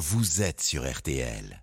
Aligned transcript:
vous 0.00 0.40
êtes 0.40 0.62
sur 0.62 0.90
RTL. 0.90 1.62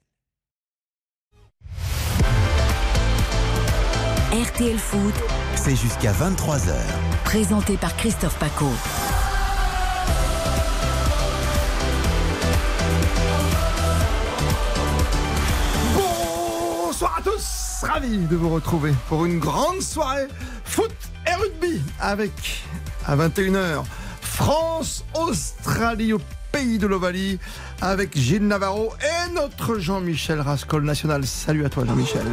RTL 4.31 4.77
Foot, 4.77 5.15
C'est 5.55 5.75
jusqu'à 5.75 6.13
23h. 6.13 6.75
présenté 7.23 7.77
par 7.77 7.97
Christophe 7.97 8.37
Paco. 8.37 8.69
Bonsoir 15.95 17.17
à 17.17 17.21
tous, 17.23 17.83
ravi 17.87 18.19
de 18.19 18.35
vous 18.35 18.49
retrouver 18.49 18.93
pour 19.09 19.25
une 19.25 19.39
grande 19.39 19.81
soirée 19.81 20.27
foot 20.63 20.93
et 21.25 21.33
rugby 21.33 21.81
avec 21.99 22.63
à 23.07 23.15
21h 23.15 23.83
France-Australie 24.21 26.13
au 26.13 26.19
pays 26.51 26.77
de 26.77 26.87
l'Ovalie 26.87 27.39
avec 27.81 28.17
Gilles 28.17 28.47
Navarro 28.47 28.93
et 29.01 29.33
notre 29.33 29.79
Jean-Michel 29.79 30.41
Rascol 30.41 30.83
national. 30.83 31.25
Salut 31.25 31.65
à 31.65 31.69
toi 31.69 31.85
Jean-Michel. 31.85 32.25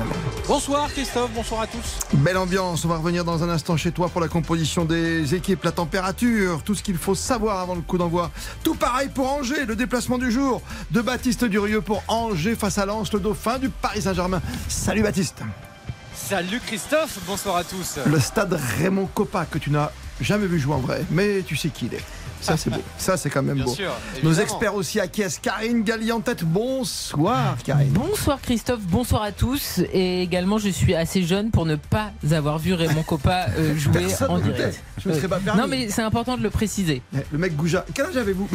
Bonsoir 0.46 0.91
Christophe, 0.92 1.30
bonsoir 1.34 1.62
à 1.62 1.66
tous. 1.66 1.98
Belle 2.14 2.36
ambiance, 2.36 2.84
on 2.84 2.88
va 2.88 2.96
revenir 2.96 3.24
dans 3.24 3.42
un 3.42 3.48
instant 3.48 3.77
chez 3.77 3.92
toi 3.92 4.08
pour 4.08 4.20
la 4.20 4.28
composition 4.28 4.84
des 4.84 5.34
équipes, 5.34 5.64
la 5.64 5.72
température, 5.72 6.62
tout 6.62 6.74
ce 6.74 6.82
qu'il 6.82 6.96
faut 6.96 7.14
savoir 7.14 7.60
avant 7.60 7.74
le 7.74 7.82
coup 7.82 7.98
d'envoi. 7.98 8.30
Tout 8.62 8.74
pareil 8.74 9.08
pour 9.14 9.30
Angers, 9.30 9.66
le 9.66 9.77
déplacement 9.77 10.19
du 10.19 10.30
jour 10.30 10.62
de 10.91 11.00
Baptiste 11.00 11.44
Durieux 11.44 11.80
pour 11.80 12.02
Angers 12.08 12.55
face 12.55 12.78
à 12.78 12.86
Lens, 12.86 13.12
le 13.12 13.20
dauphin 13.20 13.58
du 13.58 13.69
Paris 13.69 14.02
Saint-Germain. 14.02 14.41
Salut 14.69 15.02
Baptiste. 15.02 15.42
Salut 16.14 16.60
Christophe, 16.64 17.19
bonsoir 17.27 17.56
à 17.56 17.64
tous. 17.64 17.98
Le 18.06 18.20
stade 18.20 18.58
Raymond 18.78 19.08
Coppa 19.12 19.46
que 19.46 19.58
tu 19.58 19.70
n'as 19.70 19.91
jamais 20.20 20.46
vu 20.46 20.58
jouer 20.58 20.74
en 20.74 20.80
vrai, 20.80 21.05
mais 21.10 21.42
tu 21.42 21.56
sais 21.56 21.69
qui 21.69 21.86
il 21.86 21.94
est. 21.94 22.05
Ça 22.44 22.56
c'est 22.58 22.68
beau, 22.70 22.80
ça 22.98 23.16
c'est 23.16 23.30
quand 23.30 23.42
même 23.42 23.56
Bien 23.56 23.64
beau. 23.64 23.74
sûr. 23.74 23.90
Nos 24.22 24.34
experts 24.34 24.74
aussi 24.74 25.00
acquiescent. 25.00 25.38
Karine 25.40 25.82
Galli 25.82 26.12
en 26.12 26.20
tête, 26.20 26.44
bonsoir 26.44 27.56
Karine. 27.64 27.88
Bonsoir 27.92 28.40
Christophe, 28.40 28.82
bonsoir 28.82 29.22
à 29.22 29.32
tous. 29.32 29.80
Et 29.92 30.20
également, 30.22 30.58
je 30.58 30.69
suis 30.69 30.94
assez 30.94 31.22
jeune 31.22 31.50
pour 31.50 31.64
ne 31.64 31.77
pas 31.77 32.12
avoir 32.32 32.58
vu 32.58 32.74
Raymond 32.74 33.02
Coppa 33.02 33.46
euh, 33.58 33.74
jouer 33.78 34.00
Personne 34.00 34.30
en 34.30 34.38
direct. 34.38 34.82
Je 35.02 35.08
me 35.08 35.14
serais 35.14 35.28
pas 35.28 35.38
permis. 35.38 35.60
Non, 35.60 35.66
mais 35.66 35.88
c'est 35.88 36.02
important 36.02 36.36
de 36.36 36.42
le 36.42 36.50
préciser. 36.50 37.00
Eh, 37.14 37.20
Le 37.32 37.38
mec 37.38 37.56
Gouja, 37.56 37.84
quel 37.94 38.06
âge 38.06 38.16
avez-vous? 38.16 38.48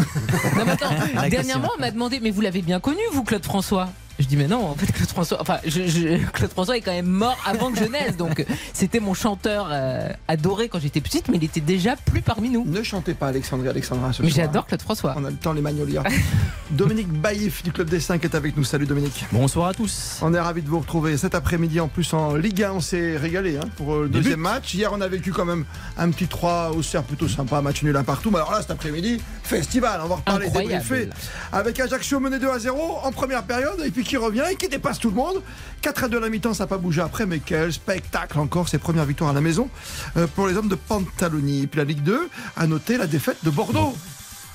Non, 0.55 0.65
mais 0.65 0.71
attends, 0.73 0.89
dernièrement, 1.29 1.69
on 1.77 1.81
m'a 1.81 1.89
demandé, 1.91 2.19
mais 2.21 2.29
vous 2.29 2.41
l'avez 2.41 2.61
bien 2.61 2.79
connu, 2.79 2.99
vous, 3.13 3.23
Claude 3.23 3.43
François? 3.43 3.89
Je 4.19 4.25
dis 4.25 4.35
mais 4.37 4.47
non 4.47 4.65
en 4.67 4.75
fait 4.75 4.91
Claude 4.91 5.09
François 5.09 5.37
enfin 5.41 5.57
je- 5.65 5.87
je- 5.87 6.25
Claude 6.31 6.51
François 6.51 6.77
est 6.77 6.81
quand 6.81 6.91
même 6.91 7.05
mort 7.07 7.37
avant 7.45 7.71
que 7.71 7.79
je 7.79 7.85
naisse 7.85 8.17
donc 8.17 8.45
c'était 8.73 8.99
mon 8.99 9.13
chanteur 9.13 9.69
euh, 9.71 10.09
adoré 10.27 10.67
quand 10.69 10.79
j'étais 10.79 11.01
petite 11.01 11.27
mais 11.29 11.37
il 11.37 11.43
était 11.43 11.61
déjà 11.61 11.95
plus 11.95 12.21
parmi 12.21 12.49
nous 12.49 12.65
Ne 12.65 12.83
chantez 12.83 13.13
pas 13.13 13.27
Alexandre 13.27 13.65
et 13.65 13.69
Alexandra 13.69 14.11
ce 14.13 14.21
mais 14.21 14.29
soir. 14.29 14.45
j'adore 14.45 14.65
Claude 14.67 14.81
François 14.81 15.15
On 15.17 15.25
a 15.25 15.29
le 15.29 15.35
temps, 15.37 15.53
les 15.53 15.61
magnolias. 15.61 16.03
Dominique 16.71 17.07
Baïf 17.09 17.63
du 17.63 17.71
Club 17.71 17.89
des 17.89 17.99
5 17.99 18.23
est 18.25 18.35
avec 18.35 18.55
nous. 18.55 18.63
Salut 18.63 18.85
Dominique. 18.85 19.25
Bonsoir 19.31 19.69
à 19.69 19.73
tous. 19.73 20.19
On 20.21 20.33
est 20.35 20.39
ravis 20.39 20.61
de 20.61 20.69
vous 20.69 20.79
retrouver 20.79 21.17
cet 21.17 21.33
après-midi. 21.33 21.79
En 21.79 21.87
plus, 21.87 22.13
en 22.13 22.35
Ligue 22.35 22.61
1, 22.61 22.73
on 22.73 22.79
s'est 22.79 23.17
régalé 23.17 23.57
hein, 23.57 23.67
pour 23.75 23.95
euh, 23.95 24.03
le 24.03 24.09
Des 24.09 24.19
deuxième 24.19 24.39
match. 24.41 24.75
Hier, 24.75 24.91
on 24.93 25.01
a 25.01 25.07
vécu 25.07 25.31
quand 25.31 25.45
même 25.45 25.65
un 25.97 26.11
petit 26.11 26.27
3 26.27 26.71
au 26.75 26.83
cerf 26.83 27.03
plutôt 27.03 27.27
sympa, 27.27 27.57
un 27.57 27.61
match 27.63 27.81
nul 27.81 27.95
un 27.97 28.03
partout. 28.03 28.29
Mais 28.29 28.37
alors 28.37 28.51
là, 28.51 28.61
cet 28.61 28.69
après-midi, 28.69 29.19
festival. 29.41 29.99
On 30.03 30.07
va 30.09 30.15
reparler, 30.17 30.45
Incroyable. 30.45 30.83
débriefer. 30.83 31.09
Avec 31.51 31.79
Ajaccio 31.79 32.19
mené 32.19 32.37
2 32.37 32.47
à 32.49 32.59
0 32.59 32.99
en 33.03 33.11
première 33.11 33.41
période 33.43 33.81
et 33.83 33.89
puis 33.89 34.03
qui 34.09 34.17
revient 34.17 34.43
et 34.51 34.55
qui 34.55 34.67
dépasse 34.67 34.97
tout 34.97 35.09
le 35.09 35.15
monde. 35.15 35.39
4 35.83 36.05
à 36.05 36.07
2 36.07 36.17
à 36.17 36.19
la 36.19 36.29
mi-temps, 36.29 36.55
ça 36.55 36.63
n'a 36.63 36.67
pas 36.67 36.79
bougé 36.79 36.99
après. 36.99 37.27
Mais 37.27 37.39
quel 37.39 37.71
spectacle 37.71 38.39
encore, 38.39 38.67
ses 38.67 38.79
premières 38.79 39.05
victoires 39.05 39.29
à 39.29 39.33
la 39.33 39.41
maison 39.41 39.69
euh, 40.17 40.25
pour 40.35 40.47
les 40.47 40.57
hommes 40.57 40.67
de 40.67 40.75
Pantaloni. 40.75 41.63
Et 41.63 41.67
puis 41.67 41.77
la 41.77 41.83
Ligue 41.83 42.01
2 42.01 42.27
a 42.57 42.67
noté 42.67 42.97
la 42.97 43.05
défaite 43.05 43.37
de 43.43 43.51
Bordeaux. 43.51 43.93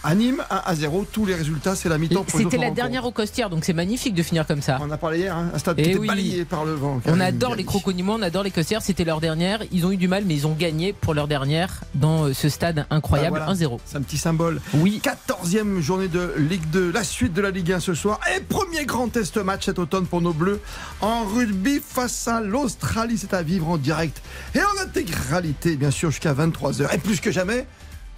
À 0.06 0.14
Nîmes, 0.14 0.44
1 0.50 0.62
à 0.66 0.74
0. 0.74 1.06
Tous 1.10 1.24
les 1.24 1.34
résultats, 1.34 1.74
c'est 1.74 1.88
la 1.88 1.96
mi-temps. 1.96 2.26
c'était 2.28 2.58
la 2.58 2.70
dernière 2.70 3.06
au 3.06 3.10
Costière 3.10 3.48
donc 3.48 3.64
c'est 3.64 3.72
magnifique 3.72 4.14
de 4.14 4.22
finir 4.22 4.46
comme 4.46 4.60
ça 4.60 4.76
On 4.80 4.84
en 4.84 4.90
a 4.90 4.98
parlé 4.98 5.20
hier, 5.20 5.34
hein, 5.34 5.50
un 5.54 5.58
stade 5.58 5.76
qui 5.76 5.82
Eh 5.84 5.90
était 5.92 5.98
oui. 5.98 6.06
balayé 6.08 6.44
par 6.44 6.64
le 6.66 6.74
vent. 6.74 7.00
On 7.06 7.20
adore 7.20 7.54
les 7.54 7.64
croconiments, 7.64 8.14
on 8.14 8.22
adore 8.22 8.42
les 8.42 8.50
costières. 8.50 8.82
C'était 8.82 9.04
leur 9.04 9.20
dernière. 9.20 9.60
Ils 9.72 9.86
ont 9.86 9.92
eu 9.92 9.96
du 9.96 10.06
mal, 10.06 10.24
mais 10.26 10.34
ils 10.34 10.46
ont 10.46 10.52
gagné 10.52 10.92
pour 10.92 11.14
leur 11.14 11.26
dernière 11.26 11.80
dans 11.94 12.24
euh, 12.24 12.32
ce 12.34 12.48
stade 12.50 12.86
incroyable 12.90 13.38
Ah, 13.40 13.46
voilà. 13.46 13.58
1-0. 13.58 13.78
C'est 13.86 13.96
un 13.96 14.02
petit 14.02 14.18
symbole. 14.18 14.60
Oui. 14.74 15.00
14e 15.02 15.80
journée 15.80 16.08
de 16.08 16.34
Ligue 16.36 16.68
2, 16.70 16.92
la 16.92 17.02
suite 17.02 17.32
de 17.32 17.40
la 17.40 17.50
Ligue 17.50 17.72
1 17.72 17.80
ce 17.80 17.94
soir. 17.94 18.20
Et 18.36 18.40
premier 18.40 18.84
grand 18.84 19.08
test 19.08 19.38
match 19.38 19.64
cet 19.64 19.78
automne 19.78 20.06
pour 20.06 20.20
nos 20.20 20.34
Bleus 20.34 20.60
en 21.00 21.24
rugby 21.24 21.80
face 21.86 22.28
à 22.28 22.40
l'Australie. 22.42 23.16
C'est 23.16 23.32
à 23.32 23.42
vivre 23.42 23.68
en 23.70 23.78
direct 23.78 24.20
et 24.54 24.60
en 24.60 24.82
intégralité, 24.82 25.76
bien 25.76 25.90
sûr, 25.90 26.10
jusqu'à 26.10 26.34
23h. 26.34 26.94
Et 26.94 26.98
plus 26.98 27.20
que 27.20 27.30
jamais, 27.30 27.66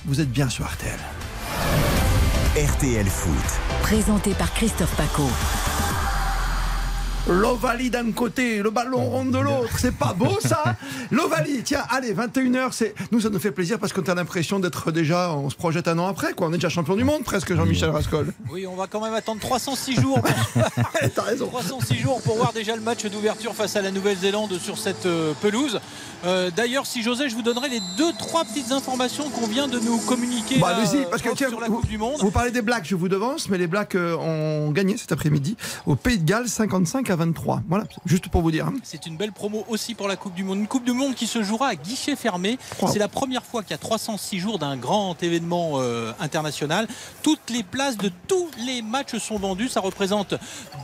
vous 0.04 0.20
êtes 0.20 0.30
bien 0.30 0.48
sur 0.48 0.64
RTL. 0.66 0.98
RTL 2.56 3.06
Foot. 3.06 3.82
Présenté 3.82 4.34
par 4.34 4.52
Christophe 4.52 4.94
Paco. 4.96 5.28
L'Ovalie 7.28 7.90
d'un 7.90 8.12
côté, 8.12 8.62
le 8.62 8.70
ballon 8.70 9.00
rond 9.00 9.24
de 9.24 9.38
l'autre. 9.38 9.78
C'est 9.78 9.94
pas 9.94 10.12
beau 10.12 10.38
ça 10.40 10.76
L'Ovalie, 11.10 11.62
tiens, 11.64 11.82
allez, 11.90 12.14
21h, 12.14 12.68
c'est 12.70 12.94
nous 13.10 13.20
ça 13.20 13.30
nous 13.30 13.40
fait 13.40 13.50
plaisir 13.50 13.80
parce 13.80 13.92
qu'on 13.92 14.02
a 14.02 14.14
l'impression 14.14 14.60
d'être 14.60 14.92
déjà, 14.92 15.32
on 15.32 15.50
se 15.50 15.56
projette 15.56 15.88
un 15.88 15.98
an 15.98 16.06
après, 16.06 16.34
quoi. 16.34 16.46
On 16.46 16.50
est 16.50 16.56
déjà 16.56 16.68
champion 16.68 16.94
du 16.94 17.02
monde 17.02 17.24
presque, 17.24 17.52
Jean-Michel 17.54 17.90
Rascol. 17.90 18.32
Oui, 18.50 18.64
on 18.68 18.76
va 18.76 18.86
quand 18.86 19.00
même 19.00 19.14
attendre 19.14 19.40
306 19.40 20.00
jours. 20.00 20.20
T'as 21.16 21.22
raison. 21.22 21.48
306 21.48 21.96
jours 21.98 22.22
pour 22.22 22.36
voir 22.36 22.52
déjà 22.52 22.76
le 22.76 22.82
match 22.82 23.04
d'ouverture 23.06 23.54
face 23.54 23.74
à 23.74 23.82
la 23.82 23.90
Nouvelle-Zélande 23.90 24.56
sur 24.60 24.78
cette 24.78 25.06
euh, 25.06 25.32
pelouse. 25.42 25.80
Euh, 26.24 26.50
D'ailleurs, 26.56 26.86
si 26.86 27.02
j'osais, 27.02 27.28
je 27.28 27.34
vous 27.34 27.42
donnerais 27.42 27.68
les 27.68 27.80
deux, 27.98 28.12
trois 28.18 28.44
petites 28.44 28.70
informations 28.70 29.28
qu'on 29.30 29.48
vient 29.48 29.66
de 29.66 29.80
nous 29.80 29.98
communiquer 29.98 30.58
Bah, 30.60 30.76
là, 30.78 30.88
euh, 30.94 31.04
parce 31.10 31.22
que 31.22 31.30
tiens, 31.34 31.48
sur 31.48 31.60
la 31.60 31.66
vous, 31.66 31.80
Coupe 31.80 31.88
du 31.88 31.98
Monde. 31.98 32.20
vous 32.20 32.30
parlez 32.30 32.52
des 32.52 32.62
Blacks, 32.62 32.86
je 32.86 32.94
vous 32.94 33.08
devance, 33.08 33.48
mais 33.48 33.58
les 33.58 33.66
Blacks 33.66 33.96
ont 33.96 34.70
gagné 34.70 34.96
cet 34.96 35.10
après-midi 35.10 35.56
au 35.86 35.96
Pays 35.96 36.18
de 36.18 36.24
Galles 36.24 36.48
55 36.48 37.10
à 37.10 37.15
23. 37.16 37.62
Voilà, 37.68 37.84
juste 38.04 38.28
pour 38.28 38.42
vous 38.42 38.50
dire. 38.50 38.66
hein. 38.66 38.74
C'est 38.82 39.06
une 39.06 39.16
belle 39.16 39.32
promo 39.32 39.64
aussi 39.68 39.94
pour 39.94 40.08
la 40.08 40.16
Coupe 40.16 40.34
du 40.34 40.44
Monde. 40.44 40.58
Une 40.58 40.68
Coupe 40.68 40.84
du 40.84 40.92
Monde 40.92 41.14
qui 41.14 41.26
se 41.26 41.42
jouera 41.42 41.68
à 41.68 41.74
guichet 41.74 42.16
fermé. 42.16 42.58
Wow. 42.80 42.88
C'est 42.92 42.98
la 42.98 43.08
première 43.08 43.44
fois 43.44 43.62
qu'il 43.62 43.72
y 43.72 43.74
a 43.74 43.78
306 43.78 44.38
jours 44.38 44.58
d'un 44.58 44.76
grand 44.76 45.20
événement 45.22 45.72
euh, 45.80 46.12
international. 46.20 46.86
Toutes 47.22 47.50
les 47.50 47.62
places 47.62 47.96
de 47.96 48.10
tous 48.28 48.48
les 48.64 48.82
matchs 48.82 49.16
sont 49.18 49.38
vendues. 49.38 49.68
Ça 49.68 49.80
représente 49.80 50.34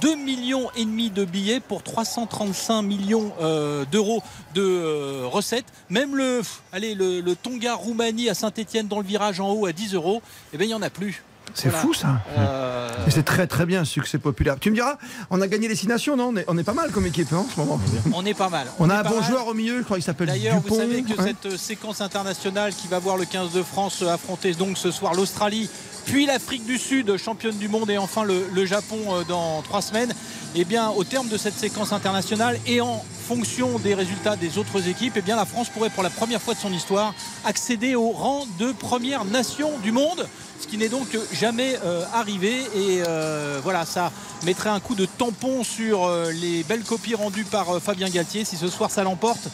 2 0.00 0.16
millions 0.16 0.70
et 0.76 0.84
demi 0.84 1.10
de 1.10 1.24
billets 1.24 1.60
pour 1.60 1.82
335 1.82 2.82
millions 2.82 3.32
euh, 3.40 3.84
d'euros 3.90 4.22
de 4.54 4.62
euh, 4.62 5.26
recettes. 5.30 5.66
Même 5.90 6.16
le, 6.16 6.38
pff, 6.38 6.62
allez, 6.72 6.94
le, 6.94 7.20
le 7.20 7.36
Tonga 7.36 7.74
Roumanie 7.74 8.28
à 8.28 8.34
Saint-Etienne 8.34 8.88
dans 8.88 8.98
le 8.98 9.06
virage 9.06 9.40
en 9.40 9.50
haut 9.52 9.66
à 9.66 9.72
10 9.72 9.94
euros, 9.94 10.22
eh 10.52 10.56
bien 10.56 10.66
il 10.66 10.70
n'y 10.70 10.74
en 10.74 10.82
a 10.82 10.90
plus. 10.90 11.22
C'est 11.54 11.68
Voilà. 11.68 11.82
fou 11.84 11.94
ça. 11.94 12.20
Euh, 12.38 12.88
Et 13.06 13.10
c'est 13.10 13.22
très 13.22 13.46
très 13.46 13.66
bien, 13.66 13.84
succès 13.84 14.18
populaire. 14.18 14.56
Tu 14.60 14.70
me 14.70 14.74
diras, 14.74 14.96
on 15.30 15.40
a 15.40 15.46
gagné 15.48 15.68
les 15.68 15.74
six 15.76 15.86
nations, 15.88 16.16
non? 16.16 16.28
On 16.32 16.36
est, 16.36 16.44
on 16.48 16.56
est 16.58 16.64
pas 16.64 16.72
mal 16.74 16.90
comme 16.90 17.06
équipe 17.06 17.32
hein, 17.32 17.44
en 17.46 17.52
ce 17.52 17.58
moment. 17.60 17.80
on 18.14 18.24
est 18.24 18.34
pas 18.34 18.48
mal. 18.48 18.66
On 18.78 18.88
a 18.90 19.00
un 19.00 19.02
bon 19.02 19.20
mal. 19.20 19.30
joueur 19.30 19.46
au 19.48 19.54
milieu, 19.54 19.78
je 19.78 19.82
crois 19.84 19.96
qu'il 19.96 20.04
s'appelle 20.04 20.28
D'ailleurs, 20.28 20.60
vous 20.66 20.76
savez 20.76 21.02
que 21.02 21.22
cette 21.22 21.46
euh, 21.46 21.56
séquence 21.56 22.00
internationale 22.00 22.72
qui 22.74 22.88
va 22.88 22.98
voir 22.98 23.16
le 23.16 23.24
15 23.24 23.52
de 23.52 23.62
France 23.62 24.02
affronter 24.02 24.52
donc 24.54 24.78
ce 24.78 24.90
soir 24.90 25.14
l'Australie, 25.14 25.68
puis 26.04 26.26
l'Afrique 26.26 26.64
du 26.66 26.78
Sud, 26.78 27.16
championne 27.16 27.56
du 27.58 27.68
monde, 27.68 27.90
et 27.90 27.98
enfin 27.98 28.24
le, 28.24 28.46
le 28.52 28.64
Japon 28.66 28.98
euh, 29.10 29.24
dans 29.28 29.62
trois 29.62 29.82
semaines, 29.82 30.12
eh 30.54 30.64
bien, 30.64 30.90
au 30.90 31.04
terme 31.04 31.28
de 31.28 31.36
cette 31.36 31.56
séquence 31.58 31.92
internationale 31.92 32.58
et 32.66 32.80
en 32.80 33.02
fonction 33.26 33.78
des 33.78 33.94
résultats 33.94 34.36
des 34.36 34.58
autres 34.58 34.88
équipes, 34.88 35.14
eh 35.16 35.22
bien, 35.22 35.36
la 35.36 35.46
France 35.46 35.68
pourrait 35.70 35.90
pour 35.90 36.02
la 36.02 36.10
première 36.10 36.42
fois 36.42 36.54
de 36.54 36.58
son 36.58 36.72
histoire 36.72 37.14
accéder 37.44 37.94
au 37.94 38.10
rang 38.10 38.46
de 38.58 38.72
première 38.72 39.24
nation 39.24 39.70
du 39.82 39.92
monde. 39.92 40.26
Ce 40.62 40.68
qui 40.68 40.78
n'est 40.78 40.88
donc 40.88 41.08
jamais 41.32 41.76
euh, 41.84 42.04
arrivé 42.14 42.60
et 42.76 43.02
euh, 43.04 43.58
voilà 43.64 43.84
ça 43.84 44.12
mettrait 44.44 44.70
un 44.70 44.78
coup 44.78 44.94
de 44.94 45.06
tampon 45.06 45.64
sur 45.64 46.04
euh, 46.04 46.30
les 46.30 46.62
belles 46.62 46.84
copies 46.84 47.16
rendues 47.16 47.44
par 47.44 47.82
Fabien 47.82 48.08
Galtier. 48.08 48.44
Si 48.44 48.56
ce 48.56 48.68
soir 48.68 48.88
ça 48.92 49.02
l'emporte, 49.02 49.48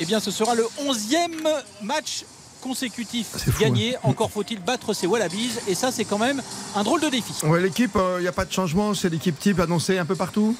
eh 0.00 0.04
bien 0.04 0.18
ce 0.18 0.32
sera 0.32 0.56
le 0.56 0.66
11e 0.84 1.46
match 1.82 2.24
consécutif 2.60 3.28
gagné. 3.60 3.94
Encore 4.02 4.32
faut-il 4.32 4.58
battre 4.58 4.94
ses 4.94 5.06
Wallabies 5.06 5.52
et 5.68 5.76
ça 5.76 5.92
c'est 5.92 6.04
quand 6.04 6.18
même 6.18 6.42
un 6.74 6.82
drôle 6.82 7.02
de 7.02 7.08
défi. 7.08 7.32
Ouais, 7.44 7.60
l'équipe, 7.60 7.96
il 8.16 8.22
n'y 8.22 8.28
a 8.28 8.32
pas 8.32 8.44
de 8.44 8.52
changement, 8.52 8.94
c'est 8.94 9.10
l'équipe 9.10 9.38
type 9.38 9.60
annoncée 9.60 9.96
un 9.96 10.06
peu 10.06 10.16
partout. 10.16 10.56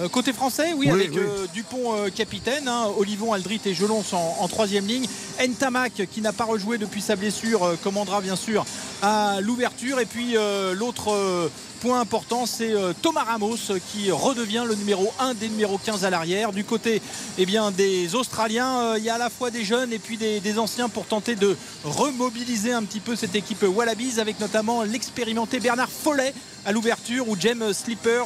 Euh, 0.00 0.08
côté 0.08 0.32
français, 0.32 0.74
oui, 0.76 0.86
Oui, 0.86 0.90
avec 0.90 1.10
oui. 1.12 1.18
euh, 1.18 1.46
Dupont 1.52 1.94
euh, 1.96 2.08
capitaine, 2.10 2.68
hein, 2.68 2.86
Olivon, 2.98 3.32
Aldrit 3.32 3.60
et 3.64 3.74
Gelon 3.74 4.02
sont 4.04 4.16
en, 4.16 4.36
en 4.40 4.48
troisième 4.48 4.86
ligne. 4.86 5.06
Ntamak 5.40 6.02
qui 6.12 6.20
n'a 6.20 6.32
pas 6.32 6.44
rejoué 6.44 6.78
depuis 6.78 7.00
sa 7.00 7.16
blessure 7.16 7.76
commandera 7.82 8.20
bien 8.20 8.36
sûr 8.36 8.64
à 9.02 9.40
l'ouverture. 9.40 10.00
Et 10.00 10.04
puis 10.06 10.34
l'autre 10.74 11.48
point 11.80 12.00
important, 12.00 12.44
c'est 12.44 12.74
Thomas 13.02 13.22
Ramos 13.22 13.56
qui 13.92 14.10
redevient 14.10 14.64
le 14.66 14.74
numéro 14.74 15.12
1 15.20 15.34
des 15.34 15.48
numéros 15.48 15.78
15 15.78 16.04
à 16.04 16.10
l'arrière. 16.10 16.52
Du 16.52 16.64
côté 16.64 17.00
eh 17.38 17.46
bien, 17.46 17.70
des 17.70 18.16
Australiens, 18.16 18.96
il 18.96 19.04
y 19.04 19.10
a 19.10 19.14
à 19.14 19.18
la 19.18 19.30
fois 19.30 19.52
des 19.52 19.64
jeunes 19.64 19.92
et 19.92 20.00
puis 20.00 20.16
des, 20.16 20.40
des 20.40 20.58
anciens 20.58 20.88
pour 20.88 21.06
tenter 21.06 21.36
de 21.36 21.56
remobiliser 21.84 22.72
un 22.72 22.82
petit 22.82 23.00
peu 23.00 23.14
cette 23.14 23.36
équipe 23.36 23.62
Wallabies 23.62 24.18
avec 24.18 24.40
notamment 24.40 24.82
l'expérimenté 24.82 25.60
Bernard 25.60 25.90
Follet 25.90 26.34
à 26.66 26.72
l'ouverture 26.72 27.28
ou 27.28 27.36
James 27.38 27.72
Slipper, 27.72 28.22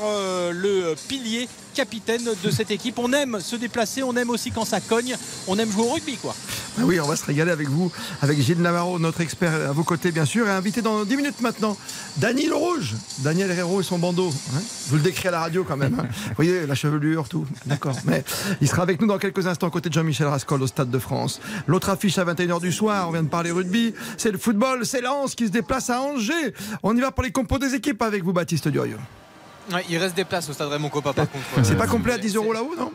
le 0.51 0.95
pilier 1.09 1.47
capitaine 1.73 2.23
de 2.43 2.51
cette 2.51 2.71
équipe. 2.71 2.99
On 2.99 3.13
aime 3.13 3.41
se 3.41 3.57
déplacer, 3.57 4.03
on 4.03 4.17
aime 4.17 4.31
aussi 4.31 4.51
quand 4.51 4.65
ça 4.65 4.81
cogne, 4.81 5.15
on 5.47 5.59
aime 5.59 5.71
jouer 5.71 5.85
au 5.85 5.93
rugby 5.93 6.17
quoi. 6.17 6.35
Ah 6.79 6.83
Oui, 6.85 6.99
on 7.01 7.07
va 7.07 7.17
se 7.17 7.25
régaler 7.27 7.51
avec 7.51 7.69
vous, 7.69 7.93
avec 8.23 8.41
Gilles 8.41 8.63
Navarro, 8.63 8.99
notre 8.99 9.21
expert 9.21 9.53
à 9.53 9.73
vos 9.73 9.85
côtés 9.85 10.11
bien 10.11 10.25
sûr, 10.25 10.47
et 10.47 10.51
invité 10.51 10.81
dans 10.81 11.05
10 11.05 11.17
minutes 11.17 11.41
maintenant, 11.41 11.77
Dany 12.17 12.47
Le 12.47 12.55
Rouge. 12.55 12.95
Daniel 13.19 13.43
Daniel 13.43 13.59
Herrero 13.59 13.81
et 13.81 13.85
son 13.85 13.99
bandeau. 13.99 14.33
Hein 14.55 14.61
Vous 14.89 14.97
le 14.97 15.03
décrivez 15.03 15.29
à 15.29 15.33
la 15.33 15.41
radio 15.41 15.65
quand 15.65 15.77
même. 15.77 15.99
hein. 15.99 16.07
Vous 16.29 16.35
voyez, 16.37 16.65
la 16.67 16.75
chevelure, 16.75 17.29
tout. 17.29 17.45
D'accord. 17.67 17.97
Mais 18.05 18.23
il 18.61 18.69
sera 18.69 18.83
avec 18.83 19.01
nous 19.01 19.09
dans 19.09 19.19
quelques 19.19 19.47
instants, 19.47 19.69
côté 19.71 19.89
de 19.89 19.95
Jean-Michel 19.95 20.29
Rascol 20.29 20.63
au 20.63 20.67
Stade 20.67 20.91
de 20.91 20.99
France. 20.99 21.41
L'autre 21.67 21.89
affiche 21.89 22.19
à 22.19 22.25
21h 22.25 22.61
du 22.61 22.71
soir, 22.71 23.09
on 23.09 23.13
vient 23.13 23.23
de 23.23 23.29
parler 23.29 23.51
rugby. 23.51 23.95
C'est 24.17 24.31
le 24.31 24.39
football, 24.39 24.87
c'est 24.87 25.01
Lens 25.01 25.35
qui 25.35 25.47
se 25.47 25.51
déplace 25.51 25.91
à 25.91 26.01
Angers. 26.03 26.55
On 26.83 26.97
y 26.97 27.01
va 27.01 27.11
pour 27.11 27.25
les 27.25 27.33
compos 27.33 27.59
des 27.59 27.75
équipes 27.75 28.03
avec 28.03 28.23
vous, 28.23 28.33
Baptiste 28.33 28.69
Durieux. 28.69 28.99
Ouais, 29.73 29.85
il 29.88 29.97
reste 29.99 30.17
des 30.17 30.25
places 30.25 30.49
au 30.49 30.53
stade 30.53 30.69
Raymond 30.69 30.88
Copa 30.88 31.12
par 31.12 31.31
contre. 31.31 31.44
C'est 31.62 31.75
Euh, 31.75 31.76
pas 31.76 31.87
complet 31.87 32.14
à 32.14 32.19
10 32.19 32.31
c'est- 32.31 32.37
euros 32.37 32.53
là-haut, 32.53 32.75
non? 32.76 32.93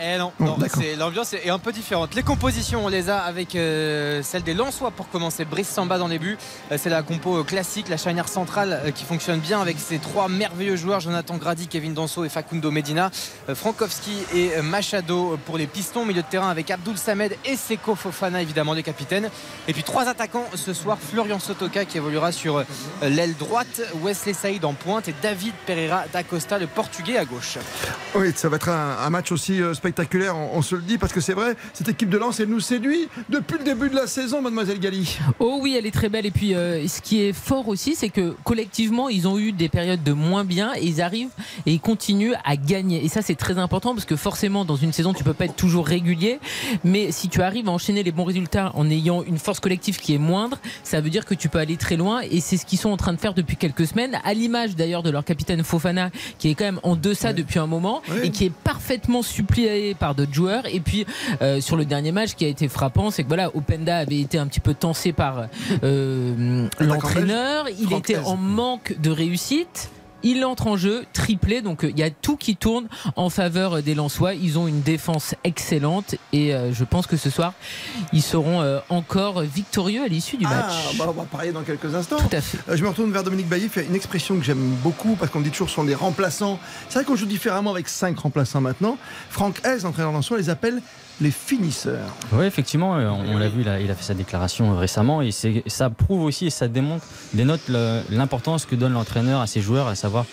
Eh 0.00 0.18
non, 0.18 0.32
c'est- 0.74 0.94
l'ambiance 0.96 1.32
est 1.32 1.48
un 1.48 1.58
peu 1.58 1.72
différente. 1.72 2.14
Les 2.14 2.22
compositions, 2.22 2.84
on 2.84 2.88
les 2.88 3.08
a 3.08 3.18
avec 3.18 3.54
euh, 3.54 4.22
celle 4.22 4.42
des 4.42 4.52
Lensois 4.54 4.90
pour 4.90 5.08
commencer. 5.08 5.44
Brice 5.44 5.68
Samba 5.68 5.96
dans 5.98 6.06
les 6.08 6.18
buts. 6.18 6.36
Euh, 6.70 6.76
c'est 6.78 6.90
la 6.90 7.02
compo 7.02 7.38
euh, 7.38 7.44
classique, 7.44 7.88
la 7.88 7.96
charnière 7.96 8.28
centrale 8.28 8.80
euh, 8.84 8.90
qui 8.90 9.04
fonctionne 9.04 9.40
bien 9.40 9.60
avec 9.60 9.78
ces 9.78 9.98
trois 9.98 10.28
merveilleux 10.28 10.76
joueurs 10.76 11.00
Jonathan 11.00 11.36
Grady, 11.36 11.66
Kevin 11.68 11.94
Danso 11.94 12.24
et 12.24 12.28
Facundo 12.28 12.70
Medina. 12.70 13.10
Frankowski 13.54 14.12
et 14.34 14.60
Machado 14.62 15.38
pour 15.46 15.56
les 15.56 15.66
pistons. 15.66 16.04
Milieu 16.04 16.22
de 16.22 16.26
terrain 16.26 16.50
avec 16.50 16.70
Abdul 16.70 16.98
Samed 16.98 17.34
et 17.44 17.56
Seko 17.56 17.94
Fofana, 17.94 18.42
évidemment, 18.42 18.74
les 18.74 18.82
capitaines. 18.82 19.30
Et 19.68 19.72
puis 19.72 19.82
trois 19.82 20.08
attaquants 20.08 20.44
ce 20.54 20.74
soir 20.74 20.98
Florian 21.00 21.38
Sotoka 21.38 21.84
qui 21.84 21.96
évoluera 21.96 22.32
sur 22.32 22.62
l'aile 23.02 23.34
droite, 23.36 23.80
Wesley 24.02 24.34
Saïd 24.34 24.64
en 24.64 24.74
pointe 24.74 25.08
et 25.08 25.14
David 25.22 25.54
Pereira 25.66 26.04
d'Acosta, 26.12 26.58
le 26.58 26.66
portugais 26.66 27.16
à 27.16 27.24
gauche. 27.24 27.58
Oui, 28.14 28.32
ça 28.34 28.48
va 28.48 28.56
être 28.56 28.68
un, 28.68 28.98
un 28.98 29.10
match 29.10 29.32
aussi 29.32 29.60
euh, 29.62 29.74
spectaculaire, 29.86 30.36
on, 30.36 30.58
on 30.58 30.62
se 30.62 30.74
le 30.74 30.82
dit, 30.82 30.98
parce 30.98 31.12
que 31.12 31.20
c'est 31.20 31.32
vrai, 31.32 31.54
cette 31.72 31.88
équipe 31.88 32.08
de 32.10 32.18
Lens, 32.18 32.40
elle 32.40 32.48
nous 32.48 32.58
séduit 32.60 33.08
depuis 33.30 33.56
le 33.58 33.62
début 33.64 33.88
de 33.88 33.94
la 33.94 34.08
saison, 34.08 34.42
mademoiselle 34.42 34.80
Gali. 34.80 35.16
Oh 35.38 35.60
oui, 35.62 35.76
elle 35.78 35.86
est 35.86 35.92
très 35.92 36.08
belle. 36.08 36.26
Et 36.26 36.32
puis, 36.32 36.54
euh, 36.56 36.86
ce 36.88 37.00
qui 37.00 37.22
est 37.22 37.32
fort 37.32 37.68
aussi, 37.68 37.94
c'est 37.94 38.08
que 38.08 38.34
collectivement, 38.42 39.08
ils 39.08 39.28
ont 39.28 39.38
eu 39.38 39.52
des 39.52 39.68
périodes 39.68 40.02
de 40.02 40.12
moins 40.12 40.44
bien 40.44 40.72
et 40.74 40.84
ils 40.84 41.00
arrivent 41.00 41.30
et 41.66 41.72
ils 41.74 41.80
continuent 41.80 42.32
à 42.44 42.56
gagner. 42.56 43.04
Et 43.04 43.08
ça, 43.08 43.22
c'est 43.22 43.36
très 43.36 43.58
important 43.58 43.94
parce 43.94 44.06
que 44.06 44.16
forcément, 44.16 44.64
dans 44.64 44.74
une 44.74 44.92
saison, 44.92 45.12
tu 45.14 45.22
peux 45.22 45.34
pas 45.34 45.44
être 45.44 45.54
toujours 45.54 45.86
régulier. 45.86 46.40
Mais 46.82 47.12
si 47.12 47.28
tu 47.28 47.40
arrives 47.42 47.68
à 47.68 47.72
enchaîner 47.72 48.02
les 48.02 48.10
bons 48.12 48.24
résultats 48.24 48.72
en 48.74 48.90
ayant 48.90 49.22
une 49.22 49.38
force 49.38 49.60
collective 49.60 50.00
qui 50.00 50.14
est 50.14 50.18
moindre, 50.18 50.58
ça 50.82 51.00
veut 51.00 51.10
dire 51.10 51.24
que 51.24 51.34
tu 51.34 51.48
peux 51.48 51.58
aller 51.58 51.76
très 51.76 51.96
loin. 51.96 52.22
Et 52.28 52.40
c'est 52.40 52.56
ce 52.56 52.66
qu'ils 52.66 52.80
sont 52.80 52.90
en 52.90 52.96
train 52.96 53.12
de 53.12 53.20
faire 53.20 53.34
depuis 53.34 53.56
quelques 53.56 53.86
semaines, 53.86 54.18
à 54.24 54.34
l'image 54.34 54.74
d'ailleurs 54.74 55.04
de 55.04 55.10
leur 55.10 55.24
capitaine 55.24 55.62
Fofana, 55.62 56.10
qui 56.38 56.50
est 56.50 56.54
quand 56.56 56.64
même 56.64 56.80
en 56.82 56.96
deçà 56.96 57.32
depuis 57.32 57.60
un 57.60 57.66
moment 57.68 58.02
Ouais. 58.10 58.26
et 58.26 58.30
qui 58.30 58.44
est 58.46 58.52
parfaitement 58.52 59.22
par 59.98 60.14
d'autres 60.14 60.34
joueurs. 60.34 60.64
Et 60.66 60.80
puis, 60.80 61.06
euh, 61.42 61.60
sur 61.60 61.76
le 61.76 61.84
dernier 61.84 62.12
match, 62.12 62.34
qui 62.34 62.44
a 62.44 62.48
été 62.48 62.68
frappant, 62.68 63.10
c'est 63.10 63.22
que 63.22 63.28
voilà, 63.28 63.54
Openda 63.54 63.98
avait 63.98 64.20
été 64.20 64.38
un 64.38 64.46
petit 64.46 64.60
peu 64.60 64.74
tensé 64.74 65.12
par 65.12 65.46
euh, 65.82 66.68
l'entraîneur. 66.80 67.66
Il 67.78 67.92
était 67.92 68.18
en 68.18 68.36
manque 68.36 68.94
de 69.00 69.10
réussite. 69.10 69.90
Il 70.28 70.44
entre 70.44 70.66
en 70.66 70.76
jeu, 70.76 71.04
triplé, 71.12 71.62
donc 71.62 71.84
euh, 71.84 71.90
il 71.90 71.98
y 72.00 72.02
a 72.02 72.10
tout 72.10 72.36
qui 72.36 72.56
tourne 72.56 72.88
en 73.14 73.30
faveur 73.30 73.80
des 73.80 73.94
Lensois. 73.94 74.34
Ils 74.34 74.58
ont 74.58 74.66
une 74.66 74.80
défense 74.80 75.36
excellente 75.44 76.16
et 76.32 76.52
euh, 76.52 76.72
je 76.72 76.82
pense 76.82 77.06
que 77.06 77.16
ce 77.16 77.30
soir, 77.30 77.52
ils 78.12 78.22
seront 78.22 78.60
euh, 78.60 78.80
encore 78.88 79.42
victorieux 79.42 80.02
à 80.02 80.08
l'issue 80.08 80.36
du 80.36 80.44
Ah, 80.48 80.54
match. 80.66 80.96
bah, 80.98 81.04
on 81.08 81.12
va 81.12 81.22
parler 81.26 81.52
dans 81.52 81.62
quelques 81.62 81.94
instants. 81.94 82.16
Tout 82.16 82.36
à 82.36 82.40
fait. 82.40 82.58
Euh, 82.68 82.76
Je 82.76 82.82
me 82.82 82.88
retourne 82.88 83.12
vers 83.12 83.22
Dominique 83.22 83.48
Bailly, 83.48 83.70
il 83.76 83.82
y 83.82 83.84
a 83.84 83.88
une 83.88 83.94
expression 83.94 84.36
que 84.36 84.42
j'aime 84.42 84.74
beaucoup 84.82 85.14
parce 85.14 85.30
qu'on 85.30 85.40
dit 85.42 85.50
toujours 85.50 85.68
ce 85.68 85.76
sont 85.76 85.84
des 85.84 85.94
remplaçants. 85.94 86.58
C'est 86.88 86.98
vrai 86.98 87.04
qu'on 87.04 87.14
joue 87.16 87.26
différemment 87.26 87.70
avec 87.70 87.88
cinq 87.88 88.18
remplaçants 88.18 88.60
maintenant. 88.60 88.98
Franck 89.30 89.60
Hez, 89.64 89.84
entraîneur 89.84 90.10
d'Ansois, 90.12 90.38
les 90.38 90.50
appelle 90.50 90.82
les 91.20 91.30
finisseurs. 91.30 92.14
Oui, 92.32 92.44
effectivement, 92.44 92.96
euh, 92.96 93.08
on, 93.08 93.38
l'a 93.38 93.48
vu, 93.48 93.62
il 93.62 93.68
a, 93.68 93.94
fait 93.94 94.04
sa 94.04 94.14
déclaration 94.14 94.72
euh, 94.72 94.76
récemment 94.76 95.22
et 95.22 95.30
ça 95.30 95.90
prouve 95.90 96.22
aussi 96.22 96.46
et 96.46 96.50
ça 96.50 96.68
démontre, 96.68 97.04
dénote 97.32 97.68
l'importance 98.10 98.66
que 98.66 98.74
donne 98.74 98.92
l'entraîneur 98.92 99.40
à 99.40 99.46
ses 99.46 99.60
joueurs, 99.60 99.88
à 99.88 99.94
savoir 99.94 100.26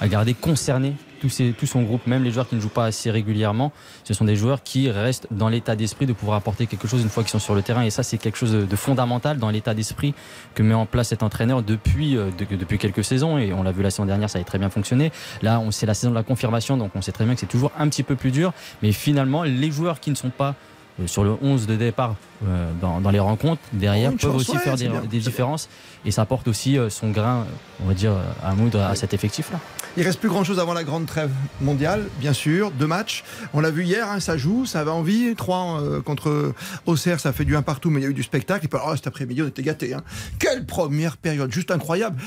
à 0.00 0.08
garder 0.08 0.34
concerné 0.34 0.94
tout, 1.24 1.30
ses- 1.30 1.52
tout 1.52 1.66
son 1.66 1.82
groupe, 1.82 2.06
même 2.06 2.22
les 2.22 2.30
joueurs 2.30 2.46
qui 2.46 2.54
ne 2.54 2.60
jouent 2.60 2.68
pas 2.68 2.84
assez 2.84 3.10
régulièrement. 3.10 3.72
Ce 4.04 4.12
sont 4.12 4.26
des 4.26 4.36
joueurs 4.36 4.62
qui 4.62 4.90
restent 4.90 5.26
dans 5.30 5.48
l'état 5.48 5.74
d'esprit 5.74 6.04
de 6.04 6.12
pouvoir 6.12 6.36
apporter 6.36 6.66
quelque 6.66 6.86
chose 6.86 7.00
une 7.00 7.08
fois 7.08 7.22
qu'ils 7.22 7.30
sont 7.30 7.38
sur 7.38 7.54
le 7.54 7.62
terrain 7.62 7.82
et 7.82 7.88
ça, 7.90 8.02
c'est 8.02 8.18
quelque 8.18 8.36
chose 8.36 8.52
de, 8.52 8.76
fondamental 8.76 9.38
dans 9.38 9.48
l'état 9.48 9.72
d'esprit 9.72 10.12
que 10.54 10.62
met 10.62 10.74
en 10.74 10.84
place 10.84 11.08
cet 11.08 11.22
entraîneur 11.22 11.62
depuis, 11.62 12.16
euh, 12.18 12.30
de- 12.38 12.56
depuis 12.56 12.76
quelques 12.76 13.04
saisons 13.04 13.38
et 13.38 13.54
on 13.54 13.62
l'a 13.62 13.72
vu 13.72 13.82
la 13.82 13.90
saison 13.90 14.04
dernière, 14.04 14.28
ça 14.28 14.38
a 14.38 14.44
très 14.44 14.58
bien 14.58 14.68
fonctionné. 14.68 15.12
Là, 15.40 15.60
on- 15.60 15.70
c'est 15.70 15.86
la 15.86 15.94
saison 15.94 16.10
de 16.10 16.16
la 16.16 16.22
confirmation, 16.24 16.76
donc 16.76 16.90
on 16.94 17.00
sait 17.00 17.12
très 17.12 17.24
bien 17.24 17.32
que 17.34 17.40
c'est 17.40 17.46
toujours 17.46 17.72
un 17.78 17.88
petit 17.88 18.02
peu 18.02 18.16
plus 18.16 18.30
dur, 18.32 18.52
mais 18.82 18.92
finalement, 18.92 19.44
les 19.44 19.70
joueurs 19.70 19.98
qui 20.00 20.10
ne 20.10 20.16
sont 20.16 20.30
pas 20.30 20.54
euh, 21.00 21.08
sur 21.08 21.24
le 21.24 21.34
11 21.42 21.66
de 21.66 21.74
départ 21.74 22.14
euh, 22.46 22.70
dans, 22.80 23.00
dans 23.00 23.10
les 23.10 23.18
rencontres, 23.18 23.60
derrière, 23.72 24.10
peuvent 24.28 24.36
aussi 24.36 24.52
ouais, 24.52 24.58
faire 24.58 24.76
des 25.08 25.18
différences 25.18 25.68
et 26.04 26.10
ça 26.10 26.22
apporte 26.22 26.48
aussi 26.48 26.78
euh, 26.78 26.90
son 26.90 27.10
grain, 27.10 27.40
euh, 27.40 27.82
on 27.82 27.86
va 27.86 27.94
dire, 27.94 28.12
euh, 28.12 28.22
à 28.42 28.54
moudre 28.54 28.80
à 28.80 28.94
cet 28.94 29.14
effectif-là. 29.14 29.58
Il 29.96 30.02
reste 30.02 30.18
plus 30.18 30.28
grand 30.28 30.42
chose 30.42 30.58
avant 30.58 30.74
la 30.74 30.82
grande 30.82 31.06
trêve 31.06 31.30
mondiale, 31.60 32.08
bien 32.18 32.32
sûr. 32.32 32.72
Deux 32.72 32.88
matchs. 32.88 33.22
On 33.52 33.60
l'a 33.60 33.70
vu 33.70 33.84
hier, 33.84 34.10
hein, 34.10 34.18
ça 34.18 34.36
joue, 34.36 34.66
ça 34.66 34.80
avait 34.80 34.90
envie. 34.90 35.36
Trois 35.36 35.80
euh, 35.80 36.02
contre 36.02 36.52
Auxerre, 36.86 37.20
ça 37.20 37.32
fait 37.32 37.44
du 37.44 37.54
un 37.54 37.62
partout, 37.62 37.90
mais 37.90 38.00
il 38.00 38.02
y 38.02 38.06
a 38.06 38.10
eu 38.10 38.14
du 38.14 38.24
spectacle. 38.24 38.64
Et 38.64 38.68
puis, 38.68 38.76
alors, 38.76 38.96
cet 38.96 39.06
après-midi, 39.06 39.42
on 39.42 39.46
était 39.46 39.62
gâtés. 39.62 39.94
hein. 39.94 40.02
Quelle 40.40 40.66
première 40.66 41.16
période, 41.16 41.52
juste 41.52 41.70
incroyable. 41.70 42.20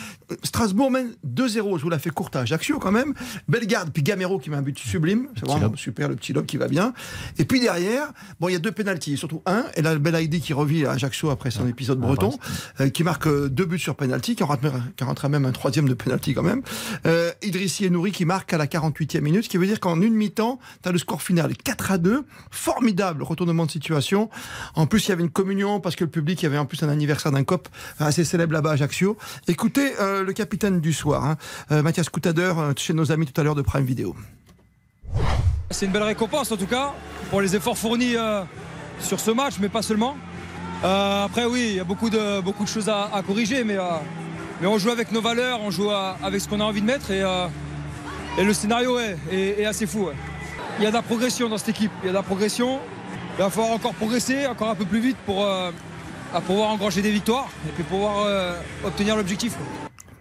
Strasbourg 0.44 0.92
mène 0.92 1.10
2-0. 1.28 1.78
Je 1.78 1.84
vous 1.84 1.90
la 1.90 2.00
fais 2.00 2.10
courte 2.10 2.38
à 2.38 2.42
Ajaccio 2.42 2.80
quand 2.80 2.94
même. 2.94 3.14
Bellegarde, 3.50 3.90
puis 3.94 4.02
Gamero 4.02 4.40
qui 4.40 4.50
met 4.50 4.56
un 4.56 4.62
but 4.62 4.80
sublime. 4.80 5.28
C'est 5.36 5.46
vraiment 5.46 5.64
lobe. 5.64 5.76
super, 5.76 6.08
le 6.08 6.16
petit 6.16 6.32
lobe 6.32 6.46
qui 6.46 6.56
va 6.56 6.70
bien. 6.70 6.94
Et 7.38 7.44
puis 7.44 7.60
derrière, 7.60 8.14
bon, 8.40 8.48
il 8.48 8.54
y 8.54 8.56
a 8.56 8.60
deux 8.60 8.72
pénalties, 8.72 9.18
surtout 9.18 9.42
un. 9.46 9.66
Et 9.76 9.82
là, 9.82 9.94
Belaïdi 9.98 10.40
qui 10.40 10.54
revit 10.54 10.86
à 10.86 10.92
Ajaccio 10.92 11.30
après 11.32 11.52
son 11.52 11.68
épisode 11.68 12.00
breton, 12.00 12.32
euh, 12.80 12.88
qui 12.90 13.04
marque 13.04 13.28
deux 13.28 13.66
buts 13.68 13.80
sur 13.80 13.96
penalty, 13.96 14.36
qui 14.36 14.44
ratera 14.44 15.30
même 15.30 15.46
un 15.46 15.52
troisième 15.52 15.88
de 15.88 15.94
penalty 15.94 16.34
quand 16.34 16.44
même. 16.44 16.62
Euh, 17.06 17.32
Idrissi 17.42 17.86
et 17.86 17.90
Nouri 17.90 18.12
qui 18.12 18.26
marquent 18.26 18.54
à 18.54 18.58
la 18.58 18.68
48e 18.68 19.22
minute, 19.22 19.44
ce 19.44 19.50
qui 19.50 19.58
veut 19.58 19.68
dire 19.68 19.80
qu'en 19.80 20.02
une 20.02 20.14
mi-temps, 20.14 20.60
tu 20.82 20.90
as 20.90 20.92
le 20.92 20.98
score 20.98 21.22
final 21.22 21.56
4 21.56 21.92
à 21.92 21.98
2. 21.98 22.24
Formidable 22.52 23.24
retournement 23.24 23.66
de 23.66 23.72
situation. 23.72 24.30
En 24.76 24.88
plus, 24.88 25.06
il 25.06 25.10
y 25.10 25.12
avait 25.12 25.24
une 25.24 25.30
communion 25.30 25.80
parce 25.80 25.96
que 25.96 26.04
le 26.04 26.10
public, 26.10 26.42
il 26.42 26.46
y 26.46 26.48
avait 26.48 26.58
en 26.58 26.66
plus 26.66 26.82
un 26.84 26.90
anniversaire 26.90 27.32
d'un 27.32 27.44
cop 27.44 27.68
assez 28.00 28.24
célèbre 28.24 28.54
là-bas 28.54 28.72
à 28.72 28.74
Ajaccio. 28.74 29.18
Écoutez 29.48 29.94
euh, 30.00 30.24
le 30.24 30.34
capitaine 30.34 30.80
du 30.80 30.94
soir, 30.94 31.26
hein, 31.26 31.38
euh, 31.72 31.82
Mathias 31.82 32.10
Coutader, 32.10 32.54
euh, 32.58 32.74
chez 32.78 32.94
nos 32.94 33.12
amis 33.12 33.26
tout 33.26 33.40
à 33.40 33.44
l'heure 33.44 33.56
de 33.56 33.62
Prime 33.62 33.86
Video. 33.86 34.16
C'est 35.72 35.86
une 35.86 35.92
belle 35.92 36.04
récompense 36.04 36.52
en 36.52 36.58
tout 36.58 36.68
cas 36.68 36.94
pour 37.30 37.42
les 37.42 37.56
efforts 37.56 37.78
fournis 37.78 38.16
sur 39.00 39.20
ce 39.20 39.32
match, 39.32 39.56
mais 39.60 39.68
pas 39.68 39.82
seulement. 39.82 40.16
Euh, 40.84 41.26
après 41.26 41.46
oui, 41.46 41.68
il 41.70 41.76
y 41.76 41.80
a 41.80 41.84
beaucoup 41.84 42.10
de, 42.10 42.42
beaucoup 42.42 42.64
de 42.64 42.70
choses 42.70 42.90
à, 42.90 43.10
corriger, 43.26 43.64
mais, 43.64 43.78
euh, 43.78 43.84
mais 44.62 44.68
on 44.68 44.78
joue 44.78 44.92
avec 44.92 45.12
nos 45.12 45.22
valeurs, 45.22 45.60
on 45.62 45.72
joue 45.72 45.90
avec 45.90 46.40
ce 46.40 46.48
qu'on 46.48 46.60
a 46.60 46.64
envie 46.64 46.82
de 46.82 46.86
mettre 46.86 47.10
et, 47.12 47.24
euh, 47.24 47.48
et 48.38 48.44
le 48.44 48.54
scénario 48.54 49.00
est, 49.00 49.18
est- 49.32 49.66
assez 49.66 49.88
fou. 49.88 50.10
Il 50.78 50.84
y 50.84 50.88
a 50.88 50.90
de 50.90 50.96
la 50.96 51.02
progression 51.02 51.50
dans 51.50 51.58
cette 51.58 51.70
équipe, 51.70 51.92
il 52.04 52.06
y 52.06 52.10
a 52.10 52.12
de 52.12 52.18
la 52.18 52.24
progression. 52.24 52.80
Il 53.38 53.44
va 53.44 53.50
falloir 53.50 53.72
encore 53.74 53.94
progresser, 53.94 54.46
encore 54.48 54.70
un 54.70 54.76
peu 54.76 54.86
plus 54.86 55.00
vite 55.00 55.18
pour, 55.26 55.46
pouvoir 56.46 56.70
engranger 56.70 57.02
des 57.04 57.12
victoires 57.12 57.50
et 57.68 57.72
puis 57.72 57.84
pouvoir 57.84 58.26
obtenir 58.84 59.16
l'objectif. 59.16 59.54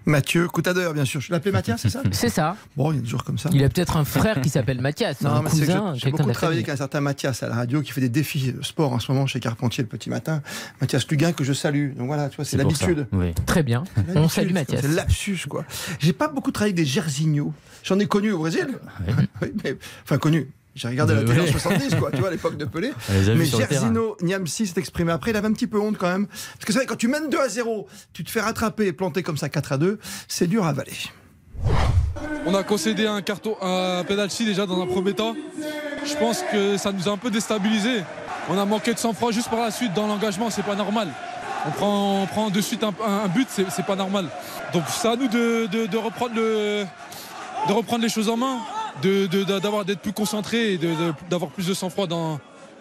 Mathieu 0.07 0.47
Coutader, 0.49 0.89
bien 0.95 1.05
sûr. 1.05 1.21
Je 1.21 1.33
l'appelais 1.33 1.51
Mathias, 1.51 1.81
c'est 1.83 1.89
ça? 1.91 2.01
C'est 2.13 2.29
ça. 2.29 2.57
Bon, 2.77 2.93
il 2.93 2.97
y 2.97 2.99
a 2.99 3.03
des 3.03 3.09
jours 3.09 3.25
comme 3.25 3.39
ça. 3.39 3.51
Il 3.53 3.63
a 3.65 3.69
peut-être 3.69 3.97
un 3.97 4.05
frère 4.05 4.41
qui 4.41 4.49
s'appelle 4.49 4.81
Mathias, 4.81 5.21
Non, 5.21 5.31
un 5.31 5.43
mais 5.43 5.51
c'est 5.51 5.61
que 5.63 5.67
cousin, 5.67 5.95
j'ai- 5.97 6.11
beaucoup 6.13 6.31
travaillé 6.31 6.61
avec 6.61 6.69
un 6.69 6.77
certain 6.77 7.01
Mathias 7.01 7.43
à 7.43 7.49
la 7.49 7.57
radio 7.57 7.83
qui 7.83 7.91
fait 7.93 8.01
des 8.01 8.09
défis 8.09 8.55
sport 8.63 8.93
en 8.93 9.01
ce 9.01 9.11
moment 9.11 9.27
chez 9.27 9.41
Carpentier 9.41 9.83
le 9.83 9.89
petit 9.89 10.09
matin. 10.09 10.43
Mathias 10.81 11.07
Luguin 11.09 11.33
que 11.33 11.43
je 11.43 11.53
salue. 11.53 11.95
Donc 11.97 12.07
voilà, 12.07 12.29
tu 12.29 12.37
vois, 12.37 12.45
c'est 12.45 12.57
l'habitude. 12.57 13.09
Oui. 13.13 13.35
Très 13.47 13.63
bien. 13.65 13.83
On 14.15 14.29
salue 14.29 14.53
Mathias. 14.53 14.81
C'est 14.83 14.89
lapsus, 14.93 15.41
quoi. 15.49 15.65
J'ai 15.99 16.13
pas 16.13 16.29
beaucoup 16.29 16.53
travaillé 16.53 16.73
avec 16.73 16.85
des 16.85 16.89
Gersigno. 16.91 17.53
J'en 17.83 17.99
ai 17.99 18.07
connu 18.07 18.31
au 18.33 18.39
Brésil. 18.39 18.69
Oui, 19.43 19.51
mais- 19.65 19.77
enfin, 20.05 20.19
connu. 20.19 20.49
J'ai 20.77 20.89
regardé 20.89 21.15
la 21.15 21.25
télé 21.25 21.41
en 21.41 21.47
70, 21.47 21.95
quoi, 21.95 22.11
tu 22.13 22.19
vois, 22.19 22.29
à 22.29 22.31
l'époque 22.31 22.57
de 22.59 22.67
Pelé. 22.67 22.93
Mais. 23.35 23.47
Gersino 23.71 24.17
Niamsi 24.21 24.67
s'est 24.67 24.79
exprimé 24.79 25.11
après, 25.11 25.31
il 25.31 25.37
avait 25.37 25.49
un 25.49 25.53
petit 25.55 25.67
peu 25.67 25.81
honte 25.81 25.97
quand 25.99 26.07
même. 26.09 26.27
Parce 26.27 26.65
que 26.67 26.73
c'est 26.73 26.79
vrai, 26.81 26.87
quand 26.87 26.97
tu 26.97 27.09
mènes 27.09 27.31
2 27.31 27.39
à 27.41 27.49
0, 27.49 27.89
tu 28.13 28.23
te 28.25 28.31
fais 28.31 28.41
rattraper 28.43 28.87
et 28.87 28.93
planter 28.93 29.23
comme 29.23 29.39
ça 29.39 29.49
4 29.49 29.73
à 29.73 29.79
2, 29.79 29.99
c'est 30.29 30.47
dur 30.47 30.65
à 30.67 30.69
avaler. 30.69 30.93
On 32.45 32.55
a 32.55 32.63
concédé 32.63 33.07
un 33.07 33.23
carton, 33.23 33.57
un 33.63 34.05
penalty 34.05 34.45
déjà 34.45 34.67
dans 34.67 34.81
un 34.83 34.87
premier 34.87 35.15
temps. 35.15 35.35
Je 36.05 36.15
pense 36.17 36.43
que 36.53 36.77
ça 36.77 36.93
nous 36.93 37.09
a 37.09 37.13
un 37.13 37.17
peu 37.17 37.31
déstabilisé. 37.31 38.05
On 38.49 38.59
a 38.59 38.65
manqué 38.65 38.93
de 38.95 38.99
sang-froid 38.99 39.33
juste 39.33 39.49
par 39.51 39.61
la 39.61 39.71
suite 39.71 39.95
dans 39.95 40.07
l'engagement, 40.07 40.51
c'est 40.51 40.63
pas 40.63 40.77
normal. 40.77 41.09
On 41.67 41.71
prend, 41.71 42.23
on 42.23 42.27
prend 42.27 42.51
de 42.51 42.61
suite 42.61 42.85
un, 42.85 43.29
but, 43.29 43.49
c'est 43.51 43.69
c'est 43.71 43.85
pas 43.85 43.97
normal. 43.97 44.27
Donc 44.73 44.85
c'est 44.89 45.09
à 45.09 45.17
nous 45.17 45.27
de, 45.27 45.67
de- 45.67 45.87
de 45.87 45.97
reprendre 45.97 46.35
le, 46.37 46.85
de 47.67 47.73
reprendre 47.73 48.03
les 48.05 48.09
choses 48.09 48.29
en 48.29 48.37
main, 48.37 48.59
d'être 49.03 50.01
plus 50.01 50.13
concentré 50.13 50.75
et 50.75 50.81
d'avoir 51.31 51.51
plus 51.51 51.67
de 51.67 51.75
sang-froid 51.75 52.07
dans, 52.07 52.39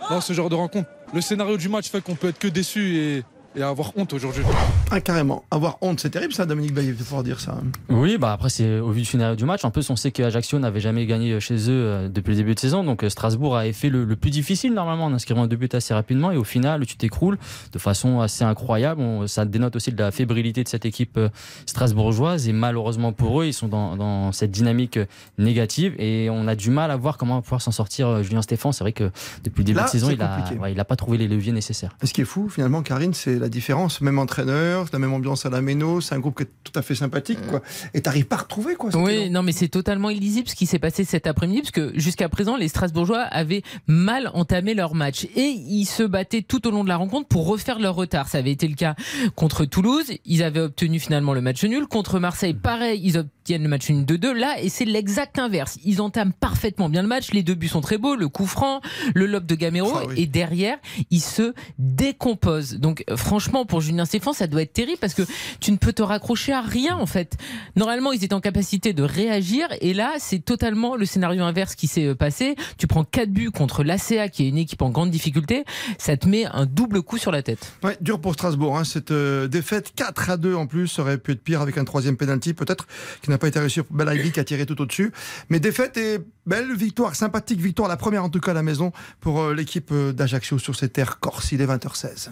dans 0.10 0.22
ce 0.22 0.34
genre 0.34 0.50
de 0.50 0.56
rencontre. 0.56 0.90
Le 1.14 1.22
scénario 1.22 1.58
du 1.58 1.70
match 1.70 1.90
fait 1.90 2.02
qu'on 2.02 2.16
peut 2.16 2.30
être 2.30 2.40
que 2.40 2.48
déçu 2.48 2.98
et, 2.98 3.24
et 3.56 3.62
avoir 3.64 3.92
honte 3.98 4.14
aujourd'hui. 4.14 4.44
Ah, 4.92 5.02
carrément. 5.02 5.44
Avoir 5.52 5.78
honte, 5.82 6.00
c'est 6.00 6.10
terrible 6.10 6.34
ça, 6.34 6.46
Dominique 6.46 6.74
Baillet, 6.74 6.92
de 6.94 6.98
pouvoir 6.98 7.24
dire 7.24 7.40
ça. 7.40 7.58
Oui, 7.90 8.18
bah 8.18 8.34
après, 8.34 8.50
c'est 8.50 8.80
au 8.80 8.92
vu 8.92 9.02
du 9.02 9.06
scénario 9.06 9.36
du 9.36 9.46
match. 9.46 9.64
En 9.66 9.72
plus, 9.72 9.90
on 9.90 9.96
sait 9.96 10.12
qu'Ajaccio 10.12 10.60
n'avait 10.60 10.80
jamais 10.80 11.06
gagné 11.06 11.40
chez 11.40 11.56
eux 11.56 11.74
euh, 11.74 12.10
depuis 12.10 12.32
le 12.32 12.38
début 12.38 12.56
de 12.56 12.60
saison. 12.60 12.84
Donc, 12.84 13.04
euh, 13.04 13.10
Strasbourg 13.10 13.56
a 13.58 13.72
fait 13.74 13.90
le, 13.90 14.04
le 14.06 14.16
plus 14.16 14.30
difficile 14.32 14.74
normalement 14.74 15.06
en 15.06 15.14
inscrivant 15.14 15.48
deux 15.48 15.56
buts 15.56 15.70
assez 15.74 15.94
rapidement. 15.94 16.32
Et 16.32 16.38
au 16.38 16.44
final, 16.44 16.86
tu 16.86 16.98
t'écroules 16.98 17.38
de 17.74 17.80
façon 17.80 18.20
assez 18.22 18.44
incroyable. 18.44 19.02
On- 19.02 19.28
ça 19.28 19.46
dénote 19.46 19.76
aussi 19.76 19.92
de 19.92 19.98
la 20.02 20.12
fébrilité 20.12 20.64
de 20.64 20.68
cette 20.70 20.86
équipe 20.86 21.18
euh, 21.18 21.30
strasbourgeoise. 21.66 22.48
Et 22.48 22.54
malheureusement 22.54 23.12
pour 23.14 23.42
eux, 23.42 23.46
ils 23.46 23.54
sont 23.54 23.68
dans, 23.68 23.96
dans 23.98 24.32
cette 24.32 24.52
dynamique 24.52 25.00
négative. 25.38 25.94
Et 26.00 26.30
on 26.32 26.48
a 26.48 26.56
du 26.56 26.70
mal 26.70 26.92
à 26.92 26.96
voir 26.96 27.18
comment 27.18 27.42
pouvoir 27.42 27.62
s'en 27.62 27.72
sortir 27.72 28.24
Julien 28.24 28.42
Stéphane. 28.42 28.72
C'est 28.74 28.84
vrai 28.84 28.94
que 28.94 29.12
depuis 29.44 29.60
le 29.62 29.66
début 29.66 29.78
Là, 29.80 29.86
de 29.86 29.90
saison, 29.90 30.10
il 30.10 30.22
a, 30.22 30.28
compliqué. 30.38 30.60
ouais, 30.62 30.72
il 30.72 30.80
a 30.80 30.86
pas 30.86 30.96
trouvé 30.96 31.18
les 31.18 31.28
leviers 31.28 31.52
nécessaires. 31.52 31.96
Et 32.02 32.06
ce 32.08 32.14
qui 32.14 32.22
est 32.22 32.26
fou, 32.26 32.48
finalement, 32.50 32.82
Karine, 32.82 33.14
c'est 33.14 33.40
la 33.46 33.50
différence. 33.50 34.02
Même 34.02 34.18
entraîneur, 34.18 34.88
la 34.92 35.00
même 35.00 35.14
ambiance 35.14 35.46
à 35.46 35.52
la 35.52 35.62
Méno, 35.62 36.02
c'est 36.02 36.16
un 36.16 36.20
groupe 36.20 36.38
qui 36.38 36.44
est 36.44 36.52
tout 36.64 36.72
à 36.74 36.82
fait 36.82 36.96
sympathique, 36.96 37.40
quoi. 37.48 37.62
Et 37.94 38.02
t'arrives 38.02 38.26
pas 38.26 38.38
à 38.38 38.40
retrouver, 38.40 38.76
quoi. 38.76 38.90
Oui, 38.96 39.30
non, 39.30 39.44
mais 39.44 39.52
c'est 39.52 39.68
totalement 39.68 40.10
illisible 40.10 40.50
ce 40.50 40.56
qui 40.56 40.66
s'est 40.66 40.80
passé 40.80 41.04
cet 41.04 41.28
après-midi, 41.28 41.62
parce 41.62 41.72
que 41.72 41.92
jusqu'à 41.98 42.28
présent, 42.28 42.58
les 42.58 42.68
Strasbourgeois 42.68 43.22
avaient 43.22 43.62
mal 43.86 44.32
entamé 44.34 44.74
leur 44.74 44.96
match 44.96 45.26
et 45.36 45.46
ils 45.46 45.86
se 45.86 46.02
battaient 46.02 46.42
tout 46.42 46.68
au 46.68 46.72
long 46.72 46.84
de 46.84 46.90
la 46.90 46.98
rencontre 46.98 47.28
pour 47.28 47.46
refaire 47.46 47.80
leur 47.80 47.94
retard. 47.94 48.28
Ça 48.28 48.40
avait 48.40 48.52
été 48.52 48.68
le 48.68 48.76
cas 48.76 48.96
contre 49.36 49.66
Toulouse, 49.66 50.12
ils 50.26 50.42
avaient 50.42 50.62
obtenu 50.62 51.00
finalement 51.00 51.34
le 51.34 51.42
match 51.42 51.64
nul. 51.64 51.86
Contre 51.86 52.20
Marseille, 52.20 52.56
pareil, 52.56 53.00
ils 53.04 53.18
obtiennent 53.46 53.62
le 53.62 53.70
match 53.70 53.92
nul 53.92 54.06
de 54.08 54.16
2 54.16 54.34
là, 54.34 54.60
et 54.60 54.70
c'est 54.70 54.86
l'exact 54.86 55.38
inverse. 55.38 55.78
Ils 55.86 56.02
entament 56.02 56.32
parfaitement 56.34 56.90
bien 56.90 57.04
le 57.04 57.08
match, 57.08 57.30
les 57.32 57.44
deux 57.44 57.54
buts 57.54 57.68
sont 57.68 57.80
très 57.82 58.00
beaux, 58.00 58.16
le 58.16 58.28
coup 58.28 58.48
franc, 58.48 58.82
le 59.14 59.28
lob 59.28 59.46
de 59.46 59.54
Gamero, 59.54 59.92
Ah 59.96 60.06
oui. 60.08 60.16
et 60.18 60.26
derrière, 60.26 60.80
ils 61.12 61.22
se 61.22 61.54
décomposent. 61.78 62.80
Donc 62.80 63.04
franchement, 63.16 63.66
pour 63.66 63.82
Julien 63.82 64.06
Stéphane, 64.06 64.34
ça 64.34 64.48
doit 64.48 64.64
être 64.64 64.74
terrible 64.74 64.98
parce 65.00 65.14
que 65.14 65.22
tu 65.60 65.72
ne 65.72 65.78
peux 65.78 65.94
te 65.94 66.02
raccrocher 66.02 66.54
à 66.54 66.62
rien 66.62 66.96
en 66.98 67.06
fait. 67.06 67.38
Normalement, 67.76 68.14
ils 68.14 68.24
étaient 68.24 68.34
en 68.34 68.42
capacité 68.42 68.94
de 68.94 69.04
réagir 69.04 69.68
et 69.80 69.94
là, 69.94 70.14
c'est 70.18 70.40
totalement 70.44 70.96
le 70.96 71.06
scénario 71.06 71.44
inverse 71.44 71.76
qui 71.76 71.86
s'est 71.86 72.06
euh, 72.08 72.16
passé. 72.16 72.56
Tu 72.80 72.88
prends 72.88 73.04
4 73.04 73.30
buts 73.30 73.52
contre 73.52 73.84
l'ACA 73.84 74.28
qui 74.30 74.46
est 74.46 74.50
une 74.50 74.58
équipe 74.58 74.82
en 74.82 74.90
grande 74.90 75.12
difficulté, 75.12 75.66
ça 76.00 76.18
te 76.18 76.28
met 76.28 76.46
un 76.46 76.66
double 76.66 77.04
coup 77.04 77.20
sur 77.20 77.32
la 77.32 77.44
tête. 77.44 77.74
Ouais, 77.84 77.96
dur 78.02 78.20
pour 78.20 78.34
Strasbourg. 78.34 78.76
Hein, 78.76 78.86
cette 78.86 79.12
euh, 79.12 79.48
défaite 79.48 79.94
4 79.96 80.32
à 80.32 80.38
2 80.38 80.56
en 80.56 80.66
plus 80.66 80.88
ça 80.88 81.04
aurait 81.04 81.20
pu 81.20 81.34
être 81.34 81.44
pire 81.44 81.62
avec 81.62 81.78
un 81.78 81.84
troisième 81.86 82.18
penalty 82.18 82.56
peut-être 82.56 82.88
qui 83.22 83.30
n'a 83.30 83.35
pas 83.38 83.48
été 83.48 83.60
réussi 83.60 83.82
pour 83.82 83.96
Belaïdi 83.96 84.32
qui 84.32 84.40
a 84.40 84.44
tiré 84.44 84.66
tout 84.66 84.82
au-dessus. 84.82 85.12
Mais 85.50 85.60
défaite 85.60 85.98
et 85.98 86.20
belle 86.46 86.76
victoire, 86.76 87.16
sympathique 87.16 87.60
victoire, 87.60 87.88
la 87.88 87.98
première 87.98 88.24
en 88.24 88.30
tout 88.30 88.40
cas 88.40 88.52
à 88.52 88.54
la 88.54 88.64
maison 88.64 88.92
pour 89.20 89.42
euh, 89.42 89.54
l'équipe 89.54 89.90
euh, 89.92 90.12
d'Ajaccio 90.12 90.60
sur 90.60 90.76
ces 90.76 90.90
terres 90.90 91.20
corse. 91.20 91.52
Il 91.52 91.62
est 91.62 91.68
20h16. 91.68 92.30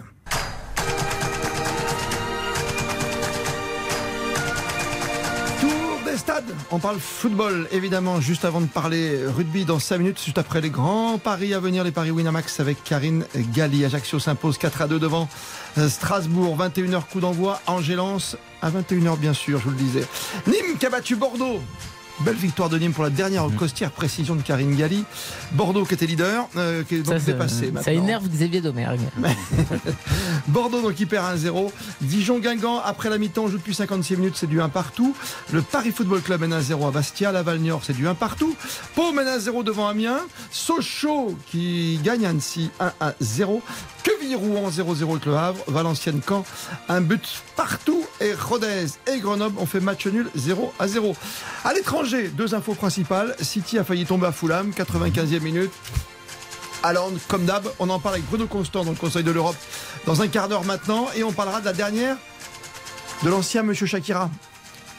On 6.70 6.78
parle 6.78 6.98
football 6.98 7.68
évidemment 7.70 8.20
juste 8.20 8.44
avant 8.44 8.60
de 8.60 8.66
parler 8.66 9.24
rugby 9.26 9.64
dans 9.64 9.78
5 9.78 9.98
minutes, 9.98 10.22
juste 10.24 10.38
après 10.38 10.60
les 10.60 10.70
grands 10.70 11.18
paris 11.18 11.54
à 11.54 11.60
venir, 11.60 11.84
les 11.84 11.92
paris 11.92 12.10
Winamax 12.10 12.60
avec 12.60 12.82
Karine 12.82 13.24
Galli. 13.52 13.84
Ajaccio 13.84 14.18
s'impose 14.18 14.58
4 14.58 14.82
à 14.82 14.88
2 14.88 14.98
devant 14.98 15.28
euh, 15.78 15.88
Strasbourg. 15.88 16.56
21h 16.58 17.04
coup 17.10 17.20
d'envoi. 17.20 17.60
Angélance 17.66 18.36
à 18.62 18.70
21h 18.70 19.18
bien 19.18 19.32
sûr, 19.32 19.58
je 19.58 19.64
vous 19.64 19.70
le 19.70 19.76
disais. 19.76 20.04
Nîmes 20.46 20.76
qui 20.78 20.86
a 20.86 20.90
battu 20.90 21.16
Bordeaux. 21.16 21.60
Belle 22.20 22.36
victoire 22.36 22.68
de 22.68 22.78
Nîmes 22.78 22.92
pour 22.92 23.02
la 23.04 23.10
dernière 23.10 23.44
costière 23.56 23.90
précision 23.90 24.36
de 24.36 24.42
Karine 24.42 24.76
Galli. 24.76 25.04
Bordeaux 25.52 25.84
qui 25.84 25.94
était 25.94 26.06
leader, 26.06 26.48
euh, 26.56 26.84
qui 26.84 26.94
est 26.94 26.98
donc 26.98 27.14
Ça, 27.14 27.20
ça- 27.20 27.32
dépassé 27.32 27.66
ça 27.66 27.72
maintenant. 27.72 27.92
énerve 27.92 28.28
Xavier 28.28 28.60
Domergue. 28.60 29.00
Bordeaux 30.48 30.80
donc 30.80 30.94
qui 30.94 31.06
perd 31.06 31.36
1-0. 31.36 31.72
Dijon-Guingamp, 32.02 32.80
après 32.84 33.10
la 33.10 33.18
mi-temps, 33.18 33.48
joue 33.48 33.58
depuis 33.58 33.74
56 33.74 34.16
minutes, 34.16 34.34
c'est 34.36 34.46
du 34.46 34.60
1 34.60 34.68
partout. 34.68 35.14
Le 35.52 35.60
Paris 35.62 35.90
Football 35.90 36.20
Club 36.22 36.40
mène 36.42 36.52
1-0 36.54 36.86
à 36.86 36.90
Bastia. 36.90 37.32
La 37.32 37.42
Val-Niort, 37.42 37.82
c'est 37.84 37.94
du 37.96 38.06
1 38.06 38.14
partout. 38.14 38.54
Pau 38.94 39.12
mène 39.12 39.26
1-0 39.26 39.64
devant 39.64 39.88
Amiens. 39.88 40.20
Sochaux 40.50 41.36
qui 41.50 41.98
gagne 42.04 42.26
Annecy 42.26 42.70
1-0. 43.00 43.60
Quevilly-Rouen 44.04 44.70
0-0 44.70 45.10
avec 45.10 45.26
le 45.26 45.34
Havre. 45.34 45.64
Valenciennes-Caen, 45.66 46.44
un 46.88 47.00
but 47.00 47.42
partout. 47.56 48.04
Et 48.20 48.32
Rodez 48.32 48.86
et 49.12 49.18
Grenoble 49.18 49.58
ont 49.58 49.66
fait 49.66 49.80
match 49.80 50.06
nul 50.06 50.30
0-0. 50.38 51.14
À 51.64 51.72
l'étranger, 51.74 52.28
deux 52.28 52.54
infos 52.54 52.74
principales. 52.74 53.34
City 53.40 53.78
a 53.78 53.84
failli 53.84 54.04
tomber 54.06 54.26
à 54.26 54.32
Fulham, 54.32 54.70
95e 54.70 55.40
minute. 55.40 55.72
Haaland, 56.84 57.12
comme 57.28 57.46
d'hab, 57.46 57.66
on 57.78 57.88
en 57.88 57.98
parle 57.98 58.16
avec 58.16 58.28
Bruno 58.28 58.46
Constant 58.46 58.84
dans 58.84 58.90
le 58.90 58.96
Conseil 58.96 59.24
de 59.24 59.30
l'Europe 59.30 59.56
dans 60.06 60.20
un 60.20 60.28
quart 60.28 60.48
d'heure 60.48 60.64
maintenant 60.64 61.06
et 61.16 61.24
on 61.24 61.32
parlera 61.32 61.60
de 61.60 61.64
la 61.64 61.72
dernière 61.72 62.16
de 63.22 63.30
l'ancien 63.30 63.62
Monsieur 63.62 63.86
Shakira, 63.86 64.28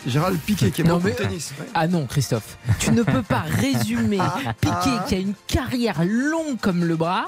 Gérald 0.06 0.40
Piquet 0.40 0.72
qui 0.72 0.82
est 0.82 0.84
Non, 0.84 0.96
mort 0.96 1.00
au 1.00 1.08
mais- 1.08 1.14
tennis. 1.14 1.54
Ouais. 1.60 1.66
Ah 1.74 1.88
non, 1.88 2.06
Christophe, 2.06 2.58
tu 2.80 2.92
ne 2.92 3.04
peux 3.04 3.22
pas 3.22 3.40
résumer 3.48 4.20
Piquet 4.62 4.98
qui 5.08 5.16
a 5.16 5.18
une 5.20 5.34
carrière 5.48 6.04
longue 6.06 6.60
comme 6.62 6.84
le 6.84 6.96
bras 6.96 7.26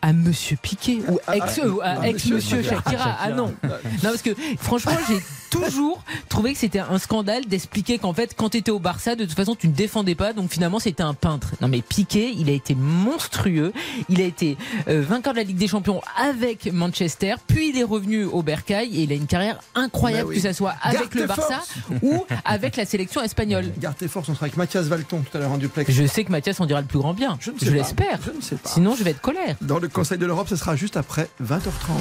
à 0.00 0.12
Monsieur 0.12 0.56
Piquet 0.60 1.00
ou 1.08 1.18
ex, 1.32 1.60
ah, 1.62 1.66
euh, 1.66 1.78
à 1.82 2.00
ah, 2.02 2.08
ex 2.08 2.26
Monsieur 2.26 2.58
Monsieur 2.58 2.76
Shakira. 2.76 3.16
Ah 3.20 3.30
non, 3.30 3.54
non 3.62 3.70
parce 4.02 4.22
que 4.22 4.30
franchement 4.58 4.92
j'ai 5.08 5.18
toujours 5.50 6.02
trouvé 6.28 6.52
que 6.52 6.58
c'était 6.58 6.78
un 6.78 6.98
scandale 6.98 7.44
d'expliquer 7.46 7.98
qu'en 7.98 8.12
fait 8.14 8.34
quand 8.36 8.50
tu 8.50 8.58
étais 8.58 8.70
au 8.70 8.78
Barça 8.78 9.16
de 9.16 9.24
toute 9.24 9.36
façon 9.36 9.54
tu 9.54 9.68
ne 9.68 9.74
défendais 9.74 10.14
pas 10.14 10.32
donc 10.32 10.50
finalement 10.50 10.78
c'était 10.78 11.02
un 11.02 11.14
peintre. 11.14 11.48
Non 11.60 11.68
mais 11.68 11.82
Piquet 11.82 12.32
il 12.36 12.48
a 12.48 12.52
été 12.52 12.74
monstrueux, 12.74 13.72
il 14.08 14.20
a 14.20 14.24
été 14.24 14.56
euh, 14.88 15.02
vainqueur 15.06 15.32
de 15.32 15.38
la 15.38 15.44
Ligue 15.44 15.58
des 15.58 15.68
Champions 15.68 16.00
avec 16.16 16.72
Manchester, 16.72 17.34
puis 17.46 17.70
il 17.70 17.78
est 17.78 17.84
revenu 17.84 18.24
au 18.24 18.42
Bercail 18.42 18.96
et 18.96 19.02
il 19.02 19.12
a 19.12 19.14
une 19.14 19.26
carrière 19.26 19.58
incroyable 19.74 20.30
oui. 20.30 20.36
que 20.36 20.42
ça 20.42 20.52
soit 20.52 20.74
avec 20.82 21.00
Garde 21.00 21.14
le 21.14 21.26
Barça 21.26 21.42
forces. 21.42 21.74
Ou 22.12 22.26
avec 22.44 22.76
la 22.76 22.84
sélection 22.84 23.22
espagnole. 23.22 23.72
Garde 23.78 23.96
tes 23.96 24.08
forces, 24.08 24.28
on 24.28 24.34
sera 24.34 24.46
avec 24.46 24.56
Mathias 24.56 24.86
Valton 24.86 25.22
tout 25.28 25.36
à 25.36 25.40
l'heure 25.40 25.52
en 25.52 25.58
duplex. 25.58 25.90
Je 25.90 26.06
sais 26.06 26.24
que 26.24 26.30
Mathias 26.30 26.60
en 26.60 26.66
dira 26.66 26.80
le 26.80 26.86
plus 26.86 26.98
grand 26.98 27.14
bien. 27.14 27.36
Je 27.40 27.50
ne 27.50 27.58
sais 27.58 27.70
l'espère. 27.70 28.18
Je 28.24 28.30
ne 28.36 28.40
sais 28.40 28.56
pas. 28.56 28.68
Sinon, 28.68 28.94
je 28.96 29.04
vais 29.04 29.10
être 29.10 29.20
colère. 29.20 29.56
Dans 29.60 29.78
le 29.78 29.88
Conseil 29.88 30.18
de 30.18 30.26
l'Europe, 30.26 30.48
ce 30.48 30.56
sera 30.56 30.76
juste 30.76 30.96
après 30.96 31.28
20h30. 31.42 31.92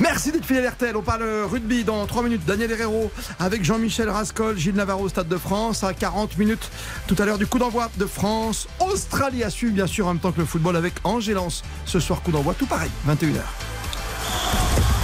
Merci 0.00 0.32
d'être 0.32 0.44
fidèle 0.44 0.68
RTL. 0.68 0.96
On 0.96 1.02
parle 1.02 1.24
rugby 1.50 1.84
dans 1.84 2.04
3 2.06 2.22
minutes. 2.22 2.44
Daniel 2.46 2.72
Herrero 2.72 3.10
avec 3.38 3.64
Jean-Michel 3.64 4.08
Rascol, 4.08 4.58
Gilles 4.58 4.74
Navarro 4.74 5.04
au 5.04 5.08
Stade 5.08 5.28
de 5.28 5.36
France 5.36 5.84
à 5.84 5.94
40 5.94 6.38
minutes 6.38 6.70
tout 7.06 7.16
à 7.18 7.24
l'heure 7.24 7.38
du 7.38 7.46
coup 7.46 7.58
d'envoi 7.58 7.90
de 7.96 8.06
France. 8.06 8.68
Australie 8.80 9.44
à 9.44 9.50
suivre 9.50 9.74
bien 9.74 9.86
sûr 9.86 10.06
en 10.06 10.14
même 10.14 10.20
temps 10.20 10.32
que 10.32 10.40
le 10.40 10.46
football 10.46 10.76
avec 10.76 10.94
Angélance. 11.04 11.62
Ce 11.86 12.00
soir 12.00 12.22
coup 12.22 12.30
d'envoi 12.30 12.54
tout 12.54 12.66
pareil, 12.66 12.90
21h. 13.06 13.40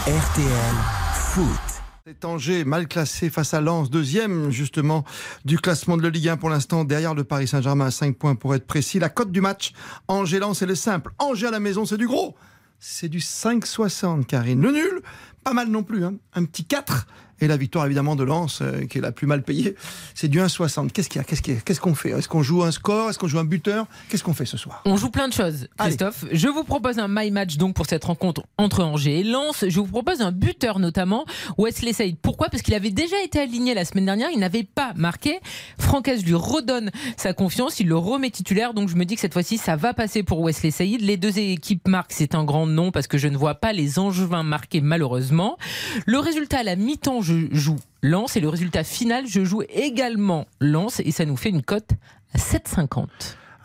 RTL 0.07 0.75
Foot. 1.15 1.76
C'est 2.09 2.25
Angers, 2.25 2.65
mal 2.65 2.87
classé 2.87 3.31
face 3.31 3.53
à 3.53 3.61
Lens, 3.61 3.91
deuxième 3.91 4.53
justement 4.53 5.05
du 5.45 5.59
classement 5.59 5.97
de 5.97 6.05
la 6.05 6.11
Ligue 6.11 6.29
1 6.29 6.37
pour 6.37 6.51
l'instant, 6.51 6.85
derrière 6.85 7.17
le 7.17 7.25
Paris 7.25 7.49
Saint-Germain 7.49 7.87
à 7.87 7.91
5 7.91 8.17
points 8.17 8.37
pour 8.37 8.55
être 8.55 8.65
précis. 8.65 9.01
La 9.01 9.09
cote 9.09 9.33
du 9.33 9.41
match, 9.41 9.73
Angers-Lens, 10.07 10.61
c'est 10.61 10.67
le 10.67 10.77
simple. 10.77 11.11
Angers 11.19 11.49
à 11.49 11.51
la 11.51 11.59
maison, 11.59 11.85
c'est 11.85 11.97
du 11.97 12.07
gros. 12.07 12.37
C'est 12.79 13.09
du 13.09 13.19
5,60, 13.19 14.25
Karine. 14.25 14.63
Le 14.63 14.71
nul, 14.71 15.03
pas 15.43 15.53
mal 15.53 15.67
non 15.67 15.83
plus. 15.83 16.05
hein. 16.05 16.15
Un 16.35 16.45
petit 16.45 16.65
4. 16.65 17.09
Et 17.41 17.49
la 17.49 17.57
victoire 17.57 17.85
évidemment 17.87 18.17
de 18.17 18.25
Lens, 18.25 18.61
euh, 18.63 18.87
qui 18.87 18.99
est 18.99 19.01
la 19.01 19.13
plus 19.13 19.27
mal 19.27 19.43
payée, 19.43 19.75
c'est 20.15 20.29
du 20.29 20.41
1,60. 20.41 20.91
Qu'est-ce 20.91 21.09
qu'il 21.09 21.21
y 21.21 21.25
a? 21.25 21.25
Qu'est-ce 21.25 21.43
qu'il 21.43 21.79
qu'on 21.79 21.95
fait? 21.95 22.11
Est-ce 22.11 22.29
qu'on 22.29 22.43
joue 22.43 22.63
un 22.63 22.71
score? 22.71 23.11
Est-ce 23.11 23.19
qu'on 23.19 23.29
joue 23.29 23.39
un 23.39 23.45
buteur? 23.45 23.87
Qu'est-ce 24.09 24.25
qu'on 24.25 24.35
fait 24.35 24.47
ce 24.47 24.57
soir? 24.57 24.83
On 24.85 24.97
joue 24.97 25.11
plein 25.11 25.29
de 25.29 25.33
choses, 25.33 25.69
Christophe. 25.79 26.25
Je 26.33 26.49
vous 26.49 26.65
propose 26.65 26.99
un 26.99 27.09
my 27.09 27.31
match 27.31 27.57
donc 27.57 27.75
pour 27.75 27.87
cette 27.87 28.05
rencontre 28.05 28.43
entre 28.57 28.83
Angers 28.83 29.21
et 29.21 29.23
Lens. 29.23 29.65
Je 29.69 29.81
vous 29.81 29.87
propose 29.87 30.23
un 30.23 30.33
buteur 30.33 30.79
notamment, 30.79 31.27
Wesley 31.59 31.93
Saïd. 31.93 32.17
Pourquoi? 32.21 32.49
Parce 32.49 32.63
qu'il 32.63 32.75
avait 32.75 32.91
déjà 32.91 33.21
été 33.23 33.39
aligné 33.41 33.75
la 33.75 33.85
semaine 33.85 34.07
dernière, 34.07 34.31
il 34.33 34.39
n'avait 34.39 34.65
pas 34.65 34.93
marqué. 34.97 35.41
Francaise 35.79 36.25
lui 36.25 36.35
redonne 36.35 36.91
sa 37.17 37.33
confiance, 37.33 37.81
il 37.81 37.89
le 37.89 37.97
remet 37.97 38.31
titulaire. 38.31 38.73
Donc 38.73 38.89
je 38.89 38.97
me 38.97 39.05
dis 39.05 39.15
que 39.15 39.21
cette 39.21 39.35
fois-ci, 39.35 39.59
ça 39.59 39.77
va 39.77 39.93
passer 39.93 40.23
pour 40.23 40.41
Wesley 40.41 40.71
Saïd. 40.71 41.03
Les 41.03 41.17
deux 41.17 41.39
équipes 41.39 41.87
marquent, 41.87 42.13
c'est 42.13 42.35
un 42.35 42.45
grand 42.45 42.67
nom 42.67 42.91
parce 42.91 43.07
que 43.07 43.19
je 43.19 43.29
ne 43.29 43.37
vois 43.37 43.57
pas 43.57 43.73
les 43.73 43.99
Angevins 43.99 44.43
marquer 44.43 44.81
malheureusement. 44.81 45.59
Le 46.07 46.19
résultat 46.19 46.61
à 46.61 46.63
la 46.63 46.77
mi-temps, 46.77 47.21
je 47.27 47.55
joue 47.59 47.77
Lens 48.03 48.37
et 48.37 48.41
le 48.41 48.49
résultat 48.49 48.85
final, 48.85 49.27
je 49.27 49.45
joue 49.45 49.63
également 49.69 50.47
Lens 50.61 51.01
et 51.01 51.11
ça 51.11 51.25
nous 51.25 51.37
fait 51.37 51.49
une 51.51 51.63
cote 51.63 51.91
à 52.35 52.39
7,50. 52.39 53.07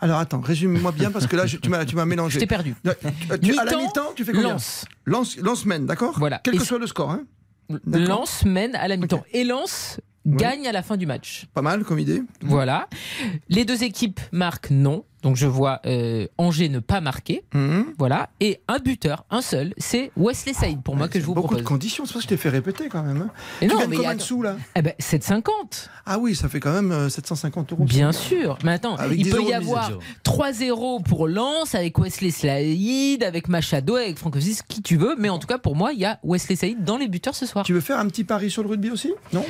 Alors 0.00 0.18
attends, 0.18 0.40
résume-moi 0.40 0.90
bien 0.92 1.10
parce 1.12 1.26
que 1.28 1.36
là 1.36 1.46
je- 1.46 1.56
tu 1.58 1.68
m'as 1.68 1.84
tu 1.84 1.94
m'as 1.94 2.04
mélangé. 2.04 2.34
Je 2.34 2.40
t'ai 2.40 2.46
perdu. 2.46 2.74
Tu- 3.40 3.56
à 3.58 3.64
la 3.64 3.76
Mi-temps, 3.76 4.12
tu 4.16 4.24
fais 4.24 4.32
combien 4.32 4.54
Lens. 4.54 4.84
Lance, 5.06 5.36
lance 5.36 5.64
mène, 5.64 5.86
d'accord 5.86 6.18
Voilà. 6.18 6.40
Quel 6.42 6.56
Et 6.56 6.58
que 6.58 6.64
soit 6.64 6.78
le 6.80 6.86
score. 6.88 7.10
Hein. 7.12 7.22
Lens 7.86 8.44
mène 8.44 8.74
à 8.74 8.88
la 8.88 8.96
mi-temps. 8.96 9.22
Et 9.32 9.44
Lens 9.44 10.00
gagne 10.26 10.66
à 10.66 10.72
la 10.72 10.82
fin 10.82 10.96
du 10.96 11.06
match. 11.06 11.46
Pas 11.54 11.62
mal 11.62 11.84
comme 11.84 11.98
idée. 11.98 12.22
Voilà. 12.42 12.88
Les 13.48 13.64
deux 13.64 13.82
équipes 13.84 14.20
marquent 14.32 14.70
non. 14.70 15.04
Donc 15.22 15.36
je 15.36 15.46
vois 15.46 15.80
euh, 15.86 16.26
Angers 16.36 16.68
ne 16.68 16.80
pas 16.80 17.00
marquer. 17.00 17.44
Mhm. 17.54 17.94
Voilà. 17.96 18.30
Et 18.40 18.60
un 18.66 18.78
buteur, 18.80 19.24
un 19.30 19.40
seul, 19.40 19.72
c'est 19.78 20.10
Wesley 20.16 20.52
Saïd 20.52 20.82
pour 20.82 20.96
moi 20.96 21.06
que 21.08 21.20
je 21.20 21.24
vous 21.24 21.32
Beaucoup 21.34 21.46
propose. 21.48 21.62
de 21.62 21.68
conditions, 21.68 22.04
c'est 22.06 22.12
pour 22.14 22.22
ça 22.22 22.26
que 22.26 22.34
je 22.34 22.36
t'ai 22.36 22.42
fait 22.42 22.48
répéter 22.48 22.88
quand 22.88 23.04
même. 23.04 23.18
hein. 23.22 23.30
Et 23.60 23.68
tu 23.68 23.72
non, 23.74 23.82
mais 23.88 23.96
combien 23.96 24.16
de 24.16 24.20
sous 24.20 24.42
là 24.42 24.56
Eh 24.74 24.82
ben, 24.82 24.94
7,50. 25.00 25.42
Ah 26.06 26.18
oui, 26.18 26.34
ça 26.34 26.48
fait 26.48 26.58
quand 26.58 26.72
même 26.72 26.90
euh, 26.90 27.08
750 27.08 27.72
euros. 27.72 27.84
Bien 27.84 28.10
sûr. 28.10 28.58
Mais 28.64 28.72
attends, 28.72 28.96
Avec 28.96 29.16
il 29.16 29.22
10 29.26 29.30
peut 29.30 29.42
y 29.44 29.52
avoir 29.52 29.92
3-0 30.24 31.04
pour 31.04 31.28
Lens 31.28 31.76
avec 31.76 31.98
Wesley 31.98 32.32
Saïd, 32.32 33.22
avec 33.22 33.46
Machado, 33.48 33.94
avec 33.94 34.18
Francosis, 34.18 34.62
qui 34.62 34.82
tu 34.82 34.96
veux. 34.96 35.14
Mais 35.18 35.28
en 35.28 35.38
tout 35.38 35.46
cas, 35.46 35.58
pour 35.58 35.76
moi, 35.76 35.92
il 35.92 36.00
y 36.00 36.04
a 36.04 36.18
Wesley 36.24 36.56
Saïd 36.56 36.82
dans 36.82 36.96
les 36.96 37.06
buteurs 37.06 37.36
ce 37.36 37.46
soir. 37.46 37.64
Tu 37.64 37.72
veux 37.74 37.80
faire 37.80 38.00
un 38.00 38.06
petit 38.08 38.24
pari 38.24 38.50
sur 38.50 38.64
le 38.64 38.70
rugby 38.70 38.90
aussi? 38.90 39.12
Non? 39.32 39.44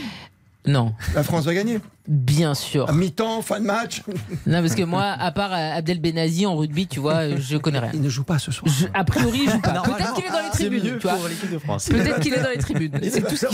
Non, 0.64 0.94
La 1.14 1.24
France 1.24 1.44
va 1.44 1.54
gagner. 1.54 1.80
bien 2.06 2.54
sûr. 2.54 2.88
À 2.88 2.92
mi-temps, 2.92 3.42
fin 3.42 3.58
de 3.58 3.64
match. 3.66 4.02
Non, 4.46 4.60
parce 4.60 4.76
que 4.76 4.84
moi, 4.84 5.02
à 5.18 5.32
part 5.32 5.52
euh, 5.52 5.78
Abdel 5.78 6.00
Benazi 6.00 6.46
en 6.46 6.56
rugby, 6.56 6.86
tu 6.86 7.00
vois, 7.00 7.34
je 7.36 7.56
connais 7.56 7.80
rien. 7.80 7.90
Il 7.94 8.00
ne 8.00 8.08
joue 8.08 8.22
pas 8.22 8.38
ce 8.38 8.52
soir. 8.52 8.72
Je- 8.72 8.86
a 8.94 9.02
priori, 9.04 9.40
il 9.44 9.50
joue 9.50 9.60
pas. 9.60 9.82
Peut-être 9.82 10.14
qu'il 10.14 10.24
est 10.24 10.28
dans 10.30 10.38
les 10.38 10.44
C'est 10.44 10.50
tribunes, 10.52 10.84
mieux 10.84 10.98
tu 10.98 11.06
vois. 11.08 11.16
pour 11.16 11.26
l'équipe 11.28 11.50
de 11.50 11.58
France. 11.58 11.86
Peut-être 11.88 12.20
qu'il 12.20 12.32
est 12.34 12.40
dans 12.42 12.50
les 12.50 12.58
tribunes. 12.58 12.92
C'est 13.10 13.26
tout 13.26 13.36
ce 13.36 13.46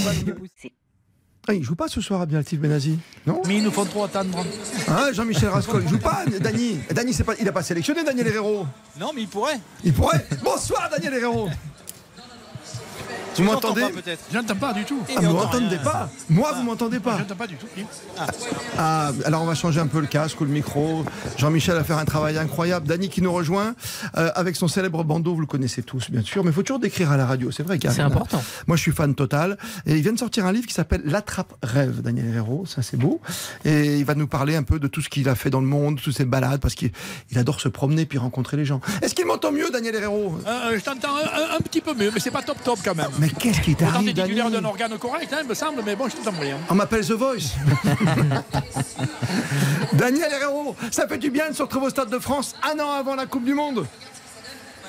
qui 0.60 0.72
Ah, 1.48 1.54
il 1.54 1.62
joue 1.64 1.76
pas 1.76 1.88
ce 1.88 2.02
soir, 2.02 2.20
Abdelatif 2.20 2.60
Benazi 2.60 2.98
Non? 3.26 3.40
Mais 3.46 3.56
ils 3.56 3.62
nous 3.64 3.70
font 3.70 3.86
trop 3.86 4.04
attendre. 4.04 4.44
Ah, 4.86 5.06
Jean-Michel 5.14 5.48
Rascol, 5.48 5.82
il 5.84 5.88
joue 5.88 5.98
pas, 5.98 6.24
Dany. 6.40 6.78
Dany, 6.94 7.14
c'est 7.14 7.24
pas, 7.24 7.32
il 7.40 7.48
a 7.48 7.52
pas 7.52 7.62
sélectionné 7.62 8.04
Daniel 8.04 8.26
Herrero. 8.26 8.66
Non, 9.00 9.12
mais 9.14 9.22
ils 9.22 9.28
pourraient. 9.28 9.58
Il 9.82 9.94
pourrait. 9.94 10.26
Bonsoir, 10.44 10.90
Daniel 10.94 11.14
Herrero. 11.14 11.48
Vous 13.38 13.44
m'entendez 13.44 13.82
peut-être 13.94 14.24
J'entends 14.32 14.56
pas 14.56 14.72
du 14.72 14.84
tout. 14.84 15.00
Ah, 15.16 15.20
vous 15.20 15.32
m'entendez 15.32 15.76
pas 15.78 16.10
Moi, 16.28 16.52
vous 16.52 16.62
m'entendez 16.62 17.00
pas 17.00 17.18
J'entends 17.18 17.36
pas 17.36 17.46
du 17.46 17.56
tout. 17.56 17.66
Ah, 18.76 19.10
alors 19.24 19.42
on 19.42 19.46
va 19.46 19.54
changer 19.54 19.80
un 19.80 19.86
peu 19.86 20.00
le 20.00 20.06
casque 20.06 20.40
ou 20.40 20.44
le 20.44 20.50
micro. 20.50 21.04
Jean-Michel 21.36 21.74
va 21.74 21.84
faire 21.84 21.98
un 21.98 22.04
travail 22.04 22.38
incroyable. 22.38 22.86
Dany 22.86 23.08
qui 23.08 23.22
nous 23.22 23.32
rejoint 23.32 23.74
euh, 24.16 24.30
avec 24.34 24.56
son 24.56 24.68
célèbre 24.68 25.04
bandeau, 25.04 25.34
vous 25.34 25.40
le 25.40 25.46
connaissez 25.46 25.82
tous 25.82 26.10
bien 26.10 26.22
sûr, 26.22 26.44
mais 26.44 26.50
il 26.50 26.54
faut 26.54 26.62
toujours 26.62 26.78
décrire 26.78 27.10
à 27.12 27.16
la 27.16 27.26
radio, 27.26 27.50
c'est 27.50 27.62
vrai. 27.62 27.78
Karine. 27.78 27.96
C'est 27.96 28.02
important. 28.02 28.42
Moi 28.66 28.76
je 28.76 28.82
suis 28.82 28.92
fan 28.92 29.14
total. 29.14 29.58
Et 29.86 29.96
il 29.96 30.02
vient 30.02 30.12
de 30.12 30.18
sortir 30.18 30.46
un 30.46 30.52
livre 30.52 30.66
qui 30.66 30.74
s'appelle 30.74 31.02
L'attrape 31.04 31.54
rêve, 31.62 32.02
Daniel 32.02 32.26
Herrero, 32.28 32.66
ça 32.66 32.82
c'est 32.82 32.96
beau. 32.96 33.20
Et 33.64 33.96
il 33.98 34.04
va 34.04 34.14
nous 34.14 34.26
parler 34.26 34.56
un 34.56 34.62
peu 34.62 34.78
de 34.78 34.86
tout 34.88 35.00
ce 35.00 35.08
qu'il 35.08 35.28
a 35.28 35.34
fait 35.34 35.50
dans 35.50 35.60
le 35.60 35.66
monde, 35.66 36.00
toutes 36.02 36.16
ses 36.16 36.24
balades, 36.24 36.60
parce 36.60 36.74
qu'il 36.74 36.90
il 37.30 37.38
adore 37.38 37.60
se 37.60 37.68
promener 37.68 38.06
puis 38.06 38.18
rencontrer 38.18 38.56
les 38.56 38.64
gens. 38.64 38.80
Est-ce 39.02 39.14
qu'il 39.14 39.26
m'entend 39.26 39.52
mieux, 39.52 39.70
Daniel 39.70 39.94
Herrero? 39.94 40.38
Euh, 40.46 40.78
je 40.78 40.84
t'entends 40.84 41.16
un, 41.16 41.20
un- 41.54 41.56
un 41.56 41.60
petit 41.60 41.80
peu 41.80 41.94
mieux, 41.94 42.10
mais 42.12 42.20
c'est 42.20 42.30
pas 42.30 42.42
top 42.42 42.62
top 42.64 42.78
quand 42.84 42.94
même. 42.94 43.08
Mais 43.18 43.27
qu'est-ce 43.30 43.60
qui 43.60 43.74
Pourtant, 43.74 43.92
t'arrive, 43.94 44.14
t'es 44.14 44.22
titulaire 44.22 44.50
d'un 44.50 44.64
organe 44.64 44.96
correct, 44.98 45.32
hein, 45.32 45.38
il 45.42 45.48
me 45.48 45.54
semble, 45.54 45.82
mais 45.84 45.96
bon, 45.96 46.08
je 46.08 46.16
t'entends 46.16 46.38
rien. 46.40 46.56
On 46.70 46.74
m'appelle 46.74 47.06
The 47.06 47.12
Voice. 47.12 47.54
Daniel 49.92 50.32
Herrero, 50.32 50.76
ça 50.90 51.08
fait 51.08 51.18
du 51.18 51.30
bien 51.30 51.50
de 51.50 51.54
se 51.54 51.62
retrouver 51.62 51.86
au 51.86 51.90
Stade 51.90 52.10
de 52.10 52.18
France 52.18 52.54
un 52.62 52.78
an 52.78 52.92
avant 52.92 53.14
la 53.14 53.26
Coupe 53.26 53.44
du 53.44 53.54
Monde. 53.54 53.86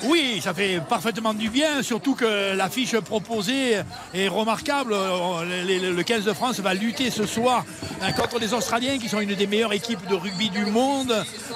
Oui, 0.04 0.40
ça 0.42 0.54
fait 0.54 0.80
parfaitement 0.88 1.34
du 1.34 1.50
bien, 1.50 1.82
surtout 1.82 2.14
que 2.14 2.56
l'affiche 2.56 2.98
proposée 3.00 3.76
est 4.14 4.28
remarquable. 4.28 4.94
Euh, 4.94 5.92
Le 5.94 6.02
15 6.02 6.24
de 6.24 6.32
France 6.32 6.58
va 6.60 6.72
lutter 6.72 7.10
ce 7.10 7.26
soir 7.26 7.66
euh, 8.02 8.10
contre 8.12 8.38
les 8.38 8.54
Australiens, 8.54 8.98
qui 8.98 9.10
sont 9.10 9.20
une 9.20 9.34
des 9.34 9.46
meilleures 9.46 9.74
équipes 9.74 10.06
de 10.08 10.14
rugby 10.14 10.48
du 10.48 10.64
monde, 10.64 11.12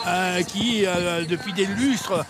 euh, 0.07 0.43
qui, 0.43 0.85
depuis 1.29 1.55
des 1.55 1.65
lustres, 1.65 2.25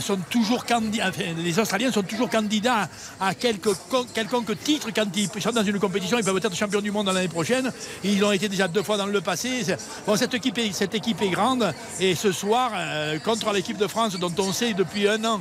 sont 0.00 0.18
toujours 0.30 0.64
candidats. 0.66 1.10
les 1.38 1.58
Australiens 1.58 1.90
sont 1.90 2.02
toujours 2.02 2.28
candidats 2.28 2.88
à 3.20 3.34
quelque, 3.34 3.70
quelconque 4.14 4.56
titre 4.62 4.90
quand 4.94 5.06
ils 5.16 5.42
sont 5.42 5.50
dans 5.50 5.64
une 5.64 5.78
compétition. 5.78 6.18
Ils 6.18 6.24
peuvent 6.24 6.36
être 6.36 6.54
champions 6.54 6.82
du 6.82 6.90
monde 6.90 7.06
l'année 7.06 7.28
prochaine. 7.28 7.72
Ils 8.04 8.20
l'ont 8.20 8.32
été 8.32 8.48
déjà 8.48 8.68
deux 8.68 8.82
fois 8.82 8.96
dans 8.96 9.06
le 9.06 9.20
passé. 9.20 9.64
Cette 10.16 10.34
équipe, 10.34 10.58
est, 10.58 11.30
grande. 11.30 11.72
Et 11.98 12.14
ce 12.14 12.30
soir, 12.30 12.72
contre 13.24 13.52
l'équipe 13.52 13.78
de 13.78 13.86
France, 13.86 14.16
dont 14.16 14.32
on 14.38 14.52
sait 14.52 14.74
depuis 14.74 15.08
un 15.08 15.24
an 15.24 15.40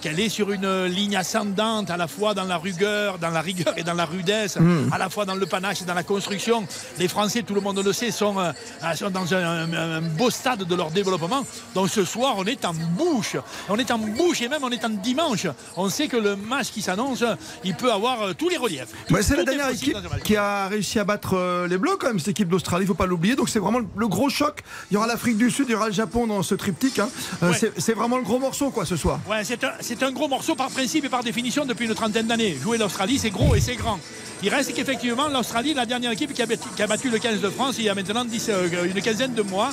qu'elle 0.00 0.18
est 0.20 0.28
sur 0.28 0.50
une 0.50 0.84
ligne 0.86 1.16
ascendante, 1.16 1.90
à 1.90 1.96
la 1.96 2.08
fois 2.08 2.34
dans 2.34 2.44
la 2.44 2.58
rigueur, 2.58 3.18
dans 3.18 3.30
la 3.30 3.40
rigueur 3.40 3.74
et 3.76 3.82
dans 3.82 3.94
la 3.94 4.04
rudesse, 4.06 4.58
à 4.92 4.98
la 4.98 5.08
fois 5.10 5.24
dans 5.26 5.34
le 5.34 5.46
panache 5.46 5.82
et 5.82 5.84
dans 5.84 5.94
la 5.94 6.02
construction. 6.02 6.66
Les 6.98 7.08
Français, 7.08 7.42
tout 7.42 7.54
le 7.54 7.60
monde 7.60 7.78
le 7.84 7.92
sait, 7.92 8.10
sont, 8.10 8.38
euh, 8.38 8.52
sont 8.94 9.10
dans 9.10 9.32
un, 9.34 9.72
un- 9.72 9.96
un 9.98 10.00
beau 10.00 10.30
stade 10.30 10.64
de 10.64 10.74
leur 10.74 10.90
développement. 10.90 11.44
Donc 11.74 11.88
ce 11.90 12.04
soir, 12.04 12.34
on 12.38 12.44
est 12.44 12.64
en 12.64 12.74
bouche. 12.74 13.36
On 13.68 13.76
est 13.76 13.90
en 13.90 13.98
bouche 13.98 14.40
et 14.42 14.48
même 14.48 14.62
on 14.62 14.70
est 14.70 14.84
en 14.84 14.90
dimanche. 14.90 15.46
On 15.76 15.88
sait 15.88 16.08
que 16.08 16.16
le 16.16 16.36
match 16.36 16.70
qui 16.70 16.82
s'annonce, 16.82 17.24
il 17.64 17.74
peut 17.74 17.92
avoir 17.92 18.22
euh, 18.22 18.32
tous 18.32 18.48
les 18.48 18.56
reliefs. 18.56 18.88
Ouais, 19.10 19.22
c'est 19.22 19.36
la 19.36 19.44
dernière 19.44 19.68
équipe 19.70 19.96
qui 20.24 20.36
a 20.36 20.68
réussi 20.68 20.98
à 20.98 21.04
battre 21.04 21.34
euh, 21.34 21.66
les 21.68 21.78
Bleus, 21.78 21.96
quand 21.98 22.08
même, 22.08 22.18
cette 22.18 22.28
équipe 22.28 22.48
d'Australie, 22.48 22.84
il 22.84 22.88
faut 22.88 22.94
pas 22.94 23.06
l'oublier. 23.06 23.36
Donc 23.36 23.48
c'est 23.48 23.58
vraiment 23.58 23.80
le, 23.96 24.08
gros 24.08 24.28
choc. 24.28 24.62
Il 24.90 24.94
y 24.94 24.96
aura 24.96 25.06
l'Afrique 25.06 25.36
du 25.36 25.50
Sud, 25.50 25.66
il 25.68 25.72
y 25.72 25.74
aura 25.74 25.86
le 25.88 25.92
Japon 25.92 26.26
dans 26.26 26.42
ce 26.42 26.54
triptyque. 26.54 26.98
hein. 26.98 27.08
Euh, 27.42 27.50
Ouais. 27.50 27.72
c'est- 27.76 27.94
vraiment 27.94 28.16
le 28.18 28.22
gros 28.22 28.38
morceau, 28.38 28.70
quoi, 28.70 28.86
ce 28.86 28.96
soir. 28.96 29.18
Ouais, 29.28 29.42
c'est 29.44 29.62
un, 29.64 29.72
c'est 29.90 30.04
un 30.04 30.12
gros 30.12 30.28
morceau 30.28 30.54
par 30.54 30.70
principe 30.70 31.04
et 31.06 31.08
par 31.08 31.24
définition 31.24 31.64
depuis 31.64 31.84
une 31.84 31.96
trentaine 31.96 32.28
d'années. 32.28 32.56
Jouer 32.62 32.78
l'Australie, 32.78 33.18
c'est 33.18 33.30
gros 33.30 33.56
et 33.56 33.60
c'est 33.60 33.74
grand. 33.74 33.98
Il 34.40 34.48
reste 34.48 34.72
qu'effectivement, 34.72 35.26
l'Australie, 35.26 35.74
la 35.74 35.84
dernière 35.84 36.12
équipe 36.12 36.32
qui 36.32 36.42
a, 36.42 36.86
battu, 36.86 37.10
le 37.10 37.18
15 37.18 37.40
de 37.40 37.50
France 37.50 37.74
il 37.78 37.86
y 37.86 37.88
a 37.88 37.94
maintenant 37.96 38.24
10, 38.24 38.50
euh, 38.50 38.84
une 38.84 39.02
quinzaine 39.02 39.34
de 39.34 39.42
mois. 39.42 39.70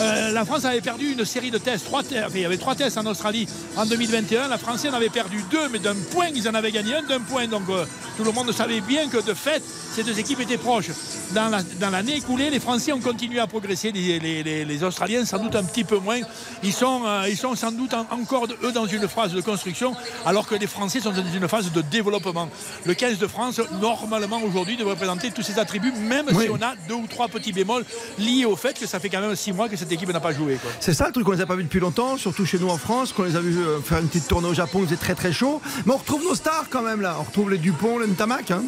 Euh, 0.00 0.32
la 0.32 0.44
France 0.44 0.64
avait 0.64 0.80
perdu 0.80 1.12
une 1.12 1.24
série 1.24 1.50
de 1.50 1.58
tests. 1.58 1.86
Trois 1.86 2.02
te- 2.02 2.14
enfin, 2.14 2.28
il 2.34 2.40
y 2.42 2.44
avait 2.44 2.58
trois 2.58 2.74
tests 2.74 2.98
en 2.98 3.06
Australie 3.06 3.46
en 3.76 3.86
2021. 3.86 4.48
La 4.48 4.58
France 4.58 4.84
en 4.84 4.92
avait 4.92 5.08
perdu 5.08 5.42
deux, 5.50 5.68
mais 5.70 5.78
d'un 5.78 5.94
point, 6.12 6.26
ils 6.34 6.46
en 6.48 6.54
avaient 6.54 6.72
gagné 6.72 6.96
un 6.96 7.02
d'un 7.02 7.20
point. 7.20 7.46
Donc 7.46 7.62
euh, 7.70 7.84
tout 8.16 8.24
le 8.24 8.32
monde 8.32 8.52
savait 8.52 8.80
bien 8.82 9.08
que 9.08 9.16
de 9.24 9.32
fait, 9.34 9.62
ces 9.94 10.02
deux 10.02 10.18
équipes 10.18 10.40
étaient 10.40 10.58
proches. 10.58 10.90
Dans 11.34 11.48
la- 11.48 11.62
dans 11.80 11.90
l'année 11.90 12.16
écoulée, 12.16 12.50
les 12.50 12.60
Français 12.60 12.92
ont 12.92 13.00
continué 13.00 13.38
à 13.40 13.46
progresser. 13.46 13.90
Les, 13.92 14.18
les- 14.18 14.42
les- 14.42 14.64
les 14.64 14.84
Australiens, 14.84 15.24
sans 15.24 15.38
doute 15.38 15.56
un 15.56 15.64
petit 15.64 15.84
peu 15.84 15.98
moins. 15.98 16.20
Ils 16.62 16.72
sont, 16.74 17.02
euh, 17.06 17.26
ils 17.28 17.36
sont 17.36 17.54
sans 17.56 17.72
doute 17.72 17.94
en- 17.94 18.06
encore, 18.10 18.46
eux, 18.62 18.72
dans 18.72 18.86
une 18.86 19.08
phase 19.08 19.32
de 19.32 19.40
construction, 19.40 19.94
alors 20.26 20.46
que 20.46 20.54
les 20.56 20.66
Français 20.66 21.00
sont 21.00 21.10
dans 21.12 21.24
une 21.34 21.48
phase 21.48 21.72
de 21.72 21.80
développement. 21.80 22.48
Le 22.84 22.92
15 22.94 23.18
de 23.18 23.26
France, 23.26 23.60
normalement, 23.80 24.40
aujourd'hui, 24.42 24.76
devrait 24.76 24.96
présenter 24.96 25.30
tous 25.30 25.42
ces 25.42 25.58
attributs, 25.58 25.92
même 25.92 26.26
Oui. 26.32 26.44
si 26.44 26.50
on 26.50 26.60
a 26.62 26.74
deux 26.88 26.94
ou 26.94 27.06
trois 27.06 27.28
petits 27.28 27.52
bémols 27.52 27.84
liés 28.18 28.44
au 28.44 28.56
fait 28.56 28.78
que 28.78 28.86
ça 28.86 29.00
fait 29.00 29.08
quand 29.08 29.20
même 29.20 29.34
six 29.36 29.52
mois 29.52 29.68
que 29.68 29.76
cette 29.76 29.85
C'est 30.80 30.94
ça 30.94 31.06
le 31.06 31.12
truc 31.12 31.24
qu'on 31.24 31.32
les 31.32 31.40
a 31.40 31.46
pas 31.46 31.56
vus 31.56 31.64
depuis 31.64 31.80
longtemps, 31.80 32.16
surtout 32.16 32.44
chez 32.44 32.58
nous 32.58 32.68
en 32.68 32.76
France, 32.76 33.12
qu'on 33.12 33.24
les 33.24 33.36
a 33.36 33.40
vus 33.40 33.58
euh, 33.58 33.80
faire 33.80 33.98
une 33.98 34.08
petite 34.08 34.28
tournée 34.28 34.48
au 34.48 34.54
Japon, 34.54 34.80
il 34.80 34.86
faisait 34.86 34.96
très 34.96 35.14
très 35.14 35.32
chaud. 35.32 35.60
Mais 35.84 35.92
on 35.92 35.96
retrouve 35.96 36.22
nos 36.24 36.34
stars 36.34 36.66
quand 36.70 36.82
même 36.82 37.00
là. 37.00 37.16
On 37.18 37.22
retrouve 37.22 37.50
les 37.50 37.58
Dupont, 37.58 37.98
les 37.98 38.06
Ntamak. 38.06 38.50
Hein. 38.50 38.64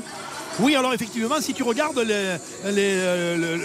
Oui, 0.60 0.74
alors 0.74 0.92
effectivement, 0.92 1.40
si 1.40 1.54
tu 1.54 1.62
regardes 1.62 1.98
les- 1.98 2.36
les, 2.64 2.92
euh, 2.96 3.36
le, 3.36 3.56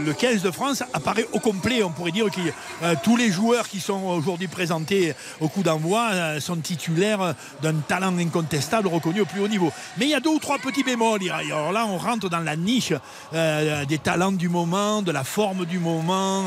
le- 0.00 0.04
le 0.04 0.12
15 0.14 0.40
de 0.42 0.50
France, 0.50 0.82
apparaît 0.94 1.26
au 1.32 1.38
complet. 1.40 1.82
On 1.82 1.90
pourrait 1.90 2.10
dire 2.10 2.26
que 2.30 2.40
euh, 2.82 2.94
tous 3.02 3.16
les 3.16 3.30
joueurs 3.30 3.68
qui 3.68 3.80
sont 3.80 4.02
aujourd'hui 4.06 4.48
présentés 4.48 5.14
au 5.40 5.48
coup 5.48 5.62
d'envoi 5.62 6.08
euh, 6.12 6.40
sont 6.40 6.56
titulaires 6.56 7.34
d'un 7.62 7.74
talent 7.86 8.16
incontestable 8.18 8.88
reconnu 8.88 9.20
au 9.20 9.26
plus 9.26 9.40
haut 9.42 9.48
niveau. 9.48 9.70
Mais 9.98 10.06
il 10.06 10.10
y 10.10 10.14
a 10.14 10.20
deux 10.20 10.30
ou 10.30 10.38
trois 10.38 10.58
petits 10.58 10.82
bémols. 10.84 11.20
Alors 11.30 11.72
là, 11.72 11.84
on 11.86 11.98
rentre 11.98 12.30
dans 12.30 12.40
la 12.40 12.56
niche 12.56 12.94
euh, 13.34 13.84
des 13.84 13.98
talents 13.98 14.32
du 14.32 14.48
moment, 14.48 15.02
de 15.02 15.12
la 15.12 15.24
forme 15.24 15.66
du 15.66 15.78
moment, 15.78 16.44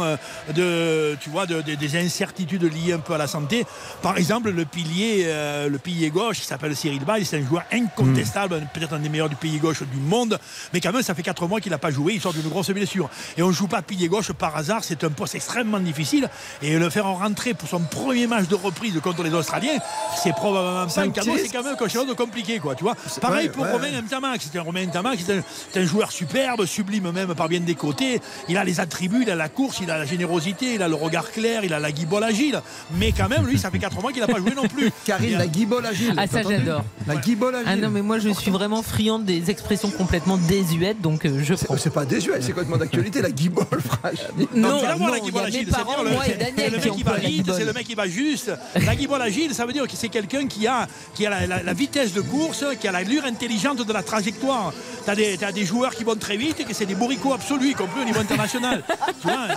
de, 0.55 1.15
tu 1.21 1.29
vois, 1.29 1.45
de- 1.45 1.61
de- 1.61 1.75
des 1.75 1.95
incertitudes 1.97 2.63
liées 2.63 2.93
un 2.93 2.99
peu 2.99 3.13
à 3.13 3.17
la 3.19 3.27
santé. 3.27 3.65
Par 4.01 4.17
exemple, 4.17 4.49
le 4.49 4.65
pilier, 4.65 5.25
le 5.69 5.77
pilier 5.77 6.09
gauche, 6.09 6.39
qui 6.39 6.45
s'appelle 6.45 6.75
Cyril 6.75 7.03
Bay, 7.05 7.23
c'est 7.23 7.37
un 7.37 7.45
joueur 7.47 7.63
incontestable, 7.71 8.67
peut-être 8.73 8.93
un 8.93 8.99
des 8.99 9.09
meilleurs 9.09 9.29
du 9.29 9.35
pays 9.35 9.57
gauche 9.59 9.83
du 9.91 9.97
monde, 9.97 10.39
mais 10.73 10.82
quand 10.82 10.91
même, 10.91 11.04
ça 11.04 11.13
fait 11.13 11.23
4 11.23 11.47
mois 11.47 11.60
qu'il 11.62 11.71
n'a 11.71 11.77
pas 11.77 11.91
joué, 11.91 12.13
il 12.13 12.21
sort 12.21 12.34
d'une 12.34 12.47
grosse 12.47 12.69
blessure. 12.71 13.10
Et 13.38 13.43
on 13.43 13.47
ne 13.47 13.54
joue 13.54 13.67
pas 13.67 13.82
pilier 13.82 14.08
gauche 14.08 14.32
par 14.32 14.56
hasard, 14.56 14.84
c'est 14.84 15.04
un 15.04 15.10
poste 15.10 15.36
extrêmement 15.36 15.80
difficile. 15.80 16.30
Et 16.62 16.77
le 16.77 16.89
faire 16.89 17.06
rentrer 17.06 17.54
pour 17.54 17.67
son 17.67 17.80
premier 17.80 18.27
match 18.27 18.47
de 18.47 18.56
reprise 18.56 18.99
contre 19.01 19.23
les 19.23 19.34
Australiens, 19.34 19.77
c'est 20.21 20.34
probablement 20.34 20.88
pas 20.88 21.01
un 21.01 21.10
cadeau, 21.10 21.34
c'est 21.38 21.49
quand 21.49 21.63
même 21.63 21.75
quelque 21.77 21.91
chose 21.91 22.08
de 22.08 22.13
compliqué, 22.13 22.60
quoi, 22.60 22.75
tu 22.75 22.84
vois. 22.84 22.95
Pareil 23.19 23.47
ouais, 23.47 23.51
pour 23.51 23.63
ouais, 23.63 23.71
Romain. 23.71 24.01
Ntamak, 24.01 24.41
c'est 24.41 24.58
un 24.58 24.62
Romain 24.62 24.86
Ntamak, 24.86 25.19
c'est 25.25 25.80
un, 25.80 25.86
joueur 25.86 26.12
superbe, 26.12 26.65
sublime 26.65 27.12
même 27.12 27.36
par 27.36 27.49
bien 27.49 27.60
des 27.60 27.75
côtés. 27.75 28.21
Il 28.47 28.58
a 28.58 28.63
les 28.63 28.80
attributs, 28.80 29.23
il 29.23 29.30
a 29.30 29.36
la 29.36 29.49
course, 29.49 29.80
il 29.82 29.91
a 29.91 29.97
la 29.97 30.06
générosité, 30.06 30.75
il 30.75 30.82
a 30.82 30.88
le 30.88 30.95
regard 30.95 31.32
clair, 31.32 31.63
il 31.63 31.73
a 31.73 31.80
la 31.80 31.91
guibole 31.91 32.23
agile. 32.23 32.62
Mais 32.95 33.12
quand 33.12 33.30
même, 33.30 33.45
lui, 33.45 33.58
ça 33.58 33.69
fait 33.69 33.80
4 33.80 34.01
mois 34.01 34.12
qu'il 34.12 34.21
n'a 34.21 34.27
pas 34.27 34.39
joué 34.39 34.54
non 34.56 34.67
plus. 34.67 34.91
Karine, 35.06 35.38
la 35.38 35.47
guibole 35.47 35.86
agile. 35.86 36.13
Ah, 36.17 36.27
ça, 36.27 36.41
j'adore. 36.43 36.84
La 37.08 37.15
guibole 37.17 37.56
agile. 37.56 37.69
Ah 37.71 37.75
non, 37.75 37.89
mais 37.89 38.01
moi 38.01 38.19
je 38.19 38.30
suis 38.30 38.51
vraiment 38.51 38.82
friande 38.82 39.25
des 39.25 39.49
expressions 39.49 39.80
complètement 39.89 40.37
désuètes, 40.37 41.01
donc 41.01 41.25
euh, 41.25 41.41
je 41.43 41.53
prends. 41.55 41.77
C'est 41.77 41.89
pas 41.89 42.05
désuet, 42.05 42.39
c'est 42.41 42.49
complètement 42.51 42.77
d'actualité, 42.77 43.21
la 43.21 43.31
guibole, 43.31 43.65
franchement. 43.83 44.45
Non, 44.53 44.77
vraiment 44.79 45.07
non, 45.07 45.13
la 45.13 45.19
guibole 45.19 45.45
agile, 45.45 45.65
c'est 45.65 45.71
parents, 45.83 46.03
moi 46.03 46.27
et 46.27 46.35
Daniel 46.35 46.73
le 46.73 46.77
qui 46.79 46.87
mec 46.87 46.95
qui 46.97 47.03
va 47.03 47.11
emploient 47.11 47.13
la 47.23 47.29
vite, 47.29 47.37
guibole. 47.43 47.55
c'est 47.59 47.65
le 47.65 47.73
mec 47.73 47.87
qui 47.87 47.95
va 47.95 48.07
juste. 48.07 48.51
La 48.85 48.95
guibole 48.95 49.21
agile, 49.21 49.53
ça 49.53 49.65
veut 49.65 49.73
dire 49.73 49.87
que 49.87 49.95
c'est 49.95 50.09
quelqu'un 50.09 50.47
qui 50.47 50.67
a, 50.67 50.87
qui 51.15 51.25
a 51.25 51.29
la, 51.29 51.47
la- 51.47 51.63
la 51.63 51.73
vitesse 51.73 52.13
de 52.13 52.21
course, 52.21 52.63
qui 52.79 52.87
a 52.87 52.91
l'allure 52.91 53.25
intelligente 53.25 53.85
de 53.85 53.93
la 53.93 54.03
trajectoire. 54.03 54.73
T'as 55.05 55.15
des, 55.15 55.37
t'as 55.37 55.51
des 55.51 55.65
joueurs 55.65 55.95
qui 55.95 56.03
vont 56.03 56.15
très 56.15 56.37
vite 56.37 56.59
et 56.59 56.63
que 56.63 56.73
c'est 56.73 56.85
des 56.85 56.95
bourricots 56.95 57.33
absolus, 57.33 57.71
y 57.71 57.73
compris 57.73 58.01
au 58.01 58.05
niveau 58.05 58.19
international. 58.19 58.83
tu 59.21 59.27
vois, 59.27 59.33
euh, 59.49 59.53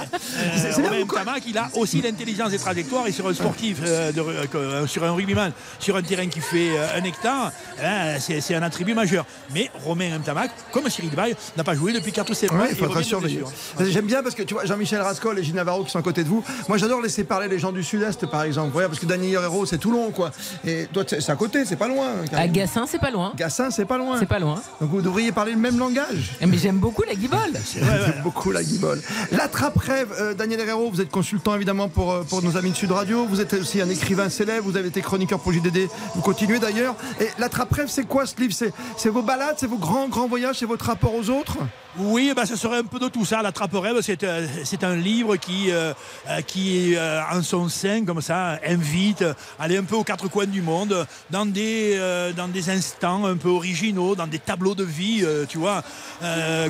C'est 0.57 0.73
c'est 0.73 0.81
bien 0.81 0.91
Romain 0.91 1.05
Ntamak, 1.05 1.43
il 1.47 1.59
a 1.59 1.69
aussi 1.75 2.01
l'intelligence 2.01 2.51
des 2.51 2.59
trajectoires 2.59 3.07
et 3.07 3.13
sur 3.13 3.27
un 3.29 3.35
sportif, 3.35 3.79
euh, 3.85 4.13
de- 4.13 4.21
euh, 4.55 4.87
sur 4.87 5.05
un 5.05 5.13
rugbyman, 5.13 5.53
sur 5.79 5.97
un 5.97 6.03
terrain 6.03 6.27
qui 6.29 6.41
fait 6.41 6.71
euh, 6.77 6.99
un 6.99 7.05
hectare, 7.05 7.53
hein, 7.83 8.17
c'est 8.21 8.41
c'est 8.41 8.55
un 8.55 8.63
attribut 8.63 8.95
majeur. 8.95 9.27
Mais 9.55 9.71
Romain 9.85 10.14
Ntamak, 10.19 10.51
comme 10.73 10.89
Cyril 10.89 11.11
Bay, 11.11 11.35
n'a 11.57 11.65
pas 11.65 11.75
joué 11.75 11.93
depuis 11.93 12.13
4 12.13 12.31
ou 12.31 12.35
7 12.35 12.53
mois. 12.53 12.67
Il 12.71 12.77
faudra 12.77 13.03
surveiller. 13.03 13.39
blessure. 13.41 13.91
J'aime 13.93 14.07
bien 14.07 14.23
parce 14.23 14.35
que 14.35 14.43
tu 14.43 14.55
vois 14.55 14.65
Jean-Michel 14.65 15.01
Rascol 15.01 15.39
et 15.39 15.43
Gilles 15.45 15.55
Navarro 15.55 15.85
qui 15.85 15.91
sont 15.91 15.99
à 15.99 16.03
côté 16.03 16.25
de 16.25 16.29
vous. 16.29 16.43
Moi 16.69 16.79
j'adore 16.79 17.01
laisser 17.01 17.25
parler 17.25 17.49
les 17.49 17.59
gens 17.59 17.73
du 17.73 17.83
Sud-Est 17.83 18.27
par 18.27 18.43
exemple. 18.43 18.73
Parce 18.75 18.99
que 18.99 19.07
Daniel 19.07 19.35
Herrero 19.35 19.67
c'est 19.67 19.79
Toulon 19.79 20.11
quoi. 20.11 20.31
Et 20.67 20.87
toi 20.93 21.05
c'est 21.07 21.21
c'est 21.21 21.33
à 21.33 21.37
côté, 21.37 21.65
c'est 21.65 21.77
pas 21.77 21.89
loin. 21.89 22.09
À 22.25 22.29
Karim. 22.29 22.53
Gassin, 22.53 22.85
c'est 22.87 22.99
pas 22.99 23.11
loin. 23.11 23.33
Gassin 23.37 23.71
c'est 23.71 23.85
pas 23.87 23.99
loin. 23.99 24.19
C'est 24.19 24.27
pas 24.27 24.39
loin. 24.39 24.61
Donc 24.81 24.91
vous 24.91 25.01
devriez 25.01 25.33
parler 25.33 25.53
le 25.53 25.59
même 25.59 25.79
langage. 25.79 26.33
Eh, 26.41 26.47
Mais 26.47 26.59
j'aime 26.59 26.79
beaucoup 26.79 27.03
la 27.03 27.15
guibole. 27.15 27.39
J'aime 27.75 28.21
beaucoup 28.23 28.51
la 28.51 28.63
guibole. 28.63 29.01
L'attrape-rêve, 29.33 30.09
euh, 30.21 30.35
Daniel 30.35 30.61
Herrero, 30.61 30.91
vous 30.91 31.01
êtes 31.01 31.11
consultant 31.11 31.55
évidemment 31.55 31.89
pour, 31.89 32.13
euh, 32.13 32.23
pour 32.23 32.43
nos 32.43 32.57
amis 32.57 32.71
de 32.71 32.77
Sud 32.77 32.91
Radio. 32.93 33.27
Vous 33.27 33.41
êtes 33.41 33.53
aussi 33.55 33.81
un 33.81 33.89
écrivain 33.89 34.29
célèbre, 34.29 34.65
vous 34.69 34.77
avez 34.77 34.89
été 34.89 35.01
chroniqueur 35.01 35.41
pour 35.41 35.53
JDD. 35.53 35.89
Vous 36.15 36.23
continuez 36.23 36.59
d'ailleurs. 36.59 36.95
Et 37.21 37.29
l'attrape-rêve, 37.39 37.89
c'est 37.89 38.05
quoi 38.05 38.27
ce 38.27 38.37
livre? 38.37 38.55
C'est 38.55 38.73
c'est 38.97 39.09
vos 39.09 39.23
balades, 39.23 39.57
c'est 39.59 39.67
vos 39.67 39.79
grands, 39.79 39.94
grands 40.09 40.29
voyages, 40.29 40.57
c'est 40.59 40.67
votre 40.67 40.87
rapport 40.87 41.15
aux 41.15 41.31
autres? 41.31 41.59
Oui, 41.97 42.33
ben, 42.35 42.45
ce 42.45 42.57
serait 42.57 42.79
un 42.79 42.85
peu 42.85 42.99
de 42.99 43.09
tout 43.09 43.25
ça. 43.25 43.41
La 43.41 43.53
Trappe 43.53 43.75
Rêve, 43.75 44.01
c'est 44.01 44.85
un 44.85 44.97
livre 44.97 45.37
qui, 45.37 45.71
euh, 45.71 45.93
euh, 46.29 46.41
euh, 46.57 47.21
en 47.33 47.43
son 47.43 47.69
sein, 47.69 48.05
comme 48.05 48.21
ça, 48.21 48.59
invite 48.67 49.23
à 49.23 49.63
aller 49.63 49.77
un 49.77 49.85
peu 49.85 49.95
aux 49.95 50.03
quatre 50.03 50.29
coins 50.29 50.47
du 50.47 50.61
monde, 50.61 51.07
dans 51.31 51.47
des, 51.47 52.01
dans 52.37 52.49
des 52.49 52.71
instants 52.71 53.25
un 53.27 53.37
peu 53.37 53.49
originaux, 53.49 54.17
dans 54.17 54.27
des 54.27 54.41
tableaux 54.41 54.75
de 54.75 54.83
vie, 54.83 55.25
tu 55.49 55.59
vois, 55.59 55.83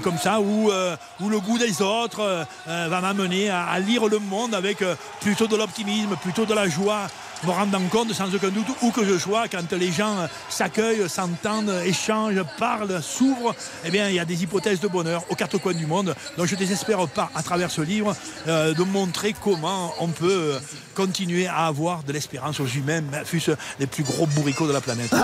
comme 0.03 0.19
ça, 0.19 0.41
où, 0.41 0.71
le 0.71 1.41
goût 1.41 1.59
des 1.59 1.81
autres 1.81 2.47
va 2.67 3.01
m'amener 3.01 3.49
à, 3.49 3.79
lire 3.79 4.07
le 4.07 4.19
monde 4.19 4.55
avec 4.55 4.85
plutôt 5.21 5.47
de 5.47 5.57
l'optimisme, 5.57 6.17
plutôt 6.21 6.45
de 6.45 6.55
la 6.55 6.69
joie 6.69 7.07
me 7.47 7.51
rendant 7.51 7.81
compte 7.91 8.13
sans 8.13 8.33
aucun 8.35 8.49
doute 8.49 8.67
où 8.83 8.91
que 8.91 9.05
je 9.05 9.19
sois, 9.19 9.49
quand 9.49 9.73
les 9.73 9.93
gens 9.93 10.17
s'accueillent, 10.49 11.09
s'entendent, 11.09 11.73
échangent, 11.85 12.43
parlent, 12.59 13.03
s'ouvrent, 13.03 13.55
eh 13.85 13.91
bien 13.91 14.09
il 14.09 14.15
y 14.15 14.21
a 14.21 14.25
des 14.25 14.43
hypothèses 14.43 14.81
de 14.81 14.89
bonheur 14.89 15.23
aux 15.31 15.35
quatre 15.35 15.59
coins 15.59 15.73
du 15.75 15.87
monde. 15.87 16.15
Donc 16.37 16.47
je 16.47 16.55
ne 16.55 16.59
désespère 16.59 17.07
pas, 17.09 17.31
à 17.35 17.43
travers 17.43 17.71
ce 17.71 17.81
livre, 17.83 18.15
euh, 18.49 18.75
de 18.75 18.83
montrer 18.83 19.35
comment 19.43 19.93
on 20.01 20.09
peut 20.09 20.55
euh, 20.55 20.59
continuer 20.95 21.47
à 21.47 21.67
avoir 21.67 22.03
de 22.05 22.13
l'espérance 22.13 22.61
aux 22.61 22.67
humains, 22.67 23.03
fût-ce 23.25 23.51
les 23.81 23.87
plus 23.87 24.05
gros 24.05 24.27
bourricots 24.27 24.67
de 24.69 24.73
la 24.73 24.81
planète. 24.81 25.11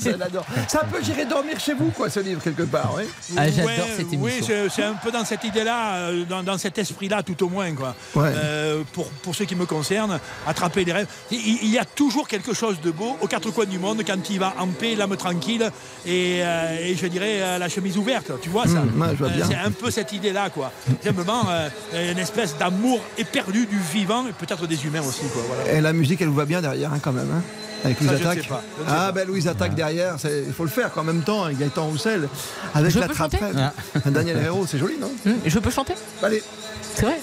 Ça, 0.00 0.16
l'adore. 0.16 0.46
C'est 0.68 0.78
un 0.78 0.84
peu 0.86 1.02
j'irai 1.02 1.24
dormir 1.26 1.58
chez 1.60 1.74
vous, 1.74 1.90
quoi, 1.90 2.10
ce 2.10 2.20
livre, 2.20 2.42
quelque 2.42 2.62
part. 2.62 2.94
Oui. 2.96 3.04
Ah, 3.36 3.50
j'adore 3.50 3.64
Ouais, 3.66 3.76
cette 3.96 4.06
Oui, 4.12 4.32
émission. 4.32 4.46
c'est- 4.46 4.68
c'est 4.70 4.82
un 4.84 4.94
peu 4.94 5.10
dans 5.10 5.24
cette 5.24 5.44
idée-là, 5.44 5.94
euh, 5.96 6.24
dans, 6.24 6.42
dans 6.42 6.58
cet 6.58 6.78
esprit-là, 6.78 7.22
tout 7.22 7.42
au 7.44 7.48
moins. 7.48 7.72
Quoi. 7.74 7.94
Ouais. 8.14 8.30
Euh, 8.34 8.82
pour, 8.92 9.08
pour 9.10 9.34
ce 9.34 9.44
qui 9.44 9.54
me 9.54 9.66
concerne, 9.66 10.18
attraper 10.46 10.84
les 10.84 10.92
rêves. 10.92 11.03
Il, 11.30 11.38
il 11.62 11.70
y 11.70 11.78
a 11.78 11.84
toujours 11.84 12.26
quelque 12.28 12.52
chose 12.54 12.80
de 12.82 12.90
beau 12.90 13.16
aux 13.20 13.26
quatre 13.26 13.50
coins 13.50 13.64
du 13.66 13.78
monde 13.78 14.02
quand 14.06 14.30
il 14.30 14.38
va 14.38 14.54
en 14.58 14.66
paix, 14.68 14.94
l'âme 14.94 15.16
tranquille 15.16 15.70
et, 16.06 16.40
euh, 16.42 16.78
et 16.80 16.94
je 16.96 17.06
dirais 17.06 17.40
euh, 17.40 17.58
la 17.58 17.68
chemise 17.68 17.96
ouverte. 17.98 18.32
Tu 18.42 18.48
vois 18.50 18.66
ça 18.66 18.80
Mmh, 18.80 19.00
ouais, 19.00 19.30
bien. 19.36 19.46
C'est 19.48 19.56
un 19.56 19.70
peu 19.70 19.90
cette 19.90 20.12
idée-là. 20.12 20.50
quoi. 20.50 20.72
Simplement, 21.02 21.42
euh, 21.48 22.12
une 22.12 22.18
espèce 22.18 22.56
d'amour 22.56 23.00
éperdu 23.18 23.66
du 23.66 23.78
vivant 23.78 24.26
et 24.26 24.32
peut-être 24.32 24.66
des 24.66 24.84
humains 24.84 25.02
aussi. 25.02 25.22
Quoi, 25.32 25.42
voilà. 25.48 25.72
Et 25.72 25.80
la 25.80 25.92
musique, 25.92 26.20
elle 26.20 26.28
vous 26.28 26.34
va 26.34 26.44
bien 26.44 26.60
derrière, 26.60 26.92
hein, 26.92 26.98
quand 27.02 27.12
même. 27.12 27.30
hein? 27.34 27.42
Avec 27.84 28.02
Attaque. 28.02 28.48
Ah, 28.88 29.12
ben 29.12 29.26
Louise 29.26 29.46
Attaque 29.48 29.74
derrière, 29.74 30.16
il 30.46 30.52
faut 30.52 30.64
le 30.64 30.70
faire 30.70 30.90
quoi, 30.92 31.02
en 31.02 31.06
même 31.06 31.22
temps, 31.22 31.44
avec 31.44 31.58
Gaëtan 31.58 31.86
Roussel. 31.86 32.28
Avec 32.74 32.90
Je 32.92 32.98
la 32.98 33.08
trappe 33.08 33.34
rêve. 33.34 33.70
Daniel 34.06 34.38
Herrero, 34.38 34.66
c'est 34.66 34.78
joli, 34.78 34.94
non 34.98 35.10
Hum, 35.26 35.34
Je 35.44 35.58
peux 35.58 35.70
chanter 35.70 35.94
Allez, 36.22 36.42
C'est 36.94 37.02
vrai. 37.06 37.18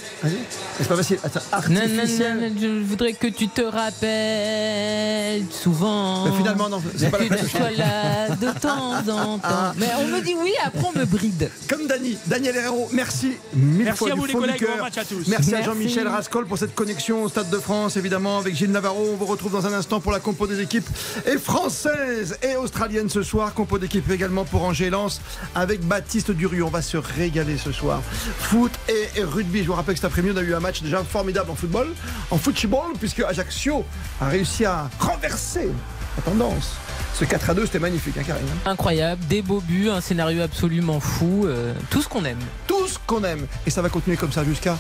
C'est 0.78 0.88
pas 0.88 0.96
facile. 0.96 1.18
Attends, 1.24 1.40
Non, 1.70 1.82
non, 1.82 1.88
non, 1.88 2.50
non, 2.50 2.56
je 2.62 2.84
voudrais 2.84 3.14
que 3.14 3.28
tu 3.28 3.48
te 3.48 3.62
rappelles 3.62 5.46
souvent. 5.52 6.26
Mais 6.26 6.32
finalement, 6.38 6.70
non, 6.70 6.82
c'est 6.96 7.10
pas 7.10 7.20
la 7.20 7.28
Que 7.28 7.36
tu 7.36 7.50
sois 7.50 7.72
là 7.72 8.30
de 8.30 8.60
temps 8.60 8.96
en 9.10 9.38
temps. 9.40 9.74
Mais 9.78 9.88
on 10.00 10.08
me 10.08 10.22
dit 10.22 10.36
oui, 10.42 10.54
après 10.64 10.82
on 10.94 10.98
me 11.00 11.06
bride. 11.06 11.50
Comme 11.68 11.88
Dani, 11.88 12.18
Daniel 12.28 12.56
Herrero, 12.56 12.90
merci 12.92 13.34
mille 13.54 13.86
Merci 13.86 13.98
fois 14.00 14.10
à 14.10 14.14
du 14.14 14.20
vous, 14.20 14.26
les 14.26 14.34
collègues. 14.34 14.68
Bon 14.78 14.84
match 14.84 14.98
à 14.98 15.06
tous. 15.06 15.28
Merci, 15.28 15.56
à. 15.56 15.62
Jean-Michel 15.64 16.08
Rascol 16.08 16.46
pour 16.46 16.58
cette 16.58 16.76
connexion 16.76 17.24
au 17.24 17.30
Stade 17.30 17.50
de 17.50 17.58
France, 17.58 17.98
évidemment, 17.98 18.38
avec 18.40 18.56
Gilles 18.56 18.72
Navarro. 18.72 19.10
On 19.14 19.16
vous 19.16 19.26
retrouve 19.26 19.52
dans 19.52 19.66
un 19.66 19.74
instant 19.74 20.00
pour 20.00 20.12
la 20.12 20.20
compo 20.20 20.48
des 20.52 20.62
équipes 20.62 20.88
et 21.26 21.38
françaises 21.38 22.38
et 22.44 22.56
australiennes 22.56 23.10
ce 23.10 23.24
soir. 23.24 23.54
Compo 23.54 23.78
d'équipe 23.78 24.10
également 24.12 24.44
pour 24.46 24.64
Angers 24.64 24.90
Lens 24.90 25.22
avec 25.56 25.82
Baptiste 25.82 26.32
Durieux. 26.32 26.64
On 26.64 26.70
va 26.70 26.82
se 26.82 26.98
régaler 26.98 27.58
ce 27.58 27.72
soir. 27.72 28.02
Foot 28.40 28.72
et, 28.90 29.24
rugby. 29.24 29.64
Je 29.64 29.68
vous 29.68 29.74
rappelle 29.74 29.96
que 29.96 30.02
cet 30.02 30.12
après-midi, 30.12 30.34
on 30.36 30.40
a 30.40 30.44
eu 30.44 30.54
un 30.54 30.60
match 30.60 30.82
déjà 30.82 31.04
formidable 31.04 31.52
en 31.52 31.56
football, 31.56 31.88
en 32.30 32.38
football, 32.38 32.94
puisque 33.00 33.22
Ajaccio 33.22 33.86
a 34.20 34.28
réussi 34.28 34.66
à 34.66 34.90
renverser 35.00 35.70
la 36.18 36.24
tendance. 36.24 36.74
Ce 37.14 37.26
4 37.26 37.50
à 37.50 37.54
2, 37.54 37.66
c'était 37.66 37.80
magnifique, 37.80 38.18
hein, 38.18 38.24
Karine 38.26 38.46
Incroyable, 38.66 39.24
des 39.28 39.42
beaux 39.42 39.62
buts, 39.62 39.90
un 39.90 40.02
scénario 40.02 40.42
absolument 40.42 41.00
fou, 41.00 41.46
euh, 41.46 41.74
tout 41.90 42.02
ce 42.02 42.08
qu'on 42.08 42.26
aime. 42.26 42.40
tout 42.68 42.88
ce 42.88 42.98
qu'on 43.06 43.24
aime. 43.24 43.46
Et 43.66 43.70
ça 43.70 43.82
va 43.82 43.90
continuer 43.90 44.18
comme 44.18 44.32
ça 44.32 44.44
jusqu'à 44.44 44.78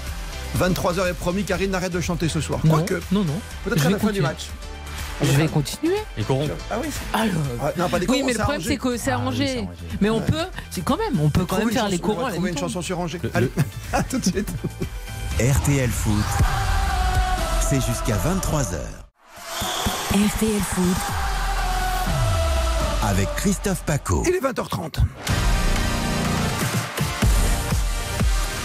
23h 0.59 1.09
et 1.09 1.13
promis, 1.13 1.43
Karine 1.43 1.71
n'arrête 1.71 1.91
de 1.93 2.01
chanter 2.01 2.27
ce 2.27 2.41
soir. 2.41 2.59
Non, 2.63 2.73
Quoique, 2.73 3.01
non, 3.11 3.23
non. 3.23 3.39
peut-être 3.63 3.85
à 3.85 3.89
la 3.89 3.99
fin 3.99 4.11
du 4.11 4.21
match. 4.21 4.47
Je 5.23 5.31
vais 5.37 5.47
continuer. 5.47 5.95
Et 6.17 6.23
corrompre. 6.23 6.53
Ah 6.69 6.75
oui 6.81 6.87
Alors, 7.13 7.33
Ah, 7.61 7.71
non, 7.77 7.89
pas 7.89 7.99
des 7.99 8.05
oui, 8.07 8.13
corons, 8.19 8.25
mais 8.27 8.33
le 8.33 8.39
problème 8.39 8.61
c'est 8.61 8.77
que 8.77 8.97
c'est 8.97 9.11
Ah 9.11 9.17
oui, 9.17 9.21
arrangé. 9.21 9.57
arrangé. 9.59 9.77
Mais 10.01 10.09
on 10.09 10.19
peut, 10.21 10.45
c'est 10.71 10.81
quand 10.83 10.97
même, 10.97 11.19
on 11.21 11.29
peut 11.29 11.45
quand 11.45 11.57
même 11.57 11.69
faire 11.71 11.83
chanson- 11.83 11.91
les 11.91 11.99
on 12.03 12.07
va 12.07 12.13
corons. 12.13 12.25
à 12.25 12.29
la 12.29 12.35
trouver 12.35 12.49
une 12.51 12.57
chanson 12.57 12.81
sur 12.81 12.99
Angers. 12.99 13.19
Le- 13.23 13.31
Allez, 13.33 13.51
à 13.93 14.03
tout 14.03 14.17
de 14.17 14.25
suite. 14.25 14.49
RTL 15.39 15.89
Foot, 15.89 16.23
c'est 17.69 17.81
jusqu'à 17.81 18.15
23h 18.17 18.77
RTL 20.13 20.61
Foot, 20.61 20.97
avec 23.03 23.33
Christophe 23.35 23.83
Paco. 23.83 24.23
Il 24.27 24.35
est 24.35 24.39
20h30. 24.39 24.95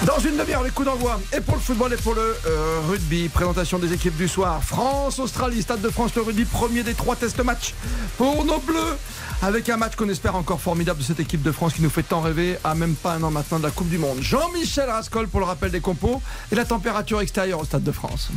Dans 0.06 0.20
une 0.20 0.36
demi-heure, 0.36 0.62
les 0.62 0.70
coups 0.70 0.86
d'envoi. 0.86 1.20
Et 1.36 1.40
pour 1.40 1.56
le 1.56 1.60
football 1.60 1.92
et 1.92 1.96
pour 1.96 2.14
le 2.14 2.36
euh, 2.46 2.80
rugby, 2.88 3.28
présentation 3.28 3.80
des 3.80 3.92
équipes 3.92 4.16
du 4.16 4.28
soir. 4.28 4.62
France, 4.62 5.18
Australie, 5.18 5.62
Stade 5.62 5.80
de 5.80 5.88
France, 5.90 6.14
le 6.14 6.22
rugby, 6.22 6.44
premier 6.44 6.84
des 6.84 6.94
trois 6.94 7.16
tests 7.16 7.42
matchs 7.42 7.74
pour 8.16 8.44
nos 8.44 8.60
Bleus. 8.60 8.96
Avec 9.42 9.68
un 9.68 9.76
match 9.76 9.96
qu'on 9.96 10.08
espère 10.08 10.36
encore 10.36 10.60
formidable 10.60 11.00
de 11.00 11.04
cette 11.04 11.18
équipe 11.18 11.42
de 11.42 11.50
France 11.50 11.72
qui 11.72 11.82
nous 11.82 11.90
fait 11.90 12.04
tant 12.04 12.20
rêver 12.20 12.56
à 12.62 12.76
même 12.76 12.94
pas 12.94 13.14
un 13.14 13.22
an 13.24 13.32
maintenant 13.32 13.58
de 13.58 13.64
la 13.64 13.72
Coupe 13.72 13.88
du 13.88 13.98
Monde. 13.98 14.18
Jean-Michel 14.20 14.88
Rascol 14.88 15.26
pour 15.26 15.40
le 15.40 15.46
rappel 15.46 15.72
des 15.72 15.80
compos 15.80 16.22
et 16.52 16.54
la 16.54 16.64
température 16.64 17.20
extérieure 17.20 17.58
au 17.58 17.64
Stade 17.64 17.82
de 17.82 17.92
France. 17.92 18.28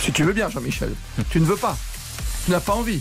Si 0.00 0.10
tu 0.10 0.24
veux 0.24 0.32
bien, 0.32 0.50
Jean-Michel. 0.50 0.92
Tu 1.30 1.38
ne 1.38 1.46
veux 1.46 1.56
pas. 1.56 1.78
Tu 2.46 2.50
n'as 2.50 2.60
pas 2.60 2.74
envie. 2.74 3.00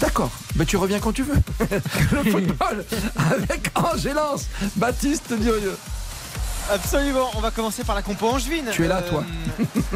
D'accord, 0.00 0.30
mais 0.54 0.64
tu 0.64 0.76
reviens 0.76 1.00
quand 1.00 1.12
tu 1.12 1.24
veux. 1.24 1.42
le 2.12 2.30
football 2.30 2.84
avec 3.16 3.68
Angélance, 3.74 4.46
Baptiste 4.76 5.32
Durieux. 5.32 5.76
Absolument, 6.70 7.30
on 7.36 7.40
va 7.40 7.50
commencer 7.50 7.84
par 7.84 7.94
la 7.94 8.02
compo 8.02 8.26
angevine. 8.28 8.70
Tu 8.72 8.84
es 8.84 8.88
là, 8.88 9.02
toi. 9.02 9.24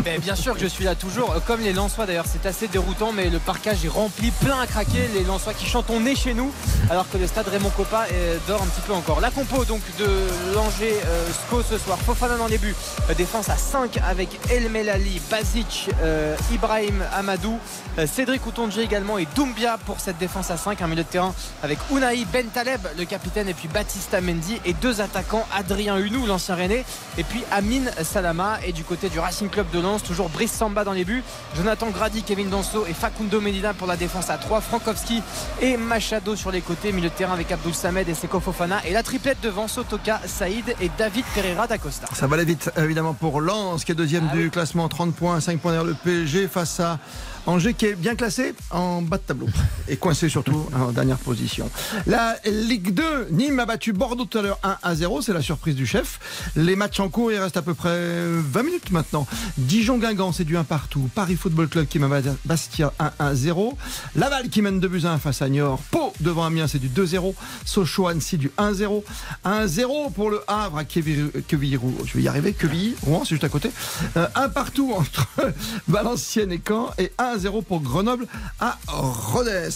ben, 0.05 0.21
Bien 0.21 0.35
sûr 0.35 0.55
que 0.55 0.61
je 0.61 0.67
suis 0.67 0.85
là 0.85 0.95
toujours. 0.95 1.33
Euh, 1.33 1.39
Comme 1.47 1.61
les 1.61 1.73
Lensois 1.73 2.07
d'ailleurs, 2.07 2.27
c'est 2.31 2.47
assez 2.47 2.69
déroutant, 2.69 3.13
mais 3.13 3.31
le 3.31 3.39
parcage 3.39 3.85
est 3.85 3.89
rempli, 3.89 4.31
plein 4.31 4.59
à 4.61 4.67
craquer. 4.67 5.09
Les 5.15 5.25
Lensois 5.25 5.55
qui 5.55 5.65
chantent 5.67 5.89
on 5.91 6.05
est 6.05 6.17
chez 6.17 6.35
nous, 6.35 6.53
alors 6.91 7.09
que 7.11 7.17
le 7.19 7.27
stade 7.27 7.49
Raymond 7.49 7.71
Coppa 7.71 8.07
euh, 8.13 8.37
dort 8.49 8.61
un 8.63 8.67
petit 8.67 8.81
peu 8.83 8.93
encore. 8.93 9.21
La 9.21 9.31
compo 9.31 9.65
donc 9.65 9.81
de 9.99 10.07
l'Angers 10.55 10.97
euh, 11.07 11.27
SCO 11.49 11.63
ce 11.63 11.79
soir. 11.79 11.99
Fofana 11.99 12.37
dans 12.37 12.47
les 12.49 12.59
buts. 12.59 12.75
Euh, 13.09 13.15
défense 13.15 13.49
à 13.49 13.57
5 13.57 13.99
avec 14.07 14.29
El 14.51 14.69
Melali, 14.69 15.21
Bazic, 15.31 15.89
euh, 16.03 16.37
Ibrahim 16.53 17.03
Amadou, 17.15 17.59
euh, 17.99 18.07
Cédric 18.07 18.45
Outonji 18.47 18.81
également 18.81 19.17
et 19.19 19.27
Doumbia 19.35 19.79
pour 19.87 20.01
cette 20.01 20.19
défense 20.19 20.51
à 20.51 20.57
5. 20.59 20.83
Un 20.83 20.89
milieu 20.89 21.05
de 21.05 21.09
terrain 21.09 21.33
avec 21.63 21.79
Unai 21.91 22.27
Ben 22.33 22.47
Taleb, 22.49 22.81
le 22.99 23.05
capitaine, 23.05 23.49
et 23.49 23.55
puis 23.55 23.69
Baptista 23.69 24.21
Mendy 24.21 24.61
et 24.67 24.75
deux 24.75 25.01
attaquants, 25.01 25.47
Adrien 25.57 25.97
Hunou, 25.97 26.27
l'ancien 26.27 26.56
Et 26.59 27.23
puis 27.25 27.43
Amine 27.51 27.91
Salama. 28.03 28.59
Et 28.67 28.73
du 28.73 28.83
côté 28.85 29.09
du 29.09 29.19
Racing 29.19 29.49
Club 29.49 29.67
de 29.73 29.81
Lens, 29.81 30.03
toujours 30.03 30.29
Brice 30.29 30.53
Samba 30.53 30.85
dans 30.85 30.93
les 30.93 31.05
buts, 31.05 31.23
Jonathan 31.55 31.89
Grady, 31.91 32.23
Kevin 32.23 32.49
Danso 32.49 32.87
et 32.89 32.95
Facundo 32.95 33.41
Medina 33.41 33.75
pour 33.75 33.87
la 33.87 33.97
défense 33.97 34.31
à 34.31 34.39
3, 34.39 34.61
Frankowski 34.61 35.23
et 35.61 35.77
Machado 35.77 36.35
sur 36.37 36.51
les 36.51 36.61
côtés, 36.63 36.93
milieu 36.93 37.09
de 37.11 37.15
terrain 37.15 37.35
avec 37.35 37.53
Abdul 37.53 37.75
Samed 37.75 38.09
et 38.09 38.15
Seko 38.15 38.41
Fofana, 38.41 38.81
et 38.87 38.93
la 38.93 39.03
triplette 39.03 39.39
devant 39.43 39.69
Sotoka, 39.69 40.21
Saïd 40.27 40.75
et 40.81 40.91
David 40.97 41.25
Pereira 41.35 41.67
d'Acosta. 41.67 42.07
Ça 42.15 42.27
va 42.27 42.37
aller 42.37 42.45
vite, 42.45 42.71
évidemment, 42.77 43.15
pour 43.15 43.41
Lens, 43.41 43.85
qui 43.85 43.93
est 43.93 43.95
deuxième 43.95 44.29
Ah 44.33 44.35
du 44.37 44.45
oui. 44.45 44.51
classement, 44.51 44.89
30 44.89 45.15
points, 45.15 45.41
5 45.41 45.61
points 45.61 45.73
derrière 45.73 45.87
le 45.89 45.95
PSG, 45.95 46.49
face 46.49 46.81
à 46.81 46.99
Angers 47.47 47.75
qui 47.75 47.87
est 47.87 47.95
bien 47.95 48.15
classé 48.15 48.55
en 48.71 49.03
bas 49.03 49.19
de 49.19 49.23
tableau 49.23 49.47
et 49.89 49.97
coincé 49.97 50.29
surtout 50.29 50.67
en 50.75 50.93
dernière 50.93 51.19
position. 51.19 51.71
La 52.07 52.37
Ligue 52.45 52.93
2, 52.93 53.29
Nîmes 53.31 53.61
a 53.61 53.67
battu 53.67 53.93
Bordeaux 53.93 54.25
tout 54.25 54.39
à 54.39 54.43
l'heure 54.43 54.59
1 54.63 54.79
à 54.83 54.95
0, 54.95 55.23
c'est 55.23 55.33
la 55.33 55.43
surprise 55.43 55.75
du 55.75 55.87
chef. 55.87 56.53
Les 56.57 56.77
matchs 56.77 57.01
en 57.01 57.09
cours, 57.09 57.33
il 57.33 57.39
reste 57.39 57.57
à 57.57 57.63
peu 57.63 57.75
près 57.75 57.99
20 58.27 58.63
minutes 58.63 58.91
maintenant. 58.91 59.27
Dijon-Guingamp, 59.59 60.33
c'est 60.33 60.45
du 60.45 60.57
1 60.57 60.65
partout. 60.65 61.09
Paris 61.15 61.37
Football 61.37 61.69
Club 61.69 61.87
qui 61.87 61.99
mène 61.99 62.37
Bastia 62.45 62.93
1 62.99 63.13
à 63.19 63.35
0. 63.35 63.77
Laval 64.15 64.49
qui 64.49 64.63
mène 64.63 64.81
2 64.81 64.89
buts 64.89 65.03
à 65.05 65.13
1 65.13 65.19
face 65.19 65.43
à 65.43 65.49
Niort. 65.49 65.81
Pau 65.91 66.13
devant 66.21 66.45
Amiens, 66.45 66.67
c'est 66.67 66.79
du 66.79 66.89
2-0. 66.89 67.35
Sochaux-Annecy 67.65 68.39
du 68.39 68.51
1-0. 68.59 69.03
1-0 69.45 70.13
pour 70.13 70.31
le 70.31 70.41
Havre 70.49 70.79
à 70.79 70.85
Quevilly, 70.85 71.31
je 71.51 72.17
vais 72.17 72.23
y 72.23 72.29
arriver, 72.29 72.53
Quevilly, 72.53 72.95
Rouen, 73.03 73.23
c'est 73.25 73.31
juste 73.31 73.45
à 73.45 73.49
côté. 73.49 73.71
Euh, 74.17 74.27
un 74.35 74.49
partout 74.49 74.93
entre 74.97 75.27
Valenciennes 75.89 76.53
et 76.53 76.61
Caen 76.67 76.91
et 76.99 77.13
1-0 77.37 77.63
pour 77.65 77.81
Grenoble 77.81 78.27
à 78.61 78.79
Rodez. 78.89 79.69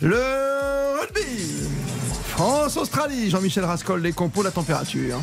Le 0.00 1.00
rugby 1.00 1.68
France-Australie, 2.28 3.30
Jean-Michel 3.30 3.64
Rascol, 3.64 4.00
les 4.00 4.12
compos, 4.12 4.44
la 4.44 4.52
température. 4.52 5.18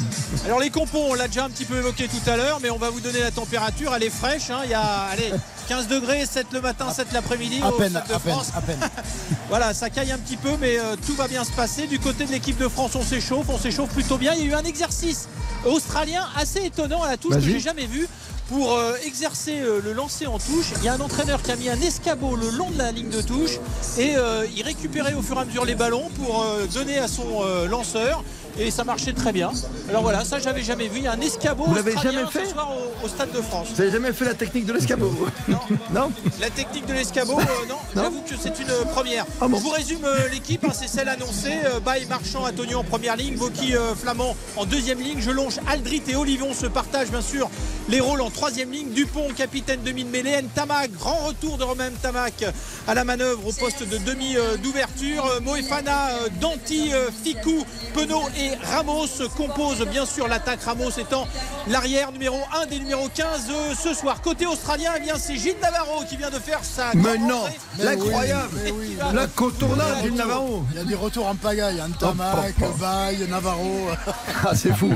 Alors 0.46 0.60
les 0.60 0.70
compos, 0.70 1.06
on 1.10 1.14
l'a 1.14 1.28
déjà 1.28 1.46
un 1.46 1.50
petit 1.50 1.64
peu 1.64 1.78
évoqué 1.78 2.10
tout 2.10 2.30
à 2.30 2.36
l'heure, 2.36 2.60
mais 2.62 2.70
on 2.70 2.78
va 2.78 2.90
vous 2.90 3.00
donner 3.00 3.22
la 3.22 3.32
température, 3.32 3.96
elle 3.96 4.04
est 4.04 4.10
fraîche, 4.10 4.50
hein. 4.50 4.60
il 4.66 4.72
y 4.72 4.74
a 4.74 4.82
allez, 5.14 5.32
15 5.70 5.88
degrés, 5.88 6.26
7 6.26 6.48
le 6.52 6.60
matin, 6.60 6.92
7 6.92 7.08
l'après-midi 7.14 7.62
À 7.64 7.70
au 7.70 7.78
peine, 7.78 7.92
Stade 7.92 8.08
de 8.10 8.14
à 8.14 8.20
peine, 8.20 8.34
France. 8.34 8.52
à 8.54 8.62
peine. 8.62 8.80
voilà, 9.50 9.74
ça 9.74 9.90
caille 9.90 10.12
un 10.12 10.18
petit 10.18 10.36
peu, 10.36 10.52
mais 10.60 10.78
euh, 10.78 10.98
tout 11.08 11.16
va 11.16 11.30
bien 11.30 11.46
se 11.46 11.52
passer. 11.52 11.88
Du 11.88 12.00
côté 12.00 12.26
de 12.26 12.32
l'équipe 12.32 12.58
de 12.58 12.68
France, 12.68 12.96
on 12.96 13.04
s'échauffe, 13.04 13.48
on 13.48 13.58
s'échauffe 13.58 13.92
plutôt 13.92 14.18
bien. 14.18 14.34
Il 14.34 14.42
y 14.42 14.44
a 14.44 14.52
eu 14.52 14.54
un 14.54 14.66
exercice 14.66 15.30
australien 15.66 16.28
assez 16.36 16.66
étonnant 16.66 17.02
à 17.02 17.08
la 17.08 17.18
touche 17.18 17.36
que 17.36 17.40
j'ai 17.40 17.62
jamais 17.62 17.86
vu. 17.86 18.10
Pour 18.50 18.74
euh, 18.74 18.94
exercer 19.04 19.60
euh, 19.60 19.82
le 19.84 19.92
lancer 19.92 20.28
en 20.28 20.38
touche, 20.38 20.74
il 20.78 20.84
y 20.84 20.88
a 20.88 20.94
un 20.94 21.00
entraîneur 21.00 21.42
qui 21.42 21.52
a 21.52 21.56
mis 21.56 21.68
un 21.68 21.82
escabeau 21.82 22.36
le 22.36 22.52
long 22.52 22.70
de 22.70 22.78
la 22.78 22.92
ligne 22.92 23.10
de 23.10 23.22
touche 23.22 23.58
et 23.98 24.16
euh, 24.16 24.46
il 24.56 24.62
récupérait 24.62 25.16
au 25.16 25.24
fur 25.24 25.38
et 25.38 25.40
à 25.40 25.46
mesure 25.46 25.66
les 25.66 25.74
ballons 25.74 26.10
pour 26.16 26.46
donner 26.72 27.00
à 27.00 27.08
son 27.08 27.44
lanceur 27.68 28.24
et 28.58 28.72
ça 28.72 28.84
marchait 28.84 29.14
très 29.14 29.32
bien. 29.32 29.52
Alors 29.90 30.02
voilà, 30.02 30.24
ça 30.26 30.40
j'avais 30.40 30.64
jamais 30.64 30.88
vu. 30.88 30.98
Il 31.00 31.04
y 31.04 31.08
a 31.08 31.14
un 31.14 31.22
escabeau 31.22 31.66
Vous 31.66 31.76
l'avez 31.76 31.96
jamais 31.98 32.26
fait 32.32 32.46
ce 32.46 32.52
soir 32.52 32.70
au, 32.72 33.06
au 33.06 33.08
Stade 33.10 33.32
de 33.32 33.42
France. 33.42 33.68
Vous 33.72 33.78
n'avez 33.80 33.92
jamais 33.92 34.14
fait 34.14 34.26
la 34.26 34.34
technique 34.34 34.66
de 34.66 34.74
l'escabeau 34.74 35.12
Non. 35.48 35.60
Non 35.94 36.12
La 36.40 36.50
technique 36.50 36.86
de 36.88 36.94
l'escabeau, 36.94 37.40
euh, 37.40 37.44
non, 37.70 37.76
j'avoue 37.96 38.22
que 38.22 38.36
c'est 38.40 38.60
une 38.60 38.70
euh, 38.70 38.84
première. 38.86 39.26
Ah 39.40 39.48
bon 39.48 39.58
Je 39.58 39.64
vous 39.64 39.70
résume 39.70 40.04
euh, 40.06 40.28
l'équipe, 40.30 40.64
hein, 40.66 40.72
c'est 40.74 40.88
celle 40.88 41.10
annoncée. 41.10 41.54
Euh, 41.66 41.80
Baye, 41.80 42.06
Marchand, 42.06 42.46
Antonio 42.46 42.80
en 42.80 42.84
première 42.84 43.16
ligne, 43.16 43.38
euh, 43.74 43.96
Flamand 43.96 44.36
en 44.58 44.66
deuxième 44.66 45.00
ligne, 45.00 45.22
Gelonge, 45.22 45.60
Aldrit 45.68 46.02
et 46.08 46.16
Olivon 46.16 46.54
se 46.54 46.66
partagent 46.66 47.10
bien 47.12 47.22
sûr 47.22 47.50
les 47.90 48.00
rôles 48.00 48.22
en 48.22 48.30
troisième 48.30 48.72
ligne. 48.72 48.90
Dupont, 48.90 49.28
capitaine 49.36 49.82
demi 49.84 50.04
de 50.04 50.10
mêlée, 50.10 50.42
Ntamak, 50.42 50.92
grand 50.94 51.18
retour 51.28 51.58
de 51.58 51.64
Romain 51.64 51.90
Ntamak 51.90 52.46
à 52.88 52.94
la 52.94 53.04
manœuvre 53.04 53.48
au 53.48 53.54
poste 53.54 53.88
de 53.88 53.98
demi 53.98 54.36
d'ouverture. 54.64 55.26
Moefana, 55.42 56.10
Danti, 56.42 56.92
Ficou, 57.24 57.64
Penaud 57.94 58.24
et 58.38 58.45
Ramos 58.72 59.08
composent 59.36 59.86
bien 59.90 60.06
sûr 60.06 60.28
l'attaque. 60.28 60.64
Ramos 60.64 60.92
étant 60.98 61.28
l'arrière 61.68 62.12
numéro 62.12 62.38
1 62.64 62.68
des 62.68 62.80
numéros 62.80 63.10
15 63.14 63.26
euh, 63.50 63.74
ce 63.82 63.94
soir. 63.94 64.22
Côté 64.22 64.46
australien, 64.46 64.92
eh 64.98 65.00
bien 65.02 65.16
c'est 65.18 65.36
Gilles 65.36 65.56
Navarro 65.62 66.04
qui 66.08 66.18
vient 66.18 66.30
de 66.30 66.40
faire 66.40 66.60
sa 66.64 66.92
Mais 66.94 67.18
non. 67.18 67.44
L'incroyable 67.80 68.58
oui, 68.78 68.98
L'incontournable 69.14 70.02
du 70.04 70.12
Navarro 70.12 70.64
Il 70.72 70.78
y 70.78 70.82
a 70.82 70.84
des 70.84 70.96
retours 70.96 71.28
en 71.28 71.36
pagaille. 71.36 71.82
Antamac, 71.82 72.54
Oh, 72.62 72.66
oh, 72.66 72.76
oh. 72.82 73.30
Navarro. 73.30 73.88
Ah, 74.48 74.56
c'est 74.56 74.74
fou 74.76 74.94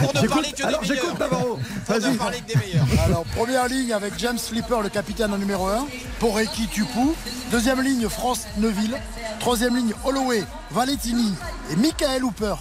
Pour 0.00 0.14
ne 0.22 0.26
parler 0.28 0.52
que 0.52 0.56
des 0.56 0.62
Alors, 0.62 0.80
meilleurs. 0.80 0.96
j'écoute 0.96 1.18
Navarro 1.18 1.58
Pour 1.86 1.94
ne 1.96 2.00
Vas-y 2.00 2.16
parler 2.16 2.38
que 2.40 2.52
des 2.52 2.58
meilleurs. 2.58 2.86
Alors, 3.04 3.24
première 3.36 3.68
ligne 3.68 3.92
avec 3.92 4.14
James 4.18 4.38
Slipper, 4.38 4.78
le 4.82 4.88
capitaine 4.88 5.32
en 5.34 5.38
numéro 5.38 5.66
1. 5.66 5.86
Poreki 6.18 6.66
Tupou. 6.68 7.14
Deuxième 7.50 7.80
ligne, 7.82 8.08
France 8.08 8.46
Neuville. 8.58 8.96
Troisième 9.40 9.76
ligne, 9.76 9.92
Holloway, 10.04 10.44
Valentini 10.70 11.32
et 11.72 11.76
Michael 11.76 12.24
Hooper, 12.24 12.54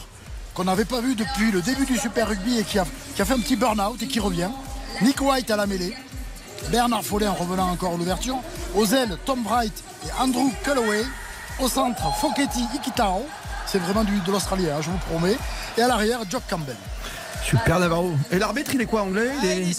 qu'on 0.59 0.65
n'avait 0.65 0.83
pas 0.83 0.99
vu 0.99 1.15
depuis 1.15 1.51
le 1.51 1.61
début 1.61 1.85
du 1.85 1.97
Super 1.97 2.27
Rugby 2.27 2.59
et 2.59 2.65
qui 2.65 2.79
a, 2.79 2.85
qui 3.15 3.21
a 3.21 3.25
fait 3.25 3.33
un 3.33 3.39
petit 3.39 3.55
burn-out 3.55 4.03
et 4.03 4.07
qui 4.07 4.19
revient. 4.19 4.49
Nick 5.01 5.21
White 5.21 5.49
à 5.51 5.55
la 5.55 5.65
mêlée. 5.65 5.95
Bernard 6.69 7.05
Follet 7.05 7.27
en 7.27 7.33
revenant 7.33 7.69
encore 7.69 7.93
à 7.93 7.95
l'ouverture. 7.97 8.35
Aux 8.75 8.85
ailes, 8.87 9.17
Tom 9.25 9.41
Bright 9.41 9.71
et 10.05 10.21
Andrew 10.21 10.51
Calloway. 10.65 11.05
Au 11.61 11.69
centre, 11.69 12.13
Foketti 12.19 12.65
Ikitao. 12.75 13.25
C'est 13.67 13.77
vraiment 13.77 14.03
du, 14.03 14.19
de 14.19 14.31
l'Australien, 14.33 14.75
hein, 14.75 14.81
je 14.81 14.89
vous 14.89 14.97
promets. 15.09 15.37
Et 15.77 15.81
à 15.81 15.87
l'arrière, 15.87 16.19
Jock 16.29 16.43
Campbell. 16.49 16.75
Super 17.41 17.79
Navarro. 17.79 18.11
Et 18.29 18.37
l'arbitre, 18.37 18.71
il 18.73 18.81
est 18.81 18.85
quoi 18.85 19.03
anglais? 19.03 19.29
Ah, 19.31 19.39
il 19.41 19.49
est. 19.49 19.61
Il 19.61 19.69
est 19.69 19.75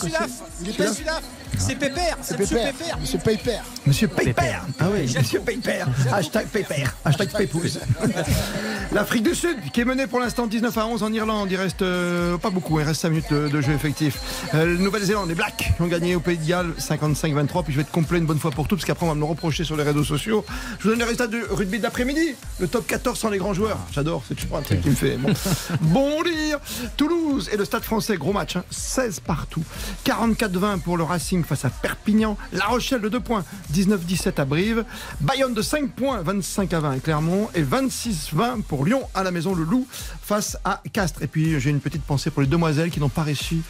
Il 0.62 0.68
est 0.70 0.72
Pépère. 0.72 0.94
Sudaf. 0.94 1.22
C'est 1.58 1.74
Pépère. 1.76 2.16
C'est 2.22 2.38
Monsieur 2.38 2.56
Pépère. 2.56 2.98
Monsieur 3.00 3.18
Pépère. 3.18 3.64
Monsieur 3.86 4.08
Pépère. 4.08 4.64
Ah 4.78 4.86
oui, 4.92 5.02
Monsieur 5.16 5.40
Pépère. 5.40 5.86
Hashtag 6.12 6.46
Pépère. 6.48 6.94
Hashtag 7.04 7.30
Pépouze. 7.36 7.80
L'Afrique 8.92 9.22
du 9.22 9.34
Sud, 9.34 9.56
qui 9.72 9.82
est 9.82 9.84
menée 9.84 10.06
pour 10.08 10.18
l'instant 10.18 10.46
19 10.46 10.76
à 10.76 10.86
11 10.86 11.02
en 11.04 11.12
Irlande. 11.12 11.48
Il 11.50 11.56
reste 11.56 11.82
euh, 11.82 12.38
pas 12.38 12.50
beaucoup, 12.50 12.80
il 12.80 12.84
reste 12.86 13.02
5 13.02 13.10
minutes 13.10 13.32
de, 13.32 13.48
de 13.48 13.60
jeu 13.60 13.72
effectif. 13.72 14.18
Euh, 14.54 14.76
Nouvelle-Zélande, 14.78 15.28
les 15.28 15.34
Blacks 15.36 15.70
ont 15.78 15.86
gagné 15.86 16.16
au 16.16 16.20
Pays 16.20 16.38
de 16.38 16.44
Galles 16.46 16.72
55-23. 16.78 17.62
Puis 17.64 17.72
je 17.72 17.76
vais 17.78 17.82
être 17.82 17.90
complet 17.92 18.18
une 18.18 18.26
bonne 18.26 18.38
fois 18.40 18.50
pour 18.50 18.66
toutes, 18.66 18.78
parce 18.80 18.86
qu'après 18.86 19.06
on 19.06 19.10
va 19.10 19.14
me 19.14 19.20
le 19.20 19.26
reprocher 19.26 19.62
sur 19.64 19.76
les 19.76 19.84
réseaux 19.84 20.02
sociaux. 20.04 20.44
Je 20.78 20.84
vous 20.84 20.88
donne 20.90 20.98
les 20.98 21.04
résultats 21.04 21.28
du 21.28 21.40
rugby 21.50 21.78
d'après-midi. 21.78 22.34
Le 22.58 22.66
top 22.66 22.86
14 22.86 23.16
sans 23.18 23.30
les 23.30 23.38
grands 23.38 23.54
joueurs. 23.54 23.78
J'adore, 23.92 24.24
c'est 24.26 24.34
toujours 24.34 24.56
un 24.56 24.62
truc 24.62 24.80
qui 24.80 24.90
me 24.90 24.94
fait. 24.96 25.16
Bon, 25.18 25.32
bon 25.82 26.22
lire. 26.22 26.58
Toulouse 26.96 27.48
et 27.52 27.56
le 27.56 27.64
Stade 27.64 27.82
français, 27.84 28.16
gros 28.16 28.32
match. 28.32 28.56
hein. 28.56 28.64
16 28.70 29.20
partout. 29.20 29.62
44-20 30.04 30.80
pour 30.80 30.96
le 30.96 31.04
Racing 31.04 31.39
face 31.44 31.64
à 31.64 31.70
Perpignan. 31.70 32.36
La 32.52 32.66
Rochelle 32.66 33.00
de 33.00 33.08
2 33.08 33.20
points. 33.20 33.44
19-17 33.72 34.40
à 34.40 34.44
Brive. 34.44 34.84
Bayonne 35.20 35.54
de 35.54 35.62
5 35.62 35.90
points. 35.92 36.22
25 36.22 36.72
à 36.72 36.80
20 36.80 36.90
à 36.90 36.98
Clermont. 36.98 37.48
Et 37.54 37.62
26-20 37.62 38.62
pour 38.62 38.84
Lyon 38.84 39.02
à 39.14 39.22
la 39.22 39.30
maison. 39.30 39.54
Le 39.54 39.64
Loup 39.64 39.86
face 40.22 40.56
à 40.64 40.82
Castres. 40.92 41.22
Et 41.22 41.26
puis 41.26 41.58
j'ai 41.60 41.70
une 41.70 41.80
petite 41.80 42.02
pensée 42.02 42.30
pour 42.30 42.42
les 42.42 42.48
demoiselles 42.48 42.90
qui 42.90 43.00
n'ont 43.00 43.08
pas 43.08 43.22
réussi 43.22 43.62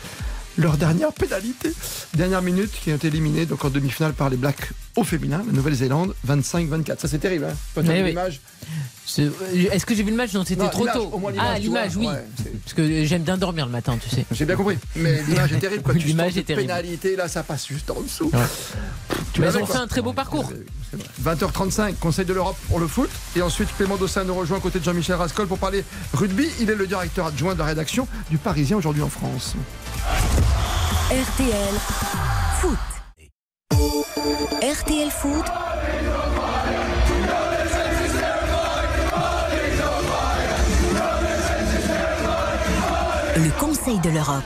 leur 0.61 0.77
dernière 0.77 1.13
pénalité. 1.13 1.73
Dernière 2.15 2.43
minute 2.43 2.71
qui 2.73 2.93
ont 2.93 2.97
été 2.97 3.09
éliminées 3.09 3.47
donc 3.47 3.65
en 3.65 3.71
demi-finale 3.71 4.13
par 4.13 4.31
les 4.31 4.37
Blacks 4.37 4.71
au 4.97 5.05
féminin, 5.05 5.43
la 5.47 5.53
Nouvelle-Zélande, 5.53 6.15
25-24. 6.29 6.99
Ça 6.99 7.09
c'est 7.09 7.19
terrible, 7.19 7.47
hein 7.47 7.57
Quand 7.75 7.83
oui. 7.83 8.17
euh, 9.19 9.31
Est-ce 9.73 9.87
que 9.87 9.95
j'ai 9.95 10.03
vu 10.03 10.11
le 10.11 10.17
match? 10.17 10.33
Non, 10.35 10.45
c'était 10.45 10.69
trop 10.69 10.87
tôt. 10.87 11.11
au 11.13 11.19
moins 11.19 11.33
ah, 11.39 11.59
l'image, 11.59 11.97
oui. 11.97 12.07
ouais, 12.07 12.25
Parce 12.65 12.75
que 12.75 13.05
j'aime 13.05 13.23
bien 13.23 13.39
dormir 13.39 13.67
le 13.67 13.73
matin, 13.73 13.99
tu 14.01 14.09
sais. 14.09 14.25
J'ai 14.33 14.45
bien 14.45 14.57
compris. 14.57 14.79
Mais 14.97 15.23
l'image 15.29 15.53
est 15.53 15.59
terrible. 15.59 15.83
Quoi. 15.83 15.95
Tu 15.95 16.11
est 16.11 16.43
terrible. 16.43 16.67
pénalité, 16.67 17.17
là, 17.17 17.29
ça 17.29 17.43
passe 17.43 17.67
juste 17.67 17.91
en 17.91 18.01
dessous. 18.01 18.31
Ouais. 18.33 18.41
Tu 19.33 19.41
Mais 19.41 19.47
l'avais, 19.47 19.61
ils 19.61 19.63
ont 19.63 19.67
fait 19.67 19.79
un 19.79 19.87
très 19.87 20.03
beau 20.03 20.13
parcours. 20.13 20.53
20h35, 21.25 21.95
Conseil 21.97 22.25
de 22.25 22.33
l'Europe 22.33 22.57
pour 22.69 22.81
le 22.81 22.87
foot. 22.87 23.09
Et 23.37 23.43
ensuite, 23.43 23.69
Clément 23.77 23.97
Dossin 23.97 24.25
nous 24.25 24.35
rejoint 24.35 24.59
à 24.59 24.61
côté 24.61 24.81
de 24.81 24.85
Jean-Michel 24.85 25.17
Rascol 25.17 25.47
pour 25.47 25.59
parler 25.59 25.85
rugby. 26.13 26.49
Il 26.61 26.69
est 26.69 26.75
le 26.75 26.87
directeur 26.87 27.27
adjoint 27.27 27.55
de 27.55 27.61
la 27.61 27.67
rédaction 27.67 28.09
du 28.29 28.39
Parisien 28.39 28.77
aujourd'hui 28.77 29.03
en 29.03 29.09
France. 29.09 29.55
RTL 31.11 31.75
Foot. 32.61 32.79
RTL 34.63 35.11
Foot. 35.11 35.45
Le 43.37 43.51
Conseil 43.59 43.99
de 44.01 44.11
l'Europe. 44.11 44.45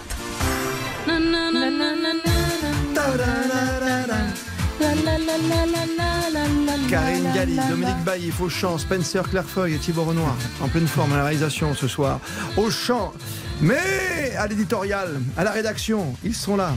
Karine 6.89 7.33
Galli, 7.35 7.59
Dominique 7.69 8.05
Bailly, 8.05 8.31
Fauchamp, 8.31 8.79
Spencer 8.79 9.23
Clairefeuille 9.29 9.75
et 9.75 9.79
Thibaut 9.79 10.05
Renoir 10.05 10.37
en 10.61 10.69
pleine 10.69 10.87
forme 10.87 11.13
à 11.13 11.17
la 11.17 11.25
réalisation 11.25 11.75
ce 11.75 11.89
soir. 11.89 12.21
Au 12.57 12.71
chant, 12.71 13.13
mais 13.61 14.35
à 14.39 14.47
l'éditorial, 14.47 15.21
à 15.37 15.45
la 15.45 15.51
rédaction, 15.51 16.15
ils 16.25 16.35
sont 16.35 16.57
là. 16.57 16.75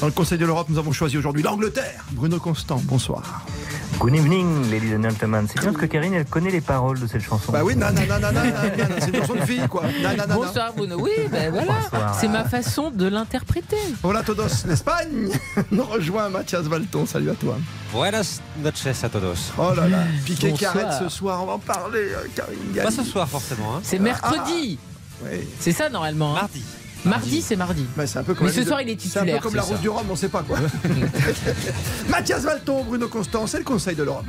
Dans 0.00 0.06
le 0.06 0.12
Conseil 0.12 0.38
de 0.38 0.44
l'Europe, 0.44 0.66
nous 0.70 0.78
avons 0.78 0.92
choisi 0.92 1.16
aujourd'hui 1.16 1.42
l'Angleterre. 1.42 2.04
Bruno 2.12 2.38
Constant, 2.38 2.80
bonsoir. 2.84 3.44
Good 4.00 4.16
evening, 4.16 4.70
ladies 4.70 4.92
and 4.96 5.02
gentlemen. 5.02 5.46
C'est 5.48 5.60
bien 5.60 5.70
parce 5.70 5.82
que 5.82 5.86
Karine, 5.86 6.14
elle 6.14 6.24
connaît 6.24 6.50
les 6.50 6.60
paroles 6.60 6.98
de 6.98 7.06
cette 7.06 7.22
chanson. 7.22 7.52
Bah 7.52 7.62
oui, 7.62 7.76
nanana, 7.76 8.18
nanana, 8.18 8.42
nanana, 8.42 8.96
c'est 8.98 9.08
une 9.10 9.20
chanson 9.20 9.34
de 9.34 9.40
fille, 9.46 9.66
quoi. 9.68 9.84
Nanana. 10.02 10.34
Bonsoir 10.34 10.72
Bruno. 10.74 10.96
Oui, 11.00 11.12
ben 11.30 11.52
voilà. 11.52 11.74
Bonsoir. 11.90 12.18
C'est 12.20 12.28
ma 12.28 12.44
façon 12.44 12.90
de 12.90 13.06
l'interpréter. 13.06 13.76
Hola 14.02 14.22
todos, 14.22 14.66
l'Espagne 14.66 15.30
nous 15.70 15.84
rejoint 15.84 16.28
Mathias 16.28 16.62
Valton, 16.62 17.06
salut 17.06 17.30
à 17.30 17.34
toi. 17.34 17.56
Buenas 17.92 18.40
noches 18.58 19.04
a 19.04 19.08
todos. 19.08 19.52
Oh 19.56 19.72
là 19.74 19.88
là, 19.88 19.98
Piqué 20.24 20.52
arrête 20.66 20.92
ce 20.98 21.08
soir, 21.08 21.40
on 21.42 21.46
va 21.46 21.52
en 21.52 21.58
parler, 21.60 22.00
euh, 22.00 22.26
Karine 22.34 22.82
Pas 22.82 22.90
ce 22.90 23.04
soir 23.04 23.28
forcément. 23.28 23.76
Hein. 23.76 23.80
C'est 23.84 24.00
mercredi. 24.00 24.78
C'est 25.60 25.72
ça 25.72 25.88
normalement. 25.88 26.32
hein. 26.36 26.40
Mardi. 26.42 26.62
Mardi, 27.04 27.42
c'est 27.42 27.56
mardi. 27.56 27.84
Bah, 27.96 28.06
c'est 28.06 28.18
un 28.18 28.22
peu 28.22 28.32
comme 28.34 28.46
Mais 28.46 28.52
ce 28.52 28.60
de- 28.60 28.66
soir, 28.66 28.80
il 28.80 28.88
est 28.88 28.98
C'est 28.98 29.18
un 29.18 29.22
peu 29.22 29.26
titulaire, 29.26 29.42
comme 29.42 29.54
la 29.56 29.62
route 29.62 29.76
ça. 29.76 29.82
du 29.82 29.88
Rhum, 29.90 30.06
on 30.10 30.16
sait 30.16 30.28
pas 30.30 30.42
quoi. 30.42 30.56
Mathias 32.08 32.42
Valton, 32.44 32.82
Bruno 32.84 33.08
Constant, 33.08 33.46
c'est 33.46 33.58
le 33.58 33.64
Conseil 33.64 33.94
de 33.94 34.04
l'Europe. 34.04 34.24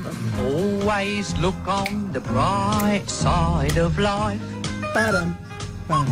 Always 0.46 1.24
look 1.42 1.56
on 1.68 2.12
the 2.14 2.20
bright 2.20 3.10
side 3.10 3.78
of 3.78 3.98
life. 3.98 4.42
Padam, 4.94 5.34
padam. 5.88 6.08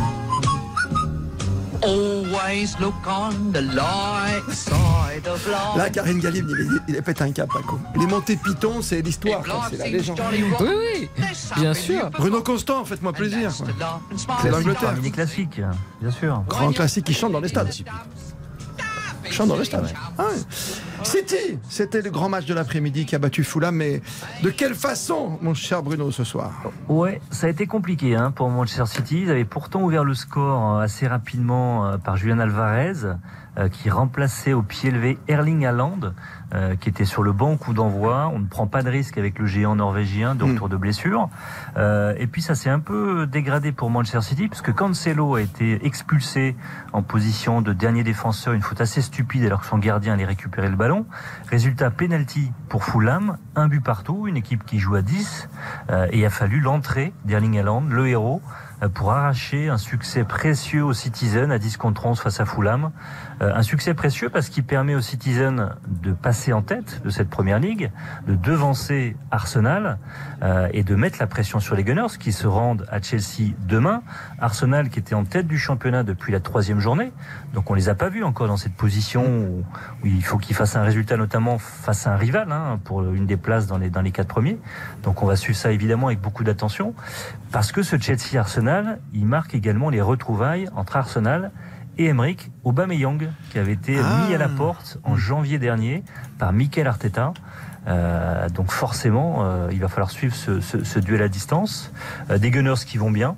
Always 1.84 2.76
look 2.80 2.94
on 3.06 3.52
the 3.52 3.60
light 3.74 4.42
side 4.50 5.26
of 5.26 5.46
life. 5.46 5.76
Là, 5.76 5.90
Karine 5.90 6.18
Galib, 6.20 6.46
il, 6.48 6.60
est- 6.60 6.80
il 6.88 6.96
a 6.96 7.02
pété 7.02 7.22
un 7.24 7.32
cap, 7.32 7.48
Paco. 7.52 7.78
Les 7.94 8.06
montées 8.06 8.36
Python, 8.36 8.80
c'est 8.82 9.02
l'histoire, 9.02 9.42
c'est 9.70 9.76
la 9.76 9.88
légende. 9.88 10.20
Oui, 10.32 10.68
oui, 10.98 11.08
bien 11.56 11.74
sûr. 11.74 12.10
Bruno 12.10 12.42
Constant, 12.42 12.84
faites-moi 12.84 13.12
plaisir. 13.12 13.52
C'est 14.42 14.50
l'Angleterre. 14.50 14.94
Classique, 15.12 15.60
bien 16.00 16.10
sûr. 16.10 16.42
Grand 16.48 16.72
classique 16.72 17.04
qui 17.04 17.14
chante 17.14 17.32
dans 17.32 17.40
les 17.40 17.48
stades. 17.48 17.70
Dans. 19.38 19.56
Ah 20.16 20.22
ouais. 20.22 21.04
City, 21.04 21.58
c'était 21.68 22.02
le 22.02 22.10
grand 22.10 22.28
match 22.28 22.46
de 22.46 22.54
l'après-midi 22.54 23.04
qui 23.04 23.14
a 23.14 23.18
battu 23.18 23.42
Fulham, 23.42 23.74
mais 23.74 24.00
de 24.42 24.50
quelle 24.50 24.74
façon, 24.74 25.38
mon 25.42 25.52
cher 25.52 25.82
Bruno, 25.82 26.10
ce 26.12 26.22
soir 26.22 26.62
Ouais, 26.88 27.20
ça 27.30 27.48
a 27.48 27.50
été 27.50 27.66
compliqué 27.66 28.14
hein, 28.14 28.30
pour 28.30 28.48
Manchester 28.48 28.86
City. 28.86 29.22
Ils 29.22 29.30
avaient 29.30 29.44
pourtant 29.44 29.82
ouvert 29.82 30.04
le 30.04 30.14
score 30.14 30.76
euh, 30.76 30.82
assez 30.82 31.06
rapidement 31.06 31.86
euh, 31.86 31.96
par 31.98 32.16
Julian 32.16 32.38
Alvarez, 32.38 33.16
euh, 33.58 33.68
qui 33.68 33.90
remplaçait 33.90 34.52
au 34.52 34.62
pied 34.62 34.90
levé 34.90 35.18
Erling 35.28 35.66
Haaland, 35.66 36.12
euh, 36.54 36.76
qui 36.76 36.88
était 36.88 37.04
sur 37.04 37.22
le 37.22 37.32
banc 37.32 37.56
coup 37.56 37.74
d'envoi. 37.74 38.30
On 38.32 38.38
ne 38.38 38.46
prend 38.46 38.66
pas 38.66 38.82
de 38.82 38.88
risque 38.88 39.18
avec 39.18 39.38
le 39.38 39.46
géant 39.46 39.74
norvégien 39.74 40.34
de 40.34 40.44
retour 40.44 40.68
de 40.68 40.76
blessure. 40.76 41.28
Euh, 41.76 42.14
et 42.16 42.26
puis 42.26 42.42
ça 42.42 42.54
s'est 42.54 42.70
un 42.70 42.78
peu 42.78 43.26
dégradé 43.26 43.72
pour 43.72 43.90
Manchester 43.90 44.20
City, 44.20 44.48
puisque 44.48 44.72
Cancelo 44.72 45.34
a 45.34 45.40
été 45.40 45.84
expulsé 45.84 46.54
en 46.92 47.02
position 47.02 47.60
de 47.60 47.72
dernier 47.72 48.04
défenseur, 48.04 48.54
une 48.54 48.62
faute 48.62 48.80
assez 48.80 49.02
stupide 49.02 49.44
alors 49.44 49.60
que 49.60 49.66
son 49.66 49.78
gardien 49.78 50.12
allait 50.12 50.24
récupérer 50.24 50.68
le 50.68 50.76
ballon. 50.76 51.06
Résultat, 51.50 51.90
penalty 51.90 52.52
pour 52.68 52.84
Fulham, 52.84 53.36
un 53.56 53.66
but 53.66 53.82
partout, 53.82 54.28
une 54.28 54.36
équipe 54.36 54.64
qui 54.64 54.78
joue 54.78 54.94
à 54.94 55.02
10, 55.02 55.48
euh, 55.90 56.06
et 56.12 56.20
il 56.20 56.24
a 56.24 56.30
fallu 56.30 56.60
l'entrée 56.60 57.12
d'Erling 57.24 57.58
Haaland, 57.58 57.84
le 57.88 58.06
héros, 58.06 58.42
pour 58.92 59.12
arracher 59.12 59.68
un 59.68 59.78
succès 59.78 60.24
précieux 60.24 60.84
aux 60.84 60.92
Citizens 60.92 61.50
à 61.50 61.58
10 61.58 61.76
contre 61.78 62.06
11 62.06 62.20
face 62.20 62.40
à 62.40 62.44
Fulham. 62.44 62.90
Euh, 63.40 63.52
un 63.54 63.62
succès 63.62 63.94
précieux 63.94 64.28
parce 64.28 64.48
qu'il 64.48 64.64
permet 64.64 64.94
aux 64.94 65.00
Citizens 65.00 65.70
de 65.88 66.12
passer 66.12 66.52
en 66.52 66.62
tête 66.62 67.02
de 67.04 67.10
cette 67.10 67.28
première 67.28 67.58
ligue, 67.58 67.90
de 68.26 68.34
devancer 68.34 69.16
Arsenal 69.30 69.98
euh, 70.42 70.68
et 70.72 70.84
de 70.84 70.94
mettre 70.94 71.18
la 71.18 71.26
pression 71.26 71.58
sur 71.58 71.74
les 71.74 71.82
Gunners 71.82 72.18
qui 72.18 72.32
se 72.32 72.46
rendent 72.46 72.86
à 72.90 73.00
Chelsea 73.00 73.54
demain. 73.66 74.02
Arsenal 74.38 74.88
qui 74.88 74.98
était 74.98 75.14
en 75.14 75.24
tête 75.24 75.46
du 75.48 75.58
championnat 75.58 76.04
depuis 76.04 76.32
la 76.32 76.40
troisième 76.40 76.78
journée, 76.78 77.12
donc 77.54 77.70
on 77.70 77.74
les 77.74 77.88
a 77.88 77.94
pas 77.94 78.08
vus 78.08 78.22
encore 78.22 78.46
dans 78.46 78.56
cette 78.56 78.74
position 78.74 79.24
où, 79.24 79.64
il 80.04 80.24
faut 80.24 80.38
qu'ils 80.38 80.54
fassent 80.54 80.76
un 80.76 80.82
résultat 80.82 81.16
notamment 81.16 81.58
face 81.58 82.06
à 82.06 82.12
un 82.12 82.16
rival 82.16 82.52
hein, 82.52 82.78
pour 82.84 83.02
une 83.02 83.26
des 83.26 83.36
places 83.36 83.66
dans 83.66 83.78
les 83.78 83.90
dans 83.90 84.02
les 84.02 84.12
quatre 84.12 84.28
premiers. 84.28 84.58
Donc 85.02 85.22
on 85.22 85.26
va 85.26 85.36
suivre 85.36 85.58
ça 85.58 85.72
évidemment 85.72 86.08
avec 86.08 86.20
beaucoup 86.20 86.44
d'attention 86.44 86.94
parce 87.50 87.72
que 87.72 87.82
ce 87.82 87.98
Chelsea 87.98 88.38
Arsenal, 88.38 89.00
il 89.12 89.26
marque 89.26 89.54
également 89.54 89.90
les 89.90 90.00
retrouvailles 90.00 90.68
entre 90.74 90.96
Arsenal 90.96 91.50
Emerick 91.98 92.50
Aubameyang 92.64 93.28
qui 93.50 93.58
avait 93.58 93.72
été 93.72 93.96
Ah. 94.02 94.26
mis 94.28 94.34
à 94.34 94.38
la 94.38 94.48
porte 94.48 94.98
en 95.04 95.16
janvier 95.16 95.58
dernier 95.58 96.02
par 96.38 96.52
Mikel 96.52 96.86
Arteta. 96.86 97.32
Euh, 97.86 98.48
donc 98.48 98.70
forcément, 98.72 99.44
euh, 99.44 99.68
il 99.70 99.80
va 99.80 99.88
falloir 99.88 100.10
suivre 100.10 100.34
ce, 100.34 100.60
ce- 100.60 100.82
ce 100.84 100.98
duel 100.98 101.20
à 101.22 101.28
distance. 101.28 101.92
Euh, 102.30 102.38
des 102.38 102.50
Gunners 102.50 102.82
qui 102.86 102.96
vont 102.96 103.10
bien, 103.10 103.36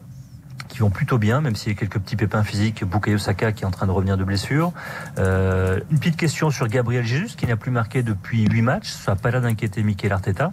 qui 0.76 0.82
vont 0.82 0.90
plutôt 0.90 1.16
bien, 1.16 1.40
même 1.40 1.56
s'il 1.56 1.72
y 1.72 1.74
a 1.74 1.78
quelques 1.78 1.98
petits 1.98 2.16
pépins 2.16 2.42
physiques. 2.42 2.84
Bukayo 2.84 3.16
Saka 3.16 3.52
qui 3.52 3.62
est 3.62 3.66
en 3.66 3.70
train 3.70 3.86
de 3.86 3.92
revenir 3.92 4.18
de 4.18 4.24
blessure. 4.24 4.74
Euh, 5.16 5.80
une 5.90 5.98
petite 5.98 6.18
question 6.18 6.50
sur 6.50 6.68
Gabriel 6.68 7.02
Jesus 7.02 7.34
qui 7.34 7.46
n'a 7.46 7.56
plus 7.56 7.70
marqué 7.70 8.02
depuis 8.02 8.44
8 8.44 8.60
matchs. 8.60 8.90
Ça 8.90 9.12
n'a 9.12 9.16
pas 9.16 9.30
l'air 9.30 9.40
d'inquiéter 9.40 9.82
Mikel 9.82 10.12
Arteta. 10.12 10.50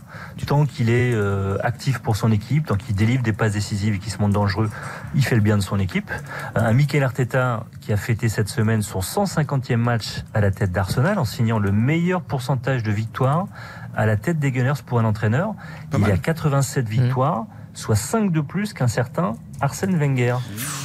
Tant 0.48 0.66
qu'il 0.66 0.90
est 0.90 1.14
euh, 1.14 1.58
actif 1.62 2.00
pour 2.00 2.16
son 2.16 2.32
équipe, 2.32 2.68
tant 2.68 2.78
qu'il 2.78 2.96
délivre 2.96 3.22
des 3.22 3.34
passes 3.34 3.52
décisives 3.52 3.96
et 3.96 4.00
qu'il 4.00 4.14
se 4.14 4.20
montre 4.20 4.34
dangereux, 4.34 4.70
il 5.14 5.26
fait 5.26 5.36
le 5.36 5.42
bien 5.42 5.58
de 5.58 5.62
son 5.62 5.78
équipe. 5.78 6.10
Un 6.56 6.72
Mikel 6.72 7.04
Arteta 7.04 7.66
qui 7.82 7.92
a 7.92 7.98
fêté 7.98 8.30
cette 8.30 8.48
semaine 8.48 8.82
son 8.82 9.02
150e 9.02 9.76
match 9.76 10.24
à 10.34 10.40
la 10.40 10.52
tête 10.52 10.72
d'Arsenal 10.72 11.20
en 11.20 11.26
signant 11.26 11.60
le 11.60 11.74
meilleur 11.74 12.22
pourcentage 12.22 12.82
de 12.82 12.94
victoires 12.94 13.48
à 13.94 14.06
la 14.06 14.16
tête 14.16 14.40
des 14.40 14.54
Gunners 14.54 14.82
pour 14.86 15.00
un 15.00 15.06
entraîneur. 15.06 15.54
il 15.98 16.10
a 16.10 16.16
87 16.16 16.88
victoires, 16.88 17.46
soit 17.74 17.98
5 17.98 18.32
de 18.32 18.40
plus 18.40 18.72
qu'un 18.72 18.88
certain 18.88 19.34
Arsène 19.64 19.98
Wenger. 19.98 20.36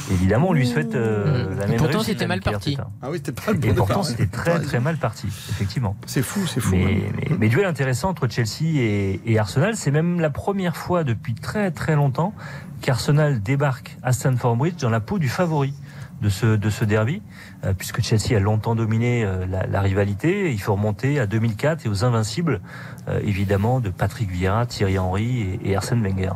Évidemment, 0.09 0.49
on 0.49 0.53
lui 0.53 0.65
souhaite 0.65 0.95
euh, 0.95 1.53
la 1.55 1.65
Et 1.65 1.69
même 1.71 1.77
pourtant, 1.77 2.01
c'était 2.01 2.27
mal 2.27 2.39
parti. 2.39 2.77
Ah 3.01 3.09
oui, 3.11 3.17
c'était 3.17 3.33
pas 3.33 3.51
le 3.51 3.57
bon 3.57 3.67
Et 3.67 3.73
pourtant, 3.73 4.03
c'était 4.03 4.25
très 4.25 4.57
très 4.61 4.79
mal 4.79 4.95
parti, 4.95 5.27
effectivement. 5.27 5.97
C'est 6.05 6.21
fou, 6.21 6.47
c'est 6.47 6.61
fou. 6.61 6.75
Mais, 6.75 7.11
mais 7.37 7.49
duel 7.49 7.65
intéressant 7.65 8.09
entre 8.09 8.29
Chelsea 8.29 8.79
et, 8.79 9.19
et 9.25 9.37
Arsenal. 9.37 9.75
C'est 9.75 9.91
même 9.91 10.21
la 10.21 10.29
première 10.29 10.77
fois 10.77 11.03
depuis 11.03 11.33
très 11.33 11.71
très 11.71 11.95
longtemps 11.95 12.33
qu'Arsenal 12.81 13.41
débarque 13.41 13.97
à 14.01 14.13
Stamford 14.13 14.55
Bridge 14.55 14.79
dans 14.79 14.89
la 14.89 15.01
peau 15.01 15.19
du 15.19 15.27
favori 15.27 15.73
de 16.21 16.29
ce, 16.29 16.55
de 16.55 16.69
ce 16.69 16.85
derby, 16.85 17.21
euh, 17.63 17.73
puisque 17.73 18.01
Chelsea 18.01 18.35
a 18.35 18.39
longtemps 18.39 18.75
dominé 18.75 19.23
euh, 19.23 19.45
la, 19.45 19.65
la 19.65 19.81
rivalité. 19.81 20.51
Il 20.51 20.59
faut 20.59 20.73
remonter 20.73 21.19
à 21.19 21.27
2004 21.27 21.85
et 21.85 21.89
aux 21.89 22.03
invincibles, 22.03 22.61
euh, 23.07 23.19
évidemment, 23.23 23.79
de 23.79 23.89
Patrick 23.89 24.29
Vieira, 24.29 24.65
Thierry 24.65 24.97
Henry 24.99 25.59
et, 25.63 25.71
et 25.71 25.75
Arsène 25.75 26.01
Wenger. 26.01 26.33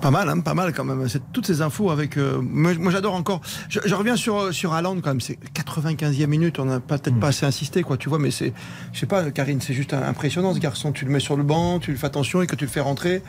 Pas 0.00 0.10
mal, 0.10 0.28
hein, 0.28 0.40
pas 0.40 0.54
mal 0.54 0.72
quand 0.72 0.84
même. 0.84 1.08
C'est 1.08 1.32
toutes 1.32 1.46
ces 1.46 1.60
infos 1.60 1.90
avec. 1.90 2.16
moi, 2.16 2.72
moi, 2.74 2.90
j'adore 2.90 3.14
encore. 3.14 3.40
Je, 3.68 3.80
je 3.84 3.94
reviens 3.94 4.16
sur 4.16 4.52
sur 4.54 4.72
Haaland 4.72 5.00
quand 5.00 5.10
même. 5.10 5.20
C'est 5.20 5.38
95e 5.54 6.26
minute. 6.26 6.58
On 6.58 6.64
n'a 6.64 6.80
peut-être 6.80 7.18
pas 7.18 7.28
assez 7.28 7.44
insisté, 7.44 7.82
quoi. 7.82 7.96
Tu 7.96 8.08
vois, 8.08 8.18
mais 8.18 8.30
c'est, 8.30 8.52
je 8.92 9.00
sais 9.00 9.06
pas, 9.06 9.30
Karine, 9.30 9.60
c'est 9.60 9.74
juste 9.74 9.92
impressionnant 9.92 10.54
ce 10.54 10.58
garçon. 10.58 10.92
Tu 10.92 11.04
le 11.04 11.10
mets 11.10 11.20
sur 11.20 11.36
le 11.36 11.42
banc, 11.42 11.80
tu 11.80 11.90
lui 11.90 11.98
fais 11.98 12.06
attention 12.06 12.40
et 12.42 12.46
que 12.46 12.56
tu 12.56 12.64
le 12.64 12.70
fais 12.70 12.80
rentrer, 12.80 13.22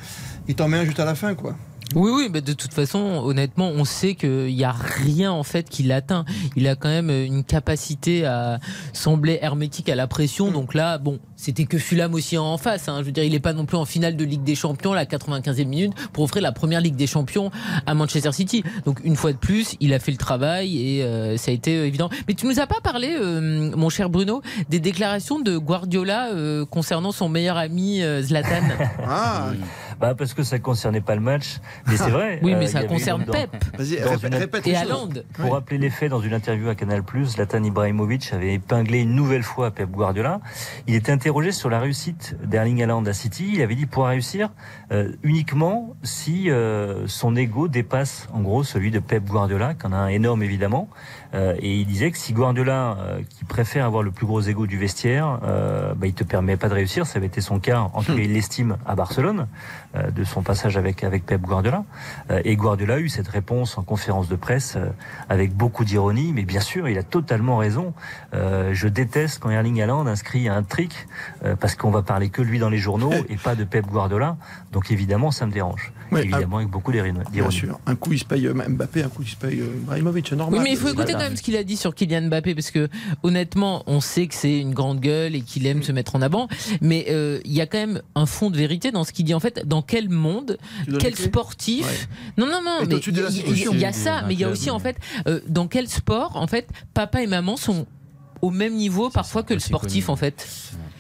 il 0.48 0.56
t'en 0.56 0.68
met 0.68 0.78
un 0.78 0.86
juste 0.86 1.00
à 1.00 1.06
la 1.06 1.16
fin, 1.16 1.36
quoi. 1.36 1.56
Oui, 1.96 2.12
oui, 2.14 2.30
mais 2.32 2.42
de 2.42 2.54
toute 2.54 2.74
façon, 2.74 3.00
honnêtement, 3.24 3.68
on 3.70 3.84
sait 3.86 4.16
qu'il 4.16 4.56
n'y 4.56 4.64
a 4.64 4.72
rien 4.72 5.32
en 5.32 5.44
fait 5.44 5.70
qui 5.70 5.84
l'atteint. 5.84 6.26
Il 6.56 6.68
a 6.68 6.76
quand 6.76 6.90
même 6.90 7.10
une 7.10 7.44
capacité 7.44 8.26
à 8.26 8.60
sembler 8.94 9.40
hermétique 9.42 9.90
à 9.90 9.96
la 9.96 10.08
pression. 10.08 10.52
Donc 10.52 10.74
là, 10.74 10.98
bon, 10.98 11.20
c'était 11.36 11.66
que 11.66 11.78
Fulham 11.78 12.14
aussi 12.14 12.38
en 12.38 12.58
face. 12.58 12.88
hein. 12.88 12.98
Je 13.00 13.04
veux 13.06 13.12
dire, 13.12 13.24
il 13.24 13.32
n'est 13.32 13.40
pas 13.40 13.54
non 13.54 13.66
plus 13.66 13.78
en 13.78 13.86
finale 13.86 14.16
de 14.16 14.24
Ligue 14.24 14.44
des 14.44 14.56
Champions, 14.56 14.94
la 14.94 15.06
95e 15.06 15.66
minute, 15.66 15.94
pour 16.14 16.24
offrir 16.24 16.42
la 16.42 16.52
première 16.52 16.82
Ligue 16.82 16.96
des 16.96 17.08
Champions 17.08 17.52
à 17.86 17.94
Manchester 17.94 18.32
City. 18.32 18.64
Donc 18.86 19.00
une 19.04 19.16
fois 19.16 19.34
de 19.34 19.38
plus, 19.38 19.76
il 19.80 19.94
a 19.94 20.00
fait 20.00 20.12
le 20.12 20.18
travail 20.18 20.78
et 20.78 21.04
euh, 21.04 21.36
ça 21.38 21.52
a 21.52 21.54
été 21.54 21.78
euh, 21.78 21.88
évident. 21.88 22.10
Mais 22.28 22.34
tu 22.36 22.46
nous 22.46 22.60
as 22.60 22.68
pas 22.68 22.80
parlé, 22.82 23.16
euh, 23.20 23.72
mon 23.76 23.90
cher 23.90 24.10
Bruno, 24.10 24.42
des 24.70 24.80
déclarations 24.80 25.40
de 25.40 25.58
Guardiola 25.58 26.30
euh, 26.32 26.66
concernant 26.66 27.12
son 27.12 27.28
meilleur 27.28 27.58
ami 27.58 28.02
euh, 28.02 28.22
Zlatan? 28.22 28.50
Ah, 29.08 29.52
Bah 30.02 30.16
parce 30.18 30.34
que 30.34 30.42
ça 30.42 30.58
concernait 30.58 31.00
pas 31.02 31.14
le 31.14 31.22
match, 31.22 31.60
mais 31.88 31.96
c'est 31.96 32.10
vrai. 32.10 32.40
Oui, 32.42 32.56
mais 32.56 32.66
euh, 32.66 32.68
ça 32.68 32.84
concerne 32.86 33.24
dans- 33.24 33.32
Pep. 33.34 33.52
Vas-y, 33.78 34.02
dans 34.02 34.10
répète, 34.10 34.24
une- 34.34 34.36
répète 34.36 34.68
Et 34.68 34.72
les 34.72 34.76
choses. 34.78 34.86
Haaland. 34.92 35.10
Pour 35.34 35.54
rappeler 35.54 35.78
les 35.78 35.90
faits, 35.92 36.10
dans 36.10 36.20
une 36.22 36.34
interview 36.34 36.70
à 36.70 36.76
Canal+, 36.76 37.04
Zlatan 37.26 37.64
Ibrahimovic 37.64 38.34
avait 38.34 38.56
épinglé 38.56 39.02
une 39.02 39.14
nouvelle 39.14 39.44
fois 39.44 39.70
Pep 39.70 39.90
Guardiola. 39.92 40.40
Il 40.88 40.96
était 40.96 41.12
interrogé 41.12 41.52
sur 41.52 41.70
la 41.70 41.80
réussite 41.80 42.36
d'Erling 42.44 42.82
Haaland 42.82 43.06
à 43.06 43.14
City. 43.14 43.52
Il 43.54 43.62
avait 43.62 43.76
dit 43.76 43.86
pouvoir 43.86 44.10
réussir 44.10 44.50
euh, 44.92 45.12
uniquement 45.24 45.96
si 46.02 46.50
euh, 46.50 47.06
son 47.08 47.36
ego 47.36 47.68
dépasse 47.68 48.28
en 48.34 48.42
gros 48.42 48.64
celui 48.64 48.90
de 48.90 49.00
Pep 49.00 49.24
Guardiola, 49.26 49.76
qui 49.76 49.86
en 49.86 49.94
a 49.94 49.98
un 49.98 50.08
énorme 50.08 50.42
évidemment. 50.42 50.90
Euh, 51.34 51.56
et 51.60 51.76
il 51.80 51.86
disait 51.86 52.12
que 52.12 52.18
si 52.18 52.34
Guardiola, 52.34 52.98
euh, 53.00 53.22
qui 53.30 53.46
préfère 53.46 53.86
avoir 53.86 54.04
le 54.04 54.12
plus 54.12 54.26
gros 54.26 54.42
ego 54.42 54.66
du 54.68 54.78
vestiaire, 54.78 55.40
euh, 55.44 55.94
bah, 55.96 56.08
il 56.08 56.14
te 56.14 56.24
permet 56.26 56.58
pas 56.58 56.68
de 56.70 56.74
réussir. 56.74 57.06
Ça 57.06 57.18
avait 57.20 57.28
été 57.28 57.40
son 57.40 57.60
cas, 57.60 57.80
en 57.94 58.02
tout 58.02 58.16
cas 58.16 58.22
il 58.24 58.34
l'estime 58.34 58.78
à 58.86 58.96
Barcelone, 58.96 59.48
de 59.94 60.24
son 60.24 60.42
passage 60.42 60.78
avec 60.78 61.04
avec 61.04 61.26
Pep 61.26 61.42
Guardiola. 61.42 61.84
Euh, 62.30 62.42
et 62.44 62.56
Guardiola 62.56 62.96
a 62.96 63.00
eu 63.00 63.10
cette 63.10 63.28
réponse 63.28 63.78
en 63.78 63.84
conférence 63.84 64.28
de 64.28 64.36
presse 64.36 64.76
euh, 64.76 64.90
avec 65.30 65.54
beaucoup 65.54 65.86
d'ironie, 65.86 66.32
mais 66.34 66.44
bien 66.44 66.60
sûr, 66.60 66.88
il 66.88 66.98
a 66.98 67.04
totalement 67.04 67.58
raison. 67.58 67.94
Euh, 68.34 68.74
je 68.74 68.88
déteste 68.88 69.40
quand 69.40 69.50
Erling 69.50 69.82
Haaland 69.82 70.08
inscrit 70.08 70.48
un 70.48 70.64
trick 70.64 71.08
euh, 71.44 71.56
parce 71.56 71.76
qu'on 71.76 71.92
va 71.92 72.02
parler 72.02 72.30
que 72.30 72.42
lui 72.42 72.60
dans 72.60 72.70
les 72.70 72.78
journaux 72.78 73.14
et 73.30 73.38
pas 73.38 73.56
de 73.56 73.64
Pep 73.64 73.86
Guardiola. 73.88 74.38
Donc 74.72 74.92
évidemment, 74.92 75.32
ça 75.32 75.46
me 75.46 75.52
dérange. 75.52 75.92
Oui, 76.12 76.20
évidemment, 76.22 76.58
avec 76.58 76.70
beaucoup 76.70 76.92
d'ironie. 76.92 77.18
Bien 77.32 77.50
sûr. 77.50 77.80
Un 77.86 77.96
coup, 77.96 78.12
il 78.14 78.20
se 78.20 78.26
paye 78.26 78.46
euh, 78.48 78.54
Mbappé, 78.54 79.04
un 79.04 79.10
coup, 79.10 79.22
il 79.24 79.30
se 79.30 79.36
paye 79.36 79.62
euh, 79.62 79.68
Ibrahimovic, 79.84 80.28
c'est 80.30 80.36
normal. 80.36 80.60
Oui, 80.60 80.64
mais 80.66 80.72
il 80.72 80.78
faut 80.78 80.90
écouter 80.90 81.14
quand 81.14 81.20
même 81.20 81.38
ce 81.38 81.42
qu'il 81.42 81.56
a 81.56 81.64
dit 81.64 81.78
sur 81.78 81.96
Kylian 81.96 82.24
Mbappé 82.28 82.54
parce 82.56 82.72
que 82.72 82.90
honnêtement, 83.24 83.84
on 83.88 84.02
sait 84.02 84.28
que 84.28 84.36
c'est 84.36 84.60
une 84.60 84.74
grande 84.74 85.00
gueule 85.00 85.36
et 85.36 85.42
qu'il 85.42 85.66
aime 85.68 85.84
se 85.84 85.92
mettre 85.92 86.16
en 86.16 86.22
avant, 86.22 86.48
mais 86.82 87.06
euh, 87.10 87.40
il 87.46 87.54
y 87.54 87.62
a 87.62 87.66
quand 87.66 87.78
même 87.78 88.02
un 88.16 88.26
fond 88.26 88.50
de 88.50 88.58
vérité 88.58 88.92
dans 88.92 89.04
ce 89.04 89.12
qu'il 89.14 89.26
dit. 89.26 89.34
En 89.34 89.40
fait, 89.40 89.66
dans 89.66 89.82
quel 89.82 90.10
monde, 90.10 90.58
quel 91.00 91.16
sportif 91.16 91.86
Ouais. 91.86 92.08
Non, 92.38 92.46
non, 92.48 92.62
non. 92.64 92.82
Et 92.84 92.88
Mais 92.88 92.96
il 93.74 93.80
y- 93.80 93.86
a 93.86 93.94
ça, 93.94 94.20
Un 94.20 94.28
mais 94.28 94.34
il 94.34 94.40
y 94.40 94.44
a 94.44 94.50
aussi 94.50 94.70
en 94.70 94.80
fait 94.80 94.98
euh, 95.28 95.40
dans 95.48 95.68
quel 95.68 95.88
sport, 95.88 96.36
en 96.36 96.48
fait, 96.48 96.68
papa 96.94 97.22
et 97.24 97.28
maman 97.28 97.58
sont 97.58 97.86
au 98.42 98.50
même 98.50 98.74
niveau 98.74 99.10
parfois 99.10 99.44
que 99.44 99.54
le 99.54 99.60
sportif 99.60 100.06
connu. 100.08 100.14
en 100.14 100.16
fait. 100.18 100.48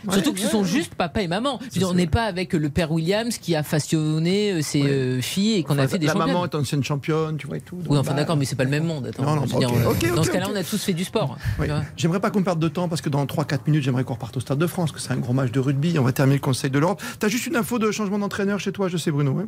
Surtout 0.09 0.33
que 0.33 0.39
ce 0.39 0.47
sont 0.47 0.63
juste 0.63 0.95
papa 0.95 1.21
et 1.21 1.27
maman. 1.27 1.59
Je 1.61 1.65
veux 1.65 1.79
dire, 1.79 1.89
on 1.89 1.93
n'est 1.93 2.07
pas 2.07 2.23
avec 2.23 2.53
le 2.53 2.69
père 2.69 2.91
Williams 2.91 3.37
qui 3.37 3.55
a 3.55 3.63
façonné 3.63 4.51
euh, 4.53 4.61
ses 4.61 4.81
Ouais. 4.81 4.89
euh, 4.89 5.21
filles 5.21 5.57
et 5.59 5.63
qu'on 5.63 5.77
a 5.77 5.87
fait 5.87 5.99
des 5.99 6.07
La 6.07 6.13
championnes. 6.13 6.33
maman 6.33 6.45
est 6.45 6.55
ancienne 6.55 6.83
championne, 6.83 7.37
tu 7.37 7.47
vois 7.47 7.57
et 7.57 7.61
tout. 7.61 7.77
Oui, 7.89 7.97
enfin 7.97 8.11
bah, 8.11 8.17
d'accord, 8.17 8.37
mais 8.37 8.45
c'est 8.45 8.55
pas 8.55 8.63
le 8.63 8.69
même 8.69 8.85
monde. 8.85 9.07
Attends, 9.07 9.23
Non, 9.23 9.35
non, 9.35 9.45
je 9.45 9.53
veux 9.53 9.59
dire, 9.59 9.69
ok, 9.87 10.03
euh, 10.03 10.15
dans 10.15 10.23
ce 10.23 10.31
cas-là, 10.31 10.47
on 10.51 10.55
a 10.55 10.63
tous 10.63 10.83
fait 10.83 10.93
du 10.93 11.03
sport. 11.03 11.37
Oui. 11.59 11.67
J'aimerais 11.97 12.19
pas 12.19 12.31
qu'on 12.31 12.43
perde 12.43 12.59
de 12.59 12.67
temps 12.67 12.87
parce 12.89 13.01
que 13.01 13.09
dans 13.09 13.25
3-4 13.25 13.59
minutes, 13.67 13.83
j'aimerais 13.83 14.03
qu'on 14.03 14.13
reparte 14.13 14.37
au 14.37 14.39
Stade 14.39 14.57
de 14.59 14.67
France, 14.67 14.91
que 14.91 14.99
c'est 14.99 15.11
un 15.11 15.17
gros 15.17 15.33
match 15.33 15.51
de 15.51 15.59
rugby. 15.59 15.97
On 15.99 16.03
va 16.03 16.11
terminer 16.13 16.37
le 16.37 16.41
Conseil 16.41 16.69
de 16.71 16.79
l'Europe. 16.79 17.01
T'as 17.19 17.27
juste 17.27 17.45
une 17.47 17.55
info 17.55 17.77
de 17.79 17.91
changement 17.91 18.19
d'entraîneur 18.19 18.59
chez 18.59 18.71
toi, 18.71 18.87
je 18.87 18.97
sais, 18.97 19.11
Bruno. 19.11 19.37
hein 19.39 19.47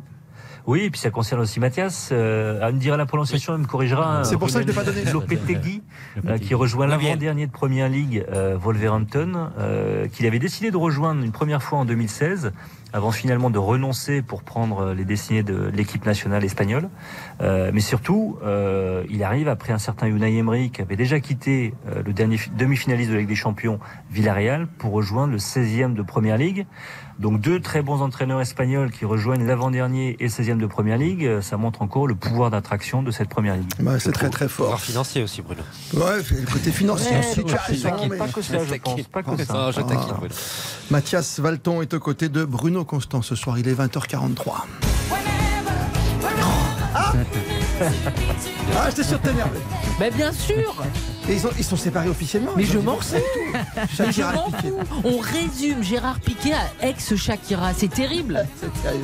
Oui, 0.66 0.82
et 0.84 0.90
puis 0.90 1.00
ça 1.00 1.10
concerne 1.10 1.42
aussi 1.42 1.60
Mathias. 1.60 2.10
Euh, 2.12 2.60
elle 2.62 2.76
me 2.76 2.80
dira 2.80 2.96
la 2.96 3.06
prononciation, 3.06 3.54
elle 3.56 3.62
me 3.62 3.66
corrigera. 3.66 4.24
C'est 4.24 4.38
pour 4.38 4.50
ça 4.50 4.60
que 4.60 4.64
je 4.64 4.68
l'ai 4.72 4.74
pas 4.74 4.84
donné. 4.86 5.04
Lopetegui, 5.12 5.84
euh, 6.26 6.38
qui 6.38 6.54
rejoint 6.56 6.88
l'avant-dernier 6.88 7.48
de 7.48 7.52
Première 7.52 7.90
Ligue, 7.90 8.26
euh, 8.32 8.58
Wolverhampton, 8.58 9.50
euh, 9.60 10.08
qu'il 10.08 10.26
avait 10.26 10.40
décidé 10.40 10.72
de 10.72 10.78
rejoindre 10.78 11.22
une 11.24 11.32
première 11.34 11.62
fois 11.62 11.80
en 11.80 11.86
2016 11.86 12.54
avant 12.96 13.12
finalement 13.12 13.50
de 13.50 13.58
renoncer 13.58 14.22
pour 14.22 14.44
prendre 14.44 14.94
les 14.94 15.04
destinées 15.04 15.42
de 15.44 15.70
l'équipe 15.74 16.06
nationale 16.06 16.46
espagnole. 16.46 16.90
Euh, 17.42 17.72
mais 17.74 17.80
surtout, 17.82 18.38
euh, 18.44 19.04
il 19.10 19.24
arrive 19.24 19.48
après 19.50 19.74
un 19.74 19.80
certain 19.80 20.06
Unai 20.08 20.38
Emery 20.38 20.70
qui 20.70 20.82
avait 20.82 20.96
déjà 20.96 21.20
quitté 21.20 21.74
euh, 21.90 22.04
le 22.06 22.14
dernier 22.14 22.38
fi- 22.38 22.52
demi-finaliste 22.52 23.10
de 23.10 23.16
la 23.16 23.22
Ligue 23.22 23.30
des 23.30 23.36
Champions, 23.36 23.80
Villarreal, 24.12 24.68
pour 24.78 24.92
rejoindre 24.92 25.34
le 25.34 25.40
16e 25.40 25.94
de 25.96 26.04
Première 26.04 26.38
Ligue. 26.38 26.68
Donc 27.20 27.40
deux 27.40 27.60
très 27.60 27.82
bons 27.82 28.02
entraîneurs 28.02 28.42
espagnols 28.42 28.92
qui 28.92 29.06
rejoignent 29.06 29.46
l'avant-dernier 29.46 30.18
et 30.20 30.24
le 30.24 30.30
16e 30.30 30.58
de 30.58 30.66
Première 30.66 30.98
Ligue, 30.98 31.26
euh, 31.26 31.42
ça 31.42 31.58
montre 31.58 31.82
encore 31.82 32.08
le 32.08 32.16
pouvoir 32.16 32.50
d'attraction 32.50 33.04
de 33.04 33.12
cette 33.12 33.30
Première 33.30 33.56
Ligue. 33.56 33.72
Bah, 33.80 34.00
c'est 34.00 34.12
très 34.12 34.30
très 34.30 34.48
fort. 34.48 34.66
Pouvoir 34.66 34.82
financier 34.82 35.24
aussi, 35.24 35.42
Bruno. 35.42 35.62
Ouais, 35.94 36.18
le 36.32 36.52
côté 36.52 36.72
financier 36.72 37.18
aussi, 37.20 37.42
mais- 38.10 38.18
pas 38.18 38.28
que 38.28 38.42
ça, 38.42 38.58
je 38.66 38.76
pense, 38.76 39.02
pas 39.04 39.24
que 39.24 39.44
ça. 39.44 39.54
Non, 39.54 39.72
je 39.72 39.82
taquine, 39.82 39.98
Ah. 40.10 40.14
Bruno. 40.18 40.34
Mathias 40.90 41.40
Valton 41.40 41.82
est 41.82 41.94
aux 41.94 42.00
côtés 42.00 42.30
de 42.30 42.44
Bruno 42.46 42.84
Constant 42.84 43.22
ce 43.22 43.36
soir. 43.36 43.58
Il 43.60 43.68
est 43.68 43.74
20h43. 43.74 44.66
Ah, 46.96 47.14
ah 48.78 48.90
j'étais 48.90 49.04
sûr 49.04 49.20
de 49.20 49.28
t'énerver. 49.28 49.60
Mais 50.00 50.12
bien 50.12 50.32
sûr 50.32 50.76
Et 51.30 51.36
ils, 51.36 51.48
ont- 51.48 51.52
ils 51.58 51.64
sont 51.64 51.78
séparés 51.78 52.10
officiellement 52.10 52.52
Mais 52.58 52.64
je 52.66 52.78
m'en. 52.80 52.98
Mais 53.14 53.86
je 53.92 53.96
Shakira 53.96 54.34
fous. 54.34 54.80
On 55.06 55.18
résume 55.20 55.82
Gérard 55.84 56.20
Piquet 56.20 56.52
à 56.54 56.88
ex-Shakira. 56.88 57.74
C'est 57.74 57.88
terrible. 57.90 58.46
C'est 58.60 58.76
sérieux. 58.82 59.02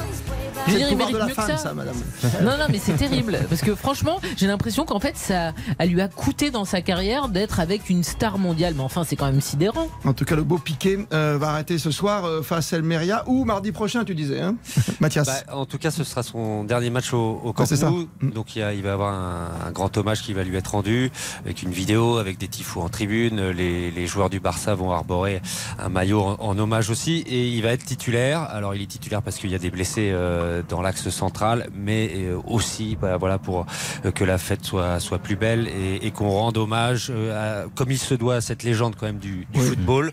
Je 0.68 0.72
veux 0.74 0.78
dire, 0.78 0.88
il 0.92 0.98
mérite 0.98 1.16
mieux 1.16 1.28
que 1.28 1.34
ça. 1.34 1.58
ça, 1.58 1.74
madame. 1.74 1.96
Non, 2.44 2.58
non, 2.58 2.66
mais 2.70 2.80
c'est 2.80 2.94
terrible. 2.94 3.40
Parce 3.48 3.62
que 3.62 3.74
franchement, 3.76 4.20
j'ai 4.36 4.48
l'impression 4.48 4.84
qu'en 4.86 5.00
fait, 5.00 5.16
ça 5.18 5.54
elle 5.78 5.90
lui 5.90 6.02
a 6.02 6.08
coûté 6.10 6.52
dans 6.52 6.66
sa 6.66 6.82
carrière 6.82 7.30
d'être 7.30 7.60
avec 7.62 7.90
une 7.90 8.04
star 8.04 8.38
mondiale. 8.38 8.74
Mais 8.76 8.84
enfin, 8.84 9.04
c'est 9.06 9.16
quand 9.16 9.28
même 9.28 9.40
sidérant. 9.42 9.88
En 10.04 10.14
tout 10.14 10.26
cas, 10.26 10.36
le 10.36 10.44
beau 10.44 10.58
Piqué 10.58 11.00
euh, 11.14 11.38
va 11.40 11.50
arrêter 11.52 11.78
ce 11.78 11.92
soir 11.92 12.26
euh, 12.26 12.42
face 12.42 12.74
à 12.74 12.78
Elmeria 12.78 13.24
ou 13.28 13.46
mardi 13.46 13.72
prochain, 13.72 14.04
tu 14.04 14.14
disais, 14.16 14.42
hein 14.42 14.56
Mathias. 15.00 15.26
Bah, 15.28 15.54
en 15.56 15.66
tout 15.66 15.78
cas, 15.78 15.92
ce 15.92 16.04
sera 16.04 16.24
son 16.24 16.66
dernier 16.66 16.90
match 16.90 17.14
au, 17.14 17.40
au 17.44 17.54
Camp. 17.54 17.64
Nou. 17.82 18.10
Donc 18.22 18.56
il, 18.56 18.60
y 18.60 18.64
a- 18.64 18.74
il 18.74 18.84
va 18.84 18.94
avoir 18.94 19.14
un, 19.14 19.68
un 19.68 19.72
grand 19.72 19.96
hommage 19.98 20.22
qui 20.22 20.34
va 20.34 20.44
lui 20.44 20.58
être 20.58 20.72
rendu, 20.72 21.12
avec 21.46 21.64
une 21.64 21.72
vidéo, 21.72 22.09
avec 22.18 22.38
des 22.38 22.48
tifos 22.48 22.82
en 22.82 22.90
tribune. 22.90 23.50
Les, 23.52 23.92
les 23.92 24.08
joueurs 24.08 24.30
du 24.30 24.40
Barça 24.40 24.76
vont 24.76 24.92
arborer 24.92 25.42
un 25.78 25.90
maillot 25.90 26.22
en, 26.22 26.36
en 26.40 26.58
hommage 26.58 26.90
aussi, 26.90 27.24
et 27.28 27.48
il 27.50 27.62
va 27.62 27.70
être 27.70 27.86
titulaire. 27.86 28.42
Alors 28.44 28.76
il 28.76 28.82
est 28.82 28.88
titulaire 28.88 29.22
parce 29.22 29.38
qu'il 29.38 29.50
y 29.52 29.56
a 29.56 29.60
des 29.60 29.70
blessés 29.72 30.10
euh, 30.12 30.62
dans 30.68 30.82
l'axe 30.82 31.10
central, 31.10 31.68
mais 31.76 32.12
euh, 32.16 32.38
aussi 32.48 32.98
bah, 33.00 33.18
voilà 33.18 33.38
pour 33.38 33.66
euh, 34.06 34.12
que 34.12 34.24
la 34.24 34.38
fête 34.38 34.66
soit 34.66 35.00
soit 35.00 35.20
plus 35.20 35.36
belle 35.36 35.68
et, 35.68 36.06
et 36.08 36.12
qu'on 36.12 36.30
rende 36.30 36.58
hommage, 36.58 37.12
à- 37.12 37.66
comme 37.76 37.92
il 37.92 37.98
se 38.00 38.14
doit, 38.16 38.36
à 38.36 38.42
cette 38.42 38.64
légende 38.64 38.96
quand 39.00 39.06
même 39.06 39.20
du, 39.20 39.46
du 39.52 39.60
Oui. 39.60 39.66
football, 39.68 40.12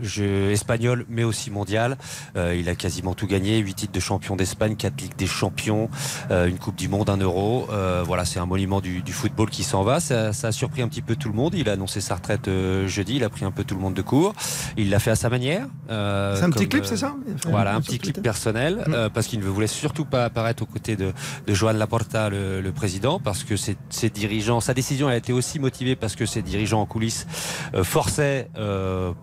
jeu 0.00 0.50
espagnol, 0.50 1.04
mais 1.08 1.24
aussi 1.24 1.50
mondial. 1.50 1.96
Euh, 2.36 2.54
il 2.58 2.68
a 2.68 2.74
quasiment 2.74 3.14
tout 3.14 3.26
gagné, 3.26 3.58
8 3.58 3.74
titres 3.74 3.92
de 3.92 4.00
champion 4.00 4.36
d'Espagne, 4.36 4.76
4 4.76 5.00
Ligues 5.00 5.16
des 5.16 5.26
Champions, 5.26 5.88
euh, 6.30 6.46
une 6.48 6.58
Coupe 6.58 6.76
du 6.76 6.88
Monde, 6.88 7.10
un 7.10 7.16
euro. 7.16 7.66
Euh, 7.70 8.02
voilà, 8.06 8.24
c'est 8.24 8.38
un 8.38 8.46
monument 8.46 8.80
du, 8.80 9.02
du 9.02 9.12
football 9.12 9.50
qui 9.50 9.62
s'en 9.64 9.82
va. 9.82 10.00
Ça, 10.00 10.32
ça 10.32 10.48
a 10.48 10.52
surpris 10.52 10.82
un 10.82 10.88
petit 10.88 11.02
peu 11.02 11.16
tout 11.16 11.28
le 11.28 11.34
monde. 11.34 11.37
Il 11.54 11.68
a 11.68 11.72
annoncé 11.72 12.00
sa 12.00 12.16
retraite 12.16 12.48
euh, 12.48 12.86
jeudi, 12.88 13.16
il 13.16 13.24
a 13.24 13.28
pris 13.28 13.44
un 13.44 13.50
peu 13.50 13.64
tout 13.64 13.74
le 13.74 13.80
monde 13.80 13.94
de 13.94 14.02
court. 14.02 14.34
Il 14.76 14.90
l'a 14.90 14.98
fait 14.98 15.10
à 15.10 15.16
sa 15.16 15.28
manière. 15.30 15.66
euh, 15.90 16.36
C'est 16.36 16.42
un 16.44 16.50
petit 16.50 16.68
clip, 16.68 16.82
euh, 16.82 16.86
c'est 16.86 16.96
ça? 16.96 17.14
Voilà, 17.46 17.74
un 17.74 17.80
petit 17.80 17.98
clip 17.98 18.14
Twitter. 18.14 18.20
personnel, 18.22 18.84
Mm. 18.86 18.92
euh, 18.94 19.08
parce 19.08 19.26
qu'il 19.28 19.40
ne 19.40 19.44
voulait 19.44 19.66
surtout 19.66 20.04
pas 20.04 20.24
apparaître 20.24 20.62
aux 20.62 20.66
côtés 20.66 20.96
de, 20.96 21.12
de 21.46 21.54
Joan 21.54 21.76
Laporta, 21.78 22.28
le, 22.28 22.60
le 22.60 22.72
président, 22.72 23.18
parce 23.20 23.44
que 23.44 23.56
ses, 23.56 23.76
ses 23.90 24.10
dirigeants, 24.10 24.60
sa 24.60 24.74
décision 24.74 25.08
a 25.08 25.16
été 25.16 25.32
aussi 25.32 25.58
motivée 25.58 25.96
parce 25.96 26.16
que 26.16 26.26
ses 26.26 26.42
dirigeants 26.42 26.80
en 26.80 26.86
coulisses 26.86 27.26
euh, 27.74 27.84
forçaient 27.84 28.48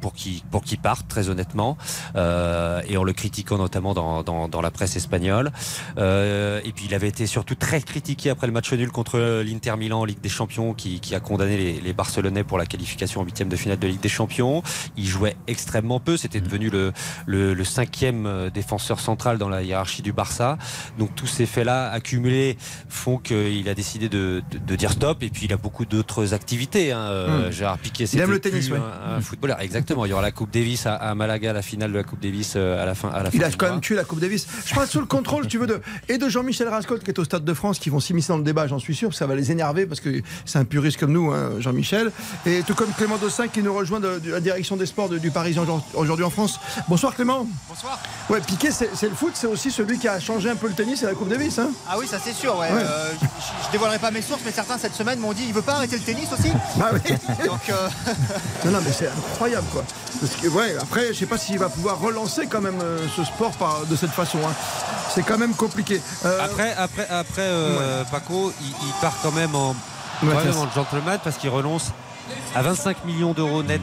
pour 0.01 0.13
qu'il 0.13 0.41
pour 0.51 0.63
qu'il 0.63 0.80
parte, 0.80 1.07
très 1.07 1.30
honnêtement, 1.30 1.78
et 2.16 2.97
en 2.97 3.03
le 3.03 3.13
critiquant 3.13 3.57
notamment 3.57 3.93
dans, 3.93 4.24
dans, 4.24 4.47
dans 4.47 4.61
la 4.61 4.72
presse 4.72 4.95
espagnole. 4.95 5.51
Et 5.97 6.72
puis 6.76 6.86
il 6.88 6.93
avait 6.93 7.07
été 7.07 7.26
surtout 7.28 7.55
très 7.55 7.82
critiqué 7.82 8.30
après 8.30 8.47
le 8.47 8.53
match 8.53 8.72
nul 8.74 8.91
contre 8.91 9.41
l'Inter 9.45 9.76
Milan 9.78 10.01
en 10.01 10.05
Ligue 10.05 10.22
des 10.22 10.30
Champions, 10.30 10.74
qui, 10.74 10.99
qui 10.99 11.16
a 11.16 11.20
condamné 11.20 11.57
les, 11.57 11.82
les 11.82 11.93
Barcelonais 12.06 12.43
pour 12.43 12.60
la 12.60 12.68
qualification 12.68 13.22
en 13.22 13.24
huitième 13.24 13.49
de 13.49 13.56
finale 13.56 13.80
de 13.80 13.88
Ligue 13.88 13.99
des 13.99 14.10
Champions. 14.10 14.62
Il 14.95 15.08
jouait 15.08 15.36
extrêmement 15.47 15.99
peu, 15.99 16.18
c'était 16.18 16.39
devenu 16.39 16.70
le, 16.70 16.93
le, 17.26 17.56
le 17.56 17.64
cinquième 17.64 18.28
euh, 18.28 18.51
défenseur 18.51 18.99
central 18.99 19.39
dans 19.39 19.49
la 19.49 19.64
hiérarchie 19.64 20.03
du 20.03 20.14
Barça. 20.14 20.60
Donc 20.99 21.16
tous 21.16 21.26
ces 21.26 21.47
faits-là 21.47 21.89
accumulés 21.89 22.58
font 22.89 23.18
qu'il 23.18 23.68
a 23.68 23.74
décidé 23.74 24.08
de, 24.08 24.43
de, 24.51 24.60
de 24.60 24.76
dire 24.76 24.91
stop. 24.91 25.24
Et 25.24 25.30
puis 25.32 25.45
il 25.45 25.53
a 25.53 25.58
beaucoup 25.58 25.86
d'autres 25.86 26.34
activités. 26.36 26.91
Hein. 26.91 26.99
Euh, 26.99 27.26
Mm. 27.26 27.51
Gérard 27.51 27.80
Piquet, 27.80 28.06
c'était 28.06 28.26
le 28.28 28.39
tennis, 28.39 28.70
ouais. 28.70 28.78
un, 28.78 29.16
un 29.16 29.22
footballeur. 29.22 29.60
Exactement. 29.62 30.06
Il 30.06 30.10
y 30.10 30.14
aura 30.14 30.22
la 30.22 30.32
Coupe 30.32 30.51
Davis 30.51 30.86
à, 30.86 30.93
à 30.95 31.16
Malaga, 31.16 31.53
la 31.53 31.64
finale 31.64 31.91
de 31.91 31.97
la 31.97 32.03
Coupe 32.03 32.22
Davis 32.22 32.53
euh, 32.56 32.82
à 32.82 32.86
la 32.86 32.93
fin. 32.93 33.10
À 33.10 33.24
la 33.24 33.30
Il 33.34 33.41
fin 33.41 33.47
a 33.47 33.51
quand 33.51 33.66
mois. 33.66 33.72
même 33.74 33.82
tué 33.82 33.95
la 33.95 34.03
Coupe 34.03 34.20
Davis. 34.20 34.45
Je 34.66 34.76
passe 34.76 34.91
sous 34.91 34.99
le 34.99 35.06
contrôle, 35.08 35.47
tu 35.47 35.58
veux, 35.58 35.66
de, 35.66 35.82
et 36.08 36.18
de 36.20 36.30
Jean-Michel 36.30 36.68
Rascol 36.68 36.99
qui 36.99 37.10
est 37.10 37.18
au 37.20 37.24
Stade 37.24 37.43
de 37.43 37.53
France, 37.56 37.80
qui 37.80 37.89
vont 37.89 37.99
s'immiscer 37.99 38.28
dans 38.30 38.38
le 38.38 38.43
débat, 38.43 38.68
j'en 38.68 38.78
suis 38.80 38.93
sûr, 38.95 39.14
ça 39.16 39.26
va 39.26 39.36
les 39.36 39.51
énerver, 39.51 39.86
parce 39.88 39.99
que 40.01 40.22
c'est 40.45 40.60
un 40.60 40.66
puriste 40.66 40.99
comme 40.99 41.12
nous, 41.14 41.32
hein, 41.32 41.53
Jean-Michel. 41.60 41.95
Et 42.46 42.64
tout 42.64 42.76
comme 42.76 42.91
Clément 42.93 43.18
Dossin 43.18 43.48
qui 43.48 43.62
nous 43.62 43.74
rejoint 43.74 44.00
de, 44.00 44.20
de 44.20 44.32
la 44.32 44.39
direction 44.39 44.76
des 44.76 44.86
sports 44.86 45.10
de- 45.10 45.18
du 45.18 45.32
Parisien 45.32 45.64
aujourd'hui- 45.93 46.26
en 46.26 46.30
France. 46.30 46.60
Bonsoir 46.88 47.14
Clément. 47.16 47.46
Bonsoir. 47.70 48.00
Ouais, 48.30 48.41
Piqué, 48.41 48.70
c'est 48.72 49.10
le 49.10 49.16
foot, 49.16 49.32
c'est 49.36 49.48
aussi 49.48 49.72
celui 49.72 50.00
qui 50.00 50.08
a 50.08 50.20
changé 50.20 50.50
un 50.50 50.56
peu 50.56 50.68
le 50.68 50.74
tennis 50.74 51.04
et 51.04 51.06
la 51.06 51.14
Coupe 51.14 51.30
Davis. 51.30 51.60
Hein 51.60 51.70
Ah 51.89 51.96
oui, 51.98 52.08
ça 52.08 52.18
c'est 52.24 52.34
sûr, 52.34 52.58
ouais. 52.58 52.72
Ouais. 52.72 52.82
Euh, 52.84 53.12
je, 53.22 53.26
je- 53.68 53.72
dévoilerai 53.72 54.00
pas 54.00 54.12
mes 54.12 54.22
sources, 54.22 54.41
mais 54.46 54.52
certains 54.52 54.78
cette 54.78 54.93
semaine 54.96 55.20
m'ont 55.20 55.34
dit 55.34 55.43
il 55.48 55.54
veut 55.54 55.62
pas 55.62 55.74
arrêter 55.76 55.98
le 55.98 56.02
tennis 56.04 56.28
aussi 56.32 56.52
Bah 56.78 56.89
oui. 56.93 57.00
Donc, 57.46 57.70
euh, 57.70 57.89
Non, 58.66 58.72
non, 58.72 58.80
mais 58.86 58.91
c'est 58.91 59.08
incroyable, 59.08 59.68
quoi. 59.72 59.84
Parce 60.20 60.36
que, 60.36 60.48
ouais, 60.48 60.76
après, 60.82 61.08
je 61.14 61.20
sais 61.20 61.26
pas 61.26 61.38
s'il 61.38 61.60
va 61.60 61.70
pouvoir 61.70 62.00
relancer 62.00 62.48
quand 62.48 62.62
même 62.62 62.80
euh, 62.82 63.00
ce 63.16 63.24
sport 63.24 63.52
par, 63.52 63.86
de 63.86 63.96
cette 63.96 64.12
façon. 64.12 64.39
hein. 64.48 64.54
C'est 65.14 65.24
quand 65.24 65.38
même 65.38 65.54
compliqué. 65.54 66.02
Euh, 66.26 66.39
Après, 66.43 66.74
après, 66.78 67.08
après 67.10 67.41
euh, 67.46 68.04
Paco, 68.12 68.52
il, 68.62 68.68
il 68.68 68.93
part 69.02 69.14
quand 69.22 69.32
même 69.32 69.56
en, 69.56 69.76
Ouais, 70.24 70.34
en 70.34 70.72
gentleman 70.74 71.20
parce 71.24 71.38
qu'il 71.38 71.49
renonce 71.49 71.91
à 72.55 72.61
25 72.61 73.05
millions 73.05 73.34
d'euros 73.34 73.63
net 73.63 73.82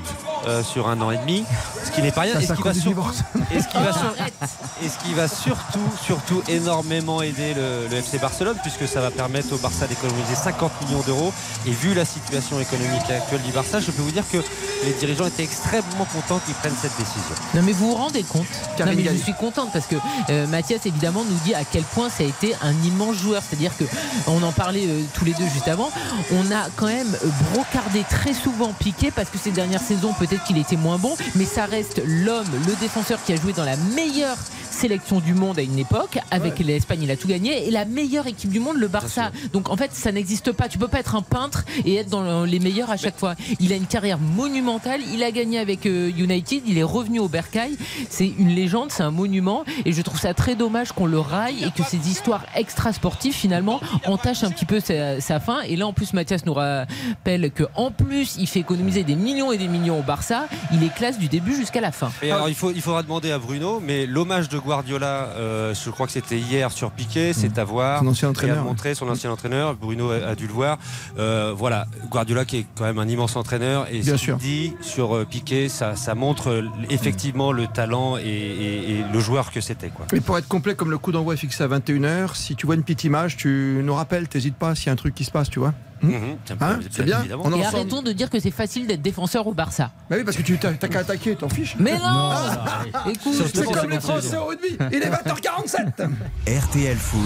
euh, 0.48 0.62
sur 0.62 0.88
un 0.88 1.00
an 1.00 1.10
et 1.10 1.18
demi, 1.18 1.44
ce 1.84 1.90
qui 1.92 2.02
n'est 2.02 2.10
pas 2.10 2.22
rien. 2.22 2.38
Et 2.40 2.46
ce 2.46 2.52
qui 2.52 2.62
va 2.62 2.72
du 2.72 2.80
sur- 2.80 2.90
divorce. 2.90 3.22
et 3.54 3.60
ce 3.60 3.68
qui 3.68 3.76
va 3.76 3.92
sur- 3.92 4.02
Arrête. 4.18 4.34
et 4.82 4.88
ce 4.88 4.98
qui 5.04 5.14
va 5.14 5.28
surtout, 5.28 5.78
surtout 6.04 6.42
énormément 6.48 7.22
aider 7.22 7.54
le, 7.54 7.86
le 7.88 7.96
FC 7.96 8.18
Barcelone, 8.18 8.56
puisque 8.62 8.88
ça 8.88 9.00
va 9.00 9.10
permettre 9.10 9.52
au 9.54 9.58
Barça 9.58 9.86
d'économiser 9.86 10.34
50 10.34 10.72
millions 10.82 11.02
d'euros. 11.06 11.32
Et 11.66 11.70
vu 11.70 11.94
la 11.94 12.04
situation 12.04 12.58
économique 12.60 13.08
actuelle 13.08 13.42
du 13.42 13.52
Barça, 13.52 13.78
je 13.80 13.90
peux 13.92 14.02
vous 14.02 14.10
dire 14.10 14.24
que 14.32 14.38
les 14.84 14.92
dirigeants 14.94 15.26
étaient 15.26 15.44
extrêmement 15.44 16.06
contents 16.12 16.40
qu'ils 16.44 16.54
prennent 16.54 16.74
cette 16.80 16.96
décision. 16.98 17.34
Non 17.54 17.62
mais 17.62 17.72
vous 17.72 17.88
vous 17.90 17.94
rendez 17.94 18.22
compte? 18.24 18.46
Non 18.80 18.86
mais 18.86 19.04
je 19.04 19.22
suis 19.22 19.34
contente 19.34 19.70
parce 19.72 19.86
que 19.86 19.96
euh, 20.30 20.46
Mathias 20.48 20.80
évidemment 20.86 21.22
nous 21.28 21.38
dit 21.44 21.54
à 21.54 21.62
quel 21.64 21.82
point 21.84 22.08
ça 22.10 22.24
a 22.24 22.26
été 22.26 22.54
un 22.62 22.72
immense 22.84 23.16
joueur. 23.16 23.42
C'est-à-dire 23.48 23.76
que 23.76 23.84
on 24.26 24.42
en 24.42 24.50
parlait 24.52 24.86
euh, 24.88 25.02
tous 25.14 25.24
les 25.24 25.34
deux 25.34 25.46
juste 25.54 25.68
avant. 25.68 25.90
On 26.32 26.50
a 26.50 26.64
quand 26.76 26.86
même 26.86 27.16
brocardé 27.52 28.04
très 28.10 28.31
souvent 28.34 28.72
Piqué 28.72 29.10
parce 29.10 29.30
que 29.30 29.38
ces 29.38 29.50
dernières 29.50 29.80
saisons 29.80 30.12
peut-être 30.12 30.44
qu'il 30.44 30.58
était 30.58 30.76
moins 30.76 30.98
bon, 30.98 31.14
mais 31.34 31.44
ça 31.44 31.66
reste 31.66 32.02
l'homme, 32.06 32.50
le 32.66 32.74
défenseur 32.80 33.22
qui 33.24 33.32
a 33.32 33.36
joué 33.36 33.52
dans 33.52 33.64
la 33.64 33.76
meilleure 33.76 34.36
sélection 34.74 35.20
du 35.20 35.34
monde 35.34 35.58
à 35.58 35.62
une 35.62 35.78
époque. 35.78 36.18
Avec 36.30 36.58
l'Espagne, 36.58 37.00
il 37.02 37.10
a 37.10 37.16
tout 37.16 37.28
gagné 37.28 37.66
et 37.66 37.70
la 37.70 37.84
meilleure 37.84 38.26
équipe 38.26 38.50
du 38.50 38.60
monde, 38.60 38.76
le 38.76 38.88
Barça. 38.88 39.30
Donc 39.52 39.70
en 39.70 39.76
fait, 39.76 39.92
ça 39.92 40.12
n'existe 40.12 40.52
pas. 40.52 40.68
Tu 40.68 40.78
peux 40.78 40.88
pas 40.88 41.00
être 41.00 41.14
un 41.14 41.22
peintre 41.22 41.64
et 41.84 41.96
être 41.96 42.08
dans 42.08 42.44
les 42.44 42.58
meilleurs 42.58 42.90
à 42.90 42.96
chaque 42.96 43.18
fois. 43.18 43.34
Il 43.60 43.72
a 43.72 43.76
une 43.76 43.86
carrière 43.86 44.18
monumentale. 44.18 45.00
Il 45.12 45.22
a 45.22 45.30
gagné 45.30 45.58
avec 45.58 45.86
euh, 45.86 46.10
United. 46.16 46.62
Il 46.66 46.78
est 46.78 46.82
revenu 46.82 47.18
au 47.20 47.28
Bercail. 47.28 47.76
C'est 48.08 48.32
une 48.38 48.50
légende, 48.50 48.90
c'est 48.90 49.02
un 49.02 49.10
monument. 49.10 49.64
Et 49.84 49.92
je 49.92 50.02
trouve 50.02 50.18
ça 50.18 50.34
très 50.34 50.54
dommage 50.54 50.92
qu'on 50.92 51.06
le 51.06 51.18
raille 51.18 51.64
et 51.64 51.70
que 51.70 51.88
ces 51.88 52.08
histoires 52.08 52.44
extra-sportives 52.54 53.34
finalement 53.34 53.80
entachent 54.06 54.44
un 54.44 54.50
petit 54.50 54.66
peu 54.66 54.80
sa, 54.80 55.20
sa 55.20 55.40
fin. 55.40 55.60
Et 55.62 55.76
là, 55.76 55.86
en 55.86 55.92
plus, 55.92 56.12
Mathias 56.12 56.44
nous 56.46 56.54
rappelle 56.54 57.50
que 57.50 57.64
en 57.74 57.90
plus, 57.90 58.36
il 58.38 58.46
fait 58.46 58.60
économiser 58.60 59.04
des 59.04 59.14
millions 59.16 59.52
et 59.52 59.58
des 59.58 59.68
millions 59.68 59.98
au 59.98 60.02
Barça. 60.02 60.46
Il 60.72 60.82
est 60.82 60.94
classe 60.94 61.18
du 61.18 61.28
début 61.28 61.54
jusqu'à 61.54 61.80
la 61.80 61.92
fin. 61.92 62.10
Et 62.22 62.30
alors, 62.30 62.48
il, 62.48 62.54
faut, 62.54 62.70
il 62.70 62.80
faudra 62.80 63.02
demander 63.02 63.30
à 63.32 63.38
Bruno, 63.38 63.80
mais 63.80 64.06
l'hommage 64.06 64.48
de 64.48 64.58
Guardiola, 64.64 65.28
euh, 65.36 65.74
je 65.74 65.90
crois 65.90 66.06
que 66.06 66.12
c'était 66.12 66.38
hier 66.38 66.70
sur 66.72 66.90
Piqué, 66.90 67.32
c'est 67.32 67.58
à 67.58 67.64
voir. 67.64 68.00
Son 68.00 68.06
ancien 68.08 68.28
entraîneur, 68.30 68.58
à 68.60 68.62
montrer 68.62 68.94
son 68.94 69.08
ancien 69.08 69.30
entraîneur. 69.30 69.74
Bruno 69.74 70.10
a, 70.10 70.28
a 70.28 70.34
dû 70.34 70.46
le 70.46 70.52
voir. 70.52 70.78
Euh, 71.18 71.52
voilà, 71.56 71.86
Guardiola 72.10 72.44
qui 72.44 72.58
est 72.58 72.66
quand 72.76 72.84
même 72.84 72.98
un 72.98 73.08
immense 73.08 73.36
entraîneur. 73.36 73.86
Et 73.90 74.00
Bien 74.00 74.16
ce 74.16 74.24
qu'il 74.24 74.36
dit 74.36 74.74
sur 74.80 75.14
euh, 75.16 75.24
Piqué, 75.24 75.68
ça, 75.68 75.96
ça 75.96 76.14
montre 76.14 76.62
effectivement 76.90 77.52
le 77.52 77.66
talent 77.66 78.16
et, 78.16 78.22
et- 78.22 78.90
et 78.92 79.04
le 79.12 79.20
joueur 79.20 79.50
que 79.50 79.60
c'était. 79.60 79.88
quoi. 79.90 80.06
Et 80.12 80.20
pour 80.20 80.38
être 80.38 80.48
complet, 80.48 80.74
comme 80.74 80.90
le 80.90 80.98
coup 80.98 81.12
d'envoi 81.12 81.34
est 81.34 81.38
fixé 81.38 81.62
à 81.64 81.68
21h, 81.68 82.34
si 82.36 82.54
tu 82.56 82.66
vois 82.66 82.74
une 82.74 82.82
petite 82.82 83.04
image, 83.04 83.36
tu 83.36 83.80
nous 83.82 83.94
rappelles, 83.94 84.28
t'hésites 84.28 84.56
pas 84.56 84.74
s'il 84.74 84.86
y 84.86 84.90
a 84.90 84.92
un 84.92 84.96
truc 84.96 85.14
qui 85.14 85.24
se 85.24 85.30
passe, 85.30 85.50
tu 85.50 85.58
vois. 85.58 85.72
Mhm. 86.02 86.36
Hein, 86.60 86.78
c'est 86.90 87.04
bien. 87.04 87.22
On 87.42 87.50
Et 87.50 87.54
ensemble. 87.54 87.64
arrêtons 87.64 88.02
de 88.02 88.12
dire 88.12 88.28
que 88.30 88.40
c'est 88.40 88.50
facile 88.50 88.86
d'être 88.86 89.02
défenseur 89.02 89.46
au 89.46 89.52
Barça. 89.52 89.90
Bah 90.10 90.16
oui, 90.18 90.24
parce 90.24 90.36
que 90.36 90.42
tu 90.42 90.58
t'as 90.58 90.72
t'as 90.72 90.88
qu'à 90.88 91.00
attaquer, 91.00 91.36
t'en 91.36 91.48
fiches. 91.48 91.76
Mais 91.78 91.92
non, 91.92 92.00
Ah, 92.04 92.82
Écoute, 93.08 93.34
C'est 93.54 93.64
comme 93.72 93.90
les 93.90 94.00
Français 94.00 94.36
au 94.36 94.46
rugby. 94.46 94.76
Il 94.92 95.02
est 95.02 95.10
20h47. 95.10 96.08
RTL 96.48 96.96
Foot, 96.96 97.20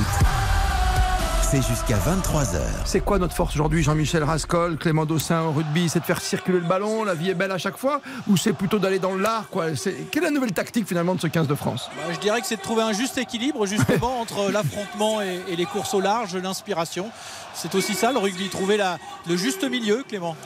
c'est 1.43 1.63
jusqu'à 1.63 1.97
23h. 1.97 2.59
C'est 2.85 3.01
quoi 3.01 3.19
notre 3.19 3.35
force 3.35 3.55
aujourd'hui, 3.55 3.83
Jean-Michel 3.83 4.25
Rascol, 4.25 4.77
Clément 4.79 5.07
Dossin 5.07 5.43
au 5.43 5.53
rugby 5.53 5.89
C'est 5.89 6.01
de 6.01 6.05
faire 6.05 6.21
circuler 6.21 6.59
le 6.59 6.67
ballon, 6.67 7.05
la 7.05 7.15
vie 7.15 7.31
est 7.31 7.35
belle 7.35 7.53
à 7.53 7.59
chaque 7.59 7.77
fois 7.77 8.01
Ou 8.29 8.37
c'est 8.37 8.53
plutôt 8.53 8.79
d'aller 8.81 8.99
dans 8.99 9.15
l'art 9.15 9.45
quoi? 9.51 9.77
C'est- 9.77 9.95
Quelle 10.11 10.25
est 10.25 10.27
la 10.27 10.33
nouvelle 10.33 10.53
tactique 10.53 10.89
finalement 10.89 11.15
de 11.15 11.21
ce 11.21 11.29
15 11.29 11.47
de 11.47 11.55
France? 11.55 11.89
Bah, 11.97 12.13
je 12.13 12.19
dirais 12.19 12.41
que 12.41 12.47
c'est 12.49 12.57
de 12.57 12.63
trouver 12.63 12.83
un 12.83 12.93
juste 12.93 13.17
équilibre 13.17 13.65
justement 13.67 14.21
entre 14.21 14.51
l'affrontement 14.51 15.23
et, 15.23 15.41
et 15.49 15.55
les 15.57 15.67
courses 15.67 15.95
au 15.95 16.01
large, 16.01 16.37
l'inspiration. 16.37 17.11
C'est 17.59 17.75
aussi 17.75 17.95
ça 17.95 18.13
le 18.13 18.19
rugby, 18.19 18.51
trouver 18.51 18.77
la, 18.77 18.99
le 19.27 19.35
juste 19.37 19.65
milieu, 19.65 20.05
Clément. 20.07 20.37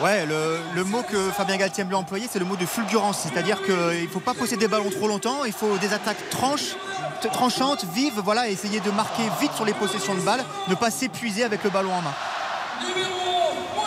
Ouais, 0.00 0.24
le, 0.24 0.58
le 0.74 0.82
mot 0.84 1.02
que 1.02 1.30
Fabien 1.30 1.56
Galtier 1.58 1.84
bien 1.84 1.98
employer, 1.98 2.26
c'est 2.28 2.38
le 2.38 2.46
mot 2.46 2.56
de 2.56 2.64
fulgurance. 2.64 3.20
C'est-à-dire 3.22 3.62
qu'il 3.62 3.74
ne 3.74 4.08
faut 4.08 4.18
pas 4.18 4.32
posséder 4.32 4.62
des 4.64 4.68
ballons 4.68 4.90
trop 4.90 5.06
longtemps, 5.06 5.44
il 5.44 5.52
faut 5.52 5.76
des 5.76 5.92
attaques 5.92 6.30
tranches, 6.30 6.74
tranchantes, 7.32 7.84
vives, 7.94 8.18
voilà, 8.24 8.48
essayer 8.48 8.80
de 8.80 8.90
marquer 8.90 9.22
vite 9.40 9.52
sur 9.54 9.66
les 9.66 9.74
possessions 9.74 10.14
de 10.14 10.20
balles, 10.20 10.44
ne 10.68 10.74
pas 10.74 10.90
s'épuiser 10.90 11.44
avec 11.44 11.62
le 11.64 11.70
ballon 11.70 11.92
en 11.92 12.02
main. 12.02 12.14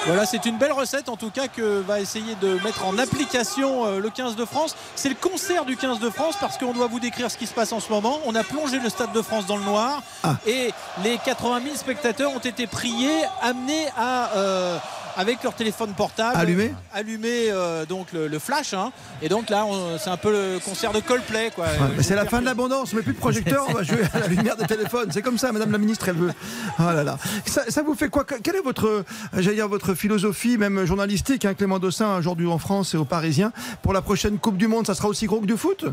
Voilà, 0.07 0.25
c'est 0.25 0.45
une 0.45 0.57
belle 0.57 0.71
recette 0.71 1.09
en 1.09 1.17
tout 1.17 1.31
cas 1.31 1.49
que 1.49 1.81
va 1.81 1.99
essayer 1.99 2.35
de 2.35 2.57
mettre 2.63 2.85
en 2.85 2.97
application 2.97 3.85
euh, 3.85 3.99
le 3.99 4.09
15 4.09 4.37
de 4.37 4.45
France. 4.45 4.73
C'est 4.95 5.09
le 5.09 5.15
concert 5.15 5.65
du 5.65 5.75
15 5.75 5.99
de 5.99 6.09
France 6.09 6.35
parce 6.39 6.57
qu'on 6.57 6.71
doit 6.71 6.87
vous 6.87 7.01
décrire 7.01 7.29
ce 7.29 7.37
qui 7.37 7.45
se 7.45 7.53
passe 7.53 7.73
en 7.73 7.81
ce 7.81 7.89
moment. 7.91 8.19
On 8.25 8.33
a 8.33 8.43
plongé 8.43 8.79
le 8.79 8.87
Stade 8.89 9.11
de 9.11 9.21
France 9.21 9.45
dans 9.47 9.57
le 9.57 9.63
noir 9.65 10.01
et 10.45 10.71
les 11.03 11.17
80 11.17 11.59
000 11.61 11.75
spectateurs 11.75 12.31
ont 12.33 12.39
été 12.39 12.67
priés, 12.67 13.19
amenés 13.41 13.85
à... 13.97 14.31
euh, 14.37 14.77
avec 15.17 15.43
leur 15.43 15.53
téléphone 15.55 15.93
portable 15.93 16.37
Allumer 16.37 16.73
allumer 16.93 17.49
euh, 17.49 17.85
donc 17.85 18.13
le, 18.13 18.27
le 18.27 18.39
flash 18.39 18.73
hein. 18.73 18.91
et 19.21 19.29
donc 19.29 19.49
là 19.49 19.65
c'est 19.97 20.09
un 20.09 20.17
peu 20.17 20.31
le 20.31 20.59
concert 20.59 20.93
de 20.93 20.99
Coldplay 20.99 21.51
quoi. 21.55 21.65
Ouais, 21.65 21.71
mais 21.97 22.03
C'est 22.03 22.15
la 22.15 22.25
fin 22.25 22.39
de 22.39 22.45
l'abondance, 22.45 22.93
mais 22.93 23.01
plus 23.01 23.13
de 23.13 23.17
projecteurs, 23.17 23.65
on 23.69 23.73
va 23.73 23.83
jouer 23.83 24.01
à 24.13 24.19
la 24.19 24.27
lumière 24.27 24.55
des 24.55 24.65
téléphones. 24.65 25.09
C'est 25.11 25.21
comme 25.21 25.37
ça, 25.37 25.51
Madame 25.51 25.71
la 25.71 25.77
Ministre, 25.77 26.09
elle 26.09 26.15
veut. 26.15 26.33
Oh 26.79 26.83
là 26.83 27.03
là. 27.03 27.17
Ça, 27.45 27.63
ça 27.69 27.81
vous 27.83 27.95
fait 27.95 28.09
quoi? 28.09 28.23
Quelle 28.25 28.55
est 28.55 28.61
votre, 28.61 29.03
j'allais 29.33 29.55
dire, 29.55 29.67
votre 29.67 29.93
philosophie, 29.93 30.57
même 30.57 30.85
journalistique, 30.85 31.45
hein, 31.45 31.53
Clément 31.53 31.79
Dossin, 31.79 32.17
aujourd'hui 32.17 32.47
en 32.47 32.57
France 32.57 32.93
et 32.93 32.97
aux 32.97 33.05
Parisiens, 33.05 33.51
pour 33.81 33.93
la 33.93 34.01
prochaine 34.01 34.37
Coupe 34.37 34.57
du 34.57 34.67
Monde 34.67 34.85
Ça 34.87 34.95
sera 34.95 35.07
aussi 35.07 35.25
gros 35.25 35.41
que 35.41 35.45
du 35.45 35.57
foot? 35.57 35.85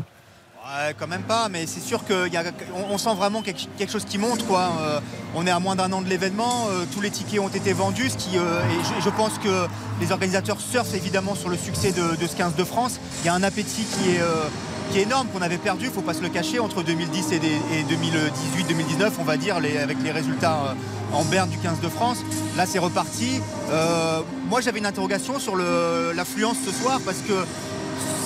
Ouais, 0.65 0.95
quand 0.97 1.05
même 1.05 1.21
pas, 1.21 1.47
mais 1.47 1.67
c'est 1.67 1.79
sûr 1.79 2.03
qu'on 2.03 2.25
on 2.89 2.97
sent 2.97 3.13
vraiment 3.15 3.43
quelque, 3.43 3.87
chose 3.87 4.03
qui 4.03 4.17
monte. 4.17 4.47
Quoi. 4.47 4.71
Euh, 4.81 4.99
on 5.35 5.45
est 5.45 5.51
à 5.51 5.59
moins 5.59 5.75
d'un 5.75 5.91
an 5.91 6.01
de 6.01 6.09
l'événement, 6.09 6.65
euh, 6.71 6.85
tous 6.91 7.01
les 7.01 7.11
tickets 7.11 7.39
ont 7.39 7.49
été 7.49 7.71
vendus, 7.71 8.09
ce 8.09 8.17
qui, 8.17 8.35
euh, 8.39 8.61
et 8.61 9.01
je, 9.03 9.09
pense 9.11 9.37
que 9.37 9.67
les 10.01 10.11
organisateurs 10.11 10.59
surfent 10.59 10.95
évidemment 10.95 11.35
sur 11.35 11.49
le 11.49 11.55
succès 11.55 11.91
de, 11.91 12.17
ce 12.25 12.35
15 12.35 12.55
de 12.55 12.63
France. 12.63 12.99
Il 13.21 13.27
y 13.27 13.29
a 13.29 13.35
un 13.35 13.43
appétit 13.43 13.83
qui 13.83 14.09
est, 14.15 14.21
qui 14.91 14.97
est 14.97 15.03
énorme, 15.03 15.27
qu'on 15.27 15.43
avait 15.43 15.59
perdu, 15.59 15.85
il 15.85 15.89
ne 15.89 15.93
faut 15.93 16.01
pas 16.01 16.15
se 16.15 16.23
le 16.23 16.29
cacher, 16.29 16.57
entre 16.57 16.81
2010 16.81 17.31
et, 17.33 17.37
des- 17.37 17.47
et 17.47 17.83
2018-2019, 17.83 19.11
on 19.19 19.23
va 19.23 19.37
dire, 19.37 19.57
avec 19.57 20.01
les 20.03 20.11
résultats 20.11 20.75
en 21.13 21.23
berne 21.25 21.51
du 21.51 21.59
15 21.59 21.79
de 21.79 21.89
France. 21.89 22.17
Là, 22.57 22.65
c'est 22.65 22.79
reparti. 22.79 23.39
Moi, 24.49 24.61
j'avais 24.61 24.79
une 24.79 24.87
interrogation 24.87 25.37
sur 25.37 25.55
l'affluence 25.55 26.57
ce 26.65 26.71
soir, 26.71 26.99
parce 27.05 27.19
que 27.19 27.45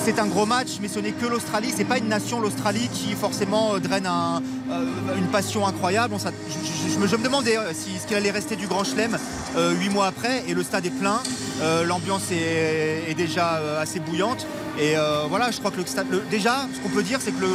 c'est 0.05 0.20
un 0.20 0.26
gros 0.28 0.45
match, 0.45 0.78
mais 0.82 0.88
ce 0.88 0.99
n'est 0.99 1.11
que 1.11 1.26
l'Australie. 1.26 1.72
C'est 1.76 1.84
pas 1.86 1.97
une 1.97 2.07
nation, 2.07 2.39
l'Australie, 2.39 2.89
qui 2.93 3.13
forcément 3.13 3.76
euh, 3.76 3.80
draine 3.80 4.05
un- 4.05 4.41
euh, 4.72 4.86
une 5.17 5.28
passion 5.28 5.67
incroyable. 5.67 6.13
On 6.13 6.20
je, 6.20 6.26
je- 6.26 6.93
je 6.93 6.97
me, 6.99 7.07
je 7.07 7.15
me 7.15 7.24
demandais 7.24 7.57
euh, 7.57 7.72
si, 7.74 7.97
ce 7.99 8.07
qu'il 8.07 8.15
allait 8.17 8.32
rester 8.32 8.55
du 8.55 8.67
Grand 8.67 8.84
Chelem 8.84 9.17
euh, 9.57 9.74
huit 9.74 9.89
mois 9.89 10.07
après, 10.07 10.43
et 10.47 10.53
le 10.53 10.63
stade 10.63 10.86
est 10.86 10.89
plein. 10.89 11.20
Euh, 11.61 11.84
L'ambiance 11.86 12.32
est, 12.32 13.09
est 13.09 13.13
déjà 13.15 13.59
assez 13.82 13.99
bouillante. 13.99 14.45
Et 14.80 14.95
euh, 14.97 15.24
voilà, 15.30 15.51
je 15.51 15.59
crois 15.59 15.72
que 15.72 15.78
le 15.78 15.86
stade. 15.86 16.07
le- 16.09 16.24
déjà, 16.32 16.65
ce 16.74 16.80
qu'on 16.80 16.89
peut 16.89 17.03
dire, 17.03 17.20
c'est 17.22 17.32
que 17.32 17.41
le, 17.41 17.49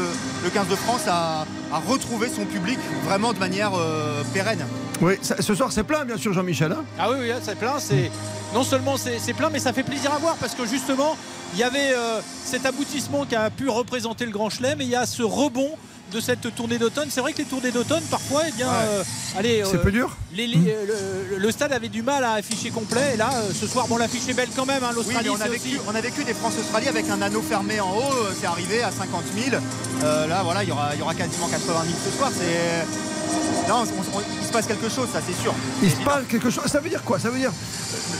le 0.44 0.50
15 0.50 0.68
de 0.68 0.76
France 0.76 1.02
a, 1.08 1.46
a 1.72 1.78
retrouvé 1.88 2.28
son 2.28 2.44
public 2.44 2.78
vraiment 3.06 3.32
de 3.32 3.38
manière 3.38 3.72
euh, 3.74 4.22
pérenne. 4.34 4.64
Oui, 5.00 5.14
ça- 5.22 5.40
ce 5.40 5.54
soir 5.54 5.72
c'est 5.72 5.84
plein, 5.84 6.04
bien 6.04 6.18
sûr, 6.18 6.32
Jean-Michel. 6.34 6.72
hein 6.72 6.84
Ah 6.98 7.08
oui, 7.10 7.16
oui, 7.22 7.28
là, 7.28 7.36
c'est 7.42 7.56
plein. 7.58 7.78
C'est 7.78 8.10
non 8.52 8.62
seulement 8.62 8.96
c'est 8.98 9.32
plein, 9.32 9.48
mais 9.50 9.58
ça 9.58 9.72
fait 9.72 9.82
plaisir 9.82 10.12
à 10.12 10.18
voir 10.18 10.36
parce 10.36 10.54
que 10.54 10.66
justement, 10.66 11.16
il 11.54 11.58
y 11.58 11.62
avait 11.62 11.92
euh, 11.94 12.20
cet 12.44 12.66
aboutissement 12.66 13.24
qui 13.24 13.34
a 13.36 13.48
pu 13.50 13.68
représenter 13.68 14.26
le 14.26 14.32
Grand 14.32 14.50
Chelem 14.50 14.80
et 14.80 14.84
il 14.84 14.90
y 14.90 14.96
a 14.96 15.06
ce 15.06 15.22
rebond 15.22 15.70
de 16.12 16.20
cette 16.20 16.54
tournée 16.54 16.78
d'automne. 16.78 17.08
C'est 17.10 17.20
vrai 17.22 17.32
que 17.32 17.38
les 17.38 17.44
tournées 17.44 17.70
d'automne, 17.72 18.02
parfois, 18.10 18.42
eh 18.46 18.52
bien, 18.52 18.68
euh, 18.70 19.02
allez, 19.38 19.62
C'est 19.64 19.76
euh, 19.76 19.82
plus 19.82 19.90
dur 19.92 20.16
les- 20.32 20.46
les- 20.46 20.58
euh, 20.70 21.24
le, 21.30 21.38
le 21.38 21.50
stade 21.50 21.72
avait 21.72 21.88
du 21.88 22.02
mal 22.02 22.22
à 22.24 22.32
afficher 22.34 22.70
complet. 22.70 23.12
Et 23.14 23.16
là, 23.16 23.30
ce 23.58 23.66
soir, 23.66 23.88
bon, 23.88 23.96
l'affiche 23.96 24.28
est 24.28 24.34
belle 24.34 24.50
quand 24.54 24.66
même. 24.66 24.84
hein, 24.84 24.90
L'Australie, 24.94 25.30
on 25.30 25.40
a, 25.40 25.48
vécu, 25.48 25.68
aussi- 25.76 25.80
on 25.90 25.94
a 25.94 26.00
vécu 26.00 26.22
des 26.24 26.34
France-Australie 26.34 26.88
avec 26.88 27.08
un 27.08 27.20
anneau 27.22 27.40
fermé 27.40 27.80
en 27.80 27.90
haut, 27.96 28.26
c'est 28.38 28.46
arrivé 28.46 28.82
à 28.82 28.90
50 28.92 29.24
000. 29.50 29.56
Euh, 30.04 30.26
là, 30.26 30.42
voilà, 30.44 30.62
il 30.62 30.68
y 30.68 30.72
aura, 30.72 30.90
il 30.94 30.98
y 30.98 31.02
aura 31.02 31.14
quasiment 31.14 31.48
80 31.48 31.82
000 31.84 31.94
ce 32.04 32.16
soir. 32.16 32.30
C'est... 32.36 32.86
Non, 33.68 33.76
on- 33.84 34.18
on- 34.18 34.22
il 34.40 34.46
se 34.46 34.52
passe 34.52 34.66
quelque 34.66 34.88
chose, 34.88 35.08
ça 35.12 35.20
c'est 35.26 35.40
sûr. 35.42 35.54
Il 35.82 35.90
se 35.90 35.96
passe 36.04 36.24
quelque 36.28 36.50
chose. 36.50 36.64
Ça 36.66 36.80
veut 36.80 36.88
dire 36.90 37.02
quoi? 37.02 37.18
Ça 37.18 37.30
veut 37.30 37.38
dire. 37.38 37.52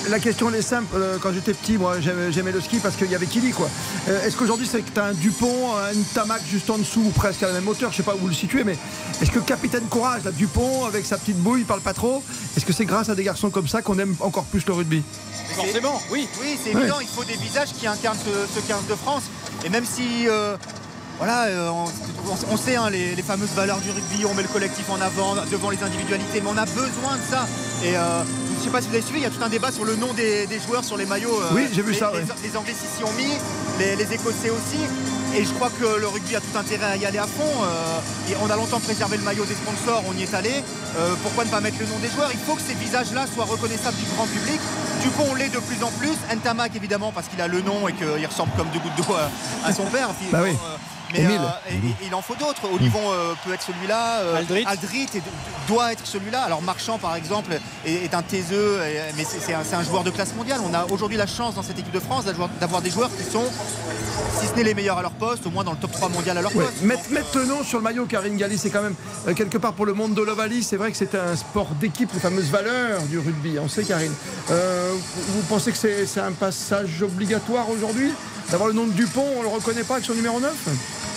La 0.08 0.18
question 0.18 0.48
elle 0.48 0.56
est 0.56 0.62
simple. 0.62 0.94
Euh, 0.96 1.18
Quand 1.20 1.32
j'étais 1.32 1.52
petit, 1.54 1.76
moi 1.78 2.00
j'aimais 2.00 2.32
j'aimais 2.32 2.52
le 2.52 2.60
ski 2.60 2.78
parce 2.78 2.96
qu'il 2.96 3.10
y 3.10 3.14
avait 3.14 3.26
Kili 3.26 3.52
quoi. 3.52 3.68
Euh, 4.08 4.24
Est-ce 4.26 4.36
qu'aujourd'hui 4.36 4.66
c'est 4.70 4.80
que 4.82 4.90
tu 4.90 5.00
as 5.00 5.04
un 5.06 5.12
Dupont, 5.12 5.74
un 5.76 5.94
Tamac 6.14 6.42
juste 6.50 6.68
en 6.70 6.78
dessous 6.78 7.02
ou 7.06 7.10
presque 7.10 7.42
à 7.42 7.48
la 7.48 7.52
même 7.54 7.68
hauteur? 7.68 7.90
Je 7.92 7.98
sais 7.98 8.02
pas 8.02 8.14
où 8.14 8.18
vous 8.18 8.28
le 8.28 8.34
situez, 8.34 8.64
mais 8.64 8.76
est-ce 9.20 9.30
que 9.30 9.38
Capitaine 9.38 9.84
Courage, 9.88 10.24
là, 10.24 10.30
Dupont 10.32 10.84
avec 10.86 11.04
sa 11.06 11.16
petite 11.18 11.38
bouille, 11.38 11.60
il 11.60 11.66
parle 11.66 11.80
pas 11.82 11.94
trop? 11.94 12.22
Est-ce 12.56 12.64
que 12.64 12.72
c'est 12.72 12.84
grâce 12.86 13.08
à 13.10 13.14
des 13.14 13.24
garçons 13.24 13.50
comme 13.50 13.68
ça 13.68 13.82
qu'on 13.82 13.98
aime 13.98 14.14
encore 14.20 14.44
plus 14.44 14.64
le 14.66 14.72
rugby? 14.72 15.02
Forcément, 15.54 16.00
oui. 16.10 16.26
Oui, 16.40 16.58
c'est 16.62 16.74
Ouais. 16.74 16.80
évident, 16.82 17.00
il 17.00 17.06
faut 17.08 17.24
des 17.24 17.36
visages 17.36 17.72
qui 17.78 17.86
incarnent 17.86 18.18
ce, 18.24 18.60
ce 18.60 18.66
15 18.66 18.86
de 18.88 18.94
France. 18.94 19.24
Et 19.64 19.68
même 19.68 19.84
si, 19.84 20.26
euh, 20.28 20.56
voilà, 21.18 21.44
euh, 21.44 21.70
on, 22.50 22.56
sait 22.56 22.76
hein, 22.76 22.90
les, 22.90 23.14
les 23.14 23.22
fameuses 23.22 23.50
valeurs 23.54 23.78
du 23.78 23.90
rugby, 23.90 24.24
on 24.26 24.34
met 24.34 24.42
le 24.42 24.48
collectif 24.48 24.90
en 24.90 25.00
avant 25.00 25.34
devant 25.50 25.70
les 25.70 25.82
individualités, 25.82 26.40
mais 26.40 26.50
on 26.52 26.58
a 26.58 26.64
besoin 26.66 27.16
de 27.16 27.22
ça. 27.30 27.46
Et 27.84 27.96
euh, 27.96 28.22
je 28.54 28.58
ne 28.58 28.64
sais 28.64 28.70
pas 28.70 28.80
si 28.80 28.88
vous 28.88 28.94
avez 28.94 29.02
suivi, 29.04 29.20
il 29.20 29.22
y 29.22 29.26
a 29.26 29.30
tout 29.30 29.42
un 29.42 29.48
débat 29.48 29.70
sur 29.70 29.84
le 29.84 29.94
nom 29.96 30.12
des, 30.14 30.46
des 30.46 30.58
joueurs 30.60 30.82
sur 30.84 30.96
les 30.96 31.06
maillots. 31.06 31.40
euh, 31.40 31.50
Oui, 31.54 31.68
j'ai 31.72 31.82
vu 31.82 31.92
les- 31.92 31.98
ça, 31.98 32.10
Les, 32.12 32.18
ouais. 32.20 32.24
les 32.42 32.56
Anglais 32.56 32.74
s'y 32.74 33.00
sont 33.02 33.10
mis, 33.12 33.32
les, 33.78 34.12
Écossais 34.14 34.50
aussi. 34.50 34.78
Et 35.36 35.44
je 35.44 35.50
crois 35.54 35.68
que 35.70 35.98
le 36.00 36.06
rugby 36.06 36.36
a 36.36 36.40
tout 36.40 36.56
intérêt 36.56 36.92
à 36.92 36.96
y 36.96 37.06
aller 37.06 37.18
à 37.18 37.26
fond. 37.26 37.42
et 38.30 38.34
on 38.40 38.48
a 38.50 38.56
longtemps 38.56 38.78
préservé 38.78 39.16
le 39.16 39.24
maillot 39.24 39.44
des 39.44 39.54
sponsors, 39.54 40.02
on 40.08 40.16
y 40.16 40.22
est 40.22 40.32
allé. 40.34 40.62
Pourquoi 41.24 41.44
ne 41.44 41.50
pas 41.50 41.60
mettre 41.60 41.78
le 41.80 41.86
nom 41.86 41.98
des 42.00 42.08
joueurs? 42.08 42.30
Il 42.32 42.38
faut 42.38 42.54
que 42.54 42.62
ces 42.62 42.74
visages-là 42.74 43.26
soient 43.34 43.44
reconnaissables 43.44 43.96
du 43.96 44.04
grand 44.14 44.26
public. 44.26 44.60
Dupont 45.02 45.24
on 45.32 45.34
l'est 45.34 45.48
de 45.48 45.58
plus 45.58 45.82
en 45.82 45.90
plus. 45.98 46.14
Ntamak 46.32 46.76
évidemment 46.76 47.10
parce 47.12 47.26
qu'il 47.26 47.40
a 47.40 47.48
le 47.48 47.62
nom 47.62 47.88
et 47.88 47.92
qu'il 47.94 48.26
ressemble 48.26 48.52
comme 48.56 48.68
deux 48.68 48.78
gouttes 48.78 48.94
d'eau 48.96 49.12
à, 49.14 49.68
à 49.68 49.72
son 49.72 49.86
père. 49.86 50.10
Bah 50.30 50.38
oui. 50.44 50.52
Mais 51.22 51.36
euh, 51.36 51.70
et- 51.70 52.04
et 52.04 52.06
il 52.08 52.14
en 52.14 52.22
faut 52.22 52.34
d'autres. 52.34 52.68
Olivon 52.72 53.00
euh, 53.12 53.32
peut 53.44 53.52
être 53.54 53.62
celui-là. 53.62 54.20
euh, 54.20 54.36
Aldrit. 54.66 55.02
est- 55.14 55.22
doit 55.68 55.92
être 55.92 56.06
celui-là. 56.06 56.42
Alors 56.42 56.60
Marchand 56.62 56.98
par 56.98 57.16
exemple 57.16 57.58
est, 57.86 57.92
est 58.04 58.14
un 58.14 58.22
taiseux, 58.22 58.78
mais 59.16 59.24
c'est 59.24 59.54
un, 59.54 59.82
joueur 59.82 60.04
de 60.04 60.10
classe 60.10 60.34
mondiale. 60.34 60.60
On 60.68 60.74
a 60.74 60.84
aujourd'hui 60.90 61.16
la 61.16 61.26
chance 61.26 61.54
dans 61.54 61.62
cette 61.62 61.78
équipe 61.78 61.92
de 61.92 62.00
France 62.00 62.24
d'avoir 62.60 62.82
des 62.82 62.90
joueurs 62.90 63.10
qui 63.16 63.24
sont, 63.24 63.44
si 64.40 64.46
ce 64.46 64.54
n'est 64.54 64.62
les 64.64 64.74
meilleurs 64.74 64.98
à 64.98 65.02
leur 65.02 65.12
poste, 65.12 65.46
au 65.46 65.50
moins 65.50 65.64
dans 65.64 65.72
le 65.72 65.78
top 65.78 65.92
3 65.92 66.08
mondial 66.10 66.36
à 66.38 66.42
leur 66.42 66.54
Ouais, 66.54 66.64
poste. 66.64 66.82
mettre, 66.82 67.10
mettre 67.10 67.38
le 67.38 67.44
nom 67.46 67.62
sur 67.64 67.78
le 67.78 67.84
maillot, 67.84 68.04
Karine 68.06 68.36
Galli, 68.36 68.58
c'est 68.58 68.70
quand 68.70 68.82
même 68.82 68.94
euh, 69.28 69.34
quelque 69.34 69.58
part 69.58 69.72
pour 69.72 69.86
le 69.86 69.94
monde 69.94 70.14
de 70.14 70.22
l'Ovalie. 70.22 70.62
C'est 70.62 70.76
vrai 70.76 70.90
que 70.90 70.96
c'est 70.96 71.14
un 71.14 71.34
sport 71.36 71.68
d'équipe, 71.80 72.10
les 72.12 72.20
fameuses 72.20 72.50
valeurs 72.50 73.02
du 73.02 73.18
rugby. 73.18 73.58
On 73.58 73.68
sait, 73.68 73.84
Karine. 73.84 74.12
Euh, 74.50 74.92
vous 75.28 75.42
pensez 75.48 75.72
que 75.72 75.78
c'est 75.78 76.06
c'est 76.06 76.20
un 76.20 76.32
passage 76.32 77.02
obligatoire 77.02 77.68
aujourd'hui? 77.70 78.12
D'avoir 78.50 78.68
le 78.68 78.74
nom 78.74 78.86
de 78.86 78.92
Dupont, 78.92 79.24
on 79.38 79.42
le 79.42 79.48
reconnaît 79.48 79.84
pas 79.84 79.94
avec 79.94 80.04
son 80.06 80.12
numéro 80.14 80.38
9 80.38 80.52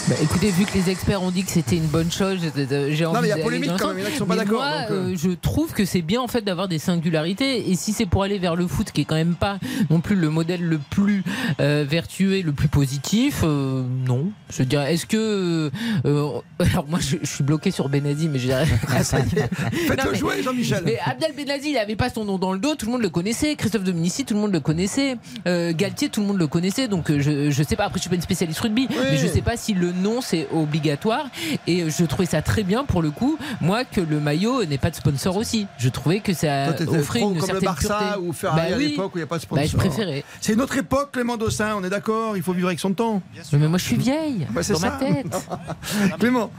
Bah, 0.08 0.16
écoutez, 0.22 0.52
vu 0.52 0.64
que 0.64 0.74
les 0.74 0.90
experts 0.90 1.22
ont 1.22 1.32
dit 1.32 1.44
que 1.44 1.52
c'était 1.52 1.76
une 1.76 1.88
bonne 1.88 2.10
chose, 2.10 2.40
j'ai- 2.56 2.96
j'ai 2.96 3.06
envie 3.06 3.20
mais 3.22 3.28
il 3.28 3.30
y 3.30 3.34
a 3.34 3.38
polémique 3.44 3.72
quand 3.78 3.90
même, 3.90 3.98
il 3.98 4.04
y 4.04 4.06
en 4.06 4.08
a 4.08 4.12
qui 4.12 4.18
sont 4.18 4.26
pas 4.26 4.38
d'accord, 4.38 4.62
Moi, 4.62 4.82
donc, 4.84 4.92
euh. 4.92 5.12
euh, 5.12 5.16
je 5.18 5.32
trouve 5.32 5.74
que 5.74 5.84
c'est 5.84 6.02
bien 6.02 6.22
en 6.22 6.28
fait 6.30 6.42
d'avoir 6.42 6.70
des 6.70 6.80
singularités. 6.80 7.70
Et 7.70 7.76
si 7.76 7.92
c'est 7.92 8.06
pour 8.06 8.24
aller 8.24 8.40
vers 8.40 8.56
le 8.56 8.68
foot, 8.68 8.92
qui 8.92 9.02
est 9.02 9.06
quand 9.06 9.16
même 9.16 9.36
pas 9.36 9.58
non 9.90 10.00
plus 10.00 10.16
le 10.16 10.30
modèle 10.30 10.62
le 10.64 10.78
plus 10.78 11.24
euh, 11.60 11.84
vertueux 11.88 12.36
et 12.36 12.42
le 12.42 12.54
plus 12.54 12.70
positif, 12.70 13.42
euh, 13.44 13.84
non. 14.08 14.32
Je 14.50 14.64
dirais, 14.64 14.94
est-ce 14.94 15.06
que 15.06 15.72
euh, 16.06 16.30
alors 16.60 16.88
moi 16.88 17.00
je, 17.02 17.18
je 17.22 17.28
suis 17.30 17.44
bloqué 17.44 17.72
sur 17.72 17.90
Benazi, 17.90 18.30
mais 18.30 18.40
je 18.40 18.46
dirais. 18.48 18.66
Faites-le 18.88 19.96
Non, 20.12 20.14
jouer, 20.14 20.42
Jean-Michel. 20.42 20.84
Mais 20.86 21.00
Abdel 21.06 21.34
Benazi, 21.36 21.72
il 21.72 21.78
avait 21.78 21.98
pas 21.98 22.10
son 22.10 22.24
nom 22.24 22.38
dans 22.38 22.54
le 22.54 22.60
dos, 22.60 22.76
tout 22.76 22.86
le 22.86 22.94
monde 22.94 23.02
le 23.02 23.10
connaissait. 23.10 23.56
Christophe 23.58 23.84
Dominici, 23.84 24.24
tout 24.24 24.36
le 24.36 24.40
monde 24.40 24.54
le 24.54 24.62
connaissait. 24.62 25.18
Euh, 25.48 25.74
Galtier, 25.76 26.08
tout 26.08 26.22
le 26.22 26.28
monde 26.28 26.38
le 26.40 26.48
connaissait. 26.48 26.88
Donc 26.88 27.10
euh, 27.12 27.20
je, 27.20 27.52
je 27.52 27.64
sais 27.64 27.76
pas. 27.76 27.84
Après, 27.86 27.98
je 27.98 28.02
suis 28.04 28.10
pas 28.10 28.16
une 28.16 28.22
spécialiste 28.22 28.60
rugby, 28.62 28.88
mais 28.90 29.18
je 29.18 29.28
sais 29.28 29.42
pas 29.42 29.58
si 29.58 29.74
le 29.74 29.92
nom 29.98 30.22
c'est 30.22 30.48
obligatoire. 30.54 31.26
Et 31.68 31.90
je 31.90 32.06
trouvais 32.06 32.26
ça 32.26 32.42
très 32.42 32.64
bien 32.64 32.86
pour 32.86 33.02
le 33.02 33.12
coup. 33.12 33.38
Moi, 33.62 33.84
que 33.86 34.02
le 34.02 34.20
maillot 34.20 34.66
n'ait 34.66 34.78
pas 34.78 34.90
de 34.90 34.96
sponsor 34.96 35.36
aussi. 35.38 35.68
Je 35.78 35.90
trouvais 35.90 36.20
que 36.20 36.34
ça 36.34 36.74
Toi, 36.74 36.98
offrait 36.98 37.20
pro 37.20 37.32
une 37.34 37.40
comme 37.40 37.48
le 37.48 37.54
certaine 37.60 37.66
Barça 37.66 37.98
pureté. 38.14 38.20
ou 38.28 38.34
Ferrari 38.34 38.62
Bah 38.70 38.76
à 38.76 38.78
oui. 38.78 38.88
l'époque 38.90 39.16
où 39.16 39.18
il 39.18 39.22
n'y 39.22 39.24
a 39.24 39.28
pas 39.28 39.38
de 39.38 39.42
sponsor. 39.44 39.64
Bah, 39.64 39.70
je 39.72 39.78
préférais. 39.78 40.24
C'est 40.42 40.54
une 40.54 40.62
autre 40.62 40.78
époque, 40.78 41.12
Clément 41.12 41.38
Dossin, 41.38 41.76
on 41.76 41.84
est 41.84 41.90
d'accord, 41.90 42.38
il 42.38 42.44
faut 42.44 42.54
vivre 42.54 42.68
avec 42.68 42.80
son 42.80 42.94
temps. 42.94 43.22
Mais 43.54 43.68
moi, 43.68 43.78
je 43.78 43.84
suis 43.86 43.96
vieille 43.98 44.48
c'est 44.62 44.74
dans 44.74 44.80
ma 44.80 44.92
tête. 44.92 45.36
Clément 46.20 46.50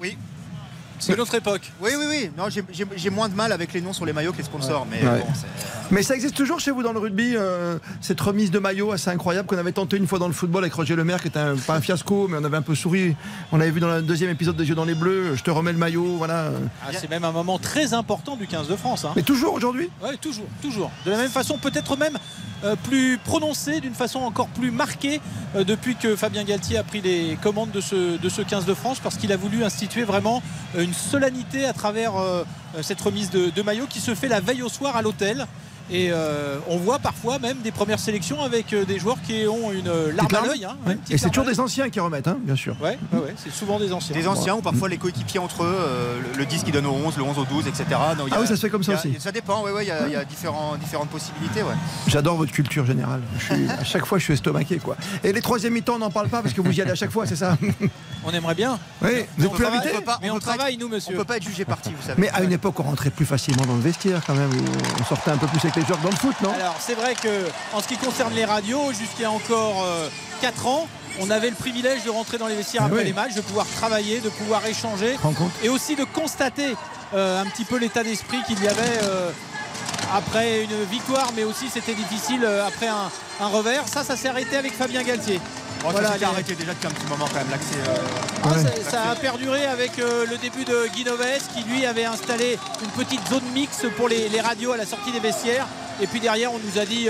Oui. 0.00 0.16
C'est 0.98 1.12
une 1.14 1.20
autre 1.20 1.34
époque. 1.34 1.70
Oui, 1.80 1.90
oui, 1.98 2.04
oui. 2.08 2.30
Non, 2.36 2.48
j'ai- 2.48 2.64
j'ai 2.72 2.84
j'ai 2.96 3.10
moins 3.10 3.28
de 3.28 3.34
mal 3.34 3.52
avec 3.52 3.72
les 3.72 3.80
noms 3.80 3.92
sur 3.92 4.06
les 4.06 4.12
maillots 4.12 4.32
que 4.32 4.38
les 4.38 4.44
sponsors. 4.44 4.86
Mais 4.90 5.06
Ouais. 5.06 5.20
bon, 5.20 5.26
c'est- 5.34 5.46
Mais 5.92 6.02
ça 6.02 6.14
existe 6.16 6.34
toujours 6.34 6.58
chez 6.58 6.72
vous 6.72 6.82
dans 6.82 6.92
le 6.92 6.98
rugby, 6.98 7.34
euh, 7.36 7.78
cette 8.00 8.20
remise 8.20 8.50
de 8.50 8.58
maillot 8.58 8.90
assez 8.90 9.08
incroyable 9.10 9.46
qu'on 9.46 9.56
avait 9.58 9.70
tenté 9.72 9.96
une 9.96 10.06
fois 10.08 10.18
dans 10.18 10.26
le 10.26 10.32
football 10.32 10.64
avec 10.64 10.74
Roger 10.74 10.96
Lemaire, 10.96 11.20
qui 11.22 11.28
était 11.28 11.38
un- 11.38 11.54
pas 11.56 11.76
un 11.76 11.80
fiasco, 11.80 12.26
mais 12.28 12.38
on 12.40 12.44
avait 12.44 12.56
un 12.56 12.62
peu 12.62 12.74
souri. 12.74 13.14
On 13.52 13.60
avait 13.60 13.70
vu 13.70 13.78
dans 13.78 13.88
le 13.94 14.02
deuxième 14.02 14.30
épisode 14.30 14.56
des 14.56 14.64
Yeux 14.68 14.74
dans 14.74 14.84
les 14.84 14.94
Bleus, 14.96 15.36
je 15.36 15.42
te 15.44 15.50
remets 15.50 15.70
le 15.72 15.78
maillot, 15.78 16.16
voilà. 16.18 16.50
Ah, 16.82 16.90
c'est 16.92 17.08
même 17.08 17.24
un 17.24 17.30
moment 17.30 17.58
très 17.58 17.94
important 17.94 18.34
du 18.36 18.46
15 18.48 18.66
de 18.68 18.74
France. 18.76 19.04
hein. 19.04 19.12
Mais 19.14 19.22
toujours 19.22 19.54
aujourd'hui? 19.54 19.88
Oui, 20.02 20.18
toujours, 20.20 20.46
toujours. 20.60 20.90
De 21.04 21.10
la 21.12 21.18
même 21.18 21.30
façon, 21.30 21.56
peut-être 21.58 21.96
même 21.96 22.16
euh, 22.16 22.55
plus 22.84 23.18
prononcé, 23.18 23.80
d'une 23.80 23.94
façon 23.94 24.20
encore 24.20 24.48
plus 24.48 24.70
marquée 24.70 25.20
euh, 25.54 25.64
depuis 25.64 25.96
que 25.96 26.16
Fabien 26.16 26.44
Galtier 26.44 26.78
a 26.78 26.82
pris 26.82 27.00
les 27.00 27.38
commandes 27.42 27.70
de 27.70 27.80
ce, 27.80 28.18
de 28.18 28.28
ce 28.28 28.42
15 28.42 28.64
de 28.64 28.74
France, 28.74 28.98
parce 29.00 29.16
qu'il 29.16 29.32
a 29.32 29.36
voulu 29.36 29.64
instituer 29.64 30.04
vraiment 30.04 30.42
euh, 30.76 30.82
une 30.82 30.94
solennité 30.94 31.64
à 31.64 31.72
travers 31.72 32.16
euh, 32.16 32.44
euh, 32.76 32.82
cette 32.82 33.00
remise 33.00 33.30
de 33.30 33.62
maillot 33.62 33.86
qui 33.88 34.00
se 34.00 34.14
fait 34.14 34.28
la 34.28 34.40
veille 34.40 34.62
au 34.62 34.68
soir 34.68 34.96
à 34.96 35.02
l'hôtel. 35.02 35.46
Et 35.90 36.08
euh, 36.10 36.58
on 36.68 36.78
voit 36.78 36.98
parfois 36.98 37.38
même 37.38 37.58
des 37.58 37.70
premières 37.70 38.00
sélections 38.00 38.42
avec 38.42 38.72
euh, 38.72 38.84
des 38.84 38.98
joueurs 38.98 39.18
qui 39.24 39.46
ont 39.46 39.70
une 39.70 39.86
euh, 39.86 40.12
larme 40.12 40.34
à 40.34 40.46
l'œil. 40.48 40.64
hein. 40.64 40.76
Ouais. 40.86 40.98
Et 41.10 41.16
c'est 41.18 41.28
toujours 41.30 41.44
des 41.44 41.60
anciens 41.60 41.90
qui 41.90 42.00
remettent, 42.00 42.26
hein, 42.26 42.38
bien 42.40 42.56
sûr. 42.56 42.74
Ouais, 42.82 42.98
ouais, 43.12 43.18
ouais, 43.20 43.34
c'est 43.36 43.52
souvent 43.52 43.78
des 43.78 43.92
anciens. 43.92 44.16
Des 44.16 44.26
anciens 44.26 44.56
ou 44.56 44.62
parfois 44.62 44.88
les 44.88 44.98
coéquipiers 44.98 45.38
entre 45.38 45.62
eux, 45.62 45.76
euh, 45.78 46.18
le, 46.32 46.38
le 46.38 46.46
10 46.46 46.64
qui 46.64 46.72
donne 46.72 46.86
au 46.86 46.92
11, 46.92 47.16
le 47.16 47.22
11 47.22 47.38
au 47.38 47.44
12, 47.44 47.68
etc. 47.68 47.84
Donc, 48.18 48.26
il 48.26 48.30
y 48.30 48.32
a- 48.32 48.36
Ah 48.38 48.40
oui, 48.40 48.46
ça 48.48 48.56
se 48.56 48.60
fait 48.62 48.70
comme 48.70 48.82
ça 48.82 48.92
a- 48.92 48.94
aussi. 48.96 49.14
Ça 49.20 49.30
dépend, 49.30 49.62
oui, 49.64 49.70
oui, 49.74 49.82
il 49.84 49.88
y 49.88 49.90
a, 49.92 50.08
y 50.08 50.16
a 50.16 50.24
différents, 50.24 50.74
différentes 50.76 51.08
possibilités. 51.10 51.62
Ouais. 51.62 51.74
J'adore 52.08 52.36
votre 52.36 52.52
culture 52.52 52.84
générale. 52.84 53.20
Je 53.38 53.44
suis- 53.54 53.68
à 53.68 53.84
chaque 53.84 54.06
fois, 54.06 54.18
je 54.18 54.24
suis 54.24 54.32
estomaqué, 54.34 54.78
quoi. 54.78 54.96
Et 55.22 55.32
les 55.32 55.40
troisième 55.40 55.72
mi-temps, 55.72 55.94
on 55.94 55.98
n'en 56.00 56.10
parle 56.10 56.28
pas 56.28 56.42
parce 56.42 56.52
que 56.54 56.60
vous 56.60 56.72
y 56.72 56.80
allez 56.82 56.90
à 56.90 56.94
chaque 56.96 57.12
fois, 57.12 57.26
c'est 57.26 57.36
ça? 57.36 57.56
On 58.24 58.30
aimerait 58.32 58.56
bien. 58.56 58.76
Oui, 59.02 59.10
vous 59.38 59.44
êtes 59.44 59.50
on 59.52 59.54
plus 59.54 59.62
travaille, 59.62 59.78
invité 59.88 60.04
mais 60.20 60.30
on, 60.30 60.38
travaille, 60.40 60.76
nous, 60.78 60.88
monsieur. 60.88 61.14
On 61.14 61.18
peut 61.18 61.24
pas 61.24 61.36
être 61.36 61.44
jugé 61.44 61.64
parti, 61.64 61.90
vous 61.90 62.04
savez. 62.04 62.20
Mais 62.20 62.28
à 62.30 62.42
une 62.42 62.50
époque, 62.50 62.80
on 62.80 62.82
rentrait 62.82 63.10
plus 63.10 63.24
facilement 63.26 63.64
dans 63.66 63.76
le 63.76 63.80
vestiaire 63.82 64.20
quand 64.26 64.34
même. 64.34 64.50
On 65.00 65.04
sortait 65.04 65.30
un 65.30 65.36
peu 65.36 65.46
plus 65.46 65.60
avec 65.60 65.75
les 65.76 65.84
joueurs 65.84 65.98
dans 65.98 66.10
le 66.10 66.16
foot, 66.16 66.34
non 66.42 66.52
Alors 66.52 66.76
c'est 66.80 66.94
vrai 66.94 67.14
que 67.14 67.46
en 67.72 67.80
ce 67.80 67.88
qui 67.88 67.96
concerne 67.96 68.32
les 68.34 68.44
radios, 68.44 68.92
jusqu'à 68.92 69.30
encore 69.30 69.84
4 70.40 70.66
ans, 70.66 70.88
on 71.20 71.30
avait 71.30 71.50
le 71.50 71.56
privilège 71.56 72.04
de 72.04 72.10
rentrer 72.10 72.38
dans 72.38 72.46
les 72.46 72.56
vestiaires 72.56 72.82
Ah 72.84 72.86
après 72.86 73.00
oui. 73.00 73.06
les 73.06 73.12
matchs, 73.12 73.34
de 73.34 73.40
pouvoir 73.40 73.66
travailler, 73.66 74.20
de 74.20 74.28
pouvoir 74.28 74.64
échanger 74.66 75.16
et 75.62 75.68
aussi 75.68 75.96
de 75.96 76.04
constater 76.04 76.74
euh, 77.14 77.40
un 77.40 77.46
petit 77.46 77.64
peu 77.64 77.78
l'état 77.78 78.02
d'esprit 78.02 78.38
qu'il 78.46 78.62
y 78.62 78.68
avait 78.68 78.98
euh, 79.02 79.30
après 80.14 80.64
une 80.64 80.84
victoire, 80.90 81.30
mais 81.36 81.44
aussi 81.44 81.68
c'était 81.72 81.94
difficile 81.94 82.44
euh, 82.44 82.66
après 82.66 82.88
un, 82.88 83.10
un 83.40 83.46
revers. 83.46 83.86
Ça, 83.88 84.04
ça 84.04 84.16
s'est 84.16 84.28
arrêté 84.28 84.56
avec 84.56 84.72
Fabien 84.72 85.02
Galtier. 85.02 85.40
Bon, 85.82 85.90
Voilà, 85.92 86.08
ça 86.08 86.16
les- 86.18 86.24
arrêté 86.24 86.54
déjà 86.54 86.72
depuis 86.72 86.86
un 86.88 86.90
petit 86.90 87.06
moment 87.06 87.26
quand 87.28 87.38
même 87.38 87.50
l'accès. 87.50 87.76
euh, 87.88 87.96
Ah, 88.44 88.48
Ouais. 88.48 88.82
ça, 88.84 88.90
ça 88.90 89.10
a 89.10 89.14
perduré 89.14 89.66
avec 89.66 89.98
euh, 89.98 90.26
le 90.28 90.36
début 90.36 90.64
de 90.64 90.88
Guy 90.88 91.04
Noves 91.04 91.24
qui 91.54 91.62
lui 91.64 91.86
avait 91.86 92.04
installé 92.04 92.58
une 92.82 93.04
petite 93.04 93.26
zone 93.28 93.44
mixte 93.54 93.88
pour 93.90 94.08
les, 94.08 94.28
les 94.28 94.40
radios 94.40 94.72
à 94.72 94.76
la 94.76 94.86
sortie 94.86 95.12
des 95.12 95.20
vestiaires. 95.20 95.66
Et 96.00 96.06
puis 96.06 96.20
derrière, 96.20 96.52
on 96.52 96.58
nous 96.58 96.78
a 96.80 96.84
dit 96.84 97.08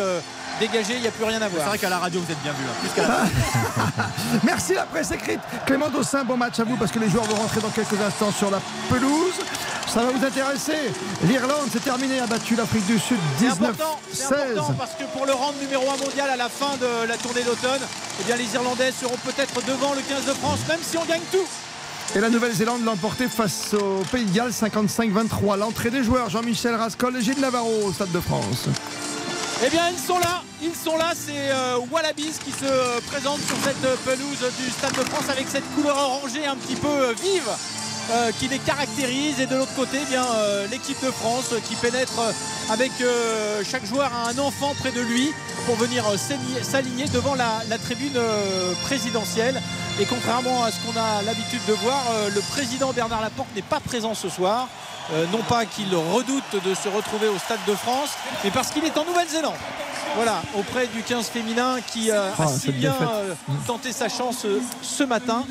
dégagez, 0.60 0.94
il 0.94 1.00
n'y 1.02 1.06
a 1.06 1.10
plus 1.10 1.24
rien 1.24 1.40
à 1.40 1.44
C'est 1.48 1.54
voir. 1.54 1.68
vrai 1.68 1.78
qu'à 1.78 1.88
la 1.88 1.98
radio 1.98 2.20
vous 2.20 2.32
êtes 2.32 2.42
bien 2.42 2.52
vu, 2.52 2.64
hein, 2.64 2.88
plus 2.94 3.02
la 3.02 4.04
Merci 4.44 4.74
la 4.74 4.84
presse 4.84 5.10
écrite. 5.12 5.40
Clément 5.66 5.88
Dossin, 5.88 6.24
bon 6.24 6.36
match 6.36 6.58
à 6.60 6.64
vous 6.64 6.76
parce 6.76 6.90
que 6.92 6.98
les 6.98 7.08
joueurs 7.08 7.24
vont 7.24 7.36
rentrer 7.36 7.60
dans 7.60 7.70
quelques 7.70 8.00
instants 8.00 8.32
sur 8.32 8.50
la 8.50 8.60
pelouse. 8.88 9.34
Ça 9.86 10.02
va 10.02 10.10
vous 10.10 10.24
intéresser. 10.24 10.92
L'Irlande 11.24 11.70
s'est 11.72 11.78
terminée, 11.80 12.18
a 12.20 12.26
battu 12.26 12.56
l'Afrique 12.56 12.86
du 12.86 12.98
Sud 12.98 13.18
C'est 13.38 13.46
important, 13.48 13.98
c'est 14.12 14.24
19-16. 14.24 14.50
important 14.52 14.74
parce 14.78 14.92
que 14.94 15.04
pour 15.16 15.26
le 15.26 15.32
rang 15.32 15.52
numéro 15.60 15.84
1 15.90 15.96
mondial 16.04 16.28
à 16.30 16.36
la 16.36 16.48
fin 16.48 16.76
de 16.80 17.08
la 17.08 17.16
tournée 17.16 17.42
d'automne, 17.42 17.80
eh 18.20 18.24
bien 18.24 18.36
les 18.36 18.52
Irlandais 18.54 18.92
seront 18.92 19.16
peut-être 19.24 19.64
devant 19.66 19.94
le 19.94 20.00
15 20.02 20.24
de 20.26 20.32
France, 20.32 20.58
même 20.68 20.80
si 20.82 20.98
on 20.98 21.04
gagne 21.04 21.22
tout. 21.30 21.46
Et 22.14 22.20
la 22.20 22.28
Nouvelle-Zélande 22.30 22.84
l'a 22.84 22.92
emporté 22.92 23.26
face 23.28 23.74
au 23.74 24.02
Pays 24.12 24.24
de 24.24 24.32
Galles 24.34 24.50
55-23. 24.50 25.56
L'entrée 25.58 25.90
des 25.90 26.02
joueurs, 26.04 26.30
Jean-Michel 26.30 26.74
Rascol 26.74 27.16
et 27.16 27.22
Gilles 27.22 27.40
Navarro 27.40 27.72
au 27.86 27.92
Stade 27.92 28.12
de 28.12 28.20
France. 28.20 28.66
Eh 29.64 29.70
bien, 29.70 29.88
ils 29.90 29.98
sont 29.98 30.18
là, 30.18 30.42
ils 30.62 30.74
sont 30.74 30.98
là. 30.98 31.12
C'est 31.14 31.50
euh, 31.50 31.78
Wallabies 31.90 32.38
qui 32.44 32.52
se 32.52 32.64
euh, 32.64 33.00
présente 33.06 33.40
sur 33.40 33.56
cette 33.64 33.82
euh, 33.84 33.96
pelouse 34.04 34.44
du 34.58 34.70
Stade 34.70 34.92
de 34.92 35.08
France 35.08 35.30
avec 35.30 35.48
cette 35.48 35.64
couleur 35.74 35.96
orangée 35.96 36.44
un 36.44 36.56
petit 36.56 36.76
peu 36.76 37.12
vive. 37.22 37.48
Euh, 38.10 38.30
qui 38.38 38.48
les 38.48 38.58
caractérise. 38.58 39.40
Et 39.40 39.46
de 39.46 39.56
l'autre 39.56 39.74
côté 39.74 39.98
eh 40.02 40.04
bien 40.06 40.24
euh, 40.24 40.66
l'équipe 40.68 41.02
de 41.04 41.10
France 41.10 41.52
qui 41.68 41.74
pénètre 41.74 42.20
avec 42.70 42.92
euh, 43.00 43.62
chaque 43.68 43.84
joueur 43.84 44.10
un 44.28 44.38
enfant 44.38 44.74
près 44.78 44.92
de 44.92 45.00
lui 45.00 45.32
pour 45.66 45.76
venir 45.76 46.04
s'aligner- 46.62 47.08
devant 47.08 47.34
la, 47.34 47.78
tribune 47.78 48.18
présidentielle. 48.82 49.60
Et 50.00 50.04
contrairement 50.04 50.64
à 50.64 50.70
ce 50.70 50.76
qu'on 50.80 50.98
a 50.98 51.22
l'habitude 51.22 51.64
de 51.66 51.72
voir 51.72 52.02
le 52.34 52.40
président 52.40 52.92
Bernard 52.92 53.22
Laporte 53.22 53.48
n'est 53.56 53.62
pas 53.62 53.80
présent 53.80 54.14
ce 54.14 54.28
soir. 54.28 54.68
Non 55.32 55.42
pas 55.48 55.64
qu'il 55.64 55.94
redoute 55.94 56.64
de 56.64 56.74
se 56.74 56.88
retrouver 56.88 57.28
au 57.28 57.38
Stade 57.38 57.60
de 57.66 57.74
France 57.74 58.10
mais 58.44 58.50
parce 58.50 58.70
qu'il 58.70 58.84
est 58.84 58.96
en 58.96 59.04
Nouvelle-Zélande 59.04 59.54
voilà, 60.14 60.42
auprès 60.56 60.86
du 60.86 61.02
15 61.02 61.26
féminin 61.28 61.76
qui 61.86 62.10
euh, 62.10 62.30
Ah, 62.38 62.44
a 62.44 62.46
si 62.46 62.72
bien 62.72 62.94
euh, 63.02 63.34
tenté 63.66 63.92
sa 63.92 64.08
chance 64.08 64.44
euh, 64.44 64.60
ce 64.82 65.04
matin. 65.04 65.44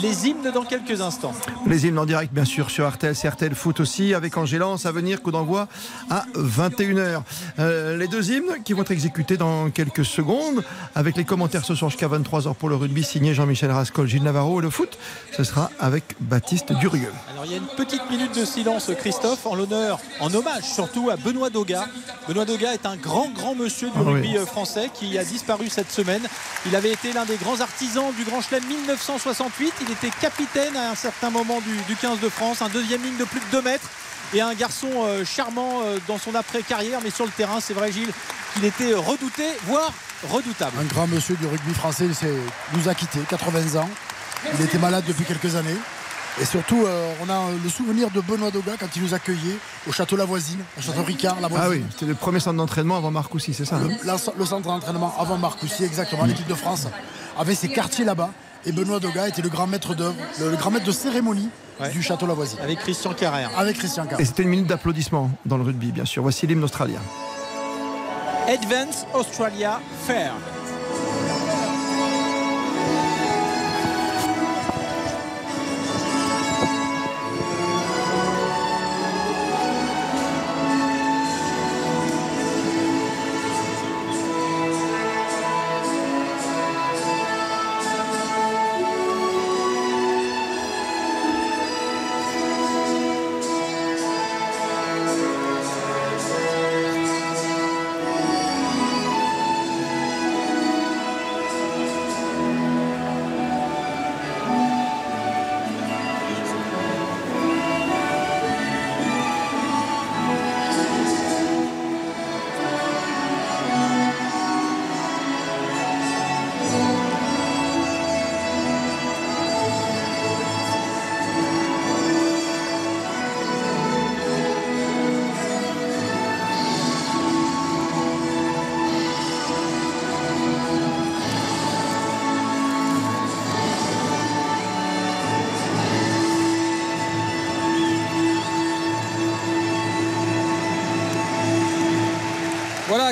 Les 0.00 0.28
hymnes 0.28 0.50
dans 0.54 0.62
quelques 0.62 1.00
instants. 1.00 1.32
Les 1.66 1.86
hymnes 1.86 1.98
en 1.98 2.06
direct, 2.06 2.32
bien 2.32 2.44
sûr, 2.44 2.70
sur 2.70 2.88
RTL, 2.88 3.16
c'est 3.16 3.28
RTL 3.28 3.54
Foot 3.54 3.80
aussi, 3.80 4.14
avec 4.14 4.36
Angélance 4.36 4.86
à 4.86 4.92
venir, 4.92 5.20
coup 5.20 5.32
d'envoi 5.32 5.68
à 6.08 6.24
21h. 6.36 7.22
Euh, 7.58 7.96
les 7.96 8.06
deux 8.06 8.30
hymnes 8.30 8.62
qui 8.64 8.72
vont 8.72 8.82
être 8.82 8.92
exécutés 8.92 9.36
dans 9.36 9.68
quelques 9.70 10.04
secondes, 10.04 10.62
avec 10.94 11.16
les 11.16 11.24
commentaires 11.24 11.64
ce 11.64 11.74
soir 11.74 11.90
jusqu'à 11.90 12.08
23h 12.08 12.54
pour 12.54 12.68
le 12.68 12.76
rugby, 12.76 13.02
signé 13.02 13.34
Jean-Michel 13.34 13.70
Rascol, 13.70 14.06
Gilles 14.06 14.22
Navarro, 14.22 14.60
et 14.60 14.62
le 14.62 14.70
foot, 14.70 14.96
ce 15.32 15.42
sera 15.44 15.70
avec 15.80 16.04
Baptiste 16.20 16.72
Durieux. 16.72 17.12
Alors 17.32 17.44
il 17.46 17.52
y 17.52 17.54
a 17.54 17.58
une 17.58 17.66
petite 17.76 18.08
minute 18.10 18.38
de 18.38 18.44
silence, 18.44 18.90
Christophe, 18.98 19.44
en 19.46 19.54
l'honneur, 19.56 19.98
en 20.20 20.32
hommage 20.32 20.62
surtout 20.62 21.10
à 21.10 21.16
Benoît 21.16 21.50
Doga. 21.50 21.86
Benoît 22.28 22.44
Doga 22.44 22.74
est 22.74 22.86
un 22.86 22.96
grand, 22.96 23.28
grand 23.30 23.54
monsieur 23.54 23.90
du 23.90 23.98
Ah 24.00 24.10
oui. 24.10 24.14
rugby 24.14 24.38
euh, 24.38 24.46
français 24.46 24.90
qui 24.92 25.18
a 25.18 25.24
disparu 25.24 25.68
cette 25.68 25.90
semaine. 25.90 26.22
Il 26.66 26.74
avait 26.76 26.92
été 26.92 27.12
l'un 27.12 27.24
des 27.24 27.36
grands 27.36 27.60
artisans 27.60 28.12
du 28.16 28.24
Grand 28.24 28.40
Chelem 28.40 28.64
1968. 28.64 29.72
Il 29.82 29.92
était 29.92 30.10
capitaine 30.20 30.76
à 30.76 30.90
un 30.90 30.94
certain 30.94 31.30
moment 31.30 31.60
du, 31.60 31.76
du 31.88 31.96
15 31.96 32.20
de 32.20 32.28
France, 32.28 32.62
un 32.62 32.68
deuxième 32.68 33.02
ligne 33.02 33.16
de 33.16 33.24
plus 33.24 33.40
de 33.40 33.46
2 33.52 33.62
mètres. 33.62 33.88
Et 34.32 34.40
un 34.40 34.54
garçon 34.54 34.88
euh, 35.04 35.24
charmant 35.24 35.82
euh, 35.82 35.98
dans 36.06 36.18
son 36.18 36.34
après-carrière, 36.34 37.00
mais 37.02 37.10
sur 37.10 37.24
le 37.24 37.32
terrain, 37.32 37.60
c'est 37.60 37.74
vrai 37.74 37.90
Gilles, 37.90 38.12
qu'il 38.54 38.64
était 38.64 38.94
redouté, 38.94 39.44
voire 39.66 39.92
redoutable. 40.28 40.72
Un 40.80 40.84
grand 40.84 41.06
monsieur 41.08 41.34
du 41.36 41.46
rugby 41.46 41.74
français 41.74 42.04
il 42.04 42.78
nous 42.78 42.88
a 42.88 42.94
quittés, 42.94 43.20
80 43.28 43.80
ans. 43.80 43.88
Il 44.58 44.64
était 44.64 44.78
malade 44.78 45.04
depuis 45.06 45.24
quelques 45.24 45.56
années. 45.56 45.76
Et 46.40 46.44
surtout, 46.44 46.84
euh, 46.86 47.12
on 47.24 47.28
a 47.28 47.50
le 47.62 47.68
souvenir 47.68 48.10
de 48.10 48.20
Benoît 48.20 48.50
Doga 48.50 48.72
quand 48.78 48.86
il 48.96 49.02
nous 49.02 49.14
accueillait 49.14 49.56
au 49.88 49.92
château 49.92 50.16
Lavoisine, 50.16 50.60
au 50.78 50.82
château 50.82 51.02
Ricard, 51.02 51.40
Lavoisine. 51.40 51.66
Ah 51.66 51.70
oui, 51.70 51.82
c'était 51.90 52.06
le 52.06 52.14
premier 52.14 52.40
centre 52.40 52.56
d'entraînement 52.56 52.96
avant 52.96 53.10
Marcoussis, 53.10 53.52
c'est 53.52 53.64
ça 53.64 53.76
hein 53.76 53.88
Le, 53.88 54.06
la- 54.06 54.16
le 54.38 54.44
centre 54.46 54.66
d'entraînement 54.68 55.14
avant 55.18 55.36
Marcoussis, 55.36 55.84
exactement. 55.84 56.24
L'équipe 56.24 56.46
de 56.46 56.54
France 56.54 56.86
avait 57.38 57.54
ses 57.54 57.68
quartiers 57.68 58.04
là-bas. 58.04 58.30
Et 58.66 58.72
Benoît 58.72 59.00
Doga 59.00 59.26
était 59.26 59.40
le 59.42 59.48
grand 59.48 59.66
maître 59.66 59.94
d'œuvre, 59.94 60.14
le, 60.38 60.50
le 60.50 60.56
grand 60.56 60.70
maître 60.70 60.84
de 60.84 60.92
cérémonie 60.92 61.48
du 61.92 62.02
château 62.02 62.26
Lavoisine. 62.26 62.58
Avec 62.62 62.78
Christian 62.80 63.12
Carrère. 63.14 63.50
Avec 63.58 63.78
Christian 63.78 64.04
Et 64.04 64.08
Carrère. 64.08 64.26
c'était 64.26 64.42
une 64.42 64.50
minute 64.50 64.66
d'applaudissement 64.66 65.30
dans 65.46 65.56
le 65.56 65.62
rugby, 65.64 65.92
bien 65.92 66.04
sûr. 66.04 66.22
Voici 66.22 66.46
l'hymne 66.46 66.62
australien. 66.64 67.00
Advance 68.48 69.06
Australia 69.14 69.80
Fair. 70.06 70.32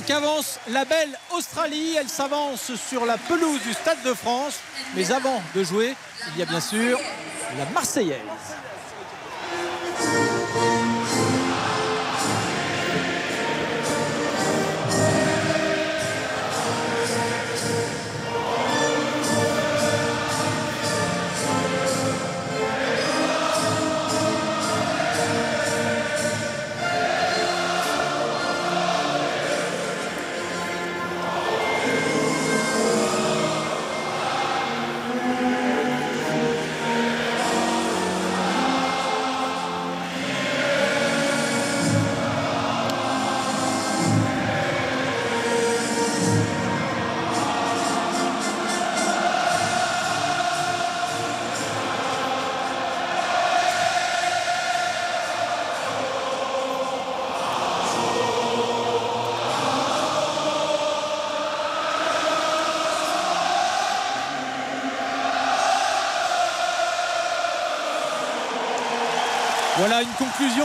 Qu'avance 0.08 0.58
la 0.70 0.86
belle 0.86 1.16
Australie. 1.36 1.96
Elle 2.00 2.08
s'avance 2.08 2.74
sur 2.88 3.04
la 3.04 3.18
pelouse 3.18 3.60
du 3.62 3.74
Stade 3.74 4.02
de 4.04 4.14
France. 4.14 4.58
Mais 4.96 5.12
avant 5.12 5.42
de 5.54 5.62
jouer, 5.62 5.94
il 6.32 6.40
y 6.40 6.42
a 6.42 6.46
bien 6.46 6.60
sûr 6.60 6.98
la 7.58 7.66
Marseillaise. 7.66 8.18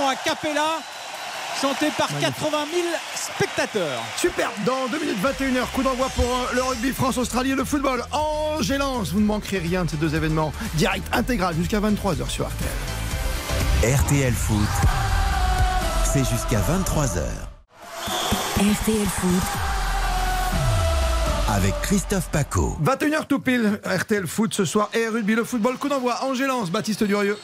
À 0.07 0.15
Capella, 0.15 0.79
chantée 1.61 1.89
par 1.97 2.07
80 2.19 2.57
000 2.73 2.83
spectateurs. 3.15 4.01
Super, 4.17 4.49
dans 4.65 4.87
2 4.87 4.99
minutes 4.99 5.17
21h, 5.23 5.65
coup 5.73 5.83
d'envoi 5.83 6.09
pour 6.15 6.25
euh, 6.25 6.55
le 6.55 6.63
rugby 6.63 6.91
France-Australie 6.91 7.51
et 7.51 7.55
le 7.55 7.63
football. 7.63 8.03
Angélance, 8.11 9.11
vous 9.11 9.19
ne 9.19 9.25
manquerez 9.25 9.59
rien 9.59 9.85
de 9.85 9.89
ces 9.91 9.97
deux 9.97 10.15
événements. 10.15 10.51
Direct 10.75 11.05
intégral 11.13 11.55
jusqu'à 11.55 11.79
23h 11.79 12.29
sur 12.29 12.45
RTL. 12.47 13.95
RTL 13.97 14.33
Foot, 14.33 14.57
c'est 16.05 16.25
jusqu'à 16.25 16.59
23h. 16.59 17.21
RTL 18.57 19.07
Foot. 19.07 19.43
Avec 21.49 21.73
Christophe 21.81 22.29
Paco. 22.29 22.77
21h 22.83 23.27
tout 23.27 23.39
pile, 23.39 23.79
RTL 23.85 24.25
Foot 24.25 24.53
ce 24.53 24.65
soir 24.65 24.89
et 24.93 25.07
rugby, 25.07 25.35
le 25.35 25.43
football, 25.43 25.77
coup 25.77 25.89
d'envoi. 25.89 26.23
Angélance, 26.23 26.71
Baptiste 26.71 27.03
Durieux. 27.03 27.37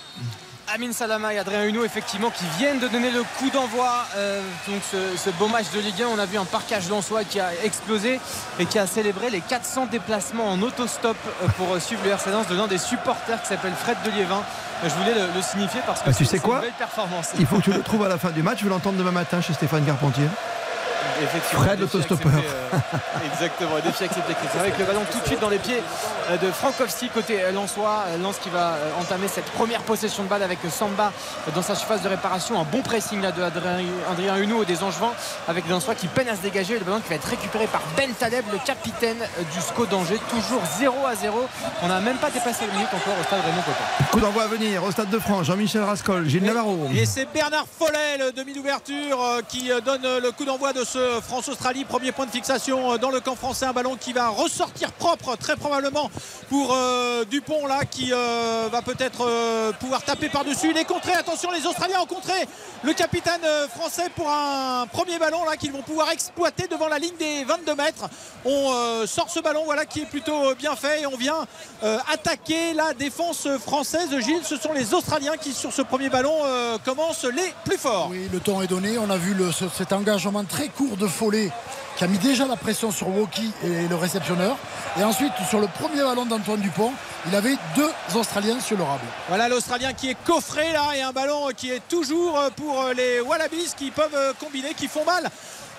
Amine 0.74 0.94
Salama 0.94 1.34
et 1.34 1.40
Adrien 1.40 1.64
Huneau 1.66 1.84
effectivement 1.84 2.30
qui 2.30 2.46
viennent 2.58 2.80
de 2.80 2.88
donner 2.88 3.10
le 3.12 3.24
coup 3.38 3.50
d'envoi 3.50 4.06
euh, 4.16 4.42
donc 4.68 4.82
ce, 4.92 4.98
ce 5.18 5.30
beau 5.32 5.48
match 5.48 5.66
de 5.74 5.80
Ligue 5.80 6.04
1 6.04 6.08
on 6.08 6.20
a 6.20 6.26
vu 6.26 6.38
un 6.38 6.46
parcage 6.46 6.88
d'Ansois 6.88 7.24
qui 7.24 7.40
a 7.40 7.50
explosé 7.64 8.20
et 8.60 8.66
qui 8.66 8.78
a 8.78 8.86
célébré 8.86 9.30
les 9.32 9.42
400 9.42 9.88
déplacements 9.88 10.48
en 10.52 10.62
autostop 10.62 11.18
euh, 11.44 11.48
pour 11.58 11.74
euh, 11.74 11.80
suivre 11.80 12.02
le 12.06 12.12
RC 12.12 12.30
Lens 12.32 12.48
de 12.48 12.56
l'un 12.56 12.68
des 12.68 12.78
supporters 12.78 13.42
qui 13.42 13.48
s'appelle 13.48 13.74
Fred 13.74 13.98
de 14.06 14.12
Liévin 14.12 14.44
je 14.84 14.90
voulais 14.96 15.14
le, 15.14 15.34
le 15.36 15.42
signifier 15.42 15.82
parce 15.86 16.02
que 16.02 16.06
Bah, 16.06 16.14
tu 16.14 16.24
c'est 16.24 16.32
sais 16.32 16.38
c'est 16.38 16.44
quoi 16.44 16.58
une 16.58 16.62
belle 16.62 16.72
performance 16.78 17.30
Il 17.40 17.46
faut 17.46 17.58
que 17.58 17.64
tu 17.64 17.72
le 17.74 17.82
trouves 17.82 18.04
à 18.06 18.08
la 18.08 18.18
fin 18.18 18.30
du 18.30 18.42
match. 18.44 18.60
Je 18.60 18.64
vais 18.64 18.70
l'entendre 18.70 18.98
demain 18.98 19.12
matin 19.12 19.42
chez 19.42 19.52
Stéphane 19.54 19.84
Carpentier. 19.86 20.24
Effectivement, 21.22 21.64
Fred 21.66 21.80
défi 21.80 21.94
l'autostoppeur. 21.98 22.32
euh, 22.34 22.78
exactement, 23.32 23.76
défi 23.84 24.04
accepté. 24.04 24.34
Avec 24.60 24.78
le 24.78 24.86
ballon 24.86 25.02
tout 25.12 25.20
de 25.20 25.26
suite 25.26 25.40
dans 25.40 25.50
les 25.50 25.60
pieds 25.60 25.82
euh, 26.30 26.38
de 26.38 26.52
Frankowski 26.52 27.10
côté 27.10 27.44
euh, 27.44 27.52
Lensois. 27.52 28.04
Euh, 28.08 28.18
Lens 28.18 28.38
qui 28.42 28.50
va 28.50 28.76
entamer 29.00 29.28
cette 29.28 29.46
première 29.46 29.82
possession 29.82 30.24
de 30.24 30.30
balle 30.30 30.44
avec 30.44 30.60
Samba 30.70 31.12
dans 31.56 31.62
sa 31.62 31.76
surface 31.76 32.02
de 32.02 32.10
réparation. 32.10 32.60
Un 32.60 32.64
bon 32.64 32.82
pressing 32.82 33.22
là 33.22 33.32
de 33.32 33.42
Adrien, 33.42 34.38
Huneau 34.38 34.66
des 34.66 34.84
Angevins 34.84 35.14
avec 35.48 35.68
Lensois 35.70 35.96
qui 35.96 36.08
peine 36.08 36.28
à 36.28 36.36
se 36.36 36.42
dégager. 36.42 36.78
Le 36.78 36.86
ballon 36.86 37.00
qui 37.00 37.10
va 37.10 37.16
être 37.16 37.28
récupéré 37.28 37.68
par 37.68 37.82
Ben 37.98 38.12
Taleb, 38.14 38.46
le 38.52 38.60
capitaine 38.66 39.18
du 39.54 39.62
SCO 39.62 39.86
d'Angers. 39.86 40.20
Toujours 40.30 40.62
0 40.80 41.06
à 41.06 41.16
0. 41.16 41.48
On 41.84 41.88
n'a 41.88 42.00
même 42.00 42.18
pas 42.18 42.30
dépassé 42.30 42.66
le 42.66 42.74
minute 42.74 42.90
encore 42.94 43.14
au 43.20 43.24
stade 43.24 43.42
Raymond 43.46 43.62
Copin. 43.62 44.12
Coup 44.12 44.20
d'envoi 44.20 44.44
à 44.44 44.48
venir 44.48 44.84
au 44.84 44.92
Stade 44.92 45.10
de 45.10 45.20
France. 45.20 45.46
Jean-Michel 45.48 45.84
Rascol, 45.84 46.28
Gilles 46.28 46.44
Navarro. 46.44 46.90
Et 46.94 47.06
c'est 47.06 47.28
Bernard 47.34 47.66
Follet, 47.78 48.18
le 48.20 48.32
demi 48.32 48.54
d'ouverture, 48.54 49.20
qui 49.48 49.70
donne 49.86 50.02
le 50.22 50.32
coup 50.32 50.46
d'envoi 50.46 50.74
de 50.74 50.84
ce 50.84 51.00
France-Australie. 51.22 51.86
Premier 51.86 52.12
point 52.12 52.26
de 52.26 52.32
fixation 52.32 52.94
euh, 52.94 52.98
dans 52.98 53.10
le 53.10 53.20
camp 53.20 53.36
français. 53.36 53.66
Un 53.66 53.74
ballon 53.74 53.96
qui 53.96 54.14
va 54.14 54.30
ressortir 54.30 54.92
propre, 54.92 55.36
très 55.36 55.56
probablement, 55.56 56.10
pour 56.50 56.74
euh, 56.74 57.26
Dupont, 57.26 57.66
là, 57.68 57.86
qui 57.86 58.10
euh, 58.12 58.70
va 58.72 58.82
peut-être 58.82 59.28
pouvoir 59.80 60.04
taper 60.04 60.30
par-dessus. 60.30 60.70
Il 60.72 60.78
est 60.78 60.86
contré. 60.86 61.14
Attention, 61.14 61.52
les 61.52 61.66
Australiens 61.66 62.02
ont 62.02 62.06
contré 62.06 62.34
le 62.84 62.94
capitaine 62.94 63.42
français 63.76 64.10
pour 64.16 64.30
un 64.30 64.88
premier 64.88 65.20
ballon, 65.20 65.44
là, 65.46 65.58
qu'ils 65.58 65.72
vont 65.72 65.82
pouvoir 65.82 66.12
exploiter 66.12 66.68
devant 66.68 66.88
la 66.88 67.00
ligne 67.00 67.16
des 67.20 67.44
22 67.44 67.76
mètres. 67.76 68.10
On 68.46 69.06
sort 69.06 69.30
ce 69.30 69.40
ballon, 69.40 69.64
voilà, 69.66 69.86
qui 69.86 70.02
est 70.02 70.06
plutôt 70.06 70.56
bien 70.56 70.76
fait. 70.76 71.02
Et 71.02 71.06
on 71.06 71.18
vient 71.18 71.46
attaquer 72.12 72.74
la 72.74 72.94
défense 72.94 73.48
française. 73.60 74.10
Gilles, 74.20 74.44
ce 74.44 74.58
sont 74.58 74.74
les 74.74 74.94
Australiens 74.94 75.38
qui, 75.38 75.54
sur 75.54 75.74
ce 75.74 75.82
premier 75.82 76.10
ballon, 76.10 76.36
commencent 76.86 77.26
les 77.26 77.54
plus 77.66 77.78
forts. 77.78 78.08
Oui, 78.12 78.30
le 78.32 78.40
temps 78.40 78.62
est 78.62 78.68
donné. 78.68 78.98
On 78.98 79.10
a 79.10 79.18
vu 79.18 79.36
cet 79.76 79.94
engagement 79.94 80.44
très 80.44 80.70
court 80.70 80.98
de 81.00 81.08
Follet 81.08 81.50
qui 81.98 82.04
a 82.04 82.08
mis 82.08 82.18
déjà 82.18 82.46
la 82.46 82.56
pression 82.56 82.92
sur 82.92 83.10
Woki 83.10 83.52
et 83.64 83.88
le 83.88 83.96
réceptionneur. 83.96 84.56
Et 84.98 85.04
ensuite, 85.04 85.34
sur 85.50 85.60
le 85.60 85.68
premier 85.68 86.02
ballon 86.02 86.26
d'Antoine 86.26 86.62
Dupont, 86.62 86.94
il 87.28 87.36
avait 87.36 87.58
deux 87.76 87.90
Australiens 88.16 88.60
sur 88.60 88.78
le 88.78 88.84
rable. 88.84 89.04
Voilà 89.28 89.50
l'Australien 89.50 89.92
qui 89.94 90.10
est 90.10 90.18
coffré 90.24 90.72
là 90.72 90.96
et 90.96 91.02
un 91.02 91.12
ballon 91.12 91.50
qui 91.56 91.72
est 91.72 91.86
toujours 91.90 92.40
pour 92.56 92.86
les 92.96 93.20
Wallabies 93.20 93.74
qui 93.76 93.92
peuvent 93.92 94.16
euh, 94.16 94.34
combiner, 94.40 94.74
qui 94.74 94.88
font 94.88 95.04
mal 95.04 95.30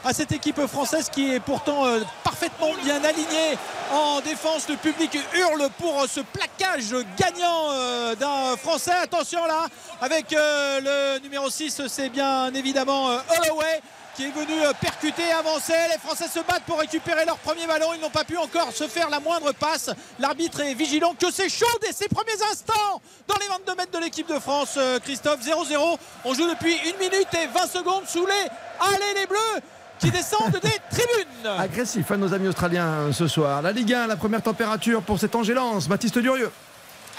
à 0.05 0.13
cette 0.13 0.33
équipe 0.33 0.61
française 0.67 1.09
qui 1.11 1.33
est 1.35 1.41
pourtant 1.41 1.87
euh, 1.87 2.01
parfaitement 2.25 2.73
bien 2.85 3.03
alignée 3.03 3.57
en 3.93 4.21
défense. 4.21 4.69
Le 4.69 4.77
public 4.77 5.19
hurle 5.35 5.69
pour 5.79 6.07
ce 6.07 6.21
plaquage 6.21 6.95
gagnant 7.19 7.71
euh, 7.71 8.15
d'un 8.15 8.57
Français. 8.59 8.93
Attention 9.03 9.47
là, 9.47 9.69
avec 10.03 10.33
le 10.33 11.19
numéro 11.21 11.49
6, 11.49 11.83
c'est 11.89 12.11
bien 12.11 12.53
évidemment 12.53 13.07
Holloway 13.07 13.81
qui 14.21 14.27
est 14.27 14.45
venu 14.45 14.61
euh, 14.67 14.73
percuter, 14.79 15.33
avancer. 15.33 15.73
Les 15.91 15.99
Français 15.99 16.29
se 16.29 16.41
battent 16.41 16.65
pour 16.67 16.79
récupérer 16.79 17.25
leur 17.25 17.39
premier 17.39 17.67
ballon. 17.67 17.87
Ils 17.95 18.01
n'ont 18.03 18.11
pas 18.11 18.25
pu 18.25 18.37
encore 18.37 18.71
se 18.73 18.87
faire 18.87 19.09
la 19.09 19.19
moindre 19.19 19.53
passe. 19.53 19.91
L'arbitre 20.19 20.61
est 20.61 20.75
vigilant 20.75 21.15
que 21.19 21.31
c'est 21.33 21.49
chaud 21.49 21.65
dès 21.81 21.93
ses 21.93 22.09
premiers 22.09 22.41
instants 22.51 23.01
dans 23.27 23.37
les 23.41 23.47
22 23.47 23.75
mètres 23.77 23.99
de 23.99 24.05
l'équipe 24.05 24.29
de 24.29 24.39
France. 24.39 24.75
Euh, 24.77 24.99
Christophe 24.99 25.41
0-0. 25.41 25.97
On 26.27 26.35
joue 26.35 26.47
depuis 26.51 26.75
1 26.75 26.99
minute 26.99 27.29
et 27.33 27.47
20 27.47 27.67
secondes 27.67 28.07
sous 28.07 28.27
les 28.27 28.51
Allez 28.95 29.21
les 29.21 29.27
Bleus 29.27 29.63
qui 29.99 30.11
descendent 30.11 30.61
des 30.63 30.69
tribunes. 30.91 31.59
Agressif 31.59 32.11
à 32.11 32.19
nos 32.19 32.35
amis 32.35 32.49
australiens 32.49 33.11
ce 33.13 33.27
soir. 33.27 33.63
La 33.63 33.73
Ligue 33.73 33.95
1, 33.95 34.07
la 34.07 34.17
première 34.17 34.43
température 34.43 35.01
pour 35.01 35.19
cette 35.19 35.35
Angélance. 35.35 35.89
Baptiste 35.89 36.19
Durieux. 36.19 36.51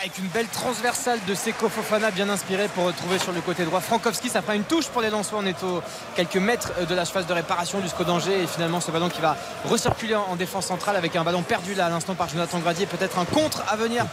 Avec 0.01 0.17
une 0.17 0.29
belle 0.29 0.47
transversale 0.47 1.19
de 1.27 1.35
Seko 1.35 1.69
Fofana 1.69 2.09
bien 2.09 2.27
inspirée 2.27 2.67
pour 2.73 2.85
retrouver 2.85 3.19
sur 3.19 3.31
le 3.33 3.39
côté 3.41 3.65
droit 3.65 3.81
Frankowski. 3.81 4.29
Ça 4.29 4.41
fera 4.41 4.55
une 4.55 4.63
touche 4.63 4.87
pour 4.87 5.03
les 5.03 5.11
Lensois. 5.11 5.37
On 5.43 5.45
est 5.45 5.61
aux 5.61 5.83
quelques 6.15 6.37
mètres 6.37 6.71
de 6.89 6.95
la 6.95 7.05
surface 7.05 7.27
de 7.27 7.33
réparation 7.33 7.79
du 7.81 7.87
SCO 7.87 8.03
d'Angers. 8.03 8.41
Et 8.41 8.47
finalement, 8.47 8.81
ce 8.81 8.89
ballon 8.89 9.09
qui 9.09 9.21
va 9.21 9.37
recirculer 9.69 10.15
en 10.15 10.35
défense 10.35 10.65
centrale 10.65 10.95
avec 10.95 11.15
un 11.15 11.23
ballon 11.23 11.43
perdu 11.43 11.75
là 11.75 11.85
à 11.85 11.89
l'instant 11.89 12.15
par 12.15 12.29
Jonathan 12.29 12.57
Gradier. 12.57 12.87
Peut-être 12.87 13.19
un 13.19 13.25
contre 13.25 13.61
à 13.71 13.75
venir 13.75 14.07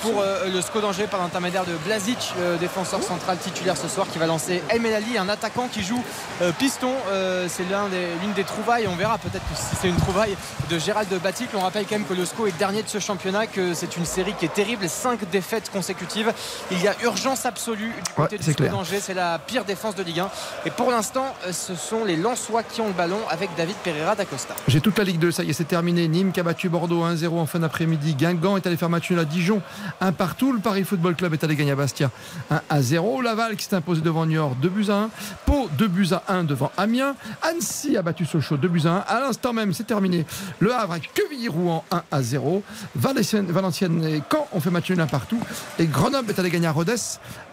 pour 0.00 0.20
euh, 0.20 0.46
le 0.48 0.62
SCO 0.62 0.80
d'Angers 0.80 1.08
par 1.08 1.18
l'intermédiaire 1.20 1.64
de 1.64 1.74
Blazic, 1.86 2.34
le 2.38 2.56
défenseur 2.58 3.02
central 3.02 3.36
titulaire 3.38 3.76
ce 3.76 3.88
soir 3.88 4.06
qui 4.12 4.18
va 4.20 4.26
lancer 4.26 4.62
El 4.68 4.80
Melali, 4.80 5.18
un 5.18 5.28
attaquant 5.28 5.66
qui 5.66 5.82
joue 5.82 6.04
euh, 6.40 6.52
piston. 6.52 6.92
Euh, 7.10 7.48
C'est 7.48 7.64
des- 7.64 8.06
l'une 8.22 8.32
des 8.34 8.44
trouvailles. 8.44 8.86
On 8.86 8.94
verra 8.94 9.18
peut-être 9.18 9.42
que 9.50 9.56
si 9.56 9.74
c'est 9.80 9.88
une 9.88 9.96
trouvaille 9.96 10.36
de 10.70 10.78
Gérald 10.78 11.12
Batic. 11.20 11.48
On 11.54 11.60
rappelle 11.62 11.84
quand 11.86 11.96
même 11.96 12.06
que 12.06 12.14
le 12.14 12.24
SCO 12.24 12.46
est 12.46 12.56
dernier 12.56 12.84
de 12.84 12.88
ce 12.88 13.00
championnat, 13.00 13.48
que 13.48 13.74
c'est 13.74 13.96
une 13.96 14.06
série 14.06 14.34
qui 14.38 14.44
est 14.44 14.54
terrible. 14.54 14.88
5 14.88 15.31
défaites 15.32 15.70
consécutives. 15.70 16.32
Il 16.70 16.80
y 16.80 16.86
a 16.86 16.94
urgence 17.02 17.44
absolue 17.46 17.92
du 17.92 18.12
côté 18.14 18.38
Ouais, 18.38 18.54
du 18.54 18.68
d'Angers. 18.68 19.00
C'est 19.00 19.14
la 19.14 19.38
pire 19.38 19.64
défense 19.64 19.96
de 19.96 20.02
Ligue 20.02 20.20
1. 20.20 20.30
Et 20.66 20.70
pour 20.70 20.90
l'instant, 20.90 21.34
ce 21.50 21.74
sont 21.74 22.04
les 22.04 22.16
Lensois 22.16 22.62
qui 22.62 22.80
ont 22.80 22.86
le 22.86 22.92
ballon 22.92 23.18
avec 23.28 23.50
David 23.56 23.76
Pereira 23.82 24.14
d'Acosta. 24.14 24.54
J'ai 24.68 24.80
toute 24.80 24.98
la 24.98 25.04
Ligue 25.04 25.18
2, 25.18 25.32
ça 25.32 25.42
y 25.42 25.50
est, 25.50 25.52
c'est 25.54 25.64
terminé. 25.64 26.06
Nîmes 26.06 26.32
qui 26.32 26.40
a 26.40 26.42
battu 26.42 26.68
Bordeaux 26.68 27.04
1-0 27.04 27.38
en 27.38 27.46
fin 27.46 27.58
d'après-midi. 27.58 28.14
Guingamp 28.14 28.56
est 28.56 28.66
allé 28.66 28.76
faire 28.76 28.90
match 28.90 29.10
nul 29.10 29.18
à 29.18 29.24
Dijon, 29.24 29.62
un 30.00 30.12
partout. 30.12 30.52
Le 30.52 30.60
Paris 30.60 30.84
Football 30.84 31.16
Club 31.16 31.32
est 31.32 31.42
allé 31.42 31.56
gagner 31.56 31.72
à 31.72 31.76
Bastia 31.76 32.10
1-0. 32.70 33.22
Laval 33.22 33.56
qui 33.56 33.64
s'est 33.64 33.74
imposé 33.74 34.02
devant 34.02 34.26
Niort 34.26 34.54
2 34.56 34.68
buts 34.68 34.90
à 34.90 34.94
1. 34.94 35.10
Pau 35.46 35.68
2 35.78 35.88
buts 35.88 36.08
à 36.12 36.22
1 36.32 36.44
devant 36.44 36.70
Amiens. 36.76 37.14
Annecy 37.42 37.96
a 37.96 38.02
battu 38.02 38.26
Sochaux 38.26 38.56
2 38.56 38.68
buts 38.68 38.82
à 38.84 38.90
1. 38.90 38.96
À 39.16 39.20
l'instant 39.20 39.52
même, 39.52 39.72
c'est 39.72 39.86
terminé. 39.86 40.26
Le 40.58 40.74
Havre 40.74 40.92
avec 40.92 41.12
Quevilly-Rouen 41.14 41.84
1 41.90 42.22
0. 42.22 42.62
Valenciennes, 42.94 43.46
Valenciennes 43.46 44.04
et 44.04 44.22
Caen 44.30 44.46
ont 44.52 44.60
fait 44.60 44.70
match 44.70 44.90
nul 44.90 45.00
un 45.00 45.06
partout. 45.06 45.21
Et 45.78 45.86
Grenoble 45.86 46.30
est 46.30 46.38
allé 46.38 46.50
gagner 46.50 46.66
à 46.66 46.72
Rodez 46.72 46.94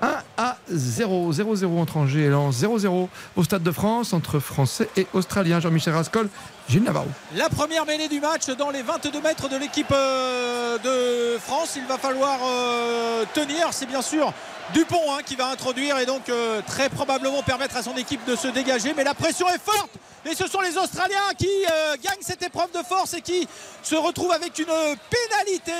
1 0.01 0.07
à 0.37 0.57
0. 0.69 1.33
0-0 1.33 1.79
entre 1.79 1.97
Angers 1.97 2.25
et 2.25 2.29
Lens. 2.29 2.61
0-0 2.61 3.07
au 3.35 3.43
Stade 3.43 3.63
de 3.63 3.71
France 3.71 4.13
entre 4.13 4.39
Français 4.39 4.89
et 4.97 5.07
Australiens. 5.13 5.59
Jean-Michel 5.59 5.93
Rascol, 5.93 6.29
Gilles 6.67 6.83
Navarro. 6.83 7.07
La 7.35 7.49
première 7.49 7.85
mêlée 7.85 8.07
du 8.07 8.19
match 8.19 8.47
dans 8.57 8.69
les 8.69 8.81
22 8.81 9.21
mètres 9.21 9.49
de 9.49 9.57
l'équipe 9.57 9.91
euh, 9.91 10.77
de 10.77 11.39
France. 11.39 11.73
Il 11.75 11.85
va 11.85 11.97
falloir 11.97 12.39
euh, 12.43 13.25
tenir. 13.33 13.67
C'est 13.71 13.87
bien 13.87 14.01
sûr 14.01 14.33
Dupont 14.73 15.13
hein, 15.13 15.21
qui 15.25 15.35
va 15.35 15.49
introduire 15.49 15.97
et 15.97 16.05
donc 16.05 16.29
euh, 16.29 16.61
très 16.65 16.89
probablement 16.89 17.41
permettre 17.41 17.75
à 17.75 17.83
son 17.83 17.95
équipe 17.95 18.23
de 18.25 18.35
se 18.35 18.47
dégager. 18.47 18.93
Mais 18.95 19.03
la 19.03 19.13
pression 19.13 19.47
est 19.49 19.61
forte. 19.61 19.89
Et 20.25 20.35
ce 20.35 20.47
sont 20.47 20.59
les 20.59 20.77
Australiens 20.77 21.33
qui 21.37 21.47
euh, 21.47 21.95
gagnent 22.03 22.21
cette 22.21 22.43
épreuve 22.43 22.71
de 22.71 22.83
force 22.83 23.13
et 23.13 23.21
qui 23.21 23.47
se 23.81 23.95
retrouvent 23.95 24.33
avec 24.33 24.59
une 24.59 24.65
pénalité 24.65 25.71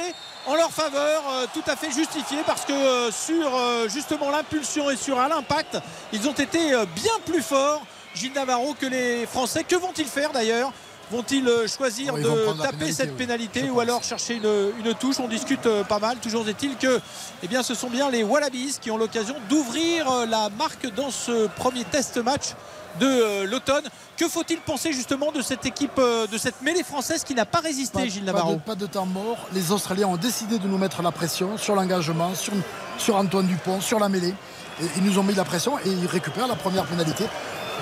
en 0.48 0.56
leur 0.56 0.72
faveur, 0.72 1.24
euh, 1.30 1.46
tout 1.54 1.64
à 1.68 1.76
fait 1.76 1.92
justifiée 1.92 2.40
parce 2.46 2.64
que 2.64 2.72
euh, 2.72 3.12
sur 3.12 3.54
euh, 3.54 3.90
justement 3.90 4.30
l'impulsion 4.32 4.90
et 4.90 4.96
sur 4.96 5.18
l'impact, 5.18 5.78
ils 6.14 6.28
ont 6.28 6.34
été 6.34 6.74
euh, 6.74 6.86
bien 6.96 7.12
plus 7.26 7.42
forts, 7.42 7.82
Gilles 8.16 8.34
Navarro, 8.34 8.74
que 8.80 8.86
les 8.86 9.26
Français. 9.26 9.64
Que 9.66 9.76
vont-ils 9.76 10.08
faire 10.08 10.32
d'ailleurs? 10.32 10.72
Vont-ils 11.12 11.48
euh, 11.48 11.68
choisir 11.68 12.14
de 12.14 12.22
taper 12.62 12.72
pénalité, 12.78 12.94
cette 12.94 13.10
oui, 13.10 13.16
pénalité 13.16 13.70
ou 13.70 13.80
alors 13.80 14.04
chercher 14.04 14.36
une, 14.36 14.86
une 14.86 14.94
touche? 14.94 15.20
On 15.20 15.28
discute 15.28 15.66
euh, 15.66 15.84
pas 15.84 15.98
mal. 15.98 16.18
Toujours 16.18 16.48
est-il 16.48 16.78
que 16.78 17.00
eh 17.42 17.48
bien, 17.48 17.64
ce 17.64 17.74
sont 17.74 17.90
bien 17.90 18.12
les 18.12 18.24
Wallabies 18.24 18.78
qui 18.80 18.92
ont 18.92 18.98
l'occasion 18.98 19.36
d'ouvrir 19.50 20.10
euh, 20.10 20.26
la 20.28 20.50
marque 20.50 20.94
dans 20.94 21.10
ce 21.10 21.48
premier 21.48 21.84
test 21.84 22.18
match 22.18 22.54
de 23.00 23.46
l'automne. 23.46 23.86
Que 24.18 24.28
faut-il 24.28 24.60
penser 24.60 24.94
justement 24.94 25.32
de 25.32 25.42
cette 25.42 25.66
équipe, 25.66 26.00
de 26.00 26.38
cette 26.38 26.62
mêlée 26.62 26.84
française 26.84 27.24
qui 27.24 27.34
n'a 27.34 27.46
pas 27.46 27.60
résisté, 27.60 28.00
Pas, 28.00 28.08
Gilles 28.08 28.26
pas 28.26 28.34
Navarro 28.34 28.56
de, 28.56 28.60
pas 28.60 28.76
de 28.76 28.86
temps 28.86 29.06
mort. 29.06 29.38
Les 29.54 29.72
Australiens 29.72 30.08
ont 30.08 30.18
décidé 30.18 30.60
de 30.60 30.68
nous 30.68 30.78
mettre 30.78 31.02
la 31.02 31.12
pression 31.12 31.58
sur 31.58 31.76
l'engagement, 31.76 32.36
sur, 32.36 32.52
sur 32.98 33.16
Antoine 33.16 33.48
Dupont, 33.48 33.80
sur 33.80 34.00
la 34.00 34.10
mêlée. 34.10 34.34
Et 34.82 34.86
ils 34.98 35.04
nous 35.04 35.18
ont 35.20 35.24
mis 35.24 35.36
la 35.36 35.46
pression 35.46 35.78
et 35.80 35.90
ils 35.90 36.08
récupèrent 36.08 36.48
la 36.48 36.56
première 36.56 36.86
pénalité 36.86 37.26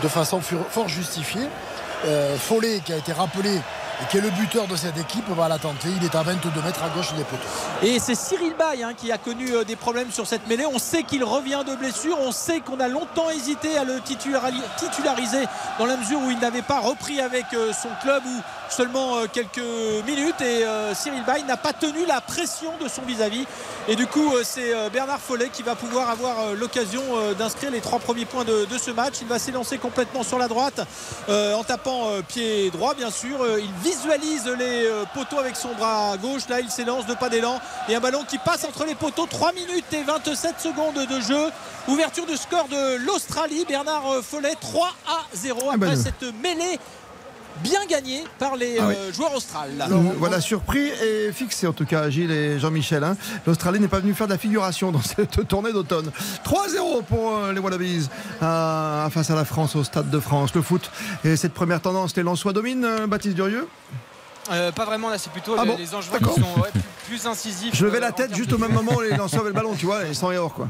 de 0.03 0.07
façon 0.07 0.41
fort 0.41 0.87
justifiée. 0.87 1.47
Euh, 2.05 2.37
Follet, 2.37 2.79
qui 2.85 2.93
a 2.93 2.97
été 2.97 3.11
rappelé 3.11 3.59
et 4.01 4.05
qui 4.09 4.17
est 4.17 4.21
le 4.21 4.29
buteur 4.29 4.67
de 4.67 4.75
cette 4.75 4.97
équipe, 4.97 5.27
va 5.29 5.47
la 5.47 5.57
tenter. 5.57 5.89
Il 5.95 6.03
est 6.03 6.15
à 6.15 6.21
22 6.23 6.49
mètres 6.61 6.83
à 6.83 6.89
gauche 6.89 7.13
des 7.13 7.23
poteaux. 7.23 7.43
Et 7.81 7.99
c'est 7.99 8.15
Cyril 8.15 8.53
Bay 8.57 8.83
hein, 8.83 8.93
qui 8.95 9.11
a 9.11 9.17
connu 9.17 9.51
euh, 9.53 9.63
des 9.63 9.75
problèmes 9.75 10.11
sur 10.11 10.27
cette 10.27 10.47
mêlée. 10.47 10.65
On 10.65 10.79
sait 10.79 11.03
qu'il 11.03 11.23
revient 11.23 11.63
de 11.67 11.75
blessure. 11.75 12.17
On 12.19 12.31
sait 12.31 12.59
qu'on 12.59 12.79
a 12.79 12.87
longtemps 12.87 13.29
hésité 13.29 13.77
à 13.77 13.83
le 13.83 13.99
titulari- 13.99 14.61
titulariser 14.77 15.45
dans 15.79 15.85
la 15.85 15.97
mesure 15.97 16.19
où 16.21 16.29
il 16.29 16.39
n'avait 16.39 16.61
pas 16.61 16.79
repris 16.79 17.19
avec 17.19 17.45
euh, 17.53 17.71
son 17.73 17.89
club 18.01 18.23
ou 18.25 18.41
seulement 18.69 19.17
euh, 19.17 19.25
quelques 19.31 19.61
minutes. 20.05 20.41
Et 20.41 20.63
Cyril 20.93 21.23
Bay 21.25 21.43
n'a 21.43 21.57
pas 21.57 21.73
tenu 21.73 22.05
la 22.05 22.21
pression 22.21 22.71
de 22.81 22.87
son 22.87 23.01
vis-à-vis. 23.01 23.45
Et 23.87 23.95
du 23.95 24.05
coup, 24.05 24.33
c'est 24.43 24.73
Bernard 24.91 25.19
Follet 25.19 25.49
qui 25.49 25.63
va 25.63 25.75
pouvoir 25.75 26.09
avoir 26.09 26.53
l'occasion 26.53 27.01
d'inscrire 27.37 27.71
les 27.71 27.79
trois 27.79 27.99
premiers 27.99 28.25
points 28.25 28.43
de, 28.43 28.67
ce 28.77 28.91
match. 28.91 29.15
Il 29.21 29.27
va 29.27 29.39
s'élancer 29.39 29.77
complètement 29.77 30.23
sur 30.23 30.37
la 30.37 30.47
droite 30.47 30.81
en 31.29 31.63
tapant 31.63 32.09
pied 32.27 32.69
droit, 32.69 32.93
bien 32.93 33.11
sûr. 33.11 33.37
Visualise 33.87 34.45
les 34.45 34.85
euh, 34.85 35.05
poteaux 35.13 35.39
avec 35.39 35.55
son 35.55 35.73
bras 35.73 36.17
gauche. 36.17 36.47
Là, 36.49 36.59
il 36.59 36.69
s'élance 36.69 37.05
de 37.05 37.13
pas 37.13 37.29
d'élan. 37.29 37.59
Et 37.87 37.95
un 37.95 37.99
ballon 37.99 38.23
qui 38.27 38.37
passe 38.37 38.65
entre 38.65 38.85
les 38.85 38.95
poteaux. 38.95 39.25
3 39.25 39.53
minutes 39.53 39.85
et 39.93 40.03
27 40.03 40.59
secondes 40.59 40.95
de 40.95 41.21
jeu. 41.21 41.51
Ouverture 41.87 42.25
de 42.25 42.35
score 42.35 42.67
de 42.67 42.97
l'Australie. 43.05 43.65
Bernard 43.67 44.11
euh, 44.11 44.21
Follet, 44.21 44.55
3 44.59 44.87
à 45.07 45.21
0 45.33 45.59
après 45.67 45.77
ben, 45.77 45.95
cette 45.95 46.23
mêlée 46.41 46.79
bien 47.63 47.79
gagnée 47.89 48.23
par 48.39 48.55
les 48.55 48.77
Ah 48.79 48.87
oui. 48.87 48.95
euh, 48.97 49.11
joueurs 49.13 49.33
australes. 49.35 49.69
Euh, 49.79 49.95
voilà, 50.17 50.39
surpris 50.41 50.87
et 51.03 51.31
fixé 51.31 51.67
en 51.67 51.73
tout 51.73 51.85
cas, 51.85 52.09
Gilles 52.09 52.31
et 52.31 52.59
Jean-Michel. 52.59 53.03
hein. 53.03 53.17
L'Australie 53.45 53.79
n'est 53.79 53.87
pas 53.87 53.99
venu 53.99 54.13
faire 54.13 54.27
de 54.27 54.33
la 54.33 54.37
figuration 54.37 54.91
dans 54.91 55.01
cette 55.15 55.47
tournée 55.47 55.73
d'automne. 55.73 56.11
3-0 56.45 57.03
pour 57.05 57.35
euh, 57.35 57.53
les 57.53 57.59
Wallabies 57.59 58.07
euh, 58.41 59.09
face 59.09 59.29
à 59.31 59.35
la 59.35 59.45
France 59.45 59.75
au 59.75 59.83
Stade 59.83 60.09
de 60.09 60.19
France. 60.19 60.53
Le 60.53 60.61
foot 60.61 60.89
et 61.25 61.35
cette 61.35 61.53
première 61.53 61.81
tendance, 61.81 62.15
les 62.15 62.23
Lensois 62.23 62.53
dominent, 62.53 62.85
euh, 62.85 63.07
Baptiste 63.07 63.35
Durieux? 63.35 63.67
Euh, 64.49 64.71
pas 64.71 64.85
vraiment 64.85 65.09
là, 65.09 65.17
c'est 65.17 65.29
plutôt 65.31 65.55
Ah 65.57 65.63
les, 65.65 65.71
bon 65.71 65.77
les 65.77 65.93
Angevins 65.93 66.19
qui 66.19 66.39
sont 66.39 66.61
ouais, 66.61 66.69
plus, 66.71 66.81
plus 67.19 67.27
incisifs. 67.27 67.75
Je 67.75 67.85
levais 67.85 67.97
euh, 67.97 68.01
la 68.01 68.11
tête 68.13 68.33
juste 68.33 68.53
au 68.53 68.57
même 68.57 68.71
moment 68.79 68.93
où 68.95 69.01
les 69.01 69.09
Lensois 69.17 69.39
avaient 69.39 69.49
le 69.49 69.53
ballon, 69.55 69.73
tu 69.77 69.85
vois, 69.87 70.05
et 70.05 70.13
sans 70.13 70.31
et 70.31 70.37
hors 70.37 70.53
quoi. 70.53 70.69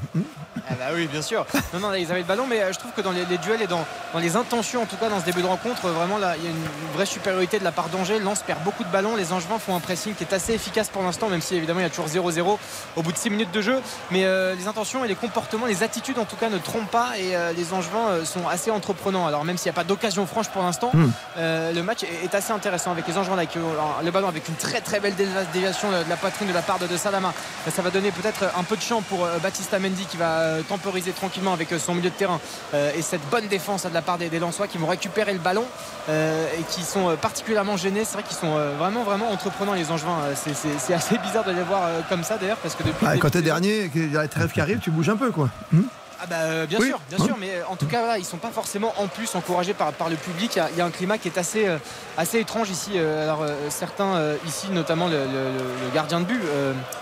Ah 0.70 0.74
bah 0.78 0.86
oui, 0.94 1.08
bien 1.08 1.22
sûr. 1.22 1.46
Non, 1.74 1.80
non, 1.80 1.90
là, 1.90 1.98
ils 1.98 2.10
avaient 2.12 2.22
le 2.22 2.26
ballon, 2.26 2.46
mais 2.48 2.62
euh, 2.62 2.74
je 2.74 2.80
trouve 2.80 2.92
que 2.92 3.02
dans 3.02 3.12
les, 3.12 3.26
les 3.26 3.38
duels 3.38 3.62
et 3.62 3.68
dans, 3.68 3.86
dans 4.14 4.20
les 4.20 4.36
intentions, 4.36 4.82
en 4.82 4.86
tout 4.86 4.98
cas 4.98 5.10
dans 5.10 5.20
ce 5.20 5.26
début 5.26 5.42
de 5.42 5.48
rencontre, 5.48 5.88
vraiment 5.88 6.18
là, 6.18 6.36
il 6.38 6.44
y 6.44 6.48
a 6.48 6.50
une, 6.50 6.58
vraie 6.94 7.06
supériorité 7.06 7.60
de 7.60 7.64
la 7.64 7.72
part 7.72 7.90
d'Angers. 7.90 8.20
Lens 8.20 8.42
perd 8.46 8.62
beaucoup 8.64 8.84
de 8.84 8.90
ballons. 8.90 9.16
Les 9.16 9.32
Angevins 9.34 9.60
font 9.60 9.76
un 9.76 9.80
pressing 9.80 10.16
qui 10.16 10.24
est 10.24 10.34
assez 10.34 10.54
efficace 10.54 10.90
pour 10.90 11.04
l'instant, 11.04 11.30
même 11.30 11.42
si 11.42 11.56
évidemment 11.56 11.80
il 11.80 11.84
y 11.84 11.86
a 11.86 11.90
toujours 11.90 12.08
0-0 12.08 12.58
au 12.96 13.02
bout 13.04 13.12
de 13.12 13.18
6 13.18 13.30
minutes 13.30 13.52
de 13.52 13.62
jeu. 13.62 13.82
Mais 14.12 14.26
euh, 14.26 14.56
les 14.56 14.68
intentions 14.68 15.06
et 15.06 15.08
les 15.08 15.16
comportements, 15.16 15.68
les 15.68 15.84
attitudes 15.84 16.18
en 16.18 16.26
tout 16.26 16.36
cas 16.38 16.50
ne 16.50 16.58
trompent 16.58 16.90
pas 16.90 17.12
et 17.18 17.36
euh, 17.36 17.52
les 17.54 17.74
Angevins 17.74 18.26
sont 18.26 18.48
assez 18.48 18.72
entreprenants. 18.72 19.28
Alors 19.28 19.46
même 19.46 19.58
s'il 19.58 19.70
n'y 19.70 19.76
a 19.76 19.80
pas 19.80 19.84
d'occasion 19.84 20.26
franche 20.26 20.50
pour 20.50 20.64
l'instant, 20.64 20.92
Hmm. 20.94 21.12
euh, 21.38 21.74
le 21.74 21.84
match 21.84 22.04
est, 22.04 22.26
est 22.26 22.34
assez 22.34 22.52
intéressant 22.52 22.92
avec 22.92 23.08
les 23.08 23.18
Angevins 23.18 23.34
ont 23.34 24.04
le 24.04 24.12
ballon 24.12 24.28
avec 24.30 24.48
une 24.48 24.56
très 24.56 24.82
très 24.82 25.00
belle 25.00 25.14
déviation 25.54 25.92
de 25.92 26.10
la 26.10 26.16
poitrine 26.16 26.48
de 26.48 26.54
la 26.54 26.62
part 26.62 26.80
de, 26.80 26.88
de 26.88 26.98
Salama. 26.98 27.34
Ça 27.70 27.82
va 27.82 27.90
donner 27.90 28.12
peut-être 28.12 28.46
un 28.58 28.64
peu 28.64 28.76
de 28.76 28.82
champ 28.82 29.02
pour 29.02 29.28
Baptista 29.44 29.78
Mendy 29.78 30.06
qui 30.06 30.18
va 30.18 30.57
temporiser 30.64 31.12
tranquillement 31.12 31.54
avec 31.54 31.72
euh, 31.72 31.80
son 31.80 31.94
milieu 31.96 32.10
de 32.10 32.16
terrain 32.16 32.40
euh, 32.74 32.92
et 32.98 33.02
cette 33.02 33.22
bonne 33.30 33.48
défense 33.48 33.84
là, 33.84 33.90
de 33.90 33.96
la 33.96 34.02
part 34.02 34.18
des, 34.18 34.30
des 34.30 34.40
Lensois 34.40 34.68
qui 34.68 34.78
vont 34.78 34.88
récupérer 34.88 35.34
le 35.34 35.40
ballon 35.40 35.66
euh, 36.10 36.48
et 36.60 36.64
qui 36.64 36.84
sont 36.84 37.10
euh, 37.10 37.16
particulièrement 37.16 37.78
gênés. 37.78 38.04
C'est 38.06 38.14
vrai 38.14 38.24
qu'ils 38.24 38.38
sont 38.38 38.56
euh, 38.58 38.76
vraiment 38.78 39.04
vraiment 39.04 39.32
entreprenants 39.32 39.74
les 39.74 39.92
Angevins. 39.92 40.20
Euh, 40.24 40.34
c'est- 40.36 40.94
assez 40.94 41.18
bizarre 41.20 41.44
de 41.44 41.52
les 41.52 41.62
voir 41.64 41.82
euh, 41.86 42.00
comme 42.10 42.24
ça 42.24 42.38
d'ailleurs 42.38 42.58
parce 42.58 42.74
que 42.76 42.84
depuis 42.84 43.06
Ah, 43.08 43.18
Quand 43.18 43.30
t'es 43.30 43.42
dernier, 43.42 43.90
qu'il 43.90 44.12
y 44.12 44.18
a 44.18 44.24
les 44.24 44.28
trêves 44.30 44.52
qui 44.52 44.62
arrivent, 44.62 44.80
tu 44.80 44.90
bouges 44.92 45.10
un 45.10 45.18
peu 45.18 45.32
quoi. 45.32 45.50
Hmm 45.72 45.82
ah 46.22 46.26
bah 46.28 46.36
euh, 46.42 46.66
bien 46.66 46.80
Oui. 46.80 46.88
sûr, 46.88 47.00
bien 47.10 47.18
Hein 47.20 47.26
sûr, 47.26 47.38
mais 47.40 47.50
euh, 47.56 47.64
en 47.70 47.76
tout 47.76 47.86
cas 47.88 48.00
voilà, 48.00 48.18
ils 48.18 48.26
sont 48.26 48.38
pas 48.38 48.50
forcément 48.50 48.94
en 48.98 49.08
plus 49.08 49.34
encouragés 49.36 49.74
par, 49.74 49.92
par 49.94 50.10
le 50.10 50.16
public. 50.16 50.52
Il 50.56 50.60
y 50.60 50.62
a- 50.62 50.70
il 50.72 50.78
y, 50.78 50.82
a 50.82 50.86
un 50.86 50.90
climat 50.92 51.18
qui 51.18 51.28
est 51.28 51.38
assez, 51.38 51.68
euh, 51.68 51.78
assez 52.18 52.40
étrange 52.40 52.70
ici. 52.70 52.98
Alors 52.98 53.46
certains 53.70 54.20
ici, 54.46 54.68
notamment 54.72 55.08
le, 55.08 55.18
le- 55.18 55.26
le- 55.26 55.86
le 55.86 55.90
gardien 55.94 56.20
de 56.20 56.26
but, 56.26 56.42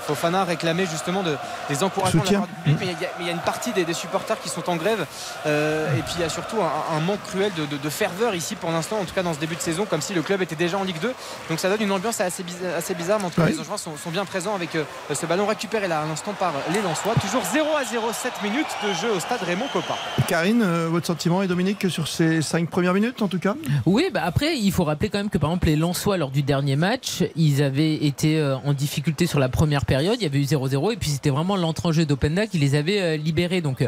Fofana 0.07 0.43
réclamait 0.43 0.85
justement 0.85 1.23
de, 1.23 1.35
des 1.69 1.83
encouragements 1.83 2.23
de 2.23 2.31
la 2.31 2.39
part 2.39 2.47
du 2.47 2.53
public, 2.55 2.77
mais 2.79 2.85
il 2.87 3.01
y, 3.01 3.05
a- 3.05 3.09
mais 3.17 3.23
il 3.23 3.27
y 3.27 3.29
a 3.29 3.33
une 3.33 3.39
partie 3.39 3.71
des, 3.71 3.85
des 3.85 3.93
supporters 3.93 4.39
qui 4.41 4.49
sont 4.49 4.69
en 4.69 4.75
grève. 4.75 5.05
Euh, 5.45 5.87
et 5.97 6.01
puis 6.01 6.13
il 6.17 6.21
y 6.21 6.23
a 6.23 6.29
surtout 6.29 6.57
un, 6.61 6.95
un 6.97 6.99
manque 6.99 7.23
cruel 7.23 7.51
de, 7.55 7.65
de- 7.65 7.77
de 7.77 7.89
ferveur 7.89 8.35
ici 8.35 8.55
pour 8.55 8.71
l'instant, 8.71 8.97
en 8.99 9.05
tout 9.05 9.13
cas 9.13 9.23
dans 9.23 9.33
ce 9.33 9.39
début 9.39 9.55
de 9.55 9.61
saison, 9.61 9.85
comme 9.85 10.01
si 10.01 10.13
le 10.13 10.21
club 10.21 10.41
était 10.41 10.55
déjà 10.55 10.77
en 10.77 10.83
Ligue 10.83 10.99
2. 10.99 11.13
Donc 11.49 11.59
ça 11.59 11.69
donne 11.69 11.81
une 11.81 11.91
ambiance 11.91 12.19
assez 12.21 12.43
bizarre, 12.43 12.75
assez 12.77 12.93
bizarre 12.93 13.19
mais 13.19 13.25
en 13.25 13.29
tout 13.29 13.41
cas 13.41 13.47
les 13.47 13.59
Angevins 13.59 13.77
sont, 13.77 13.97
sont 13.97 14.09
bien 14.11 14.25
présents 14.25 14.55
avec 14.55 14.71
ce 15.13 15.25
ballon 15.25 15.45
récupéré 15.45 15.87
là 15.87 16.01
à 16.01 16.05
l'instant 16.05 16.33
par 16.33 16.53
les 16.73 16.81
Lensois. 16.81 17.13
Toujours 17.21 17.43
0 17.51 17.67
à 17.77 17.83
0, 17.85 18.11
7 18.13 18.33
minutes 18.43 18.65
de 18.83 18.93
jeu 18.93 19.04
au 19.09 19.19
stade 19.19 19.41
Raymond 19.43 19.67
Coppa. 19.71 19.97
Karine, 20.27 20.61
euh, 20.63 20.87
votre 20.89 21.05
sentiment 21.05 21.41
et 21.41 21.47
Dominique 21.47 21.89
sur 21.89 22.07
ces 22.07 22.41
5 22.41 22.69
premières 22.69 22.93
minutes 22.93 23.21
en 23.21 23.27
tout 23.27 23.39
cas? 23.39 23.55
Oui, 23.85 24.09
bah 24.13 24.21
après, 24.23 24.57
il 24.57 24.71
faut 24.71 24.83
rappeler 24.83 25.09
quand 25.09 25.17
même 25.17 25.29
que 25.29 25.37
par 25.37 25.49
exemple, 25.49 25.67
les 25.67 25.75
Lensois, 25.75 26.17
lors 26.17 26.31
du 26.31 26.43
dernier 26.43 26.75
match, 26.75 27.23
ils 27.35 27.61
avaient 27.61 27.93
été 27.93 28.39
euh, 28.39 28.57
en 28.57 28.73
difficulté 28.73 29.27
sur 29.27 29.39
la 29.39 29.49
première 29.49 29.85
période. 29.85 30.15
Il 30.19 30.23
y 30.23 30.25
avait 30.25 30.39
eu 30.39 30.43
0-0 30.43 30.93
et 30.93 30.97
puis 30.97 31.09
c'était 31.09 31.29
vraiment 31.29 31.55
l'entre-jeu 31.55 32.05
d'Openda 32.05 32.47
qui 32.47 32.57
les 32.57 32.75
avait 32.75 33.01
euh, 33.01 33.17
libérés. 33.17 33.61
Donc, 33.61 33.87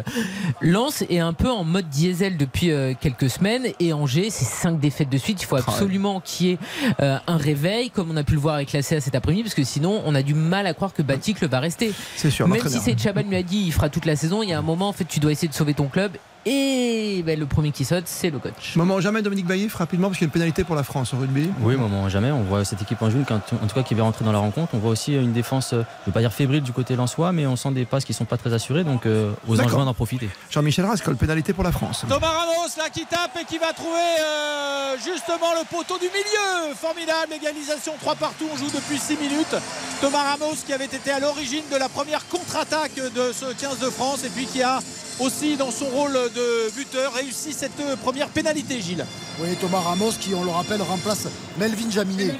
Lens 0.61 1.03
est 1.09 1.19
un 1.19 1.33
peu 1.33 1.49
en 1.49 1.63
mode 1.63 1.89
diesel 1.89 2.37
depuis 2.37 2.71
quelques 2.99 3.29
semaines 3.29 3.67
et 3.79 3.93
Angers, 3.93 4.29
c'est 4.29 4.45
5 4.45 4.79
défaites 4.79 5.09
de 5.09 5.17
suite. 5.17 5.41
Il 5.41 5.45
faut 5.45 5.55
ouais. 5.55 5.61
absolument 5.65 6.19
qu'il 6.19 6.47
y 6.47 6.51
ait 6.51 6.57
un 6.99 7.37
réveil, 7.37 7.89
comme 7.89 8.11
on 8.11 8.17
a 8.17 8.23
pu 8.23 8.33
le 8.33 8.39
voir 8.39 8.55
avec 8.55 8.73
la 8.73 8.81
CA 8.81 9.01
cet 9.01 9.15
après-midi, 9.15 9.43
parce 9.43 9.55
que 9.55 9.63
sinon, 9.63 10.01
on 10.05 10.15
a 10.15 10.21
du 10.21 10.33
mal 10.33 10.67
à 10.67 10.73
croire 10.73 10.93
que 10.93 11.01
Batic 11.01 11.41
va 11.43 11.59
rester. 11.59 11.93
C'est 12.15 12.29
sûr, 12.29 12.47
Même 12.47 12.67
si 12.67 12.79
c'est 12.79 12.97
Chaban 12.97 13.23
lui 13.27 13.35
a 13.35 13.43
dit, 13.43 13.63
il 13.67 13.71
fera 13.71 13.89
toute 13.89 14.05
la 14.05 14.15
saison. 14.15 14.43
Il 14.43 14.49
y 14.49 14.53
a 14.53 14.59
un 14.59 14.63
moment, 14.63 14.89
en 14.89 14.93
fait, 14.93 15.06
tu 15.07 15.19
dois 15.19 15.31
essayer 15.31 15.47
de 15.47 15.53
sauver 15.53 15.73
ton 15.73 15.87
club. 15.87 16.17
Et 16.45 17.23
ben, 17.25 17.37
le 17.37 17.45
premier 17.45 17.71
qui 17.71 17.83
saute, 17.83 18.03
c'est 18.07 18.29
le 18.29 18.39
coach. 18.39 18.75
Moment 18.75 19.01
jamais 19.01 19.21
Dominique 19.21 19.47
Baïf 19.47 19.75
rapidement 19.75 20.07
parce 20.07 20.17
qu'il 20.17 20.25
y 20.25 20.27
a 20.27 20.29
une 20.29 20.33
pénalité 20.33 20.63
pour 20.63 20.75
la 20.75 20.83
France 20.83 21.13
au 21.13 21.17
rugby. 21.17 21.49
Oui, 21.61 21.75
moment 21.75 22.07
jamais. 22.07 22.31
On 22.31 22.43
voit 22.43 22.63
cette 22.63 22.81
équipe 22.81 23.01
en 23.01 23.09
jaune, 23.09 23.25
quand- 23.27 23.41
en 23.61 23.67
tout 23.67 23.75
cas 23.75 23.83
qui 23.83 23.93
va 23.95 24.03
rentrer 24.03 24.23
dans 24.23 24.31
la 24.31 24.39
rencontre. 24.39 24.73
On 24.73 24.77
voit 24.77 24.91
aussi 24.91 25.13
une 25.13 25.33
défense, 25.33 25.73
euh, 25.73 25.77
je 25.77 25.81
ne 25.81 26.05
veux 26.07 26.11
pas 26.13 26.21
dire 26.21 26.31
fébrile 26.31 26.61
du 26.61 26.71
côté 26.71 26.95
lensois, 26.95 27.31
mais 27.33 27.45
on 27.47 27.55
sent 27.57 27.71
des 27.71 27.83
passes 27.85 28.05
qui 28.05 28.13
sont 28.13 28.23
pas 28.25 28.37
très 28.37 28.53
assurées. 28.53 28.83
Donc 28.85 29.05
euh, 29.05 29.31
aux. 29.47 29.59
Angevins 29.59 29.83
d'en 29.85 29.93
profiter. 29.93 30.29
Jean-Michel 30.49 30.85
Rascol, 30.85 31.15
pénalité 31.17 31.51
pour 31.51 31.63
la 31.65 31.71
France. 31.73 32.05
Thomas 32.07 32.27
Ramos 32.27 32.69
là 32.77 32.89
qui 32.93 33.05
tape 33.05 33.37
et 33.41 33.45
qui 33.45 33.57
va 33.57 33.73
trouver 33.73 33.99
euh, 34.21 34.95
justement 34.97 35.51
le 35.59 35.65
poteau 35.67 35.97
du 35.97 36.05
milieu. 36.05 36.73
Formidable 36.75 37.33
égalisation 37.35 37.93
3 37.99 38.15
partout. 38.15 38.45
On 38.53 38.57
joue 38.57 38.69
depuis 38.73 38.97
6 38.99 39.17
minutes. 39.17 39.55
Thomas 39.99 40.23
Ramos 40.31 40.55
qui 40.65 40.71
avait 40.71 40.85
été 40.85 41.11
à 41.11 41.19
l'origine 41.19 41.63
de 41.71 41.77
la 41.77 41.89
première 41.89 42.25
contre-attaque 42.29 42.95
de 42.95 43.31
ce 43.33 43.51
15 43.53 43.79
de 43.79 43.89
France 43.89 44.23
et 44.23 44.29
puis 44.29 44.45
qui 44.45 44.61
a 44.63 44.79
aussi 45.19 45.57
dans 45.57 45.71
son 45.71 45.85
rôle 45.87 46.13
de 46.13 46.71
buteur 46.75 47.13
réussi 47.13 47.53
cette 47.53 47.81
première 48.03 48.29
pénalité 48.29 48.81
Gilles. 48.81 49.05
Oui, 49.39 49.55
Thomas 49.59 49.79
Ramos 49.79 50.11
qui, 50.19 50.33
on 50.35 50.43
le 50.43 50.51
rappelle, 50.51 50.81
remplace 50.81 51.27
Melvin 51.57 51.89
Jaminet, 51.89 52.35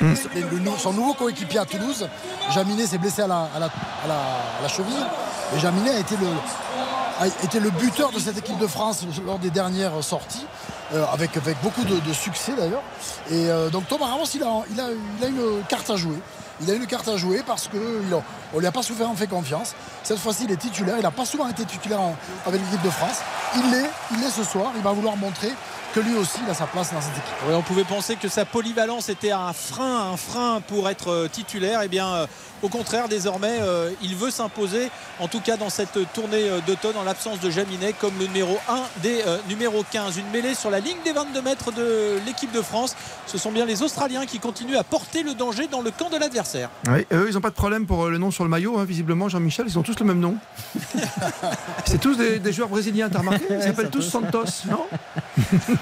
Hmm. 0.00 0.14
son 0.78 0.92
nouveau 0.92 1.14
coéquipier 1.14 1.58
à 1.60 1.64
Toulouse. 1.64 2.08
Jaminet 2.54 2.86
s'est 2.86 2.98
blessé 2.98 3.22
à 3.22 3.26
la, 3.26 3.48
à 3.54 3.58
la- 3.60 3.66
à 3.66 4.08
la- 4.08 4.14
à 4.58 4.62
la 4.62 4.68
cheville 4.68 5.04
et 5.54 5.60
Jaminet 5.60 5.90
a 5.90 5.98
été, 6.00 6.16
le, 6.16 6.26
a 7.20 7.26
été 7.44 7.60
le 7.60 7.70
buteur 7.70 8.10
de 8.10 8.18
cette 8.18 8.36
équipe 8.38 8.58
de 8.58 8.66
France 8.66 9.04
lors 9.24 9.38
des 9.38 9.50
dernières 9.50 10.02
sorties. 10.02 10.46
euh, 10.94 11.04
avec, 11.10 11.34
avec 11.38 11.56
beaucoup 11.62 11.84
de, 11.84 12.00
de 12.00 12.12
succès 12.12 12.52
d'ailleurs. 12.54 12.82
Et 13.30 13.48
euh, 13.48 13.70
donc 13.70 13.88
Thomas 13.88 14.06
Ramos, 14.08 14.26
il 14.34 14.42
a, 14.42 14.62
il, 14.70 14.78
a, 14.80 14.84
il 15.18 15.24
a 15.24 15.28
une 15.28 15.62
carte 15.66 15.88
à 15.88 15.96
jouer. 15.96 16.16
Il 16.62 16.70
a 16.70 16.74
une 16.74 16.86
carte 16.86 17.08
à 17.08 17.16
jouer 17.16 17.42
parce 17.46 17.68
qu'on 17.68 17.76
ne 17.76 18.60
lui 18.60 18.66
a 18.66 18.72
pas 18.72 18.82
souvent 18.82 19.14
fait 19.14 19.26
confiance. 19.26 19.74
Cette 20.02 20.18
fois-ci, 20.18 20.44
il 20.44 20.52
est 20.52 20.56
titulaire. 20.56 20.96
Il 20.98 21.02
n'a 21.02 21.10
pas 21.10 21.24
souvent 21.24 21.48
été 21.48 21.64
titulaire 21.64 22.00
avec 22.46 22.60
l'équipe 22.60 22.82
de 22.82 22.90
France. 22.90 23.18
Il 23.56 23.70
l'est, 23.70 23.90
il 24.12 24.20
l'est 24.20 24.30
ce 24.30 24.44
soir. 24.44 24.72
Il 24.76 24.82
va 24.82 24.92
vouloir 24.92 25.16
montrer 25.16 25.50
que 25.94 26.00
lui 26.00 26.16
aussi, 26.16 26.38
il 26.44 26.50
a 26.50 26.54
sa 26.54 26.66
place 26.66 26.92
dans 26.92 27.00
cette 27.00 27.12
équipe. 27.12 27.34
Oui, 27.46 27.54
on 27.54 27.62
pouvait 27.62 27.84
penser 27.84 28.16
que 28.16 28.28
sa 28.28 28.44
polyvalence 28.44 29.08
était 29.08 29.30
un 29.32 29.52
frein, 29.52 30.12
un 30.12 30.16
frein 30.16 30.60
pour 30.66 30.88
être 30.88 31.08
euh, 31.10 31.28
titulaire. 31.28 31.80
Eh 31.82 31.88
bien, 31.88 32.06
euh, 32.14 32.26
au 32.62 32.68
contraire, 32.68 33.08
désormais, 33.08 33.58
euh, 33.60 33.90
il 34.02 34.16
veut 34.16 34.30
s'imposer, 34.30 34.90
en 35.18 35.28
tout 35.28 35.40
cas 35.40 35.56
dans 35.56 35.68
cette 35.70 35.98
tournée 36.14 36.48
d'automne, 36.66 36.96
en 36.96 37.02
l'absence 37.04 37.40
de 37.40 37.50
Jaminet, 37.50 37.92
comme 37.92 38.12
le 38.18 38.26
numéro 38.26 38.58
1 38.68 38.80
des 39.02 39.22
euh, 39.26 39.38
numéro 39.48 39.84
15. 39.90 40.16
Une 40.16 40.30
mêlée 40.30 40.54
sur 40.54 40.70
la 40.70 40.80
ligne 40.80 40.96
des 41.04 41.12
22 41.12 41.42
mètres 41.42 41.72
de 41.72 42.18
l'équipe 42.24 42.52
de 42.52 42.62
France. 42.62 42.94
Ce 43.26 43.36
sont 43.36 43.50
bien 43.52 43.66
les 43.66 43.82
Australiens 43.82 44.26
qui 44.26 44.38
continuent 44.38 44.76
à 44.76 44.84
porter 44.84 45.22
le 45.22 45.34
danger 45.34 45.66
dans 45.66 45.80
le 45.82 45.90
camp 45.90 46.08
de 46.08 46.16
l'adversaire. 46.16 46.70
Oui, 46.88 47.04
eux, 47.12 47.26
ils 47.28 47.34
n'ont 47.34 47.40
pas 47.40 47.50
de 47.50 47.54
problème 47.54 47.86
pour 47.86 48.08
le 48.08 48.18
nom 48.18 48.30
sur 48.30 48.44
le 48.44 48.50
maillot, 48.50 48.78
hein, 48.78 48.84
visiblement, 48.84 49.28
Jean-Michel, 49.28 49.66
ils 49.68 49.78
ont 49.78 49.82
tous 49.82 49.98
le 49.98 50.06
même 50.06 50.20
nom. 50.20 50.36
C'est 51.84 52.00
tous 52.00 52.16
des, 52.16 52.38
des 52.38 52.52
joueurs 52.52 52.68
brésiliens, 52.68 53.08
t'as 53.10 53.18
remarqué? 53.18 53.44
Ils 53.50 53.62
s'appellent 53.62 53.90
tous 53.90 54.02
Santos, 54.02 54.44
non? 54.70 54.86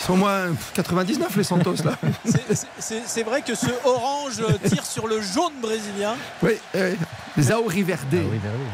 Ils 0.00 0.04
sont 0.04 0.12
au 0.12 0.16
moins 0.16 0.54
99 0.74 1.36
les 1.36 1.44
Santos 1.44 1.74
là. 1.84 1.96
C'est- 2.24 2.66
C'est 2.78 3.02
c'est 3.06 3.22
vrai 3.22 3.42
que 3.42 3.54
ce 3.54 3.66
orange 3.84 4.42
tire 4.68 4.84
sur 4.84 5.06
le 5.08 5.20
jaune 5.20 5.52
brésilien. 5.60 6.14
Oui, 6.42 6.52
oui. 6.74 6.80
les 7.36 7.52
Auriverde. 7.52 8.00
C'est 8.12 8.18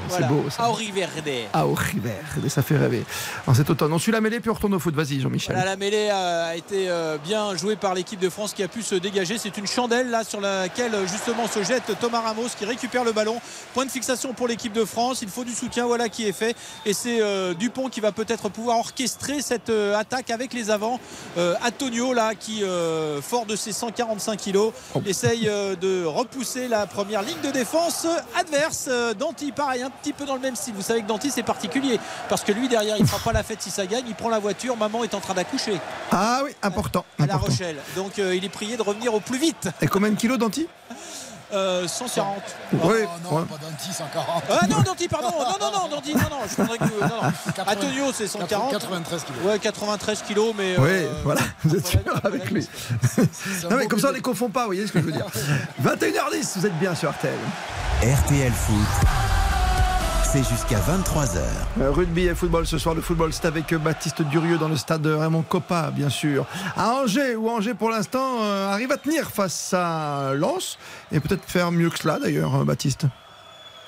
Voilà. 0.09 0.27
beau 0.29 0.45
ça. 0.51 0.69
Auri 0.71 0.91
Verde. 0.93 1.29
Auriverde, 1.55 2.49
ça 2.49 2.63
fait 2.63 2.77
rêver. 2.77 3.05
En 3.47 3.55
cet 3.55 3.71
automne, 3.71 3.93
on 3.93 3.99
suit 3.99 4.13
la 4.13 4.21
mêlée 4.21 4.39
puis 4.41 4.51
on 4.51 4.55
retourne 4.55 4.75
au 4.75 4.79
foot. 4.79 4.95
Vas-y 4.95 5.21
Jean-Michel. 5.21 5.55
Voilà, 5.57 5.71
la 5.73 5.77
mêlée 5.77 6.11
a 6.11 6.55
été 6.55 6.89
euh, 6.89 7.19
bien 7.19 7.57
jouée 7.57 7.75
par 7.77 7.95
l'équipe 7.95 8.21
de 8.21 8.29
France 8.29 8.53
qui 8.53 8.63
a 8.63 8.69
pu 8.69 8.83
se 8.83 8.95
dégager. 8.95 9.37
C'est 9.39 9.57
une 9.59 9.67
chandelle 9.67 10.11
là 10.11 10.23
sur 10.25 10.41
laquelle 10.41 10.95
euh, 10.95 11.07
justement 11.07 11.49
se 11.49 11.63
jette 11.65 11.99
Thomas 12.01 12.21
Ramos 12.21 12.49
qui 12.57 12.65
récupère 12.65 13.05
le 13.05 13.13
ballon. 13.13 13.41
Point 13.75 13.87
de 13.87 13.91
fixation 13.91 14.33
pour 14.33 14.47
l'équipe 14.49 14.73
de 14.73 14.85
France. 14.85 15.23
Il 15.23 15.29
faut 15.29 15.45
du 15.45 15.53
soutien, 15.55 15.87
voilà 15.87 16.09
qui 16.09 16.29
est 16.29 16.33
fait. 16.33 16.55
Et 16.87 16.93
c'est 16.95 17.21
euh, 17.21 17.55
Dupont 17.55 17.89
qui 17.89 18.01
va 18.01 18.13
peut-être 18.13 18.49
pouvoir 18.49 18.79
orchestrer 18.79 19.41
cette 19.43 19.71
attaque 19.97 20.31
avec 20.31 20.53
les 20.53 20.71
avants. 20.71 21.01
Euh, 21.37 21.55
Antonio 21.67 22.13
là 22.13 22.35
qui, 22.35 22.63
euh, 22.63 23.23
fort 23.23 23.47
de 23.47 23.57
ses 23.57 23.73
145 23.73 24.37
kilos, 24.37 24.73
essaye 25.07 25.49
euh, 25.49 25.77
de 25.77 26.05
repousser 26.05 26.69
la 26.69 26.87
première 26.87 27.23
ligne 27.23 27.41
de 27.43 27.51
défense 27.51 28.07
adverse. 28.39 28.89
Danti, 29.19 29.53
pareil, 29.53 29.83
un 29.83 29.91
petit 29.91 30.13
peu 30.13 30.25
dans 30.25 30.35
le 30.35 30.41
même 30.41 30.57
style. 30.57 30.75
Vous 30.75 30.83
savez 30.83 31.03
que 31.03 31.07
Danti 31.09 31.31
c'est 31.31 31.43
particulier 31.43 31.99
parce 32.29 32.43
que 32.43 32.53
lui 32.53 32.69
derrière 32.69 32.97
il 32.99 33.07
fera 33.07 33.19
pas 33.23 33.33
la 33.33 33.43
fête 33.43 33.63
si 33.63 33.71
ça 33.71 33.87
gagne. 33.87 34.05
Il 34.07 34.15
prend 34.15 34.29
la 34.29 34.39
voiture. 34.39 34.77
Maman 34.77 35.05
est 35.05 35.15
en 35.15 35.21
train 35.21 35.35
d'accoucher 35.35 35.81
Ah 36.11 36.43
oui, 36.45 36.51
important. 36.63 37.05
à 37.19 37.27
La 37.27 37.35
important. 37.35 37.51
Rochelle. 37.53 37.77
Donc 37.97 38.19
il 38.19 38.45
est 38.45 38.49
prié 38.49 38.77
de 38.77 38.83
revenir 38.83 39.15
au 39.15 39.21
plus 39.21 39.39
vite. 39.39 39.69
Et 39.81 39.87
combien 39.87 40.11
de 40.11 40.17
kilos 40.17 40.39
Danti? 40.39 40.67
Euh, 41.53 41.87
140. 41.87 42.43
Oui, 42.73 42.79
non, 43.25 43.37
ouais. 43.37 43.45
pas 43.45 43.57
Danti, 43.59 43.93
140. 43.93 44.45
Ah 44.49 44.67
non, 44.69 44.81
Danti, 44.83 45.07
pardon. 45.09 45.29
Non, 45.31 45.57
non, 45.61 45.81
non, 45.81 45.89
Danti, 45.89 46.15
non, 46.15 46.21
non. 46.31 46.39
Je 46.49 46.63
voudrais 46.63 46.79
que. 46.79 46.85
Non, 46.85 47.23
non. 47.23 47.65
Antonio, 47.67 48.05
c'est 48.15 48.27
140. 48.27 48.71
93 48.71 49.25
kilos. 49.25 49.43
Ouais, 49.45 49.59
93 49.59 50.23
kilos, 50.23 50.55
mais. 50.57 50.77
Oui, 50.79 50.89
euh, 50.89 51.13
voilà, 51.25 51.43
vous 51.65 51.77
êtes 51.77 51.87
sûr 51.87 52.01
avec 52.25 52.51
lui. 52.51 52.69
Non, 53.71 53.77
mais 53.77 53.87
comme 53.87 54.01
ça, 54.01 54.09
on 54.09 54.13
les 54.13 54.21
confond 54.21 54.49
pas, 54.49 54.61
vous 54.61 54.67
voyez 54.67 54.87
ce 54.87 54.93
que 54.93 55.01
je 55.01 55.05
veux 55.05 55.13
dire. 55.13 55.27
21h10, 55.85 56.59
vous 56.59 56.67
êtes 56.67 56.79
bien 56.79 56.95
sur 56.95 57.11
RTL. 57.11 57.33
RTL 58.03 58.53
Foot, 58.53 59.09
jusqu'à 60.39 60.79
23h. 60.79 61.41
Euh, 61.81 61.91
Rugby 61.91 62.27
et 62.27 62.35
football 62.35 62.67
ce 62.67 62.79
soir. 62.79 62.95
Le 62.95 63.03
football, 63.03 63.33
c'est 63.35 63.45
avec 63.45 63.71
euh, 63.73 63.79
Baptiste 63.79 64.23
Durieux 64.23 64.57
dans 64.57 64.69
le 64.69 64.77
stade 64.77 65.03
de 65.03 65.13
Raymond 65.13 65.43
Coppa, 65.43 65.91
bien 65.91 66.09
sûr. 66.09 66.47
À 66.75 66.93
Angers, 66.95 67.37
où 67.37 67.51
Angers, 67.51 67.75
pour 67.75 67.91
l'instant, 67.91 68.39
euh, 68.41 68.73
arrive 68.73 68.93
à 68.93 68.97
tenir 68.97 69.31
face 69.31 69.75
à 69.75 70.33
Lens 70.35 70.79
et 71.11 71.21
peut-être 71.21 71.45
faire 71.45 71.71
mieux 71.71 71.91
que 71.91 71.99
cela, 71.99 72.19
d'ailleurs, 72.19 72.65
Baptiste. 72.65 73.07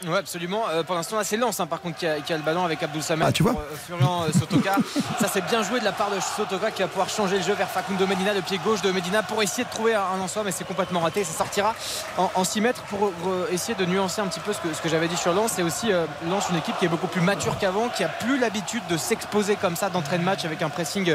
Ouais, 0.06 0.18
absolument. 0.18 0.64
Euh, 0.68 0.82
pour 0.82 0.94
l'instant, 0.94 1.16
là, 1.16 1.24
c'est 1.24 1.36
Lens, 1.36 1.60
hein, 1.60 1.66
par 1.66 1.80
contre, 1.80 1.96
qui 1.96 2.06
a, 2.06 2.20
qui 2.20 2.32
a 2.32 2.36
le 2.36 2.42
ballon 2.42 2.64
avec 2.64 2.82
Abdul 2.82 3.02
Samed 3.02 3.26
Ah, 3.26 3.32
tu 3.32 3.42
pour, 3.42 3.52
vois 3.52 3.62
euh, 3.62 3.76
Florian 3.86 4.24
euh, 4.24 4.32
Sotoka. 4.38 4.76
Ça, 5.20 5.28
c'est 5.32 5.44
bien 5.46 5.62
joué 5.62 5.80
de 5.80 5.84
la 5.84 5.92
part 5.92 6.10
de 6.10 6.20
Sotoka 6.20 6.70
qui 6.70 6.82
va 6.82 6.88
pouvoir 6.88 7.08
changer 7.08 7.38
le 7.38 7.42
jeu 7.42 7.54
vers 7.54 7.70
Facundo 7.70 8.06
Medina, 8.06 8.34
le 8.34 8.42
pied 8.42 8.58
gauche 8.58 8.82
de 8.82 8.90
Medina, 8.90 9.22
pour 9.22 9.42
essayer 9.42 9.64
de 9.64 9.70
trouver 9.70 9.94
un, 9.94 10.02
un 10.02 10.20
en 10.20 10.28
soi, 10.28 10.42
mais 10.44 10.52
c'est 10.52 10.64
complètement 10.64 11.00
raté. 11.00 11.24
Ça 11.24 11.32
sortira 11.32 11.74
en, 12.18 12.30
en 12.34 12.44
6 12.44 12.60
mètres 12.60 12.82
pour 12.82 13.12
essayer 13.50 13.74
de 13.74 13.84
nuancer 13.86 14.20
un 14.20 14.26
petit 14.26 14.40
peu 14.40 14.52
ce 14.52 14.58
que, 14.58 14.74
ce 14.74 14.82
que 14.82 14.88
j'avais 14.88 15.08
dit 15.08 15.16
sur 15.16 15.32
Lens. 15.32 15.52
C'est 15.56 15.62
aussi 15.62 15.92
euh, 15.92 16.04
Lens, 16.28 16.44
une 16.50 16.56
équipe 16.56 16.76
qui 16.78 16.84
est 16.84 16.88
beaucoup 16.88 17.06
plus 17.06 17.22
mature 17.22 17.56
qu'avant, 17.58 17.88
qui 17.88 18.04
a 18.04 18.08
plus 18.08 18.38
l'habitude 18.38 18.82
de 18.88 18.96
s'exposer 18.98 19.56
comme 19.56 19.76
ça 19.76 19.88
d'entrée 19.88 20.18
de 20.18 20.24
match 20.24 20.44
avec 20.44 20.60
un 20.60 20.68
pressing 20.68 21.08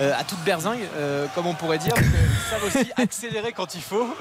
euh, 0.00 0.12
à 0.18 0.24
toute 0.24 0.40
berzingue, 0.40 0.80
comme 1.34 1.46
on 1.46 1.54
pourrait 1.54 1.78
dire. 1.78 1.92
Ils 1.96 2.50
savent 2.50 2.64
aussi 2.64 2.90
accélérer 2.96 3.52
quand 3.52 3.74
il 3.74 3.82
faut. 3.82 4.14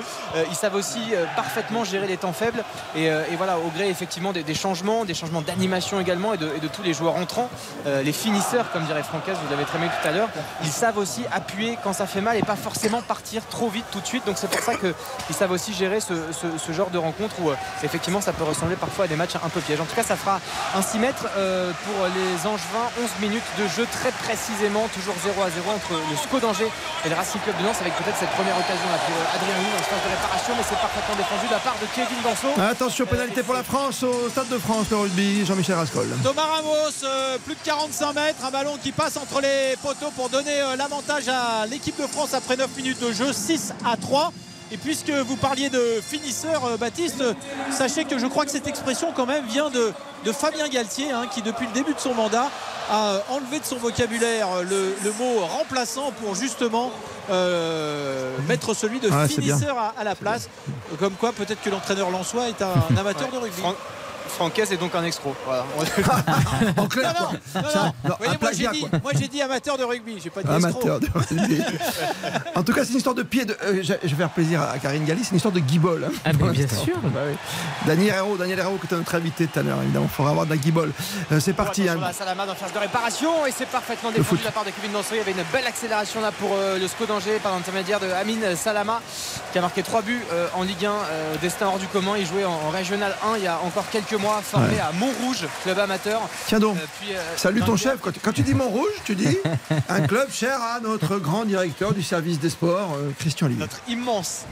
Ils 0.50 0.56
savent 0.56 0.76
aussi 0.76 1.00
parfaitement 1.36 1.84
gérer 1.84 2.08
les 2.08 2.18
temps 2.18 2.34
faibles. 2.34 2.64
Et, 2.96 3.06
et 3.06 3.36
voilà, 3.38 3.58
au 3.58 3.70
gré 3.70 3.90
effectivement 3.90 4.09
des, 4.34 4.44
des 4.44 4.54
changements, 4.56 5.06
des 5.06 5.14
changements 5.14 5.42
d'animation 5.42 6.00
également 6.00 6.34
et 6.34 6.38
de, 6.38 6.68
tous 6.74 6.82
les 6.84 6.94
joueurs 6.94 7.16
entrants, 7.16 7.50
euh, 7.86 8.02
les 8.02 8.12
finisseurs, 8.12 8.72
comme 8.72 8.84
dirait 8.86 9.04
Francaise, 9.04 9.38
vous 9.44 9.50
l'avez 9.52 9.66
très 9.66 9.78
bien 9.78 9.88
tout 9.88 10.08
à 10.08 10.12
l'heure, 10.12 10.30
ils 10.64 10.70
savent 10.72 10.98
aussi 10.98 11.24
appuyer 11.32 11.78
quand 11.84 11.94
ça 11.94 12.08
fait 12.08 12.22
mal 12.22 12.36
et 12.38 12.42
pas 12.42 12.56
forcément 12.56 13.02
partir 13.02 13.42
trop 13.50 13.70
vite 13.70 13.86
tout 13.92 14.00
de 14.02 14.06
suite. 14.08 14.26
Donc 14.26 14.38
c'est 14.38 14.50
pour 14.50 14.62
ça 14.62 14.74
qu'ils 14.76 15.36
savent 15.36 15.52
aussi 15.52 15.74
gérer 15.74 16.00
ce, 16.00 16.14
ce- 16.32 16.72
genre 16.74 16.90
de 16.92 16.98
rencontre 17.00 17.36
où 17.42 17.50
euh, 17.50 17.56
effectivement 17.84 18.22
ça 18.22 18.32
peut 18.34 18.44
ressembler 18.44 18.76
parfois 18.76 19.06
à 19.06 19.08
des 19.08 19.16
matchs 19.16 19.36
un 19.44 19.50
peu 19.50 19.60
pièges. 19.60 19.82
En 19.82 19.86
tout 19.86 19.96
cas, 19.96 20.04
ça 20.04 20.16
fera 20.16 20.40
un 20.76 20.82
6 20.82 21.00
mètres 21.00 21.26
euh, 21.38 21.72
pour 21.86 22.06
les 22.16 22.48
Angevins, 22.48 22.90
11 23.02 23.10
minutes 23.22 23.44
de 23.58 23.68
jeu 23.68 23.88
très 23.92 24.12
précisément, 24.12 24.88
toujours 24.94 25.16
0 25.24 25.42
à 25.42 25.50
0 25.50 25.70
entre 25.72 25.94
le 25.94 26.16
SCO 26.16 26.40
d'Angers 26.40 26.70
et 27.06 27.10
le 27.10 27.16
Racing 27.16 27.42
Club 27.42 27.58
de 27.58 27.64
Lens 27.66 27.78
avec 27.82 27.94
peut-être 27.96 28.18
cette 28.18 28.30
première 28.32 28.56
occasion 28.58 28.86
là 28.92 28.98
pour 29.06 29.16
Adrien 29.36 29.56
Louis 29.58 29.72
dans 29.74 29.82
le 29.82 29.90
phase 29.90 30.04
de 30.06 30.10
réparation, 30.14 30.54
mais 30.58 30.64
c'est 30.68 30.78
parfaitement 30.80 31.16
défendu 31.16 31.48
de 31.48 31.52
la 31.54 31.60
part 31.60 31.76
de 31.82 31.88
Kevin 31.96 32.22
Danso. 32.24 32.48
Attention, 32.62 33.06
pénalité 33.06 33.44
pour 33.44 33.54
la 33.56 33.64
France 33.64 33.99
au 34.04 34.30
Stade 34.30 34.50
de 34.50 34.58
France, 34.58 34.88
le 34.92 34.98
rugby. 34.98 35.46
Jean-Michel 35.46 35.76
Rascol. 35.76 36.08
Thomas 36.24 36.46
Ramos, 36.46 37.04
euh, 37.04 37.38
plus 37.46 37.56
de 37.56 37.60
45 37.64 38.14
mètres, 38.14 38.46
un 38.46 38.52
ballon 38.52 38.78
qui 38.82 38.92
passe 38.92 39.18
entre 39.18 39.42
les 39.42 39.76
poteaux 39.82 40.12
pour 40.16 40.30
donner 40.30 40.62
euh, 40.62 40.76
l'avantage 40.76 41.28
à 41.28 41.66
l'équipe 41.66 42.00
de 42.00 42.08
France 42.08 42.34
après 42.34 42.56
9 42.56 42.70
minutes 42.78 43.02
de 43.02 43.12
jeu, 43.12 43.34
6 43.34 43.74
à 43.86 43.98
3. 43.98 44.32
Et 44.72 44.78
puisque 44.78 45.10
vous 45.10 45.36
parliez 45.36 45.70
de 45.70 46.00
finisseur, 46.02 46.64
euh, 46.66 46.78
Baptiste, 46.78 47.24
sachez 47.72 48.06
que 48.06 48.20
je 48.20 48.28
crois 48.28 48.46
que 48.46 48.52
cette 48.52 48.68
expression 48.68 49.12
quand 49.16 49.26
même 49.26 49.46
vient 49.48 49.70
de, 49.70 49.92
de 50.26 50.32
Fabien 50.32 50.68
Galtier, 50.70 51.12
hein, 51.12 51.26
qui 51.34 51.42
depuis 51.42 51.66
le 51.66 51.74
début 51.74 51.94
de 51.94 52.00
son 52.00 52.14
mandat 52.14 52.50
a 52.92 53.20
enlevé 53.30 53.60
de 53.60 53.66
son 53.66 53.78
vocabulaire 53.78 54.48
euh, 54.52 54.64
le, 54.64 54.96
le 55.04 55.12
mot 55.14 55.40
remplaçant 55.40 56.12
pour 56.12 56.36
justement 56.36 56.92
euh, 57.32 58.36
mettre 58.48 58.74
celui 58.76 59.00
de 59.00 59.10
Ah, 59.12 59.28
finisseur 59.28 59.78
à, 59.78 59.94
à 59.98 60.04
la 60.04 60.16
place. 60.16 60.50
Comme 61.00 61.14
quoi, 61.14 61.32
peut-être 61.32 61.62
que 61.62 61.70
l'entraîneur 61.70 62.10
Lançois 62.12 62.50
est 62.50 62.62
un 62.62 62.74
amateur 63.00 63.30
de 63.32 63.38
rugby. 63.38 63.62
Fran- 64.30 64.50
Francaise 64.50 64.72
est 64.74 64.78
donc 64.78 64.96
un 64.96 65.04
escroc. 65.04 65.36
Voilà. 65.46 65.66
En 66.78 66.88
clair, 66.88 67.14
Non, 67.20 67.28
non, 67.56 67.62
non, 67.64 67.70
Ça, 67.70 67.80
non. 67.80 67.86
non, 67.86 67.92
Vous 68.04 68.16
voyez, 68.20 68.34
un 68.34 68.38
moi, 68.42 68.52
j'ai 68.54 68.68
dit, 68.70 68.80
quoi. 68.82 69.00
moi, 69.04 69.12
j'ai 69.20 69.28
dit 69.28 69.42
amateur 69.42 69.78
de 69.78 69.84
rugby, 69.84 70.20
j'ai 70.24 70.30
pas 70.30 70.42
dit 70.44 70.48
escroc. 70.50 70.82
Amateur 70.82 71.00
de 71.00 71.08
rugby. 71.14 71.62
En 72.56 72.64
tout 72.64 72.74
cas, 72.74 72.84
c'est 72.84 72.92
une 72.92 72.98
histoire 72.98 73.16
de 73.16 73.24
pied. 73.24 73.46
De, 73.46 73.56
euh, 73.64 73.82
je 73.84 73.94
vais 73.94 74.16
faire 74.16 74.30
plaisir 74.30 74.62
à 74.62 74.78
Karine 74.80 75.06
Galli. 75.06 75.24
C'est 75.24 75.32
une 75.32 75.38
histoire 75.38 75.54
de 75.54 75.60
guibole. 75.60 76.06
hein, 76.10 76.14
Ah, 76.26 76.32
bien 76.34 76.68
sûr. 76.68 76.98
Bah 77.04 77.22
oui. 77.28 77.36
Daniel 77.86 78.16
Hérault, 78.16 78.38
Daniel 78.38 78.60
Hérault, 78.60 78.78
qui 78.80 78.86
était 78.88 78.96
notre 78.96 79.16
invité 79.16 79.48
tout 79.48 79.60
à 79.60 79.64
l'heure, 79.64 79.82
évidemment. 79.84 80.08
Il 80.12 80.16
faudra 80.16 80.32
avoir 80.32 80.46
de 80.46 80.52
la 80.52 80.58
guibole. 80.58 80.92
Euh, 81.32 81.40
c'est 81.40 81.54
parti. 81.54 81.88
Hein. 81.88 81.98
là, 82.00 82.12
Salama 82.14 82.46
dans 82.46 82.56
phase 82.56 82.74
de 82.74 82.80
réparation 82.80 83.46
et 83.46 83.52
c'est 83.52 83.68
parfaitement 83.68 84.12
défendu 84.12 84.42
de 84.42 84.46
la 84.46 84.52
part 84.52 84.66
de 84.66 84.72
Kevin 84.72 84.92
Danso. 84.92 85.10
Il 85.14 85.18
y 85.18 85.22
avait 85.22 85.32
une 85.32 85.44
belle 85.52 85.68
accélération 85.68 86.22
là 86.22 86.32
pour 86.32 86.52
euh, 86.56 86.78
le 86.80 86.88
SCO 86.88 87.06
d'Angers 87.06 87.40
par 87.42 87.54
l'intermédiaire 87.54 88.00
de 88.00 88.08
Amine 88.12 88.56
Salama 88.56 89.02
qui 89.52 89.58
a 89.58 89.62
marqué 89.62 89.84
3 89.84 90.02
buts 90.02 90.22
euh, 90.34 90.48
en 90.56 90.64
Ligue 90.64 90.86
1. 90.86 90.90
euh, 90.92 91.36
destin 91.42 91.68
hors 91.68 91.80
du 91.80 91.88
commun. 91.88 92.14
Il 92.18 92.26
jouait 92.26 92.46
en, 92.46 92.52
en 92.52 92.70
Régional 92.70 93.16
1 93.34 93.38
il 93.38 93.44
y 93.44 93.48
a 93.48 93.60
encore 93.66 93.86
quelques 93.92 94.14
mois, 94.20 94.42
formé 94.44 94.68
Ouais. 94.70 94.80
à 94.80 94.92
Montrouge, 94.94 95.48
club 95.64 95.80
amateur. 95.80 96.22
Tiens 96.48 96.60
donc. 96.60 96.78
Euh, 96.78 96.86
puis, 97.00 97.14
euh, 97.14 97.20
Salut 97.36 97.62
ton 97.62 97.72
le- 97.74 97.78
chef. 97.78 97.98
Quand, 98.02 98.12
quand 98.22 98.32
tu 98.32 98.42
dis 98.42 98.54
Montrouge, 98.54 98.92
tu 99.06 99.16
dis 99.16 99.38
un 99.90 100.02
club 100.02 100.30
cher 100.32 100.58
à 100.62 100.80
notre 100.80 101.18
grand 101.18 101.46
directeur 101.46 101.94
du 101.94 102.04
service 102.04 102.40
des 102.40 102.50
sports, 102.50 102.96
euh, 102.98 103.10
Christian 103.20 103.48
Livy. 103.48 103.60
Notre 103.60 103.80
immense 103.88 104.46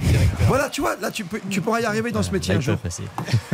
Voilà, 0.47 0.69
tu 0.69 0.81
vois, 0.81 0.95
là, 1.01 1.11
tu, 1.11 1.23
peux, 1.25 1.39
tu 1.49 1.61
pourras 1.61 1.81
y 1.81 1.85
arriver 1.85 2.11
dans 2.11 2.23
ce 2.23 2.31
métier 2.31 2.55
un 2.55 2.59
jour. 2.61 2.77
Tu 2.83 2.89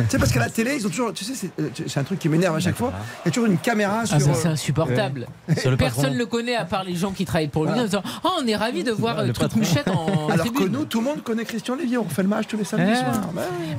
sais, 0.08 0.18
parce 0.18 0.32
qu'à 0.32 0.40
la 0.40 0.50
télé, 0.50 0.76
ils 0.76 0.86
ont 0.86 0.90
toujours. 0.90 1.12
Tu 1.12 1.24
sais, 1.24 1.32
c'est 1.34 1.50
euh, 1.60 1.68
c'est 1.86 2.00
un 2.00 2.04
truc 2.04 2.18
qui 2.18 2.28
m'énerve 2.28 2.56
à 2.56 2.60
chaque 2.60 2.76
fois. 2.76 2.92
Il 3.24 3.26
y 3.26 3.28
a 3.28 3.32
toujours 3.32 3.48
une 3.50 3.58
caméra 3.58 4.06
sur. 4.06 4.16
Ah, 4.16 4.20
ça, 4.20 4.30
euh, 4.30 4.34
c'est 4.34 4.48
insupportable. 4.48 5.26
Sur 5.58 5.70
le 5.70 5.76
Personne 5.76 6.12
ne 6.12 6.18
le 6.18 6.26
connaît 6.26 6.56
à 6.56 6.64
part 6.64 6.84
les 6.84 6.94
gens 6.96 7.10
qui 7.12 7.24
travaillent 7.24 7.48
pour 7.48 7.64
lui. 7.64 7.70
Voilà. 7.70 7.82
En 7.82 7.86
disant 7.86 8.02
Oh, 8.24 8.30
on 8.42 8.46
est 8.46 8.56
ravis 8.56 8.84
de 8.84 8.92
voir 8.92 9.22
Le 9.22 9.30
euh, 9.30 9.32
Truc 9.32 9.48
patron. 9.48 9.58
Mouchette 9.60 9.88
en 9.88 10.28
Alors 10.30 10.46
que 10.46 10.52
tribune. 10.52 10.72
nous, 10.72 10.84
tout 10.84 10.98
le 11.00 11.04
monde 11.04 11.22
connaît 11.22 11.44
Christian 11.44 11.74
Lévy. 11.76 11.96
On 11.98 12.02
refait 12.04 12.22
le 12.22 12.28
match 12.28 12.46
tous 12.48 12.56
les 12.56 12.64
samedis 12.64 12.92
Ah. 12.94 13.12
soirs. 13.14 13.30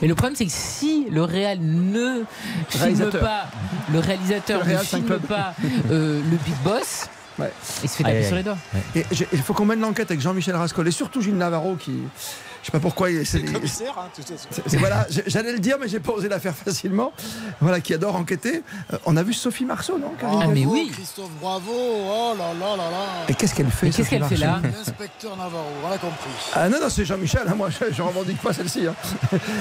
Mais 0.02 0.08
le 0.08 0.16
problème, 0.16 0.36
c'est 0.36 0.46
que 0.46 0.52
si 0.52 1.08
le 1.10 1.24
réal 1.24 1.60
ne 1.62 2.24
filme 2.70 3.10
pas, 3.12 3.46
le 3.92 4.00
réalisateur 4.00 4.64
Le 4.66 4.74
ne 4.74 4.78
filme 4.78 5.20
pas 5.20 5.54
euh, 5.92 6.22
le 6.30 6.38
big 6.38 6.56
boss, 6.64 7.08
Ouais. 7.38 7.52
il 7.84 7.90
se 7.90 7.98
fait 7.98 8.04
taper 8.04 8.24
sur 8.24 8.36
les 8.38 8.44
doigts. 8.44 8.58
Il 8.96 9.42
faut 9.42 9.54
qu'on 9.54 9.66
mène 9.66 9.82
l'enquête 9.82 10.10
avec 10.10 10.22
Jean-Michel 10.22 10.56
Rascol 10.56 10.88
et 10.88 10.92
surtout 10.92 11.22
Gilles 11.22 11.36
Navarro 11.38 11.76
qui. 11.76 12.04
Je 12.66 12.72
sais 12.72 12.72
pas 12.72 12.80
pourquoi. 12.80 13.12
il- 13.12 13.28
c'est- 13.28 13.38
C'est 13.38 13.46
le 13.46 13.52
commissaire, 13.52 13.94
hein, 13.96 14.08
de 14.18 14.24
toute 14.24 14.32
façon. 14.36 14.48
c'est- 14.50 14.64
c'est- 14.68 14.78
voilà, 14.78 15.06
j'allais 15.28 15.52
le 15.52 15.60
dire, 15.60 15.78
mais 15.80 15.88
j'ai 15.88 16.00
pas 16.00 16.14
osé 16.14 16.28
la 16.28 16.40
faire 16.40 16.56
facilement. 16.56 17.14
Voilà, 17.62 17.80
qui 17.80 17.94
adore 17.94 18.16
enquêter. 18.16 18.64
Euh, 18.92 18.98
on 19.06 19.16
a 19.18 19.22
vu 19.22 19.34
Sophie 19.34 19.66
Marceau, 19.66 20.00
non 20.00 20.14
Karine 20.20 20.40
Ah, 20.44 20.48
mais 20.48 20.66
oui. 20.66 20.90
Christophe, 20.92 21.30
bravo. 21.40 21.72
Oh 21.72 22.34
là 22.36 22.54
là 22.60 22.76
là 22.76 22.90
là. 22.90 23.06
Et 23.30 23.36
qu'est-ce 23.36 23.54
qu'elle 23.54 23.70
fait 23.70 23.86
Mais 23.86 23.92
qu'est-ce 23.92 24.10
qu'elle 24.10 24.24
fait 24.24 24.38
là 24.38 24.60
L'inspecteur 24.64 25.38
Navarro, 25.38 25.68
on 25.88 25.92
a 25.92 25.98
compris. 26.00 26.32
Ah 26.56 26.68
non, 26.68 26.80
non, 26.82 26.90
c'est 26.90 27.06
Jean-Michel, 27.06 27.44
hein, 27.48 27.54
moi 27.56 27.70
je, 27.70 27.94
je 27.94 28.02
revendique 28.02 28.42
pas 28.42 28.52
celle-ci. 28.52 28.88
hein. 28.88 28.96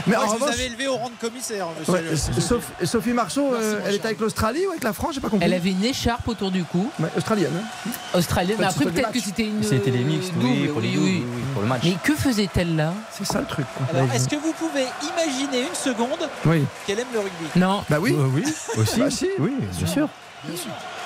Mais 0.07 0.17
Moi, 0.17 0.17
en 0.17 0.23
je 0.23 0.27
vous 0.29 0.35
revanche, 0.37 0.55
avais 0.55 0.65
élevé 0.67 0.89
au 0.89 0.95
rang 0.97 1.11
de 1.11 1.21
commissaire, 1.29 1.67
monsieur. 1.79 1.93
ouais, 1.93 2.03
le- 2.11 2.17
Soph- 2.17 2.87
Sophie 2.87 3.13
Marceau, 3.13 3.51
Merci, 3.51 3.67
euh, 3.67 3.81
elle 3.87 3.95
était 3.97 4.07
avec 4.07 4.21
l'Australie 4.21 4.65
ou 4.67 4.71
avec 4.71 4.83
la 4.83 4.95
France 4.95 5.15
J'ai 5.17 5.21
pas 5.21 5.29
compris. 5.29 5.45
Elle 5.45 5.53
avait 5.53 5.73
une 5.73 5.85
écharpe 5.85 6.27
autour 6.27 6.51
du 6.51 6.65
cou, 6.65 6.89
Ouais, 6.99 7.11
australienne. 7.19 7.53
hein. 7.55 7.91
australienne. 8.15 8.57
Mais 8.59 8.65
après, 8.65 8.87
peut-être 8.87 9.13
que 9.13 9.21
c'était 9.21 9.43
une. 9.45 9.63
C'était 9.63 9.91
les 9.91 9.99
mixtes, 10.05 10.33
oui, 10.41 10.63
les 10.63 10.71
oui, 10.71 10.97
oui, 10.99 11.25
pour 11.53 11.61
le 11.61 11.69
match. 11.69 11.83
Mais 11.85 11.97
que 12.03 12.15
faisait-elle 12.15 12.77
là? 12.77 12.94
C'est 13.13 13.25
ça 13.25 13.41
le 13.41 13.47
truc. 13.47 13.67
est-ce 14.15 14.29
que 14.29 14.37
vous 14.37 14.53
pouvez 14.53 14.87
imaginer 15.03 15.63
une 15.69 15.75
seconde 15.75 16.29
Oui. 16.45 16.65
qu'elle 16.87 17.01
aime 17.01 17.09
le 17.13 17.21
rugby? 17.21 17.47
Non. 17.57 17.83
Bah 17.89 17.97
oui. 18.01 18.13
Euh, 18.19 18.27
oui, 18.35 18.45
aussi. 18.77 19.01
Bah 19.01 19.11
si. 19.11 19.29
Oui, 19.39 19.53
bien 19.61 19.87
sûr. 19.87 20.09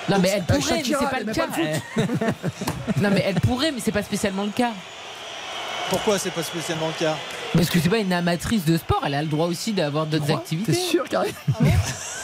Non, 0.08 0.18
mais 0.20 0.28
elle 0.30 0.44
Bah, 0.44 0.54
pourrait, 0.58 0.82
mais 0.82 0.84
c'est 0.84 1.10
pas 1.10 1.20
le 1.20 1.32
cas. 1.32 1.46
pas 1.46 2.02
non, 3.00 3.10
mais 3.12 3.22
elle 3.26 3.40
pourrait, 3.40 3.72
mais 3.72 3.80
c'est 3.84 3.92
pas 3.92 4.02
spécialement 4.02 4.44
le 4.44 4.50
cas. 4.50 4.70
Pourquoi 5.90 6.18
c'est 6.18 6.30
pas 6.30 6.42
spécialement 6.42 6.88
le 6.88 6.92
cas? 7.04 7.16
Parce 7.54 7.70
que 7.70 7.80
c'est 7.80 7.88
pas 7.88 7.98
une 7.98 8.12
amatrice 8.12 8.64
de 8.64 8.76
sport, 8.76 9.02
elle 9.06 9.14
a 9.14 9.22
le 9.22 9.28
droit 9.28 9.46
aussi 9.46 9.72
d'avoir 9.72 10.06
d'autres 10.06 10.30
activités. 10.30 10.72
T'es 10.72 10.78
sûr, 10.78 11.04
Karine 11.08 11.32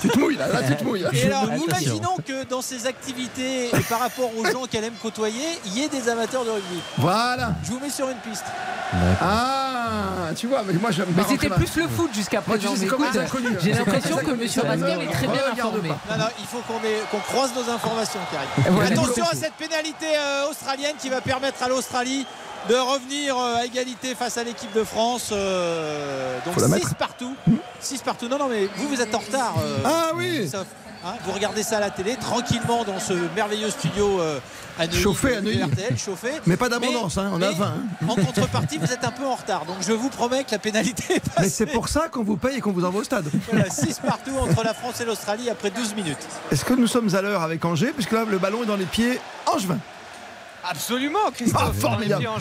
Tu 0.03 0.09
te 0.11 0.19
mouilles 0.19 0.37
là, 0.37 0.49
là 0.49 0.63
tu 0.63 0.77
te 0.77 0.85
mouilles. 0.85 1.07
Et 1.15 1.25
alors, 1.27 1.45
Attention. 1.45 1.65
imaginons 1.67 2.17
que 2.27 2.45
dans 2.45 2.61
ses 2.61 2.87
activités 2.87 3.69
et 3.69 3.81
par 3.89 4.01
rapport 4.01 4.31
aux 4.37 4.45
gens 4.45 4.65
qu'elle 4.71 4.85
aime 4.85 4.93
côtoyer, 5.01 5.47
il 5.65 5.79
y 5.79 5.83
ait 5.83 5.89
des 5.89 6.11
amateurs 6.11 6.45
de 6.45 6.51
rugby. 6.51 6.79
Voilà. 6.99 7.55
Je 7.65 7.71
vous 7.71 7.81
mets 7.81 7.89
sur 7.89 8.07
une 8.11 8.19
piste. 8.19 8.45
Ah, 9.21 10.29
tu 10.37 10.47
vois, 10.47 10.63
mais 10.67 10.75
moi 10.75 10.91
j'aime 10.91 11.07
Mais 11.17 11.23
c'était 11.29 11.49
plus 11.49 11.75
le 11.77 11.89
foot 11.89 12.11
jusqu'à 12.15 12.43
Moi, 12.47 12.59
tu 12.59 12.67
présent. 12.67 12.85
inconnus, 12.85 13.53
hein. 13.55 13.59
J'ai 13.63 13.73
l'impression 13.73 14.17
que 14.17 14.21
inconnus, 14.23 14.57
M. 14.57 14.63
ça 14.63 14.69
Pascal 14.69 15.03
est 15.03 15.07
très 15.11 15.27
bien 15.27 15.43
informé. 15.53 15.89
Non, 15.89 16.19
non, 16.19 16.25
il 16.39 16.45
faut 16.47 16.59
qu'on 16.69 16.79
ait- 16.87 17.03
qu'on 17.11 17.19
croise 17.21 17.51
nos 17.55 17.73
informations, 17.73 18.21
Karim. 18.31 18.75
Voilà. 18.77 18.91
Attention 18.91 19.25
à 19.25 19.35
cette 19.35 19.55
pénalité 19.55 20.07
euh, 20.17 20.51
australienne 20.51 20.95
qui 21.01 21.09
va 21.09 21.21
permettre 21.21 21.63
à 21.63 21.69
l'Australie 21.69 22.27
de 22.69 22.75
revenir 22.75 23.37
euh, 23.39 23.57
à 23.57 23.65
égalité 23.67 24.15
face 24.15 24.39
à 24.39 24.45
l'équipe 24.45 24.73
de 24.75 24.85
France. 24.85 25.31
euh, 25.33 26.39
donc 26.45 26.55
Faut 26.55 26.61
la 26.61 26.67
6 26.69 26.73
mettre. 26.75 26.95
partout. 26.97 27.35
6 27.81 27.99
partout. 28.03 28.29
Non, 28.29 28.39
non, 28.39 28.49
mais 28.49 28.69
vous, 28.77 28.89
vous 28.89 29.01
êtes 29.01 29.15
en 29.15 29.19
retard. 29.19 29.55
euh, 29.63 29.79
Ah 29.85 30.11
oui. 30.15 30.49
Hein, 31.07 31.13
vous 31.27 31.33
regardez 31.33 31.63
ça 31.63 31.77
à 31.77 31.81
la 31.81 31.91
télé 31.91 32.17
tranquillement 32.17 32.83
dans 32.85 32.99
ce 32.99 33.13
merveilleux 33.37 33.69
studio 33.69 34.21
euh, 34.23 34.39
à 34.79 34.87
Neuilly, 34.87 35.03
Chauffé 35.03 35.37
à 35.37 35.41
Neuilly. 35.43 35.63
RTL, 35.63 35.99
chauffé. 35.99 36.29
Mais 36.47 36.57
pas 36.57 36.71
d'abondance, 36.71 37.19
hein, 37.19 37.29
on 37.31 37.43
a 37.43 37.51
mais 37.51 37.55
20. 37.55 37.67
hein. 37.67 37.75
En 38.09 38.15
contrepartie, 38.15 38.79
vous 38.79 38.91
êtes 38.91 39.05
un 39.05 39.11
peu 39.11 39.27
en 39.27 39.35
retard. 39.35 39.67
Donc 39.67 39.77
je 39.87 39.93
vous 39.93 40.09
promets 40.09 40.45
que 40.45 40.53
la 40.53 40.59
pénalité 40.59 41.05
est 41.17 41.23
Mais 41.27 41.33
passée. 41.37 41.51
c'est 41.51 41.67
pour 41.67 41.91
ça 41.91 42.09
qu'on 42.09 42.25
vous 42.25 42.39
paye 42.39 42.57
et 42.57 42.61
qu'on 42.63 42.73
vous 42.73 42.87
envoie 42.87 43.03
au 43.03 43.05
stade. 43.05 43.27
Voilà, 43.53 43.69
6 43.69 43.99
partout 44.07 44.33
entre 44.41 44.65
la 44.65 44.73
France 44.73 44.99
et 45.03 45.05
l'Australie 45.05 45.51
après 45.51 45.71
12 45.71 45.95
minutes. 45.95 46.17
Est-ce 46.51 46.65
que 46.65 46.73
nous 46.73 46.87
sommes 46.87 47.15
à 47.15 47.21
l'heure 47.21 47.43
avec 47.43 47.63
Angers 47.67 47.93
Puisque 47.95 48.13
là, 48.13 48.25
le 48.27 48.39
ballon 48.39 48.63
est 48.63 48.67
dans 48.67 48.77
les 48.77 48.87
pieds 48.87 49.21
Angevin. 49.45 49.79
Absolument, 50.69 51.19
Ah, 51.27 51.31
Christophe. 51.37 51.77
formidable. 51.81 52.39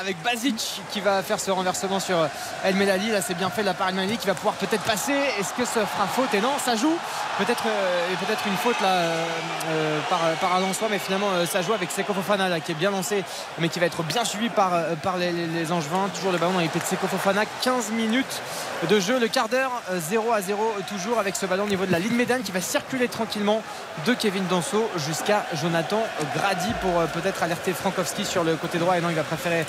Avec 0.00 0.16
Basic 0.22 0.80
qui 0.92 1.00
va 1.00 1.22
faire 1.24 1.40
ce 1.40 1.50
renversement 1.50 1.98
sur 1.98 2.18
euh, 2.18 2.26
El 2.62 2.76
Melali. 2.76 3.10
Là, 3.10 3.20
c'est 3.20 3.34
bien 3.34 3.50
fait 3.50 3.62
de 3.62 3.66
la 3.66 3.74
part 3.74 3.88
d'El 3.88 3.96
Melali 3.96 4.16
qui 4.16 4.28
va 4.28 4.34
pouvoir 4.34 4.54
peut-être 4.54 4.84
passer. 4.84 5.12
Est-ce 5.40 5.52
que 5.54 5.64
ça 5.64 5.84
fera 5.86 6.06
faute? 6.06 6.32
Et 6.34 6.40
non, 6.40 6.52
ça 6.64 6.76
joue. 6.76 6.96
Peut-être 7.38 7.64
euh, 7.66 8.06
peut-être 8.24 8.46
une 8.46 8.56
faute 8.56 8.80
là 8.80 8.88
euh, 8.90 9.98
par, 10.08 10.20
par 10.40 10.60
mais 10.90 10.98
finalement 10.98 11.28
ça 11.50 11.62
joue 11.62 11.72
avec 11.72 11.90
Seko 11.90 12.12
Fofana 12.14 12.60
qui 12.60 12.72
est 12.72 12.74
bien 12.76 12.90
lancé, 12.90 13.24
mais 13.58 13.68
qui 13.68 13.80
va 13.80 13.86
être 13.86 14.02
bien 14.04 14.24
suivi 14.24 14.48
par, 14.48 14.72
les, 15.18 15.32
les- 15.32 15.72
Angevins. 15.72 16.08
Toujours 16.14 16.32
le 16.32 16.38
ballon 16.38 16.52
dans 16.52 16.58
les 16.60 16.66
de 16.68 16.72
Seko 16.84 17.06
Fofana. 17.08 17.42
15 17.62 17.90
minutes 17.90 18.42
de 18.88 19.00
jeu, 19.00 19.18
le 19.18 19.26
quart 19.28 19.48
d'heure, 19.48 19.72
euh, 19.90 19.98
0 20.00 20.32
à 20.32 20.40
0 20.42 20.74
toujours 20.88 21.18
avec 21.18 21.34
ce 21.34 21.46
ballon 21.46 21.64
au 21.64 21.68
niveau 21.68 21.86
de 21.86 21.92
la 21.92 21.98
ligne 21.98 22.14
médiane 22.14 22.42
qui 22.42 22.52
va 22.52 22.60
circuler 22.60 23.08
tranquillement 23.08 23.62
de 24.06 24.14
Kevin 24.14 24.46
Danso 24.46 24.88
jusqu'à 24.96 25.44
Jonathan 25.54 26.02
Grady 26.36 26.72
pour 26.80 26.92
peut-être 27.12 27.42
alerter 27.42 27.72
Frankowski 27.72 28.24
sur 28.24 28.44
le 28.44 28.54
côté 28.56 28.78
droit. 28.78 28.96
Et 28.96 29.00
non, 29.00 29.10
il 29.10 29.16
va 29.16 29.24
préférer 29.24 29.66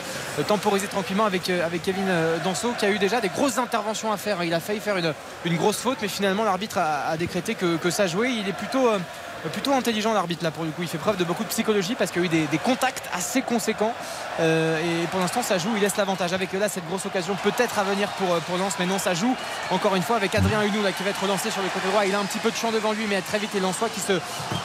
temporiser 0.48 0.88
tranquillement 0.88 1.26
avec, 1.26 1.50
euh, 1.50 1.68
Kevin 1.84 2.06
euh, 2.08 2.38
Danso 2.44 2.74
qui 2.78 2.86
a 2.86 2.90
eu 2.90 3.00
déjà 3.00 3.22
des 3.22 3.30
grosses 3.30 3.58
interventions 3.58 4.12
à 4.12 4.18
faire. 4.18 4.44
Il 4.44 4.54
a 4.54 4.60
failli 4.60 4.80
faire 4.80 4.98
une, 4.98 5.58
grosse 5.58 5.78
faute, 5.78 5.98
mais 6.02 6.08
finalement 6.08 6.44
l'arbitre 6.44 6.78
a, 6.78 7.08
a 7.08 7.18
décrété 7.18 7.56
que, 7.56 7.78
que 7.78 7.90
ça 7.90 8.08
jouait. 8.08 8.32
Il 8.34 8.48
est 8.48 8.54
plutôt. 8.54 8.90
Euh, 9.46 9.50
Plutôt 9.50 9.74
intelligent 9.74 10.14
l'arbitre 10.14 10.44
là 10.44 10.52
pour 10.52 10.64
le 10.64 10.72
coup, 10.72 10.82
il 10.84 10.88
fait 10.88 10.98
preuve 10.98 11.18
de 11.18 11.24
beaucoup 11.24 11.44
de 11.44 11.50
psychologie 11.50 11.96
parce 11.96 12.12
qu'il 12.12 12.22
y 12.22 12.26
a 12.26 12.28
eu 12.28 12.30
des, 12.30 12.46
des 12.48 12.58
contacts 12.58 13.10
assez 13.14 13.42
conséquents 13.42 13.94
Euh, 14.42 14.80
et 15.04 15.06
pour 15.08 15.20
l'instant 15.20 15.42
ça 15.44 15.58
joue, 15.58 15.72
il 15.76 15.82
laisse 15.82 15.98
l'avantage 15.98 16.32
avec 16.32 16.54
là 16.54 16.70
cette 16.70 16.88
grosse 16.88 17.06
occasion 17.06 17.36
peut-être 17.44 17.78
à 17.78 17.84
venir 17.84 18.08
pour, 18.18 18.34
euh, 18.34 18.40
pour 18.48 18.58
Lens 18.58 18.74
mais 18.80 18.86
non 18.86 18.98
ça 18.98 19.14
joue 19.14 19.36
encore 19.70 19.96
une 19.98 20.02
fois 20.02 20.16
avec 20.16 20.34
Adrien 20.34 20.62
Hunou 20.64 20.82
là 20.82 20.94
qui 20.94 21.04
va 21.04 21.10
être 21.10 21.22
relancé 21.22 21.52
sur 21.52 21.62
le 21.62 21.68
côté 21.68 21.86
droit, 21.90 22.06
il 22.06 22.16
a 22.16 22.20
un 22.20 22.24
petit 22.24 22.40
peu 22.40 22.50
de 22.50 22.56
champ 22.56 22.72
devant 22.72 22.94
lui 22.94 23.06
mais 23.10 23.20
très 23.20 23.38
vite 23.38 23.50
les 23.54 23.60
Lensois 23.60 23.90
qui, 23.90 24.00
se, 24.00 24.14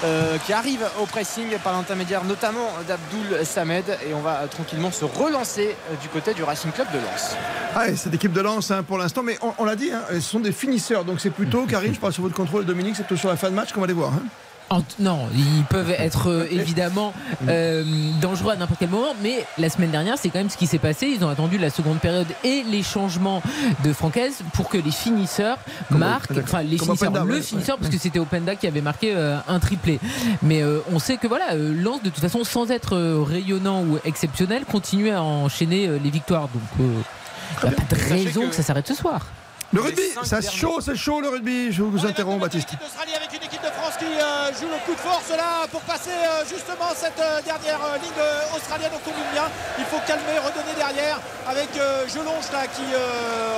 euh, 0.05 0.39
qui 0.47 0.53
arrive 0.53 0.87
au 1.03 1.07
pressing 1.07 1.59
par 1.59 1.73
l'intermédiaire 1.73 2.23
notamment 2.23 2.69
d'Abdoul 2.87 3.45
Samed 3.45 3.85
et 4.09 4.15
on 4.15 4.21
va 4.21 4.47
tranquillement 4.49 4.93
se 4.93 5.05
relancer 5.05 5.75
du 6.01 6.09
côté 6.09 6.35
du 6.35 6.45
Racing 6.45 6.71
Club 6.71 6.87
de 6.93 6.99
Lens. 6.99 7.35
Ah, 7.75 7.89
et 7.89 7.97
cette 7.97 8.15
équipe 8.15 8.33
de 8.33 8.41
Lens 8.43 8.71
hein, 8.71 8.85
pour 8.85 8.99
l'instant, 8.99 9.25
mais 9.25 9.37
on, 9.43 9.53
on 9.59 9.65
l'a 9.65 9.75
dit, 9.75 9.91
hein, 9.93 10.03
ce 10.13 10.21
sont 10.21 10.39
des 10.41 10.53
finisseurs. 10.53 11.05
Donc 11.05 11.19
c'est 11.21 11.31
plutôt, 11.31 11.67
Karine, 11.69 11.95
je 11.95 11.99
parle 11.99 12.13
sur 12.13 12.23
votre 12.23 12.37
contrôle, 12.37 12.65
Dominique, 12.65 12.95
c'est 12.97 13.03
plutôt 13.05 13.19
sur 13.21 13.29
la 13.29 13.37
fin 13.37 13.51
de 13.51 13.55
match 13.57 13.73
qu'on 13.73 13.81
va 13.81 13.89
les 13.89 13.93
voir. 13.93 14.13
hein. 14.13 14.23
En- 14.71 14.83
non, 14.99 15.29
ils 15.37 15.63
peuvent 15.69 15.91
être 15.91 16.31
euh, 16.31 16.47
évidemment 16.51 17.13
euh, 17.49 17.85
dangereux 18.21 18.53
à 18.53 18.57
n'importe 18.57 18.81
quel 18.81 18.89
moment, 18.89 19.15
mais 19.23 19.45
la 19.59 19.69
semaine 19.69 19.91
dernière, 19.91 20.17
c'est 20.19 20.31
quand 20.31 20.39
même 20.39 20.49
ce 20.51 20.57
qui 20.57 20.67
s'est 20.67 20.79
passé. 20.79 21.07
Ils 21.07 21.25
ont 21.25 21.29
attendu 21.29 21.59
la 21.59 21.71
seconde 21.71 21.99
période 21.99 22.27
et 22.43 22.63
les 22.69 22.83
changements 22.83 23.43
de 23.85 23.93
Francaise 23.93 24.39
pour 24.55 24.69
que 24.71 24.79
les 24.79 24.91
finisseurs 24.91 25.59
Comme- 25.91 25.99
marquent, 25.99 26.33
enfin 26.43 26.63
les 26.63 26.77
Comme 26.79 26.87
finisseurs, 26.89 27.11
Openda, 27.11 27.25
le 27.25 27.35
ouais, 27.35 27.43
finisseur, 27.43 27.77
ouais. 27.77 27.81
parce 27.83 27.95
que 27.95 28.01
c'était 28.01 28.19
Openda 28.19 28.57
qui 28.57 28.67
avait 28.67 28.81
marqué 28.81 29.13
euh, 29.15 29.37
un 29.47 29.59
triplé. 29.59 30.01
Mais 30.43 30.63
euh, 30.63 30.81
on 30.93 30.99
sait 30.99 31.19
que 31.19 31.27
voilà, 31.27 31.53
euh, 31.53 31.75
Lens, 31.83 32.03
de 32.03 32.09
toute 32.09 32.21
façon, 32.21 32.43
sans 32.43 32.71
être 32.71 32.97
rayonnant 33.23 33.83
ou 33.83 33.99
exceptionnel, 34.05 34.65
continue 34.65 35.11
à 35.11 35.23
enchaîner 35.23 35.89
les 36.03 36.11
victoires. 36.11 36.49
Donc, 36.49 36.63
il 36.79 37.69
n'y 37.69 37.75
a 37.75 37.77
pas 37.77 37.95
de 37.95 38.01
raison 38.15 38.43
que- 38.43 38.47
que... 38.49 38.55
ça 38.57 38.63
s'arrête 38.63 38.89
ce 38.89 38.95
soir. 38.95 39.27
Le 39.75 39.81
rugby, 39.81 40.03
derniers- 40.31 40.51
chaud, 40.51 40.81
c'est 40.81 40.95
chaud 40.95 41.21
le 41.21 41.29
rugby. 41.29 41.73
Je 41.73 41.83
vous 41.83 42.07
interromps, 42.07 42.41
Baptiste. 42.41 42.71
L'équipe 42.71 42.81
d'Australie 42.81 43.15
avec 43.17 43.31
une 43.35 43.43
équipe 43.43 43.61
de 43.63 43.73
France 43.75 43.95
qui 43.99 44.07
euh, 44.07 44.55
joue 44.55 44.71
le 44.71 44.79
coup 44.87 44.95
de 44.95 45.01
force 45.03 45.31
là 45.31 45.67
pour 45.73 45.81
passer 45.83 46.15
euh, 46.15 46.45
justement 46.49 46.95
cette 46.95 47.19
euh, 47.19 47.43
dernière 47.43 47.81
ligne 47.99 48.23
australienne 48.55 48.93
au 48.95 49.03
combine 49.03 49.27
bien. 49.33 49.51
Il 49.79 49.85
faut 49.87 49.99
calmer, 50.07 50.39
redonner 50.39 50.75
derrière 50.79 51.19
avec 51.49 51.71
Jelonche 52.07 52.53
là 52.53 52.67
qui 52.71 52.87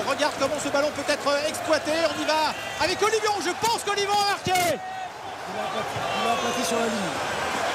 regarde 0.08 0.32
comment 0.40 0.56
ce 0.62 0.68
ballon 0.70 0.88
peut 0.96 1.04
être 1.12 1.28
exploité. 1.48 1.92
On 2.08 2.22
y 2.22 2.24
va 2.24 2.54
avec 2.80 2.96
Olivion. 3.02 3.32
Je 3.44 3.52
pense 3.60 3.84
qu'Olivion 3.84 4.16
a 4.16 4.30
marqué. 4.32 4.52
Il 4.56 6.28
a 6.28 6.32
aplati 6.32 6.64
sur 6.66 6.76
la 6.78 6.86
ligne. 6.86 7.12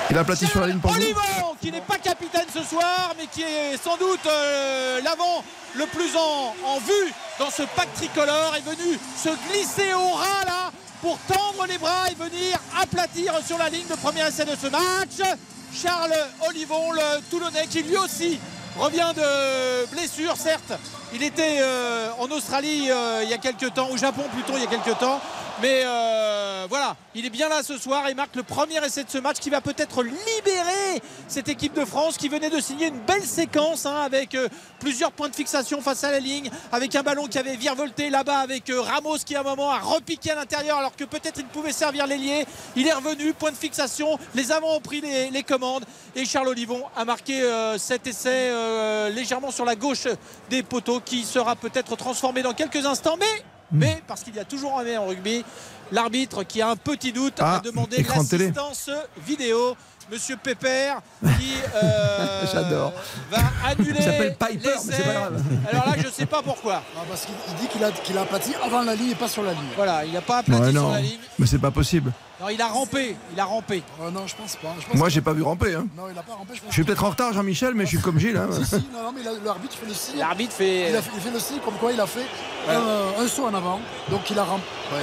Il 0.10 0.18
a 0.18 0.20
aplati 0.22 0.48
sur 0.48 0.60
la 0.62 0.68
ligne 0.68 0.80
pour 0.80 0.92
vous. 0.92 0.98
Olivion 0.98 1.56
qui 1.62 1.72
n'est 1.72 1.82
pas 1.82 1.98
capitaine 1.98 2.48
ce 2.54 2.64
soir 2.64 3.14
mais 3.18 3.28
qui 3.28 3.44
est 3.44 3.78
sans 3.82 3.98
doute 3.98 4.26
euh, 4.26 5.00
l'avant 5.04 5.44
le 5.76 5.86
plus 5.88 6.16
en, 6.16 6.80
vue 6.80 7.14
dans 7.40 7.50
ce 7.50 7.64
pack 7.64 7.94
tricolore 7.94 8.56
est 8.56 8.62
venu 8.62 9.00
se 9.18 9.30
glisser 9.50 9.94
au 9.94 10.14
ras 10.14 10.46
là 10.46 10.72
pour 11.02 11.18
tendre 11.28 11.66
les 11.68 11.78
bras 11.78 12.10
et 12.12 12.16
venir 12.16 12.60
aplatir 12.80 13.34
sur 13.46 13.58
la 13.58 13.70
ligne 13.70 13.88
de 13.88 13.96
premier 13.96 14.28
essai 14.28 14.46
de 14.46 14.56
ce 14.56 14.68
match. 14.68 15.38
Charles 15.74 16.16
Olivon, 16.48 16.92
le 16.92 17.22
Toulonnais, 17.30 17.66
qui 17.68 17.82
lui 17.82 17.98
aussi 17.98 18.40
revient 18.78 19.12
de 19.16 19.86
blessure, 19.92 20.36
certes. 20.38 20.74
Il 21.14 21.24
était 21.24 21.58
euh, 21.62 22.10
en 22.20 22.30
Australie 22.30 22.90
euh, 22.90 23.22
il 23.24 23.30
y 23.30 23.34
a 23.34 23.38
quelques 23.38 23.74
temps, 23.74 23.90
au 23.90 23.98
Japon 23.98 24.24
plutôt 24.34 24.54
il 24.56 24.64
y 24.64 24.66
a 24.66 24.70
quelques 24.70 24.98
temps. 25.00 25.20
Mais 25.62 25.84
euh, 25.86 26.66
voilà, 26.70 26.96
il 27.14 27.24
est 27.24 27.30
bien 27.30 27.48
là 27.48 27.62
ce 27.62 27.78
soir 27.78 28.08
et 28.08 28.16
marque 28.16 28.36
le 28.36 28.42
premier 28.42 28.84
essai 28.84 29.04
de 29.04 29.10
ce 29.12 29.20
match 29.20 29.38
qui 29.38 29.52
va 29.52 29.62
peut-être 29.62 30.02
libérer 30.02 31.02
cette 31.28 31.50
équipe 31.50 31.76
de 31.76 31.86
France 31.86 32.18
qui 32.18 32.30
venait 32.30 32.50
de 32.50 32.60
signer 32.60 32.88
une 32.88 33.00
belle 33.02 33.24
séquence 33.24 33.86
hein, 33.86 34.02
avec 34.02 34.34
euh, 34.34 34.48
plusieurs 34.80 35.12
points 35.12 35.30
de 35.30 35.36
fixation 35.36 35.80
face 35.82 36.04
à 36.04 36.10
la 36.10 36.20
ligne, 36.20 36.50
avec 36.72 36.96
un 36.96 37.04
ballon 37.04 37.28
qui 37.28 37.38
avait 37.38 37.56
virevolté 37.58 38.10
là-bas 38.10 38.40
avec 38.40 38.72
euh, 38.72 38.82
Ramos 38.82 39.18
qui 39.24 39.36
à 39.36 39.42
un 39.42 39.44
moment 39.44 39.70
a 39.70 39.78
repiqué 39.78 40.32
à 40.32 40.36
l'intérieur 40.36 40.80
alors 40.80 40.96
que 40.96 41.04
peut-être 41.04 41.40
il 41.40 41.46
pouvait 41.46 41.74
servir 41.74 42.08
l'ailier. 42.08 42.48
Il 42.76 42.88
est 42.88 42.94
revenu, 42.94 43.34
point 43.34 43.52
de 43.52 43.56
fixation, 43.56 44.18
les 44.34 44.52
avants 44.52 44.78
ont 44.78 44.82
pris 44.82 45.02
les, 45.02 45.30
les 45.30 45.44
commandes 45.44 45.86
et 46.16 46.26
Charles 46.26 46.48
Olivon 46.48 46.82
a 46.98 47.06
marqué 47.06 47.40
cet 47.78 48.08
essai 48.08 48.52
légèrement 49.12 49.52
sur 49.52 49.66
la 49.66 49.76
gauche 49.76 50.08
des 50.50 50.64
poteaux 50.64 51.02
qui 51.02 51.24
sera 51.24 51.56
peut-être 51.56 51.96
transformé 51.96 52.42
dans 52.42 52.54
quelques 52.54 52.86
instants. 52.86 53.18
Mais 53.20 53.44
mais 53.72 54.02
parce 54.08 54.22
qu'il 54.24 54.36
y 54.36 54.40
a 54.40 54.46
toujours 54.46 54.80
un 54.80 54.84
mais 54.84 54.98
en 54.98 55.08
rugby, 55.08 55.44
l'arbitre 55.92 56.44
qui 56.44 56.62
a 56.62 56.70
un 56.70 56.76
petit 56.76 57.12
doute 57.12 57.36
Ah, 57.40 57.58
a 57.58 57.60
demandé 57.60 57.98
écran 57.98 58.24
de 58.24 58.28
télé. 58.30 58.46
l'assistance 58.52 58.90
vidéo. 59.26 59.76
Monsieur 60.12 60.36
Pépère 60.36 61.00
qui 61.40 61.54
euh, 61.84 62.46
J'adore. 62.52 62.92
va 63.32 63.38
annuler. 63.70 63.96
Il 64.00 64.04
s'appelle 64.04 64.36
Piper, 64.36 64.70
mais 64.86 64.94
c'est 64.94 65.04
pas 65.04 65.14
grave. 65.14 65.44
Alors 65.72 65.86
là, 65.88 65.94
je 66.04 66.10
sais 66.10 66.26
pas 66.26 66.42
pourquoi. 66.42 66.82
Ah, 66.98 67.02
parce 67.08 67.26
qu'il 67.26 67.36
il 67.48 67.56
dit 67.62 67.68
qu'il 67.68 67.84
a, 67.84 67.92
qu'il 67.92 68.18
a 68.18 68.22
aplati 68.22 68.54
avant 68.64 68.82
la 68.82 68.96
ligne 68.96 69.12
et 69.12 69.16
pas 69.16 69.28
sur 69.30 69.44
la 69.44 69.54
ligne. 69.54 69.62
Voilà, 69.76 70.04
il 70.06 70.12
n'a 70.12 70.22
pas 70.22 70.40
aplati 70.40 70.62
Ouais, 70.62 70.72
sur 70.72 70.82
non, 70.82 70.92
la 70.92 71.00
ligne. 71.02 71.18
mais 71.40 71.46
c'est 71.48 71.60
pas 71.60 71.72
possible. 71.72 72.12
Non, 72.42 72.50
il 72.50 72.60
a 72.60 72.68
rampé. 72.68 73.16
Il 73.34 73.40
a 73.40 73.46
rampé. 73.46 73.84
Euh, 74.02 74.10
non, 74.10 74.26
je 74.26 74.36
pense 74.36 74.56
pas. 74.56 74.74
Je 74.80 74.86
pense 74.88 74.96
Moi, 74.96 75.08
que- 75.08 75.14
j'ai 75.14 75.22
pas 75.22 75.32
vu 75.34 75.44
ramper. 75.44 75.76
hein. 75.76 75.86
Non, 75.96 76.06
il 76.12 76.18
a 76.18 76.24
pas 76.24 76.34
rampé, 76.34 76.56
je 76.56 76.60
pense 76.60 76.70
Je 76.70 76.74
suis 76.74 76.84
peut-être 76.84 77.04
en 77.04 77.12
retard, 77.12 77.32
Jean-Michel, 77.34 77.76
mais 77.76 77.84
je 77.86 77.90
suis 77.90 78.00
comme 78.00 78.20
Gilles. 78.20 78.36
hein. 78.36 78.50
Si, 78.52 78.66
si, 78.66 78.76
non, 78.92 79.04
non, 79.04 79.12
mais 79.16 79.22
la- 79.24 79.38
l'arbitre 79.46 79.76
fait 79.78 79.86
le 79.88 79.94
signe. 79.94 80.18
L'arbitre 80.18 80.54
fait. 80.54 80.90
Il, 80.90 80.96
a 80.96 81.02
fait, 81.04 81.12
il 81.16 81.22
fait 81.22 81.30
le 81.32 81.40
signe 81.40 81.60
comme 81.64 81.76
quoi 81.76 81.92
il 81.94 82.02
a 82.02 82.08
fait 82.08 82.26
un, 82.68 83.22
un 83.24 83.28
saut 83.28 83.46
en 83.46 83.54
avant. 83.54 83.80
Donc 84.10 84.28
il 84.32 84.40
a 84.40 84.44
rampé. 84.44 84.64
Ouais. 84.92 85.00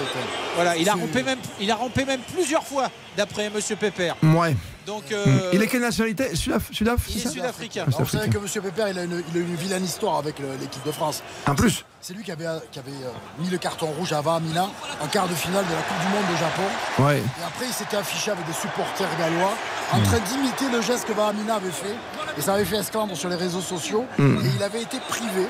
Voilà, 0.57 0.77
il 0.77 0.89
a 0.89 0.93
C'est- 0.95 1.01
rampé 1.01 1.23
même, 1.23 1.39
il 1.61 1.71
a 1.71 1.77
rampé 1.77 2.05
même 2.05 2.21
plusieurs 2.35 2.65
fois, 2.65 2.89
d'après 3.17 3.49
Monsieur 3.51 3.77
Pépère. 3.77 4.17
Ouais. 4.23 4.57
Donc, 4.89 5.05
Mm. 5.11 5.15
euh, 5.15 5.51
Il 5.53 5.63
est 5.63 5.67
quelle 5.67 5.83
nationalité 5.83 6.35
Sudaf 6.35 6.73
Sudaf 6.73 7.01
il 7.11 7.17
est 7.19 7.29
sud-africain. 7.29 7.85
Ah, 7.87 7.89
Alors, 7.89 8.01
vous 8.01 8.09
savez 8.09 8.25
Sud-Africain. 8.25 8.49
que 8.53 8.59
M. 8.59 8.65
Pépère, 8.65 8.89
il 8.89 8.99
a 8.99 9.05
une, 9.05 9.23
il 9.33 9.37
a 9.37 9.41
une 9.45 9.55
vilaine 9.55 9.85
histoire 9.85 10.17
avec 10.17 10.37
l'équipe 10.61 10.85
de 10.85 10.91
France. 10.93 11.23
En 11.47 11.55
plus 11.55 11.85
C'est 12.01 12.15
lui 12.15 12.25
qui 12.25 12.33
avait, 12.33 12.47
qui 12.73 12.79
avait 12.79 12.91
euh, 13.05 13.11
mis 13.39 13.51
le 13.51 13.59
carton 13.59 13.87
rouge 13.99 14.13
à 14.15 14.23
Vahamina 14.23 14.67
en 15.03 15.07
quart 15.09 15.29
de 15.29 15.35
finale 15.35 15.65
de 15.67 15.73
la 15.73 15.83
Coupe 15.83 16.01
du 16.01 16.09
Monde 16.15 16.25
au 16.35 16.39
Japon. 16.39 17.07
Ouais. 17.07 17.19
Et 17.19 17.45
après, 17.47 17.67
il 17.67 17.73
s'était 17.75 17.99
affiché 17.99 18.31
avec 18.31 18.47
des 18.47 18.53
supporters 18.55 19.09
gallois 19.19 19.53
en 19.93 20.01
train 20.01 20.21
d'imiter 20.21 20.65
le 20.73 20.81
geste 20.81 21.07
que 21.07 21.13
Vahamina 21.13 21.57
avait 21.57 21.71
fait. 21.71 21.95
Et 22.39 22.41
ça 22.41 22.55
avait 22.55 22.65
fait 22.65 22.77
esclandre 22.79 23.15
sur 23.15 23.29
les 23.29 23.37
réseaux 23.37 23.61
sociaux. 23.61 24.07
Mm. 24.17 24.39
Et 24.45 24.51
il 24.57 24.63
avait 24.63 24.83
été 24.83 24.99
privé. 25.09 25.47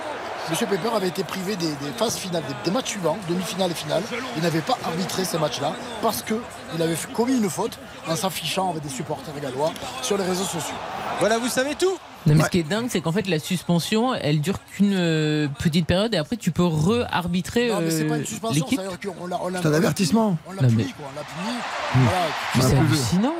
M. 0.50 0.56
Pepper 0.68 0.88
avait 0.94 1.08
été 1.08 1.24
privé 1.24 1.56
des, 1.56 1.66
des 1.68 1.92
phases 1.96 2.16
finales, 2.16 2.42
des, 2.48 2.70
des 2.70 2.74
matchs 2.74 2.90
suivants, 2.90 3.18
demi-finale 3.28 3.70
et 3.70 3.74
finale. 3.74 4.02
Il 4.36 4.42
n'avait 4.42 4.60
pas 4.60 4.78
arbitré 4.84 5.24
ces 5.24 5.38
matchs-là 5.38 5.72
parce 6.02 6.22
qu'il 6.22 6.82
avait 6.82 6.96
commis 7.14 7.36
une 7.36 7.50
faute 7.50 7.78
en 8.08 8.16
s'affichant 8.16 8.70
avec 8.70 8.82
des 8.82 8.88
supporters 8.88 9.34
gallois 9.40 9.72
sur 10.02 10.16
les 10.16 10.24
réseaux 10.24 10.44
sociaux. 10.44 10.74
Voilà, 11.20 11.38
vous 11.38 11.48
savez 11.48 11.74
tout. 11.74 11.96
Non, 12.26 12.34
mais 12.34 12.44
ce 12.44 12.48
qui 12.50 12.58
est 12.58 12.62
dingue, 12.64 12.88
c'est 12.90 13.00
qu'en 13.00 13.12
fait, 13.12 13.26
la 13.28 13.38
suspension, 13.38 14.12
elle 14.14 14.40
dure 14.40 14.58
qu'une 14.64 14.94
euh, 14.94 15.48
petite 15.58 15.86
période 15.86 16.12
et 16.14 16.16
après, 16.18 16.36
tu 16.36 16.50
peux 16.50 16.64
re-arbitrer 16.64 17.68
Non, 17.68 17.80
mais 17.80 17.90
c'est 17.90 18.02
euh, 18.04 18.08
pas 18.08 18.16
une 18.18 18.26
suspension, 18.26 18.64
l'équipe. 18.64 18.80
c'est-à-dire 18.80 19.14
qu'on 19.14 19.26
l'a- 19.26 19.38
on 19.42 19.48
l'a- 19.48 19.60
C'est 19.62 19.68
un 19.68 19.72
avertissement. 19.74 20.36
On 20.46 20.52
l'a 20.52 20.58
puni, 20.62 20.74
mais- 20.76 20.84
quoi. 20.84 21.10
On 21.12 21.16
l'a 21.16 21.24
puni. 21.24 21.56
Voilà. 21.94 22.68
C'est 22.70 22.76
hallucinant. 22.76 23.34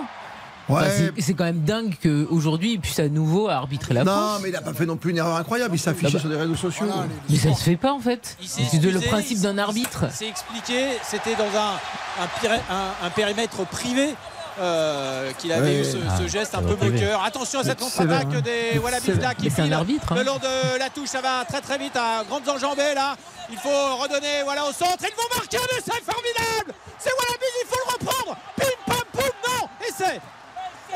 Ouais. 0.69 0.83
c'est- 1.17 1.23
c'est 1.23 1.35
quand 1.35 1.45
même 1.45 1.61
dingue 1.65 1.95
qu'aujourd'hui, 2.03 2.73
il 2.75 2.81
puisse 2.81 2.99
à 2.99 3.09
nouveau 3.09 3.49
arbitrer 3.49 3.95
la 3.95 4.05
Non, 4.05 4.13
France. 4.13 4.41
mais 4.43 4.49
il 4.51 4.57
a 4.57 4.61
pas 4.61 4.75
fait 4.75 4.87
non 4.87 4.97
plus 4.97 5.11
une 5.13 5.19
erreur 5.19 5.37
incroyable. 5.37 5.75
Il 5.75 5.79
s'affichait 5.79 6.07
Ah 6.09 6.13
bah. 6.15 6.19
sur 6.21 6.29
les 6.29 6.37
réseaux 6.37 6.57
sociaux. 6.57 6.87
Voilà, 6.87 7.03
les- 7.29 7.37
Mais 7.37 7.41
ça 7.43 7.55
se 7.57 7.63
fait 7.65 7.77
pas 7.77 7.93
en 7.93 8.01
fait. 8.01 8.37
C'est 8.45 8.63
le 8.83 9.01
principe 9.01 9.41
d'un 9.41 9.59
arbitre. 9.59 10.05
il 10.11 10.13
s'est 10.15 10.29
expliqué, 10.29 10.89
c'était 11.03 11.35
dans 11.37 11.45
un, 11.59 11.75
un, 12.23 12.27
piri- 12.41 12.61
un- 12.71 13.07
un 13.07 13.11
périmètre 13.11 13.65
privé. 13.67 14.15
euh, 14.61 15.31
qu'il 15.39 15.53
avait 15.53 15.67
Ouais. 15.71 15.81
eu 15.83 15.85
ce, 15.85 15.93
ce 15.93 15.97
Ah, 16.11 16.27
geste 16.27 16.53
un 16.57 16.59
c'est 16.67 16.75
peu 16.77 16.91
moqueur. 16.91 17.23
Attention 17.23 17.61
à 17.61 17.63
cette 17.63 17.79
C'est 17.79 17.85
contre-attaque 18.03 18.27
hein. 18.35 18.41
des 18.41 18.81
C'est 19.05 19.21
là 19.23 19.33
qui 19.33 19.49
c'est 19.51 19.63
file 19.63 19.73
arbitre, 19.73 20.11
hein. 20.11 20.17
le 20.17 20.25
long 20.25 20.35
de 20.39 20.79
la 20.81 20.91
touche. 20.91 21.11
Ça 21.11 21.21
va 21.21 21.45
très 21.45 21.61
très 21.61 21.79
vite 21.79 21.95
à 21.95 22.25
grandes 22.29 22.49
enjambées 22.49 22.93
là. 22.93 23.15
Il 23.53 23.57
faut 23.59 23.69
redonner 24.03 24.43
voilà 24.43 24.65
au 24.65 24.73
centre. 24.73 24.99
Ils 25.03 25.15
vont 25.15 25.37
marquer 25.39 25.59
un 25.59 25.79
essai 25.79 26.03
formidable. 26.05 26.75
C'est 26.99 27.11
Wallabies, 27.11 27.55
il 27.63 27.69
faut 27.69 27.79
le 27.87 27.93
reprendre. 28.05 28.37
Pim 28.57 28.65
pam 28.85 28.97
poum, 29.13 29.31
non 29.47 29.69
essai. 29.89 30.19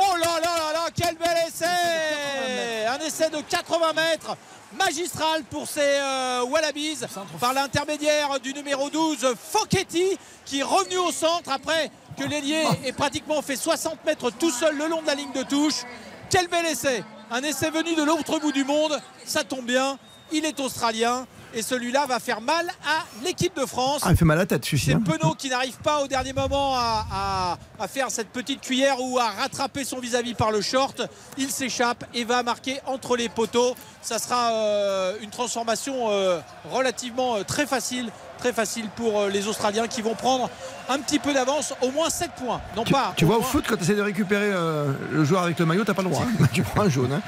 Oh 0.05 0.17
là 0.17 0.41
là 0.41 0.57
là 0.57 0.73
là, 0.73 0.89
quel 0.95 1.17
bel 1.17 1.37
essai. 1.47 2.87
Un 2.89 2.99
essai 3.07 3.31
de 3.31 3.41
80 3.41 3.93
mètres 3.93 4.37
magistral 4.79 5.45
pour 5.45 5.69
ces 5.69 5.81
euh, 5.81 6.45
Wallabies 6.45 6.99
par 7.39 7.53
l'intermédiaire 7.53 8.41
du 8.41 8.55
numéro 8.55 8.89
12 8.91 9.35
Fochetti 9.39 10.19
qui 10.45 10.61
est 10.61 10.65
revenu 10.65 10.97
au 10.99 11.13
centre 11.13 11.51
après 11.53 11.91
que 12.19 12.25
l'ailier 12.25 12.65
ait 12.85 12.93
pratiquement 12.93 13.43
fait 13.43 13.57
60 13.57 14.05
mètres 14.05 14.31
tout 14.31 14.51
seul 14.51 14.77
le 14.77 14.89
long 14.89 15.03
de 15.03 15.07
la 15.07 15.15
ligne 15.15 15.33
de 15.33 15.43
touche. 15.43 15.83
Quel 16.31 16.49
bel 16.49 16.67
essai. 16.67 17.05
Un 17.31 17.43
essai 17.43 17.71
venu 17.71 17.95
de 17.95 18.03
l'autre 18.03 18.39
bout 18.41 18.53
du 18.53 18.65
monde, 18.65 19.01
ça 19.25 19.45
tombe 19.45 19.67
bien, 19.67 19.99
il 20.33 20.45
est 20.45 20.59
australien 20.61 21.27
et 21.55 21.63
celui-là 21.63 22.07
va 22.07 22.19
faire 22.21 22.41
mal 22.41 22.67
à 22.87 23.05
l'équipe 23.25 23.55
de 23.57 23.67
France. 23.67 24.01
Ah, 24.05 24.11
il 24.11 24.17
fait 24.17 24.25
mal 24.25 24.39
à 24.39 24.43
la 24.43 24.47
tête, 24.47 24.65
celui-ci. 24.65 24.87
C'est 24.87 24.93
hein. 24.95 25.03
Penaud 25.05 25.35
qui 25.35 25.49
n'arrive 25.49 25.77
pas 25.79 26.03
au 26.03 26.07
dernier 26.07 26.33
moment 26.33 26.75
à, 26.77 27.07
à- 27.13 27.59
à 27.83 27.89
faire 27.89 28.11
cette 28.11 28.29
petite 28.29 28.61
cuillère 28.61 29.01
ou 29.01 29.19
à 29.19 29.29
rattraper 29.31 29.85
son 29.85 29.99
vis-à-vis 29.99 30.35
par 30.35 30.51
le 30.51 30.61
short. 30.61 31.03
Il 31.37 31.51
s'échappe 31.51 32.05
et 32.15 32.25
va 32.25 32.43
marquer 32.43 32.79
entre 32.87 33.17
les 33.17 33.29
poteaux. 33.29 33.75
Ça 34.03 34.19
sera 34.19 34.53
euh, 34.53 35.17
une 35.21 35.31
transformation 35.31 36.11
euh, 36.11 36.41
relativement 36.71 37.37
euh, 37.37 37.43
très 37.45 37.67
facile. 37.67 38.11
Très 38.43 38.53
facile 38.53 38.89
pour 38.97 39.21
euh, 39.21 39.29
les 39.29 39.47
Australiens 39.47 39.87
qui 39.87 40.03
vont 40.03 40.17
prendre 40.17 40.51
un 40.89 40.99
petit 40.99 41.21
peu 41.21 41.33
d'avance, 41.33 41.75
au 41.81 41.93
moins 41.93 42.11
7 42.11 42.33
points. 42.33 42.61
Non 42.77 42.83
Tu, 42.83 42.93
pas. 42.93 43.13
tu 43.17 43.25
vois, 43.25 43.37
au 43.37 43.41
moins- 43.41 43.49
foot, 43.49 43.65
quand 43.69 43.77
tu 43.77 43.85
essaies 43.85 43.95
de 43.95 44.03
récupérer 44.03 44.51
euh, 44.53 44.91
le 45.13 45.25
joueur 45.25 45.43
avec 45.45 45.61
le 45.61 45.65
maillot, 45.65 45.85
t'as 45.85 45.95
pas 45.95 46.03
le 46.03 46.09
droit. 46.11 46.25
hein. 46.25 46.47
tu 46.53 46.63
prends 46.63 46.83
un 46.83 46.89
jaune. 46.89 47.13
hein. 47.13 47.23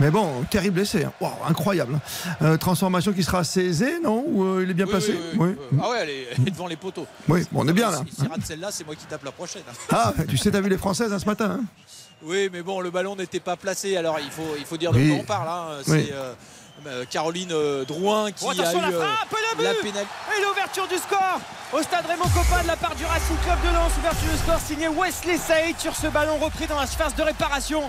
Mais 0.00 0.10
bon, 0.10 0.44
terrible 0.48 0.80
essai. 0.80 1.04
hein. 1.04 1.12
Waouh, 1.20 1.32
incroyable. 1.46 1.98
Euh, 2.40 2.56
transformation 2.56 3.12
qui 3.12 3.22
sera 3.22 3.40
assez 3.40 3.66
aisée, 3.66 4.00
non? 4.02 4.24
Ou 4.26 4.44
euh, 4.44 4.62
il 4.64 4.70
est 4.70 4.74
bien 4.74 4.86
Oui, 4.86 4.90
placé 4.92 5.12
oui, 5.34 5.54
oui. 5.60 5.78
Ah 5.82 5.90
ouais, 5.90 5.98
elle 6.04 6.08
est, 6.10 6.26
elle 6.38 6.48
est 6.48 6.50
devant 6.52 6.68
les 6.68 6.76
poteaux. 6.76 7.06
Oui, 7.28 7.44
bon, 7.52 7.60
on 7.62 7.68
est 7.68 7.74
bien 7.74 7.90
là. 7.90 8.00
Si, 8.08 8.16
si 8.22 8.26
rate 8.26 8.40
celle-là, 8.42 8.68
c'est 8.70 8.84
moi 8.86 8.94
qui 8.94 9.04
tape 9.04 9.24
la 9.24 9.32
prochaine. 9.32 9.62
Ah, 9.92 10.14
tu 10.26 10.38
sais, 10.38 10.50
t'as 10.50 10.62
vu 10.62 10.70
les 10.70 10.78
Françaises 10.78 11.12
hein, 11.12 11.18
ce 11.18 11.26
matin 11.26 11.58
hein 11.60 11.64
Oui, 12.22 12.48
mais 12.50 12.62
bon, 12.62 12.80
le 12.80 12.90
ballon 12.90 13.14
n'était 13.14 13.40
pas 13.40 13.56
placé. 13.56 13.94
Alors 13.98 14.18
il 14.20 14.30
faut, 14.30 14.54
il 14.58 14.64
faut 14.64 14.78
dire 14.78 14.90
de 14.92 15.06
quoi 15.06 15.18
on 15.20 15.24
parle. 15.24 15.48
hein. 15.48 15.66
C'est 15.84 16.14
Caroline 17.10 17.50
euh, 17.52 17.84
Drouin 17.84 18.30
qui 18.32 18.44
Oh, 18.46 18.50
a 18.50 18.54
eu 18.54 18.56
la 18.56 18.64
euh, 18.68 19.00
frappe, 19.00 19.34
le 19.58 19.64
la. 19.64 19.70
Et 19.72 20.42
l'ouverture 20.42 20.86
du 20.88 20.96
score 20.96 21.40
au 21.72 21.82
stade 21.82 22.06
Raymond 22.06 22.28
Coppa 22.34 22.62
de 22.62 22.66
la 22.68 22.76
part 22.76 22.94
du 22.94 23.04
Racing 23.04 23.36
Club 23.44 23.58
de 23.62 23.74
Lens. 23.74 23.92
Ouverture 23.98 24.30
du 24.30 24.38
score 24.38 24.60
signé 24.60 24.88
Wesley 24.88 25.36
Saïd 25.38 25.78
sur 25.78 25.94
ce 25.96 26.06
ballon 26.08 26.36
repris 26.38 26.66
dans 26.66 26.78
la 26.78 26.86
surface 26.86 27.14
de 27.16 27.22
réparation. 27.22 27.82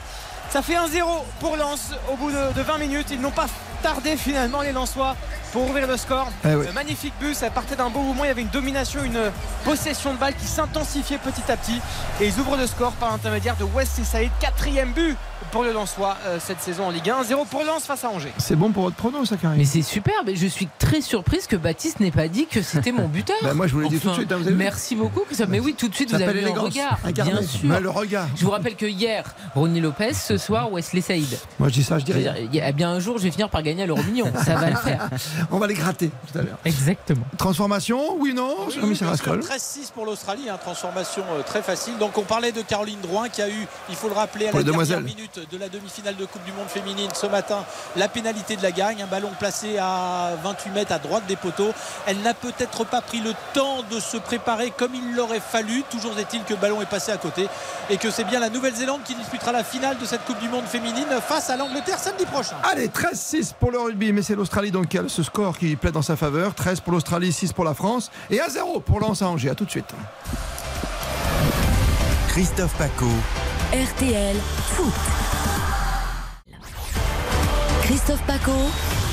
Ça 0.49 0.61
fait 0.61 0.76
1-0 0.76 1.03
pour 1.40 1.57
Lens 1.57 1.91
au 2.11 2.15
bout 2.15 2.32
de, 2.32 2.53
de 2.53 2.61
20 2.61 2.78
minutes. 2.78 3.07
Ils 3.11 3.19
n'ont 3.19 3.32
pas 3.32 3.48
tardé 3.84 4.15
finalement 4.18 4.61
les 4.61 4.72
Lensois 4.72 5.15
pour 5.52 5.64
ouvrir 5.69 5.88
le 5.88 5.98
score. 5.98 6.28
Eh 6.45 6.56
oui. 6.56 6.65
Magnifique 6.74 7.14
but, 7.19 7.36
ça 7.36 7.49
partait 7.49 7.76
d'un 7.76 7.90
beau 7.90 7.99
mouvement. 7.99 8.24
Il 8.24 8.28
y 8.28 8.32
avait 8.32 8.41
une 8.41 8.48
domination, 8.49 9.03
une 9.03 9.32
possession 9.65 10.14
de 10.14 10.18
balle 10.18 10.36
qui 10.36 10.48
s'intensifiait 10.48 11.18
petit 11.18 11.52
à 11.52 11.57
petit. 11.57 11.80
Et 12.22 12.28
ils 12.28 12.40
ouvrent 12.40 12.57
le 12.57 12.65
score 12.68 12.94
par 12.94 13.11
l'intermédiaire 13.11 13.56
de 13.57 13.65
Wesley 13.65 14.06
Saïd. 14.06 14.32
Quatrième 14.40 14.94
but 14.94 15.18
pour 15.51 15.64
le 15.64 15.72
Lensois 15.72 16.18
euh, 16.26 16.38
cette 16.39 16.61
saison 16.61 16.85
en 16.88 16.89
Ligue 16.91 17.09
1. 17.09 17.22
1-0 17.23 17.45
pour 17.47 17.64
Lens 17.64 17.84
face 17.85 18.03
à 18.03 18.09
Angers. 18.09 18.31
C'est 18.38 18.55
bon 18.55 18.72
pour 18.72 18.84
votre 18.84 18.95
prono, 18.95 19.26
ça, 19.26 19.38
Karim 19.38 19.57
Mais 19.57 19.65
c'est 19.65 19.81
superbe 19.81 20.30
et 20.30 20.35
je 20.35 20.47
suis 20.47 20.68
très 20.80 21.01
surprise 21.01 21.47
que 21.47 21.55
Baptiste 21.55 21.99
n'ait 21.99 22.11
pas 22.11 22.27
dit 22.27 22.45
que 22.47 22.61
c'était 22.61 22.91
mon 22.91 23.07
buteur. 23.07 23.35
Bah, 23.43 23.53
moi, 23.53 23.68
je 23.68 23.73
vous 23.73 23.80
l'ai 23.81 23.89
dit 23.89 23.99
tout 23.99 24.09
de 24.09 24.14
suite, 24.14 24.31
hein, 24.31 24.38
vous 24.38 24.43
avez 24.47 24.51
vu 24.51 24.57
Merci 24.57 24.95
beaucoup. 24.95 25.22
Christophe. 25.22 25.47
Mais 25.49 25.59
oui, 25.59 25.73
tout 25.77 25.88
de 25.88 25.95
suite, 25.95 26.09
Ça 26.09 26.18
vous 26.18 26.23
s'appelle 26.23 26.38
avez 26.38 26.45
l'élégance. 26.47 26.73
regard. 26.73 26.97
Bien 27.14 27.41
sûr. 27.41 27.80
Le 27.80 27.89
regard. 27.89 28.27
Je 28.35 28.43
vous 28.43 28.51
rappelle 28.51 28.76
que 28.76 28.85
hier, 28.85 29.23
Ronnie 29.55 29.80
Lopez, 29.80 30.14
ce 30.14 30.38
soir, 30.38 30.72
Wesley 30.72 31.01
Saïd. 31.01 31.38
Moi, 31.59 31.69
je 31.69 31.73
dis 31.76 31.84
ça, 31.84 31.99
je 31.99 32.05
dis 32.05 32.11
Je 32.11 32.18
veux 32.18 32.23
rien. 32.23 32.34
dire, 32.34 32.49
Il 32.51 32.55
y 32.55 32.61
a 32.61 32.72
bien 32.72 32.89
un 32.91 32.99
jour, 32.99 33.18
je 33.18 33.23
vais 33.23 33.31
finir 33.31 33.49
par 33.49 33.61
gagner 33.64 33.84
à 33.84 33.85
l'euro 33.85 34.01
million. 34.03 34.31
Ça 34.43 34.55
va 34.55 34.69
le 34.69 34.76
faire. 34.76 35.09
On 35.51 35.57
va 35.59 35.68
les 35.68 35.73
gratter 35.76 36.09
tout 36.31 36.38
à 36.39 36.41
l'heure. 36.41 36.57
Exactement. 36.65 37.26
Transformation, 37.38 38.15
oui, 38.19 38.34
non 38.34 38.55
Oui, 38.68 38.73
Jean-Michel 38.76 39.07
bien 39.07 39.15
sûr, 39.18 39.31
Rascol. 39.34 39.39
13-6 39.39 39.91
pour 39.93 40.05
l'Australie, 40.05 40.49
hein, 40.49 40.57
transformation 40.61 41.23
euh, 41.38 41.43
très 41.43 41.61
facile. 41.61 41.97
Donc 41.97 42.18
on 42.18 42.23
parlait 42.23 42.51
de 42.51 42.61
Caroline 42.61 42.99
Drouin 43.01 43.30
qui 43.30 43.41
a 43.41 43.49
eu, 43.49 43.68
il 43.89 43.95
faut 43.95 44.07
le 44.07 44.14
rappeler, 44.15 44.47
à 44.47 44.49
Pour 44.51 44.59
la 44.59 44.64
dernière 44.64 44.85
demoiselles. 44.88 45.03
De 45.36 45.58
la 45.58 45.70
demi-finale 45.70 46.16
de 46.16 46.26
Coupe 46.26 46.44
du 46.44 46.52
Monde 46.54 46.68
féminine 46.68 47.10
ce 47.14 47.28
matin, 47.28 47.64
la 47.95 48.08
pénalité 48.08 48.56
de 48.56 48.64
la 48.64 48.72
gagne, 48.72 49.02
un 49.02 49.08
ballon 49.08 49.32
placé 49.40 49.78
à 49.78 50.32
28 50.44 50.70
mètres 50.72 50.91
à 50.91 50.99
droite 50.99 51.24
des 51.28 51.36
poteaux. 51.36 51.72
Elle 52.06 52.22
n'a 52.22 52.34
peut-être 52.34 52.86
pas 52.86 53.02
pris 53.02 53.20
le 53.20 53.34
temps 53.54 53.84
de 53.90 53.99
se 53.99 54.18
préparer 54.18 54.72
comme 54.72 54.95
il 54.95 55.16
l'aurait 55.16 55.40
fallu. 55.40 55.84
Toujours 55.90 56.18
est-il 56.18 56.44
que 56.44 56.54
le 56.54 56.60
ballon 56.60 56.82
est 56.82 56.90
passé 56.90 57.12
à 57.12 57.18
côté 57.18 57.48
et 57.90 57.98
que 57.98 58.10
c'est 58.10 58.24
bien 58.24 58.40
la 58.40 58.49
Nouvelle-Zélande 58.49 59.02
qui 59.04 59.16
disputera 59.16 59.52
la 59.52 59.64
finale 59.64 59.98
de 59.98 60.06
cette 60.06 60.24
Coupe 60.26 60.40
du 60.40 60.49
Monde 60.49 60.66
féminine 60.66 61.08
face 61.28 61.49
à 61.49 61.58
l'Angleterre 61.58 61.99
samedi 61.99 62.26
prochain. 62.26 62.56
Allez, 62.64 62.88
13-6 62.88 63.54
pour 63.60 63.72
le 63.72 63.80
rugby, 63.80 64.14
mais 64.14 64.22
c'est 64.22 64.36
l'Australie 64.36 64.72
donc 64.72 64.88
qui 64.88 64.98
a 64.98 65.04
ce 65.08 65.24
score 65.24 65.58
qui 65.58 65.76
plaide 65.76 65.94
dans 65.94 66.02
sa 66.02 66.16
faveur. 66.16 66.54
13 66.54 66.82
pour 66.82 66.94
l'Australie, 66.94 67.32
6 67.32 67.54
pour 67.54 67.66
la 67.66 67.74
France 67.74 68.12
et 68.30 68.38
1-0 68.38 68.82
pour 68.82 68.99
Lens 68.99 69.22
à 69.22 69.30
Angers. 69.30 69.49
À 69.49 69.56
tout 69.56 69.66
de 69.66 69.72
suite. 69.72 69.94
Christophe 72.30 72.74
Paco. 72.78 73.08
RTL 73.73 74.38
Foot. 74.68 74.94
Christophe 77.81 78.22
Paco. 78.26 78.53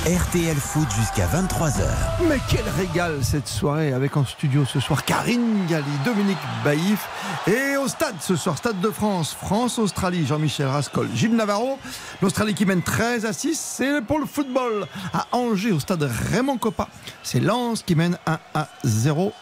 RTL 0.07 0.55
Foot 0.55 0.87
jusqu'à 0.97 1.27
23h. 1.27 1.83
Mais 2.29 2.39
quel 2.49 2.63
régal 2.79 3.19
cette 3.25 3.49
soirée 3.49 3.93
avec 3.93 4.17
en 4.17 4.25
studio 4.25 4.65
ce 4.65 4.79
soir 4.79 5.05
Karine 5.05 5.67
Galli, 5.67 5.91
Dominique 6.05 6.39
Baïf 6.65 7.09
et 7.49 7.77
au 7.77 7.89
stade 7.89 8.15
ce 8.21 8.37
soir, 8.37 8.57
Stade 8.57 8.81
de 8.81 8.91
France, 8.91 9.35
France-Australie, 9.35 10.25
Jean-Michel 10.25 10.69
Rascol, 10.69 11.09
Gilles 11.13 11.35
Navarro. 11.35 11.81
L'Australie 12.23 12.55
qui 12.55 12.65
mène 12.65 12.83
13 12.83 13.27
à 13.27 13.33
6, 13.33 13.59
c'est 13.59 14.03
pour 14.03 14.21
le 14.21 14.27
football 14.27 14.87
à 15.13 15.27
Angers 15.33 15.73
au 15.73 15.81
stade 15.81 16.09
Raymond 16.31 16.59
Coppa. 16.59 16.87
C'est 17.25 17.41
Lens 17.41 17.83
qui 17.83 17.97
mène 17.97 18.19
1 18.29 18.39
à 18.55 18.69
0. 18.85 19.33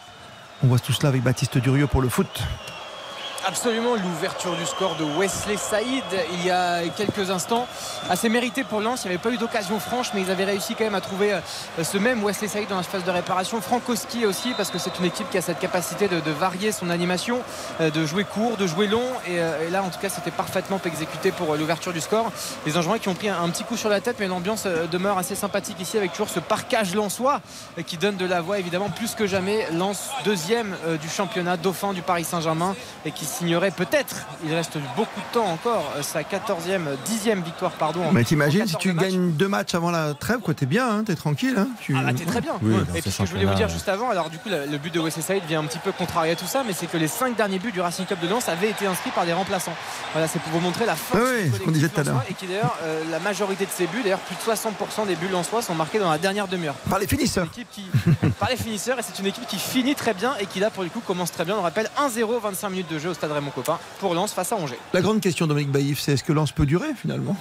On 0.63 0.67
voit 0.67 0.79
tout 0.79 0.91
cela 0.91 1.09
avec 1.09 1.21
Baptiste 1.21 1.59
Durieux 1.59 1.85
pour 1.85 2.01
le 2.01 2.09
foot. 2.09 2.41
Absolument, 3.45 3.95
l'ouverture 3.95 4.55
du 4.55 4.65
score 4.65 4.95
de 4.95 5.03
Wesley 5.03 5.57
Saïd 5.57 6.03
il 6.31 6.45
y 6.45 6.49
a 6.49 6.87
quelques 6.95 7.29
instants, 7.29 7.67
assez 8.09 8.29
mérité 8.29 8.63
pour 8.63 8.79
Lens. 8.79 9.01
Il 9.03 9.09
n'y 9.09 9.15
avait 9.15 9.21
pas 9.21 9.31
eu 9.31 9.37
d'occasion 9.37 9.81
franche, 9.81 10.11
mais 10.13 10.21
ils 10.21 10.31
avaient 10.31 10.45
réussi 10.45 10.75
quand 10.75 10.85
même 10.85 10.95
à 10.95 11.01
trouver 11.01 11.33
euh, 11.33 11.83
ce 11.83 11.97
même 11.97 12.23
Wesley 12.23 12.47
Saïd 12.47 12.69
dans 12.69 12.77
la 12.77 12.83
phase 12.83 13.03
de 13.03 13.11
réparation. 13.11 13.59
Frankowski 13.59 14.25
aussi, 14.25 14.53
parce 14.55 14.71
que 14.71 14.77
c'est 14.77 14.97
une 14.97 15.03
équipe 15.03 15.29
qui 15.29 15.37
a 15.37 15.41
cette 15.41 15.59
capacité 15.59 16.07
de, 16.07 16.31
varier 16.31 16.71
son 16.71 16.89
animation, 16.89 17.41
euh, 17.81 17.89
de 17.89 18.05
jouer 18.05 18.23
court, 18.23 18.55
de 18.55 18.65
jouer 18.65 18.87
long. 18.87 19.03
Et, 19.27 19.41
euh, 19.41 19.67
et 19.67 19.71
là, 19.71 19.83
en 19.83 19.89
tout 19.89 19.99
cas, 19.99 20.07
c'était 20.07 20.31
parfaitement 20.31 20.79
exécuté 20.85 21.33
pour 21.33 21.57
l'ouverture 21.57 21.91
du 21.91 21.99
score. 21.99 22.31
Les 22.65 22.77
Angevins 22.77 22.97
qui 22.97 23.09
ont 23.09 23.13
pris 23.13 23.27
un, 23.27 23.43
un 23.43 23.49
petit 23.49 23.65
coup 23.65 23.75
sur 23.75 23.89
la 23.89 23.99
tête, 23.99 24.15
mais 24.21 24.27
l'ambiance 24.27 24.65
demeure 24.89 25.17
assez 25.17 25.35
sympathique 25.35 25.81
ici 25.81 25.97
avec 25.97 26.13
toujours 26.13 26.29
ce 26.29 26.39
parcage 26.39 26.95
lensois 26.95 27.41
qui 27.85 27.97
donne 27.97 28.15
de 28.15 28.25
la 28.25 28.39
voix 28.39 28.57
évidemment 28.57 28.89
plus 28.89 29.15
que 29.15 29.27
jamais. 29.27 29.67
Lens 29.73 30.11
deuxième 30.23 30.77
du 31.01 31.09
championnat, 31.09 31.57
dauphin 31.57 31.91
du 31.91 32.01
Paris 32.01 32.23
Saint-Germain 32.23 32.75
et 33.05 33.11
qui 33.11 33.25
signerait 33.33 33.71
peut-être, 33.71 34.15
il 34.45 34.53
reste 34.53 34.77
beaucoup 34.95 35.19
de 35.19 35.33
temps 35.33 35.45
encore, 35.47 35.91
euh, 35.97 36.01
sa 36.01 36.21
14e, 36.23 36.87
10e 37.05 37.41
victoire 37.43 37.71
pardon. 37.71 38.03
en- 38.05 38.11
Mais 38.11 38.23
t'imagines 38.23 38.65
si 38.67 38.73
14 38.73 38.81
tu 38.81 38.93
gagnes 38.93 39.31
deux 39.31 39.47
matchs 39.47 39.75
avant 39.75 39.91
la 39.91 40.13
trêve, 40.13 40.39
quoi, 40.39 40.53
t'es 40.53 40.65
bien, 40.65 40.87
hein, 40.89 41.03
t'es 41.03 41.15
tranquille. 41.15 41.55
Hein, 41.57 41.67
tu... 41.81 41.95
Ah 41.97 42.03
bah 42.03 42.13
t'es 42.13 42.25
très 42.25 42.41
bien. 42.41 42.53
Oui, 42.61 42.75
et 42.95 43.01
puis 43.01 43.11
ce 43.11 43.19
que 43.19 43.25
je 43.25 43.31
voulais 43.31 43.45
vous 43.45 43.53
dire 43.55 43.69
juste 43.69 43.89
avant, 43.89 44.09
alors 44.09 44.29
du 44.29 44.37
coup 44.37 44.49
le, 44.49 44.77
but 44.77 44.93
de 44.93 45.09
Saïd 45.09 45.43
vient 45.45 45.59
un 45.61 45.65
petit 45.65 45.79
peu 45.79 45.91
contrarier 45.91 46.35
tout 46.35 46.45
ça, 46.45 46.63
mais 46.65 46.73
c'est 46.73 46.87
que 46.87 46.97
les 46.97 47.07
cinq 47.07 47.35
derniers 47.35 47.59
buts 47.59 47.71
du 47.71 47.81
Racing 47.81 48.05
Club 48.05 48.19
de 48.19 48.27
Lens 48.27 48.49
avaient 48.49 48.69
été 48.69 48.85
inscrits 48.85 49.11
par 49.11 49.25
des 49.25 49.33
remplaçants. 49.33 49.75
Voilà, 50.13 50.27
c'est 50.27 50.39
pour 50.39 50.51
vous 50.53 50.59
montrer 50.59 50.85
la 50.85 50.95
force 50.95 51.21
Oui, 51.21 51.29
oui, 51.45 51.51
ce 51.53 51.59
qu'on 51.63 51.71
disait 51.71 51.89
tout 51.89 52.01
à 52.01 52.03
l'heure. 52.03 52.23
et 52.29 52.33
qui 52.33 52.47
d'ailleurs 52.47 52.77
euh, 52.83 53.03
la 53.11 53.19
majorité 53.19 53.65
de 53.65 53.71
ces 53.71 53.87
buts, 53.87 54.01
d'ailleurs 54.03 54.19
plus 54.19 54.35
de 54.35 54.41
60% 54.41 55.07
des 55.07 55.15
buts 55.15 55.27
lensois 55.31 55.61
sont 55.61 55.75
marqués 55.75 55.99
dans 55.99 56.09
la 56.11 56.17
dernière 56.17 56.47
demi-heure. 56.47 56.75
Par 56.89 56.99
les 56.99 57.07
finisseurs. 57.07 57.47
Qui, 57.51 57.65
par 58.39 58.49
les 58.49 58.57
finisseurs 58.57 58.99
et 58.99 59.01
c'est 59.01 59.19
une 59.19 59.27
équipe 59.27 59.47
qui 59.47 59.57
finit 59.57 59.95
très 59.95 60.13
bien 60.13 60.33
et 60.39 60.45
qui 60.45 60.59
là 60.59 60.69
pour 60.69 60.83
le 60.83 60.89
coup 60.89 61.01
commence 61.05 61.31
très 61.31 61.45
bien. 61.45 61.55
On 61.57 61.61
rappelle 61.61 61.89
1-0, 61.97 62.39
25 62.41 62.69
minutes 62.69 62.91
de 62.91 62.99
jeu 62.99 63.09
au 63.09 63.13
stade 63.13 63.22
Raymond 63.31 63.51
Copin 63.51 63.79
pour 63.99 64.13
Lens 64.13 64.33
face 64.33 64.51
à 64.51 64.55
Angers. 64.55 64.79
La 64.93 65.01
grande 65.01 65.21
question, 65.21 65.47
Dominique 65.47 65.71
Baïf, 65.71 65.99
c'est 65.99 66.13
est-ce 66.13 66.23
que 66.23 66.33
Lens 66.33 66.51
peut 66.51 66.65
durer 66.65 66.89
finalement? 66.99 67.35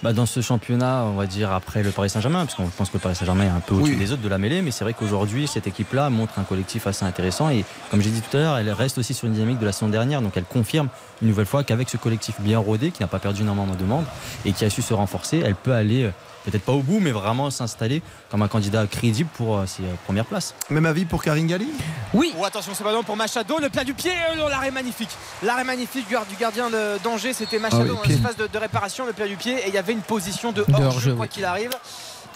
Bah, 0.00 0.12
dans 0.12 0.26
ce 0.26 0.40
championnat, 0.40 1.02
on 1.06 1.16
va 1.16 1.26
dire 1.26 1.50
après 1.52 1.82
le 1.82 1.90
Paris 1.90 2.08
Saint-Germain, 2.08 2.44
parce 2.46 2.54
qu'on 2.54 2.68
pense 2.68 2.88
que 2.88 2.94
le 2.98 3.00
Paris 3.00 3.16
Saint-Germain 3.16 3.46
est 3.46 3.48
un 3.48 3.58
peu 3.58 3.74
au-dessus 3.74 3.94
Oui. 3.94 3.96
des 3.98 4.12
autres 4.12 4.22
de 4.22 4.28
la 4.28 4.38
mêlée, 4.38 4.62
mais 4.62 4.70
c'est 4.70 4.84
vrai 4.84 4.94
qu'aujourd'hui, 4.94 5.48
cette 5.48 5.66
équipe-là 5.66 6.08
montre 6.08 6.38
un 6.38 6.44
collectif 6.44 6.86
assez 6.86 7.04
intéressant 7.04 7.50
et 7.50 7.64
comme 7.90 8.00
j'ai 8.00 8.10
dit 8.10 8.20
tout 8.22 8.36
à 8.36 8.40
l'heure, 8.40 8.58
elle 8.58 8.70
reste 8.70 8.98
aussi 8.98 9.12
sur 9.12 9.26
une 9.26 9.32
dynamique 9.34 9.58
de 9.58 9.66
la 9.66 9.72
saison 9.72 9.88
dernière, 9.88 10.22
donc 10.22 10.36
elle 10.36 10.44
confirme 10.44 10.88
une 11.20 11.26
nouvelle 11.26 11.46
fois 11.46 11.64
qu'avec 11.64 11.88
ce 11.90 11.96
collectif 11.96 12.40
bien 12.40 12.60
rodé, 12.60 12.92
qui 12.92 13.02
n'a 13.02 13.08
pas 13.08 13.18
perdu 13.18 13.42
énormément 13.42 13.74
de 13.74 13.84
membres 13.84 14.06
et 14.44 14.52
qui 14.52 14.64
a 14.64 14.70
su 14.70 14.82
se 14.82 14.94
renforcer, 14.94 15.42
elle 15.44 15.56
peut 15.56 15.72
aller 15.72 16.04
euh, 16.04 16.10
peut-être 16.44 16.62
pas 16.64 16.72
au 16.72 16.80
bout, 16.82 17.00
mais 17.00 17.10
vraiment 17.12 17.50
s'installer 17.50 18.02
comme 18.30 18.42
un 18.42 18.48
candidat 18.48 18.86
crédible 18.86 19.28
pour 19.34 19.58
euh, 19.58 19.66
ses 19.66 19.82
euh, 19.82 19.94
premières 20.04 20.24
places. 20.26 20.54
Même 20.70 20.86
avis 20.86 21.04
pour 21.04 21.22
Karine 21.22 21.46
Galli 21.46 21.68
Oui. 22.14 22.32
Oh, 22.38 22.44
attention, 22.44 22.74
ce 22.74 22.82
ballon 22.82 23.02
pour 23.02 23.16
Machado, 23.16 23.58
le 23.60 23.68
plat 23.68 23.84
du 23.84 23.94
pied, 23.94 24.12
euh, 24.30 24.36
non, 24.36 24.48
l'arrêt 24.48 24.70
magnifique. 24.70 25.10
L'arrêt 25.42 25.64
magnifique 25.64 26.08
du, 26.08 26.14
du 26.28 26.36
gardien 26.38 26.70
de- 26.70 26.98
d'Angers, 27.02 27.32
c'était 27.32 27.58
Machado 27.58 27.82
Ah 27.86 27.90
oui, 27.90 27.96
dans 27.96 28.08
l'espace 28.08 28.36
de, 28.36 28.46
de 28.46 28.58
réparation, 28.58 29.06
le 29.06 29.12
plat 29.12 29.26
du 29.26 29.36
pied, 29.36 29.54
et 29.58 29.68
il 29.68 29.74
y 29.74 29.78
avait 29.78 29.92
une 29.92 30.00
position 30.02 30.52
de 30.52 30.62
hors-jeu, 30.72 30.84
hors-jeu, 30.86 31.14
quoi 31.14 31.22
oui. 31.24 31.28
qu'il 31.28 31.44
arrive. 31.44 31.70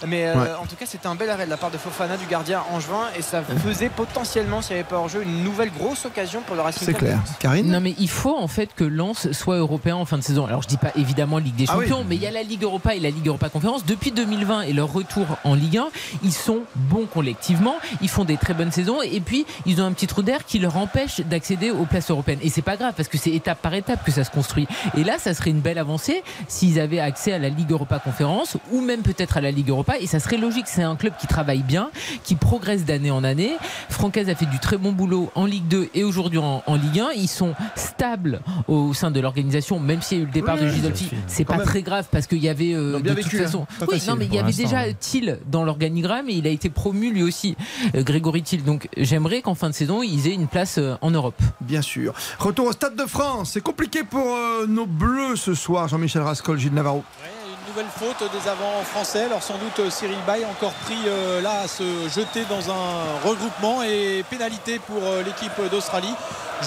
Mais 0.07 0.27
euh, 0.27 0.33
Ouais. 0.33 0.49
en 0.61 0.65
tout 0.65 0.75
cas, 0.75 0.85
c'était 0.85 1.07
un 1.07 1.15
bel 1.15 1.29
arrêt 1.29 1.45
de 1.45 1.49
la 1.49 1.57
part 1.57 1.71
de 1.71 1.77
Fofana, 1.77 2.17
du 2.17 2.25
gardien 2.25 2.61
angevin, 2.71 3.07
et 3.17 3.21
ça 3.21 3.41
faisait 3.41 3.89
potentiellement, 3.89 4.61
s'il 4.61 4.75
n'y 4.75 4.79
avait 4.81 4.89
pas 4.89 4.97
hors-jeu, 4.97 5.23
une 5.23 5.43
nouvelle 5.43 5.71
grosse 5.71 6.05
occasion 6.05 6.41
pour 6.45 6.55
le 6.55 6.61
Racing 6.61 6.83
C'est 6.85 6.93
clair. 6.93 7.19
Karine 7.39 7.67
Non 7.71 7.79
mais 7.79 7.95
il 7.99 8.09
faut 8.09 8.37
en 8.37 8.47
fait 8.47 8.73
que 8.75 8.83
Lens 8.83 9.31
soit 9.31 9.57
européen 9.57 9.95
en 9.95 10.05
fin 10.05 10.17
de 10.17 10.23
saison. 10.23 10.45
Alors 10.45 10.61
je 10.61 10.67
dis 10.67 10.77
pas 10.77 10.91
évidemment 10.95 11.37
Ligue 11.37 11.55
des 11.55 11.65
Ah 11.69 11.77
oui. 11.77 11.87
Champions, 11.87 12.05
mais 12.07 12.15
il 12.15 12.21
y 12.21 12.27
a 12.27 12.31
la 12.31 12.43
Ligue 12.43 12.63
Europa 12.63 12.95
et 12.95 12.99
la 12.99 13.09
Ligue 13.09 13.27
Europa 13.27 13.49
Conférence. 13.49 13.85
Depuis 13.85 14.11
2020 14.11 14.61
et 14.63 14.73
leur 14.73 14.91
retour 14.91 15.25
en 15.43 15.53
Ligue 15.55 15.77
1, 15.77 15.87
ils 16.23 16.33
sont 16.33 16.61
bons 16.75 17.05
collectivement, 17.05 17.75
ils 18.01 18.09
font 18.09 18.25
des 18.25 18.37
très 18.37 18.53
bonnes 18.53 18.71
saisons 18.71 19.01
et 19.01 19.19
puis 19.19 19.45
ils 19.65 19.81
ont 19.81 19.85
un 19.85 19.91
petit 19.93 20.07
trou 20.07 20.21
d'air 20.21 20.45
qui 20.45 20.59
leur 20.59 20.77
empêche 20.77 21.21
d'accéder 21.21 21.71
aux 21.71 21.85
places 21.85 22.09
européennes. 22.09 22.39
Et 22.41 22.49
c'est 22.49 22.61
pas 22.61 22.75
grave 22.77 22.93
parce 22.95 23.07
que 23.09 23.17
c'est 23.17 23.31
étape 23.31 23.59
par 23.61 23.73
étape 23.73 24.03
que 24.03 24.11
ça 24.11 24.23
se 24.23 24.31
construit. 24.31 24.67
Et 24.97 25.03
là, 25.03 25.17
ça 25.19 25.33
serait 25.33 25.49
une 25.51 25.61
belle 25.61 25.77
avancée 25.77 26.23
s'ils 26.47 26.79
avaient 26.79 26.99
accès 26.99 27.33
à 27.33 27.39
la 27.39 27.49
Ligue 27.49 27.71
Europa 27.71 27.99
Conférence 27.99 28.57
ou 28.71 28.81
même 28.81 29.01
peut-être 29.01 29.37
à 29.37 29.41
la 29.41 29.51
Ligue 29.51 29.69
Europa 29.69 29.92
et 29.99 30.07
ça 30.07 30.19
serait 30.19 30.37
logique. 30.37 30.65
C'est 30.67 30.83
un 30.83 30.95
club 30.95 31.13
qui 31.19 31.27
travaille 31.27 31.63
bien, 31.63 31.89
qui 32.23 32.35
progresse 32.35 32.85
d'année 32.85 33.11
en 33.11 33.23
année. 33.23 33.53
Francaise 33.89 34.29
a 34.29 34.35
fait 34.35 34.45
du 34.45 34.59
très 34.59 34.77
bon 34.77 34.91
boulot 34.91 35.31
en 35.35 35.45
Ligue 35.45 35.67
2 35.67 35.89
et 35.93 36.03
aujourd'hui 36.03 36.39
en, 36.39 36.63
en 36.65 36.75
Ligue 36.75 36.99
1. 36.99 37.11
Ils 37.15 37.27
sont 37.27 37.53
stables 37.75 38.41
au 38.67 38.93
sein 38.93 39.11
de 39.11 39.19
l'organisation, 39.19 39.79
même 39.79 40.01
s'il 40.01 40.17
y 40.17 40.21
a 40.21 40.23
eu 40.23 40.27
le 40.27 40.31
départ 40.31 40.57
Oui, 40.59 40.65
de 40.81 40.95
suffit. 40.95 41.15
C'est 41.27 41.45
pas 41.45 41.57
même. 41.57 41.65
très 41.65 41.81
grave 41.81 42.07
parce 42.11 42.27
qu'il 42.27 42.39
y 42.43 42.49
avait 42.49 42.73
euh, 42.73 42.99
bien 42.99 43.13
de 43.13 43.21
toute 43.21 43.31
vécu, 43.31 43.39
hein. 43.39 43.45
façon. 43.45 43.67
Oui, 43.89 44.01
non, 44.07 44.15
mais 44.15 44.25
il 44.25 44.33
y 44.33 44.39
avait 44.39 44.51
déjà 44.51 44.83
ouais. 44.83 44.95
Thiel 44.99 45.39
dans 45.47 45.63
l'organigramme 45.63 46.29
et 46.29 46.33
il 46.33 46.47
a 46.47 46.49
été 46.49 46.69
promu 46.69 47.11
lui 47.11 47.23
aussi, 47.23 47.55
euh, 47.95 48.03
Grégory 48.03 48.43
Thiel. 48.43 48.63
Donc 48.63 48.87
j'aimerais 48.97 49.41
qu'en 49.41 49.55
fin 49.55 49.69
de 49.69 49.73
saison, 49.75 50.03
ils 50.03 50.27
aient 50.27 50.33
une 50.33 50.47
place 50.47 50.77
euh, 50.77 50.95
en 51.01 51.11
Europe. 51.11 51.39
Bien 51.61 51.81
sûr. 51.81 52.13
Retour 52.39 52.67
au 52.67 52.71
Stade 52.71 52.95
de 52.95 53.05
France. 53.05 53.51
C'est 53.53 53.61
compliqué 53.61 54.03
pour 54.03 54.35
euh, 54.35 54.65
nos 54.67 54.85
Bleus 54.85 55.35
ce 55.35 55.53
soir, 55.53 55.87
Jean-Michel 55.87 56.21
Rascol, 56.21 56.57
Gilles 56.59 56.73
Navarro. 56.73 56.97
Ouais, 57.21 57.42
nouvelle 57.73 57.91
faute 57.97 58.31
des 58.31 58.47
avants 58.47 58.83
français. 58.83 59.23
Alors 59.23 59.41
sans 59.41 59.57
doute 59.57 59.89
Cyril 59.89 60.17
Bay 60.27 60.45
encore 60.45 60.73
pris 60.85 60.97
euh, 61.07 61.41
là 61.41 61.61
à 61.61 61.67
se 61.67 61.83
jeter 62.07 62.45
dans 62.45 62.69
un 62.69 63.27
regroupement 63.27 63.81
et 63.81 64.23
pénalité 64.29 64.77
pour 64.77 65.01
euh, 65.03 65.23
l'équipe 65.23 65.59
d'Australie. 65.71 66.13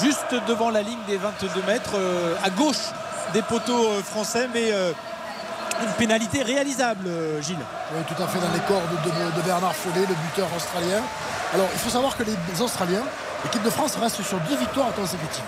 Juste 0.02 0.34
devant 0.48 0.70
la 0.70 0.82
ligne 0.82 0.98
des 1.06 1.16
22 1.16 1.48
mètres, 1.64 1.92
euh, 1.94 2.34
à 2.42 2.50
gauche 2.50 2.90
des 3.32 3.42
poteaux 3.42 4.02
français, 4.02 4.48
mais 4.52 4.70
une 4.70 5.92
pénalité 5.98 6.42
réalisable, 6.42 7.08
Gilles. 7.40 7.56
Oui, 7.92 8.02
tout 8.06 8.22
à 8.22 8.26
fait 8.26 8.38
dans 8.38 8.52
les 8.52 8.60
cordes 8.60 8.90
de, 9.04 9.36
de 9.36 9.42
Bernard 9.42 9.74
Follet, 9.74 10.06
le 10.06 10.14
buteur 10.14 10.48
australien. 10.56 11.02
Alors, 11.54 11.68
il 11.72 11.78
faut 11.78 11.90
savoir 11.90 12.16
que 12.16 12.22
les 12.22 12.62
Australiens, 12.62 13.02
l'équipe 13.44 13.62
de 13.62 13.70
France 13.70 13.96
reste 14.00 14.22
sur 14.22 14.38
deux 14.48 14.56
victoires 14.56 14.92
consécutives. 14.94 15.44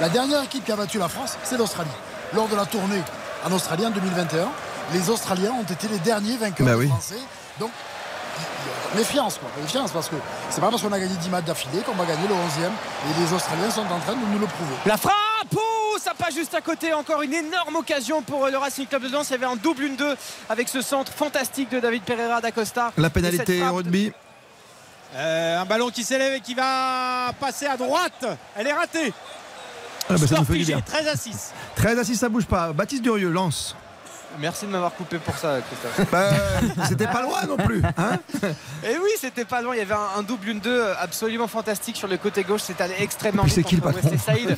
La 0.00 0.08
dernière 0.08 0.42
équipe 0.42 0.64
qui 0.64 0.72
a 0.72 0.76
battu 0.76 0.98
la 0.98 1.08
France, 1.08 1.36
c'est 1.44 1.56
l'Australie. 1.56 1.90
Lors 2.34 2.48
de 2.48 2.56
la 2.56 2.66
tournée 2.66 3.02
en 3.46 3.52
Australie 3.52 3.86
en 3.86 3.90
2021, 3.90 4.48
les 4.92 5.10
Australiens 5.10 5.52
ont 5.52 5.62
été 5.62 5.88
les 5.88 5.98
derniers 5.98 6.36
vainqueurs 6.36 6.66
Bah 6.66 6.76
oui. 6.76 6.88
Français. 6.88 7.16
Donc, 7.58 7.70
méfiance, 8.96 9.38
quoi. 9.38 9.48
Méfiance, 9.60 9.90
parce 9.92 10.08
que 10.08 10.16
c'est 10.50 10.60
pas 10.60 10.70
parce 10.70 10.82
qu'on 10.82 10.92
a 10.92 10.98
gagné 11.00 11.14
10 11.14 11.28
matchs 11.30 11.44
d'affilée 11.44 11.80
qu'on 11.80 11.94
va 11.94 12.04
gagner 12.04 12.26
le 12.28 12.34
11e. 12.34 12.70
Et 13.10 13.20
les 13.20 13.32
Australiens 13.32 13.70
sont 13.70 13.82
en 13.82 13.98
train 14.00 14.14
de 14.14 14.26
nous 14.32 14.38
le 14.38 14.46
prouver. 14.46 14.74
La 14.86 14.96
frappe 14.96 15.14
Ouh, 15.52 15.98
ça 15.98 16.12
passe 16.16 16.34
juste 16.34 16.54
à 16.54 16.60
côté. 16.60 16.92
Encore 16.92 17.22
une 17.22 17.32
énorme 17.34 17.76
occasion 17.76 18.22
pour 18.22 18.44
euh, 18.44 18.50
le 18.50 18.58
Racing 18.58 18.86
Club 18.86 19.02
de 19.02 19.08
Lens. 19.08 19.28
Il 19.30 19.32
y 19.32 19.34
avait 19.34 19.46
un 19.46 19.56
double 19.56 19.84
1-2 19.84 20.14
avec 20.48 20.68
ce 20.68 20.80
centre 20.82 21.12
fantastique 21.12 21.70
de 21.70 21.80
David 21.80 22.02
Pereira 22.02 22.40
d'Acosta. 22.40 22.92
La 22.96 23.10
pénalité 23.10 23.66
rugby. 23.66 24.12
Euh, 25.16 25.60
un 25.60 25.64
ballon 25.64 25.90
qui 25.90 26.04
s'élève 26.04 26.34
et 26.34 26.40
qui 26.40 26.54
va 26.54 27.32
passer 27.40 27.66
à 27.66 27.76
droite. 27.76 28.24
Elle 28.54 28.68
est 28.68 28.72
ratée. 28.72 29.12
Ah 30.08 30.12
bah, 30.14 30.18
ça 30.18 30.26
Score 30.26 30.38
nous 30.40 30.44
fait 30.44 30.52
du 30.52 30.58
figé, 30.60 30.72
bien. 30.74 30.82
13 30.82 31.08
à 31.08 31.16
6. 31.16 31.52
13 31.76 31.98
à 31.98 32.04
6, 32.04 32.16
ça 32.16 32.28
bouge 32.28 32.46
pas. 32.46 32.72
Baptiste 32.72 33.02
Durieux 33.02 33.30
lance. 33.30 33.74
Merci 34.38 34.66
de 34.66 34.70
m'avoir 34.70 34.92
coupé 34.94 35.18
pour 35.18 35.36
ça, 35.36 35.58
Christophe. 35.60 36.10
Bah, 36.10 36.30
C'était 36.88 37.06
pas 37.06 37.22
loin 37.22 37.42
non 37.48 37.56
plus. 37.56 37.82
Hein 37.98 38.18
Et 38.84 38.96
oui, 39.02 39.10
c'était 39.18 39.44
pas 39.44 39.60
loin. 39.60 39.74
Il 39.74 39.78
y 39.78 39.82
avait 39.82 39.94
un, 39.94 40.18
un 40.18 40.22
double 40.22 40.46
1-2 40.48 40.94
absolument 41.00 41.48
fantastique 41.48 41.96
sur 41.96 42.08
le 42.08 42.16
côté 42.16 42.42
gauche. 42.44 42.62
C'est 42.64 42.80
allé 42.80 42.94
extrêmement 43.00 43.42
Et 43.42 43.46
vite 43.46 43.54
c'est 43.54 43.62
qui 43.64 43.76
le 43.76 43.82
patron 43.82 44.10
Saïd 44.24 44.56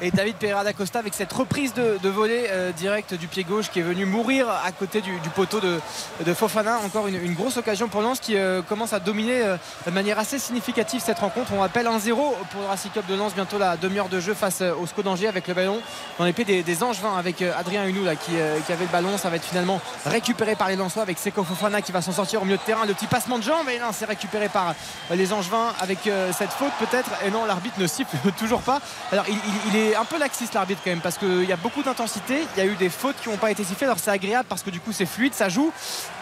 et 0.00 0.10
David 0.10 0.36
Pereira 0.36 0.64
d'Acosta 0.64 0.98
avec 0.98 1.14
cette 1.14 1.32
reprise 1.32 1.72
de, 1.74 1.98
de 2.02 2.08
volée 2.08 2.46
euh, 2.50 2.72
direct 2.72 3.14
du 3.14 3.26
pied 3.28 3.44
gauche 3.44 3.70
qui 3.70 3.78
est 3.80 3.82
venu 3.84 4.04
mourir 4.06 4.48
à 4.48 4.72
côté 4.72 5.00
du, 5.00 5.18
du 5.20 5.28
poteau 5.28 5.60
de, 5.60 5.78
de 6.24 6.34
Fofana. 6.34 6.78
Encore 6.84 7.06
une, 7.06 7.16
une 7.22 7.34
grosse 7.34 7.56
occasion 7.58 7.88
pour 7.88 8.00
Lens 8.02 8.18
qui 8.20 8.36
euh, 8.36 8.62
commence 8.62 8.92
à 8.92 9.00
dominer 9.00 9.42
euh, 9.42 9.56
de 9.86 9.90
manière 9.92 10.18
assez 10.18 10.38
significative 10.38 11.00
cette 11.04 11.18
rencontre. 11.20 11.52
On 11.54 11.60
rappelle 11.60 11.86
1-0 11.86 12.14
pour 12.14 12.60
le 12.62 12.66
Racing 12.66 12.90
Club 12.90 13.06
de 13.06 13.14
Lens. 13.14 13.34
Bientôt 13.34 13.58
la 13.58 13.76
demi-heure 13.76 14.08
de 14.08 14.20
jeu 14.20 14.34
face 14.34 14.60
euh, 14.62 14.72
au 14.74 14.86
SCO 14.86 15.02
d'Angers 15.02 15.28
avec 15.28 15.46
le 15.48 15.54
ballon 15.54 15.80
dans 16.18 16.24
les 16.24 16.32
pieds 16.32 16.44
des, 16.44 16.62
des 16.62 16.82
Angevins 16.82 17.16
avec 17.16 17.42
euh, 17.42 17.52
Adrien 17.56 17.86
Hunou 17.86 18.04
là, 18.04 18.16
qui, 18.16 18.32
euh, 18.34 18.58
qui 18.66 18.72
avait 18.72 18.84
le 18.84 18.90
ballon. 18.90 19.01
Ça 19.18 19.28
va 19.30 19.36
être 19.36 19.44
finalement 19.44 19.80
récupéré 20.06 20.54
par 20.56 20.68
les 20.68 20.76
Lensois 20.76 21.02
avec 21.02 21.18
Seko 21.18 21.44
Fofana 21.44 21.82
qui 21.82 21.92
va 21.92 22.02
s'en 22.02 22.12
sortir 22.12 22.42
au 22.42 22.44
milieu 22.44 22.56
de 22.56 22.62
terrain. 22.62 22.84
Le 22.86 22.94
petit 22.94 23.06
passement 23.06 23.38
de 23.38 23.42
jambes 23.42 23.68
et 23.68 23.78
non, 23.78 23.86
c'est 23.92 24.04
récupéré 24.04 24.48
par 24.48 24.70
euh, 24.70 25.14
les 25.14 25.32
Angevins 25.32 25.72
avec 25.80 26.06
euh, 26.06 26.32
cette 26.36 26.50
faute 26.52 26.72
peut-être. 26.78 27.10
Et 27.24 27.30
non, 27.30 27.44
l'arbitre 27.44 27.78
ne 27.78 27.86
siffle 27.86 28.16
toujours 28.38 28.62
pas. 28.62 28.80
Alors 29.12 29.24
il, 29.28 29.34
il- 29.34 29.74
il 29.74 29.76
est 29.76 29.96
un 29.96 30.04
peu 30.04 30.18
laxiste 30.18 30.54
l'arbitre 30.54 30.80
quand 30.84 30.90
même 30.90 31.00
parce 31.00 31.18
qu'il 31.18 31.44
y 31.44 31.52
a 31.52 31.56
beaucoup 31.56 31.82
d'intensité. 31.82 32.46
Il 32.56 32.58
y 32.64 32.66
a 32.66 32.70
eu 32.70 32.76
des 32.76 32.88
fautes 32.90 33.16
qui 33.22 33.28
n'ont 33.28 33.36
pas 33.36 33.50
été 33.50 33.64
sifflées. 33.64 33.86
Alors 33.86 33.98
c'est 33.98 34.10
agréable 34.10 34.46
parce 34.48 34.62
que 34.62 34.70
du 34.70 34.80
coup 34.80 34.92
c'est 34.92 35.06
fluide, 35.06 35.34
ça 35.34 35.48
joue. 35.48 35.72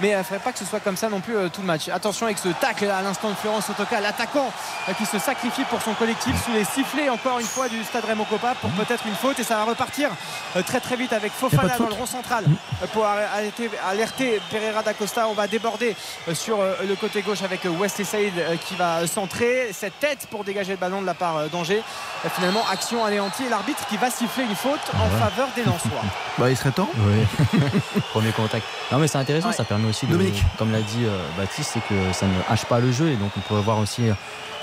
Mais 0.01 0.11
il 0.11 0.17
ne 0.19 0.23
faudrait 0.23 0.39
pas 0.43 0.53
que 0.53 0.59
ce 0.59 0.65
soit 0.65 0.81
comme 0.81 0.97
ça 0.97 1.09
non 1.09 1.21
plus 1.21 1.37
euh, 1.37 1.49
tout 1.49 1.61
le 1.61 1.67
match. 1.67 1.89
Attention 1.89 2.27
avec 2.27 2.39
ce 2.39 2.49
tacle 2.49 2.89
à 2.91 3.03
l'instant 3.03 3.29
de 3.31 3.35
Florence 3.35 3.69
Otoka, 3.71 4.01
l'attaquant 4.01 4.51
euh, 4.89 4.93
qui 4.95 5.07
se 5.07 5.19
sacrifie 5.19 5.65
pour 5.65 5.83
son 5.83 5.95
collectif 5.95 6.35
sous 6.45 6.53
les 6.53 6.65
sifflets 6.65 7.09
encore 7.09 7.39
une 7.39 7.47
fois 7.47 7.69
du 7.69 7.83
stade 7.85 8.05
Raymond 8.05 8.25
Coppa 8.25 8.55
pour 8.61 8.71
peut-être 8.71 9.07
une 9.07 9.15
faute 9.15 9.39
et 9.39 9.45
ça 9.45 9.57
va 9.57 9.65
repartir 9.65 10.11
euh, 10.57 10.63
très 10.63 10.81
très 10.81 10.97
vite 10.97 11.13
avec 11.13 11.33
Fofana 11.33 11.63
dans 11.79 11.89
le 11.89 11.95
rond 11.95 12.07
central. 12.07 12.45
Pour 12.93 13.05
alerter, 13.07 13.71
alerter 13.89 14.41
Pereira 14.51 14.83
d'Acosta. 14.83 15.27
On 15.29 15.35
va 15.35 15.47
déborder 15.47 15.95
sur 16.33 16.59
le 16.87 16.95
côté 16.97 17.23
gauche 17.23 17.43
avec 17.43 17.61
Wesley 17.65 18.05
Saïd 18.05 18.33
qui 18.67 18.75
va 18.77 19.07
centrer 19.07 19.71
cette 19.73 19.99
tête 20.01 20.27
pour 20.31 20.45
dégager 20.45 20.73
le 20.73 20.79
ballon 20.79 21.01
de 21.01 21.07
la 21.07 21.15
part 21.15 21.49
d'Angers. 21.51 21.83
Finalement, 22.35 22.63
action 22.71 23.05
anéantie 23.05 23.45
et 23.45 23.49
l'arbitre 23.49 23.87
qui 23.89 23.97
va 23.97 24.11
siffler 24.11 24.45
une 24.45 24.55
faute 24.57 24.81
en 24.95 25.09
faveur 25.19 25.49
des 25.55 25.65
Lensois. 25.65 25.91
Bah, 26.39 26.49
il 26.49 26.57
serait 26.57 26.71
temps. 26.71 26.89
Oui. 26.97 27.59
Premier 28.13 28.33
contact. 28.33 28.65
Non, 28.91 28.99
mais 28.99 29.09
c'est 29.09 29.19
intéressant. 29.19 29.49
Ouais. 29.49 29.55
Ça 29.55 29.65
permet 29.65 29.89
aussi, 29.89 30.07
de, 30.07 30.13
Dominique. 30.13 30.43
comme 30.59 30.73
l'a 30.73 30.81
dit 30.81 31.05
euh, 31.05 31.19
Baptiste, 31.37 31.73
c'est 31.75 31.81
que 31.87 32.13
ça 32.15 32.25
ne 32.27 32.33
hache 32.49 32.65
pas 32.65 32.79
le 32.81 32.91
jeu 32.93 33.09
et 33.11 33.17
donc 33.17 33.31
on 33.37 33.41
pourrait 33.41 33.61
voir 33.61 33.79
aussi 33.79 34.09
euh, 34.09 34.15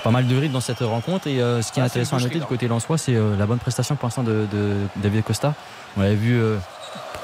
pas 0.03 0.09
mal 0.09 0.25
de 0.25 0.35
rythme 0.35 0.53
dans 0.53 0.59
cette 0.61 0.79
rencontre. 0.79 1.27
Et 1.27 1.39
euh, 1.39 1.61
ce 1.61 1.71
qui 1.71 1.79
est 1.79 1.84
Ah, 1.84 1.85
intéressant 1.85 2.17
à 2.17 2.19
noter 2.21 2.39
du 2.39 2.45
côté 2.45 2.67
Lensois, 2.67 2.97
c'est 2.97 3.13
euh, 3.13 3.38
la 3.38 3.45
bonne 3.45 3.59
prestation 3.59 3.95
pour 3.95 4.07
l'instant 4.07 4.23
de, 4.23 4.47
de 4.51 4.75
David 4.95 5.23
Costa. 5.23 5.53
On 5.97 6.01
l'avait 6.01 6.15
vu. 6.15 6.39
euh, 6.41 6.57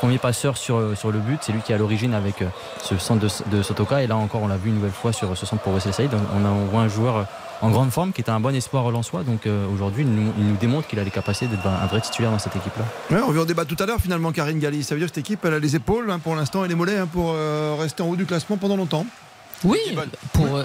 Premier 0.03 0.17
passeur 0.17 0.57
sur, 0.57 0.75
euh, 0.75 0.95
sur 0.95 1.13
le 1.13 1.19
but, 1.19 1.39
c'est 1.41 1.53
lui 1.53 1.61
qui 1.61 1.71
est 1.71 1.75
à 1.75 1.77
l'origine 1.77 2.13
avec 2.13 2.41
euh, 2.41 2.47
ce 2.81 2.97
centre 2.97 3.25
de, 3.49 3.61
Sotoka. 3.61 4.03
Et 4.03 4.07
là 4.07 4.17
encore, 4.17 4.41
on 4.41 4.49
l'a 4.49 4.57
vu 4.57 4.67
une 4.67 4.75
nouvelle 4.75 4.91
fois 4.91 5.13
sur 5.13 5.37
ce 5.37 5.45
centre 5.45 5.61
pour 5.61 5.73
Wesley. 5.73 6.09
On, 6.35 6.43
a, 6.43 6.49
voit 6.69 6.81
un 6.81 6.89
joueur 6.89 7.15
euh, 7.15 7.23
en 7.61 7.69
grande 7.69 7.89
forme 7.89 8.11
qui 8.11 8.19
est 8.19 8.29
un 8.29 8.41
bon 8.41 8.53
espoir 8.53 8.91
lensois. 8.91 9.23
Donc 9.23 9.47
euh, 9.47 9.65
aujourd'hui, 9.73 10.03
il 10.03 10.13
nous, 10.13 10.57
démontre 10.57 10.89
qu'il 10.89 10.99
a 10.99 11.05
les 11.05 11.09
capacités 11.09 11.47
d'être 11.47 11.65
un, 11.65 11.85
vrai 11.85 12.01
titulaire 12.01 12.31
dans 12.31 12.37
cette 12.37 12.53
équipe-là. 12.57 12.83
On 13.23 13.27
revient 13.27 13.39
au 13.39 13.45
débat 13.45 13.63
tout 13.63 13.77
à 13.79 13.85
l'heure 13.85 14.01
finalement, 14.01 14.33
Karine 14.33 14.59
Galli. 14.59 14.83
Ça 14.83 14.93
veut 14.93 14.99
dire 14.99 15.07
que 15.07 15.15
cette 15.15 15.23
équipe, 15.23 15.45
elle 15.45 15.53
a 15.53 15.59
les 15.59 15.77
épaules 15.77 16.11
hein, 16.11 16.19
pour 16.19 16.35
l'instant 16.35 16.65
et 16.65 16.67
les 16.67 16.75
mollets 16.75 16.97
hein, 16.97 17.07
pour 17.09 17.31
euh, 17.33 17.77
rester 17.79 18.03
en 18.03 18.07
haut 18.07 18.17
du 18.17 18.25
classement 18.25 18.57
pendant 18.57 18.75
longtemps. 18.75 19.05
Oui, 19.63 19.79
pour 20.33 20.55
euh. 20.55 20.63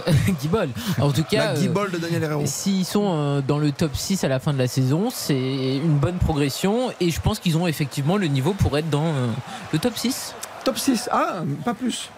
En 1.00 1.10
tout 1.12 1.24
cas, 1.24 1.52
La 1.52 1.60
Guibol 1.60 1.90
de 1.90 1.98
Daniel 1.98 2.22
Herrero. 2.24 2.42
S'ils 2.46 2.84
sont 2.84 3.06
euh, 3.14 3.40
dans 3.40 3.58
le 3.58 3.72
top 3.72 3.94
6 3.94 4.24
à 4.24 4.28
la 4.28 4.38
fin 4.40 4.52
de 4.52 4.58
la 4.58 4.66
saison, 4.68 5.08
c'est 5.12 5.76
une 5.76 5.98
bonne 5.98 6.18
progression 6.18 6.90
et 7.00 7.10
je 7.10 7.20
pense 7.20 7.38
qu'ils 7.38 7.56
ont 7.56 7.66
effectivement 7.66 8.16
le 8.16 8.26
niveau 8.26 8.52
pour 8.54 8.76
être 8.76 8.90
dans 8.90 9.06
euh, 9.06 9.26
le 9.72 9.78
top 9.78 9.96
6. 9.96 10.34
Top 10.64 10.78
6, 10.78 11.08
ah, 11.12 11.42
pas 11.64 11.74
plus. 11.74 12.10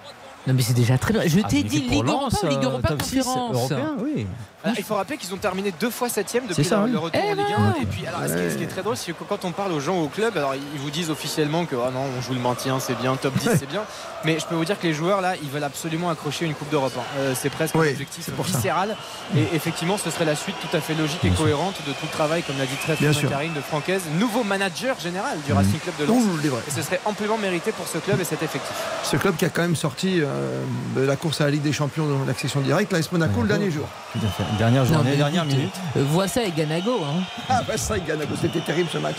Non 0.47 0.55
mais 0.55 0.62
c'est 0.62 0.73
déjà 0.74 0.97
très 0.97 1.12
bien. 1.12 1.23
Je 1.27 1.39
Ah, 1.44 1.48
t'ai 1.48 1.62
dit 1.62 1.81
Ligue 1.81 2.07
Europa, 2.09 2.48
Ligue 2.48 2.59
euh, 2.61 2.65
Europa 2.70 2.89
top 2.89 3.02
6 3.02 3.16
conférence. 3.19 3.55
européen, 3.73 3.97
oui. 4.02 4.27
Alors, 4.62 4.77
il 4.78 4.85
faut 4.85 4.95
rappeler 4.95 5.16
qu'ils 5.16 5.32
ont 5.32 5.39
terminé 5.39 5.73
deux 5.81 5.91
fois 5.91 6.09
septième 6.09 6.47
depuis 6.47 6.65
ça, 6.65 6.87
le, 6.87 6.99
retour 6.99 7.20
Eh 7.24 7.32
en 7.32 7.35
Ligue 7.35 7.47
voilà. 7.57 7.74
1. 7.78 7.82
Et 7.82 7.87
puis, 7.87 8.07
alors, 8.07 8.20
ce, 8.28 8.35
qui 8.35 8.41
est, 8.41 8.51
ce 8.51 8.57
qui 8.57 8.65
est 8.65 8.66
très 8.66 8.82
drôle, 8.82 8.97
c'est 8.97 9.12
que 9.12 9.24
quand 9.24 9.45
on 9.45 9.53
parle 9.53 9.73
aux 9.73 9.81
gens 9.81 9.99
au 9.99 10.09
club, 10.09 10.37
alors 10.37 10.55
ils 10.55 10.78
vous 10.81 10.91
disent 10.91 11.11
officiellement 11.11 11.65
que 11.65 11.77
ah 11.77 11.91
non, 11.91 12.05
on 12.19 12.20
joue 12.20 12.35
le 12.35 12.41
maintien, 12.41 12.78
c'est 12.78 12.99
bien, 12.99 13.16
top 13.16 13.35
10, 13.39 13.51
c'est 13.59 13.69
bien. 13.69 13.82
Mais 14.24 14.39
je 14.39 14.45
peux 14.45 14.55
vous 14.55 14.65
dire 14.66 14.78
que 14.78 14.87
les 14.87 14.93
joueurs 14.93 15.23
là, 15.23 15.35
ils 15.43 15.49
veulent 15.49 15.65
absolument 15.65 16.11
accrocher 16.11 16.45
une 16.45 16.55
Coupe 16.55 16.70
d'Europe. 16.70 16.93
hein. 16.99 17.03
Euh, 17.19 17.35
c'est 17.35 17.49
presque 17.49 17.74
Oui, 17.74 17.89
un 17.89 17.91
objectif 17.93 18.28
viscéral. 18.45 18.97
Et 19.35 19.45
effectivement, 19.55 19.97
ce 19.97 20.11
serait 20.11 20.27
la 20.27 20.37
suite 20.37 20.57
tout 20.61 20.77
à 20.77 20.81
fait 20.81 20.95
logique 20.95 21.24
et 21.24 21.31
cohérente 21.31 21.77
de 21.87 21.93
tout 21.93 22.05
le 22.05 22.09
travail, 22.09 22.43
comme 22.43 22.59
l'a 22.59 22.66
dit 22.66 22.77
très 22.77 22.97
Bien. 22.97 23.12
Karine 23.12 23.55
de 23.55 23.61
Francaise, 23.61 24.03
nouveau 24.19 24.45
manager 24.45 24.99
général 25.01 25.39
du 25.47 25.53
Racing 25.53 25.78
Club 25.78 25.95
de 26.01 26.05
Lens. 26.05 26.23
Ouh. 26.23 26.57
Et 26.69 26.70
ce 26.70 26.82
serait 26.82 27.01
amplement 27.07 27.39
mérité 27.39 27.73
pour 27.73 27.89
ce 27.89 27.97
club 27.99 28.20
et 28.20 28.24
cet 28.24 28.43
effectif. 28.43 28.74
Ce 29.05 29.16
club 29.16 29.37
qui 29.37 29.45
a 29.47 29.49
quand 29.49 29.62
même 29.62 29.77
sorti 29.77 30.20
euh, 30.20 30.62
de 30.97 31.01
la 31.01 31.16
course 31.16 31.41
à 31.41 31.45
la 31.45 31.51
Ligue 31.53 31.62
des 31.62 31.73
Champions 31.73 32.07
dans 32.07 32.24
l'accession 32.27 32.61
directe, 32.61 32.93
l'AS 32.93 33.11
Monaco 33.11 33.41
le 33.43 33.49
dernier 33.49 33.70
jour. 33.70 33.87
Tout 34.12 34.19
à 34.27 34.28
fait. 34.28 34.49
Dernière 34.59 34.85
journée, 34.85 35.16
dernière 35.16 35.44
écoute, 35.44 35.56
minute. 35.56 35.74
euh, 35.97 36.05
vois 36.05 36.28
ça 36.28 36.43
et 36.43 36.51
Ganago. 36.51 36.98
Hein. 37.02 37.22
Ah 37.48 37.62
bah 37.66 37.77
ça, 37.77 37.98
Ganago, 37.98 38.35
c'était 38.40 38.60
terrible 38.60 38.89
ce 38.93 38.98
match. 38.98 39.18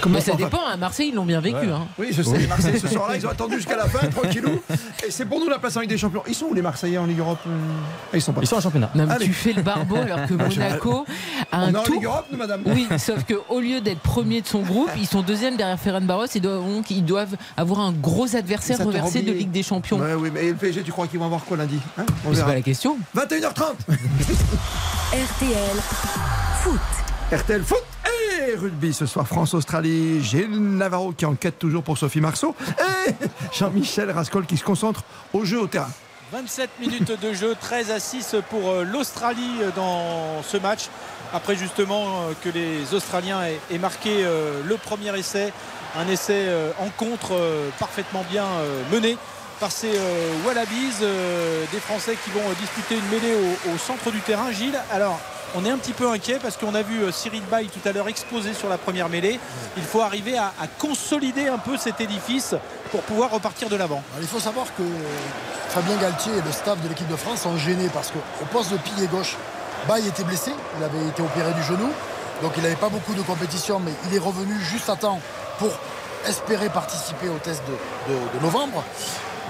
Comment 0.00 0.14
Mais 0.16 0.20
ça 0.20 0.32
on- 0.32 0.36
dépend, 0.36 0.64
à 0.66 0.76
Marseille 0.76 1.08
ils 1.10 1.14
l'ont 1.14 1.24
bien 1.26 1.40
vécu. 1.40 1.56
Ouais. 1.66 1.72
Hein. 1.72 1.86
Oui, 1.98 2.08
je 2.12 2.22
sais, 2.22 2.38
les 2.38 2.46
Marseillais 2.46 2.78
ce 2.78 2.88
soir-là, 2.88 3.16
ils 3.18 3.26
ont 3.26 3.30
attendu 3.30 3.56
jusqu'à 3.56 3.76
la 3.76 3.86
fin, 3.88 4.06
tranquillou. 4.08 4.60
Et 5.06 5.10
c'est 5.10 5.26
pour 5.26 5.40
nous 5.40 5.48
la 5.48 5.58
place 5.58 5.76
en 5.76 5.80
Ligue 5.80 5.90
des 5.90 5.98
Champions. 5.98 6.22
Ils 6.26 6.34
sont 6.34 6.46
où 6.46 6.54
les 6.54 6.62
Marseillais 6.62 6.98
en 6.98 7.06
Ligue 7.06 7.18
Europe 7.18 7.38
euh? 7.46 7.50
Ah, 8.12 8.16
Ils 8.16 8.22
sont 8.22 8.32
pas. 8.32 8.40
Ils 8.42 8.46
sont 8.46 8.56
en 8.56 8.60
championnat. 8.60 8.90
Non, 8.94 9.06
mais 9.06 9.14
Allez. 9.14 9.26
tu 9.26 9.32
fais 9.32 9.52
le 9.52 9.62
barbeau 9.62 9.96
alors 9.96 10.26
que 10.26 10.34
Ah, 10.38 10.48
Monaco 10.48 11.04
a 11.52 11.58
On 11.58 11.60
un 11.62 11.72
est 11.72 11.76
en 11.76 11.82
tour. 11.82 11.94
Ligue 11.96 12.04
Europe, 12.04 12.26
nous, 12.30 12.38
madame 12.38 12.62
Oui, 12.66 12.86
sauf 12.98 13.24
que 13.24 13.34
au 13.50 13.60
lieu 13.60 13.80
d'être 13.80 14.00
premier 14.00 14.40
de 14.40 14.46
son 14.46 14.60
groupe, 14.60 14.90
ils 14.96 15.06
sont 15.06 15.22
deuxième 15.22 15.56
derrière 15.56 15.78
Ferencváros. 15.78 16.26
Ils 16.34 16.40
doivent, 16.40 16.62
donc, 16.64 16.90
ils 16.90 17.04
doivent 17.04 17.36
avoir 17.56 17.80
un 17.80 17.92
gros 17.92 18.34
adversaire 18.36 18.78
reversé 18.84 19.20
de. 19.22 19.32
Ligue 19.32 19.50
des 19.50 19.62
Champions. 19.64 19.98
Ouais, 19.98 20.14
oui, 20.14 20.30
mais 20.32 20.48
le 20.48 20.54
PSG, 20.54 20.82
tu 20.82 20.92
crois 20.92 21.06
qu'ils 21.08 21.18
vont 21.18 21.26
avoir 21.26 21.44
quoi 21.44 21.56
lundi 21.56 21.78
Hein? 21.98 22.04
On 22.26 22.32
C'est 22.34 22.44
pas 22.44 22.54
la 22.54 22.60
question. 22.62 22.96
21h30 23.16 23.74
RTL 24.44 25.76
Foot. 26.62 26.80
RTL 27.32 27.62
Foot 27.62 27.82
et 28.46 28.54
rugby 28.56 28.92
ce 28.92 29.06
soir 29.06 29.26
France-Australie. 29.26 30.22
Gilles 30.22 30.50
Navarro 30.50 31.12
qui 31.12 31.24
enquête 31.24 31.58
toujours 31.58 31.82
pour 31.82 31.96
Sophie 31.96 32.20
Marceau 32.20 32.54
et 33.08 33.14
Jean-Michel 33.52 34.10
Rascol 34.10 34.44
qui 34.44 34.58
se 34.58 34.64
concentre 34.64 35.02
au 35.32 35.46
jeu 35.46 35.60
au 35.60 35.66
terrain. 35.66 35.88
27 36.32 36.70
minutes 36.78 37.18
de 37.18 37.32
jeu, 37.32 37.54
13 37.58 37.90
à 37.90 38.00
6 38.00 38.36
pour 38.50 38.68
euh, 38.68 38.84
l'Australie 38.84 39.62
euh, 39.62 39.70
dans 39.74 40.42
ce 40.42 40.58
match. 40.58 40.88
Après 41.32 41.56
justement 41.56 42.04
euh, 42.04 42.32
que 42.42 42.50
les 42.50 42.92
Australiens 42.92 43.40
aient, 43.70 43.78
marqué 43.78 44.24
le 44.24 44.76
premier 44.76 45.18
essai, 45.18 45.52
un 45.96 46.06
essai 46.08 46.48
en 46.78 46.90
contre 46.90 47.40
parfaitement 47.78 48.24
bien 48.30 48.44
mené 48.92 49.16
par 49.60 49.70
ces 49.72 49.96
euh, 49.96 50.46
Wallabies, 50.46 50.94
euh, 51.02 51.64
des 51.72 51.80
Français 51.80 52.16
qui 52.22 52.30
vont 52.30 52.48
euh, 52.48 52.54
disputer 52.60 52.96
une 52.96 53.08
mêlée 53.08 53.34
au, 53.72 53.78
centre 53.78 54.10
du 54.10 54.20
terrain. 54.20 54.50
Gilles, 54.52 54.78
alors 54.92 55.18
on 55.54 55.64
est 55.64 55.70
un 55.70 55.78
petit 55.78 55.92
peu 55.92 56.08
inquiet 56.10 56.38
parce 56.42 56.56
qu'on 56.56 56.74
a 56.74 56.82
vu 56.82 57.12
Cyril 57.12 57.42
Bay 57.50 57.66
tout 57.66 57.86
à 57.88 57.92
l'heure 57.92 58.08
exploser 58.08 58.54
sur 58.54 58.68
la 58.68 58.78
première 58.78 59.08
mêlée. 59.08 59.38
Il 59.76 59.82
faut 59.82 60.00
arriver 60.00 60.36
à, 60.36 60.52
consolider 60.78 61.48
un 61.48 61.58
peu 61.58 61.76
cet 61.76 62.00
édifice 62.00 62.54
pour 62.90 63.02
pouvoir 63.02 63.30
repartir 63.30 63.68
de 63.68 63.76
l'avant. 63.76 64.02
Il 64.20 64.26
faut 64.26 64.40
savoir 64.40 64.66
que 64.76 64.82
Fabien 65.68 65.96
Galtier 65.96 66.32
et 66.32 66.42
le 66.42 66.50
staff 66.50 66.80
de 66.82 66.88
l'équipe 66.88 67.08
de 67.08 67.16
France 67.16 67.42
sont 67.42 67.56
gênés 67.56 67.88
parce 67.92 68.10
qu'au 68.10 68.44
poste 68.52 68.72
de 68.72 68.78
pilier 68.78 69.06
gauche, 69.06 69.36
Baye 69.86 70.08
était 70.08 70.24
blessé, 70.24 70.52
il 70.78 70.84
avait 70.84 71.08
été 71.08 71.22
opéré 71.22 71.52
du 71.52 71.62
genou, 71.62 71.90
donc 72.42 72.52
il 72.56 72.62
n'avait 72.62 72.74
pas 72.74 72.88
beaucoup 72.88 73.14
de 73.14 73.22
compétition, 73.22 73.78
mais 73.78 73.92
il 74.08 74.16
est 74.16 74.20
revenu 74.20 74.58
juste 74.60 74.88
à 74.88 74.96
temps 74.96 75.20
pour 75.58 75.70
espérer 76.26 76.68
participer 76.68 77.28
au 77.28 77.38
test 77.38 77.62
de 78.08 78.40
novembre. 78.40 78.82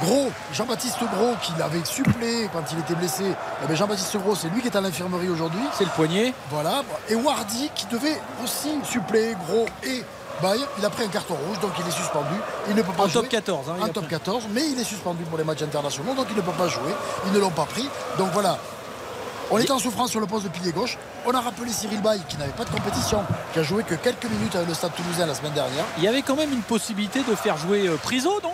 Gros, 0.02 0.30
Jean-Baptiste 0.52 0.98
Gros, 1.14 1.34
qui 1.42 1.52
l'avait 1.58 1.84
supplé 1.84 2.48
quand 2.52 2.62
il 2.72 2.78
était 2.80 2.94
blessé, 2.94 3.24
eh 3.62 3.66
bien, 3.66 3.76
Jean-Baptiste 3.76 4.16
Gros, 4.18 4.34
c'est 4.34 4.48
lui 4.48 4.60
qui 4.60 4.68
est 4.68 4.76
à 4.76 4.80
l'infirmerie 4.80 5.28
aujourd'hui. 5.28 5.60
C'est 5.72 5.84
le 5.84 5.90
poignet. 5.90 6.34
Voilà. 6.50 6.82
Et 7.08 7.14
Wardy, 7.14 7.70
qui 7.74 7.86
devait 7.86 8.20
aussi 8.42 8.70
suppléer 8.84 9.36
Gros 9.46 9.66
et 9.84 10.04
Baye, 10.42 10.60
il 10.78 10.84
a 10.84 10.90
pris 10.90 11.04
un 11.04 11.08
carton 11.08 11.34
rouge, 11.34 11.60
donc 11.60 11.70
il 11.78 11.86
est 11.86 11.92
suspendu. 11.92 12.34
Il 12.68 12.74
ne 12.74 12.82
peut 12.82 12.92
pas 12.92 13.04
En 13.04 13.08
jouer. 13.08 13.22
top 13.22 13.28
14, 13.28 13.68
hein, 13.70 13.74
en 13.80 13.86
top 13.88 14.04
pris. 14.04 14.14
14, 14.14 14.44
mais 14.50 14.66
il 14.68 14.80
est 14.80 14.84
suspendu 14.84 15.22
pour 15.24 15.38
les 15.38 15.44
matchs 15.44 15.62
internationaux, 15.62 16.14
donc 16.14 16.26
il 16.30 16.36
ne 16.36 16.42
peut 16.42 16.50
pas 16.52 16.66
jouer. 16.68 16.92
Ils 17.26 17.32
ne 17.32 17.38
l'ont 17.38 17.50
pas 17.50 17.66
pris. 17.66 17.88
Donc 18.18 18.30
voilà. 18.32 18.58
On 19.50 19.58
est 19.58 19.70
en 19.70 19.78
souffrance 19.78 20.10
sur 20.10 20.20
le 20.20 20.26
poste 20.26 20.44
de 20.44 20.48
pilier 20.48 20.72
gauche. 20.72 20.98
On 21.26 21.32
a 21.32 21.40
rappelé 21.40 21.70
Cyril 21.70 22.00
Bay, 22.00 22.18
qui 22.28 22.36
n'avait 22.38 22.50
pas 22.52 22.64
de 22.64 22.70
compétition, 22.70 23.22
qui 23.52 23.60
a 23.60 23.62
joué 23.62 23.84
que 23.84 23.94
quelques 23.94 24.24
minutes 24.24 24.56
avec 24.56 24.66
le 24.68 24.74
Stade 24.74 24.92
Toulousain 24.96 25.26
la 25.26 25.34
semaine 25.34 25.52
dernière. 25.52 25.84
Il 25.98 26.04
y 26.04 26.08
avait 26.08 26.22
quand 26.22 26.34
même 26.34 26.52
une 26.52 26.62
possibilité 26.62 27.20
de 27.22 27.34
faire 27.36 27.56
jouer 27.56 27.86
euh, 27.86 27.96
Priso, 28.02 28.40
non? 28.42 28.52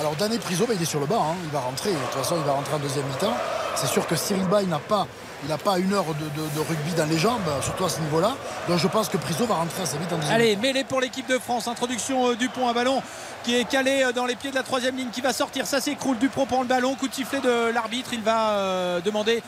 Alors 0.00 0.14
Dané 0.14 0.38
Priso, 0.38 0.64
bah, 0.66 0.74
il 0.76 0.82
est 0.82 0.86
sur 0.86 1.00
le 1.00 1.06
banc, 1.06 1.32
hein. 1.32 1.36
il 1.44 1.50
va 1.50 1.60
rentrer. 1.60 1.90
De 1.90 1.96
toute 1.96 2.22
façon, 2.22 2.36
il 2.38 2.44
va 2.44 2.52
rentrer 2.52 2.74
en 2.74 2.78
deuxième 2.78 3.04
mi-temps. 3.06 3.34
C'est 3.74 3.88
sûr 3.88 4.06
que 4.06 4.14
Cyril 4.16 4.44
Bay 4.44 4.64
n'a 4.66 4.78
pas, 4.78 5.06
il 5.42 5.48
n'a 5.48 5.58
pas 5.58 5.78
une 5.78 5.92
heure 5.92 6.04
de, 6.06 6.12
de- 6.40 6.48
de 6.54 6.60
rugby 6.60 6.92
dans 6.96 7.06
les 7.06 7.18
jambes, 7.18 7.42
surtout 7.62 7.84
à 7.84 7.88
ce 7.88 8.00
niveau-là. 8.00 8.36
Donc 8.68 8.78
je 8.78 8.86
pense 8.88 9.08
que 9.08 9.16
Priso 9.16 9.44
va 9.46 9.56
rentrer 9.56 9.82
assez 9.82 9.98
vite 9.98 10.12
en 10.12 10.16
deuxième 10.16 10.34
Allez, 10.34 10.56
mêlée 10.56 10.84
pour 10.84 11.00
l'équipe 11.00 11.28
de 11.28 11.38
France. 11.38 11.66
Introduction 11.68 12.30
euh, 12.30 12.36
du 12.36 12.48
pont 12.48 12.68
à 12.68 12.72
ballon 12.72 13.02
qui 13.44 13.56
est 13.56 13.64
calé 13.64 14.02
euh, 14.04 14.12
dans 14.12 14.26
les 14.26 14.36
pieds 14.36 14.50
de 14.50 14.56
la 14.56 14.62
troisième 14.62 14.96
ligne 14.96 15.10
qui 15.10 15.20
va 15.20 15.32
sortir. 15.32 15.66
Ça 15.66 15.80
s'écroule. 15.80 16.18
Dupont 16.18 16.46
prend 16.46 16.62
le 16.62 16.68
ballon. 16.68 16.94
Coup 16.94 17.08
de 17.08 17.14
sifflet 17.14 17.40
de 17.40 17.70
l'arbitre. 17.72 18.10
Il 18.12 18.22
va 18.22 18.50
euh, 18.50 19.00
demander 19.00 19.42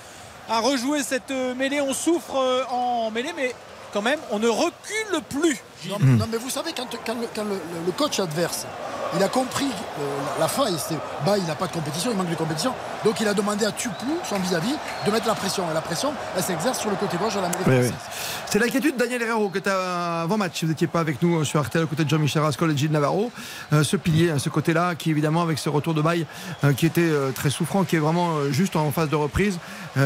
à 0.48 0.59
rejouer 0.60 1.02
cette 1.05 1.31
mêlée. 1.56 1.81
On 1.81 1.94
souffre 1.94 2.66
en 2.70 3.10
mêlée, 3.12 3.32
mais 3.36 3.55
quand 3.93 4.02
même, 4.02 4.18
on 4.32 4.39
ne 4.40 4.48
recule 4.48 5.20
plus. 5.28 5.59
Gilles. 5.82 5.90
Non, 5.93 5.98
non, 6.16 6.27
mais 6.31 6.39
vous 6.39 6.51
savez, 6.51 6.73
quand, 6.77 6.86
quand 7.07 7.15
le, 7.15 7.27
quand 7.35 7.44
le- 7.44 7.51
le- 7.51 7.86
le 7.86 7.93
coach 7.93 8.19
adverse, 8.20 8.66
il 9.16 9.23
a 9.23 9.28
compris 9.28 9.65
euh, 9.66 10.02
la, 10.39 10.43
la 10.44 10.48
faille, 10.48 10.77
c'est 10.78 10.94
bah, 11.27 11.35
il 11.36 11.44
n'a 11.44 11.57
pas 11.57 11.66
de 11.66 11.73
compétition, 11.73 12.11
il 12.12 12.16
manque 12.16 12.31
de 12.31 12.35
compétition. 12.36 12.73
Donc 13.05 13.19
il 13.20 13.27
a 13.27 13.35
demandé 13.35 13.65
à 13.65 13.73
Tupou, 13.73 14.19
son 14.28 14.39
vis-à-vis, 14.39 14.74
de 15.07 15.11
mettre 15.11 15.27
la 15.27 15.35
pression. 15.35 15.65
Et 15.70 15.74
la 15.74 15.81
pression, 15.81 16.12
elle 16.36 16.43
s'exerce 16.44 16.78
sur 16.78 16.90
le 16.90 16.97
côté 16.97 17.16
gauche 17.16 17.35
de 17.35 17.40
la 17.40 17.48
mêlée 17.48 17.82
Oui. 17.89 17.93
C'est 18.47 18.59
l'inquiétude 18.59 18.94
de 18.97 19.01
Daniel 19.01 19.23
Herrero 19.23 19.48
qui 19.51 19.59
était 19.59 19.70
avant 19.70 20.36
match. 20.36 20.59
Si 20.59 20.65
vous 20.65 20.70
n'étiez 20.70 20.86
pas 20.86 21.01
avec 21.01 21.20
nous 21.23 21.40
euh, 21.40 21.44
sur 21.44 21.61
RTL, 21.62 21.82
à 21.85 21.86
côté 21.86 22.05
de 22.05 22.11
Jean-Michel 22.11 22.43
Rascol 22.43 22.70
et 22.70 22.77
Gilles 22.77 22.90
Navarro. 22.93 23.32
Euh, 23.73 23.82
ce 23.82 23.97
pilier, 23.97 24.31
hein, 24.31 24.39
ce 24.39 24.48
côté-là, 24.48 24.94
qui 24.94 25.11
évidemment, 25.11 25.43
avec 25.43 25.59
ce 25.59 25.69
retour 25.69 25.94
de 25.94 26.02
bail, 26.02 26.27
euh, 26.65 26.73
qui 26.73 26.86
était 26.86 27.11
très 27.35 27.51
souffrant, 27.51 27.82
qui 27.85 27.97
est 27.97 28.01
vraiment 28.01 28.44
juste 28.51 28.77
en 28.77 28.90
phase 28.93 29.09
de 29.09 29.16
reprise, 29.16 29.59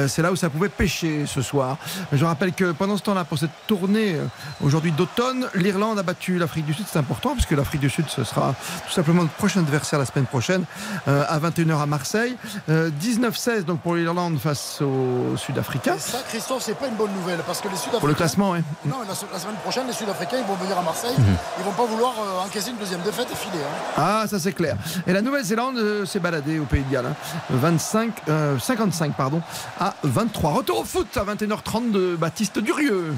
c'est 0.08 0.22
là 0.22 0.32
où 0.32 0.36
ça 0.36 0.48
pouvait 0.48 0.68
pêcher 0.70 1.24
ce 1.26 1.42
soir. 1.42 1.76
Je 2.12 2.24
rappelle 2.24 2.52
que 2.52 2.72
pendant 2.72 2.96
ce 2.96 3.02
temps-là, 3.02 3.24
pour 3.24 3.38
cette 3.38 3.50
tournée 3.66 4.16
aujourd'hui 4.62 4.92
d'automne, 4.92 5.46
l'Irlande 5.64 5.98
a 5.98 6.02
battu 6.04 6.38
l'Afrique 6.38 6.66
du 6.66 6.74
Sud. 6.74 6.84
C'est 6.88 6.98
important, 6.98 7.32
puisque 7.32 7.50
l'Afrique 7.52 7.80
du 7.80 7.90
Sud, 7.90 8.04
ce 8.08 8.22
sera 8.22 8.54
tout 8.86 8.92
simplement 8.92 9.22
notre 9.22 9.34
prochain 9.34 9.60
adversaire 9.60 9.98
la 9.98 10.04
semaine 10.06 10.26
prochaine, 10.26 10.64
euh, 11.08 11.24
à 11.28 11.38
21h 11.40 11.80
à 11.80 11.86
Marseille. 11.86 12.36
Euh, 12.68 12.90
19-16 13.02 13.64
donc 13.64 13.80
pour 13.80 13.94
l'Irlande 13.96 14.38
face 14.38 14.80
aux 14.82 15.36
Sud-Africains. 15.36 15.98
Ça, 15.98 16.18
Christophe, 16.28 16.62
c'est 16.62 16.78
pas 16.78 16.86
une 16.86 16.94
bonne 16.94 17.12
nouvelle 17.12 17.40
parce 17.46 17.60
que 17.60 17.68
les 17.68 17.74
Sud-Africains. 17.76 17.98
Pour 17.98 18.08
le 18.08 18.14
classement, 18.14 18.50
oui. 18.52 18.58
Non, 18.84 18.98
la, 19.00 19.08
la 19.32 19.38
semaine 19.38 19.56
prochaine, 19.62 19.86
les 19.86 19.92
Sud-Africains, 19.92 20.36
ils 20.38 20.46
vont 20.46 20.54
venir 20.56 20.78
à 20.78 20.82
Marseille. 20.82 21.14
Mhm. 21.18 21.24
Ils 21.58 21.64
vont 21.64 21.72
pas 21.72 21.86
vouloir 21.86 22.12
euh, 22.20 22.46
encaisser 22.46 22.70
une 22.70 22.76
deuxième 22.76 23.00
défaite 23.00 23.28
et 23.32 23.36
filer. 23.36 23.62
hein. 23.64 23.92
Ah, 23.96 24.24
ça 24.28 24.38
c'est 24.38 24.52
clair. 24.52 24.76
Et 25.06 25.12
la 25.12 25.22
Nouvelle-Zélande 25.22 25.78
euh, 25.78 26.04
s'est 26.04 26.20
baladée 26.20 26.58
au 26.58 26.64
Pays 26.64 26.82
de 26.84 26.92
Galles. 26.92 27.06
hein. 27.06 27.14
25, 27.50 28.12
euh, 28.28 28.58
55 28.58 29.14
pardon, 29.14 29.40
à 29.80 29.94
23. 30.02 30.52
Retour 30.52 30.80
au 30.80 30.84
foot 30.84 31.16
à 31.16 31.24
21h30 31.24 31.90
de 31.90 32.16
Baptiste 32.16 32.58
Durieux. 32.58 33.14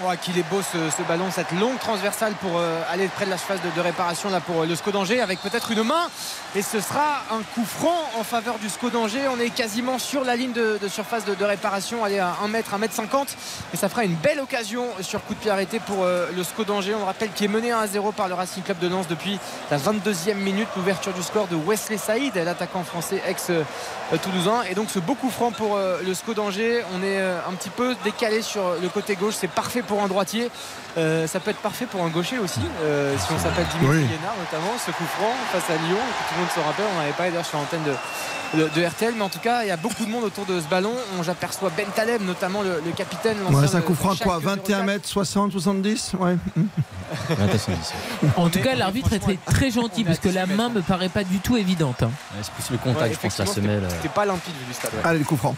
Oh, 0.00 0.10
qu'il 0.22 0.38
est 0.38 0.48
beau 0.48 0.60
ce, 0.62 1.02
ballon, 1.02 1.30
cette 1.30 1.52
longue 1.52 1.78
transversale 1.78 2.32
pour 2.40 2.58
euh, 2.58 2.80
aller 2.90 3.08
près 3.08 3.26
de 3.26 3.30
la 3.30 3.36
surface 3.36 3.60
de, 3.60 3.80
réparation 3.80 4.30
là 4.30 4.40
pour 4.40 4.62
euh, 4.62 4.66
le 4.66 4.74
SCO 4.74 4.90
d'Angers 4.90 5.20
avec 5.20 5.40
peut-être 5.40 5.70
une 5.70 5.82
main 5.82 6.08
et 6.56 6.62
ce 6.62 6.80
sera 6.80 7.22
un 7.30 7.42
coup 7.54 7.64
franc 7.64 8.10
en 8.18 8.24
faveur 8.24 8.58
du 8.58 8.70
SCO 8.70 8.88
d'Angers. 8.88 9.28
On 9.28 9.38
est 9.38 9.50
quasiment 9.50 9.98
sur 9.98 10.24
la 10.24 10.34
ligne 10.34 10.52
de, 10.52 10.78
surface 10.88 11.26
de, 11.26 11.44
réparation, 11.44 12.04
aller 12.04 12.18
à 12.18 12.36
1 12.42 12.48
mètre, 12.48 12.72
1 12.72 12.78
mètre 12.78 12.94
50 12.94 13.36
et 13.74 13.76
ça 13.76 13.90
fera 13.90 14.04
une 14.04 14.14
belle 14.14 14.40
occasion 14.40 14.86
sur 15.02 15.22
coup 15.24 15.34
de 15.34 15.40
pied 15.40 15.50
arrêté 15.50 15.78
pour 15.78 16.04
euh, 16.04 16.28
le 16.34 16.42
SCO 16.42 16.64
d'Angers. 16.64 16.94
On 16.94 17.04
rappelle 17.04 17.30
qu'il 17.30 17.44
est 17.44 17.54
mené 17.54 17.70
1 17.70 17.78
à 17.78 17.86
0 17.86 18.12
par 18.12 18.28
le 18.28 18.34
Racing 18.34 18.62
Club 18.62 18.78
de 18.78 18.88
Lens 18.88 19.08
depuis 19.08 19.38
la 19.70 19.76
22e 19.76 20.34
minute, 20.36 20.68
l'ouverture 20.74 21.12
du 21.12 21.22
score 21.22 21.48
de 21.48 21.56
Wesley 21.56 21.98
Saïd, 21.98 22.34
l'attaquant 22.34 22.82
français 22.82 23.22
ex-toulousain 23.28 24.62
et 24.70 24.74
donc 24.74 24.88
ce 24.88 25.00
beau 25.00 25.14
coup 25.14 25.30
franc 25.30 25.52
pour 25.52 25.76
euh, 25.76 26.00
le 26.02 26.14
SCO 26.14 26.32
d'Angers. 26.32 26.82
On 26.94 27.02
est 27.02 27.20
euh, 27.20 27.38
un 27.46 27.52
petit 27.52 27.70
peu 27.70 27.94
décalé 28.04 28.40
sur 28.40 28.62
le 28.80 28.88
côté 28.88 29.16
gauche, 29.16 29.34
c'est 29.38 29.48
parfait 29.48 29.81
pour 29.82 30.02
un 30.02 30.08
droitier. 30.08 30.50
Euh, 30.98 31.26
ça 31.26 31.40
peut 31.40 31.50
être 31.50 31.60
parfait 31.62 31.86
pour 31.86 32.02
un 32.04 32.08
gaucher 32.08 32.38
aussi, 32.38 32.60
euh, 32.82 33.16
si 33.18 33.32
on 33.32 33.38
s'appelle 33.38 33.64
Dimitri 33.78 33.96
Oui. 33.98 34.04
Guénard 34.04 34.34
notamment, 34.38 34.72
ce 34.78 34.90
coup 34.90 35.04
franc 35.16 35.32
face 35.50 35.70
à 35.70 35.74
Lyon, 35.86 35.96
que 35.96 36.28
tout 36.28 36.34
le 36.34 36.40
monde 36.40 36.50
se 36.54 36.60
rappelle, 36.60 36.84
on 36.96 37.00
avait 37.00 37.12
parlé 37.12 37.30
d'ailleurs 37.32 37.46
sur 37.46 37.56
l'antenne 37.58 37.80
de, 37.84 38.58
de- 38.58 38.68
de 38.68 38.86
RTL, 38.86 39.14
mais 39.16 39.22
en 39.22 39.30
tout 39.30 39.38
cas, 39.38 39.62
il 39.62 39.68
y 39.68 39.70
a 39.70 39.78
beaucoup 39.78 40.04
de 40.04 40.10
monde 40.10 40.24
autour 40.24 40.44
de 40.44 40.60
ce 40.60 40.66
ballon. 40.66 40.92
On 41.18 41.22
j'aperçois 41.22 41.70
Ben 41.74 41.86
Taleb, 41.96 42.20
notamment 42.20 42.60
le, 42.60 42.82
le 42.84 42.90
capitaine. 42.92 43.38
Ouais, 43.50 43.66
c'est 43.66 43.76
un 43.76 43.80
coup 43.80 43.94
franc 43.94 44.14
quoi 44.22 44.38
21 44.38 44.82
mètres 44.82 45.08
60, 45.08 45.52
70 45.52 46.12
Ouais. 46.20 46.36
En 48.36 48.48
tout 48.50 48.60
cas, 48.60 48.74
l'arbitre 48.74 49.12
est 49.14 49.38
très, 49.46 49.70
gentil 49.70 50.04
parce 50.04 50.18
que 50.18 50.28
la 50.28 50.46
main 50.46 50.68
me 50.68 50.82
paraît 50.82 51.08
pas 51.08 51.24
du 51.24 51.38
tout 51.38 51.56
évidente. 51.56 52.02
hein. 52.02 52.10
C'est 52.42 52.52
plus 52.52 52.70
le 52.70 52.78
contact, 52.78 53.14
je 53.14 53.18
pense, 53.20 53.38
la 53.38 53.46
semelle. 53.46 53.80
c'était- 53.84 53.96
C'était 53.96 54.08
pas 54.10 54.24
limpide 54.26 54.54
vu 54.60 54.64
du 54.66 54.74
stade. 54.74 54.92
ouais. 54.94 55.00
Allez, 55.04 55.18
le 55.20 55.24
coup 55.24 55.36
franc. 55.36 55.54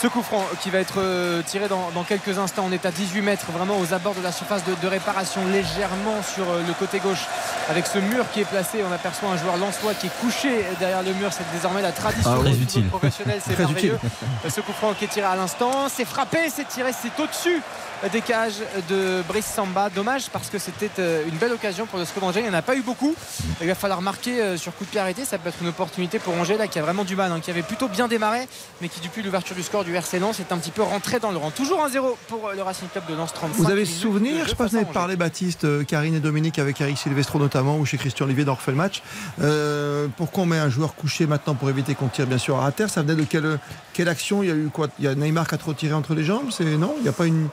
Ce 0.00 0.06
coup 0.06 0.22
franc 0.22 0.46
qui 0.62 0.70
va 0.70 0.78
être 0.78 0.94
euh, 0.98 1.42
tiré 1.42 1.68
dans, 1.68 1.90
dans 1.90 2.04
quelques 2.04 2.38
instants. 2.38 2.64
On 2.66 2.72
est 2.72 2.86
à 2.86 2.90
18 2.90 3.20
mètres, 3.20 3.52
vraiment 3.52 3.78
aux 3.78 3.92
abords 3.92 4.14
de 4.14 4.22
la 4.22 4.32
surface 4.32 4.64
de, 4.64 4.74
de 4.80 4.88
réparation, 4.88 5.42
légèrement 5.48 6.22
sur 6.22 6.48
euh, 6.48 6.62
le 6.66 6.72
côté 6.72 7.00
gauche. 7.00 7.26
Avec 7.68 7.86
ce 7.86 7.98
mur 7.98 8.24
qui 8.32 8.40
est 8.40 8.44
placé, 8.46 8.82
on 8.88 8.90
aperçoit 8.92 9.28
un 9.28 9.36
joueur 9.36 9.58
lançois 9.58 9.92
qui 9.92 10.06
est 10.06 10.20
couché 10.22 10.64
derrière 10.78 11.02
le 11.02 11.12
mur. 11.12 11.30
C'est 11.32 11.44
désormais 11.52 11.82
la 11.82 11.92
tradition 11.92 12.30
Ah 12.34 12.42
du 12.48 12.54
football 12.54 12.84
professionnel. 12.84 13.40
C'est 13.44 13.52
Très 13.54 13.64
merveilleux. 13.64 13.98
utile. 14.02 14.50
Ce 14.50 14.60
coup 14.62 14.72
franc 14.72 14.94
qui 14.94 15.04
est 15.04 15.08
tiré 15.08 15.26
à 15.26 15.36
l'instant, 15.36 15.88
c'est 15.94 16.06
frappé, 16.06 16.48
c'est 16.48 16.66
tiré, 16.66 16.92
c'est 16.98 17.22
au-dessus 17.22 17.60
des 18.08 18.22
cages 18.22 18.60
de 18.88 19.22
Brice 19.28 19.46
Samba. 19.46 19.90
Dommage 19.90 20.30
parce 20.30 20.48
que 20.48 20.58
c'était 20.58 20.90
euh, 20.98 21.24
une 21.28 21.36
belle 21.36 21.52
occasion 21.52 21.86
pour 21.86 21.98
le 21.98 22.04
SCO 22.04 22.20
d'Angers. 22.20 22.40
Il 22.40 22.48
n'y 22.48 22.54
en 22.54 22.58
a 22.58 22.62
pas 22.62 22.76
eu 22.76 22.82
beaucoup. 22.82 23.14
Il 23.60 23.66
va 23.66 23.74
falloir 23.74 24.00
marquer 24.00 24.40
euh, 24.40 24.56
sur 24.56 24.74
coup 24.74 24.84
de 24.84 24.90
pied 24.90 25.00
arrêté. 25.00 25.24
Ça 25.24 25.38
peut 25.38 25.48
être 25.50 25.58
une 25.60 25.68
opportunité 25.68 26.18
pour 26.18 26.34
Angers 26.34 26.56
là 26.56 26.66
qui 26.66 26.78
a 26.78 26.82
vraiment 26.82 27.04
du 27.04 27.16
mal, 27.16 27.30
hein, 27.30 27.40
qui 27.40 27.50
avait 27.50 27.62
plutôt 27.62 27.88
bien 27.88 28.08
démarré, 28.08 28.48
mais 28.80 28.88
qui 28.88 29.00
depuis 29.00 29.22
l'ouverture 29.22 29.54
du 29.54 29.62
score 29.62 29.84
du 29.84 29.94
RC 29.94 30.18
Lens 30.18 30.40
est 30.40 30.52
un 30.52 30.58
petit 30.58 30.70
peu 30.70 30.82
rentré 30.82 31.20
dans 31.20 31.30
le 31.30 31.36
rang. 31.36 31.50
Toujours 31.50 31.86
1-0 31.86 32.16
pour 32.28 32.48
euh, 32.48 32.54
le 32.54 32.62
Racing 32.62 32.88
Club 32.88 33.04
de 33.08 33.14
Lens 33.14 33.32
35. 33.34 33.62
Vous 33.62 33.70
avez 33.70 33.84
souvenir, 33.84 34.48
je 34.48 34.54
pas 34.54 34.68
si 34.68 34.76
vous 34.76 34.82
avez 34.82 34.92
parlé, 34.92 35.16
Baptiste, 35.16 35.86
Karine 35.86 36.14
et 36.14 36.20
Dominique, 36.20 36.58
avec 36.58 36.80
Eric 36.80 36.96
Silvestro 36.96 37.38
notamment, 37.38 37.76
ou 37.76 37.84
chez 37.84 37.98
Christian 37.98 38.24
Olivier 38.26 38.44
dans 38.44 38.54
Refait 38.54 38.70
le 38.70 38.76
match. 38.76 39.02
Euh, 39.42 40.06
pourquoi 40.16 40.44
on 40.44 40.46
met 40.46 40.58
un 40.58 40.68
joueur 40.70 40.94
couché 40.94 41.26
maintenant 41.26 41.54
pour 41.54 41.68
éviter 41.68 41.94
qu'on 41.94 42.08
tire 42.08 42.26
bien 42.26 42.38
sûr 42.38 42.62
à 42.62 42.72
terre? 42.72 42.90
Ça 42.90 43.02
venait 43.02 43.14
de 43.14 43.24
quelle, 43.24 43.58
quelle 43.92 44.08
action? 44.08 44.42
Il 44.42 44.48
y 44.48 44.52
a 44.52 44.54
eu 44.54 44.68
quoi? 44.72 44.88
Il 44.98 45.04
y 45.04 45.08
a 45.08 45.14
Neymar 45.14 45.48
qui 45.48 45.54
a 45.54 45.58
trop 45.58 45.74
tiré 45.74 45.94
entre 45.94 46.14
les 46.14 46.24
jambes? 46.24 46.50
C'est 46.50 46.64
Non? 46.64 46.94
Il 46.98 47.02
n'y 47.02 47.08
a 47.08 47.12
pas 47.12 47.26
une. 47.26 47.48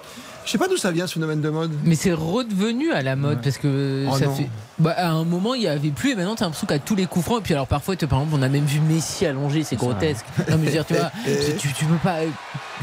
Je 0.48 0.52
sais 0.54 0.58
pas 0.58 0.70
d'où 0.70 0.78
ça 0.78 0.92
vient 0.92 1.06
ce 1.08 1.14
phénomène 1.16 1.42
de 1.42 1.50
mode. 1.50 1.72
Mais 1.84 1.96
c'est 1.96 2.14
redevenu 2.14 2.94
à 2.94 3.02
la 3.04 3.18
mode 3.18 3.42
parce 3.42 3.58
que 3.58 4.06
Oh 4.10 4.18
ça 4.18 4.26
non. 4.28 4.34
fait. 4.36 4.48
Bah, 4.80 4.94
à 4.96 5.10
un 5.10 5.26
moment, 5.26 5.54
il 5.56 5.64
y 5.64 5.68
avait 5.68 5.90
plus 5.90 6.12
et 6.12 6.16
maintenant, 6.16 6.36
t'as 6.36 6.46
l'impression 6.46 6.68
qu'à 6.68 6.80
tous 6.80 6.96
les 6.96 7.06
coups 7.06 7.26
francs. 7.26 7.40
Et 7.40 7.42
puis, 7.44 7.54
alors 7.54 7.68
parfois, 7.68 7.96
tu- 7.98 8.08
par 8.08 8.20
exemple, 8.22 8.38
on 8.40 8.44
a 8.44 8.48
même 8.48 8.64
vu 8.64 8.80
Messi 8.80 9.26
allongé, 9.26 9.64
c'est 9.64 9.76
grotesque. 9.76 10.24
Non, 10.50 10.58
mais 10.58 10.60
je 10.60 10.66
veux 10.66 10.72
dire, 10.72 10.86
tu 10.86 10.94
vois, 10.94 11.12
tu, 11.60 11.74
tu 11.74 11.84
peux 11.86 11.96
pas. 11.98 12.20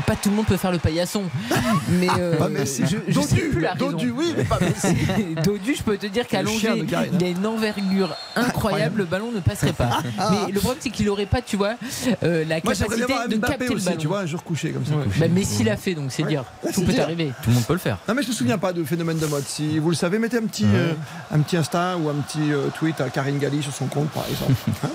Pas 0.06 0.16
tout 0.16 0.28
le 0.30 0.36
monde 0.36 0.46
peut 0.46 0.56
faire 0.56 0.72
le 0.72 0.78
paillasson. 0.78 1.22
Mais. 1.88 2.08
euh, 2.18 2.36
Pas 2.36 2.48
Messi. 2.48 2.82
je, 2.86 2.96
je 3.08 3.20
sais 3.20 3.34
Dodu, 3.36 3.48
plus 3.50 3.60
la 3.60 3.72
raison. 3.74 3.90
Dodu, 3.92 4.10
oui, 4.10 4.34
mais 4.36 4.44
pas 4.44 4.58
Messi. 4.60 4.96
Dodu, 5.44 5.74
je 5.76 5.82
peux 5.82 5.96
te 5.96 6.06
dire 6.06 6.24
Le 6.24 6.28
qu'allongé, 6.28 6.68
de 6.80 6.84
Karine. 6.84 7.10
il 7.14 7.22
y 7.22 7.24
a 7.26 7.28
une 7.28 7.46
envergure 7.46 8.14
incroyable, 8.36 8.98
le 8.98 9.04
ballon 9.04 9.30
ne 9.32 9.40
passerait 9.40 9.72
pas. 9.72 10.00
Mais 10.30 10.52
le 10.52 10.58
problème, 10.60 10.80
c'est 10.80 10.90
qu'il 10.90 11.08
aurait 11.08 11.26
pas, 11.26 11.42
tu 11.42 11.56
vois, 11.56 11.74
euh, 12.22 12.44
la 12.48 12.60
Moi, 12.62 12.74
capacité 12.74 12.96
de 13.28 13.36
Mbappé 13.36 13.52
capter 13.52 13.68
le 13.68 13.74
aussi, 13.76 13.84
ballon. 13.86 13.96
tu 13.98 14.06
vois, 14.08 14.20
un 14.20 14.26
jour 14.26 14.42
couché 14.42 14.70
comme 14.70 14.84
ça. 14.84 14.94
Bah, 15.18 15.28
Messi 15.28 15.64
l'a 15.64 15.76
fait, 15.76 15.94
donc 15.94 16.10
c'est 16.10 16.24
dire. 16.24 16.44
Ouais, 16.62 16.72
Tout 16.72 16.80
c'est 16.80 16.86
peut 16.86 16.92
dire. 16.92 17.02
arriver. 17.04 17.32
Tout 17.42 17.50
le 17.50 17.54
monde 17.54 17.64
peut 17.64 17.72
le 17.74 17.78
faire. 17.78 17.98
Non 18.08 18.14
mais 18.14 18.22
je 18.22 18.28
me 18.28 18.32
souviens 18.32 18.58
pas 18.58 18.72
de 18.72 18.82
phénomène 18.84 19.18
de 19.18 19.26
mode. 19.26 19.44
Si 19.46 19.78
vous 19.78 19.90
le 19.90 19.96
savez, 19.96 20.18
mettez 20.18 20.38
un 20.38 20.42
petit, 20.46 20.66
euh, 20.74 20.92
un 21.32 21.38
petit 21.40 21.56
Insta 21.56 21.96
ou 21.96 22.08
un 22.08 22.14
petit 22.14 22.52
euh, 22.52 22.68
tweet 22.78 23.00
à 23.00 23.08
Karine 23.10 23.38
Galli 23.38 23.62
sur 23.62 23.72
son 23.72 23.86
compte 23.86 24.08
par 24.10 24.24
exemple. 24.28 24.52
Hein 24.84 24.88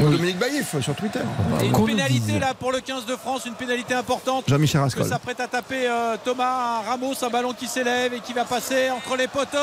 Dominique 0.00 0.38
Baïf 0.38 0.80
sur 0.80 0.94
Twitter. 0.94 1.20
Et 1.62 1.66
une 1.66 1.84
pénalité 1.84 2.38
là 2.38 2.54
pour 2.54 2.72
le 2.72 2.80
15 2.80 3.06
de 3.06 3.16
France, 3.16 3.46
une 3.46 3.54
pénalité 3.54 3.94
importante. 3.94 4.44
Jean-Michel 4.48 4.80
que 4.80 4.84
Rascol. 4.84 5.06
s'apprête 5.08 5.40
à 5.40 5.46
taper 5.48 5.86
euh, 5.88 6.16
Thomas 6.24 6.82
Ramos, 6.88 7.14
un 7.22 7.28
ballon 7.28 7.52
qui 7.52 7.66
s'élève 7.66 8.12
et 8.14 8.20
qui 8.20 8.32
va 8.32 8.44
passer 8.44 8.90
entre 8.90 9.16
les 9.16 9.28
poteaux. 9.28 9.58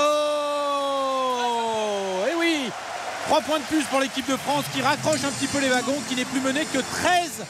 Et 2.31 2.35
oui, 2.39 2.69
3 3.27 3.41
points 3.41 3.59
de 3.59 3.63
plus 3.63 3.83
pour 3.85 3.99
l'équipe 3.99 4.27
de 4.29 4.37
France 4.37 4.65
qui 4.73 4.81
raccroche 4.81 5.23
un 5.23 5.31
petit 5.31 5.47
peu 5.47 5.59
les 5.59 5.69
wagons, 5.69 5.97
qui 6.07 6.15
n'est 6.15 6.25
plus 6.25 6.41
menée 6.41 6.65
que 6.71 6.79
13 6.79 7.43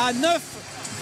à 0.00 0.12
9 0.12 0.40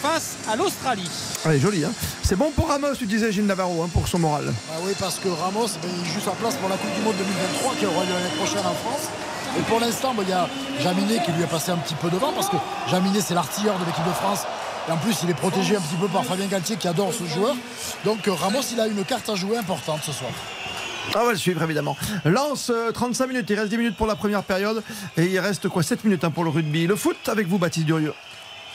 face 0.02 0.34
à 0.50 0.56
l'Australie. 0.56 1.08
Allez, 1.44 1.60
joli. 1.60 1.84
Hein 1.84 1.92
C'est 2.22 2.36
bon 2.36 2.50
pour 2.50 2.68
Ramos, 2.68 2.94
tu 2.98 3.06
disais 3.06 3.30
Gilles 3.32 3.46
Navarro, 3.46 3.82
hein, 3.82 3.90
pour 3.92 4.08
son 4.08 4.18
moral. 4.18 4.52
Ah 4.70 4.78
oui, 4.82 4.92
parce 4.98 5.18
que 5.18 5.28
Ramos, 5.28 5.68
ben, 5.80 5.88
il 6.04 6.10
joue 6.10 6.20
sa 6.20 6.32
place 6.32 6.56
pour 6.56 6.68
la 6.68 6.76
Coupe 6.76 6.92
du 6.94 7.00
Monde 7.02 7.14
2023 7.18 7.74
qui 7.78 7.86
aura 7.86 8.04
lieu 8.04 8.12
l'année 8.12 8.36
prochaine 8.36 8.66
en 8.66 8.74
France. 8.74 9.08
Et 9.58 9.62
pour 9.62 9.80
l'instant, 9.80 10.14
il 10.20 10.28
y 10.28 10.32
a 10.32 10.48
Jaminet 10.80 11.22
qui 11.24 11.32
lui 11.32 11.42
est 11.42 11.46
passé 11.46 11.72
un 11.72 11.76
petit 11.76 11.94
peu 11.94 12.08
devant 12.08 12.32
parce 12.32 12.48
que 12.48 12.56
Jaminet, 12.90 13.20
c'est 13.20 13.34
l'artilleur 13.34 13.78
de 13.78 13.84
l'équipe 13.84 14.04
de 14.04 14.12
France. 14.12 14.44
Et 14.88 14.92
en 14.92 14.96
plus, 14.96 15.14
il 15.22 15.30
est 15.30 15.34
protégé 15.34 15.76
un 15.76 15.80
petit 15.80 15.96
peu 15.96 16.08
par 16.08 16.24
Fabien 16.24 16.46
Galtier 16.46 16.76
qui 16.76 16.88
adore 16.88 17.12
ce 17.12 17.24
joueur. 17.24 17.54
Donc 18.04 18.26
euh, 18.26 18.32
Ramos, 18.32 18.62
il 18.72 18.80
a 18.80 18.86
une 18.86 19.04
carte 19.04 19.28
à 19.28 19.34
jouer 19.34 19.58
importante 19.58 20.00
ce 20.04 20.12
soir. 20.12 20.30
On 21.14 21.24
va 21.24 21.32
le 21.32 21.36
suivre 21.36 21.62
évidemment. 21.62 21.96
Lance, 22.24 22.70
euh, 22.70 22.90
35 22.92 23.26
minutes, 23.26 23.46
il 23.50 23.58
reste 23.58 23.70
10 23.70 23.78
minutes 23.78 23.96
pour 23.96 24.06
la 24.06 24.16
première 24.16 24.42
période. 24.42 24.82
Et 25.16 25.26
il 25.26 25.38
reste 25.38 25.68
quoi 25.68 25.82
7 25.82 26.04
minutes 26.04 26.24
hein, 26.24 26.30
pour 26.30 26.44
le 26.44 26.50
rugby. 26.50 26.86
Le 26.86 26.96
foot 26.96 27.16
avec 27.28 27.46
vous, 27.46 27.58
Baptiste 27.58 27.86
Durieux. 27.86 28.14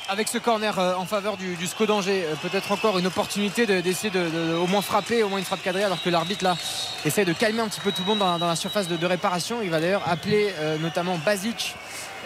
Avec 0.09 0.27
ce 0.27 0.37
corner 0.37 0.77
euh, 0.79 0.95
en 0.95 1.05
faveur 1.05 1.37
du, 1.37 1.55
du. 1.55 1.65
Euh, 1.65 2.35
Peut-être 2.41 2.71
encore 2.71 2.97
une 2.97 3.07
opportunité 3.07 3.65
de- 3.65 3.81
d'essayer 3.81 4.09
de, 4.09 4.55
au 4.55 4.67
moins 4.67 4.81
frapper, 4.81 5.23
au 5.23 5.29
moins 5.29 5.39
une 5.39 5.45
frappe 5.45 5.61
cadrée, 5.61 5.83
alors 5.83 6.01
que 6.01 6.09
l'arbitre 6.09 6.43
là 6.43 6.57
essaie 7.05 7.25
de 7.25 7.33
calmer 7.33 7.61
un 7.61 7.67
petit 7.67 7.79
peu 7.79 7.91
tout 7.91 8.01
le 8.01 8.15
monde 8.15 8.19
dans, 8.19 8.47
la 8.47 8.55
surface 8.55 8.87
de, 8.87 9.05
réparation. 9.05 9.57
Il 9.63 9.69
va 9.69 9.79
d'ailleurs 9.79 10.03
appeler 10.07 10.53
euh, 10.59 10.77
notamment 10.77 11.17
Basic. 11.17 11.75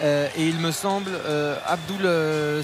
et 0.02 0.48
il 0.48 0.58
me 0.58 0.72
semble 0.72 1.12
Abdoul 1.68 2.10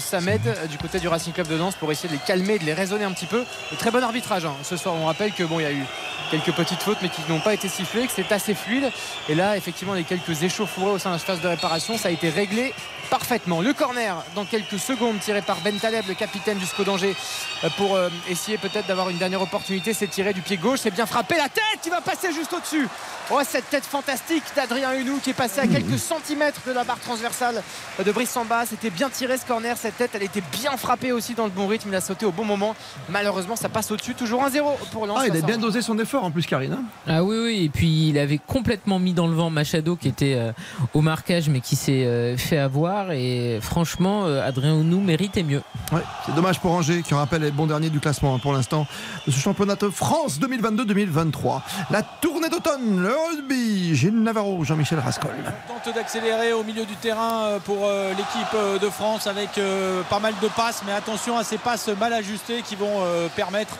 Samed 0.00 0.40
du 0.68 0.76
côté 0.78 0.98
du 0.98 1.06
Racing 1.06 1.32
Club 1.32 1.46
de 1.46 1.56
Lens 1.56 1.76
pour 1.76 1.92
essayer 1.92 2.08
de 2.08 2.14
les 2.14 2.24
calmer, 2.24 2.58
de 2.58 2.64
les 2.64 2.74
raisonner 2.74 3.04
un 3.04 3.12
petit 3.12 3.26
peu. 3.26 3.44
Très 3.78 3.90
bon 3.90 4.02
arbitrage 4.02 4.44
hein. 4.44 4.54
ce 4.62 4.76
soir. 4.76 4.94
On 4.96 5.06
rappelle 5.06 5.32
que 5.32 5.44
bon, 5.44 5.60
il 5.60 5.62
y 5.62 5.66
a 5.66 5.72
eu 5.72 5.84
quelques 6.30 6.52
petites 6.52 6.82
fautes 6.82 6.98
mais 7.00 7.08
qui 7.08 7.20
n'ont 7.28 7.40
pas 7.40 7.54
été 7.54 7.68
sifflées, 7.68 8.06
que 8.06 8.12
c'est 8.14 8.32
assez 8.32 8.54
fluide. 8.54 8.90
Et 9.28 9.34
là, 9.34 9.56
effectivement, 9.56 9.94
les 9.94 10.04
quelques 10.04 10.42
échauffourées 10.42 10.92
au 10.92 10.98
sein 10.98 11.10
de 11.10 11.14
la 11.14 11.18
surface 11.18 11.40
de 11.40 11.48
réparation, 11.48 11.96
ça 11.96 12.08
a 12.08 12.10
été 12.10 12.28
réglé 12.28 12.74
parfaitement. 13.08 13.60
Le 13.60 13.72
corner 13.72 14.22
dans 14.34 14.44
quelques 14.44 14.78
secondes 14.78 15.18
tiré 15.20 15.42
par 15.42 15.60
Ben 15.60 15.76
Taleb, 15.78 16.04
le 16.08 16.14
capitaine 16.14 16.58
du 16.58 16.66
SCO 16.66 16.84
d'Angers, 16.84 17.16
euh, 17.64 17.68
pour 17.76 17.96
euh, 17.96 18.08
essayer 18.28 18.58
peut-être 18.58 18.86
d'avoir 18.86 19.10
une 19.10 19.18
dernière 19.18 19.42
opportunité. 19.42 19.94
C'est 19.94 20.08
tiré 20.08 20.32
du 20.32 20.42
pied 20.42 20.56
gauche, 20.56 20.80
c'est 20.82 20.90
bien 20.90 21.06
frappé 21.06 21.36
la 21.36 21.48
tête, 21.48 21.80
il 21.84 21.90
va 21.90 22.00
passer 22.00 22.32
juste 22.32 22.52
au-dessus. 22.52 22.88
Oh, 23.30 23.40
cette 23.46 23.68
tête 23.68 23.84
fantastique 23.84 24.42
d'Adrien 24.56 24.94
Hunou 24.94 25.18
qui 25.22 25.30
est 25.30 25.34
passé 25.34 25.60
à 25.60 25.66
quelques 25.66 25.98
centimètres 25.98 26.62
de 26.66 26.72
la 26.72 26.82
barre 26.84 26.98
transversale 26.98 27.62
de 28.02 28.10
Brice 28.10 28.30
Samba. 28.30 28.64
C'était 28.64 28.88
bien 28.88 29.10
tiré 29.10 29.36
ce 29.36 29.44
corner, 29.44 29.76
cette 29.76 29.98
tête, 29.98 30.12
elle 30.14 30.22
était 30.22 30.42
bien 30.50 30.78
frappée 30.78 31.12
aussi 31.12 31.34
dans 31.34 31.44
le 31.44 31.50
bon 31.50 31.66
rythme. 31.66 31.90
Il 31.90 31.94
a 31.94 32.00
sauté 32.00 32.24
au 32.24 32.32
bon 32.32 32.46
moment. 32.46 32.74
Malheureusement, 33.10 33.54
ça 33.54 33.68
passe 33.68 33.90
au-dessus. 33.90 34.14
Toujours 34.14 34.42
1-0 34.42 34.62
pour 34.92 35.06
Lens. 35.06 35.18
Ah, 35.20 35.26
il 35.26 35.36
a 35.36 35.42
bien 35.42 35.58
dosé 35.58 35.82
son 35.82 35.98
effort 35.98 36.24
en 36.24 36.30
plus, 36.30 36.46
Karine. 36.46 36.72
hein. 36.72 36.84
Ah 37.06 37.22
oui, 37.22 37.36
oui, 37.38 37.64
et 37.64 37.68
puis 37.68 38.08
il 38.08 38.18
avait 38.18 38.38
complètement 38.38 38.98
mis 38.98 39.12
dans 39.12 39.26
le 39.26 39.34
vent 39.34 39.50
Machado 39.50 39.94
qui 39.96 40.08
était 40.08 40.34
euh, 40.34 40.52
au 40.94 41.02
marquage 41.02 41.50
mais 41.50 41.60
qui 41.60 41.76
s'est 41.76 42.06
euh, 42.06 42.38
fait 42.38 42.56
avoir. 42.58 43.12
Et 43.12 43.58
franchement, 43.60 44.24
euh, 44.24 44.42
Adrien 44.42 44.72
Ounou 44.72 45.02
méritait 45.02 45.42
mieux. 45.42 45.60
Ouais, 45.92 46.00
c'est 46.24 46.34
dommage 46.34 46.60
pour 46.60 46.72
Angers, 46.72 47.02
qui 47.02 47.12
rappelle 47.12 47.44
est 47.44 47.50
bon 47.50 47.66
dernier 47.66 47.90
du 47.90 48.00
classement 48.00 48.34
hein, 48.34 48.38
pour 48.38 48.54
l'instant 48.54 48.86
de 49.26 49.32
ce 49.32 49.38
championnat 49.38 49.74
de 49.74 49.90
France 49.90 50.40
2022-2023. 50.40 51.60
La 51.90 52.02
tournée 52.02 52.48
d'automne, 52.48 53.02
le 53.02 53.17
rugby, 53.26 53.94
Gilles 53.94 54.22
Navarro, 54.22 54.64
Jean-Michel 54.64 54.98
Rascol. 54.98 55.30
tente 55.66 55.94
d'accélérer 55.94 56.52
au 56.52 56.62
milieu 56.62 56.84
du 56.84 56.94
terrain 56.96 57.44
euh, 57.44 57.58
pour 57.58 57.86
euh, 57.86 58.10
l'équipe 58.10 58.54
euh, 58.54 58.78
de 58.78 58.88
France 58.88 59.26
avec 59.26 59.60
pas 60.08 60.18
mal 60.18 60.34
de 60.40 60.48
passes, 60.48 60.82
mais 60.86 60.92
attention 60.92 61.36
à 61.36 61.44
ces 61.44 61.58
passes 61.58 61.88
mal 61.88 62.12
ajustées 62.12 62.62
qui 62.62 62.76
vont 62.76 63.02
permettre 63.34 63.76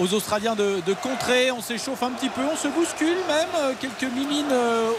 aux 0.00 0.14
Australiens 0.14 0.54
de, 0.54 0.94
contrer. 1.02 1.50
On 1.50 1.60
s'échauffe 1.60 2.02
un 2.02 2.10
petit 2.10 2.28
peu, 2.28 2.42
on 2.52 2.56
se 2.56 2.68
bouscule 2.68 3.16
même, 3.26 3.74
quelques 3.80 4.12
mimines 4.12 4.52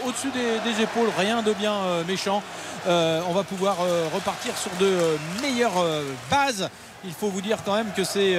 au-dessus 0.06 0.30
des, 0.30 0.82
épaules, 0.82 1.08
rien 1.16 1.42
de 1.42 1.52
bien 1.52 1.74
méchant. 2.06 2.42
On 2.86 3.32
va 3.32 3.42
pouvoir 3.42 3.76
repartir 4.14 4.56
sur 4.56 4.70
de 4.80 5.18
meilleures 5.42 5.84
bases. 6.30 6.68
Il 7.04 7.12
faut 7.12 7.28
vous 7.28 7.40
dire 7.40 7.58
quand 7.64 7.74
même 7.74 7.92
que 7.96 8.04
c'est 8.04 8.36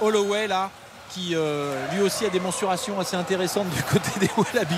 Holloway 0.00 0.46
là 0.46 0.70
qui 1.14 1.34
euh, 1.34 1.74
lui 1.92 2.00
aussi 2.02 2.24
a 2.24 2.30
des 2.30 2.40
mensurations 2.40 2.98
assez 2.98 3.16
intéressantes 3.16 3.68
du 3.70 3.82
côté 3.82 4.10
des 4.20 4.30
Wallabies, 4.36 4.74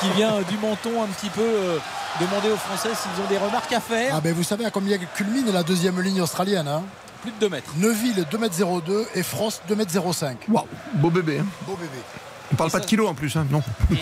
qui 0.00 0.08
vient 0.10 0.34
euh, 0.36 0.42
du 0.42 0.56
menton 0.58 1.02
un 1.02 1.06
petit 1.08 1.28
peu 1.30 1.42
euh, 1.42 1.78
demander 2.20 2.50
aux 2.50 2.56
Français 2.56 2.88
s'ils 2.94 3.22
ont 3.22 3.28
des 3.28 3.38
remarques 3.38 3.72
à 3.72 3.80
faire. 3.80 4.14
Ah 4.16 4.20
ben 4.20 4.32
vous 4.34 4.42
savez 4.44 4.64
à 4.64 4.70
combien 4.70 4.98
culmine 5.14 5.52
la 5.52 5.62
deuxième 5.62 6.00
ligne 6.00 6.20
australienne 6.22 6.68
hein? 6.68 6.82
Plus 7.22 7.32
de 7.32 7.36
2 7.40 7.48
mètres. 7.48 7.70
Neuville 7.78 8.24
2m02 8.30 9.06
et 9.14 9.22
Frost 9.22 9.62
2m05. 9.68 10.36
Waouh, 10.48 10.66
beau 10.94 11.10
bébé. 11.10 11.40
hein. 11.40 11.46
Beau 11.66 11.74
bébé. 11.74 11.90
On 12.50 12.56
parle 12.56 12.70
pas 12.70 12.80
de 12.80 12.86
kilos 12.86 13.10
en 13.10 13.14
plus, 13.14 13.36
hein, 13.36 13.44
non. 13.50 13.62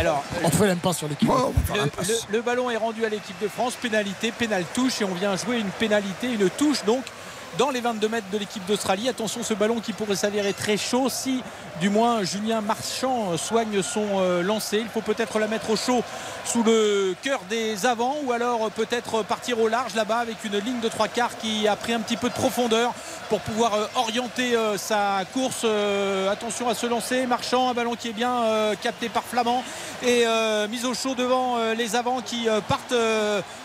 Alors, 0.00 0.24
On 0.42 0.50
fait 0.50 0.66
l'aime 0.66 0.78
pas 0.78 0.92
sur 0.92 1.06
l'équipe. 1.08 1.28
le, 1.28 1.84
le- 1.84 2.18
le 2.32 2.42
ballon 2.42 2.70
est 2.70 2.76
rendu 2.76 3.04
à 3.04 3.08
l'équipe 3.08 3.40
de 3.40 3.46
France, 3.48 3.74
pénalité, 3.80 4.32
pénale 4.32 4.64
touche 4.74 5.00
et 5.00 5.04
on 5.04 5.14
vient 5.14 5.36
jouer 5.36 5.58
une 5.58 5.68
pénalité, 5.68 6.32
une 6.32 6.50
touche 6.50 6.84
donc 6.84 7.04
dans 7.58 7.70
les 7.70 7.80
22 7.80 8.08
mètres 8.08 8.26
de 8.32 8.38
l'équipe 8.38 8.64
d'Australie. 8.66 9.08
Attention 9.08 9.42
ce 9.42 9.54
ballon 9.54 9.80
qui 9.80 9.92
pourrait 9.92 10.16
s'avérer 10.16 10.52
très 10.52 10.76
chaud 10.76 11.08
si 11.08 11.42
du 11.80 11.88
moins 11.88 12.22
Julien 12.22 12.60
Marchand 12.60 13.36
soigne 13.36 13.82
son 13.82 14.06
euh, 14.20 14.42
lancer. 14.42 14.78
Il 14.78 14.88
faut 14.88 15.00
peut-être 15.00 15.38
la 15.38 15.48
mettre 15.48 15.70
au 15.70 15.76
chaud 15.76 16.02
sous 16.44 16.62
le 16.62 17.14
cœur 17.22 17.40
des 17.48 17.86
avants 17.86 18.16
ou 18.24 18.32
alors 18.32 18.70
peut-être 18.70 19.22
partir 19.22 19.60
au 19.60 19.68
large 19.68 19.94
là-bas 19.94 20.18
avec 20.18 20.44
une 20.44 20.58
ligne 20.58 20.80
de 20.80 20.88
trois 20.88 21.08
quarts 21.08 21.36
qui 21.38 21.66
a 21.68 21.76
pris 21.76 21.92
un 21.92 22.00
petit 22.00 22.16
peu 22.16 22.28
de 22.28 22.34
profondeur 22.34 22.92
pour 23.28 23.40
pouvoir 23.40 23.74
euh, 23.74 23.86
orienter 23.96 24.56
euh, 24.56 24.76
sa 24.76 25.20
course. 25.32 25.64
Attention 26.30 26.68
à 26.68 26.74
se 26.74 26.86
lancer. 26.86 27.26
Marchand, 27.26 27.70
un 27.70 27.74
ballon 27.74 27.94
qui 27.94 28.08
est 28.08 28.12
bien 28.12 28.42
capté 28.80 29.08
par 29.08 29.22
Flamand 29.22 29.62
et 30.02 30.24
mise 30.68 30.84
au 30.84 30.94
chaud 30.94 31.14
devant 31.14 31.58
les 31.74 31.94
avants 31.94 32.20
qui 32.20 32.48
partent 32.68 32.94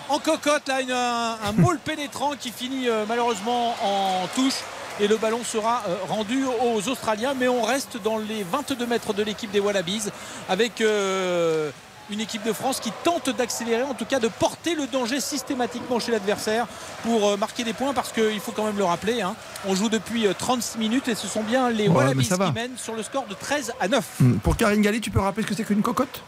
en 0.10 0.20
cocotte. 0.20 0.68
Là, 0.68 1.38
un, 1.46 1.50
un 1.50 1.76
pénétrant 1.84 2.32
qui 2.40 2.52
finit 2.52 2.88
malheureusement 3.08 3.76
en 3.84 4.28
touche. 4.36 4.62
Et 4.99 5.07
le 5.07 5.18
ballon 5.18 5.44
sera 5.44 5.84
euh, 5.88 5.95
rendu 6.10 6.44
aux 6.45 6.88
Australiens. 6.90 7.34
Mais 7.38 7.48
on 7.48 7.61
reste 7.61 7.98
dans 8.03 8.18
les 8.18 8.44
22 8.44 8.86
mètres 8.86 9.14
de 9.14 9.24
l'équipe 9.24 9.52
des 9.52 9.60
Wallabies 9.60 10.10
avec 10.49 10.82
euh, 10.82 11.69
une 12.10 12.20
équipe 12.22 12.44
de 12.44 12.54
France 12.54 12.80
qui 12.80 12.92
tente 13.04 13.30
d'accélérer, 13.30 13.84
en 13.84 13.94
tout 13.94 14.06
cas 14.06 14.20
de 14.20 14.28
porter 14.28 14.76
le 14.76 14.88
danger 14.88 15.20
systématiquement 15.20 16.00
chez 16.00 16.12
l'adversaire 16.12 16.68
pour 17.04 17.28
euh, 17.30 17.38
marquer 17.38 17.64
des 17.64 17.74
points 17.74 17.94
parce 17.94 18.12
qu'il 18.12 18.40
faut 18.40 18.52
quand 18.52 18.66
même 18.66 18.78
le 18.78 18.84
rappeler, 18.86 19.22
hein, 19.22 19.36
on 19.68 19.76
joue 19.76 19.90
depuis 19.90 20.26
euh, 20.28 20.34
36 20.38 20.78
minutes 20.78 21.08
et 21.08 21.16
ce 21.16 21.28
sont 21.28 21.44
bien 21.44 21.70
les 21.70 21.88
Wallabies 21.88 22.28
qui 22.28 22.34
mènent 22.54 22.78
sur 22.78 22.96
le 22.96 23.04
score 23.04 23.26
de 23.28 23.34
13 23.34 23.74
à 23.80 23.88
9. 23.88 24.06
Hum, 24.22 24.40
Pour 24.40 24.56
Karine 24.58 24.82
Galli, 24.82 25.02
tu 25.02 25.12
peux 25.12 25.20
rappeler 25.20 25.44
ce 25.44 25.48
que 25.50 25.56
c'est 25.56 25.64
qu'une 25.64 25.82
cocotte? 25.82 26.22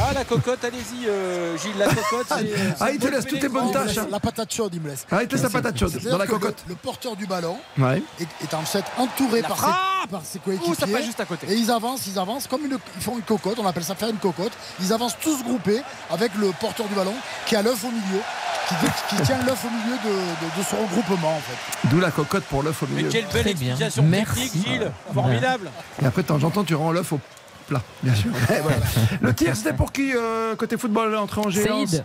Ah 0.00 0.12
la 0.14 0.24
cocotte, 0.24 0.64
allez-y 0.64 1.06
euh, 1.08 1.56
Gilles, 1.58 1.72
la 1.78 1.86
cocotte. 1.88 2.26
c'est, 2.28 2.34
euh, 2.52 2.70
Ah, 2.80 2.90
il 2.92 2.98
te 2.98 3.06
laisse 3.08 3.26
toutes 3.26 3.40
tes 3.40 3.48
bonnes 3.48 3.64
Il 3.64 3.68
me 3.68 3.72
tâches. 3.72 3.86
laisse 3.88 3.98
hein. 3.98 4.08
La 4.10 4.20
patate 4.20 4.52
chaude, 4.54 4.72
il 4.74 4.80
me 4.80 4.88
laisse. 4.88 5.06
Ah, 5.10 5.22
il 5.22 5.28
te 5.28 5.34
laisse 5.34 5.42
la 5.42 5.50
patate 5.50 5.78
chaude 5.78 5.98
dans 6.04 6.18
la 6.18 6.24
le- 6.24 6.30
cocotte. 6.30 6.64
Le, 6.68 6.74
porteur 6.76 7.16
du 7.16 7.26
ballon 7.26 7.56
Ouais. 7.78 8.02
est, 8.20 8.28
est 8.44 8.54
en 8.54 8.62
fait 8.62 8.84
entouré 8.96 9.42
La 9.42 9.48
par 9.48 9.58
ses, 9.58 10.08
par 10.08 10.22
ses 10.24 10.38
Ouh, 10.38 10.42
ça 10.42 10.58
coéquipiers. 10.86 10.92
passe 10.94 11.04
juste 11.04 11.20
à 11.20 11.24
côté. 11.24 11.46
Et 11.50 11.54
ils 11.56 11.70
avancent, 11.70 12.06
ils 12.06 12.18
avancent 12.18 12.46
comme 12.46 12.64
une, 12.64 12.78
ils 12.96 13.02
font 13.02 13.16
une 13.16 13.22
cocotte. 13.22 13.58
On 13.58 13.66
appelle 13.66 13.84
ça 13.84 13.94
faire 13.94 14.08
une 14.08 14.16
cocotte. 14.18 14.52
Ils 14.80 14.92
avancent 14.92 15.07
tous 15.16 15.42
groupés 15.44 15.80
avec 16.10 16.34
le 16.34 16.50
porteur 16.60 16.86
du 16.88 16.94
ballon 16.94 17.14
qui 17.46 17.56
a 17.56 17.62
l'œuf 17.62 17.82
au 17.84 17.90
milieu, 17.90 18.20
qui, 18.68 18.74
qui 19.16 19.22
tient 19.22 19.38
l'œuf 19.46 19.64
au 19.64 19.70
milieu 19.70 19.96
de, 20.04 20.10
de- 20.10 20.58
de 20.60 20.64
ce 20.68 20.74
regroupement 20.76 21.36
en 21.36 21.40
fait. 21.40 21.88
D'où 21.88 22.00
la 22.00 22.10
cocotte 22.10 22.44
pour 22.44 22.62
l'œuf 22.62 22.82
au 22.82 22.86
Mais 22.90 22.96
milieu. 22.96 23.08
quelle 23.08 23.26
belle 23.32 23.42
Très 23.44 23.54
bien. 23.54 23.68
explication 23.70 24.02
Merci. 24.02 24.50
technique 24.50 24.66
Gilles, 24.66 24.92
formidable. 25.14 25.70
Et 26.02 26.06
après, 26.06 26.22
de 26.22 26.26
temps 26.28 26.42
en 26.42 26.50
temps, 26.50 26.64
tu 26.64 26.74
rends 26.74 26.92
l'œuf 26.92 27.12
au 27.12 27.20
plat, 27.68 27.82
bien 28.02 28.14
sûr. 28.14 28.30
Voilà. 28.62 28.76
Le 29.20 29.34
tir, 29.34 29.54
c'était 29.56 29.72
pour 29.72 29.92
qui 29.92 30.12
euh, 30.14 30.54
côté 30.56 30.76
football 30.76 31.14
entrée 31.16 31.40
en 31.40 31.50
géance? 31.50 31.90
Saïd. 31.90 32.04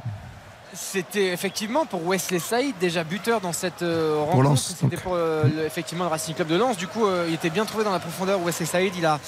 C'était 0.76 1.28
effectivement 1.28 1.86
pour 1.86 2.02
Wesley 2.08 2.40
Saïd, 2.40 2.76
déjà 2.80 3.04
buteur 3.04 3.42
dans 3.42 3.54
cette 3.54 3.84
euh, 3.84 4.16
rencontre. 4.20 4.40
C'était 4.80 4.98
pour 4.98 5.14
euh, 5.16 5.44
le- 5.44 5.66
effectivement 5.66 6.04
le 6.06 6.10
Racing 6.10 6.34
Club 6.34 6.48
de 6.48 6.56
Lens. 6.56 6.78
Du 6.78 6.88
coup, 6.88 7.06
euh, 7.06 7.26
il 7.28 7.36
était 7.36 7.52
bien 7.52 7.64
trouvé 7.66 7.84
dans 7.84 7.92
la 7.92 8.00
profondeur. 8.00 8.40
Wesley 8.42 8.66
Saïd, 8.66 8.94
il 8.98 9.06
a 9.06 9.20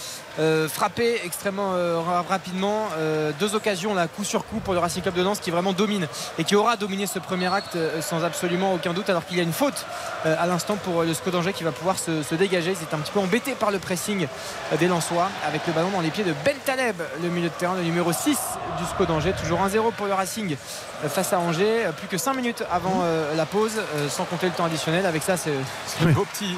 frappé 0.67 1.22
extrêmement 1.23 1.69
ra- 2.05 2.26
rapidement. 2.27 2.88
Deux 3.39 3.55
occasions, 3.55 3.93
là, 3.93 4.07
coup 4.09 4.26
sur 4.26 4.45
coup 4.45 4.59
pour 4.59 4.73
le 4.73 4.80
Racing 4.81 5.01
Club 5.01 5.13
de 5.15 5.22
Lens 5.22 5.39
qui 5.39 5.49
vraiment 5.49 5.72
domine 5.72 6.07
et 6.38 6.43
qui 6.43 6.57
aura 6.57 6.76
dominé 6.76 7.07
ce 7.07 7.19
premier 7.19 7.53
acte 7.53 7.77
sans 8.01 8.26
absolument 8.26 8.73
aucun 8.73 8.91
doute. 8.93 9.09
Alors 9.09 9.26
qu'il 9.26 9.38
y 9.38 9.39
a 9.39 9.43
une 9.43 9.53
faute 9.53 9.85
à 10.26 10.45
l'instant 10.45 10.76
pour 10.76 11.03
le 11.03 11.13
SCO 11.13 11.31
d'Angers 11.31 11.53
qui 11.53 11.63
va 11.63 11.72
pouvoir 11.72 11.97
se, 11.97 12.22
se 12.22 12.35
dégager. 12.35 12.72
Ils 12.77 12.84
étaient 12.84 12.95
un 12.95 12.99
petit 12.99 13.13
peu 13.13 13.19
embêtés 13.22 13.53
par 13.53 13.72
le 13.72 13.80
pressing 13.80 14.27
des 14.77 14.88
Lensois 14.89 15.30
avec 15.47 15.65
le 15.67 15.72
ballon 15.73 15.89
dans 15.91 16.01
les 16.01 16.09
pieds 16.09 16.26
de 16.26 16.34
Ben 16.43 16.55
Taleb, 16.65 16.97
le 17.23 17.30
milieu 17.30 17.47
de 17.47 17.53
terrain, 17.53 17.76
le 17.77 17.84
numéro 17.84 18.11
6 18.11 18.31
du 18.77 18.84
SCO 18.93 19.05
d'Angers. 19.05 19.34
Toujours 19.41 19.61
1-0 19.65 19.93
pour 19.93 20.07
le 20.07 20.13
Racing 20.13 20.57
face 21.09 21.34
à 21.34 21.39
Angers. 21.39 21.85
Euh, 21.85 21.91
Plus 21.91 22.07
que 22.07 22.17
5 22.17 22.34
minutes 22.34 22.63
avant 22.72 23.01
euh, 23.03 23.35
la 23.35 23.45
pause, 23.45 23.73
euh, 23.77 24.09
sans 24.09 24.26
compter 24.26 24.47
le 24.47 24.53
temps 24.53 24.65
additionnel. 24.65 25.05
Avec 25.05 25.23
ça, 25.23 25.38
c'est 25.38 25.51
un 26.01 26.05
Oui. 26.07 26.13
beau 26.13 26.26
petit. 26.34 26.55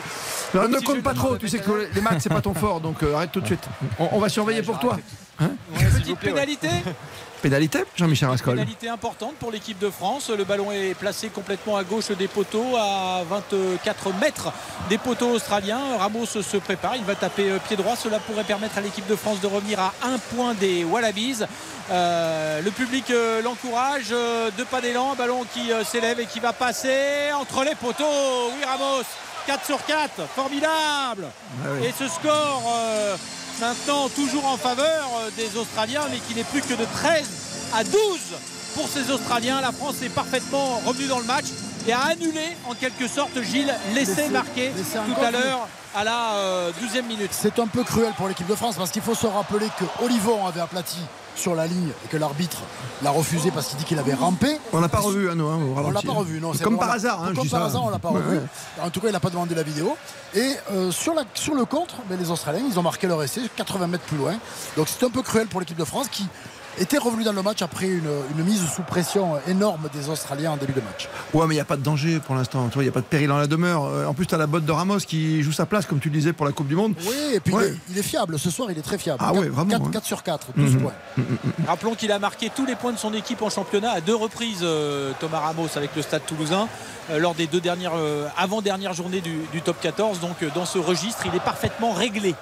Non, 0.53 0.61
beau 0.61 0.68
ne 0.68 0.76
petit 0.76 0.85
compte 0.85 1.03
pas 1.03 1.14
trop, 1.14 1.38
tu 1.38 1.47
sais 1.49 1.59
que 1.59 1.89
les 1.93 2.01
maths, 2.01 2.19
c'est 2.22 2.30
pas 2.30 2.41
ton 2.41 2.53
fort, 2.53 2.80
donc 2.80 3.03
euh, 3.03 3.15
arrête 3.15 3.31
tout 3.31 3.41
de 3.41 3.45
suite. 3.47 3.64
On, 3.99 4.09
on 4.14 4.19
va 4.19 4.30
surveiller 4.30 4.61
pour 4.61 4.80
toi. 4.80 4.97
Hein 5.39 5.51
Petite 5.99 6.19
pénalité. 6.19 6.69
Pénalité, 7.41 7.80
Jean-Michel 7.95 8.30
Rascol. 8.30 8.55
Pénalité 8.55 8.89
importante 8.89 9.35
pour 9.35 9.51
l'équipe 9.51 9.77
de 9.77 9.89
France. 9.89 10.30
Le 10.30 10.43
ballon 10.43 10.72
est 10.72 10.95
placé 10.95 11.30
complètement 11.30 11.77
à 11.77 11.84
gauche 11.84 12.09
des 12.09 12.27
poteaux, 12.27 12.76
à 12.77 13.23
24 13.30 14.14
mètres 14.19 14.51
des 14.89 14.97
poteaux 14.97 15.31
australiens. 15.31 15.97
Ramos 15.99 16.26
se 16.26 16.57
prépare, 16.57 16.95
il 16.95 17.03
va 17.03 17.15
taper 17.15 17.51
euh, 17.51 17.59
pied 17.59 17.77
droit. 17.77 17.95
Cela 17.95 18.19
pourrait 18.19 18.43
permettre 18.43 18.77
à 18.77 18.81
l'équipe 18.81 19.07
de 19.07 19.15
France 19.15 19.39
de 19.39 19.47
revenir 19.47 19.80
à 19.80 19.93
un 20.03 20.18
point 20.35 20.55
des 20.55 20.84
Wallabies. 20.84 21.43
Euh, 21.91 22.61
le 22.61 22.72
public 22.72 23.11
euh, 23.11 23.41
l'encourage. 23.41 24.09
deux 24.57 24.65
pas 24.65 24.81
d'élan, 24.81 25.15
ballon 25.15 25.45
qui 25.53 25.72
s'élève 25.85 26.19
et 26.19 26.26
qui 26.26 26.39
va 26.39 26.53
passer 26.53 27.31
entre 27.39 27.64
les 27.64 27.76
poteaux. 27.76 28.51
Oui, 28.55 28.64
Ramos, 28.65 29.03
4 29.48 29.65
sur 29.65 29.84
4, 29.86 30.28
formidable. 30.36 31.26
Ah 31.64 31.68
oui. 31.74 31.88
Et 31.88 31.94
ce 31.98 32.07
score 32.07 32.64
euh, 32.76 33.15
maintenant 33.61 34.10
toujours 34.10 34.45
en 34.45 34.57
faveur 34.57 35.10
euh, 35.22 35.30
des 35.38 35.57
Australiens, 35.57 36.03
mais 36.11 36.18
qui 36.19 36.36
n'est 36.36 36.44
plus 36.44 36.61
que 36.61 36.74
de 36.74 36.86
13 36.86 37.26
à 37.74 37.84
12 37.84 37.91
pour 38.76 38.88
ces 38.88 39.10
Australiens. 39.11 39.61
La 39.61 39.72
France 39.72 39.95
est 40.03 40.10
parfaitement 40.10 40.82
revenue 40.86 41.07
dans 41.07 41.19
le 41.19 41.26
match 41.26 41.45
et 41.88 41.94
a 41.94 42.02
annulé 42.02 42.56
en 42.69 42.74
quelque 42.76 43.07
sorte 43.07 43.41
Gilles 43.41 43.74
l'essai 43.94 44.15
Laissé- 44.24 44.30
marqué 44.30 44.72
tout 44.94 45.24
à 45.26 45.32
l'heure 45.32 45.68
à 45.95 46.03
la 46.03 46.34
euh, 46.36 46.72
12e 46.84 47.03
minute. 47.07 47.32
C'est 47.32 47.57
un 47.60 47.68
peu 47.68 47.84
cruel 47.84 48.11
pour 48.18 48.28
l'équipe 48.28 48.48
de 48.48 48.56
France 48.56 48.76
parce 48.78 48.91
qu'il 48.91 49.02
faut 49.02 49.15
se 49.15 49.26
rappeler 49.28 49.68
que 49.80 50.03
Olivon 50.03 50.45
avait 50.45 50.61
aplati 50.61 50.99
sur 51.38 51.55
la 51.55 51.68
ligne 51.68 51.89
et 52.03 52.07
que 52.07 52.18
l'arbitre 52.18 52.59
l'a 53.03 53.11
refusé 53.11 53.51
parce 53.51 53.68
qu'il 53.68 53.77
dit 53.77 53.85
qu'il 53.85 53.99
avait 53.99 54.14
rampé. 54.14 54.59
On 54.73 54.80
l'a 54.81 54.89
pas 54.89 54.99
revu, 54.99 55.30
hein, 55.30 55.35
nous, 55.35 55.47
hein, 55.47 55.59
On 55.76 55.91
l'a 55.91 56.01
pas 56.01 56.11
revu, 56.14 56.39
non. 56.41 56.53
c'est 56.53 56.64
Comme 56.64 56.73
bon, 56.76 56.80
par 56.80 56.91
hasard, 56.91 57.23
hein, 57.23 57.34
Comme 57.35 57.47
par 57.47 57.61
ça. 57.61 57.65
hasard, 57.68 57.84
on 57.85 57.89
l'a 57.89 57.99
pas 57.99 58.09
revu. 58.09 58.38
ouais. 58.38 58.43
En 58.81 58.89
tout 58.89 58.99
cas, 58.99 59.07
il 59.09 59.14
n'a 59.14 59.19
pas 59.19 59.30
demandé 59.30 59.53
la 59.55 59.64
vidéo. 59.64 59.95
Et 60.34 60.53
euh, 60.72 60.91
sur, 60.91 61.14
la, 61.14 61.23
sur 61.34 61.53
le 61.55 61.65
contre, 61.65 61.95
ben, 62.09 62.18
les 62.19 62.31
Australiens, 62.31 62.64
ils 62.69 62.77
ont 62.80 62.84
marqué 62.84 63.07
leur 63.07 63.22
essai 63.23 63.41
80 63.55 63.88
mètres 63.88 64.03
plus 64.05 64.18
loin. 64.18 64.34
Donc 64.76 64.88
c'est 64.89 65.05
un 65.05 65.09
peu 65.09 65.22
cruel 65.22 65.47
pour 65.47 65.59
l'équipe 65.59 65.77
de 65.77 65.85
France 65.85 66.07
qui 66.09 66.26
était 66.78 66.98
revenue 66.98 67.24
dans 67.24 67.34
le 67.34 67.41
match 67.41 67.62
après 67.62 67.88
une, 67.88 68.10
une 68.38 68.44
mise 68.44 68.62
sous 68.70 68.82
pression 68.84 69.36
énorme 69.48 69.88
des 69.94 70.10
Australiens 70.10 70.52
en 70.52 70.58
début 70.58 70.74
de 70.74 70.82
match. 70.82 71.08
Ouais, 71.34 71.45
mais 71.48 71.54
il 71.54 71.58
n'y 71.58 71.62
a 71.62 71.66
pas 71.66 71.78
de 71.78 71.82
danger 71.84 72.20
pour 72.20 72.36
l'instant. 72.36 72.70
Il 72.76 72.82
n'y 72.82 72.88
a 72.88 72.91
pas 72.91 73.02
de 73.02 73.06
péril 73.06 73.32
en 73.32 73.38
la 73.38 73.48
demeure. 73.48 73.86
Euh, 73.86 74.06
En 74.06 74.14
plus, 74.14 74.26
tu 74.28 74.36
as 74.36 74.38
la 74.38 74.48
botte 74.48 74.66
de 74.66 74.72
Ramos 74.72 74.99
qui 74.99 75.41
joue 75.44 75.52
sa 75.52 75.66
place, 75.66 75.86
comme 75.86 75.99
tu 75.99 76.10
le 76.10 76.14
disais, 76.16 76.34
pour 76.34 76.45
la 76.45 76.52
Coupe 76.52 76.68
du 76.68 76.76
Monde. 76.76 76.94
Oui, 77.06 77.16
et 77.34 77.40
puis 77.40 77.54
Ouais. 77.54 77.68
il, 77.68 77.74
est, 77.74 77.78
il 77.91 77.98
est 77.98 78.04
fiable. 78.04 78.38
Ce 78.40 78.49
soir, 78.49 78.70
il 78.72 78.78
est 78.78 78.82
très 78.82 78.98
fiable. 78.98 79.20
Ah 79.22 79.32
4, 79.32 79.40
ouais, 79.41 79.49
vraiment, 79.49 79.76
hein. 79.76 79.90
4 79.91 80.06
sur 80.06 80.24
4, 80.24 80.48
12 80.56 80.76
Mhm. 80.76 80.82
points. 80.82 80.94
Rappelons 81.68 81.95
qu'il 81.95 82.12
a 82.12 82.20
marqué 82.20 82.52
tous 82.56 82.66
les 82.66 82.76
points 82.76 82.94
de 82.94 82.98
son 82.99 83.14
équipe 83.14 83.41
en 83.41 83.49
championnat 83.49 83.91
à 83.91 84.02
deux 84.02 84.16
reprises, 84.16 84.60
euh, 84.64 85.12
Thomas 85.20 85.40
Ramos, 85.40 85.68
avec 85.76 85.95
le 85.95 86.02
Stade 86.02 86.26
toulousain, 86.26 86.68
euh, 87.10 87.20
lors 87.20 87.34
des 87.36 87.48
deux 87.48 87.62
dernières, 87.62 87.94
euh, 87.95 88.28
avant-dernières 88.38 88.94
journées 88.94 89.22
du, 89.22 89.38
du 89.52 89.62
top 89.62 89.78
14. 89.82 90.20
Donc 90.20 90.44
euh, 90.44 90.49
dans 90.54 90.66
ce 90.66 90.78
registre, 90.78 91.24
il 91.26 91.36
est 91.36 91.44
parfaitement 91.44 91.91
réglé. 91.94 92.36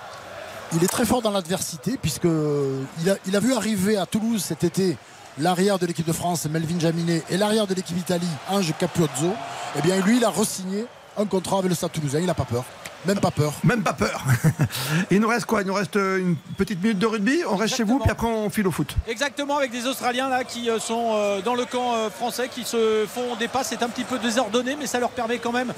Il 0.74 0.84
est 0.84 0.88
très 0.88 1.06
fort 1.06 1.22
dans 1.22 1.32
l'adversité 1.32 1.98
puisque 2.02 2.26
a, 2.26 3.16
il 3.26 3.36
a 3.36 3.40
vu 3.40 3.54
arriver 3.54 3.98
à 3.98 4.06
Toulouse 4.06 4.44
cet 4.44 4.64
été 4.64 4.98
l'arrière 5.38 5.80
de 5.80 5.86
l'équipe 5.86 6.08
de 6.08 6.14
France, 6.14 6.46
Melvin 6.46 6.80
Jaminet, 6.80 7.24
et 7.30 7.38
l'arrière 7.38 7.68
de 7.68 7.74
l'équipe 7.74 7.96
d'Italie, 7.96 8.28
Ange 8.50 8.74
Capuozzo. 8.78 9.34
Eh 9.78 9.82
bien, 9.82 10.00
lui, 10.02 10.18
il 10.18 10.26
a 10.26 10.30
re-signé 10.30 10.86
un 11.18 11.26
contrat 11.26 11.60
avec 11.60 11.70
le 11.70 11.76
Stade 11.76 11.92
Toulousain. 11.92 12.20
Il 12.20 12.26
n'a 12.26 12.34
pas 12.34 12.46
peur. 12.46 12.64
Même 13.08 13.20
pas 13.20 13.32
peur. 13.32 13.54
Même 13.64 13.84
pas 13.84 13.94
peur. 13.94 14.24
il 15.12 15.20
nous 15.20 15.28
reste 15.28 15.46
quoi? 15.46 15.62
Il 15.62 15.68
nous 15.68 15.74
reste 15.74 15.96
euh, 15.96 16.18
une 16.18 16.36
petite 16.58 16.82
minute 16.82 16.98
de 16.98 17.06
rugby? 17.06 17.42
On 17.48 17.56
reste 17.56 17.76
chez 17.76 17.84
vous, 17.84 18.00
puis 18.00 18.10
après 18.10 18.28
on 18.28 18.50
file 18.50 18.68
au 18.68 18.72
foot. 18.72 18.96
Exactement, 19.08 19.58
avec 19.58 19.72
des 19.72 19.86
Australiens 19.86 20.30
là 20.30 20.44
qui 20.44 20.70
euh, 20.70 20.80
sont 20.80 21.12
euh, 21.14 21.42
dans 21.42 21.54
le 21.54 21.66
camp 21.66 22.10
français, 22.10 22.50
qui 22.50 22.64
se 22.64 23.06
font 23.08 23.36
des 23.36 23.48
passes. 23.48 23.68
C'est 23.70 23.84
un 23.84 23.90
petit 23.90 24.04
peu 24.04 24.18
désordonné, 24.18 24.76
mais 24.80 24.88
ça 24.88 25.00
leur 25.00 25.12
permet 25.12 25.38
quand 25.38 25.52
même 25.52 25.74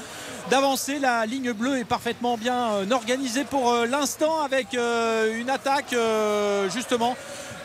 d'avancer. 0.50 1.00
La 1.00 1.26
ligne 1.26 1.52
bleue 1.52 1.80
est 1.80 1.86
parfaitement 1.86 2.38
bien 2.38 2.90
organisée 2.92 3.44
pour 3.44 3.74
l'instant, 3.90 4.42
avec 4.42 4.74
une 4.74 5.50
attaque 5.50 5.96
justement 6.74 7.16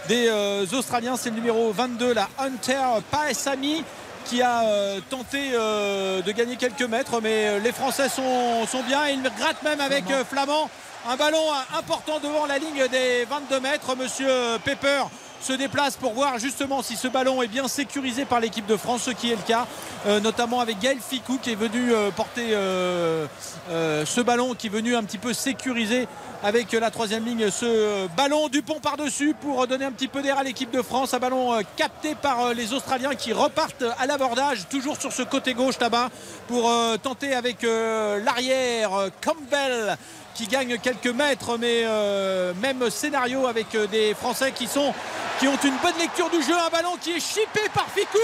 des 0.09 0.30
Australiens. 0.72 1.16
C'est 1.16 1.30
le 1.30 1.36
numéro 1.36 1.72
22, 1.72 2.14
la 2.14 2.28
Hunter 2.39 3.01
Paesami 3.10 3.84
qui 4.24 4.43
a 4.43 4.65
euh, 4.65 5.01
tenté 5.11 5.51
euh, 5.53 6.23
de 6.23 6.32
gagner 6.32 6.57
quelques 6.57 6.82
mètres, 6.82 7.20
mais 7.23 7.49
euh, 7.49 7.59
les 7.59 7.73
Français 7.73 8.09
sont, 8.09 8.66
sont 8.66 8.82
bien. 8.82 9.09
Ils 9.09 9.23
grattent 9.23 9.62
même 9.62 9.81
avec 9.81 10.05
Flamand 10.28 10.70
un 11.09 11.16
ballon 11.16 11.44
important 11.77 12.20
devant 12.20 12.47
la 12.47 12.59
ligne 12.59 12.86
des 12.89 13.24
22 13.28 13.61
mètres. 13.61 13.97
Monsieur 13.97 14.28
Pepper 14.65 15.05
se 15.43 15.52
déplace 15.52 15.97
pour 15.97 16.12
voir 16.12 16.39
justement 16.39 16.82
si 16.82 16.97
ce 16.97 17.09
ballon 17.09 17.43
est 17.43 17.48
bien 17.48 17.66
sécurisé 17.66 18.24
par 18.24 18.39
l'équipe 18.39 18.66
de 18.66 18.77
France, 18.77 19.02
ce 19.02 19.10
qui 19.10 19.32
est 19.32 19.36
le 19.36 19.43
cas, 19.43 19.66
euh, 20.06 20.20
notamment 20.20 20.60
avec 20.60 20.78
Gaël 20.78 20.98
Ficou 21.01 21.39
qui 21.43 21.51
est 21.51 21.56
venu 21.56 21.93
euh, 21.93 22.10
porter 22.12 22.51
euh, 22.52 23.27
ce 23.69 24.20
ballon, 24.20 24.55
qui 24.55 24.69
est 24.69 24.70
venu 24.70 24.94
un 24.94 25.02
petit 25.02 25.19
peu 25.19 25.32
sécuriser 25.32 26.06
avec 26.44 26.73
la 26.73 26.90
troisième 26.90 27.24
ligne 27.24 27.51
ce 27.51 28.06
ballon 28.16 28.48
du 28.48 28.62
pont 28.62 28.81
par-dessus 28.81 29.35
pour 29.40 29.66
donner 29.66 29.85
un 29.85 29.93
petit 29.93 30.09
peu 30.09 30.23
d'air 30.23 30.39
à 30.39 30.44
l'équipe 30.44 30.70
de 30.70 30.82
France. 30.82 31.14
Un 31.14 31.19
ballon 31.19 31.60
capté 31.77 32.14
par 32.14 32.55
les 32.55 32.73
Australiens 32.73 33.14
qui 33.14 33.32
repartent 33.32 33.85
à 33.98 34.06
l'abordage, 34.06 34.69
toujours 34.69 35.01
sur 35.01 35.12
ce 35.12 35.23
côté 35.23 35.55
gauche 35.55 35.78
là-bas, 35.81 36.09
pour 36.48 36.73
tenter 37.02 37.35
avec 37.35 37.62
l'arrière 37.62 38.90
Campbell 39.24 39.97
qui 40.34 40.46
gagne 40.46 40.78
quelques 40.78 41.06
mètres, 41.06 41.59
mais 41.59 41.82
euh, 41.84 42.52
même 42.60 42.90
scénario 42.90 43.46
avec 43.46 43.74
euh, 43.74 43.86
des 43.86 44.14
Français 44.14 44.52
qui 44.52 44.66
sont 44.66 44.92
qui 45.38 45.48
ont 45.48 45.59
une 45.64 45.76
bonne 45.82 45.98
lecture 45.98 46.30
du 46.30 46.42
jeu. 46.42 46.54
Un 46.54 46.70
ballon 46.70 46.96
qui 47.00 47.12
est 47.12 47.20
chippé 47.20 47.60
par 47.74 47.86
Ficou. 47.90 48.18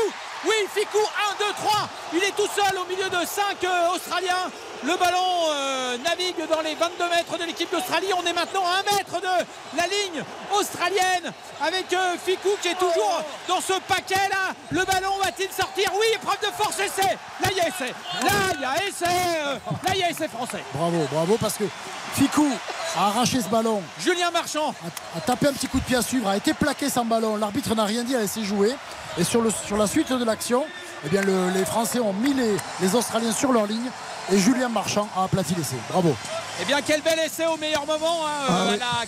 Oui, 0.44 0.55
Ficou, 0.74 0.98
1, 0.98 1.44
2, 1.44 1.52
3. 1.56 1.89
Il 2.15 2.23
est 2.24 2.36
tout 2.36 2.48
seul 2.55 2.78
au 2.78 2.85
milieu 2.86 3.09
de 3.09 3.27
5 3.27 3.56
Australiens. 3.94 4.51
Le 4.85 4.97
ballon 4.97 5.51
euh, 5.51 5.98
navigue 5.98 6.36
dans 6.48 6.60
les 6.60 6.77
22 6.77 7.09
mètres 7.10 7.36
de 7.36 7.44
l'équipe 7.44 7.69
d'Australie. 7.73 8.06
On 8.16 8.24
est 8.24 8.32
maintenant 8.32 8.62
à 8.65 8.78
1 8.93 8.97
mètre 8.97 9.20
de 9.20 9.77
la 9.77 9.82
ligne 9.89 10.23
australienne 10.55 11.32
avec 11.60 11.93
euh, 11.93 12.15
Ficou 12.24 12.51
qui 12.62 12.69
est 12.69 12.78
toujours 12.78 13.23
dans 13.48 13.60
ce 13.60 13.73
paquet 13.89 14.28
là. 14.31 14.55
Le 14.70 14.85
ballon 14.85 15.19
va-t-il 15.24 15.51
sortir? 15.51 15.90
Oui, 15.98 16.06
épreuve 16.15 16.39
de 16.40 16.55
force, 16.56 16.78
essai. 16.78 17.19
Là, 17.43 17.48
il 17.51 17.56
y 17.56 17.60
a 17.60 17.66
essai. 17.69 17.93
Là, 18.23 18.31
il 18.55 18.60
y 18.60 18.65
a 18.65 18.86
essai. 18.86 19.39
euh, 19.44 19.55
là, 19.85 19.90
il 19.94 19.98
y 20.01 20.05
a 20.05 20.10
essai 20.10 20.28
français. 20.28 20.62
Bravo, 20.73 21.09
bravo, 21.10 21.36
parce 21.40 21.55
que 21.55 21.65
Ficou 22.15 22.48
a 22.97 23.09
arraché 23.09 23.40
ce 23.43 23.48
ballon. 23.48 23.82
Julien 23.98 24.31
Marchand 24.31 24.73
a, 25.15 25.19
a 25.19 25.20
tapé 25.20 25.48
un 25.48 25.52
petit 25.52 25.66
coup 25.66 25.81
de 25.81 25.85
pied 25.85 25.97
à 25.97 26.02
suivre, 26.02 26.28
a 26.28 26.36
été 26.36 26.55
plaqué 26.55 26.89
sans 26.89 27.05
ballon. 27.05 27.35
L'arbitre 27.36 27.74
n'a 27.74 27.85
rien 27.85 28.05
dit, 28.05 28.15
a 28.15 28.20
laissé 28.20 28.44
jouer. 28.44 28.77
Et 29.16 29.24
sur, 29.24 29.40
le, 29.40 29.51
sur 29.51 29.76
la 29.76 29.86
suite 29.86 30.12
de 30.12 30.24
l'action, 30.24 30.64
eh 31.05 31.09
bien 31.09 31.22
le- 31.22 31.51
les 31.51 31.64
Français 31.64 31.98
ont 32.01 32.12
mis 32.12 32.35
les, 32.35 32.56
les 32.80 32.94
Australiens 32.94 33.32
sur 33.32 33.52
leur 33.52 33.66
ligne. 33.66 33.90
Et 34.30 34.39
Julien 34.39 34.68
Marchand 34.68 35.09
a 35.16 35.24
aplati 35.24 35.55
l'essai. 35.55 35.76
Bravo. 35.90 36.14
Eh 36.60 36.64
bien, 36.66 36.80
quel 36.85 37.01
bel 37.01 37.18
essai 37.20 37.47
au 37.47 37.56
meilleur 37.56 37.86
moment, 37.86 38.26
hein, 38.26 38.47
Ah 38.48 38.52
euh, 38.52 38.72
oui. 38.72 38.74
à 38.74 39.05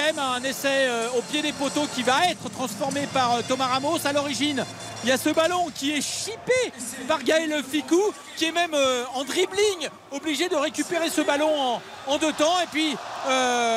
la 0.00 0.10
40e, 0.12 0.18
un 0.18 0.42
essai 0.44 0.86
euh, 0.86 1.08
au 1.18 1.20
pied 1.20 1.42
des 1.42 1.52
poteaux 1.52 1.86
qui 1.94 2.02
va 2.02 2.26
être 2.30 2.48
transformé 2.48 3.06
par 3.12 3.34
euh, 3.34 3.40
Thomas 3.46 3.66
Ramos. 3.66 3.98
À 4.06 4.12
l'origine, 4.14 4.64
il 5.04 5.10
y 5.10 5.12
a 5.12 5.18
ce 5.18 5.28
ballon 5.28 5.66
qui 5.74 5.92
est 5.92 6.00
chippé 6.00 6.72
par 7.06 7.22
Gaël 7.22 7.62
Ficou, 7.70 8.00
qui 8.36 8.46
est 8.46 8.52
même 8.52 8.74
en 9.14 9.24
dribbling, 9.24 9.88
obligé 10.12 10.48
de 10.48 10.56
récupérer 10.56 11.10
ce 11.10 11.20
ballon 11.20 11.50
en, 11.60 11.82
en 12.06 12.16
deux 12.18 12.32
temps. 12.32 12.54
Et 12.62 12.66
puis, 12.70 12.96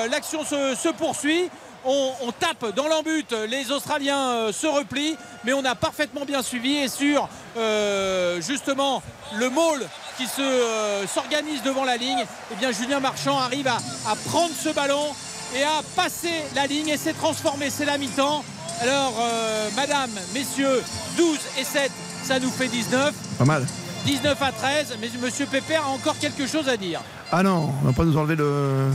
l'action 0.10 0.46
se, 0.46 0.76
se 0.76 0.90
poursuit. 0.90 1.50
On, 1.86 2.12
on 2.24 2.32
tape 2.32 2.74
dans 2.76 2.88
l'embut, 2.88 3.28
les 3.48 3.72
Australiens 3.72 4.30
euh, 4.32 4.52
se 4.52 4.66
replient, 4.66 5.16
mais 5.44 5.54
on 5.54 5.64
a 5.66 5.76
parfaitement 5.76 6.26
bien 6.26 6.42
suivi 6.42 6.78
et 6.78 6.88
sur 6.88 7.30
euh, 7.58 8.42
justement 8.42 9.04
le 9.36 9.50
maul 9.50 9.86
qui 10.18 10.26
se, 10.26 10.42
euh, 10.42 11.06
s'organise 11.08 11.62
devant 11.62 11.84
la 11.84 11.98
ligne, 11.98 12.26
eh 12.52 12.56
bien 12.56 12.72
Julien 12.72 13.00
Marchand 13.00 13.38
arrive 13.38 13.68
à, 13.68 13.78
à 14.10 14.16
prendre 14.30 14.54
ce 14.60 14.70
ballon 14.70 15.14
et 15.56 15.64
à 15.64 15.82
passer 15.96 16.42
la 16.56 16.66
ligne 16.66 16.90
et 16.90 16.98
s'est 16.98 17.14
transformé, 17.14 17.70
c'est 17.70 17.86
la 17.86 17.98
mi-temps. 17.98 18.44
Alors, 18.82 19.14
euh, 19.20 19.70
madame, 19.76 20.12
messieurs, 20.34 20.84
12 21.18 21.38
et 21.60 21.64
7, 21.64 21.92
ça 22.24 22.40
nous 22.40 22.50
fait 22.50 22.68
19. 22.68 23.14
Pas 23.38 23.46
mal. 23.46 23.66
19 24.06 24.42
à 24.42 24.52
13, 24.52 24.98
mais 25.00 25.10
monsieur 25.22 25.46
Pépère 25.46 25.86
a 25.86 25.90
encore 25.90 26.18
quelque 26.20 26.46
chose 26.48 26.68
à 26.68 26.78
dire. 26.78 27.02
Ah 27.32 27.44
non, 27.44 27.74
on 27.82 27.88
va 27.88 27.94
pas 27.94 28.06
nous 28.06 28.18
enlever 28.18 28.36
le 28.36 28.88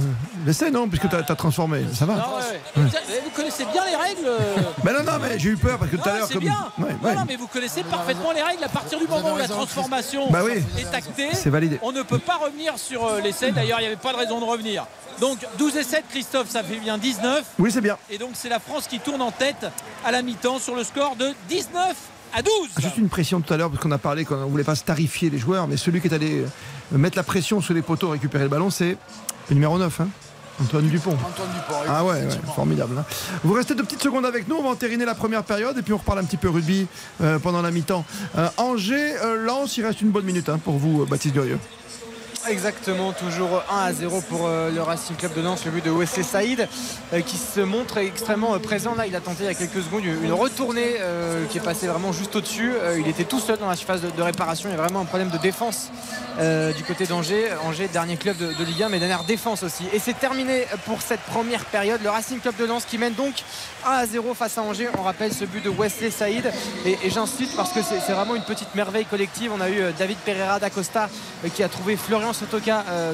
l'essai, 0.46 0.70
non, 0.70 0.88
puisque 0.88 1.08
tu 1.08 1.16
as, 1.16 1.22
transformé. 1.22 1.84
Ça 1.92 2.06
va. 2.06 2.14
Non, 2.14 2.20
ouais, 2.20 2.42
ouais. 2.52 2.60
Vous, 2.76 2.82
vous 3.24 3.30
connaissez 3.34 3.64
bien 3.64 3.82
les 3.84 3.96
règles 3.96 4.26
euh, 4.26 4.62
Mais 4.84 4.92
non, 4.92 5.02
non, 5.02 5.18
mais 5.20 5.38
j'ai 5.38 5.50
eu 5.50 5.56
peur 5.56 5.78
parce 5.78 5.90
que 5.90 5.96
tout 5.96 6.08
à 6.08 6.18
l'heure, 6.18 6.26
c'est 6.28 6.34
comme. 6.34 6.44
bien. 6.44 6.66
Ouais, 6.78 6.94
Non, 7.02 7.08
ouais. 7.08 7.14
non, 7.16 7.24
mais 7.26 7.36
vous 7.36 7.48
connaissez 7.48 7.82
parfaitement 7.82 8.32
les 8.32 8.42
règles. 8.42 8.62
À 8.64 8.68
partir 8.68 8.98
du 8.98 9.06
moment 9.06 9.34
où 9.34 9.38
la 9.38 9.48
transformation 9.48 10.30
Bah 10.30 10.40
oui. 10.44 10.62
est 10.78 10.94
actée, 10.94 11.30
C'est 11.32 11.50
validé. 11.50 11.78
on 11.82 11.92
ne 11.92 12.02
peut 12.02 12.18
pas 12.18 12.36
revenir 12.36 12.78
sur 12.78 13.04
euh, 13.04 13.20
l'essai. 13.20 13.50
D'ailleurs, 13.50 13.78
il 13.80 13.82
n'y 13.82 13.88
avait 13.88 13.96
pas 13.96 14.12
de 14.12 14.18
raison 14.18 14.40
de 14.40 14.44
revenir. 14.44 14.86
Donc 15.20 15.38
12 15.58 15.76
et 15.76 15.82
7, 15.82 16.04
Christophe, 16.08 16.48
ça 16.48 16.62
fait 16.62 16.76
bien 16.78 16.96
19. 16.96 17.44
Oui, 17.58 17.70
c'est 17.72 17.80
bien. 17.82 17.98
Et 18.08 18.16
donc 18.16 18.30
c'est 18.34 18.48
la 18.48 18.58
France 18.60 18.86
qui 18.86 19.00
tourne 19.00 19.20
en 19.20 19.32
tête 19.32 19.66
à 20.04 20.12
la 20.12 20.22
mi-temps 20.22 20.58
sur 20.60 20.74
le 20.74 20.84
score 20.84 21.16
de 21.16 21.34
19 21.48 21.94
à 22.32 22.42
12. 22.42 22.52
Juste 22.78 22.96
une 22.96 23.08
pression 23.08 23.40
tout 23.40 23.52
à 23.52 23.56
l'heure, 23.56 23.70
parce 23.70 23.82
qu'on 23.82 23.90
a 23.90 23.98
parlé 23.98 24.24
qu'on 24.24 24.36
ne 24.36 24.44
voulait 24.44 24.64
pas 24.64 24.76
starifier 24.76 25.28
les 25.28 25.38
joueurs, 25.38 25.66
mais 25.66 25.76
celui 25.76 26.00
qui 26.00 26.06
est 26.08 26.14
allé 26.14 26.44
mettre 26.92 27.16
la 27.16 27.22
pression 27.22 27.60
sur 27.60 27.74
les 27.74 27.82
poteaux, 27.82 28.10
récupérer 28.10 28.44
le 28.44 28.50
ballon, 28.50 28.70
c'est 28.70 28.96
le 29.48 29.54
numéro 29.54 29.78
9, 29.78 30.00
hein, 30.00 30.08
Antoine 30.62 30.88
Dupont. 30.88 31.12
Antoine 31.12 31.48
Dupont. 31.54 31.80
Ah 31.88 32.04
ouais, 32.04 32.12
ouais, 32.24 32.28
formidable. 32.54 32.96
hein. 32.98 33.04
Vous 33.44 33.54
restez 33.54 33.74
deux 33.74 33.82
petites 33.84 34.02
secondes 34.02 34.26
avec 34.26 34.46
nous, 34.48 34.56
on 34.56 34.62
va 34.62 34.68
entériner 34.70 35.04
la 35.04 35.14
première 35.14 35.42
période 35.42 35.76
et 35.78 35.82
puis 35.82 35.92
on 35.92 35.96
reparle 35.98 36.18
un 36.18 36.24
petit 36.24 36.36
peu 36.36 36.50
rugby 36.50 36.86
euh, 37.22 37.38
pendant 37.38 37.62
la 37.62 37.70
mi-temps. 37.70 38.04
Euh, 38.36 38.48
Angers, 38.58 39.14
euh, 39.22 39.44
Lens, 39.44 39.76
il 39.78 39.86
reste 39.86 40.02
une 40.02 40.10
bonne 40.10 40.24
minute 40.26 40.48
hein, 40.48 40.58
pour 40.62 40.76
vous, 40.78 41.02
euh, 41.02 41.06
Baptiste 41.06 41.34
Durieux. 41.34 41.58
Exactement, 42.48 43.12
toujours 43.12 43.62
1 43.70 43.84
à 43.84 43.92
0 43.92 44.22
pour 44.22 44.46
euh, 44.46 44.70
le 44.70 44.80
Racing 44.80 45.14
Club 45.16 45.34
de 45.34 45.42
Lens, 45.42 45.64
le 45.66 45.70
but 45.70 45.84
de 45.84 45.90
Wesley 45.90 46.22
Saïd 46.22 46.68
euh, 47.12 47.20
qui 47.20 47.36
se 47.36 47.60
montre 47.60 47.98
extrêmement 47.98 48.54
euh, 48.54 48.58
présent. 48.58 48.94
Là, 48.94 49.06
il 49.06 49.14
a 49.14 49.20
tenté 49.20 49.44
il 49.44 49.46
y 49.46 49.48
a 49.48 49.54
quelques 49.54 49.82
secondes 49.82 50.04
une 50.04 50.32
retournée 50.32 50.96
qui 51.50 51.58
est 51.58 51.62
passée 51.64 51.86
vraiment 51.86 52.12
juste 52.12 52.34
au-dessus. 52.36 52.72
Il 52.98 53.08
était 53.08 53.24
tout 53.24 53.40
seul 53.40 53.58
dans 53.58 53.68
la 53.68 53.76
surface 53.76 54.00
de, 54.00 54.22
réparation. 54.22 54.68
Il 54.68 54.72
y 54.72 54.78
a 54.78 54.82
vraiment 54.82 55.00
un 55.00 55.04
problème 55.04 55.30
de 55.30 55.38
défense 55.38 55.90
du 56.38 56.84
côté 56.84 57.06
d'Angers. 57.06 57.48
Angers, 57.64 57.88
dernier 57.88 58.16
club 58.16 58.36
de, 58.36 58.52
de 58.52 58.64
Ligue 58.64 58.84
1, 58.84 58.88
mais 58.88 58.98
dernière 58.98 59.24
défense 59.24 59.62
aussi. 59.62 59.84
Et 59.92 59.98
c'est 59.98 60.18
terminé 60.18 60.66
pour 60.86 61.02
cette 61.02 61.20
première 61.20 61.64
période. 61.64 62.00
Le 62.02 62.10
Racing 62.10 62.40
Club 62.40 62.56
de 62.56 62.64
Lens 62.64 62.84
qui 62.84 62.98
mène 62.98 63.14
donc 63.14 63.34
1 63.86 63.90
à 63.90 64.06
0 64.06 64.34
face 64.34 64.58
à 64.58 64.62
Angers. 64.62 64.88
On 64.98 65.02
rappelle 65.02 65.32
ce 65.32 65.44
but 65.44 65.62
de 65.64 65.70
Wesley 65.70 66.10
Saïd. 66.10 66.50
Et, 66.84 66.96
j'insiste 67.10 67.56
parce 67.56 67.72
que 67.72 67.80
c'est 67.82 68.12
vraiment 68.12 68.34
une 68.34 68.42
petite 68.42 68.74
merveille 68.74 69.04
collective. 69.04 69.50
On 69.54 69.60
a 69.60 69.68
eu 69.68 69.80
euh, 69.80 69.92
David 69.98 70.18
Pereira 70.18 70.58
d'Acosta 70.58 71.08
euh, 71.44 71.48
qui 71.48 71.62
a 71.62 71.68
trouvé 71.68 71.96
Florian 71.96 72.32
Sotoka 72.32 72.84
euh, 72.88 73.12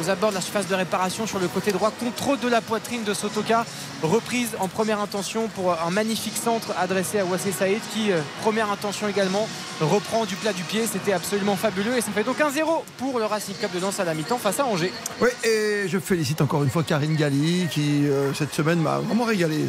aux 0.00 0.10
abords 0.10 0.30
de 0.30 0.36
la 0.36 0.40
surface 0.40 0.66
de 0.66 0.74
réparation 0.74 1.26
sur 1.26 1.38
le 1.38 1.48
côté 1.48 1.72
droit. 1.72 1.90
Contrôle 1.90 2.38
de 2.40 2.48
la 2.48 2.60
poitrine 2.60 3.04
de 3.04 3.14
Sotoka. 3.14 3.64
Reprise 4.02 4.50
en 4.58 4.68
première 4.68 5.00
intention 5.00 5.48
pour 5.48 5.72
un 5.72 5.90
magnifique 5.90 6.36
centre 6.36 6.72
adressé 6.78 7.18
à 7.18 7.24
Wesley 7.24 7.52
Saïd 7.52 7.80
qui, 7.92 8.10
première 8.42 8.70
intention 8.70 9.08
également, 9.08 9.46
reprend 9.84 10.24
du 10.26 10.36
plat 10.36 10.52
du 10.52 10.62
pied. 10.62 10.82
C'était 10.90 11.12
absolument 11.12 11.56
fabuleux. 11.56 11.96
Et 11.96 12.00
ça 12.00 12.10
fait 12.12 12.24
donc 12.24 12.38
1-0 12.38 12.64
pour 12.98 13.18
le 13.18 13.24
Racing 13.24 13.54
Club 13.56 13.72
de 13.72 13.80
Lens 13.80 13.98
à 14.00 14.04
la 14.04 14.14
mi-temps 14.14 14.38
face 14.38 14.60
à 14.60 14.66
Angers. 14.66 14.92
Oui, 15.20 15.28
et 15.44 15.88
je 15.88 15.98
félicite 15.98 16.40
encore 16.40 16.62
une 16.62 16.70
fois 16.70 16.82
Karine 16.82 17.16
Galli 17.16 17.66
qui, 17.70 18.06
euh, 18.06 18.32
cette 18.34 18.52
semaine, 18.54 18.80
m'a 18.80 18.98
vraiment 18.98 19.24
régalé. 19.24 19.64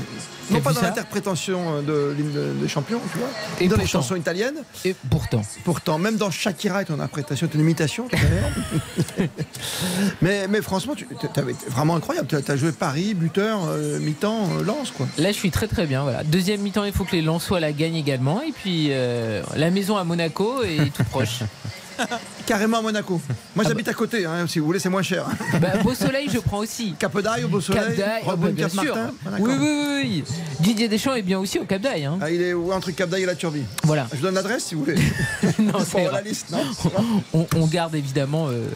Non 0.50 0.60
pas 0.60 0.74
dans 0.74 0.82
l'interprétation 0.82 1.82
de 1.82 2.14
l'hymne 2.18 2.34
de- 2.34 2.54
des 2.62 2.68
champions, 2.68 3.00
tu 3.14 3.18
vois, 3.20 3.28
Et 3.62 3.68
dans 3.70 3.78
les 3.78 3.88
chansons 3.88 4.16
italiennes. 4.18 4.58
Et 4.84 4.94
pourtant. 5.10 5.42
Pourtant, 5.64 5.98
même 5.98 6.18
dans 6.18 6.30
Shakira, 6.30 6.84
ton 6.84 6.96
interprétation, 6.96 7.48
ton 7.48 7.60
imitation, 7.60 8.08
tout 8.10 8.18
à 8.18 8.20
l'heure. 8.20 9.30
mais, 10.22 10.48
mais 10.50 10.62
franchement, 10.62 10.94
tu 10.96 11.08
avais 11.38 11.56
vraiment 11.70 11.96
incroyable. 11.96 12.28
Tu 12.28 12.52
as 12.52 12.56
joué 12.58 12.72
Paris, 12.72 13.14
buteur, 13.14 13.62
euh, 13.68 14.00
mi-temps, 14.00 14.50
euh, 14.60 14.64
Lens, 14.64 14.92
quoi. 14.92 15.08
Là, 15.18 15.30
je 15.32 15.38
suis 15.38 15.52
très 15.52 15.68
très 15.68 15.86
bien. 15.86 16.04
Voilà. 16.04 16.24
Deuxième 16.24 16.62
mi-temps, 16.62 16.84
il 16.84 16.92
faut 16.94 17.04
que 17.06 17.16
les 17.16 17.22
Lensois 17.22 17.60
la 17.60 17.72
gagnent 17.72 17.96
également. 17.96 18.42
Et 18.42 18.52
puis 18.52 18.88
euh, 18.92 19.42
la 19.56 19.70
maison 19.70 19.98
Monaco 20.04 20.64
est 20.64 20.94
tout 20.94 21.04
proche. 21.06 21.40
Carrément 22.46 22.80
à 22.80 22.82
Monaco. 22.82 23.22
Moi, 23.56 23.66
j'habite 23.68 23.88
à 23.88 23.94
côté, 23.94 24.26
hein, 24.26 24.46
si 24.48 24.60
vous 24.60 24.66
voulez, 24.66 24.80
c'est 24.80 24.90
moins 24.90 25.02
cher. 25.04 25.26
Bah, 25.62 25.78
beau 25.84 25.94
soleil, 25.94 26.30
je 26.34 26.40
prends 26.40 26.58
aussi. 26.60 26.94
Cap 27.00 27.18
d'Aille 27.22 27.44
au 27.44 27.48
beau 27.48 27.62
soleil 27.62 27.84
Cap 27.84 27.96
d'Aille, 27.96 28.22
oh, 28.26 28.30
Robin 28.32 28.46
bah, 28.48 28.52
bien 28.52 28.68
Cap 28.70 28.84
sûr. 28.84 28.96
Martin 28.96 29.14
Ah, 29.26 29.30
d'accord. 29.32 29.48
oui, 29.48 29.54
oui, 29.60 29.68
oui, 29.70 29.98
oui. 30.04 30.24
Didier 30.60 30.88
Deschamps 30.88 31.14
est 31.14 31.22
bien 31.22 31.40
aussi 31.40 31.60
au 31.60 31.66
Cap 31.66 31.82
d'Aille. 31.82 32.06
hein. 32.06 32.18
Ah, 32.22 32.30
il 32.32 32.42
est 32.42 32.54
où 32.54 32.72
entre 32.72 32.92
Cap 32.92 33.10
d'Aille 33.10 33.24
et 33.24 33.26
la 33.28 33.36
Turbie 33.36 33.64
Voilà. 33.84 34.08
Je 34.12 34.18
vous 34.18 34.24
donne 34.24 34.36
l'adresse 34.36 34.66
si 34.66 34.76
vous 34.76 34.84
voulez. 34.86 34.96
non, 35.60 35.72
Pour 35.74 35.82
c'est 35.84 36.12
la 36.12 36.22
liste, 36.22 36.50
non 36.52 36.60
on, 37.34 37.46
on 37.56 37.68
garde 37.68 37.96
évidemment 37.96 38.48
euh, 38.50 38.68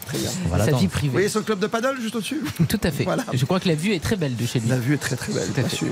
va 0.50 0.58
sa 0.58 0.58
l'attendre. 0.58 0.78
vie 0.78 0.86
Vous 0.86 0.90
privée. 0.92 1.12
voyez 1.12 1.28
son 1.28 1.42
club 1.42 1.58
de 1.58 1.66
paddle 1.66 2.00
juste 2.00 2.14
au-dessus? 2.16 2.40
Tout 2.68 2.80
à 2.82 2.90
fait. 2.90 3.04
Voilà. 3.04 3.24
Je 3.32 3.44
crois 3.44 3.60
que 3.60 3.68
la 3.68 3.74
vue 3.74 3.92
est 3.92 4.02
très 4.02 4.16
belle 4.16 4.36
de 4.36 4.46
chez 4.46 4.60
lui. 4.60 4.68
La 4.68 4.78
vue 4.78 4.94
est 4.94 4.98
très 4.98 5.16
très 5.16 5.32
belle, 5.32 5.46
Tout 5.48 5.60
à 5.60 5.62
bien 5.62 5.68
fait. 5.68 5.76
sûr. 5.76 5.88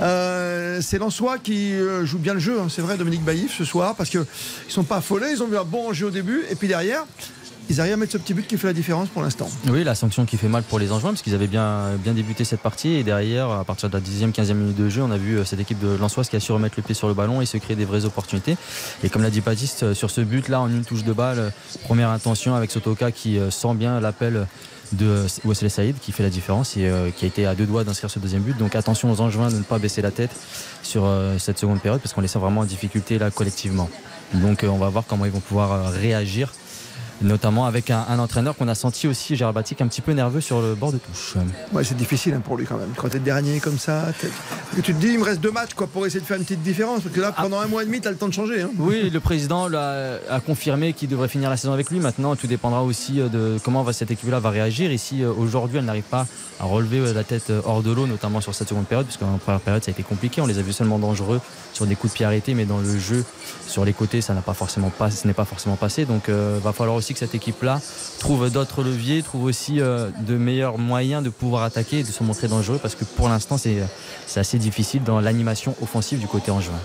Euh, 0.00 0.80
c'est 0.82 0.98
Lensois 0.98 1.38
qui 1.38 1.72
euh, 1.74 2.04
joue 2.04 2.18
bien 2.18 2.34
le 2.34 2.40
jeu, 2.40 2.58
hein, 2.60 2.66
c'est 2.68 2.82
vrai, 2.82 2.96
Dominique 2.96 3.22
Baïf 3.24 3.56
ce 3.56 3.64
soir, 3.64 3.94
parce 3.94 4.10
qu'ils 4.10 4.24
sont 4.68 4.84
pas 4.84 4.96
affolés, 4.96 5.28
ils 5.32 5.42
ont 5.42 5.48
eu 5.52 5.56
un 5.56 5.64
bon 5.64 5.92
jeu 5.92 6.06
au 6.06 6.10
début, 6.10 6.42
et 6.50 6.54
puis 6.54 6.68
derrière, 6.68 7.04
ils 7.68 7.80
arrivent 7.80 7.94
à 7.94 7.96
mettre 7.96 8.12
ce 8.12 8.18
petit 8.18 8.34
but 8.34 8.46
qui 8.46 8.58
fait 8.58 8.66
la 8.66 8.72
différence 8.72 9.08
pour 9.08 9.22
l'instant. 9.22 9.48
Oui, 9.68 9.84
la 9.84 9.94
sanction 9.94 10.24
qui 10.26 10.36
fait 10.36 10.48
mal 10.48 10.62
pour 10.62 10.78
les 10.78 10.92
Angevins, 10.92 11.10
parce 11.10 11.22
qu'ils 11.22 11.34
avaient 11.34 11.46
bien, 11.46 11.96
débuté 12.04 12.44
cette 12.44 12.60
partie. 12.60 12.94
Et 12.94 13.02
derrière, 13.02 13.50
à 13.50 13.64
partir 13.64 13.88
de 13.88 13.96
la 13.96 14.02
10e, 14.02 14.32
15e 14.32 14.54
minute 14.54 14.76
de 14.76 14.88
jeu, 14.88 15.02
on 15.02 15.10
a 15.10 15.16
vu 15.16 15.38
euh, 15.38 15.44
cette 15.44 15.60
équipe 15.60 15.78
de 15.78 15.96
Lensoise 15.96 16.28
qui 16.28 16.36
a 16.36 16.40
su 16.40 16.52
remettre 16.52 16.74
le 16.76 16.82
pied 16.82 16.94
sur 16.94 17.08
le 17.08 17.14
ballon 17.14 17.40
et 17.40 17.46
se 17.46 17.56
créer 17.56 17.76
des 17.76 17.84
vraies 17.84 18.04
opportunités. 18.04 18.56
Et 19.02 19.08
comme 19.08 19.22
l'a 19.22 19.30
dit 19.30 19.40
Baptiste, 19.40 19.84
euh, 19.84 19.94
sur 19.94 20.10
ce 20.10 20.20
but-là, 20.20 20.60
en 20.60 20.68
une 20.68 20.84
touche 20.84 21.04
de 21.04 21.12
balle, 21.12 21.38
euh, 21.38 21.50
première 21.84 22.10
intention 22.10 22.54
avec 22.54 22.70
Sotoka 22.70 23.12
qui 23.12 23.38
sent 23.50 23.74
bien 23.74 24.00
l'appel 24.00 24.46
de 24.92 25.24
Wesley 25.44 25.70
Saïd 25.70 25.96
qui 25.98 26.12
fait 26.12 26.22
la 26.22 26.28
différence 26.28 26.76
et 26.76 26.90
qui 27.16 27.24
a 27.24 27.28
été 27.28 27.46
à 27.46 27.54
deux 27.54 27.64
doigts 27.64 27.82
d'inscrire 27.82 28.10
ce 28.10 28.18
deuxième 28.18 28.42
but. 28.42 28.56
Donc 28.58 28.76
attention 28.76 29.10
aux 29.10 29.20
Angevins 29.20 29.50
de 29.50 29.56
ne 29.56 29.62
pas 29.62 29.78
baisser 29.78 30.02
la 30.02 30.10
tête 30.10 30.30
sur 30.82 31.08
cette 31.38 31.58
seconde 31.58 31.80
période 31.80 32.00
parce 32.00 32.12
qu'on 32.12 32.20
les 32.20 32.28
sent 32.28 32.38
vraiment 32.38 32.60
en 32.60 32.64
difficulté 32.64 33.18
là 33.18 33.30
collectivement. 33.30 33.88
Donc 34.34 34.64
on 34.68 34.76
va 34.76 34.90
voir 34.90 35.04
comment 35.06 35.24
ils 35.24 35.32
vont 35.32 35.40
pouvoir 35.40 35.90
réagir 35.92 36.52
notamment 37.22 37.66
avec 37.66 37.90
un, 37.90 38.04
un 38.08 38.18
entraîneur 38.18 38.56
qu'on 38.56 38.68
a 38.68 38.74
senti 38.74 39.06
aussi, 39.08 39.36
Gérard 39.36 39.52
Batic, 39.52 39.80
un 39.80 39.86
petit 39.88 40.00
peu 40.00 40.12
nerveux 40.12 40.40
sur 40.40 40.60
le 40.60 40.74
bord 40.74 40.92
de 40.92 40.98
touche. 40.98 41.34
Ouais, 41.72 41.84
c'est 41.84 41.96
difficile 41.96 42.34
hein, 42.34 42.42
pour 42.44 42.56
lui 42.56 42.66
quand 42.66 42.76
même. 42.76 42.92
Quand 42.96 43.08
t'es 43.08 43.18
dernier 43.18 43.60
comme 43.60 43.78
ça, 43.78 44.06
tu 44.74 44.82
te 44.94 44.98
dis, 45.00 45.08
il 45.08 45.18
me 45.18 45.24
reste 45.24 45.40
deux 45.40 45.50
matchs 45.50 45.74
quoi, 45.74 45.86
pour 45.86 46.06
essayer 46.06 46.20
de 46.20 46.26
faire 46.26 46.36
une 46.36 46.44
petite 46.44 46.62
différence. 46.62 47.00
Parce 47.02 47.14
que 47.14 47.20
là, 47.20 47.32
pendant 47.32 47.58
un 47.60 47.66
mois 47.66 47.82
et 47.82 47.86
demi, 47.86 48.00
t'as 48.00 48.10
le 48.10 48.16
temps 48.16 48.28
de 48.28 48.34
changer. 48.34 48.62
hein. 48.62 48.70
Oui, 48.78 49.10
le 49.10 49.20
président 49.20 49.68
a 49.72 50.40
confirmé 50.44 50.92
qu'il 50.92 51.08
devrait 51.08 51.28
finir 51.28 51.50
la 51.50 51.56
saison 51.56 51.72
avec 51.72 51.90
lui. 51.90 52.00
Maintenant, 52.00 52.34
tout 52.36 52.46
dépendra 52.46 52.82
aussi 52.82 53.20
euh, 53.20 53.28
de 53.28 53.58
comment 53.62 53.82
va 53.82 53.92
cette 53.92 54.10
équipe-là 54.10 54.40
va 54.40 54.50
réagir. 54.50 54.90
Et 54.90 54.98
si 54.98 55.22
euh, 55.22 55.32
aujourd'hui 55.32 55.78
elle 55.78 55.84
n'arrive 55.84 56.02
pas 56.04 56.26
relever 56.66 56.98
euh, 56.98 57.12
la 57.12 57.24
tête 57.24 57.50
euh, 57.50 57.60
hors 57.64 57.82
de 57.82 57.90
l'eau, 57.90 58.06
notamment 58.06 58.40
sur 58.40 58.54
cette 58.54 58.68
seconde 58.68 58.86
période, 58.86 59.06
parce 59.06 59.18
qu'en 59.18 59.38
première 59.38 59.60
période 59.60 59.82
ça 59.82 59.90
a 59.90 59.92
été 59.92 60.02
compliqué. 60.02 60.40
On 60.40 60.46
les 60.46 60.58
a 60.58 60.62
vus 60.62 60.72
seulement 60.72 60.98
dangereux 60.98 61.40
sur 61.72 61.86
des 61.86 61.94
coups 61.94 62.12
de 62.12 62.16
pied 62.16 62.26
arrêtés, 62.26 62.54
mais 62.54 62.64
dans 62.64 62.78
le 62.78 62.98
jeu, 62.98 63.24
sur 63.66 63.84
les 63.84 63.92
côtés, 63.92 64.20
ça 64.20 64.34
n'a 64.34 64.42
pas 64.42 64.54
forcément 64.54 64.90
pas, 64.90 65.10
ce 65.10 65.26
n'est 65.26 65.34
pas 65.34 65.44
forcément 65.44 65.76
passé. 65.76 66.04
Donc, 66.04 66.28
euh, 66.28 66.58
va 66.62 66.72
falloir 66.72 66.96
aussi 66.96 67.12
que 67.12 67.18
cette 67.18 67.34
équipe-là 67.34 67.80
trouve 68.18 68.50
d'autres 68.50 68.82
leviers, 68.82 69.22
trouve 69.22 69.44
aussi 69.44 69.78
de 69.78 70.36
meilleurs 70.36 70.78
moyens 70.78 71.22
de 71.22 71.30
pouvoir 71.30 71.62
attaquer 71.62 72.00
et 72.00 72.02
de 72.02 72.08
se 72.08 72.22
montrer 72.22 72.48
dangereux, 72.48 72.78
parce 72.80 72.94
que 72.94 73.04
pour 73.04 73.28
l'instant 73.28 73.56
c'est 73.58 73.80
assez 74.36 74.58
difficile 74.58 75.02
dans 75.02 75.20
l'animation 75.20 75.74
offensive 75.82 76.18
du 76.18 76.26
côté 76.26 76.50
angevin. 76.50 76.78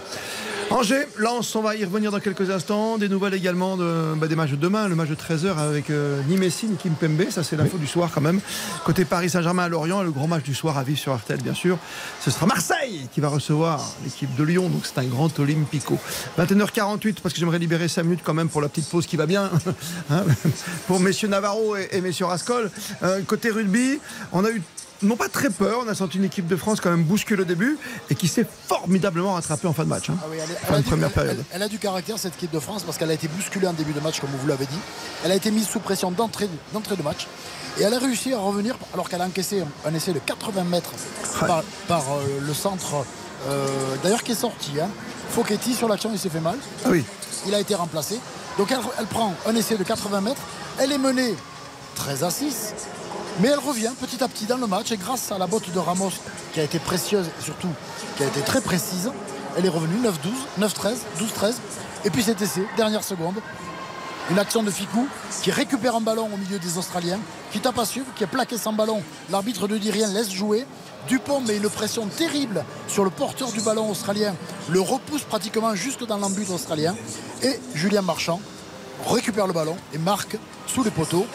Angers, 0.70 1.08
Lens, 1.18 1.56
on 1.56 1.62
va 1.62 1.76
y 1.78 1.86
revenir 1.86 2.12
dans 2.12 2.20
quelques 2.20 2.50
instants. 2.50 2.98
Des 2.98 3.08
nouvelles 3.08 3.34
également 3.34 3.78
de, 3.78 4.14
bah, 4.18 4.28
des 4.28 4.36
matchs 4.36 4.52
de 4.52 4.58
demain, 4.58 4.90
le 4.90 4.96
match 4.96 5.08
de 5.08 5.16
13h 5.16 5.58
avec 5.58 5.90
euh, 5.90 6.22
ni 6.28 6.36
Messi 6.36 6.66
ni 6.68 6.76
Kim 6.76 6.94
Pembe, 6.94 7.30
ça 7.30 7.42
c'est 7.42 7.56
l'info 7.56 7.78
du 7.78 7.88
soir 7.88 8.12
quand 8.14 8.20
même. 8.20 8.42
Côté 8.84 9.06
Paris 9.06 9.30
Saint-Germain 9.30 9.64
à 9.64 9.70
Lorient, 9.70 10.04
le 10.04 10.12
grand 10.12 10.28
match 10.28 10.44
du 10.44 10.54
soir 10.54 10.78
à 10.78 10.84
vivre 10.84 11.00
sur 11.00 11.16
RTL 11.16 11.42
bien 11.42 11.54
sûr. 11.54 11.78
Ce 12.20 12.32
sera 12.32 12.48
Marseille 12.48 13.08
qui 13.14 13.22
va 13.22 13.30
recevoir 13.30 13.94
l'équipe 14.04 14.36
de 14.36 14.44
Lyon, 14.44 14.68
donc 14.68 14.82
c'est 14.84 15.00
un 15.00 15.06
grand 15.06 15.40
Olympico. 15.40 15.98
21h48 16.38 17.16
parce 17.24 17.34
que 17.34 17.40
j'aimerais 17.40 17.60
libérer 17.60 17.88
5 17.88 18.04
minutes 18.04 18.22
quand 18.24 18.34
même 18.34 18.50
pour 18.50 18.62
la 18.62 18.68
petite 18.68 18.90
pause 18.90 19.08
qui 19.08 19.16
va 19.16 19.26
bien. 19.26 19.50
Hein, 20.10 20.24
pour 20.88 21.00
messieurs 21.00 21.28
Navarro 21.28 21.76
et, 21.76 21.90
et 21.92 22.02
messieurs 22.02 22.26
Rascol. 22.26 22.70
Euh, 23.04 23.22
côté 23.24 23.50
rugby, 23.50 24.00
on 24.32 24.46
a 24.46 24.50
eu 24.50 24.62
non 25.04 25.16
pas 25.16 25.30
très 25.30 25.50
peur, 25.50 25.82
on 25.86 25.88
a 25.88 25.96
senti 25.96 26.18
une 26.18 26.24
équipe 26.26 26.48
de 26.48 26.56
France 26.56 26.80
quand 26.82 26.90
même 26.90 27.04
bousculer 27.04 27.42
au 27.44 27.46
début 27.46 27.78
et 28.10 28.16
qui 28.16 28.28
s'est 28.28 28.46
formidablement 28.68 29.34
rattrapée 29.34 29.68
en 29.68 29.74
fin 29.74 29.84
de 29.84 29.90
match. 29.90 30.10
hein. 30.10 30.18
Ah 30.22 30.26
oui, 30.30 30.38
elle, 30.44 30.52
est- 30.52 30.56
Fin 30.56 30.66
elle 30.70 30.74
a 30.74 30.78
de 30.78 30.84
du, 30.84 30.90
première 30.90 31.12
période. 31.12 31.38
elle- 31.38 31.46
elle 31.56 31.64
a 31.64 31.68
du 31.68 31.78
caractère 31.80 32.18
cette 32.18 32.36
équipe 32.36 32.52
de 32.52 32.60
France 32.60 32.84
parce 32.84 32.98
qu'elle 32.98 33.10
a 33.12 33.14
été 33.14 33.28
bousculée 33.28 33.68
en 33.68 33.74
début 33.74 33.94
de 33.94 34.00
match 34.00 34.20
comme 34.20 34.30
vous 34.40 34.48
l'avez 34.48 34.66
dit. 34.66 34.80
Elle 35.24 35.32
a 35.32 35.36
été 35.36 35.52
mise 35.52 35.68
sous 35.68 35.80
pression 35.80 36.12
d'entrée 36.12 36.48
de 36.48 37.04
match 37.04 37.28
et 37.80 37.84
elle 37.84 37.94
a 37.94 38.00
réussi 38.00 38.34
à 38.34 38.40
revenir 38.40 38.76
alors 38.94 39.08
qu'elle 39.10 39.22
a 39.22 39.26
encaissé 39.26 39.64
un 39.86 39.94
essai 39.94 40.14
de 40.14 40.20
80 40.20 40.64
mètres 40.64 40.92
par, 41.40 41.64
par, 41.88 42.02
euh, 42.14 42.22
le 42.46 42.54
centre 42.54 43.06
euh, 43.50 43.68
d'ailleurs 44.04 44.24
qui 44.24 44.32
est 44.32 44.36
sorti. 44.36 44.80
Hein. 44.82 44.90
Focchetti 45.30 45.74
sur 45.76 45.88
l'action 45.88 46.10
il 46.12 46.18
s'est 46.20 46.30
fait 46.30 46.40
mal. 46.40 46.58
Ah 46.86 46.90
oui. 46.90 47.04
Il 47.46 47.54
a 47.54 47.60
été 47.60 47.76
remplacé. 47.76 48.20
Donc 48.58 48.72
elle, 48.72 48.80
elle 49.00 49.06
prend 49.06 49.36
un 49.46 49.56
essai 49.56 49.78
de 49.78 49.84
80 49.84 50.22
mètres. 50.22 50.42
Elle 50.80 50.92
est 50.92 50.98
menée 50.98 51.36
13 51.96 52.24
à 52.24 52.32
6. 52.32 52.74
Mais 53.40 53.50
elle 53.50 53.60
revient 53.60 53.92
petit 54.02 54.24
à 54.24 54.28
petit 54.28 54.46
dans 54.46 54.58
le 54.58 54.66
match 54.66 54.92
et 54.92 54.98
grâce 54.98 55.32
à 55.32 55.38
la 55.38 55.46
botte 55.46 55.72
de 55.72 55.80
Ramos 55.80 56.12
qui 56.54 56.60
a 56.60 56.64
été 56.64 56.80
précieuse 56.80 57.28
et 57.28 57.44
surtout 57.44 57.70
qui 58.16 58.24
a 58.24 58.28
été 58.28 58.42
très 58.42 58.62
précise, 58.62 59.12
elle 59.56 59.66
est 59.66 59.70
revenue 59.70 59.98
9-12, 60.60 60.66
9-13, 60.68 60.96
12-13. 61.20 61.54
Et 62.06 62.10
puis 62.10 62.24
cet 62.24 62.42
essai, 62.42 62.64
dernière 62.78 63.04
seconde, 63.04 63.36
une 64.32 64.40
action 64.40 64.64
de 64.64 64.72
Ficou 64.72 65.08
qui 65.44 65.52
récupère 65.52 65.96
un 65.96 66.02
ballon 66.02 66.30
au 66.34 66.38
milieu 66.38 66.58
des 66.58 66.78
Australiens, 66.80 67.20
qui 67.52 67.60
tape 67.60 67.78
à 67.78 67.86
suivre, 67.86 68.08
qui 68.16 68.24
a 68.24 68.28
plaqué 68.28 68.58
son 68.58 68.74
ballon. 68.74 69.04
L'arbitre 69.30 69.68
ne 69.68 69.78
dit 69.78 69.92
rien, 69.92 70.08
laisse 70.08 70.32
jouer. 70.32 70.66
Dupont 71.08 71.40
met 71.40 71.58
une 71.58 71.70
pression 71.70 72.08
terrible 72.08 72.66
sur 72.88 73.04
le 73.06 73.10
porteur 73.10 73.52
du 73.52 73.62
ballon 73.62 73.90
australien, 73.90 74.36
le 74.68 74.82
repousse 74.82 75.24
pratiquement 75.24 75.74
jusque 75.76 76.06
dans 76.06 76.18
l'embut 76.18 76.50
australien. 76.50 76.96
Et 77.44 77.60
Julien 77.76 78.02
Marchand 78.02 78.42
récupère 79.08 79.48
le 79.48 79.54
ballon 79.54 79.78
et 79.94 79.98
marque 79.98 80.38
sous 80.66 80.84
les 80.84 80.92
poteaux. 80.92 81.26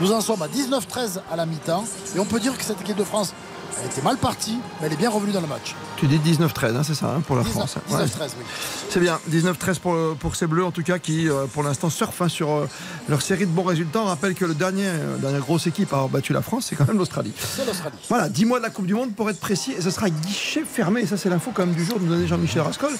Nous 0.00 0.12
en 0.12 0.20
sommes 0.20 0.42
à 0.42 0.46
19-13 0.46 1.20
à 1.30 1.34
la 1.34 1.44
mi-temps. 1.44 1.84
Et 2.14 2.20
on 2.20 2.24
peut 2.24 2.38
dire 2.38 2.56
que 2.56 2.62
cette 2.62 2.80
équipe 2.80 2.96
de 2.96 3.04
France, 3.04 3.34
elle 3.80 3.86
était 3.86 4.02
mal 4.02 4.16
partie, 4.16 4.58
mais 4.80 4.86
elle 4.86 4.92
est 4.92 4.96
bien 4.96 5.10
revenue 5.10 5.32
dans 5.32 5.40
le 5.40 5.48
match. 5.48 5.74
Tu 5.98 6.06
dis 6.06 6.18
19-13, 6.18 6.76
hein, 6.76 6.82
c'est 6.84 6.94
ça, 6.94 7.06
hein, 7.16 7.20
pour 7.26 7.34
la 7.36 7.42
19, 7.42 7.58
France. 7.58 7.76
hein. 7.76 7.80
19-13, 7.90 7.98
Ouais. 7.98 8.26
oui. 8.38 8.44
C'est 8.88 9.00
bien, 9.00 9.18
19-13 9.30 9.78
pour, 9.80 9.96
pour 10.20 10.36
ces 10.36 10.46
Bleus, 10.46 10.64
en 10.64 10.70
tout 10.70 10.82
cas, 10.84 10.98
qui 10.98 11.28
euh, 11.28 11.46
pour 11.52 11.62
l'instant 11.64 11.90
surfent 11.90 12.22
hein, 12.22 12.28
sur 12.28 12.50
euh, 12.50 12.68
leur 13.08 13.20
série 13.20 13.46
de 13.46 13.50
bons 13.50 13.64
résultats. 13.64 14.00
On 14.02 14.04
rappelle 14.04 14.34
que 14.34 14.44
le 14.44 14.54
dernier, 14.54 14.86
euh, 14.86 15.16
dernière 15.18 15.40
grosse 15.40 15.66
équipe 15.66 15.92
à 15.92 15.96
avoir 15.96 16.08
battu 16.08 16.32
la 16.32 16.40
France, 16.42 16.66
c'est 16.68 16.76
quand 16.76 16.86
même 16.86 16.98
l'Australie. 16.98 17.32
C'est 17.38 17.66
l'Australie. 17.66 17.96
Voilà, 18.08 18.28
10 18.28 18.44
mois 18.44 18.58
de 18.58 18.64
la 18.64 18.70
Coupe 18.70 18.86
du 18.86 18.94
Monde 18.94 19.12
pour 19.14 19.28
être 19.28 19.40
précis, 19.40 19.72
et 19.76 19.80
ce 19.80 19.90
sera 19.90 20.08
guichet 20.08 20.62
fermé. 20.64 21.00
Et 21.00 21.06
ça, 21.06 21.16
c'est 21.16 21.28
l'info 21.30 21.50
quand 21.52 21.66
même 21.66 21.74
du 21.74 21.84
jour, 21.84 21.98
nous 22.00 22.08
donnait 22.08 22.28
Jean-Michel 22.28 22.62
Rascol. 22.62 22.92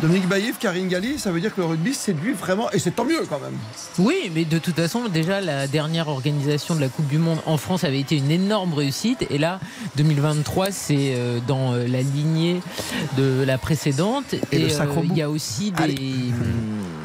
Dominique 0.00 0.28
Baïf, 0.28 0.58
Karine 0.60 0.88
Galli, 0.88 1.18
ça 1.18 1.32
veut 1.32 1.40
dire 1.40 1.52
que 1.54 1.60
le 1.60 1.66
rugby 1.66 1.92
séduit 1.92 2.34
vraiment, 2.34 2.70
et 2.70 2.78
c'est 2.78 2.92
tant 2.92 3.04
mieux 3.04 3.24
quand 3.28 3.40
même. 3.40 3.58
Oui, 3.98 4.30
mais 4.32 4.44
de 4.44 4.58
toute 4.58 4.76
façon, 4.76 5.08
déjà, 5.12 5.40
la 5.40 5.66
dernière 5.66 6.06
organisation 6.08 6.76
de 6.76 6.80
la 6.80 6.88
Coupe 6.88 7.08
du 7.08 7.18
Monde 7.18 7.40
en 7.46 7.56
France 7.56 7.82
avait 7.82 8.00
été 8.00 8.16
une 8.16 8.30
énorme 8.30 8.74
réussite. 8.74 9.26
Et 9.30 9.38
là, 9.38 9.58
2023, 9.96 10.70
c'est 10.70 11.14
euh, 11.16 11.40
dans 11.48 11.72
euh, 11.72 11.86
la 11.88 12.00
lignée 12.02 12.43
de 13.16 13.44
la 13.44 13.58
précédente. 13.58 14.34
Et 14.52 14.58
le 14.58 14.66
euh, 14.66 15.02
il 15.04 15.16
y 15.16 15.22
a 15.22 15.30
aussi 15.30 15.72
des, 15.72 16.32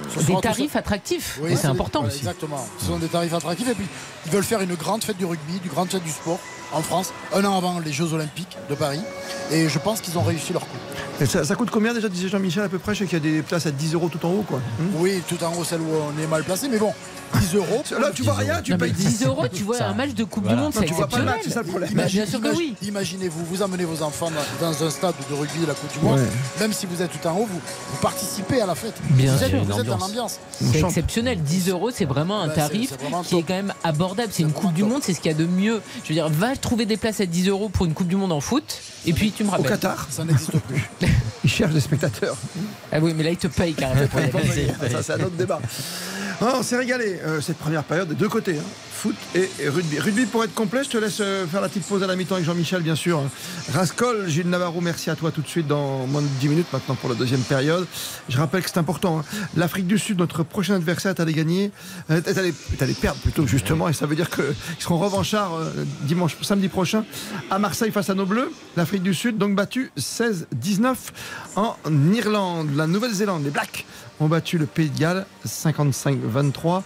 sera 0.10 0.41
tarifs 0.41 0.76
attractifs. 0.76 1.40
Oui, 1.41 1.52
Et 1.52 1.56
c'est 1.56 1.68
important. 1.68 2.02
voilà, 2.02 2.16
Exactement. 2.16 2.66
Ce 2.80 2.86
sont 2.86 2.98
des 2.98 3.07
tarifs 3.07 3.34
attractifs. 3.34 3.70
Et 3.70 3.76
puis, 3.76 3.86
ils 4.26 4.32
veulent 4.32 4.44
faire 4.44 4.61
une 4.61 4.76
grande 4.76 5.03
fête 5.03 5.18
du 5.18 5.26
rugby, 5.26 5.60
du 5.60 5.70
grande 5.70 5.90
fête 5.90 6.03
du 6.03 6.11
sport 6.11 6.40
en 6.72 6.82
France, 6.82 7.14
un 7.34 7.44
an 7.45 7.57
avant 7.57 7.80
les 7.80 7.91
Jeux 7.91 8.14
Olympiques 8.14 8.57
de 8.70 8.76
Paris. 8.76 9.02
Et 9.52 9.68
je 9.70 9.80
pense 9.80 10.02
qu'ils 10.02 10.18
ont 10.18 10.24
réussi 10.24 10.53
leur 10.53 10.61
coup. 10.61 10.78
Et 11.20 11.26
ça, 11.26 11.44
ça 11.44 11.56
coûte 11.56 11.70
combien 11.72 11.94
déjà, 11.94 12.10
disait 12.10 12.30
Jean-Michel, 12.30 12.64
à 12.64 12.70
peu 12.70 12.80
près? 12.80 12.94
Je 12.94 12.99
sais 12.99 13.06
qu'il 13.06 13.26
y 13.26 13.30
a 13.30 13.32
des 13.32 13.41
places 13.41 13.66
à 13.66 13.72
10 13.72 13.95
euros 13.95 14.10
tout 14.10 14.24
en 14.26 14.30
haut, 14.30 14.45
quoi. 14.48 14.60
Hmm 14.80 14.90
Oui, 14.98 15.22
tout 15.28 15.44
en 15.44 15.53
haut, 15.56 15.64
celle 15.64 15.82
où 15.82 15.90
on 15.91 16.22
est 16.22 16.28
mal 16.28 16.44
placé. 16.44 16.70
Mais 16.70 16.78
bon, 16.78 16.94
10 17.40 17.56
euros. 17.56 17.84
Là, 18.00 18.12
tu 18.14 18.24
vois 18.24 18.34
rien, 18.34 18.62
tu 18.62 18.78
payes 18.78 18.92
10 18.92 19.26
euros, 19.26 19.48
tu 19.48 19.64
vois 19.64 19.82
un 19.84 19.94
match 19.94 20.14
de 20.14 20.24
Coupe 20.24 20.48
du 20.48 20.56
Monde, 20.56 20.74
c'est 20.74 20.86
tu 20.86 20.94
vois 20.94 21.08
pas 21.08 21.20
le 21.20 21.26
match, 21.26 21.42
c'est 21.44 21.52
ça 21.52 21.62
le 21.62 21.68
problème. 21.68 21.90
Bah, 21.94 22.06
bien 22.06 22.26
sûr 22.26 22.42
que 22.42 22.56
oui. 22.56 22.76
Imaginez-vous, 22.82 23.46
vous 23.46 23.62
amenez 23.62 23.86
vos 23.86 24.02
enfants 24.04 24.32
dans, 24.62 24.84
un 24.84 24.90
stade 24.90 25.16
de 25.30 25.36
rugby 25.36 25.60
de 25.60 25.68
la 25.68 25.74
Coupe 25.74 25.92
du 25.94 26.06
Monde, 26.06 26.20
même 26.60 26.74
si 26.74 26.86
vous 26.86 27.02
êtes 27.02 27.12
tout 27.12 27.28
en 27.28 27.34
haut, 27.34 27.48
vous, 27.50 27.60
vous 27.60 27.98
participez 28.02 28.62
à 28.62 28.66
la 28.66 28.76
fête. 28.76 28.96
Bien 29.12 29.36
vous 29.36 29.44
êtes, 29.44 29.50
sûr. 29.50 29.64
vous 29.64 29.80
êtes 29.80 29.86
dans 29.86 29.98
l'ambiance. 29.98 30.40
C'est 30.52 30.80
exceptionnel. 30.80 31.42
10 31.42 31.70
euros, 31.70 31.92
c'est 31.92 32.06
vraiment 32.06 32.42
un 32.42 32.50
tarif 32.50 32.94
qui 33.26 33.38
est 33.38 33.44
quand 33.44 33.54
même 33.54 33.74
abordable. 33.84 34.30
C'est 34.32 34.44
une 34.44 34.52
Coupe 34.52 34.74
du. 34.74 34.84
Monde, 34.84 35.02
c'est 35.04 35.14
ce 35.14 35.20
qu'il 35.20 35.32
y 35.32 35.36
a 35.36 35.38
de 35.38 35.46
mieux. 35.46 35.82
Je 36.04 36.10
veux 36.10 36.16
dire, 36.16 36.30
va 36.30 36.56
trouver 36.56 36.86
des 36.86 36.98
places 36.98 37.22
à 37.22 37.26
10 37.26 37.50
euros 37.50 37.70
pour 37.70 37.86
une 37.86 37.94
Coupe 37.94 38.08
du 38.08 38.16
Monde 38.16 38.32
en 38.32 38.42
foot, 38.42 38.82
et 39.06 39.14
puis 39.14 39.32
tu 39.32 39.44
me 39.44 39.50
Au 39.50 39.52
rappelles. 39.52 39.72
Qatar, 39.72 40.08
Ça 40.10 40.24
n'existe 40.24 40.58
plus. 40.60 40.90
ils 41.44 41.50
cherchent 41.50 41.74
des 41.74 41.80
spectateurs. 41.80 42.36
Ah 42.92 42.98
oui, 43.02 43.14
mais 43.16 43.24
là, 43.24 43.32
ils 43.32 43.38
te 43.38 43.48
payent 43.48 43.74
carrément. 43.74 44.08
Ça, 44.92 45.04
c'est 45.04 45.14
un 45.14 45.22
autre 45.22 45.36
débat. 45.36 45.60
Ah, 46.41 46.53
on 46.57 46.64
s'est 46.64 46.78
régalé 46.78 47.20
euh, 47.26 47.41
cette 47.41 47.57
première 47.57 47.84
période 47.84 48.07
des 48.07 48.16
deux 48.16 48.30
côtés, 48.30 48.57
hein. 48.57 48.64
foot 48.94 49.14
et, 49.36 49.49
rugby. 49.68 49.99
Rugby 49.99 50.26
pour 50.26 50.41
être 50.45 50.53
complet, 50.53 50.86
je 50.86 50.90
te 50.90 50.98
laisse 50.98 51.18
euh, 51.20 51.45
faire 51.45 51.60
la 51.60 51.68
petite 51.68 51.84
pause 51.84 52.02
à 52.02 52.07
la 52.07 52.16
mi-temps 52.16 52.36
avec 52.36 52.45
Jean-Michel, 52.45 52.82
bien 52.82 52.95
sûr. 52.95 53.22
Rascol, 53.74 54.26
Gilles 54.30 54.49
Navarro, 54.49 54.80
merci 54.80 55.10
à 55.10 55.18
toi 55.18 55.32
tout 55.32 55.41
de 55.41 55.49
suite 55.49 55.68
dans 55.68 56.07
moins 56.07 56.22
de 56.22 56.28
10 56.40 56.48
minutes 56.48 56.68
maintenant 56.72 56.95
pour 56.95 57.10
la 57.10 57.16
deuxième 57.16 57.41
période. 57.41 57.86
Je 58.30 58.38
rappelle 58.38 58.64
que 58.64 58.70
c'est 58.70 58.80
important. 58.80 59.20
hein. 59.20 59.26
L'Afrique 59.57 59.86
du 59.86 59.98
Sud, 59.98 60.18
notre 60.18 60.44
prochain 60.44 60.76
adversaire, 60.76 61.11
est 61.11 61.20
allé 61.20 61.34
gagner, 61.34 61.72
euh, 62.10 62.22
est 62.26 62.38
allé, 62.38 62.94
perdre 62.94 63.20
plutôt 63.20 63.45
justement, 63.45 63.90
et 63.90 63.94
ça 63.94 64.06
veut 64.06 64.16
dire 64.16 64.30
qu'ils 64.30 64.45
seront 64.80 64.98
revanchards 64.98 65.56
euh, 65.56 65.84
dimanche, 66.03 66.38
samedi 66.41 66.70
prochain 66.70 67.03
à 67.52 67.60
Marseille 67.60 67.91
face 67.91 68.10
à 68.10 68.14
nos 68.14 68.26
Bleus. 68.26 68.49
L'Afrique 68.78 69.03
du 69.03 69.14
Sud, 69.14 69.38
donc 69.38 69.56
battu 69.56 69.91
16-19 69.98 70.95
en 71.57 71.76
Irlande. 72.14 72.70
La 72.78 72.88
Nouvelle-Zélande, 72.88 73.44
les 73.44 73.52
Blacks 73.52 73.86
ont 74.20 74.28
battu 74.28 74.58
le 74.58 74.66
Pays 74.66 74.90
de 74.90 75.00
Galles 75.00 75.26
55-23. 75.48 76.84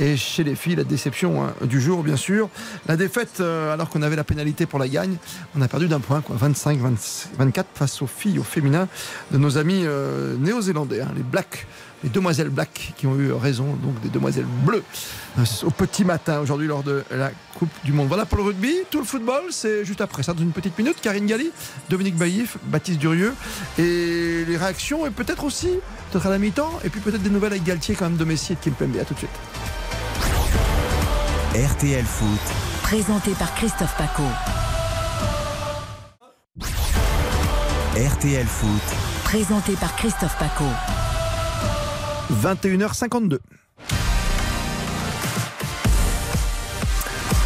Et 0.00 0.16
chez 0.16 0.44
les 0.44 0.54
filles, 0.54 0.76
la 0.76 0.84
déception 0.84 1.42
hein, 1.42 1.54
du 1.62 1.80
jour, 1.80 2.04
bien 2.04 2.16
sûr. 2.16 2.48
La 2.86 2.96
défaite, 2.96 3.40
euh, 3.40 3.72
alors 3.72 3.88
qu'on 3.88 4.02
avait 4.02 4.14
la 4.14 4.22
pénalité 4.22 4.64
pour 4.64 4.78
la 4.78 4.86
gagne, 4.86 5.16
on 5.56 5.60
a 5.60 5.66
perdu 5.66 5.88
d'un 5.88 5.98
point, 5.98 6.20
quoi, 6.20 6.36
25-24 6.36 7.64
face 7.74 8.00
aux 8.00 8.06
filles, 8.06 8.38
au 8.38 8.44
féminin 8.44 8.86
de 9.32 9.38
nos 9.38 9.58
amis 9.58 9.82
euh, 9.84 10.36
néo-zélandais, 10.36 11.00
hein, 11.00 11.08
les 11.16 11.24
Blacks, 11.24 11.66
les 12.04 12.10
demoiselles 12.10 12.50
Black 12.50 12.92
qui 12.96 13.08
ont 13.08 13.16
eu 13.16 13.32
raison, 13.32 13.74
donc 13.82 14.00
des 14.00 14.08
demoiselles 14.08 14.46
bleues, 14.64 14.84
euh, 15.38 15.42
au 15.64 15.70
petit 15.70 16.04
matin 16.04 16.38
aujourd'hui 16.38 16.68
lors 16.68 16.84
de 16.84 17.02
la 17.10 17.32
Coupe 17.58 17.70
du 17.84 17.92
Monde. 17.92 18.06
Voilà 18.06 18.24
pour 18.24 18.38
le 18.38 18.44
rugby. 18.44 18.72
Tout 18.90 19.00
le 19.00 19.04
football, 19.04 19.42
c'est 19.50 19.84
juste 19.84 20.00
après 20.00 20.22
ça, 20.22 20.32
dans 20.32 20.42
une 20.42 20.52
petite 20.52 20.78
minute. 20.78 21.00
Karine 21.00 21.26
Galli, 21.26 21.50
Dominique 21.90 22.16
Baïf, 22.16 22.56
Baptiste 22.66 23.00
Durieux 23.00 23.34
et 23.78 24.44
les 24.46 24.56
réactions, 24.56 25.06
et 25.06 25.10
peut-être 25.10 25.42
aussi, 25.42 25.70
peut-être 26.10 26.26
à 26.26 26.30
la 26.30 26.38
mi-temps, 26.38 26.80
et 26.84 26.88
puis 26.88 27.00
peut-être 27.00 27.22
des 27.22 27.30
nouvelles 27.30 27.52
avec 27.52 27.64
Galtier 27.64 27.94
quand 27.94 28.06
même 28.06 28.16
de 28.16 28.24
Messi 28.24 28.52
et 28.52 28.56
de 28.56 28.60
Kimpembe. 28.60 28.96
À 29.00 29.04
tout 29.04 29.14
de 29.14 29.18
suite. 29.18 29.30
RTL 31.54 32.04
Foot, 32.04 32.40
Présenté 32.82 33.32
par 33.32 33.54
Christophe 33.54 33.96
Paco. 33.96 34.22
RTL 37.96 38.46
Foot, 38.46 38.82
Présenté 39.24 39.72
par 39.72 39.96
Christophe 39.96 40.36
Paco. 40.38 40.64
21h52. 42.30 43.38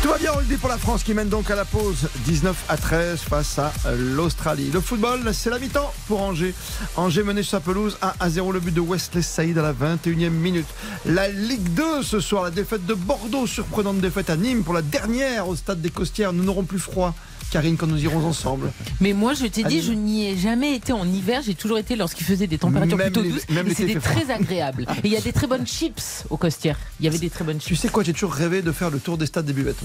Tout 0.02 0.08
va 0.08 0.18
bien 0.18 0.32
au 0.32 0.36
rugby 0.38 0.56
pour 0.56 0.68
la 0.68 0.78
France 0.78 1.04
qui 1.04 1.14
mène 1.14 1.28
donc 1.28 1.48
à 1.48 1.54
la 1.54 1.64
pause 1.64 2.08
19 2.24 2.64
à 2.68 2.76
13 2.76 3.20
face 3.20 3.60
à 3.60 3.72
l'Australie. 3.96 4.68
Le 4.72 4.80
football, 4.80 5.32
c'est 5.32 5.48
la 5.48 5.60
mi-temps 5.60 5.92
pour 6.08 6.20
Angers. 6.22 6.54
Angers 6.96 7.22
mené 7.22 7.44
sur 7.44 7.52
sa 7.52 7.60
pelouse 7.60 7.96
1 8.02 8.14
à 8.18 8.28
0 8.28 8.50
le 8.50 8.58
but 8.58 8.74
de 8.74 8.80
Wesley 8.80 9.22
Saïd 9.22 9.56
à 9.58 9.62
la 9.62 9.72
21e 9.72 10.30
minute. 10.30 10.66
La 11.04 11.28
Ligue 11.28 11.68
2 11.74 12.02
ce 12.02 12.18
soir, 12.18 12.42
la 12.42 12.50
défaite 12.50 12.84
de 12.84 12.94
Bordeaux, 12.94 13.46
surprenante 13.46 14.00
défaite 14.00 14.28
à 14.28 14.36
Nîmes 14.36 14.64
pour 14.64 14.74
la 14.74 14.82
dernière 14.82 15.46
au 15.46 15.54
stade 15.54 15.80
des 15.80 15.90
Costières. 15.90 16.32
Nous 16.32 16.42
n'aurons 16.42 16.64
plus 16.64 16.80
froid. 16.80 17.14
Karine, 17.52 17.76
quand 17.76 17.86
nous 17.86 18.02
irons 18.02 18.24
ensemble. 18.26 18.72
Mais 19.00 19.12
moi, 19.12 19.34
je 19.34 19.42
t'ai 19.42 19.62
dit, 19.62 19.64
Allez. 19.64 19.82
je 19.82 19.92
n'y 19.92 20.26
ai 20.26 20.36
jamais 20.38 20.74
été 20.74 20.92
en 20.94 21.06
hiver. 21.06 21.42
J'ai 21.44 21.54
toujours 21.54 21.76
été 21.76 21.96
lorsqu'il 21.96 22.24
faisait 22.26 22.46
des 22.46 22.56
températures 22.56 22.96
Même 22.96 23.12
plutôt 23.12 23.20
les- 23.22 23.28
douces. 23.30 23.48
même 23.50 23.68
et 23.68 23.74
c'était 23.74 24.00
froid. 24.00 24.22
très 24.22 24.32
agréable. 24.32 24.86
Et 25.04 25.08
il 25.08 25.12
y 25.12 25.16
a 25.16 25.20
des 25.20 25.32
très 25.34 25.46
bonnes 25.46 25.66
chips 25.66 26.24
au 26.30 26.38
Costières. 26.38 26.78
Il 26.98 27.04
y 27.04 27.08
avait 27.08 27.18
des 27.18 27.28
très 27.28 27.44
bonnes 27.44 27.60
chips. 27.60 27.68
Tu 27.68 27.76
sais 27.76 27.88
quoi, 27.88 28.02
j'ai 28.04 28.14
toujours 28.14 28.32
rêvé 28.32 28.62
de 28.62 28.72
faire 28.72 28.88
le 28.90 28.98
tour 28.98 29.18
des 29.18 29.26
stades 29.26 29.44
des 29.44 29.52
buvettes. 29.52 29.76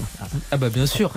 Ah 0.50 0.56
bah 0.56 0.70
bien 0.70 0.86
sûr. 0.86 1.12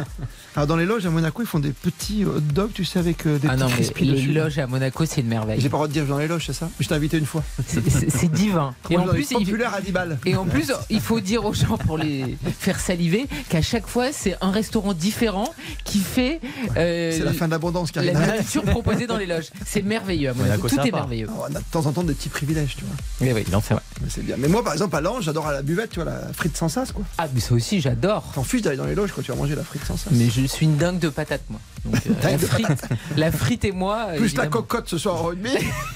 Alors 0.58 0.68
dans 0.68 0.76
les 0.76 0.86
loges 0.86 1.06
à 1.06 1.10
Monaco, 1.10 1.42
ils 1.42 1.48
font 1.48 1.60
des 1.60 1.72
petits 1.72 2.26
hot 2.26 2.42
dogs, 2.42 2.72
tu 2.74 2.84
sais, 2.84 3.00
avec 3.00 3.26
euh, 3.26 3.40
des 3.40 3.48
Ah 3.48 3.52
petits 3.54 3.64
non, 3.64 3.70
mais 3.70 4.06
les 4.06 4.12
dessus. 4.14 4.34
loges 4.34 4.60
à 4.60 4.68
Monaco, 4.68 5.06
c'est 5.06 5.22
une 5.22 5.28
merveille. 5.28 5.62
J'ai 5.62 5.70
pas 5.70 5.78
le 5.78 5.84
droit 5.84 5.88
de 5.88 5.94
dire 5.94 6.06
dans 6.06 6.18
les 6.18 6.28
loges, 6.28 6.48
c'est 6.48 6.54
ça? 6.54 6.70
Je 6.82 6.88
t'ai 6.90 6.96
invité 6.96 7.18
une 7.18 7.26
fois. 7.26 7.46
C'est- 7.66 7.80
divin. 8.34 8.76
Et 8.90 8.98
en 8.98 9.08
plus, 9.08 9.28
il- 9.32 9.46
populaire 9.46 9.74
à 9.74 9.80
10 9.80 9.92
balles. 9.94 10.18
Et 10.26 10.36
en 10.36 10.44
plus, 10.46 10.70
il 10.90 11.00
faut 11.00 11.22
dire 11.22 11.46
aux 11.46 11.54
gens 11.54 11.78
pour 11.78 11.98
les 11.98 12.38
faire 12.60 12.80
saliver 12.82 13.26
qu'à 13.48 13.62
chaque 13.62 13.88
fois, 13.88 14.12
c'est 14.12 14.36
un 14.42 14.52
restaurant 14.52 14.94
différent 14.94 15.54
qui 15.86 16.00
fait. 16.00 16.40
Euh, 16.78 17.12
C'est 17.16 17.24
la 17.24 17.34
fin 17.34 17.46
de 17.46 17.52
l'abondance, 17.52 17.94
La 17.96 18.04
Karine. 18.12 18.20
nourriture 18.20 18.64
proposée 18.64 19.08
dans 19.08 19.18
les 19.18 19.26
loges. 19.26 19.50
C'est 19.66 19.82
merveilleux 19.82 20.30
à 20.30 20.34
Monaco. 20.34 20.68
Tout 20.68 20.80
est 20.80 20.92
merveilleux. 20.92 21.28
Oh, 21.30 21.44
on 21.50 21.56
a 21.56 21.60
de 21.60 21.66
temps 21.72 21.86
en 21.86 21.92
temps 21.92 22.04
des 22.04 22.14
petits 22.14 22.30
privilèges, 22.30 22.76
tu 22.78 22.86
vois. 22.86 22.96
Mais 23.22 23.34
oui, 23.34 23.46
en 23.54 23.62
fait. 23.62 23.76
Mais 24.02 24.08
c'est 24.10 24.24
bien. 24.24 24.36
Mais 24.38 24.48
moi, 24.48 24.64
par 24.64 24.74
exemple, 24.74 24.96
à 24.96 25.02
Lange, 25.02 25.24
j'adore 25.24 25.48
à 25.48 25.54
la 25.54 25.62
buvette, 25.62 25.92
tu 25.92 26.02
vois, 26.02 26.12
la 26.12 26.34
frite 26.34 26.58
sans 26.58 26.70
sas, 26.70 26.92
quoi. 26.92 27.04
Ah, 27.18 27.28
mais 27.34 27.40
ça 27.40 27.54
aussi, 27.54 27.82
j'adore. 27.82 28.24
T'en 28.34 28.44
fiches 28.44 28.62
d'aller 28.62 28.78
dans 28.78 28.86
les 28.86 28.96
loges 28.96 29.12
quand 29.16 29.22
tu 29.22 29.32
vas 29.32 29.38
manger 29.38 29.56
la 29.56 29.64
frite 29.64 29.84
sans 29.86 29.98
sas. 29.98 30.12
Mais 30.12 30.30
je 30.30 30.46
suis 30.46 30.66
une 30.66 30.78
dingue 30.78 31.00
de 31.00 31.10
patates, 31.10 31.44
moi. 31.50 31.60
Donc, 31.86 31.96
euh, 32.06 32.14
la, 32.24 32.38
frite, 32.38 32.84
la 33.18 33.32
frite 33.32 33.66
et 33.66 33.72
moi. 33.72 34.08
Plus 34.18 34.36
la 34.36 34.48
cocotte 34.48 34.88
ce 34.88 34.98
soir 35.00 35.20
au 35.24 35.28
rugby, 35.30 35.50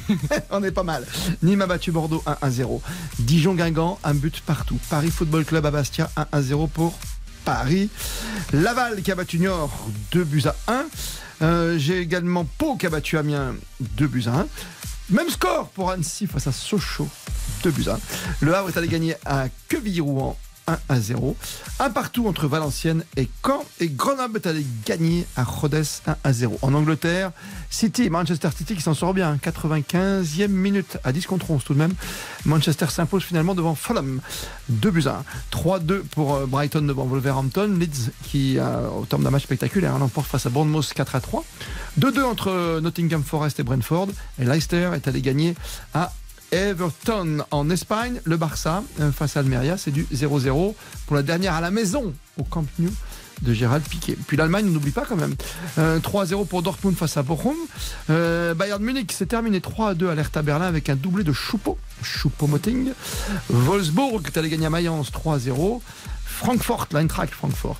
on 0.51 0.63
est 0.63 0.71
pas 0.71 0.81
mal. 0.83 1.05
Nîmes 1.43 1.61
a 1.61 1.67
battu 1.67 1.91
Bordeaux 1.91 2.23
1-1-0. 2.41 2.81
Dijon-Guingamp, 3.19 3.99
un 4.03 4.13
but 4.13 4.41
partout. 4.41 4.79
Paris 4.89 5.11
Football 5.11 5.45
Club 5.45 5.65
à 5.65 5.71
Bastia 5.71 6.09
1-1-0 6.33 6.69
pour 6.69 6.97
Paris. 7.45 7.89
Laval 8.51 9.01
qui 9.01 9.11
a 9.11 9.15
battu 9.15 9.39
Niort 9.39 9.71
2 10.11 10.23
buts 10.23 10.43
à 10.45 10.55
1. 10.67 10.85
Euh, 11.41 11.77
J'ai 11.77 11.99
également 11.99 12.45
Pau 12.57 12.75
qui 12.75 12.87
a 12.87 12.89
battu 12.89 13.17
Amiens 13.17 13.55
2 13.79 14.07
buts 14.07 14.23
à 14.27 14.39
1. 14.39 14.47
Même 15.11 15.29
score 15.29 15.69
pour 15.69 15.91
Annecy 15.91 16.25
face 16.25 16.47
à 16.47 16.51
Sochaux 16.51 17.07
2 17.63 17.71
buts 17.71 17.85
à 17.87 17.93
1. 17.93 17.99
Le 18.41 18.55
Havre 18.55 18.69
est 18.69 18.77
allé 18.77 18.87
gagner 18.87 19.15
à 19.25 19.45
Quevilly-Rouen 19.69 20.37
1 20.67 20.77
à 20.89 20.99
0. 20.99 21.35
Un 21.79 21.89
partout 21.89 22.27
entre 22.27 22.47
Valenciennes 22.47 23.03
et 23.17 23.29
Caen. 23.45 23.63
Et 23.79 23.87
Grenoble 23.87 24.37
est 24.37 24.47
allé 24.47 24.65
gagner 24.85 25.25
à 25.35 25.43
Rodez 25.43 25.83
1 26.07 26.15
à 26.23 26.33
0. 26.33 26.59
En 26.61 26.73
Angleterre, 26.73 27.31
City, 27.69 28.09
Manchester 28.09 28.49
City 28.55 28.75
qui 28.75 28.81
s'en 28.81 28.93
sort 28.93 29.13
bien. 29.13 29.37
95e 29.37 30.47
minute 30.47 30.97
à 31.03 31.11
10 31.11 31.25
contre 31.25 31.51
11 31.51 31.63
tout 31.63 31.73
de 31.73 31.79
même. 31.79 31.93
Manchester 32.45 32.87
s'impose 32.89 33.23
finalement 33.23 33.55
devant 33.55 33.75
Fulham. 33.75 34.21
2 34.69 34.91
buts 34.91 35.07
à 35.07 35.23
1. 35.53 35.57
3-2 35.57 35.99
pour 36.03 36.35
euh, 36.35 36.45
Brighton 36.45 36.81
devant 36.81 37.05
Wolverhampton. 37.05 37.75
Leeds 37.79 38.11
qui, 38.23 38.57
euh, 38.57 38.87
au 38.89 39.05
terme 39.05 39.23
d'un 39.23 39.31
match 39.31 39.43
spectaculaire, 39.43 39.95
hein, 39.95 39.99
l'emporte 39.99 40.27
face 40.27 40.45
à 40.45 40.49
Bournemouth 40.49 40.93
4 40.93 41.15
à 41.15 41.21
3. 41.21 41.43
2-2 41.99 42.23
entre 42.23 42.51
euh, 42.51 42.81
Nottingham 42.81 43.23
Forest 43.23 43.59
et 43.59 43.63
Brentford. 43.63 44.09
Et 44.39 44.45
Leicester 44.45 44.91
est 44.95 45.07
allé 45.07 45.21
gagner 45.21 45.55
à 45.93 46.11
Everton 46.51 47.39
en 47.51 47.69
Espagne, 47.69 48.21
le 48.23 48.37
Barça 48.37 48.83
euh, 48.99 49.11
face 49.11 49.37
à 49.37 49.41
Almeria, 49.41 49.77
c'est 49.77 49.91
du 49.91 50.03
0-0 50.13 50.73
pour 51.07 51.15
la 51.15 51.23
dernière 51.23 51.53
à 51.53 51.61
la 51.61 51.71
maison 51.71 52.13
au 52.37 52.43
Camp 52.43 52.65
Nou 52.79 52.91
de 53.41 53.53
Gérald 53.53 53.83
Piquet. 53.83 54.17
Puis 54.27 54.37
l'Allemagne, 54.37 54.65
on 54.67 54.71
n'oublie 54.71 54.91
pas 54.91 55.05
quand 55.05 55.15
même. 55.15 55.35
Euh, 55.77 55.99
3-0 55.99 56.47
pour 56.47 56.61
Dortmund 56.61 56.95
face 56.95 57.17
à 57.17 57.23
Bochum. 57.23 57.55
Euh, 58.09 58.53
Bayern 58.53 58.81
Munich 58.81 59.11
s'est 59.11 59.25
terminé 59.25 59.59
3-2 59.59 60.09
à 60.09 60.15
l'Hertha 60.15 60.41
Berlin 60.41 60.65
avec 60.65 60.89
un 60.89 60.95
doublé 60.95 61.23
de 61.23 61.33
Choupo, 61.33 61.77
Choupo-Moting. 62.03 62.91
Wolfsburg 63.49 64.21
est 64.25 64.37
allé 64.37 64.49
gagner 64.49 64.67
à 64.67 64.69
Mayence 64.69 65.11
3-0. 65.11 65.81
Francfort, 66.25 66.87
l'Eintracht 66.91 67.33
Francfort, 67.33 67.79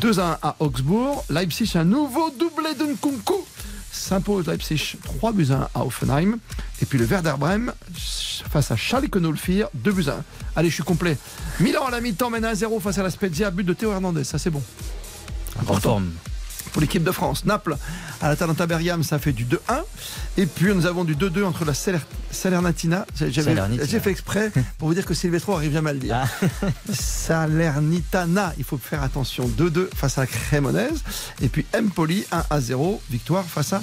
2-1 0.00 0.38
à 0.42 0.56
Augsbourg. 0.58 1.24
Leipzig, 1.30 1.72
un 1.76 1.84
nouveau 1.84 2.30
doublé 2.30 2.74
de 2.74 2.84
Nkunku 2.84 3.34
s'impose 3.92 4.46
Leipzig 4.46 4.96
3 5.04 5.32
buts 5.32 5.48
à 5.50 5.70
1 5.74 5.80
à 5.80 5.84
Offenheim. 5.84 6.38
Et 6.80 6.86
puis 6.86 6.98
le 6.98 7.04
Werder 7.04 7.34
Bremen 7.38 7.72
face 7.94 8.70
à 8.70 8.76
Schalke 8.76 9.18
04, 9.20 9.70
2 9.74 9.92
buts 9.92 10.08
à 10.08 10.12
1. 10.12 10.24
Allez, 10.56 10.68
je 10.70 10.74
suis 10.74 10.82
complet. 10.82 11.16
Milan 11.60 11.84
à 11.86 11.90
la 11.90 12.00
mi-temps 12.00 12.30
mène 12.30 12.44
1-0 12.44 12.80
face 12.80 12.98
à 12.98 13.02
la 13.02 13.10
Spezia, 13.10 13.50
but 13.50 13.64
de 13.64 13.72
Théo 13.72 13.92
Hernandez, 13.92 14.24
ça 14.24 14.38
c'est 14.38 14.50
bon. 14.50 14.62
Forme. 15.80 16.10
Pour 16.72 16.80
l'équipe 16.80 17.04
de 17.04 17.12
France, 17.12 17.44
Naples 17.44 17.76
à 18.22 18.28
l'Atalanta 18.28 18.66
Bergame, 18.66 19.02
ça 19.02 19.18
fait 19.18 19.32
du 19.32 19.44
2-1. 19.44 19.58
Et 20.38 20.46
puis 20.46 20.74
nous 20.74 20.86
avons 20.86 21.04
du 21.04 21.14
2-2 21.14 21.44
entre 21.44 21.64
la 21.66 21.74
Saler- 21.74 21.98
Salernitana. 22.30 23.04
J'ai 23.86 24.00
fait 24.00 24.10
exprès 24.10 24.50
pour 24.78 24.88
vous 24.88 24.94
dire 24.94 25.04
que 25.04 25.12
Silvestro 25.14 25.54
arrive 25.54 25.72
jamais 25.74 25.90
à 25.90 25.92
le 25.92 25.98
dire. 25.98 26.14
Salernitana, 26.92 28.54
il 28.58 28.64
faut 28.64 28.78
faire 28.78 29.02
attention. 29.02 29.46
2-2 29.48 29.88
face 29.94 30.16
à 30.18 30.22
la 30.22 30.26
Crémonaise. 30.26 31.02
Et 31.42 31.48
puis 31.48 31.66
Empoli 31.76 32.24
1-0, 32.50 33.00
victoire 33.10 33.44
face 33.44 33.72
à 33.74 33.82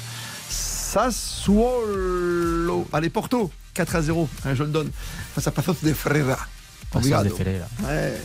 Sassuolo. 1.50 2.88
Allez, 2.94 3.10
Porto 3.10 3.52
4-0, 3.76 4.28
hein, 4.46 4.56
je 4.56 4.64
le 4.64 4.70
donne, 4.70 4.90
face 5.36 5.48
à 5.48 5.52
Pasos 5.52 5.76
de 5.84 5.94
Ferreira. 5.94 6.40
Ouais. 7.84 8.20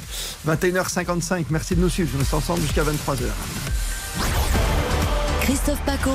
21h55, 0.48 1.44
merci 1.50 1.76
de 1.76 1.80
nous 1.82 1.90
suivre. 1.90 2.08
Je 2.14 2.18
reste 2.18 2.32
ensemble 2.32 2.62
jusqu'à 2.62 2.82
23h. 2.82 3.24
Christophe 5.42 5.80
Paco. 5.84 6.10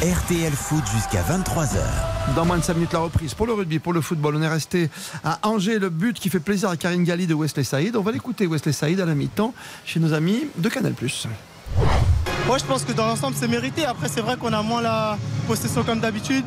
RTL 0.00 0.52
Foot 0.52 0.84
jusqu'à 0.94 1.22
23h. 1.22 2.34
Dans 2.36 2.44
moins 2.44 2.58
de 2.58 2.62
5 2.62 2.74
minutes, 2.74 2.92
la 2.92 3.00
reprise 3.00 3.34
pour 3.34 3.46
le 3.46 3.52
rugby, 3.52 3.78
pour 3.78 3.92
le 3.92 4.00
football. 4.00 4.36
On 4.36 4.42
est 4.42 4.48
resté 4.48 4.90
à 5.24 5.38
Angers, 5.42 5.78
le 5.78 5.88
but 5.90 6.18
qui 6.18 6.30
fait 6.30 6.38
plaisir 6.38 6.68
à 6.68 6.76
Karine 6.76 7.02
Galli 7.02 7.26
de 7.26 7.34
Wesley 7.34 7.64
Saïd. 7.64 7.96
On 7.96 8.02
va 8.02 8.12
l'écouter, 8.12 8.46
Wesley 8.46 8.72
Saïd, 8.72 9.00
à 9.00 9.06
la 9.06 9.14
mi-temps, 9.14 9.54
chez 9.84 9.98
nos 9.98 10.12
amis 10.12 10.46
de 10.56 10.68
Canal. 10.68 10.94
Moi, 12.46 12.58
je 12.58 12.64
pense 12.64 12.84
que 12.84 12.92
dans 12.92 13.06
l'ensemble, 13.06 13.36
c'est 13.38 13.48
mérité. 13.48 13.84
Après, 13.84 14.08
c'est 14.08 14.20
vrai 14.20 14.36
qu'on 14.36 14.52
a 14.52 14.62
moins 14.62 14.82
la 14.82 15.18
possession 15.46 15.82
comme 15.82 16.00
d'habitude. 16.00 16.44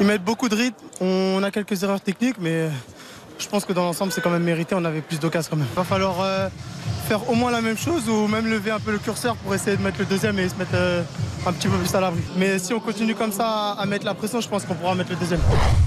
Ils 0.00 0.06
mettent 0.06 0.24
beaucoup 0.24 0.48
de 0.48 0.54
rythme. 0.54 0.76
On 1.00 1.42
a 1.42 1.50
quelques 1.50 1.82
erreurs 1.82 2.00
techniques, 2.00 2.36
mais 2.40 2.70
je 3.38 3.48
pense 3.48 3.64
que 3.64 3.72
dans 3.72 3.84
l'ensemble, 3.84 4.12
c'est 4.12 4.20
quand 4.20 4.30
même 4.30 4.42
mérité. 4.44 4.74
On 4.74 4.84
avait 4.84 5.00
plus 5.00 5.18
d'occasions 5.20 5.50
quand 5.50 5.56
même. 5.56 5.66
Il 5.72 5.76
va 5.76 5.84
falloir 5.84 6.16
euh, 6.20 6.48
faire 7.06 7.28
au 7.30 7.34
moins 7.34 7.50
la 7.50 7.60
même 7.60 7.76
chose 7.78 8.08
ou 8.08 8.26
même 8.26 8.46
lever 8.46 8.70
un 8.70 8.80
peu 8.80 8.92
le 8.92 8.98
curseur 8.98 9.36
pour 9.36 9.54
essayer 9.54 9.76
de 9.76 9.82
mettre 9.82 9.98
le 9.98 10.04
deuxième 10.06 10.38
et 10.38 10.48
se 10.48 10.54
mettre 10.56 10.72
euh, 10.74 11.02
un 11.46 11.52
petit 11.52 11.68
peu 11.68 11.76
plus 11.78 11.94
à 11.94 12.00
l'abri. 12.00 12.20
Mais 12.36 12.58
si 12.58 12.72
on 12.74 12.80
continue 12.80 13.14
comme 13.14 13.32
ça 13.32 13.72
à 13.72 13.86
mettre 13.86 14.04
la 14.04 14.14
pression, 14.14 14.40
je 14.40 14.48
pense 14.48 14.64
qu'on 14.64 14.74
pourra 14.74 14.94
mettre 14.94 15.10
le 15.10 15.16
deuxième. 15.16 15.40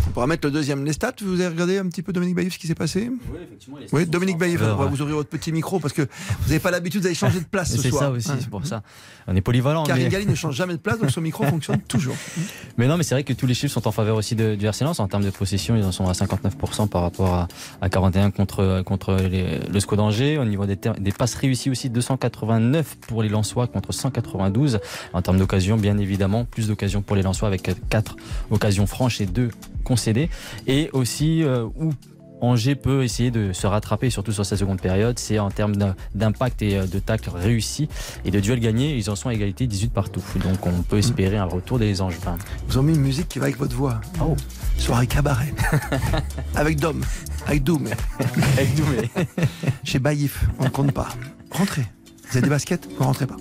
On 0.08 0.12
pourra 0.12 0.28
mettre 0.28 0.46
le 0.48 0.52
deuxième. 0.52 0.84
Les 0.86 0.94
stats, 0.94 1.14
vous 1.22 1.40
avez 1.40 1.48
regardé 1.50 1.78
un 1.78 1.88
petit 1.88 2.02
peu 2.02 2.12
Dominique 2.14 2.36
Baïf, 2.36 2.54
ce 2.54 2.60
qui 2.60 2.68
s'est 2.68 2.76
passé? 2.76 3.10
Oui, 3.32 3.38
effectivement. 3.44 3.78
Oui, 3.92 4.06
Dominique 4.06 4.38
Baïf, 4.38 4.60
faveur, 4.60 4.76
on 4.76 4.80
va 4.80 4.86
ouais. 4.86 4.92
vous 4.92 5.02
ouvrir 5.02 5.18
votre 5.18 5.30
petit 5.30 5.52
micro 5.52 5.80
parce 5.80 5.94
que 5.94 6.02
vous 6.02 6.48
n'avez 6.48 6.60
pas 6.60 6.72
l'habitude 6.72 7.02
d'aller 7.02 7.16
changer 7.16 7.40
de 7.40 7.46
place 7.46 7.72
ce 7.72 7.78
C'est 7.82 7.90
soir. 7.90 8.04
ça 8.04 8.12
aussi, 8.12 8.30
Hein. 8.32 8.38
c'est 8.40 8.50
pour 8.50 8.66
ça. 8.66 8.82
On 9.28 9.36
est 9.36 9.42
polyvalent. 9.42 9.84
Karine 9.84 10.04
mais... 10.06 10.10
Galli 10.10 10.26
ne 10.26 10.36
change 10.36 10.56
jamais 10.56 10.74
de 10.74 10.80
place, 10.80 11.00
donc 11.00 11.12
son 11.12 11.22
micro 11.22 11.44
fonctionne 11.46 11.80
toujours. 11.82 12.16
Mais 12.78 12.88
non, 12.88 12.98
mais 12.98 13.04
c'est 13.04 13.14
vrai 13.16 13.24
que 13.24 13.34
tous 13.34 13.46
les 13.46 13.54
chiffres 13.54 13.74
sont 13.74 13.88
en 13.88 13.92
faveur 13.92 14.16
aussi 14.16 14.36
de, 14.36 14.56
du 14.56 14.66
RC 14.66 14.84
Lens. 14.86 15.00
En 15.00 15.08
termes 15.08 15.24
de 15.24 15.30
possession, 15.30 15.76
ils 15.76 15.84
en 15.84 15.92
sont 15.92 16.08
à 16.08 16.14
59% 16.14 16.88
par 16.88 17.02
rapport 17.04 17.34
à, 17.34 17.41
à 17.82 17.90
41 17.90 18.32
contre, 18.32 18.82
contre 18.86 19.18
le 19.22 19.80
SCO 19.80 19.96
d'Angers. 19.96 20.38
Au 20.38 20.46
niveau 20.46 20.66
des, 20.66 20.76
des 20.76 21.12
passes 21.12 21.36
réussies 21.36 21.70
aussi, 21.70 21.90
289 21.90 22.98
pour 23.08 23.24
les 23.24 23.30
Lensois 23.30 23.68
contre 23.68 23.92
192. 23.92 24.80
En 25.14 25.22
termes 25.22 25.38
d'occasions, 25.38 25.78
bien 25.78 25.98
évidemment, 25.98 26.46
plus 26.46 26.68
d'occasions 26.68 27.02
pour 27.02 27.16
les 27.16 27.22
Lensois 27.22 27.48
avec 27.48 27.72
4 27.90 28.16
occasions 28.50 28.88
franches 28.88 29.22
et 29.22 29.26
2 29.26 29.50
concédées. 29.84 30.30
Et 30.68 30.90
aussi, 30.94 31.44
euh, 31.44 31.66
où 31.80 31.92
Angers 32.42 32.76
peut 32.76 33.04
essayer 33.04 33.32
de 33.32 33.54
se 33.54 33.68
rattraper, 33.68 34.10
surtout 34.10 34.32
sur 34.32 34.46
sa 34.46 34.58
seconde 34.58 34.82
période, 34.82 35.20
c'est 35.20 35.40
en 35.40 35.52
termes 35.52 35.76
d'impact 36.16 36.62
et 36.64 36.78
euh, 36.78 36.88
de 36.88 37.00
tacle 37.00 37.30
réussi 37.34 37.88
et 38.26 38.32
de 38.32 38.40
duel 38.40 38.60
gagné, 38.60 38.96
ils 38.98 39.10
en 39.10 39.16
sont 39.16 39.30
à 39.30 39.34
égalité 39.34 39.68
18 39.68 39.94
partout. 39.94 40.24
Donc 40.44 40.66
on 40.66 40.82
peut 40.82 40.98
espérer 40.98 41.38
un 41.38 41.46
retour 41.46 41.80
des 41.80 42.02
Angevins. 42.02 42.38
Vous 42.68 42.80
ont 42.80 42.84
mis 42.84 42.96
une 42.96 43.02
musique 43.02 43.30
qui 43.30 43.40
va 43.40 43.46
avec 43.46 43.58
votre 43.58 43.76
voix. 43.76 44.02
Oh, 44.20 44.36
soirée 44.78 45.08
cabaret. 45.08 45.54
avec 46.56 46.80
Dom, 46.80 47.02
avec 47.46 47.64
Doom. 47.64 47.88
avec 48.58 48.76
Doom. 48.76 48.96
Chez 49.84 50.00
Baïf, 50.00 50.46
on 50.60 50.66
ne 50.66 50.70
compte 50.70 50.92
pas. 50.92 51.10
Rentrez. 51.52 51.86
Vous 52.30 52.38
avez 52.38 52.42
des 52.42 52.50
baskets 52.50 52.88
Vous 52.98 53.04
rentrez 53.04 53.28
pas. 53.28 53.38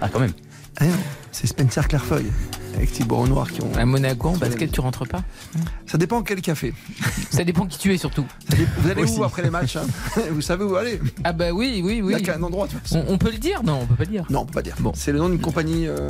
Ah, 0.00 0.08
quand 0.08 0.20
même. 0.20 0.32
Ah 0.78 0.86
non, 0.86 0.92
c'est 1.32 1.46
Spencer 1.46 1.86
Clairefeuille 1.86 2.30
avec 2.74 2.92
Thibaut 2.92 3.26
Noir 3.26 3.50
qui 3.50 3.60
ont. 3.62 3.70
À 3.76 3.84
Monaco, 3.84 4.28
en 4.28 4.36
basket, 4.36 4.70
tu 4.72 4.80
rentres 4.80 5.06
pas? 5.06 5.22
Ça 5.86 5.98
dépend 5.98 6.22
quel 6.22 6.40
café. 6.40 6.72
Ça 7.30 7.44
dépend 7.44 7.66
qui 7.66 7.78
tu 7.78 7.92
es 7.94 7.98
surtout. 7.98 8.24
Vous 8.78 8.90
allez 8.90 9.02
Aussi. 9.02 9.18
où 9.18 9.24
après 9.24 9.42
les 9.42 9.50
matchs 9.50 9.76
hein? 9.76 9.86
Vous 10.30 10.40
savez 10.40 10.64
où 10.64 10.76
aller 10.76 11.00
Ah 11.24 11.32
bah 11.32 11.50
oui, 11.52 11.80
oui, 11.84 12.00
oui. 12.02 12.02
Il 12.02 12.06
n'y 12.06 12.14
a 12.14 12.20
qu'un 12.20 12.42
endroit. 12.42 12.66
de 12.66 12.72
toute 12.72 12.82
façon. 12.82 13.04
On, 13.08 13.14
on 13.14 13.18
peut 13.18 13.30
le 13.30 13.38
dire? 13.38 13.62
Non, 13.62 13.80
on 13.82 13.86
peut 13.86 13.94
pas 13.96 14.04
le 14.04 14.10
dire. 14.10 14.24
Non, 14.30 14.40
on 14.40 14.46
peut 14.46 14.52
pas 14.54 14.62
dire. 14.62 14.76
C'est 14.94 15.12
le 15.12 15.18
nom 15.18 15.28
d'une 15.28 15.40
compagnie 15.40 15.86
euh, 15.86 16.08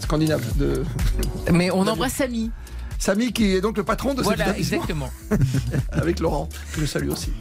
scandinave 0.00 0.42
de. 0.58 0.82
Mais 1.52 1.70
on 1.70 1.86
embrasse 1.86 2.14
Samy. 2.14 2.50
Samy 2.98 3.32
qui 3.32 3.54
est 3.54 3.60
donc 3.60 3.76
le 3.76 3.84
patron 3.84 4.14
de 4.14 4.22
Voilà, 4.22 4.46
cet 4.54 4.60
établissement. 4.70 4.76
exactement. 4.78 5.10
Avec 5.92 6.20
Laurent, 6.20 6.48
que 6.72 6.80
je 6.80 6.86
salue 6.86 7.10
aussi. 7.10 7.32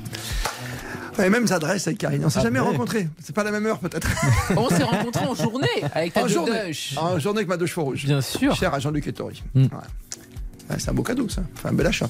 Enfin, 1.13 1.23
les 1.23 1.29
mêmes 1.29 1.45
adresses 1.51 1.87
avec 1.87 1.99
Karine. 1.99 2.23
On 2.25 2.29
s'est 2.29 2.39
Ah 2.39 2.43
jamais 2.43 2.59
ouais. 2.59 2.65
rencontrés. 2.67 3.07
C'est 3.21 3.35
pas 3.35 3.43
la 3.43 3.51
même 3.51 3.65
heure 3.67 3.79
peut-être. 3.79 4.09
On 4.57 4.67
s'est 4.67 4.83
rencontrés 4.83 5.25
en 5.25 5.35
journée 5.35 5.67
avec 5.93 6.13
ta 6.13 6.23
en 6.23 6.27
journée. 6.27 6.67
douche. 6.67 6.93
En 6.97 7.19
journée 7.19 7.39
avec 7.39 7.49
ma 7.49 7.57
douche 7.57 7.77
rouge. 7.77 8.05
Bien 8.05 8.19
sûr. 8.21 8.55
Cher 8.55 8.73
à 8.73 8.79
Jean-Luc 8.79 9.05
Ettori. 9.07 9.43
Mm. 9.53 9.61
Ouais. 9.63 9.67
Ouais, 10.69 10.75
c'est 10.79 10.89
un 10.89 10.93
beau 10.93 11.03
cadeau 11.03 11.29
ça. 11.29 11.43
Enfin, 11.55 11.69
un 11.69 11.73
bel 11.73 11.85
achat. 11.87 12.09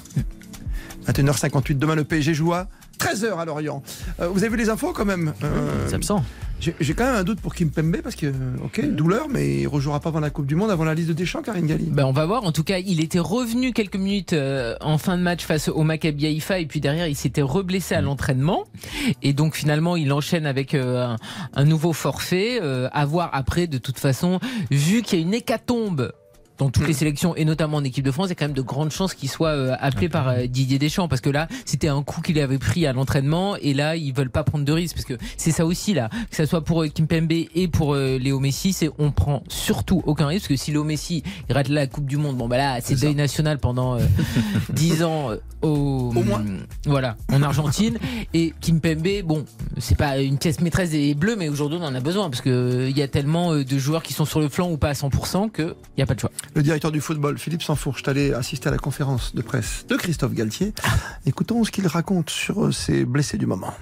21h58 1.07 1.77
demain 1.77 1.95
le 1.95 2.03
PSG 2.05 2.33
joue 2.33 2.53
à 2.53 2.67
13h 3.03 3.37
à 3.37 3.45
Lorient. 3.45 3.83
Euh, 4.19 4.27
vous 4.27 4.39
avez 4.43 4.49
vu 4.49 4.57
les 4.57 4.69
infos 4.69 4.93
quand 4.93 5.05
même 5.05 5.33
euh, 5.43 5.87
C'est 5.87 5.95
absent. 5.95 6.23
J'ai 6.59 6.73
j'ai 6.79 6.93
quand 6.93 7.03
même 7.03 7.15
un 7.15 7.23
doute 7.25 7.41
pour 7.41 7.53
Kim 7.53 7.69
Pembe 7.69 7.97
parce 8.01 8.15
que, 8.15 8.27
ok, 8.63 8.85
douleur, 8.85 9.27
mais 9.27 9.57
il 9.57 9.63
ne 9.63 9.67
rejouera 9.67 9.99
pas 9.99 10.07
avant 10.09 10.21
la 10.21 10.29
Coupe 10.29 10.45
du 10.45 10.55
Monde, 10.55 10.71
avant 10.71 10.85
la 10.85 10.93
liste 10.93 11.09
de 11.09 11.13
Deschamps, 11.13 11.41
Karine 11.41 11.67
Galli. 11.67 11.87
Ben, 11.91 12.05
on 12.05 12.13
va 12.13 12.25
voir. 12.25 12.45
En 12.45 12.53
tout 12.53 12.63
cas, 12.63 12.77
il 12.77 13.01
était 13.01 13.19
revenu 13.19 13.73
quelques 13.73 13.97
minutes 13.97 14.31
euh, 14.31 14.75
en 14.79 14.97
fin 14.97 15.17
de 15.17 15.23
match 15.23 15.43
face 15.43 15.67
au 15.67 15.83
Maccabi 15.83 16.25
Haïfa 16.25 16.59
et 16.59 16.65
puis 16.65 16.79
derrière, 16.79 17.07
il 17.07 17.17
s'était 17.17 17.41
reblessé 17.41 17.95
à 17.95 18.01
l'entraînement. 18.01 18.63
Et 19.21 19.33
donc 19.33 19.55
finalement, 19.55 19.97
il 19.97 20.13
enchaîne 20.13 20.45
avec 20.45 20.73
euh, 20.73 21.05
un, 21.05 21.17
un 21.53 21.65
nouveau 21.65 21.91
forfait. 21.91 22.59
Euh, 22.61 22.87
à 22.93 23.05
voir 23.05 23.29
après, 23.33 23.67
de 23.67 23.77
toute 23.77 23.99
façon, 23.99 24.39
vu 24.71 25.01
qu'il 25.01 25.19
y 25.19 25.21
a 25.21 25.25
une 25.25 25.33
hécatombe 25.33 26.13
dans 26.63 26.69
toutes 26.69 26.87
les 26.87 26.93
sélections 26.93 27.35
et 27.35 27.43
notamment 27.43 27.77
en 27.77 27.83
équipe 27.83 28.05
de 28.05 28.11
France, 28.11 28.27
il 28.27 28.29
y 28.29 28.31
a 28.31 28.35
quand 28.35 28.45
même 28.45 28.55
de 28.55 28.61
grandes 28.61 28.91
chances 28.91 29.13
qu'il 29.13 29.29
soit 29.29 29.49
euh, 29.49 29.75
appelé 29.79 30.07
par 30.07 30.29
euh, 30.29 30.45
Didier 30.47 30.79
Deschamps 30.79 31.09
parce 31.09 31.21
que 31.21 31.29
là, 31.29 31.49
c'était 31.65 31.89
un 31.89 32.01
coup 32.03 32.21
qu'il 32.21 32.39
avait 32.39 32.57
pris 32.57 32.85
à 32.85 32.93
l'entraînement 32.93 33.57
et 33.57 33.73
là, 33.73 33.97
ils 33.97 34.13
veulent 34.13 34.29
pas 34.29 34.43
prendre 34.43 34.63
de 34.63 34.71
risques 34.71 34.95
parce 34.95 35.05
que 35.05 35.15
c'est 35.35 35.51
ça 35.51 35.65
aussi 35.65 35.93
là, 35.93 36.09
que 36.29 36.35
ça 36.35 36.45
soit 36.45 36.63
pour 36.63 36.83
euh, 36.83 36.87
Kimpembe 36.87 37.31
et 37.31 37.67
pour 37.67 37.95
euh, 37.95 38.17
Léo 38.17 38.39
Messi, 38.39 38.71
c'est 38.71 38.89
on 38.97 39.11
prend 39.11 39.43
surtout 39.49 40.01
aucun 40.05 40.27
risque 40.27 40.47
parce 40.47 40.59
que 40.59 40.63
si 40.63 40.71
Léo 40.71 40.85
Messi 40.85 41.23
il 41.49 41.53
rate 41.53 41.67
la 41.67 41.85
Coupe 41.87 42.05
du 42.05 42.15
Monde, 42.15 42.37
bon 42.37 42.47
bah 42.47 42.57
là, 42.57 42.79
c'est 42.81 42.99
deuil 42.99 43.15
national 43.15 43.59
pendant 43.59 43.97
euh, 43.97 44.05
10 44.73 45.03
ans 45.03 45.31
au, 45.61 46.11
moins. 46.11 46.43
voilà, 46.85 47.17
en 47.31 47.41
Argentine. 47.41 47.97
Et 48.33 48.53
Kimpembe, 48.61 49.23
bon, 49.25 49.43
c'est 49.77 49.97
pas 49.97 50.19
une 50.19 50.37
pièce 50.37 50.61
maîtresse 50.61 50.91
des 50.91 51.13
Bleus 51.13 51.35
mais 51.37 51.49
aujourd'hui 51.49 51.77
on 51.81 51.85
en 51.85 51.95
a 51.95 51.99
besoin 51.99 52.29
parce 52.29 52.41
que 52.41 52.87
il 52.89 52.97
y 52.97 53.01
a 53.01 53.07
tellement 53.07 53.53
de 53.55 53.77
joueurs 53.77 54.03
qui 54.03 54.13
sont 54.13 54.25
sur 54.25 54.39
le 54.39 54.49
flanc 54.49 54.69
ou 54.71 54.77
pas 54.77 54.89
à 54.89 54.93
100% 54.93 55.51
que 55.51 55.75
il 55.97 55.99
y 55.99 56.03
a 56.03 56.05
pas 56.05 56.15
de 56.15 56.19
choix. 56.19 56.31
Le 56.55 56.61
directeur 56.61 56.91
du 56.91 57.01
football, 57.01 57.39
Philippe 57.39 57.63
Sanfourche, 57.63 58.03
allé 58.05 58.31
assister 58.31 58.69
à 58.69 58.71
la 58.71 58.77
conférence 58.77 59.33
de 59.33 59.41
presse 59.41 59.85
de 59.87 59.95
Christophe 59.95 60.33
Galtier. 60.33 60.71
Écoutons 61.25 61.63
ce 61.63 61.71
qu'il 61.71 61.87
raconte 61.87 62.29
sur 62.29 62.65
euh, 62.65 62.71
ses 62.71 63.05
blessés 63.05 63.39
du 63.39 63.47
moment. 63.47 63.73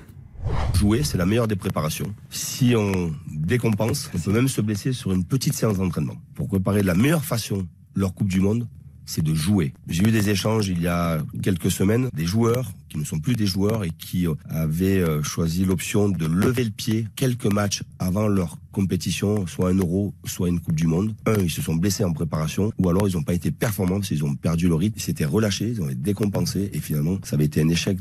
Jouer, 0.75 1.03
c'est 1.03 1.17
la 1.17 1.25
meilleure 1.25 1.49
des 1.49 1.57
préparations. 1.57 2.15
Si 2.29 2.73
on 2.77 3.13
décompense, 3.29 4.09
on 4.15 4.19
peut 4.19 4.31
même 4.31 4.47
se 4.47 4.61
blesser 4.61 4.93
sur 4.93 5.11
une 5.11 5.25
petite 5.25 5.53
séance 5.53 5.77
d'entraînement. 5.77 6.15
Pour 6.33 6.47
préparer 6.47 6.81
de 6.81 6.87
la 6.87 6.95
meilleure 6.95 7.25
façon 7.25 7.67
leur 7.93 8.13
Coupe 8.13 8.29
du 8.29 8.39
Monde, 8.39 8.67
c'est 9.11 9.21
de 9.21 9.33
jouer. 9.33 9.73
J'ai 9.89 10.07
eu 10.07 10.11
des 10.11 10.29
échanges 10.29 10.69
il 10.69 10.81
y 10.81 10.87
a 10.87 11.21
quelques 11.43 11.69
semaines, 11.69 12.09
des 12.13 12.25
joueurs 12.25 12.71
qui 12.87 12.97
ne 12.97 13.03
sont 13.03 13.19
plus 13.19 13.35
des 13.35 13.45
joueurs 13.45 13.83
et 13.83 13.89
qui 13.89 14.27
euh, 14.27 14.33
avaient 14.49 14.99
euh, 14.99 15.21
choisi 15.21 15.65
l'option 15.65 16.09
de 16.09 16.25
lever 16.25 16.63
le 16.63 16.69
pied 16.69 17.07
quelques 17.15 17.45
matchs 17.45 17.83
avant 17.99 18.27
leur 18.27 18.57
compétition, 18.71 19.47
soit 19.47 19.69
un 19.69 19.75
euro, 19.75 20.13
soit 20.25 20.49
une 20.49 20.59
Coupe 20.59 20.75
du 20.75 20.87
Monde. 20.87 21.13
Un, 21.25 21.35
ils 21.35 21.49
se 21.49 21.61
sont 21.61 21.75
blessés 21.75 22.03
en 22.03 22.13
préparation, 22.13 22.71
ou 22.77 22.89
alors 22.89 23.07
ils 23.07 23.15
n'ont 23.15 23.23
pas 23.23 23.33
été 23.33 23.51
performants 23.51 23.95
parce 23.95 24.09
qu'ils 24.09 24.23
ont 24.23 24.35
perdu 24.35 24.67
le 24.67 24.75
rythme, 24.75 24.95
ils 24.97 25.01
s'étaient 25.01 25.25
relâchés, 25.25 25.69
ils 25.69 25.81
ont 25.81 25.89
été 25.89 25.95
décompensés, 25.95 26.69
et 26.73 26.79
finalement, 26.79 27.17
ça 27.23 27.35
avait 27.35 27.45
été 27.45 27.61
un 27.61 27.69
échec 27.69 27.97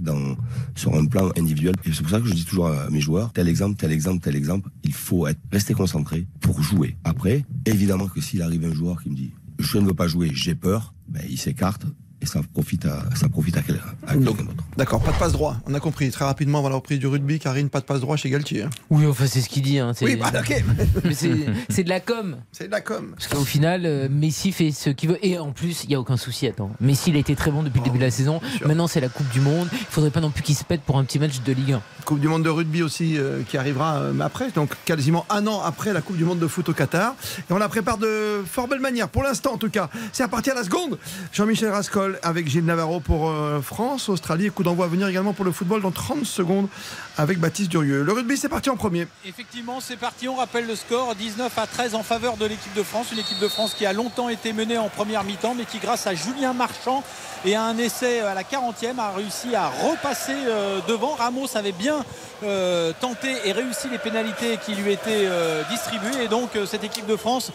sur 0.76 0.94
un 0.94 1.06
plan 1.06 1.30
individuel. 1.36 1.74
Et 1.84 1.92
c'est 1.92 2.02
pour 2.02 2.10
ça 2.10 2.20
que 2.20 2.26
je 2.26 2.34
dis 2.34 2.44
toujours 2.44 2.68
à 2.68 2.88
mes 2.90 3.00
joueurs, 3.00 3.32
tel 3.32 3.48
exemple, 3.48 3.76
tel 3.76 3.90
exemple, 3.90 4.22
tel 4.22 4.36
exemple, 4.36 4.70
il 4.84 4.92
faut 4.92 5.26
rester 5.50 5.74
concentré 5.74 6.26
pour 6.40 6.62
jouer. 6.62 6.96
Après, 7.02 7.44
évidemment 7.66 8.06
que 8.06 8.20
s'il 8.20 8.42
arrive 8.42 8.64
un 8.64 8.74
joueur 8.74 9.02
qui 9.02 9.10
me 9.10 9.16
dit, 9.16 9.32
je 9.60 9.78
ne 9.78 9.86
veux 9.86 9.94
pas 9.94 10.08
jouer, 10.08 10.30
j'ai 10.32 10.54
peur, 10.54 10.94
ben, 11.10 11.22
il 11.28 11.38
s'écarte, 11.38 11.84
et 12.22 12.26
ça 12.26 12.40
profite 12.52 12.86
à, 12.86 13.04
ça 13.16 13.28
profite 13.28 13.56
à, 13.56 13.62
quel- 13.62 13.80
à 14.06 14.12
quelqu'un 14.14 14.30
d'autre. 14.44 14.64
D'accord, 14.76 15.00
pas 15.02 15.12
de 15.12 15.16
passe 15.18 15.32
droit. 15.32 15.56
On 15.66 15.74
a 15.74 15.80
compris 15.80 16.10
très 16.10 16.24
rapidement 16.24 16.58
avant 16.58 16.68
la 16.68 16.76
reprise 16.76 16.98
du 16.98 17.06
rugby, 17.06 17.38
Karine, 17.38 17.68
pas 17.70 17.80
de 17.80 17.84
passe 17.84 18.00
droit 18.00 18.16
chez 18.16 18.30
Galtier. 18.30 18.62
hein. 18.64 18.70
Oui, 18.90 19.06
enfin 19.06 19.26
c'est 19.26 19.40
ce 19.40 19.48
qu'il 19.48 19.62
dit. 19.62 19.78
Hein, 19.78 19.92
Oui, 20.02 20.16
bah, 20.16 20.30
ok. 20.38 20.64
Mais 21.04 21.14
c'est 21.14 21.84
de 21.84 21.88
la 21.88 22.00
com. 22.00 22.36
C'est 22.52 22.66
de 22.66 22.70
la 22.72 22.80
com. 22.80 23.12
Parce 23.16 23.28
qu'au 23.28 23.44
final, 23.44 23.82
euh, 23.86 24.08
Messi 24.10 24.52
fait 24.52 24.70
ce 24.72 24.90
qu'il 24.90 25.08
veut. 25.10 25.18
Et 25.24 25.38
en 25.38 25.52
plus, 25.52 25.84
il 25.84 25.88
n'y 25.88 25.94
a 25.94 26.00
aucun 26.00 26.16
souci. 26.16 26.46
Attends, 26.46 26.70
Messi, 26.80 27.10
il 27.10 27.16
a 27.16 27.18
été 27.20 27.34
très 27.36 27.50
bon 27.50 27.62
depuis 27.62 27.78
le 27.80 27.84
début 27.84 27.98
de 27.98 28.04
la 28.04 28.10
saison. 28.10 28.40
Maintenant, 28.64 28.86
c'est 28.86 29.00
la 29.00 29.08
Coupe 29.08 29.28
du 29.30 29.40
Monde. 29.40 29.68
Il 29.72 29.78
faudrait 29.88 30.10
pas 30.10 30.20
non 30.20 30.30
plus 30.30 30.42
qu'il 30.42 30.54
se 30.56 30.64
pète 30.64 30.82
pour 30.82 30.98
un 30.98 31.04
petit 31.04 31.18
match 31.18 31.40
de 31.42 31.52
Ligue 31.52 31.72
1. 31.72 31.82
Coupe 32.04 32.20
du 32.20 32.28
Monde 32.28 32.42
de 32.42 32.48
rugby 32.48 32.82
aussi 32.82 33.16
euh, 33.18 33.42
qui 33.48 33.56
arrivera 33.56 33.98
euh, 33.98 34.20
après, 34.20 34.50
donc 34.50 34.74
quasiment 34.84 35.26
un 35.30 35.46
an 35.46 35.60
après 35.62 35.92
la 35.92 36.00
Coupe 36.00 36.16
du 36.16 36.24
Monde 36.24 36.38
de 36.38 36.46
foot 36.46 36.68
au 36.68 36.72
Qatar. 36.74 37.14
Et 37.38 37.52
on 37.52 37.58
la 37.58 37.68
prépare 37.68 37.98
de 37.98 38.42
fort 38.50 38.68
belle 38.68 38.80
manière, 38.80 39.08
pour 39.08 39.22
l'instant 39.22 39.52
en 39.54 39.58
tout 39.58 39.70
cas. 39.70 39.88
C'est 40.12 40.22
à 40.22 40.28
partir 40.28 40.54
de 40.54 40.58
la 40.58 40.64
seconde. 40.64 40.98
Jean-Michel 41.32 41.68
Rascol 41.70 42.09
avec 42.22 42.48
Gilles 42.48 42.64
Navarro 42.64 43.00
pour 43.00 43.30
euh, 43.30 43.60
France, 43.60 44.08
Australie. 44.08 44.50
Coup 44.50 44.62
d'envoi 44.62 44.86
à 44.86 44.88
venir 44.88 45.06
également 45.06 45.32
pour 45.32 45.44
le 45.44 45.52
football 45.52 45.82
dans 45.82 45.90
30 45.90 46.24
secondes 46.24 46.68
avec 47.16 47.38
Baptiste 47.38 47.70
Durieux. 47.70 48.02
Le 48.02 48.12
rugby, 48.12 48.36
c'est 48.36 48.48
parti 48.48 48.70
en 48.70 48.76
premier. 48.76 49.06
Effectivement, 49.26 49.80
c'est 49.80 49.96
parti. 49.96 50.28
On 50.28 50.36
rappelle 50.36 50.66
le 50.66 50.74
score 50.74 51.14
19 51.14 51.56
à 51.58 51.66
13 51.66 51.94
en 51.94 52.02
faveur 52.02 52.36
de 52.36 52.46
l'équipe 52.46 52.74
de 52.74 52.82
France. 52.82 53.12
Une 53.12 53.18
équipe 53.18 53.38
de 53.38 53.48
France 53.48 53.74
qui 53.74 53.86
a 53.86 53.92
longtemps 53.92 54.28
été 54.28 54.52
menée 54.52 54.78
en 54.78 54.88
première 54.88 55.24
mi-temps, 55.24 55.54
mais 55.54 55.64
qui, 55.64 55.78
grâce 55.78 56.06
à 56.06 56.14
Julien 56.14 56.52
Marchand 56.52 57.02
et 57.44 57.54
à 57.54 57.62
un 57.62 57.78
essai 57.78 58.20
à 58.20 58.34
la 58.34 58.42
40e, 58.42 58.98
a 58.98 59.12
réussi 59.12 59.54
à 59.54 59.68
repasser 59.68 60.36
euh, 60.46 60.80
devant. 60.88 61.14
Ramos 61.14 61.56
avait 61.56 61.72
bien 61.72 62.04
euh, 62.42 62.92
tenté 63.00 63.28
et 63.44 63.52
réussi 63.52 63.88
les 63.90 63.98
pénalités 63.98 64.58
qui 64.64 64.74
lui 64.74 64.92
étaient 64.92 65.28
distribuées. 65.70 66.24
Et 66.24 66.28
donc, 66.28 66.50
cette 66.66 66.84
équipe 66.84 67.06
de 67.06 67.16
France 67.16 67.52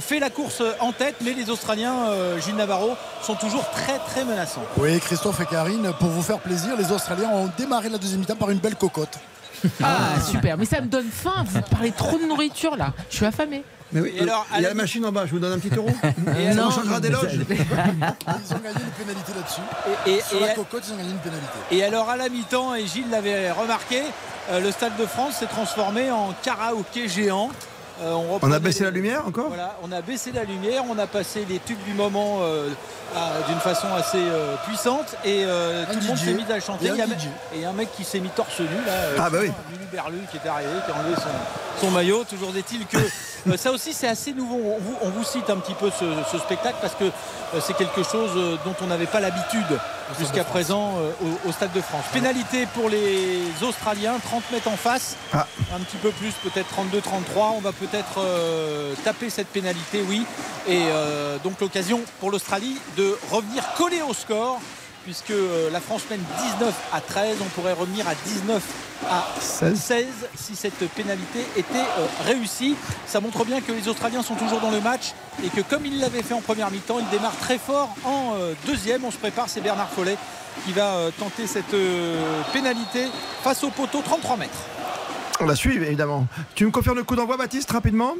fait 0.00 0.18
la 0.18 0.30
course 0.30 0.62
en 0.80 0.92
tête, 0.92 1.16
mais 1.22 1.32
les 1.32 1.50
Australiens, 1.50 2.06
Gilles 2.40 2.56
Navarro, 2.56 2.94
sont 3.22 3.34
toujours 3.34 3.68
très, 3.70 3.97
très 4.06 4.24
menaçants. 4.24 4.62
Oui, 4.76 4.98
Christophe 5.00 5.40
et 5.40 5.46
Karine, 5.46 5.92
pour 5.98 6.08
vous 6.08 6.22
faire 6.22 6.38
plaisir, 6.38 6.76
les 6.76 6.90
Australiens 6.92 7.30
ont 7.30 7.50
démarré 7.56 7.88
la 7.88 7.98
deuxième 7.98 8.20
mi-temps 8.20 8.36
par 8.36 8.50
une 8.50 8.58
belle 8.58 8.76
cocotte. 8.76 9.18
Ah, 9.82 10.20
super. 10.24 10.56
Mais 10.56 10.64
ça 10.64 10.80
me 10.80 10.86
donne 10.86 11.08
faim. 11.10 11.44
Vous 11.46 11.60
parlez 11.62 11.90
trop 11.92 12.16
de 12.18 12.24
nourriture 12.26 12.76
là. 12.76 12.92
Je 13.10 13.16
suis 13.16 13.26
affamé. 13.26 13.64
Mais 13.90 14.00
oui, 14.02 14.12
Et 14.16 14.20
alors, 14.20 14.46
il 14.54 14.60
y 14.60 14.64
a 14.64 14.66
à 14.66 14.70
la 14.70 14.74
machine 14.74 15.04
en 15.06 15.12
bas, 15.12 15.24
je 15.24 15.30
vous 15.32 15.38
donne 15.38 15.52
un 15.54 15.58
petit 15.58 15.74
euro. 15.74 15.88
Et 16.38 16.52
Ça 16.52 16.70
changera 16.70 17.00
des 17.00 17.08
loges. 17.08 17.32
Ils 17.50 18.54
ont 18.54 18.58
gagné 18.58 18.80
une 18.84 19.04
pénalité 19.06 19.32
là-dessus. 19.34 19.60
Et- 20.06 20.10
et- 20.10 20.20
Sur 20.20 20.36
et- 20.42 20.46
la 20.48 20.54
cocotte, 20.54 20.82
ils 20.86 20.92
ont 20.92 20.96
gagné 20.98 21.10
une 21.10 21.18
pénalité. 21.18 21.48
Et 21.70 21.82
alors 21.82 22.10
à 22.10 22.16
la 22.18 22.28
mi-temps, 22.28 22.74
et 22.74 22.86
Gilles 22.86 23.08
l'avait 23.10 23.50
remarqué, 23.50 24.02
euh, 24.50 24.60
le 24.60 24.70
Stade 24.72 24.96
de 24.98 25.06
France 25.06 25.36
s'est 25.36 25.46
transformé 25.46 26.10
en 26.10 26.34
karaoké 26.42 27.08
géant. 27.08 27.48
Euh, 28.02 28.14
On 28.42 28.52
a 28.52 28.58
baissé 28.58 28.80
les- 28.80 28.84
la 28.86 28.90
lumière 28.92 29.26
encore 29.26 29.48
Voilà, 29.48 29.76
on 29.82 29.90
a 29.90 30.00
baissé 30.02 30.30
la 30.32 30.44
lumière, 30.44 30.84
on 30.88 30.98
a 30.98 31.06
passé 31.06 31.44
les 31.48 31.58
tubes 31.58 31.82
du 31.84 31.94
moment 31.94 32.38
euh, 32.42 32.68
d'une 33.48 33.58
façon 33.58 33.88
assez 33.96 34.18
euh, 34.18 34.54
puissante 34.66 35.16
et 35.24 35.42
euh, 35.44 35.84
tout 35.92 35.98
le 36.00 36.06
monde 36.06 36.16
s'est 36.16 36.32
mis 36.34 36.44
à 36.52 36.60
chanter. 36.60 36.86
Et 36.86 36.90
un 36.90 36.94
Il 36.94 36.98
y 36.98 37.02
a, 37.02 37.06
et 37.56 37.64
un 37.64 37.72
mec 37.72 37.88
qui 37.96 38.04
s'est 38.04 38.20
mis 38.20 38.28
torse 38.28 38.60
nu 38.60 38.66
là. 38.86 38.92
euh, 38.92 39.16
Ah 39.18 39.30
bah 39.30 39.38
oui. 39.40 39.50
Lulu 39.72 39.84
Berlu 39.90 40.18
qui 40.30 40.36
est 40.36 40.48
arrivé, 40.48 40.70
qui 40.86 40.92
a 40.92 40.94
enlevé 40.94 41.14
son, 41.16 41.86
son 41.86 41.90
maillot. 41.90 42.24
Toujours 42.24 42.56
est-il 42.56 42.86
que 42.86 42.98
euh, 43.50 43.56
ça 43.56 43.72
aussi 43.72 43.92
c'est 43.92 44.08
assez 44.08 44.32
nouveau. 44.32 44.56
On 44.56 44.78
vous, 44.78 44.96
on 45.02 45.10
vous 45.10 45.24
cite 45.24 45.48
un 45.50 45.56
petit 45.56 45.74
peu 45.74 45.90
ce, 45.90 46.04
ce 46.30 46.38
spectacle 46.38 46.76
parce 46.80 46.94
que 46.94 47.04
euh, 47.04 47.60
c'est 47.60 47.76
quelque 47.76 48.02
chose 48.02 48.30
euh, 48.36 48.56
dont 48.64 48.74
on 48.82 48.86
n'avait 48.86 49.06
pas 49.06 49.20
l'habitude 49.20 49.78
jusqu'à 50.18 50.44
présent 50.44 50.94
au, 51.22 51.48
au 51.48 51.52
Stade 51.52 51.72
de 51.72 51.80
France. 51.82 52.04
Pénalité 52.12 52.66
pour 52.74 52.88
les 52.88 53.42
Australiens, 53.62 54.14
30 54.24 54.42
mètres 54.52 54.68
en 54.68 54.76
face, 54.76 55.16
Ah. 55.34 55.46
un 55.74 55.80
petit 55.80 55.98
peu 55.98 56.10
plus, 56.12 56.32
peut-être 56.42 56.68
32-33. 56.74 57.54
On 57.56 57.60
va 57.60 57.72
peut-être 57.72 58.20
taper 59.04 59.28
cette 59.28 59.48
pénalité, 59.48 60.02
oui. 60.08 60.24
Et 60.66 60.80
donc 61.44 61.60
l'occasion 61.60 62.00
pour 62.20 62.30
l'Australie 62.30 62.78
de 62.96 63.18
revenir 63.30 63.62
coller 63.76 64.00
au 64.00 64.14
score. 64.14 64.60
Puisque 65.08 65.30
euh, 65.30 65.70
la 65.70 65.80
France 65.80 66.02
mène 66.10 66.20
19 66.58 66.74
à 66.92 67.00
13, 67.00 67.38
on 67.40 67.48
pourrait 67.58 67.72
revenir 67.72 68.06
à 68.06 68.12
19 68.14 68.62
à 69.10 69.26
16. 69.40 69.80
16 69.80 70.06
si 70.34 70.54
cette 70.54 70.86
pénalité 70.90 71.46
était 71.56 71.78
euh, 71.78 72.06
réussie. 72.26 72.76
Ça 73.06 73.18
montre 73.18 73.46
bien 73.46 73.62
que 73.62 73.72
les 73.72 73.88
Australiens 73.88 74.22
sont 74.22 74.34
toujours 74.34 74.60
dans 74.60 74.70
le 74.70 74.82
match 74.82 75.14
et 75.42 75.48
que 75.48 75.62
comme 75.62 75.86
ils 75.86 75.98
l'avaient 75.98 76.22
fait 76.22 76.34
en 76.34 76.42
première 76.42 76.70
mi-temps, 76.70 76.98
ils 76.98 77.08
démarrent 77.08 77.38
très 77.38 77.56
fort 77.56 77.88
en 78.04 78.34
euh, 78.34 78.52
deuxième. 78.66 79.02
On 79.02 79.10
se 79.10 79.16
prépare, 79.16 79.48
c'est 79.48 79.62
Bernard 79.62 79.88
Follet 79.88 80.18
qui 80.66 80.74
va 80.74 81.08
tenter 81.18 81.46
cette 81.46 81.74
pénalité 82.52 83.06
face 83.42 83.64
au 83.64 83.70
poteau 83.70 84.02
33 84.02 84.36
mètres. 84.36 84.58
On 85.40 85.46
la 85.46 85.56
suit 85.56 85.76
évidemment. 85.76 86.26
Tu 86.54 86.66
me 86.66 86.70
confirmes 86.70 86.98
le 86.98 87.04
coup 87.04 87.16
d'envoi, 87.16 87.38
Baptiste, 87.38 87.70
rapidement? 87.70 88.12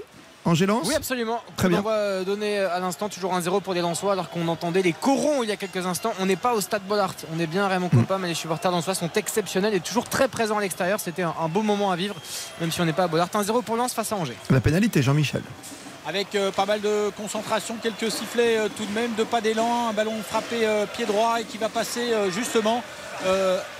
Angélance 0.44 0.86
Oui, 0.89 0.94
absolument. 0.94 1.40
Très 1.56 1.69
bien. 1.69 1.78
d'envoi, 1.78 1.93
euh, 1.93 2.24
donné 2.24 2.59
à 2.59 2.78
l'instant, 2.81 3.09
toujours 3.09 3.35
1-0 3.35 3.60
pour 3.60 3.74
les 3.74 3.81
Lensois, 3.81 4.12
alors 4.12 4.31
qu'on 4.31 4.48
entendait 4.48 4.82
les 4.82 4.93
corons 4.93 5.43
il 5.43 5.48
y 5.48 5.52
a 5.52 5.56
quelques 5.56 5.85
instants. 5.86 6.12
On 6.20 6.27
n'est 6.27 6.36
pas 6.36 6.55
au 6.55 6.60
stade 6.60 6.82
Bollard. 6.89 7.15
On 7.36 7.40
est 7.40 7.47
bien 7.47 7.65
à 7.65 7.69
Raymond 7.69 7.89
Coppa, 7.90 8.19
mais 8.19 8.28
les 8.28 8.35
supporters 8.35 8.70
Lensois 8.70 8.94
sont 8.94 9.10
exceptionnels 9.15 9.74
et 9.74 9.81
toujours 9.81 10.05
très 10.09 10.28
présents 10.28 10.59
à 10.59 10.60
l'extérieur. 10.60 11.01
C'était 11.01 11.23
un, 11.23 11.35
un 11.40 11.48
beau 11.48 11.62
moment 11.62 11.90
à 11.90 11.97
vivre, 11.97 12.15
même 12.60 12.70
si 12.73 12.81
on 12.81 12.85
n'est 12.85 12.93
pas 12.93 13.05
à 13.05 13.09
Bollard. 13.09 13.28
1-0 13.28 13.62
pour 13.62 13.77
Lens 13.77 13.93
face 13.93 14.12
à 14.12 14.16
Angers. 14.16 14.36
La 14.51 14.60
pénalité, 14.60 15.02
Jean-Michel. 15.02 15.43
Avec 16.09 16.35
euh, 16.35 16.51
pas 16.51 16.64
mal 16.64 16.80
de 16.80 17.10
concentration, 17.18 17.76
quelques 17.82 18.10
sifflets 18.10 18.56
euh, 18.56 18.68
tout 18.74 18.86
de 18.86 18.93
même, 18.93 19.12
de 19.14 19.24
pas 19.24 19.43
d'élan, 19.43 19.89
un 19.90 19.93
ballon 19.93 20.14
frappé 20.26 20.60
euh, 20.66 20.86
pied 20.86 21.05
droit 21.05 21.39
et 21.39 21.44
qui 21.44 21.59
va 21.59 21.68
passer 21.68 22.12
justement 22.30 22.82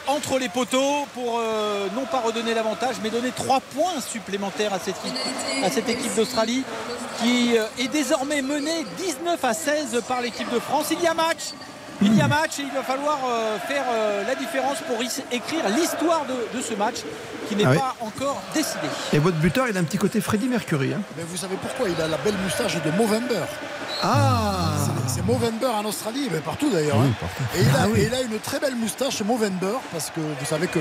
entre 0.09 0.37
les 0.41 0.49
poteaux 0.49 1.07
pour 1.15 1.41
non 1.95 2.05
pas 2.11 2.19
redonner 2.19 2.55
l'avantage 2.55 2.97
mais 3.05 3.09
donner 3.09 3.31
trois 3.31 3.61
points 3.61 4.01
supplémentaires 4.01 4.75
à 4.75 4.81
cette, 4.81 4.97
équipe- 4.97 5.65
à 5.65 5.71
cette 5.71 5.89
équipe 5.89 6.13
d'Australie 6.17 6.65
qui 7.23 7.55
est 7.79 7.87
désormais 7.87 8.43
menée 8.43 8.85
19 8.97 9.45
à 9.45 9.55
16 9.55 10.03
par 10.09 10.23
l'équipe 10.23 10.53
de 10.53 10.59
France. 10.59 10.87
Il 10.91 11.01
y 11.01 11.07
a 11.07 11.15
match 11.15 11.53
Il 12.01 12.15
y 12.15 12.21
a 12.21 12.29
match 12.29 12.59
et 12.61 12.63
il 12.63 12.71
va 12.71 12.83
falloir 12.83 13.19
euh, 13.29 13.59
faire 13.67 13.85
euh, 13.91 14.23
la 14.27 14.35
différence 14.37 14.79
pour 14.87 14.97
écrire 15.03 15.69
l'histoire 15.77 16.25
de, 16.27 16.57
de 16.57 16.63
ce 16.63 16.75
match 16.75 16.97
qui 17.49 17.57
n'est 17.57 17.65
Ah 17.65 17.71
oui. 17.71 17.77
pas 17.79 17.95
encore 18.01 18.41
décidé. 18.55 18.87
Et 19.13 19.19
votre 19.19 19.39
buteur, 19.39 19.67
il 19.69 19.77
a 19.77 19.81
un 19.81 19.85
petit 19.85 19.99
côté 19.99 20.21
Freddie 20.21 20.47
Mercury. 20.49 20.95
hein. 20.95 21.01
Mais 21.17 21.25
vous 21.29 21.37
savez 21.37 21.57
pourquoi? 21.57 21.89
Il 21.89 22.01
a 22.01 22.07
la 22.07 22.19
belle 22.19 22.37
moustache 22.45 22.77
de 22.83 22.91
Movember. 22.93 23.43
Ah 24.03 24.75
C'est- 25.09 25.23
Movember 25.25 25.67
en 25.67 25.85
Australie, 25.87 26.29
mais 26.31 26.39
partout 26.39 26.71
d'ailleurs. 26.71 26.99
Oui, 26.99 27.09
hein. 27.09 27.15
partout. 27.21 27.43
Et, 27.57 27.63
il 27.63 27.69
a, 27.69 27.81
Ah 27.83 27.87
oui. 27.93 28.01
et 28.01 28.07
il 28.07 28.15
a 28.15 28.21
une 28.23 28.39
très 28.39 28.61
belle 28.61 28.77
moustache 28.77 29.21
Movember 29.23 29.79
parce 29.93 30.11
que 30.11 30.21
vous 30.21 30.47
savez 30.47 30.69
que 30.69 30.79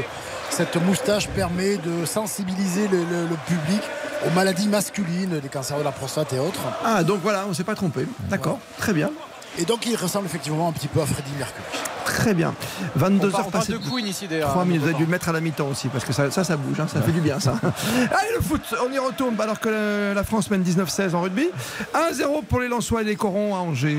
cette 0.52 0.76
moustache 0.76 1.28
permet 1.30 1.78
de 1.78 2.06
sensibiliser 2.06 2.88
le, 2.90 2.98
le- 3.00 3.28
le 3.28 3.36
public 3.48 3.82
aux 4.26 4.30
maladies 4.32 4.68
masculines, 4.68 5.40
les 5.42 5.50
cancers 5.50 5.80
de 5.80 5.84
la 5.84 5.92
prostate 5.92 6.34
et 6.34 6.40
autres. 6.40 6.62
Ah, 6.86 7.04
donc 7.04 7.22
voilà, 7.24 7.46
on 7.46 7.50
ne 7.50 7.54
s'est 7.54 7.64
pas 7.64 7.76
trompé. 7.76 8.06
D'accord, 8.30 8.60
très 8.78 8.94
bien. 8.94 9.10
Et 9.58 9.66
donc 9.66 9.86
il 9.86 9.96
ressemble 9.96 10.26
effectivement 10.28 10.68
un 10.70 10.72
petit 10.72 10.88
peu 10.88 11.02
à 11.02 11.06
Freddie 11.06 11.32
Mercury. 11.38 11.64
Très 12.06 12.34
bien. 12.34 12.54
22 12.96 13.28
On 13.28 13.32
par- 13.32 13.40
heures 13.42 13.48
on 13.48 13.52
parle 13.52 13.66
passées. 13.66 13.74
de 13.74 13.78
Queen 13.90 14.08
ici, 14.08 14.28
d'ailleurs. 14.28 14.50
3 14.52 14.66
minutes, 14.66 14.82
vous 14.82 14.88
avez 14.88 14.98
dû 14.98 15.04
le 15.06 15.10
mettre 15.12 15.30
à 15.30 15.32
la 15.34 15.42
mi-temps 15.42 15.68
aussi, 15.68 15.88
parce 15.90 16.06
que 16.06 16.14
ça, 16.14 16.32
ça, 16.32 16.44
ça 16.44 16.56
bouge, 16.58 16.80
hein, 16.80 16.88
ça 16.92 17.02
fait 17.02 17.12
du 17.12 17.20
bien 17.22 17.40
ça. 17.40 17.56
Allez, 17.62 18.34
le 18.36 18.42
foot, 18.42 18.62
on 18.88 18.92
y 18.92 18.98
retourne, 19.00 19.36
alors 19.40 19.60
que 19.60 20.14
la 20.16 20.24
France 20.24 20.50
mène 20.50 20.64
19-16 20.64 21.14
en 21.16 21.22
rugby. 21.22 21.48
1-0 21.94 22.44
pour 22.46 22.60
les 22.62 22.68
Lensois 22.70 23.02
et 23.02 23.06
les 23.06 23.16
Corons 23.16 23.56
à 23.56 23.60
Angers. 23.60 23.98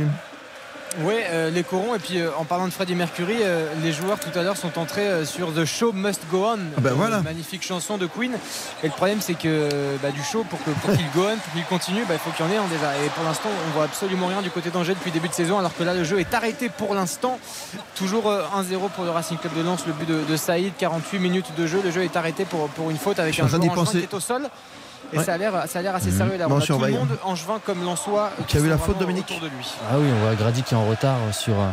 Oui, 1.00 1.14
les 1.52 1.62
corons. 1.62 1.94
Et 1.94 1.98
puis 1.98 2.18
euh, 2.18 2.30
en 2.38 2.44
parlant 2.44 2.66
de 2.66 2.72
Freddie 2.72 2.94
Mercury, 2.94 3.36
euh, 3.42 3.68
les 3.82 3.92
joueurs 3.92 4.18
tout 4.18 4.36
à 4.38 4.42
l'heure 4.42 4.56
sont 4.56 4.78
entrés 4.78 5.06
euh, 5.06 5.24
sur 5.24 5.52
The 5.54 5.64
Show 5.64 5.92
Must 5.92 6.22
Go 6.30 6.44
On. 6.46 6.58
Ah 6.76 6.80
ben 6.80 6.94
une. 6.94 7.22
Magnifique 7.22 7.62
chanson 7.64 7.98
de 7.98 8.06
Queen. 8.06 8.32
Et 8.82 8.86
le 8.86 8.92
problème, 8.92 9.18
c'est 9.20 9.34
que 9.34 9.68
bah, 10.02 10.10
du 10.10 10.22
show, 10.22 10.44
pour 10.48 10.58
que- 10.64 10.70
pour 10.70 10.90
qu'il 10.96 11.06
go 11.14 11.26
on, 11.30 11.36
pour 11.36 11.52
qu'il 11.52 11.64
continue, 11.64 12.04
bah, 12.08 12.14
il 12.14 12.18
faut 12.18 12.30
qu'il 12.30 12.44
y 12.44 12.48
en 12.48 12.52
ait 12.52 12.56
un 12.56 12.66
déjà. 12.68 12.96
Et 13.04 13.08
pour 13.10 13.24
l'instant, 13.24 13.48
on 13.68 13.70
voit 13.74 13.84
absolument 13.84 14.26
rien 14.26 14.42
du 14.42 14.50
côté 14.50 14.70
d'Angers 14.70 14.94
depuis 14.94 15.10
début 15.10 15.28
de 15.28 15.34
saison, 15.34 15.58
alors 15.58 15.76
que 15.76 15.82
là, 15.84 15.94
le 15.94 16.04
jeu 16.04 16.18
est 16.20 16.34
arrêté 16.34 16.68
pour 16.68 16.94
l'instant. 16.94 17.38
Toujours 17.94 18.28
euh, 18.28 18.42
1-0 18.56 18.88
pour 18.90 19.04
le 19.04 19.10
Racing 19.10 19.38
Club 19.38 19.54
de 19.56 19.62
Lens, 19.62 19.84
le 19.86 19.92
but 19.92 20.08
de, 20.08 20.24
de 20.24 20.36
Saïd, 20.36 20.72
48 20.78 21.18
minutes 21.18 21.46
de 21.56 21.66
jeu. 21.66 21.80
Le 21.84 21.90
jeu 21.90 22.02
est 22.02 22.16
arrêté 22.16 22.44
pour, 22.44 22.68
pour 22.70 22.90
une 22.90 22.98
faute 22.98 23.18
avec 23.18 23.34
un 23.38 23.48
joueur 23.48 23.60
qui 23.90 23.98
est 24.04 24.14
au 24.14 24.20
sol. 24.20 24.48
Et 25.12 25.18
Ouais. 25.18 25.24
ça 25.24 25.34
a 25.34 25.38
l'air 25.38 25.54
a 25.54 25.62
assez 25.96 26.10
sérieux 26.10 26.36
là. 26.36 26.48
Bon, 26.48 26.56
On 26.56 26.58
a 26.58 26.60
tout 26.60 26.72
le 26.72 26.78
surveille. 26.78 26.94
monde 26.94 27.18
angevin 27.24 27.58
comme 27.64 27.84
lensois. 27.84 28.30
Tu 28.36 28.42
as 28.42 28.44
qui 28.46 28.56
vu 28.58 28.62
sont 28.64 28.68
la 28.70 28.78
faute, 28.78 28.98
Dominique 28.98 29.24
autour 29.30 29.40
de 29.40 29.46
lui. 29.46 29.66
Ah 29.90 29.94
oui, 29.98 30.06
on 30.14 30.24
voit 30.26 30.34
Grady 30.34 30.62
qui 30.62 30.74
est 30.74 30.76
en 30.76 30.86
retard 30.86 31.16
sur 31.32 31.54
euh, 31.54 31.68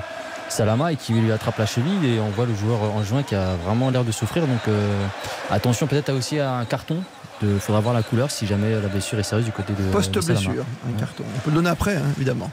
Salama 0.47 0.91
et 0.93 0.95
qui 0.95 1.13
lui 1.13 1.31
attrape 1.31 1.57
la 1.57 1.65
cheville 1.65 2.05
et 2.05 2.19
on 2.19 2.29
voit 2.29 2.45
le 2.45 2.55
joueur 2.55 2.81
en 2.81 3.03
juin 3.03 3.23
qui 3.23 3.35
a 3.35 3.55
vraiment 3.65 3.89
l'air 3.89 4.03
de 4.03 4.11
souffrir. 4.11 4.43
Donc 4.47 4.61
euh, 4.67 5.05
attention 5.51 5.87
peut-être 5.87 6.09
à 6.09 6.13
aussi 6.13 6.39
à 6.39 6.53
un 6.53 6.65
carton. 6.65 7.03
Il 7.41 7.59
faudra 7.59 7.81
voir 7.81 7.93
la 7.93 8.01
couleur 8.03 8.31
si 8.31 8.47
jamais 8.47 8.71
la 8.71 8.87
blessure 8.87 9.19
est 9.19 9.23
sérieuse 9.23 9.45
du 9.45 9.51
côté 9.51 9.73
de 9.73 9.77
Salama. 9.79 9.93
Post-blessure, 9.97 10.63
un 10.87 10.99
carton. 10.99 11.23
On 11.35 11.39
peut 11.39 11.49
le 11.49 11.55
donner 11.55 11.69
après, 11.69 11.97
hein, 11.97 12.03
évidemment. 12.15 12.49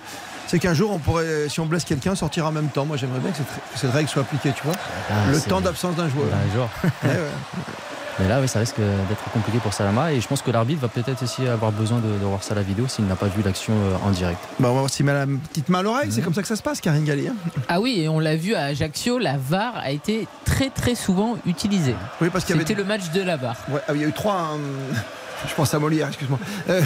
C'est 0.48 0.58
qu'un 0.58 0.74
jour, 0.74 0.90
on 0.90 0.98
pourrait, 0.98 1.48
si 1.48 1.60
on 1.60 1.66
blesse 1.66 1.84
quelqu'un, 1.84 2.14
sortir 2.16 2.46
en 2.46 2.52
même 2.52 2.68
temps. 2.68 2.84
Moi, 2.84 2.96
j'aimerais 2.96 3.20
bien 3.20 3.30
que 3.30 3.38
cette, 3.76 3.92
règle 3.92 4.08
soit 4.08 4.22
appliquée, 4.22 4.52
tu 4.52 4.64
vois. 4.64 4.74
Ah, 5.08 5.30
le 5.30 5.40
temps 5.40 5.60
d'absence 5.60 5.94
d'un 5.94 6.08
joueur. 6.08 6.26
Un 6.26 6.52
joueur. 6.52 6.68
Ouais, 7.04 7.10
ouais. 7.10 7.16
Mais 8.18 8.28
là, 8.28 8.40
oui, 8.40 8.48
ça 8.48 8.58
risque 8.58 8.76
d'être 8.78 9.24
compliqué 9.32 9.58
pour 9.58 9.72
Salama 9.72 10.12
et 10.12 10.20
je 10.20 10.28
pense 10.28 10.42
que 10.42 10.50
l'arbitre 10.50 10.80
va 10.82 10.88
peut-être 10.88 11.22
aussi 11.22 11.46
avoir 11.48 11.72
besoin 11.72 11.98
de, 11.98 12.08
de 12.08 12.24
voir 12.24 12.42
ça 12.42 12.52
à 12.52 12.56
la 12.56 12.62
vidéo 12.62 12.86
s'il 12.88 13.06
n'a 13.06 13.16
pas 13.16 13.26
vu 13.26 13.42
l'action 13.42 13.72
euh, 13.72 13.96
en 14.06 14.10
direct. 14.10 14.38
Bah, 14.60 14.68
on 14.70 14.74
va 14.74 14.80
voir 14.80 14.90
s'il 14.90 15.06
met 15.06 15.14
la 15.14 15.26
petite 15.26 15.68
main 15.70 15.78
à 15.78 15.82
l'oreille. 15.82 16.12
C'est 16.12 16.20
comme 16.22 16.34
ça 16.34 16.42
que 16.42 16.48
ça 16.48 16.56
se 16.56 16.62
passe, 16.62 16.80
Karine 16.80 17.04
Galli. 17.04 17.28
hein. 17.28 17.34
Ah 17.68 17.80
oui, 17.80 18.00
et 18.00 18.08
on 18.08 18.20
l'a 18.20 18.36
vu 18.36 18.54
à 18.54 18.64
Ajaccio, 18.64 19.18
la 19.18 19.36
VAR 19.38 19.76
a 19.76 19.90
été 19.90 20.26
très 20.44 20.68
très 20.70 20.94
souvent 20.94 21.36
utilisée. 21.46 21.94
Oui, 22.20 22.28
parce 22.30 22.44
qu'il 22.44 22.54
y 22.54 22.58
avait 22.58 22.66
C'était 22.66 22.78
le 22.80 22.86
match 22.86 23.10
de 23.12 23.22
la 23.22 23.36
VAR. 23.36 23.56
Ouais, 23.70 23.80
ah 23.88 23.92
oui, 23.92 23.98
il 23.98 24.02
y 24.02 24.04
a 24.04 24.08
eu 24.08 24.12
trois. 24.12 24.34
hein, 24.54 24.58
Je 25.48 25.54
pense 25.54 25.72
à 25.74 25.78
Molière, 25.78 26.08
excuse-moi. 26.08 26.38
Euh, 26.68 26.82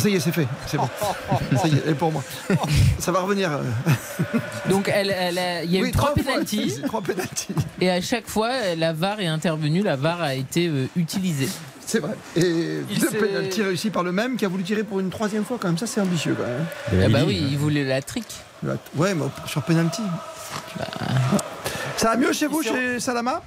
ça 0.00 0.08
y 0.08 0.16
est, 0.16 0.20
c'est 0.20 0.32
fait. 0.32 0.48
C'est 0.66 0.76
bon. 0.76 0.88
Ça 1.56 1.68
y 1.68 1.74
est, 1.76 1.82
elle 1.84 1.92
est 1.92 1.94
pour 1.94 2.10
moi. 2.12 2.22
Ça 2.98 3.12
va 3.12 3.20
revenir. 3.20 3.50
Donc 4.68 4.90
elle, 4.92 5.10
elle 5.16 5.38
a- 5.38 5.62
il 5.64 5.70
y 5.70 5.78
a 5.78 5.82
Oui, 5.82 5.88
eu 5.88 5.92
trois 5.92 6.12
pénalties 6.14 6.70
c'est 6.70 6.82
trois 6.86 7.00
pénalties. 7.02 7.54
et 7.80 7.90
à 7.90 8.00
chaque 8.00 8.26
fois 8.28 8.50
la 8.76 8.92
VAR 8.92 9.20
est 9.20 9.26
intervenue, 9.26 9.82
la 9.82 9.96
VAR 9.96 10.20
a 10.22 10.34
été 10.34 10.68
euh, 10.68 10.86
utilisée. 10.96 11.48
C'est 11.86 11.98
vrai. 12.00 12.12
Et 12.36 12.82
Il 12.90 12.98
deux 13.00 13.08
s'est- 13.08 13.18
pénalties 13.18 13.62
réussies 13.62 13.90
par 13.90 14.02
le 14.02 14.12
même 14.12 14.36
qui 14.36 14.44
a 14.44 14.48
voulu 14.48 14.62
tirer 14.62 14.84
pour 14.84 15.00
une 15.00 15.10
troisième 15.10 15.44
fois 15.44 15.58
quand 15.60 15.68
même. 15.68 15.78
Ça, 15.78 15.86
c'est 15.86 16.00
ambitieux 16.00 16.36
quand 16.38 16.46
même. 16.46 17.00
Et 17.02 17.04
Ah 17.06 17.08
bah 17.08 17.24
oui, 17.26 17.44
il 17.50 17.58
voulait 17.58 17.84
la 17.84 18.00
trick. 18.02 18.26
Ouais, 18.96 19.14
mais 19.14 19.24
sur 19.46 19.62
pénalty. 19.62 20.02
Ça 21.96 22.10
va 22.10 22.16
mieux 22.16 22.32
chez 22.32 22.46
vous, 22.46 22.62
chez 22.62 23.00
Salama? 23.00 23.42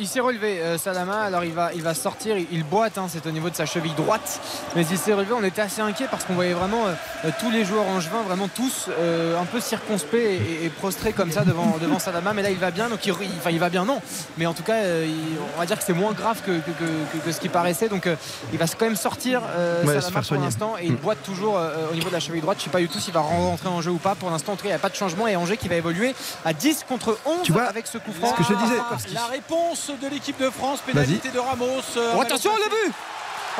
Il 0.00 0.06
s'est 0.06 0.20
relevé, 0.20 0.60
euh, 0.60 0.78
Salama. 0.78 1.22
Alors 1.22 1.44
il 1.44 1.52
va, 1.52 1.72
il 1.74 1.82
va 1.82 1.92
sortir, 1.92 2.36
il, 2.38 2.46
il 2.52 2.62
boite, 2.64 2.98
hein, 2.98 3.06
c'est 3.12 3.26
au 3.26 3.30
niveau 3.32 3.50
de 3.50 3.56
sa 3.56 3.66
cheville 3.66 3.94
droite. 3.94 4.40
Mais 4.76 4.86
il 4.88 4.96
s'est 4.98 5.12
relevé, 5.12 5.32
on 5.36 5.42
était 5.42 5.60
assez 5.62 5.80
inquiet 5.80 6.06
parce 6.08 6.22
qu'on 6.24 6.34
voyait 6.34 6.52
vraiment 6.52 6.86
euh, 6.86 6.92
euh, 7.24 7.30
tous 7.40 7.50
les 7.50 7.64
joueurs 7.64 7.86
angevins, 7.88 8.22
vraiment 8.22 8.46
tous 8.46 8.86
euh, 8.90 9.40
un 9.40 9.44
peu 9.44 9.60
circonspects 9.60 10.14
et, 10.14 10.66
et 10.66 10.68
prostrés 10.70 11.12
comme 11.12 11.32
ça 11.32 11.42
devant, 11.44 11.76
devant 11.82 11.98
Salama. 11.98 12.32
Mais 12.32 12.42
là 12.42 12.50
il 12.50 12.58
va 12.58 12.70
bien, 12.70 12.88
donc 12.88 13.04
il, 13.06 13.12
il- 13.22 13.28
enfin 13.38 13.50
il 13.50 13.58
va 13.58 13.70
bien, 13.70 13.84
non. 13.84 14.00
Mais 14.36 14.46
en 14.46 14.54
tout 14.54 14.62
cas, 14.62 14.74
euh, 14.76 15.04
il- 15.08 15.36
on 15.56 15.58
va 15.58 15.66
dire 15.66 15.76
que 15.78 15.84
c'est 15.84 15.92
moins 15.94 16.12
grave 16.12 16.42
que, 16.46 16.52
que- 16.52 16.70
que- 16.70 17.18
que- 17.18 17.24
que 17.24 17.32
ce 17.32 17.40
qui 17.40 17.48
paraissait. 17.48 17.88
Donc 17.88 18.06
euh, 18.06 18.14
il 18.52 18.58
va 18.58 18.66
quand 18.68 18.84
même 18.86 18.94
sortir 18.96 19.42
euh, 19.56 19.82
Ouais, 19.84 19.94
se 19.96 20.00
Salama 20.02 20.22
pour 20.22 20.36
l'instant 20.36 20.74
et 20.80 20.86
il 20.86 20.92
Mm. 20.92 20.96
boite 20.96 21.22
toujours 21.24 21.56
euh, 21.58 21.88
au 21.90 21.94
niveau 21.94 22.08
de 22.08 22.14
la 22.14 22.20
cheville 22.20 22.40
droite. 22.40 22.58
Je 22.60 22.64
sais 22.64 22.70
pas 22.70 22.78
du 22.78 22.88
tout 22.88 23.00
s'il 23.00 23.14
va 23.14 23.20
rentrer 23.20 23.68
en 23.68 23.80
jeu 23.82 23.90
ou 23.90 23.98
pas. 23.98 24.14
Pour 24.14 24.30
l'instant, 24.30 24.52
en 24.52 24.56
tout 24.56 24.62
cas, 24.62 24.68
il 24.68 24.72
n'y 24.72 24.76
a 24.76 24.78
pas 24.78 24.90
de 24.90 24.94
changement 24.94 25.26
et 25.26 25.34
Angers 25.34 25.56
qui 25.56 25.66
va 25.68 25.74
évoluer 25.74 26.14
à 26.44 26.52
10 26.52 26.84
contre 26.88 27.18
11 27.26 27.38
Tu 27.42 27.50
vois, 27.52 27.64
avec 27.64 27.88
ce 27.88 27.98
coup 27.98 28.12
franc. 28.12 28.30
ce 28.30 28.34
que 28.36 28.42
je 28.44 28.48
te 28.54 28.62
disais. 28.62 29.14
La 29.14 29.24
réponse 29.26 29.87
de 29.96 30.08
l'équipe 30.08 30.38
de 30.40 30.50
France, 30.50 30.80
pénalité 30.84 31.30
de 31.30 31.38
Ramos. 31.38 31.80
euh, 31.96 32.12
Oh, 32.16 32.20
attention 32.20 32.50
le 32.56 32.68
but 32.70 32.94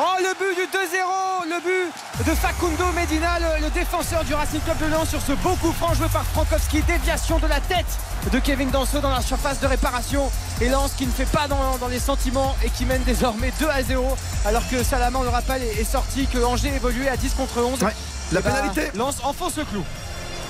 Oh 0.01 0.03
le 0.21 0.33
but 0.39 0.55
du 0.55 0.63
2-0 0.67 1.49
Le 1.49 1.61
but 1.61 2.27
de 2.31 2.35
Facundo 2.37 2.85
Medina 2.95 3.39
le, 3.41 3.65
le 3.65 3.71
défenseur 3.71 4.23
du 4.25 4.35
Racing 4.35 4.61
Club 4.61 4.79
de 4.79 4.87
Lens 4.87 5.09
sur 5.09 5.21
ce 5.21 5.33
beau 5.33 5.55
coup 5.57 5.73
franc 5.73 5.93
joué 5.95 6.07
par 6.13 6.25
Frankowski 6.25 6.83
déviation 6.83 7.39
de 7.39 7.47
la 7.49 7.59
tête 7.61 7.87
de 8.33 8.39
Kevin 8.39 8.71
Danso 8.71 9.01
dans 9.01 9.11
la 9.11 9.23
surface 9.23 9.59
de 9.61 9.67
réparation 9.67 10.31
et 10.61 10.69
Lens 10.69 10.93
qui 10.97 11.07
ne 11.07 11.11
fait 11.13 11.25
pas 11.31 11.49
dans, 11.49 11.79
dans 11.79 11.89
les 11.89 11.99
sentiments 11.99 12.55
et 12.65 12.71
qui 12.71 12.85
mène 12.85 13.03
désormais 13.05 13.53
2 13.59 13.69
à 13.69 13.83
0 13.83 14.17
alors 14.47 14.63
que 14.69 14.83
Salama 14.85 15.19
on 15.21 15.23
le 15.25 15.31
rappelle 15.31 15.63
est, 15.63 15.81
est 15.81 15.91
sorti 15.91 16.27
que 16.27 16.39
Angers 16.45 16.75
évoluait 16.77 17.09
à 17.09 17.17
10 17.17 17.35
contre 17.35 17.61
11 17.63 17.83
Ouais. 17.83 17.93
La 18.31 18.41
Et 18.41 18.43
bah, 18.43 18.51
pénalité. 18.51 18.91
Lens 18.97 19.17
enfonce 19.25 19.57
le 19.57 19.65
clou 19.65 19.83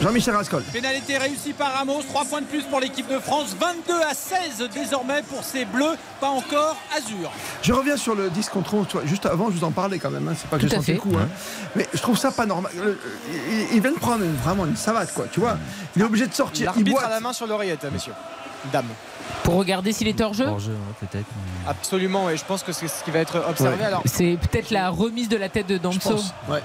Jean-Michel 0.01 0.35
Rascol. 0.37 0.63
Pénalité 0.73 1.19
réussie 1.19 1.53
par 1.53 1.73
Ramos, 1.73 2.03
3 2.09 2.25
points 2.27 2.41
de 2.41 2.47
plus 2.47 2.63
pour 2.63 2.79
l'équipe 2.79 3.09
de 3.11 3.19
France, 3.19 3.57
22 3.59 4.01
à 4.03 4.15
16 4.15 4.69
désormais 4.73 5.23
pour 5.23 5.43
ces 5.43 5.65
bleus, 5.65 5.97
pas 6.21 6.29
encore 6.29 6.77
Azur. 6.97 7.33
Je 7.63 7.73
reviens 7.73 7.97
sur 7.97 8.15
le 8.15 8.31
10 8.31 8.49
contre 8.49 8.75
11. 8.75 8.87
tu 8.89 8.97
vois, 8.97 9.07
Juste 9.07 9.27
avant, 9.27 9.47
je 9.51 9.57
vous 9.57 9.65
en 9.65 9.73
parlais 9.73 9.99
quand 9.99 10.11
même. 10.11 10.29
hein, 10.29 10.35
C'est 10.39 10.49
pas 10.49 10.57
que 10.57 10.63
Tout 10.63 10.69
j'ai 10.69 10.75
à 10.75 10.79
senti 10.79 10.87
fait. 10.87 10.93
le 10.95 11.01
coup. 11.01 11.17
hein. 11.19 11.29
Mais 11.75 11.87
je 11.93 11.99
trouve 12.01 12.17
ça 12.17 12.31
pas 12.31 12.47
normal. 12.47 12.71
Le- 12.77 12.99
Il, 13.51 13.75
il 13.77 13.81
vient 13.81 13.91
de 13.91 13.99
prendre 13.99 14.23
une- 14.25 14.37
vraiment 14.37 14.67
une 14.67 14.77
savate, 14.77 15.13
quoi. 15.15 15.27
Tu 15.33 15.41
vois, 15.41 15.59
il 15.97 16.03
est 16.03 16.05
obligé 16.05 16.29
de 16.29 16.35
sortir. 16.35 16.73
Il 16.77 16.85
boite. 16.85 17.05
a 17.05 17.09
la 17.11 17.21
main 17.21 17.33
sur 17.33 17.47
l'oreillette 17.49 17.85
messieurs 17.93 18.15
dames 18.73 18.87
Pour 19.45 19.55
regarder 19.55 19.93
s'il 19.93 20.09
est 20.09 20.21
hors 20.21 20.35
jeu 20.35 20.45
Hors 20.47 20.59
jeu, 20.59 20.73
ouais, 20.73 21.07
peut-être. 21.09 21.27
mais- 21.65 21.71
absolument 21.71 22.29
et 22.29 22.37
je 22.37 22.45
pense 22.45 22.63
que 22.65 22.73
c'est 22.73 22.89
ce 22.89 23.05
qui 23.05 23.11
va 23.13 23.21
être 23.21 23.41
observé 23.49 23.77
Ouais. 23.79 23.85
alors 23.85 24.03
C'est 24.05 24.37
peut-être 24.37 24.71
la 24.71 24.89
remise 24.91 25.29
de 25.29 25.37
la 25.37 25.49
tête 25.49 25.69
de 25.69 25.75
Je 25.75 25.79
Danso. 25.81 26.11
pense. 26.11 26.35
Ouais. 26.49 26.61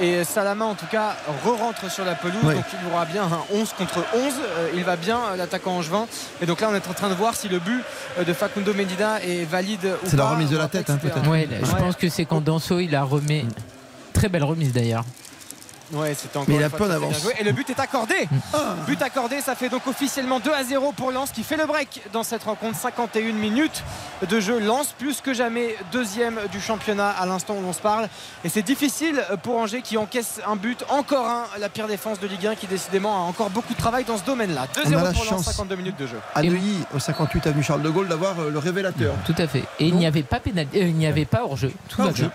Et 0.00 0.24
Salama 0.24 0.66
en 0.66 0.74
tout 0.74 0.86
cas 0.90 1.16
re-rentre 1.44 1.90
sur 1.90 2.04
la 2.04 2.14
pelouse 2.14 2.42
donc 2.42 2.64
il 2.72 2.92
aura 2.92 3.04
bien 3.06 3.22
un 3.24 3.40
11 3.54 3.72
contre 3.78 3.98
11 4.14 4.22
Euh, 4.58 4.68
il 4.74 4.84
va 4.84 4.96
bien 4.96 5.18
euh, 5.32 5.36
l'attaquant 5.36 5.72
angevin 5.76 6.06
et 6.42 6.46
donc 6.46 6.60
là 6.60 6.68
on 6.70 6.74
est 6.74 6.86
en 6.88 6.92
train 6.92 7.08
de 7.08 7.14
voir 7.14 7.34
si 7.34 7.48
le 7.48 7.58
but 7.58 7.82
euh, 8.18 8.24
de 8.24 8.32
Facundo 8.34 8.74
Medina 8.74 9.22
est 9.22 9.44
valide 9.44 9.86
ou 10.04 10.06
C'est 10.08 10.16
la 10.16 10.24
pas. 10.24 10.30
remise 10.30 10.50
de 10.50 10.56
la 10.58 10.68
tête, 10.68 10.90
hein, 10.90 10.98
peut-être. 11.00 11.26
Ouais, 11.28 11.48
je 11.62 11.72
Ouais. 11.72 11.78
pense 11.80 11.96
que 11.96 12.08
c'est 12.10 12.26
quand 12.26 12.42
Danso 12.42 12.78
il 12.78 12.94
a 12.94 13.02
remis. 13.04 13.46
Très 14.12 14.28
belle 14.28 14.44
remise 14.44 14.72
d'ailleurs. 14.72 15.04
Ouais, 15.92 16.14
c'était 16.14 16.36
encore 16.36 16.48
Mais 16.48 16.56
il 16.56 16.64
a 16.64 16.68
d'avance. 16.68 17.22
joué. 17.22 17.34
Et 17.38 17.44
le 17.44 17.52
but 17.52 17.68
est 17.70 17.78
accordé. 17.80 18.14
Ah. 18.52 18.74
But 18.86 19.00
accordé, 19.02 19.40
ça 19.40 19.54
fait 19.54 19.68
donc 19.68 19.86
officiellement 19.86 20.40
2 20.40 20.52
à 20.52 20.64
0 20.64 20.92
pour 20.92 21.12
Lens 21.12 21.30
qui 21.30 21.42
fait 21.42 21.56
le 21.56 21.66
break 21.66 22.02
dans 22.12 22.22
cette 22.22 22.44
rencontre. 22.44 22.76
51 22.78 23.32
minutes 23.32 23.84
de 24.28 24.40
jeu. 24.40 24.58
Lens 24.58 24.94
plus 24.98 25.20
que 25.20 25.34
jamais 25.34 25.76
deuxième 25.92 26.40
du 26.50 26.60
championnat 26.60 27.10
à 27.10 27.26
l'instant 27.26 27.54
où 27.54 27.64
on 27.66 27.72
se 27.72 27.80
parle. 27.80 28.08
Et 28.44 28.48
c'est 28.48 28.62
difficile 28.62 29.22
pour 29.42 29.56
Angers 29.58 29.82
qui 29.82 29.96
encaisse 29.96 30.40
un 30.46 30.56
but, 30.56 30.84
encore 30.88 31.26
un, 31.26 31.44
la 31.60 31.68
pire 31.68 31.86
défense 31.86 32.20
de 32.20 32.26
Ligue 32.26 32.46
1 32.46 32.54
qui 32.56 32.66
décidément 32.66 33.16
a 33.16 33.20
encore 33.28 33.50
beaucoup 33.50 33.72
de 33.74 33.78
travail 33.78 34.04
dans 34.04 34.18
ce 34.18 34.24
domaine-là. 34.24 34.66
On 34.84 34.92
a 34.92 35.02
la 35.02 35.10
2-0 35.10 35.14
pour 35.14 35.24
Lens, 35.24 35.30
chance. 35.30 35.44
52 35.44 35.76
minutes 35.76 35.98
de 35.98 36.06
jeu. 36.06 36.16
À 36.34 36.42
Neuilly, 36.42 36.78
au 36.94 36.98
58 36.98 37.46
avenue 37.46 37.62
Charles 37.62 37.82
de 37.82 37.90
Gaulle, 37.90 38.08
d'avoir 38.08 38.38
euh, 38.40 38.50
le 38.50 38.58
révélateur. 38.58 39.14
Tout 39.24 39.34
à 39.38 39.46
fait. 39.46 39.64
Et 39.78 39.86
il 39.86 39.96
n'y 39.96 40.06
avait 40.06 40.22
pas 40.22 40.40
pénal... 40.40 40.66
euh, 40.74 40.78
il 40.78 40.94
n'y 40.94 41.06
avait 41.06 41.24
pas 41.24 41.42
hors 41.44 41.56
jeu. 41.56 41.72
Tout 41.88 42.02
Hors 42.02 42.14
jeu. 42.14 42.30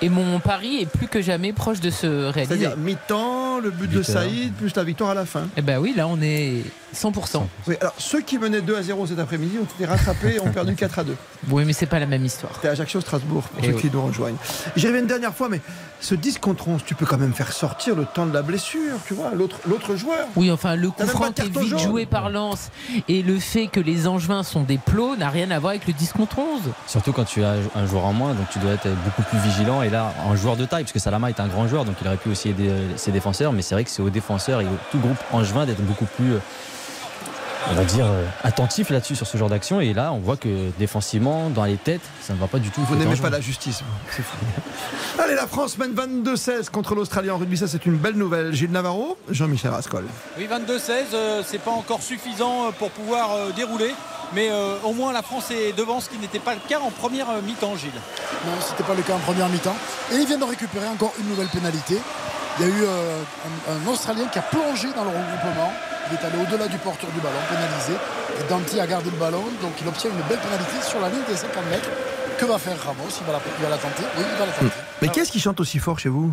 Et 0.00 0.08
mon 0.08 0.40
pari 0.40 0.82
est 0.82 0.86
plus 0.86 1.08
que 1.08 1.20
jamais 1.20 1.52
proche 1.52 1.80
de 1.80 1.90
se 1.90 2.30
réaliser. 2.30 2.69
Mi-temps, 2.76 3.60
le 3.60 3.70
but 3.70 3.90
de. 3.90 4.02
Saïd, 4.02 4.52
plus 4.54 4.74
la 4.74 4.84
victoire 4.84 5.10
à 5.10 5.14
la 5.14 5.26
fin. 5.26 5.48
Eh 5.56 5.62
ben 5.62 5.78
oui, 5.78 5.94
là 5.96 6.06
on 6.06 6.20
est 6.22 6.62
100%. 6.94 7.42
Oui, 7.66 7.76
alors 7.80 7.94
ceux 7.98 8.20
qui 8.20 8.38
menaient 8.38 8.60
2 8.60 8.76
à 8.76 8.82
0 8.82 9.06
cet 9.06 9.18
après-midi 9.18 9.58
ont 9.58 9.64
été 9.64 9.86
rattrapés 9.86 10.36
et 10.36 10.40
ont 10.40 10.50
perdu 10.50 10.74
4 10.74 10.98
à 10.98 11.04
2. 11.04 11.16
Oui, 11.50 11.64
mais 11.64 11.72
c'est 11.72 11.86
pas 11.86 11.98
la 11.98 12.06
même 12.06 12.24
histoire. 12.24 12.52
C'était 12.54 12.68
Ajaccio-Strasbourg 12.68 13.42
pour 13.42 13.64
ceux 13.64 13.72
oui. 13.72 13.80
qui 13.80 13.90
nous 13.90 14.02
rejoignent. 14.02 14.36
J'y 14.76 14.86
reviens 14.86 15.00
une 15.00 15.06
dernière 15.06 15.34
fois, 15.34 15.48
mais 15.48 15.60
ce 16.00 16.14
10 16.14 16.38
contre 16.38 16.68
11, 16.68 16.82
tu 16.84 16.94
peux 16.94 17.06
quand 17.06 17.18
même 17.18 17.32
faire 17.32 17.52
sortir 17.52 17.94
le 17.94 18.04
temps 18.04 18.26
de 18.26 18.34
la 18.34 18.42
blessure, 18.42 18.96
tu 19.06 19.14
vois, 19.14 19.32
l'autre 19.34 19.58
l'autre 19.66 19.96
joueur. 19.96 20.26
Oui, 20.36 20.50
enfin, 20.50 20.76
le 20.76 20.90
coup 20.90 21.06
franc 21.06 21.28
est 21.28 21.42
vite 21.42 21.68
jaune. 21.68 21.78
joué 21.78 22.06
par 22.06 22.30
Lens 22.30 22.70
et 23.08 23.22
le 23.22 23.38
fait 23.38 23.68
que 23.68 23.80
les 23.80 24.06
Angevins 24.06 24.42
sont 24.42 24.62
des 24.62 24.78
plots 24.78 25.16
n'a 25.16 25.30
rien 25.30 25.50
à 25.50 25.58
voir 25.58 25.70
avec 25.70 25.86
le 25.86 25.92
10 25.92 26.12
contre 26.12 26.38
11. 26.38 26.62
Surtout 26.86 27.12
quand 27.12 27.24
tu 27.24 27.42
as 27.44 27.54
un 27.74 27.86
joueur 27.86 28.04
en 28.04 28.12
moins, 28.12 28.34
donc 28.34 28.48
tu 28.52 28.58
dois 28.58 28.72
être 28.72 28.88
beaucoup 29.04 29.22
plus 29.22 29.38
vigilant. 29.38 29.82
Et 29.82 29.90
là, 29.90 30.12
un 30.28 30.36
joueur 30.36 30.56
de 30.56 30.64
taille, 30.64 30.82
parce 30.82 30.92
que 30.92 30.98
Salama 30.98 31.30
est 31.30 31.40
un 31.40 31.48
grand 31.48 31.68
joueur, 31.68 31.84
donc 31.84 31.96
il 32.00 32.06
aurait 32.06 32.16
pu 32.16 32.30
aussi 32.30 32.48
aider 32.48 32.70
ses 32.96 33.12
défenseurs. 33.12 33.20
défenseurs, 33.20 33.52
mais 33.52 33.62
c'est 33.62 33.74
vrai 33.74 33.84
que 33.84 33.90
c'est 33.90 34.02
aux 34.02 34.10
défenseurs 34.10 34.60
et 34.62 34.64
au 34.64 34.78
tout 34.90 34.98
groupe 34.98 35.18
angevin 35.32 35.66
d'être 35.66 35.82
beaucoup 35.82 36.06
plus, 36.06 36.32
euh, 36.32 36.38
on 37.70 37.74
va 37.74 37.84
dire, 37.84 38.04
euh, 38.06 38.24
attentif 38.42 38.90
là-dessus 38.90 39.14
sur 39.16 39.26
ce 39.26 39.36
genre 39.38 39.48
d'action. 39.48 39.80
Et 39.80 39.92
là, 39.94 40.12
on 40.12 40.18
voit 40.18 40.36
que 40.36 40.70
défensivement, 40.78 41.50
dans 41.50 41.64
les 41.64 41.76
têtes, 41.76 42.00
ça 42.20 42.32
ne 42.34 42.38
va 42.38 42.46
pas 42.46 42.58
du 42.58 42.70
tout. 42.70 42.80
Vous 42.82 42.96
n'aimez 42.96 43.16
pas 43.16 43.30
la 43.30 43.40
justice, 43.40 43.82
fou. 44.08 44.22
Allez, 45.18 45.34
la 45.34 45.46
France 45.46 45.76
mène 45.78 45.92
22-16 45.92 46.70
contre 46.70 46.94
l'Australie 46.94 47.30
en 47.30 47.38
rugby, 47.38 47.56
ça 47.56 47.68
c'est 47.68 47.86
une 47.86 47.96
belle 47.96 48.14
nouvelle. 48.16 48.52
Gilles 48.52 48.70
Navarro, 48.70 49.16
Jean-Michel 49.30 49.70
Rascol. 49.70 50.04
Oui, 50.38 50.48
22-16, 50.50 50.90
euh, 51.14 51.42
c'est 51.46 51.58
pas 51.58 51.70
encore 51.70 52.02
suffisant 52.02 52.66
euh, 52.66 52.70
pour 52.78 52.90
pouvoir 52.90 53.32
euh, 53.32 53.50
dérouler. 53.52 53.92
Mais 54.32 54.48
euh, 54.50 54.76
au 54.84 54.92
moins 54.92 55.12
la 55.12 55.22
France 55.22 55.50
est 55.50 55.76
devant, 55.76 56.00
ce 56.00 56.08
qui 56.08 56.16
n'était 56.18 56.38
pas 56.38 56.54
le 56.54 56.60
cas 56.68 56.78
en 56.80 56.90
première 56.90 57.28
euh, 57.30 57.42
mi-temps, 57.42 57.76
Gilles. 57.76 57.90
Non, 58.46 58.52
c'était 58.60 58.84
pas 58.84 58.94
le 58.94 59.02
cas 59.02 59.14
en 59.14 59.18
première 59.18 59.48
mi-temps. 59.48 59.74
Et 60.12 60.16
ils 60.16 60.26
viennent 60.26 60.40
de 60.40 60.44
récupérer 60.44 60.86
encore 60.88 61.12
une 61.20 61.28
nouvelle 61.28 61.48
pénalité. 61.48 61.98
Il 62.58 62.66
y 62.66 62.70
a 62.70 62.74
eu 62.74 62.82
euh, 62.84 63.22
un, 63.68 63.72
un 63.88 63.92
Australien 63.92 64.26
qui 64.32 64.38
a 64.38 64.42
plongé 64.42 64.88
dans 64.94 65.02
le 65.04 65.10
regroupement. 65.10 65.72
Il 66.10 66.16
est 66.16 66.24
allé 66.26 66.38
au-delà 66.42 66.66
du 66.68 66.76
porteur 66.78 67.10
du 67.10 67.20
ballon, 67.20 67.38
pénalisé. 67.48 67.92
Et 68.38 68.48
Danti 68.48 68.80
a 68.80 68.86
gardé 68.86 69.10
le 69.10 69.16
ballon, 69.16 69.44
donc 69.62 69.72
il 69.80 69.86
obtient 69.88 70.10
une 70.10 70.22
belle 70.28 70.38
pénalité 70.38 70.76
sur 70.86 71.00
la 71.00 71.08
ligne 71.08 71.22
des 71.28 71.36
50 71.36 71.70
mètres. 71.70 71.88
Que 72.38 72.46
va 72.46 72.58
faire 72.58 72.76
Ramos? 72.82 73.04
Il 73.20 73.26
va, 73.26 73.32
la, 73.32 73.40
il 73.58 73.62
va 73.62 73.70
la 73.70 73.76
tenter. 73.78 74.02
Oui, 74.16 74.24
il 74.32 74.38
va 74.38 74.46
la 74.46 74.52
tenter. 74.52 74.72
Mais 75.02 75.08
qu'est-ce 75.08 75.30
qui 75.30 75.38
chante 75.40 75.60
aussi 75.60 75.78
fort 75.78 75.98
chez 75.98 76.08
vous? 76.08 76.32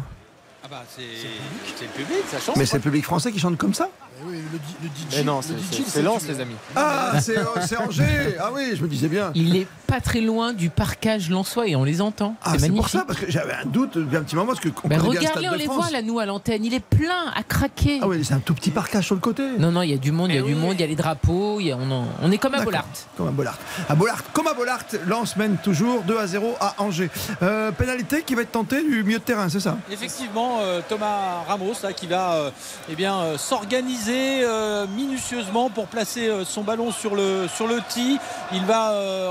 Ah 0.64 0.68
bah 0.70 0.84
c'est 0.94 1.02
le 1.02 1.92
public, 1.92 2.18
ça 2.30 2.40
chante. 2.40 2.56
Mais 2.58 2.66
c'est 2.66 2.78
le 2.78 2.82
public 2.84 3.06
français 3.06 3.32
qui 3.32 3.40
chante 3.40 3.58
comme 3.58 3.74
ça? 3.74 3.90
Eh 4.20 4.26
oui, 4.26 4.42
le, 4.52 4.88
DJ. 4.88 5.18
Mais 5.18 5.24
non, 5.24 5.42
c'est- 5.42 6.02
Lens, 6.02 6.28
les 6.28 6.40
amis. 6.40 6.56
Ah, 6.76 7.14
c'est 7.22 7.36
c'est 7.68 7.78
Angers 7.78 8.36
Ah 8.40 8.50
oui, 8.54 8.74
je 8.76 8.82
me 8.82 8.88
disais 8.88 9.08
bien. 9.08 9.32
Il 9.36 9.56
est 9.56 9.68
pas 9.88 10.02
très 10.02 10.22
loin 10.22 10.54
du 10.54 10.70
parcage 10.70 11.30
Lensois 11.30 11.68
et 11.68 11.76
on 11.76 11.84
les 11.84 12.02
entend. 12.02 12.36
Ah, 12.44 12.54
c'est 12.60 12.70
pour 12.70 12.90
ça, 12.90 13.04
parce 13.08 13.20
que 13.20 13.32
j'avais 13.32 13.54
un 13.54 13.66
doute 13.66 13.98
depuis 13.98 14.18
un 14.18 14.22
petit 14.24 14.36
moment, 14.36 14.48
parce 14.48 14.60
que 14.60 14.70
on 14.84 14.88
Ben, 14.88 15.00
regardez, 15.00 15.48
on 15.50 15.54
les 15.56 15.66
France. 15.66 15.78
voit 15.78 15.90
là, 15.92 16.02
nous, 16.02 16.20
à 16.20 16.26
l'antenne. 16.26 16.64
Il 16.66 16.74
est 16.74 16.80
plein, 16.84 17.32
à 17.36 17.44
craquer. 17.44 18.00
Ah 18.02 18.08
oui, 18.08 18.24
c'est 18.24 18.34
un 18.34 18.40
tout 18.40 18.54
petit 18.54 18.70
parcage 18.72 19.06
sur 19.06 19.16
le 19.16 19.22
côté. 19.22 19.44
Non, 19.58 19.72
non, 19.72 19.82
il 19.82 19.92
y 19.92 19.94
a 19.94 19.98
du 19.98 20.12
monde, 20.12 20.30
il 20.30 20.36
y 20.36 20.38
a 20.38 20.42
Eh 20.46 20.48
du 20.48 20.56
monde, 20.56 20.74
il 20.74 20.82
y 20.82 20.84
a 20.84 20.88
les 20.88 20.96
drapeaux, 20.96 21.60
il 21.60 21.68
y 21.68 21.72
a- 21.72 21.78
on, 21.78 21.90
en- 21.90 22.06
on 22.22 22.32
est 22.32 22.38
comme 22.38 22.54
à. 22.54 22.64
Bollard. 22.64 22.86
Comme 23.16 23.28
à 23.30 23.32
Bollard. 23.32 23.58
À 23.90 23.96
Bollard, 23.96 24.24
comme 24.34 24.48
à 24.48 24.54
Bollard, 24.54 24.80
Lens 25.08 25.36
mène 25.38 25.58
toujours 25.58 26.02
2 26.04 26.18
à 26.18 26.28
0 26.28 26.56
à 26.60 26.76
Angers. 26.80 27.10
Euh, 27.42 27.72
pénalité 27.72 28.24
qui 28.24 28.36
va 28.36 28.42
être 28.42 28.52
tentée 28.52 28.84
du 28.84 29.04
milieu 29.04 29.20
de 29.20 29.24
terrain, 29.24 29.48
c'est 29.50 29.60
ça? 29.62 29.78
Effectivement, 29.92 30.58
euh, 30.60 30.82
Thomas 30.88 31.44
Ramos 31.48 31.74
là, 31.84 31.94
qui 31.94 32.08
va 32.08 32.34
euh, 32.34 32.52
eh 32.90 32.96
bien, 32.96 33.16
euh, 33.18 33.38
s'organiser 33.38 34.44
euh, 34.44 34.86
minutieusement 34.96 35.70
pour 35.70 35.88
placer 35.88 36.28
euh, 36.28 36.44
son 36.46 36.64
ballon 36.64 36.92
sur 36.92 37.16
le, 37.16 37.48
sur 37.54 37.68
le 37.68 37.80
tee. 37.90 38.18
Il 38.54 38.66
va 38.66 38.92
euh, 38.92 39.30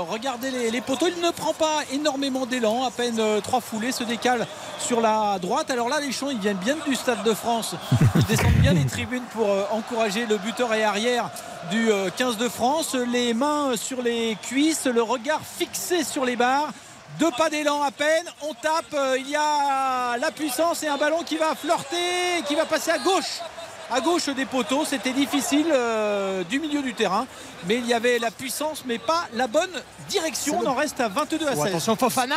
les, 0.51 0.81
poteaux. 0.81 1.07
Il 1.07 1.21
ne 1.21 1.31
prend 1.31 1.53
pas 1.53 1.81
énormément 1.91 2.45
d'élan, 2.45 2.85
à 2.85 2.91
peine 2.91 3.19
euh, 3.19 3.41
trois 3.41 3.61
foulées, 3.61 3.91
se 3.91 4.03
décale 4.03 4.47
sur 4.79 5.01
la 5.01 5.37
droite. 5.39 5.71
Alors 5.71 5.89
là, 5.89 5.99
les 5.99 6.11
champs, 6.11 6.29
ils 6.29 6.39
viennent 6.39 6.57
bien 6.57 6.77
du 6.85 6.95
Stade 6.95 7.23
de 7.23 7.33
France. 7.33 7.75
Ils 8.15 8.25
descendent 8.25 8.61
bien 8.61 8.73
les 8.73 8.85
tribunes 8.85 9.25
pour 9.33 9.49
euh, 9.49 9.63
encourager 9.71 10.25
le 10.25 10.37
buteur 10.37 10.73
et 10.73 10.83
arrière 10.83 11.29
du 11.71 11.91
euh, 11.91 12.09
15 12.15 12.37
de 12.37 12.49
France. 12.49 12.95
Les 12.95 13.33
mains 13.33 13.75
sur 13.75 14.01
les 14.01 14.37
cuisses, 14.41 14.85
le 14.85 15.01
regard 15.01 15.41
fixé 15.41 16.03
sur 16.03 16.25
les 16.25 16.35
barres. 16.35 16.71
Deux 17.19 17.31
pas 17.31 17.49
d'élan 17.49 17.81
à 17.81 17.89
peine, 17.89 18.25
on 18.43 18.53
tape, 18.53 18.93
euh, 18.93 19.15
il 19.17 19.27
y 19.27 19.35
a 19.35 20.17
la 20.17 20.29
puissance 20.29 20.83
et 20.83 20.87
un 20.87 20.97
ballon 20.97 21.23
qui 21.25 21.37
va 21.37 21.55
flirter, 21.55 22.43
qui 22.47 22.53
va 22.53 22.65
passer 22.65 22.91
à 22.91 22.99
gauche. 22.99 23.41
À 23.89 24.01
gauche 24.01 24.27
des 24.29 24.45
poteaux, 24.45 24.85
c'était 24.85 25.13
difficile 25.13 25.65
euh, 25.71 26.43
du 26.43 26.59
milieu 26.59 26.83
du 26.83 26.93
terrain, 26.93 27.25
mais 27.67 27.75
il 27.77 27.85
y 27.87 27.93
avait 27.93 28.19
la 28.19 28.31
puissance, 28.31 28.83
mais 28.85 28.97
pas 28.99 29.27
la 29.33 29.47
bonne 29.47 29.69
direction. 30.09 30.59
On 30.63 30.67
en 30.67 30.75
reste 30.75 30.99
à 30.99 31.07
22 31.09 31.47
à 31.47 31.51
Oh, 31.55 31.55
16. 31.63 31.65
attention 31.67 31.95
Fofana, 31.95 32.35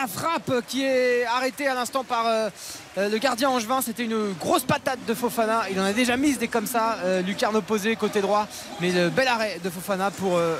la 0.00 0.06
frappe 0.06 0.52
qui 0.68 0.84
est 0.84 1.24
arrêtée 1.26 1.66
à 1.66 1.74
l'instant 1.74 2.04
par 2.04 2.26
euh, 2.26 2.48
euh, 2.98 3.08
le 3.08 3.18
gardien 3.18 3.50
angevin. 3.50 3.80
C'était 3.82 4.04
une 4.04 4.32
grosse 4.38 4.62
patate 4.62 4.98
de 5.06 5.14
Fofana. 5.14 5.62
Il 5.70 5.80
en 5.80 5.84
a 5.84 5.92
déjà 5.92 6.16
mis 6.16 6.34
des 6.36 6.48
comme 6.48 6.66
ça. 6.66 6.98
Euh, 7.04 7.22
Lucarne 7.22 7.56
opposé 7.56 7.96
côté 7.96 8.20
droit, 8.20 8.46
mais 8.80 8.90
le 8.92 9.10
bel 9.10 9.26
arrêt 9.28 9.60
de 9.62 9.70
Fofana 9.70 10.10
pour 10.10 10.36
euh, 10.36 10.56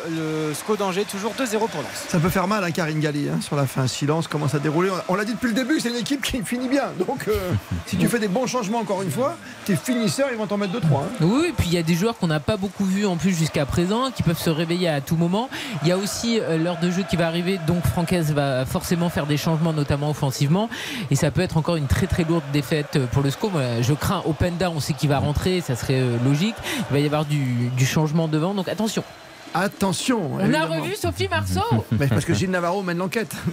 le 0.49 0.55
SCO 0.55 0.77
d'Angers. 0.77 1.05
Toujours 1.05 1.33
2-0 1.35 1.59
pour 1.59 1.83
Lens. 1.83 2.07
Ça 2.09 2.19
peut 2.19 2.29
faire 2.31 2.47
mal 2.49 2.65
à 2.65 2.71
Karine 2.71 3.01
Galli 3.01 3.29
hein, 3.29 3.41
sur 3.41 3.57
la 3.57 3.67
fin. 3.67 3.87
Silence 3.87 4.27
commence 4.29 4.55
à 4.55 4.59
dérouler. 4.59 4.91
On 5.09 5.15
l'a 5.15 5.25
dit 5.25 5.33
depuis 5.33 5.49
le 5.49 5.55
début, 5.55 5.79
c'est 5.81 5.91
une 5.91 5.97
équipe 5.97 6.23
qui 6.23 6.43
finit 6.43 6.69
bien. 6.69 6.85
Donc, 6.99 7.29
euh, 7.29 7.53
si 7.87 7.97
tu 7.97 8.09
fais 8.09 8.19
des 8.19 8.29
bons 8.29 8.47
changements 8.47 8.79
encore 8.79 9.03
une 9.03 9.11
fois, 9.11 9.37
tes 9.65 9.77
finisseurs, 9.77 10.29
ils 10.33 10.37
vont 10.39 10.47
t'en 10.47 10.57
mettre 10.57 10.73
2-3. 10.75 10.81
hein. 10.83 11.09
Oui, 11.21 11.47
et 11.49 11.53
puis 11.53 11.67
il 11.69 11.75
y 11.75 11.79
a 11.79 11.83
des 11.83 11.95
joueurs 11.95 12.17
qu'on 12.19 12.27
n'a 12.29 12.41
pas 12.41 12.57
beaucoup 12.57 12.85
vus 12.85 13.07
en 13.07 13.17
plus 13.17 13.33
jusqu'à 13.35 13.67
présent, 13.67 14.00
qui 14.15 14.23
peuvent 14.23 14.39
se 14.39 14.51
réveiller 14.51 14.89
à 14.89 15.01
tout 15.01 15.17
moment. 15.17 15.49
Il 15.83 15.89
y 15.89 15.93
a 15.93 15.97
aussi 15.97 16.41
euh, 16.41 16.57
l'heure 16.57 16.79
de 16.81 16.91
jeu 16.91 17.05
qui 17.09 17.17
va 17.17 17.27
arriver, 17.27 17.59
donc 17.67 17.85
Francaise 17.85 18.33
va 18.33 18.65
forcément 18.65 19.11
faire 19.11 19.27
des 19.27 19.37
changements, 19.37 19.73
notamment 19.73 20.11
offensivement. 20.11 20.69
Et 21.11 21.17
ça 21.17 21.31
peut 21.31 21.43
être 21.43 21.57
encore 21.57 21.77
une 21.77 21.87
très 21.87 22.07
très 22.07 22.25
lourde 22.25 22.45
défaite 22.53 22.97
euh, 22.97 23.07
pour 23.07 23.23
le 23.23 23.31
SCO. 23.31 23.51
Moi, 23.51 23.63
je 23.83 23.93
crains 23.93 24.23
Openda, 24.25 24.71
on 24.71 24.81
sait 24.81 24.95
qu'il 24.95 25.09
va 25.09 25.19
rentrer, 25.19 25.61
ça 25.61 25.77
serait 25.77 26.01
euh, 26.01 26.17
logique. 26.25 26.57
Il 26.91 26.95
va 26.95 26.99
y 27.01 27.07
avoir 27.07 27.25
du, 27.25 27.69
du 27.77 27.87
changement 27.87 28.29
devant, 28.29 28.55
donc 28.55 28.69
attention. 28.69 29.05
Attention. 29.53 30.31
On 30.35 30.55
a 30.55 30.65
revu 30.67 30.95
Sophie 30.95 31.29
Marceau 31.29 31.61
Mais 31.93 32.07
parce 32.07 32.25
que 32.25 32.35
Gilles 32.35 32.51
Navarro 32.51 32.83
mène 32.83 32.99
l'enquête. 32.99 33.35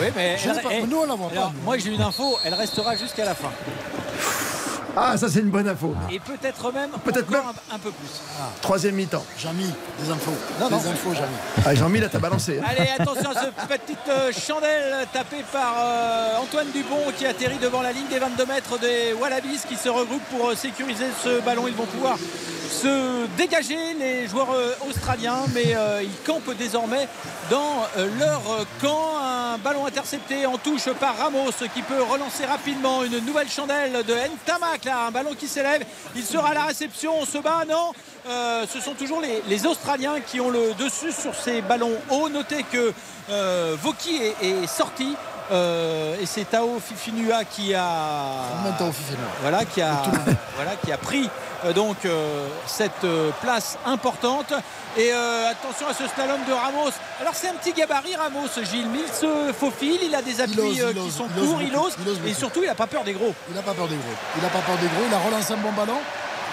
Oui, 0.00 0.06
mais 0.14 0.36
nous, 0.86 0.98
on 0.98 1.06
la 1.06 1.14
voit 1.14 1.30
alors, 1.32 1.48
pas. 1.48 1.52
moi 1.64 1.76
j'ai 1.78 1.92
une 1.92 2.00
info, 2.02 2.38
elle 2.44 2.54
restera 2.54 2.94
jusqu'à 2.96 3.24
la 3.24 3.34
fin. 3.34 3.50
Ah, 4.96 5.16
ça 5.16 5.28
c'est 5.28 5.40
une 5.40 5.50
bonne 5.50 5.66
info. 5.68 5.94
Et 6.10 6.20
peut-être 6.20 6.70
même 6.72 6.90
Peut-être 7.04 7.28
encore 7.30 7.46
même- 7.46 7.54
un, 7.70 7.74
un 7.76 7.78
peu 7.78 7.90
plus. 7.90 8.08
Troisième 8.60 8.94
mi-temps. 8.94 9.24
Jean-Mi, 9.38 9.70
des 10.02 10.10
infos. 10.10 10.32
Non, 10.60 10.66
des 10.68 10.74
non. 10.74 10.80
infos, 10.92 11.14
Jean-Mi. 11.14 11.64
Ah, 11.64 11.74
Jean-Mi, 11.74 12.00
là, 12.00 12.08
t'as 12.10 12.18
balancé. 12.18 12.60
hein. 12.62 12.66
Allez, 12.68 12.90
attention 12.98 13.30
à 13.30 13.34
cette 13.40 13.54
petite 13.68 14.08
euh, 14.08 14.30
chandelle 14.32 15.06
tapée 15.12 15.44
par 15.50 15.74
euh, 15.78 16.36
Antoine 16.42 16.68
Dupont 16.74 17.10
qui 17.16 17.24
atterrit 17.24 17.58
devant 17.58 17.80
la 17.82 17.92
ligne 17.92 18.08
des 18.08 18.18
22 18.18 18.44
mètres 18.46 18.78
des 18.78 19.14
Wallabies 19.18 19.60
qui 19.68 19.76
se 19.76 19.88
regroupent 19.88 20.24
pour 20.36 20.50
euh, 20.50 20.54
sécuriser 20.54 21.06
ce 21.24 21.40
ballon. 21.40 21.66
Ils 21.68 21.74
vont 21.74 21.86
pouvoir 21.86 22.16
se 22.70 23.26
dégager 23.36 23.94
les 23.98 24.26
joueurs 24.28 24.50
euh, 24.52 24.72
australiens, 24.88 25.40
mais 25.54 25.74
euh, 25.74 26.02
ils 26.02 26.22
campent 26.26 26.54
désormais 26.58 27.08
dans 27.52 27.86
euh, 27.98 28.08
leur 28.18 28.42
camp. 28.80 29.18
Un 29.20 29.58
ballon 29.58 29.84
intercepté 29.84 30.46
en 30.46 30.56
touche 30.56 30.88
par 30.98 31.18
Ramos 31.18 31.50
qui 31.74 31.82
peut 31.82 32.02
relancer 32.02 32.46
rapidement 32.46 33.04
une 33.04 33.18
nouvelle 33.18 33.50
chandelle 33.50 33.92
de 33.92 34.14
Ntamak. 34.14 34.86
Là, 34.86 35.08
un 35.08 35.10
ballon 35.10 35.34
qui 35.38 35.46
s'élève. 35.46 35.84
Il 36.16 36.24
sera 36.24 36.48
à 36.48 36.54
la 36.54 36.64
réception. 36.64 37.12
On 37.20 37.26
se 37.26 37.36
bat, 37.38 37.64
non 37.68 37.92
Euh, 38.26 38.64
Ce 38.72 38.80
sont 38.80 38.94
toujours 38.94 39.20
les, 39.20 39.66
Australiens 39.66 40.20
qui 40.20 40.40
ont 40.40 40.48
le 40.48 40.72
dessus 40.74 41.12
sur 41.12 41.34
ces 41.34 41.60
ballons 41.60 41.98
hauts. 42.08 42.30
Notez 42.30 42.62
que 42.62 42.94
euh, 43.30 43.76
Voki 43.82 44.18
est 44.40 44.66
sorti. 44.66 45.14
Euh, 45.50 46.20
et 46.20 46.26
c'est 46.26 46.44
Tao 46.44 46.78
Fifinua 46.80 47.44
qui 47.44 47.74
a 47.74 47.84
Même 48.64 48.74
Tao 48.78 48.92
Fifinua. 48.92 49.26
voilà 49.40 49.64
qui 49.64 49.82
a 49.82 50.02
voilà 50.56 50.72
qui 50.76 50.92
a 50.92 50.98
pris 50.98 51.28
euh, 51.64 51.72
donc 51.72 52.04
euh, 52.04 52.48
cette 52.66 53.06
place 53.40 53.78
importante 53.84 54.52
et 54.96 55.10
attention 55.12 55.88
à 55.88 55.94
ce 55.94 56.06
slalom 56.06 56.40
de 56.46 56.52
Ramos 56.52 56.90
alors 57.20 57.34
c'est 57.34 57.48
un 57.48 57.54
petit 57.54 57.72
gabarit 57.72 58.14
Ramos 58.14 58.48
Gilles 58.62 58.88
mais 58.92 59.00
il 59.06 59.12
se 59.12 59.52
faufile 59.52 60.00
il 60.02 60.14
a 60.14 60.22
des 60.22 60.40
appuis 60.40 60.82
ose, 60.82 60.92
qui 60.92 60.98
ose, 60.98 61.14
sont 61.14 61.26
il 61.36 61.42
courts 61.42 61.62
il 61.62 61.76
ose 61.76 61.96
il 61.98 62.08
ose 62.08 62.20
et 62.26 62.34
surtout 62.34 62.60
il 62.62 62.66
n'a 62.66 62.74
pas 62.74 62.86
peur 62.86 63.04
des 63.04 63.12
gros 63.12 63.34
Il 63.48 63.54
n'a 63.54 63.62
pas 63.62 63.74
peur 63.74 63.88
des 63.88 63.96
gros. 63.96 64.14
Il 64.36 64.42
n'a 64.42 64.48
pas 64.48 64.60
peur 64.60 64.76
des 64.76 64.86
gros. 64.86 65.04
Il 65.06 65.14
a 65.14 65.18
relancé 65.18 65.52
un 65.52 65.56
bon 65.56 65.72
ballon. 65.72 65.98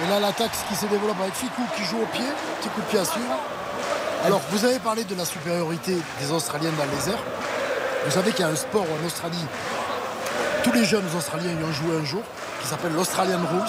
Et 0.04 0.10
là, 0.10 0.20
l'attaque 0.20 0.52
qui 0.68 0.76
se 0.76 0.86
développe 0.86 1.20
avec 1.22 1.34
Ficou 1.34 1.62
qui 1.76 1.84
joue 1.84 2.02
au 2.02 2.06
pied. 2.08 2.26
Petit 2.60 2.70
coup 2.70 2.82
de 2.82 2.86
pied 2.86 3.00
à 3.00 3.06
suivre. 3.06 3.38
Alors, 4.26 4.42
vous 4.52 4.66
avez 4.66 4.80
parlé 4.80 5.04
de 5.04 5.16
la 5.16 5.26
supériorité 5.26 5.98
des 6.22 6.32
Australiens 6.32 6.72
dans 6.72 6.86
les 6.86 7.12
airs. 7.12 7.24
Vous 8.06 8.12
savez 8.12 8.32
qu'il 8.32 8.42
y 8.42 8.48
a 8.48 8.52
un 8.52 8.56
sport 8.56 8.86
en 8.86 9.06
Australie. 9.06 9.46
Tous 10.64 10.72
les 10.72 10.84
jeunes 10.86 11.04
Australiens 11.18 11.52
y 11.52 11.64
ont 11.64 11.72
joué 11.72 11.96
un 12.02 12.06
jour, 12.06 12.22
qui 12.62 12.68
s'appelle 12.68 12.94
l'Australian 12.94 13.40
Rules. 13.40 13.62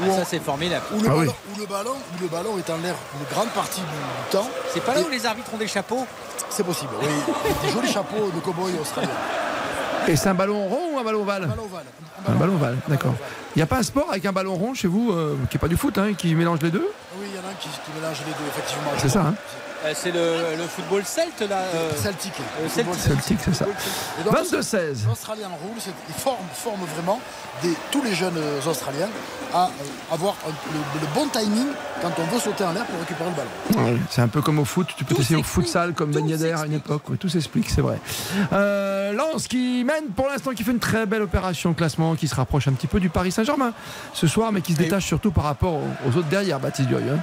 Ah, 0.00 0.04
Où, 0.08 0.16
ça 0.16 0.24
c'est 0.24 0.40
formidable 0.42 0.84
où 0.92 1.00
le 1.00 1.08
Ah 1.08 1.12
oui. 1.16 1.26
ballon, 1.26 1.34
où 1.54 1.60
le 1.60 1.66
ballon- 1.66 1.90
où 1.92 2.22
le 2.22 2.28
ballon 2.28 2.58
est 2.58 2.70
en 2.70 2.78
l'air 2.78 2.94
une 3.20 3.34
grande 3.34 3.50
partie 3.50 3.82
du, 3.82 3.86
temps. 4.30 4.48
c'est 4.72 4.82
pas 4.82 4.94
là 4.94 5.00
Et 5.00 5.04
où 5.04 5.08
les 5.10 5.24
arbitres 5.26 5.52
ont 5.54 5.58
des 5.58 5.66
chapeaux 5.68 6.06
C'est 6.48 6.64
possible, 6.64 6.90
oui. 7.00 7.08
Des 7.62 7.68
jolis 7.72 7.92
chapeaux 7.92 8.30
de 8.34 8.40
cow-boy 8.40 8.72
australiens. 8.80 9.10
Et 10.08 10.16
c'est 10.16 10.30
un 10.30 10.34
ballon 10.34 10.66
rond 10.66 10.94
ou 10.94 10.98
un 10.98 11.04
ballon 11.04 11.20
ovale 11.22 11.44
Un 11.44 11.46
ballon 11.48 11.64
ovale. 11.66 11.84
Un 12.26 12.32
ballon 12.32 12.54
ovale, 12.54 12.76
d'accord. 12.88 13.14
Il 13.54 13.58
n'y 13.58 13.62
a 13.62 13.66
pas 13.66 13.76
un 13.78 13.82
sport 13.82 14.06
avec 14.10 14.24
un 14.24 14.32
ballon 14.32 14.54
rond 14.54 14.72
chez 14.74 14.88
vous, 14.88 15.12
euh, 15.12 15.36
qui 15.50 15.56
n'est 15.56 15.60
pas 15.60 15.68
du 15.68 15.76
foot, 15.76 15.96
hein, 15.98 16.14
qui 16.16 16.34
mélange 16.34 16.60
les 16.62 16.70
deux 16.70 16.88
Oui, 17.20 17.26
il 17.30 17.36
y 17.36 17.38
en 17.38 17.46
a 17.46 17.50
un 17.52 17.54
qui, 17.60 17.68
qui 17.68 17.90
mélange 17.94 18.16
les 18.26 18.32
deux, 18.32 18.48
effectivement. 18.48 18.90
C'est 18.96 19.08
ça, 19.10 19.20
hein 19.20 19.34
c'est 19.94 20.12
le, 20.12 20.56
le 20.56 20.64
football 20.68 21.02
celte 21.04 21.40
là 21.48 21.56
euh, 21.74 21.90
Celtic. 22.00 22.32
euh, 22.38 22.68
Celtic. 22.68 22.94
Celtic, 22.94 23.38
c'est 23.44 23.54
ça. 23.54 23.66
Et 24.20 24.24
donc, 24.24 24.34
22-16. 24.34 25.06
L'Australian 25.08 25.48
Rule, 25.62 25.80
c'est- 25.80 25.90
il 26.08 26.14
forme, 26.14 26.36
forme 26.54 26.80
vraiment 26.96 27.20
des, 27.62 27.72
tous 27.90 28.02
les 28.02 28.14
jeunes 28.14 28.36
euh, 28.36 28.60
Australiens 28.70 29.08
à 29.52 29.64
euh, 29.66 29.68
avoir 30.14 30.34
un- 30.46 30.50
le, 30.72 31.00
le 31.00 31.06
bon 31.14 31.26
timing 31.28 31.66
quand 32.00 32.10
on 32.18 32.34
veut 32.34 32.40
sauter 32.40 32.64
en 32.64 32.72
l'air 32.72 32.84
pour 32.86 32.98
récupérer 33.00 33.30
le 33.30 33.36
ballon. 33.36 33.84
Ouais, 33.92 33.96
C'est 34.10 34.22
un 34.22 34.28
peu 34.28 34.40
comme 34.42 34.58
au 34.58 34.64
foot, 34.64 34.88
tu 34.96 35.04
peux 35.04 35.14
essayer 35.20 35.36
au 35.36 35.42
futsal 35.42 35.92
comme 35.94 36.10
Ben 36.12 36.26
Yedder 36.28 36.52
à 36.52 36.66
une 36.66 36.74
époque, 36.74 37.08
ouais, 37.10 37.16
tout 37.16 37.28
s'explique, 37.28 37.68
c'est 37.70 37.80
vrai. 37.82 37.98
Euh, 38.52 39.12
Lens 39.12 39.46
qui 39.48 39.84
mène 39.84 40.06
pour 40.14 40.28
l'instant, 40.28 40.52
qui 40.52 40.64
fait 40.64 40.72
une 40.72 40.78
très 40.78 41.06
belle 41.06 41.22
opération 41.22 41.70
au 41.70 41.74
classement, 41.74 42.14
qui 42.14 42.28
se 42.28 42.34
rapproche 42.34 42.68
un 42.68 42.72
petit 42.72 42.86
peu 42.86 42.98
du 43.00 43.08
Paris 43.10 43.30
Saint-Germain 43.32 43.72
ce 44.14 44.26
soir, 44.26 44.52
mais 44.52 44.60
qui 44.60 44.72
se 44.72 44.78
détache 44.78 45.04
surtout 45.06 45.30
par 45.30 45.44
rapport 45.44 45.74
aux, 45.74 45.88
aux 46.08 46.16
autres 46.16 46.28
derrière, 46.28 46.58
Baptiste 46.58 46.88
Durieux. 46.88 47.18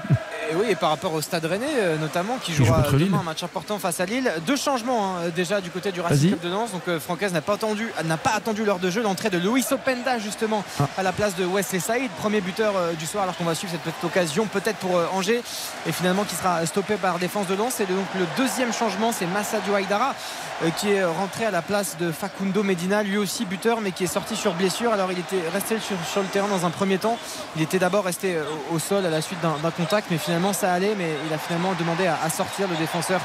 et 0.52 0.56
oui, 0.56 0.66
et 0.70 0.76
par 0.76 0.90
rapport 0.92 1.14
au 1.14 1.22
Stade 1.22 1.46
Rennais 1.46 1.66
euh, 1.78 1.98
notamment 1.98 2.38
qui 2.42 2.49
jouera 2.54 2.84
joue 2.90 2.98
demain 2.98 3.20
un 3.20 3.24
match 3.24 3.44
important 3.44 3.80
face 3.80 4.00
à 4.00 4.06
Lille. 4.06 4.32
Deux 4.46 4.56
changements 4.58 5.18
hein, 5.18 5.30
déjà 5.36 5.62
du 5.62 5.70
côté 5.70 5.92
du. 5.92 6.02
Racing 6.02 6.30
Club 6.30 6.42
de 6.42 6.50
Lens. 6.50 6.72
Donc 6.72 6.82
euh, 6.88 7.00
Francaise 7.00 7.34
n'a 7.34 7.42
pas 7.42 7.54
attendu, 7.54 7.92
n'a 8.06 8.18
pas 8.18 8.32
attendu 8.32 8.64
l'heure 8.66 8.80
de 8.80 8.90
jeu. 8.90 9.02
L'entrée 9.02 9.30
de 9.30 9.38
Luis 9.38 9.66
Openda 9.72 10.20
justement 10.20 10.64
Ah. 10.80 10.88
à 10.98 11.04
la 11.04 11.12
place 11.12 11.36
de 11.36 11.46
Wesley 11.46 11.80
Saïd, 11.80 12.10
premier 12.12 12.42
buteur 12.42 12.74
euh, 12.78 12.94
du 12.94 13.06
soir. 13.06 13.24
Alors 13.24 13.36
qu'on 13.38 13.44
va 13.46 13.56
suivre 13.56 13.72
cette 13.74 13.82
petite 13.82 14.04
occasion 14.04 14.46
peut-être 14.46 14.78
pour 14.78 14.98
euh, 14.98 15.08
Angers 15.14 15.42
et 15.88 15.92
finalement 15.92 16.24
qui 16.24 16.36
sera 16.36 16.66
stoppé 16.66 16.96
par 16.96 17.20
défense 17.20 17.48
de 17.48 17.56
Lens. 17.56 17.80
Et 17.80 17.86
donc 17.86 18.06
le 18.18 18.26
deuxième 18.38 18.74
changement, 18.74 19.12
c'est 19.12 19.26
Massadio 19.28 19.74
Haïdara 19.76 20.16
euh, 20.64 20.70
qui 20.72 20.92
est 20.92 21.04
rentré 21.04 21.46
à 21.46 21.52
la 21.52 21.62
place 21.62 21.98
de 22.00 22.12
Facundo 22.12 22.64
Medina, 22.64 23.04
lui 23.04 23.18
aussi 23.18 23.46
buteur, 23.46 23.82
mais 23.82 23.92
qui 23.92 24.04
est 24.06 24.08
sorti 24.08 24.36
sur 24.36 24.54
blessure. 24.54 24.92
Alors 24.94 25.12
il 25.12 25.20
était 25.20 25.42
resté 25.54 25.80
sur, 25.80 25.96
sur 26.12 26.22
le 26.22 26.28
terrain 26.28 26.48
dans 26.48 26.66
un 26.66 26.70
premier 26.70 26.98
temps. 26.98 27.18
Il 27.56 27.62
était 27.62 27.80
d'abord 27.80 28.06
resté 28.06 28.38
au, 28.72 28.76
au 28.76 28.80
sol 28.80 29.06
à 29.06 29.10
la 29.10 29.22
suite 29.22 29.40
d'un 29.42 29.56
d'un 29.62 29.72
contact, 29.72 30.08
mais 30.12 30.18
finalement 30.18 30.54
ça 30.54 30.72
allait. 30.74 30.96
Mais 30.98 31.10
il 31.28 31.34
a 31.34 31.38
finalement 31.38 31.74
demandé 31.80 32.08
à, 32.08 32.18
à 32.24 32.30
sortir 32.40 32.68
le 32.70 32.76
défenseur 32.78 33.20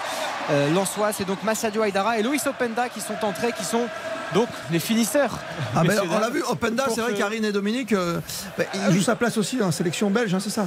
euh, 0.50 0.74
lensois. 0.74 1.12
C'est 1.12 1.24
donc 1.24 1.40
Massadio 1.44 1.82
Haïdara 1.82 2.18
et 2.18 2.22
Luis 2.22 2.40
Openda 2.46 2.88
qui 2.88 3.00
sont 3.00 3.18
entrés, 3.22 3.52
qui 3.52 3.64
sont 3.64 3.86
donc 4.34 4.48
les 4.72 4.80
finisseurs. 4.80 5.38
Ah 5.76 5.82
ben, 5.84 6.00
on 6.10 6.18
l'a 6.18 6.30
vu, 6.30 6.42
Openda, 6.42 6.86
c'est 6.92 7.00
vrai, 7.00 7.12
que- 7.12 7.18
Karine 7.18 7.44
et 7.44 7.52
Dominique, 7.52 7.92
euh, 7.92 8.18
ben, 8.58 8.66
il 8.74 8.92
joue 8.94 9.02
sa 9.02 9.14
place 9.14 9.36
aussi 9.38 9.62
en 9.62 9.70
sélection 9.70 10.10
belge, 10.10 10.34
hein, 10.34 10.40
c'est 10.40 10.50
ça? 10.50 10.66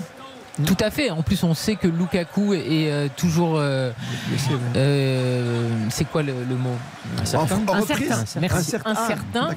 Tout 0.66 0.78
à 0.80 0.90
fait. 0.92 1.10
En 1.12 1.22
plus, 1.24 1.44
on 1.44 1.54
sait 1.54 1.76
que 1.76 1.88
Lukaku 1.88 2.54
est 2.54 2.92
euh, 2.92 3.08
toujours. 3.16 3.58
euh, 3.58 3.92
euh, 4.76 5.70
c'est 5.90 6.06
quoi 6.06 6.24
le, 6.24 6.34
le 6.48 6.56
mot 6.56 6.72
Incertain. 7.22 7.62
En- 7.68 7.72
en 7.72 7.76
Incertain. 7.76 8.24
Merci. 8.42 8.58
Incertain. 8.58 8.94
Ah, 8.96 9.04
Incertain. 9.06 9.50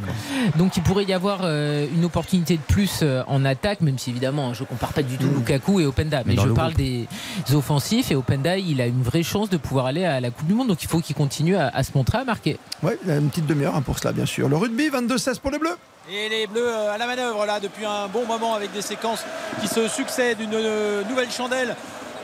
Donc, 0.56 0.76
il 0.76 0.82
pourrait 0.82 1.04
y 1.04 1.12
avoir 1.12 1.40
euh, 1.42 1.86
une 1.94 2.04
opportunité 2.04 2.56
de 2.56 2.62
plus 2.62 3.00
euh, 3.02 3.22
en 3.26 3.44
attaque, 3.44 3.80
même 3.80 3.98
si 3.98 4.10
évidemment, 4.10 4.54
je 4.54 4.64
compare 4.64 4.92
pas 4.92 5.02
du 5.02 5.16
tout 5.16 5.28
Lukaku 5.28 5.80
et 5.80 5.86
Openda, 5.86 6.22
mais, 6.26 6.36
je 6.36 6.46
le 6.46 6.54
parle 6.54 6.74
groupe. 6.74 6.82
des 7.48 7.54
offensifs 7.54 8.10
et 8.10 8.14
Openda, 8.16 8.56
il 8.58 8.80
a 8.80 8.86
une 8.86 9.02
vraie 9.02 9.22
chance 9.22 9.50
de 9.50 9.56
pouvoir 9.56 9.86
aller 9.86 10.04
à 10.04 10.20
la 10.20 10.30
Coupe 10.30 10.46
du 10.46 10.54
Monde. 10.54 10.68
Donc, 10.68 10.82
il 10.82 10.88
faut 10.88 11.00
qu'il 11.00 11.16
continue 11.16 11.56
à, 11.56 11.68
à 11.68 11.82
se 11.82 11.90
montrer, 11.94 12.18
à 12.18 12.24
marquer. 12.24 12.58
Oui, 12.82 12.92
une 13.08 13.28
petite 13.28 13.46
demi-heure 13.46 13.74
hein, 13.76 13.82
pour 13.82 13.98
cela, 13.98 14.12
bien 14.12 14.26
sûr. 14.26 14.48
Le 14.48 14.56
rugby, 14.56 14.88
22-16 14.88 15.40
pour 15.40 15.50
les 15.50 15.58
Bleus. 15.58 15.76
Et 16.12 16.28
les 16.28 16.48
Bleus 16.48 16.66
euh, 16.66 16.92
à 16.92 16.98
la 16.98 17.06
manœuvre 17.06 17.46
là 17.46 17.60
depuis 17.60 17.84
un 17.84 18.08
bon 18.08 18.26
moment 18.26 18.54
avec 18.54 18.72
des 18.72 18.82
séquences 18.82 19.24
qui 19.60 19.68
se 19.68 19.86
succèdent. 19.86 20.40
Une 20.40 20.54
euh, 20.54 21.04
nouvelle 21.04 21.30
chandelle 21.30 21.76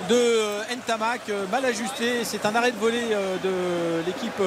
de 0.08 0.14
euh, 0.14 0.62
Ntamak 0.74 1.30
mal 1.52 1.64
ajustée. 1.64 2.24
C'est 2.24 2.44
un 2.46 2.54
arrêt 2.56 2.72
de 2.72 2.78
volée 2.78 3.14
de 3.44 4.04
l'équipe. 4.04 4.42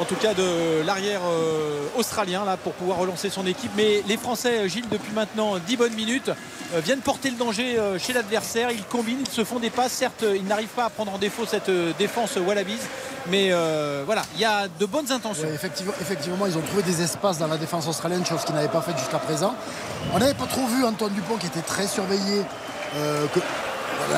En 0.00 0.04
tout 0.04 0.14
cas 0.14 0.32
de 0.34 0.82
l'arrière 0.86 1.20
euh, 1.26 1.80
australien 1.96 2.44
là 2.44 2.56
pour 2.56 2.72
pouvoir 2.74 2.98
relancer 2.98 3.30
son 3.30 3.46
équipe. 3.46 3.70
Mais 3.76 4.02
les 4.06 4.16
Français, 4.16 4.58
euh, 4.58 4.68
Gilles, 4.68 4.88
depuis 4.90 5.12
maintenant 5.12 5.58
10 5.58 5.76
bonnes 5.76 5.94
minutes, 5.94 6.30
euh, 6.74 6.80
viennent 6.80 7.00
porter 7.00 7.30
le 7.30 7.36
danger 7.36 7.76
chez 7.98 8.12
l'adversaire. 8.12 8.70
Ils 8.70 8.84
combinent, 8.84 9.24
ils 9.26 9.30
se 9.32 9.44
font 9.44 9.58
des 9.58 9.70
passes. 9.70 9.92
Certes, 9.92 10.24
ils 10.34 10.44
n'arrivent 10.44 10.68
pas 10.68 10.84
à 10.86 10.90
prendre 10.90 11.12
en 11.14 11.18
défaut 11.18 11.44
cette 11.46 11.70
défense 11.98 12.36
Wallabies. 12.36 12.78
Mais 13.30 13.50
voilà, 14.06 14.22
il 14.34 14.40
y 14.40 14.44
a 14.44 14.68
de 14.68 14.86
bonnes 14.86 15.10
intentions. 15.12 15.48
Effectivement, 16.00 16.46
ils 16.46 16.56
ont 16.56 16.62
trouvé 16.62 16.82
des 16.82 17.02
espaces 17.02 17.38
dans 17.38 17.46
la 17.48 17.56
défense 17.58 17.86
australienne, 17.88 18.24
chose 18.24 18.44
qu'ils 18.44 18.54
n'avaient 18.54 18.68
pas 18.68 18.80
faite 18.82 18.98
jusqu'à 18.98 19.18
présent. 19.18 19.54
On 20.14 20.18
n'avait 20.18 20.34
pas 20.34 20.46
trop 20.46 20.66
vu 20.66 20.84
Antoine 20.84 21.12
Dupont 21.12 21.36
qui 21.36 21.46
était 21.46 21.60
très 21.60 21.86
surveillé, 21.86 22.42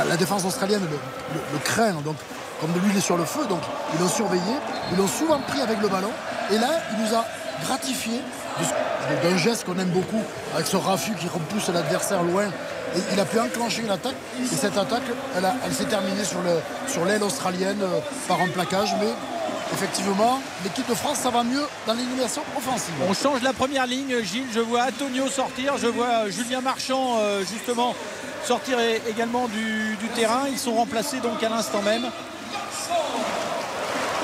la, 0.08 0.16
défense 0.16 0.44
australienne 0.44 0.82
le, 0.82 0.88
le- 1.34 1.40
le 1.52 1.58
craint, 1.58 1.92
donc 2.04 2.16
comme 2.60 2.72
de 2.72 2.78
l'huile 2.80 3.00
sur 3.02 3.16
le 3.16 3.24
feu, 3.24 3.40
donc 3.48 3.60
ils 3.94 4.00
l'ont 4.00 4.08
surveillé, 4.08 4.54
ils 4.92 4.98
l'ont 4.98 5.08
souvent 5.08 5.38
pris 5.40 5.60
avec 5.60 5.80
le 5.80 5.88
ballon, 5.88 6.10
et 6.50 6.58
là 6.58 6.68
il 6.92 7.04
nous 7.04 7.14
a 7.14 7.24
gratifié 7.64 8.20
d'un 9.22 9.36
geste 9.36 9.64
qu'on 9.64 9.78
aime 9.78 9.88
beaucoup, 9.90 10.22
avec 10.54 10.66
ce 10.66 10.76
raffut 10.76 11.12
qui 11.14 11.26
repousse 11.28 11.68
l'adversaire 11.68 12.22
loin. 12.22 12.44
Et 12.96 12.98
il 13.12 13.20
a 13.20 13.24
pu 13.24 13.38
enclencher 13.38 13.82
une 13.82 13.90
attaque, 13.90 14.16
et 14.42 14.56
cette 14.56 14.76
attaque, 14.76 15.02
elle, 15.36 15.72
s'est 15.72 15.84
terminée 15.84 16.24
sur 16.24 16.40
le- 16.42 16.60
sur 16.92 17.04
l'aile 17.04 17.22
australienne 17.22 17.78
euh, 17.82 18.00
par 18.26 18.40
un 18.40 18.48
plaquage, 18.48 18.94
mais 19.00 19.06
effectivement, 19.72 20.40
l'équipe 20.64 20.88
de 20.88 20.94
France, 20.94 21.18
ça 21.18 21.30
va 21.30 21.44
mieux 21.44 21.62
dans 21.86 21.94
l'élimination 21.94 22.42
offensive. 22.58 22.92
On 23.08 23.14
change 23.14 23.42
la 23.42 23.52
première 23.52 23.86
ligne, 23.86 24.16
Gilles. 24.24 24.48
Je 24.52 24.58
vois 24.60 24.82
Antonio 24.88 25.28
sortir, 25.28 25.74
je 25.78 25.86
vois 25.86 26.28
Julien 26.30 26.60
Marchand 26.60 27.18
euh, 27.20 27.42
justement 27.44 27.94
sortir 28.44 28.78
également 29.08 29.46
du, 29.46 29.96
du 29.96 30.08
terrain. 30.08 30.42
Ils 30.50 30.58
sont 30.58 30.74
remplacés 30.74 31.18
donc 31.20 31.40
à 31.44 31.48
l'instant 31.48 31.82
même. 31.82 32.06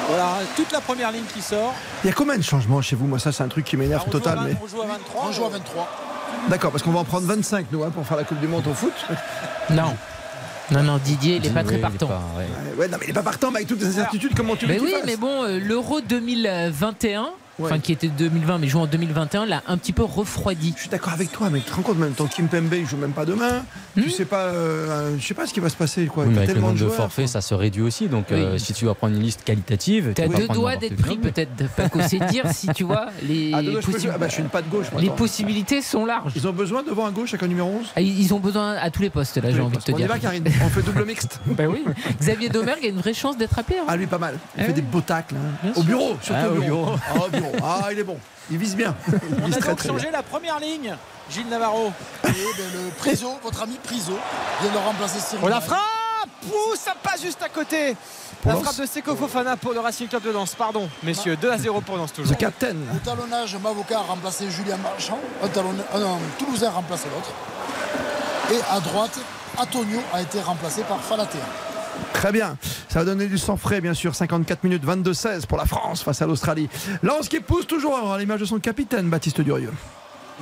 Voilà, 0.08 0.34
toute 0.54 0.70
la 0.72 0.80
première 0.80 1.10
ligne 1.10 1.24
qui 1.34 1.42
sort. 1.42 1.74
Il 2.04 2.06
y 2.06 2.10
a 2.10 2.12
combien 2.12 2.36
de 2.36 2.42
changements 2.42 2.80
chez 2.80 2.94
vous 2.94 3.06
Moi, 3.06 3.18
ça, 3.18 3.32
c'est 3.32 3.42
un 3.42 3.48
truc 3.48 3.64
qui 3.64 3.76
m'énerve 3.76 4.08
total. 4.08 4.36
20, 4.38 4.44
Mais... 4.44 4.56
on 4.62 4.66
joue 4.68 4.82
à 4.82 4.86
23. 4.86 5.24
On 5.28 5.32
joue 5.32 5.44
à 5.44 5.48
23. 5.48 5.88
D'accord, 6.48 6.70
parce 6.70 6.82
qu'on 6.84 6.92
va 6.92 7.00
en 7.00 7.04
prendre 7.04 7.26
25, 7.26 7.66
nous, 7.72 7.82
hein, 7.82 7.90
pour 7.92 8.06
faire 8.06 8.16
la 8.16 8.24
Coupe 8.24 8.38
du 8.40 8.46
Monde 8.46 8.66
au 8.68 8.74
foot. 8.74 8.92
Non. 9.70 9.96
Non, 10.70 10.82
non, 10.82 10.98
Didier, 10.98 11.36
il 11.36 11.42
n'est 11.42 11.50
pas 11.50 11.64
très 11.64 11.76
il 11.76 11.80
partant. 11.80 12.06
pas- 12.08 12.22
ouais. 12.36 12.46
Ouais, 12.78 12.88
non, 12.88 12.98
mais 12.98 13.06
il 13.06 13.08
n'est 13.08 13.12
pas 13.14 13.22
partant, 13.22 13.50
mais 13.50 13.58
avec 13.58 13.68
toutes 13.68 13.80
ces 13.80 13.88
incertitudes, 13.98 14.34
comment 14.36 14.54
tu 14.56 14.66
veux 14.66 14.74
Mais 14.74 14.80
oui, 14.80 14.94
mais 15.04 15.16
bon, 15.16 15.44
euh, 15.44 15.58
l'Euro 15.60 16.00
2021, 16.00 17.28
enfin 17.62 17.78
qui 17.78 17.92
était 17.92 18.08
2020, 18.08 18.58
mais 18.58 18.68
joué 18.68 18.80
en 18.82 18.86
2021, 18.86 19.46
l'a 19.46 19.62
un 19.66 19.76
petit 19.78 19.92
peu 19.92 20.02
refroidi. 20.04 20.72
Je 20.76 20.82
suis 20.82 20.88
d'accord 20.90 21.12
avec 21.12 21.30
toi, 21.32 21.48
mais 21.50 21.60
tu 21.60 21.66
te 21.70 21.74
rends 21.74 21.82
compte, 21.82 21.98
même 21.98 22.12
temps 22.12 22.26
Kim 22.26 22.48
Pembe, 22.48 22.72
il 22.74 22.86
joue 22.86 22.96
même 22.96 23.12
pas 23.12 23.24
demain. 23.24 23.64
Tu 23.94 24.10
sais 24.10 24.24
pas, 24.26 24.44
euh, 24.44 25.16
je 25.18 25.26
sais 25.26 25.34
pas 25.34 25.46
ce 25.46 25.54
qui 25.54 25.60
va 25.60 25.68
se 25.68 25.76
passer, 25.76 26.06
quoi. 26.06 26.24
Oui, 26.24 26.30
mais 26.34 26.42
avec 26.42 26.54
le 26.54 26.60
nombre 26.60 26.74
de 26.74 26.78
joueurs, 26.78 26.94
forfaits, 26.94 27.28
ça 27.28 27.40
se 27.40 27.54
réduit 27.54 27.82
aussi. 27.82 28.08
Donc, 28.08 28.30
euh, 28.32 28.58
si 28.58 28.74
tu 28.74 28.84
dois 28.84 28.94
prendre 28.94 29.14
une 29.16 29.22
liste 29.22 29.42
qualitative, 29.44 30.12
T'as 30.14 30.24
tu 30.24 30.32
vas 30.32 30.38
deux 30.38 30.48
doigts 30.48 30.76
d'être 30.76 30.96
pris 30.96 31.16
peut-être, 31.16 31.56
de 31.56 31.66
Paco. 31.66 31.98
C'est 32.06 32.18
dire 32.26 32.44
si 32.52 32.68
tu 32.68 32.84
vois 32.84 33.06
les, 33.22 33.52
Ah, 33.54 33.62
je. 33.62 34.08
Ah 34.08 34.18
bah, 34.18 34.26
je 34.28 34.32
suis 34.34 34.42
une 34.42 34.48
patte 34.48 34.68
gauche. 34.68 34.86
moi, 34.92 35.00
les 35.00 35.08
attends. 35.08 35.16
possibilités 35.16 35.80
sont 35.82 36.04
larges. 36.06 36.32
Ils 36.36 36.46
ont 36.46 36.52
besoin 36.52 36.82
devant 36.82 37.06
un 37.06 37.10
gauche 37.10 37.30
avec 37.30 37.42
un 37.42 37.46
numéro 37.48 37.68
11 37.70 37.86
Ah, 37.96 38.00
Ils 38.00 38.34
ont 38.34 38.38
besoin 38.40 38.74
à 38.74 38.90
tous 38.90 39.02
les 39.02 39.10
postes 39.10 39.36
là, 39.38 39.50
j'ai 39.50 39.60
envie 39.60 39.76
de 39.78 39.82
te 39.82 39.90
On 39.92 39.94
y 39.94 39.98
dire. 39.98 40.08
va, 40.08 40.18
Karine. 40.18 40.44
On 40.64 40.68
fait 40.68 40.82
double 40.82 41.04
mixte. 41.04 41.40
Ben 41.46 41.68
oui. 41.68 41.82
Xavier 42.20 42.48
Domergue 42.50 42.84
a 42.84 42.88
une 42.88 42.98
vraie 42.98 43.14
chance 43.14 43.36
d'être 43.38 43.58
appelé. 43.58 43.78
hein. 43.78 43.84
Ah, 43.88 43.96
lui, 43.96 44.06
pas 44.06 44.18
mal. 44.18 44.34
Il 44.56 44.62
Ah 44.62 44.66
fait 44.66 44.72
des 44.74 44.82
beaux 44.82 45.00
tacles. 45.00 45.34
hein. 45.36 45.56
Bien 45.62 45.72
Au 45.74 45.82
bureau, 45.82 46.16
surtout 46.20 46.40
Ah, 46.44 46.48
au 46.50 46.56
au 46.56 46.60
bureau. 46.60 46.86
Ah, 47.62 47.88
il 47.92 47.98
est 47.98 48.04
bon. 48.04 48.18
Il 48.50 48.58
vise 48.58 48.76
bien. 48.76 48.94
Il 49.08 49.14
On 49.44 49.52
a 49.52 49.56
très, 49.56 49.68
donc 49.70 49.78
très 49.78 49.88
changé 49.88 50.02
bien. 50.04 50.12
la 50.12 50.22
première 50.22 50.58
ligne. 50.60 50.96
Gilles 51.30 51.48
Navarro. 51.48 51.92
Et 52.24 52.28
ben, 52.28 52.34
le 52.74 52.90
Priso, 52.98 53.32
votre 53.42 53.62
ami 53.62 53.78
Priso, 53.82 54.16
vient 54.62 54.70
de 54.72 54.78
remplacer 54.78 55.18
Cyril. 55.20 55.42
Oh 55.44 55.48
la 55.48 55.60
frappe 55.60 55.80
Ouh, 56.48 56.76
ça 56.76 56.94
passe 57.02 57.22
juste 57.22 57.42
à 57.42 57.48
côté 57.48 57.96
Pour 58.42 58.52
La 58.52 58.58
frappe 58.58 58.76
de 58.78 58.86
Seko 58.86 59.16
Fofana 59.16 59.56
pour 59.56 59.72
le 59.72 59.80
Racing 59.80 60.06
Club 60.08 60.22
de 60.22 60.30
Lens. 60.30 60.54
Pardon, 60.54 60.88
messieurs, 61.02 61.36
2 61.36 61.50
à 61.50 61.58
0 61.58 61.80
pour 61.80 61.96
Lens 61.96 62.12
toujours. 62.12 62.36
The 62.36 62.38
Captain. 62.38 62.74
Au 62.94 62.98
talonnage, 63.04 63.56
Mavoka 63.56 63.98
a 63.98 64.02
remplacé 64.02 64.48
Julien 64.50 64.76
Marchand. 64.76 65.18
Un, 65.42 65.46
un, 65.46 66.02
un 66.04 66.18
Toulousain 66.38 66.68
a 66.68 66.72
remplacé 66.72 67.06
l'autre. 67.14 67.30
Et 68.52 68.60
à 68.70 68.80
droite, 68.80 69.18
Antonio 69.58 70.00
a 70.12 70.20
été 70.22 70.40
remplacé 70.40 70.82
par 70.82 71.00
Falatea. 71.00 71.38
Très 72.12 72.32
bien. 72.32 72.56
Ça 72.88 73.00
va 73.00 73.04
donner 73.04 73.26
du 73.26 73.38
sang 73.38 73.56
frais, 73.56 73.80
bien 73.80 73.94
sûr. 73.94 74.14
54 74.14 74.64
minutes 74.64 74.84
22-16 74.84 75.46
pour 75.46 75.58
la 75.58 75.66
France 75.66 76.02
face 76.02 76.22
à 76.22 76.26
l'Australie. 76.26 76.68
Lance 77.02 77.28
qui 77.28 77.40
pousse 77.40 77.66
toujours 77.66 78.12
à 78.12 78.18
l'image 78.18 78.40
de 78.40 78.46
son 78.46 78.58
capitaine, 78.58 79.08
Baptiste 79.08 79.40
Durieux. 79.40 79.72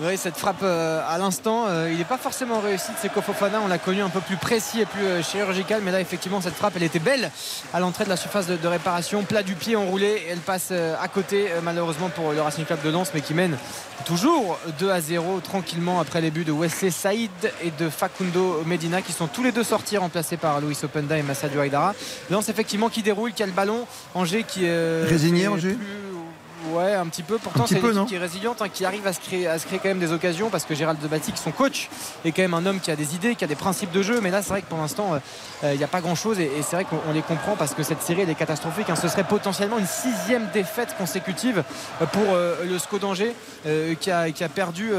Oui, 0.02 0.16
cette 0.16 0.36
frappe 0.36 0.62
euh, 0.64 1.00
à 1.08 1.18
l'instant, 1.18 1.66
euh, 1.68 1.88
il 1.88 1.98
n'est 1.98 2.04
pas 2.04 2.18
forcément 2.18 2.58
réussi 2.58 2.90
de 2.90 2.96
Seko 3.08 3.22
Fofana. 3.22 3.60
On 3.64 3.68
l'a 3.68 3.78
connu 3.78 4.02
un 4.02 4.08
peu 4.08 4.18
plus 4.20 4.36
précis 4.36 4.80
et 4.80 4.86
plus 4.86 5.04
euh, 5.04 5.22
chirurgical. 5.22 5.82
Mais 5.84 5.92
là, 5.92 6.00
effectivement, 6.00 6.40
cette 6.40 6.54
frappe, 6.56 6.72
elle 6.74 6.82
était 6.82 6.98
belle 6.98 7.30
à 7.72 7.78
l'entrée 7.78 8.02
de 8.02 8.08
la 8.08 8.16
surface 8.16 8.48
de, 8.48 8.56
de 8.56 8.66
réparation. 8.66 9.22
Plat 9.22 9.44
du 9.44 9.54
pied 9.54 9.76
enroulé. 9.76 10.20
Elle 10.28 10.38
passe 10.40 10.72
à 10.72 11.06
côté, 11.06 11.46
malheureusement, 11.62 12.08
pour 12.08 12.32
le 12.32 12.40
Racing 12.42 12.64
Club 12.64 12.82
de 12.82 12.90
Lens, 12.90 13.12
mais 13.14 13.20
qui 13.20 13.34
mène 13.34 13.56
toujours 14.04 14.58
2 14.80 14.90
à 14.90 15.00
0 15.00 15.38
tranquillement 15.40 16.00
après 16.00 16.20
les 16.20 16.32
buts 16.32 16.44
de 16.44 16.50
Wesley 16.52 16.90
Saïd 16.90 17.30
et 17.62 17.70
de 17.78 17.88
Facundo 17.88 18.62
Medina 18.66 19.00
qui 19.00 19.12
sont 19.12 19.28
tous 19.28 19.44
les 19.44 19.52
deux 19.52 19.62
sortis 19.64 19.96
remplacés 19.96 20.36
par 20.36 20.60
Luis 20.60 20.76
Openda 20.82 21.16
et 21.16 21.22
Massadio 21.22 21.60
Haïdara. 21.60 21.94
Lens, 22.30 22.48
effectivement, 22.48 22.88
qui 22.88 23.02
déroule, 23.04 23.32
qui 23.32 23.44
a 23.44 23.46
le 23.46 23.52
ballon. 23.52 23.86
Angers 24.16 24.42
qui. 24.42 24.62
euh, 24.64 25.06
Résigné, 25.08 25.46
Angers 25.46 25.74
plus- 25.74 25.86
Ouais, 26.73 26.95
un 26.95 27.07
petit 27.07 27.23
peu. 27.23 27.39
Pourtant, 27.39 27.66
c'est 27.66 27.74
une 27.74 27.81
équipe 27.99 28.09
qui 28.09 28.15
est 28.15 28.19
résiliente, 28.19 28.62
hein, 28.62 28.69
qui 28.73 28.85
arrive 28.85 29.07
à 29.07 29.12
se, 29.12 29.20
créer, 29.20 29.47
à 29.47 29.59
se 29.59 29.66
créer 29.66 29.78
quand 29.78 29.89
même 29.89 29.99
des 29.99 30.12
occasions 30.12 30.51
parce 30.51 30.65
que 30.65 30.74
Gérald 30.74 31.01
de 31.01 31.09
Batic, 31.09 31.36
son 31.36 31.51
coach, 31.51 31.89
est 32.24 32.32
quand 32.32 32.43
même 32.43 32.55
un 32.55 32.65
homme 32.66 32.81
qui 32.81 32.91
a 32.91 32.97
des 32.97 33.15
idées, 33.15 33.35
qui 33.35 33.45
a 33.45 33.47
des 33.47 33.55
principes 33.57 33.91
de 33.93 34.03
jeu. 34.03 34.20
Mais 34.23 34.31
là, 34.31 34.43
c'est 34.43 34.51
vrai 34.51 34.62
que 34.62 34.66
pour 34.69 34.78
l'instant, 34.78 35.15
euh, 35.15 35.19
euh, 35.65 35.73
il 35.74 35.78
n'y 35.78 35.85
a 35.85 35.89
pas 35.89 36.01
grand 36.01 36.15
chose 36.15 36.39
et, 36.41 36.45
et 36.45 36.62
c'est 36.62 36.77
vrai 36.77 36.85
qu'on 36.85 36.99
on 37.09 37.12
les 37.12 37.23
comprend 37.23 37.57
parce 37.57 37.74
que 37.74 37.82
cette 37.82 38.03
série, 38.03 38.23
elle 38.23 38.31
est 38.31 38.35
catastrophique. 38.35 38.89
hein. 38.91 38.97
Ce 38.97 39.09
serait 39.09 39.24
potentiellement 39.24 39.78
une 39.78 39.86
sixième 39.86 40.49
défaite 40.53 40.95
consécutive 40.97 41.62
euh, 42.01 42.07
pour 42.07 42.23
euh, 42.32 42.65
le 42.65 42.78
SCO 42.78 42.99
d'Angers 42.99 43.35
euh, 43.66 43.95
qui, 43.95 44.11
a, 44.11 44.31
qui 44.31 44.43
a 44.45 44.49
perdu 44.49 44.91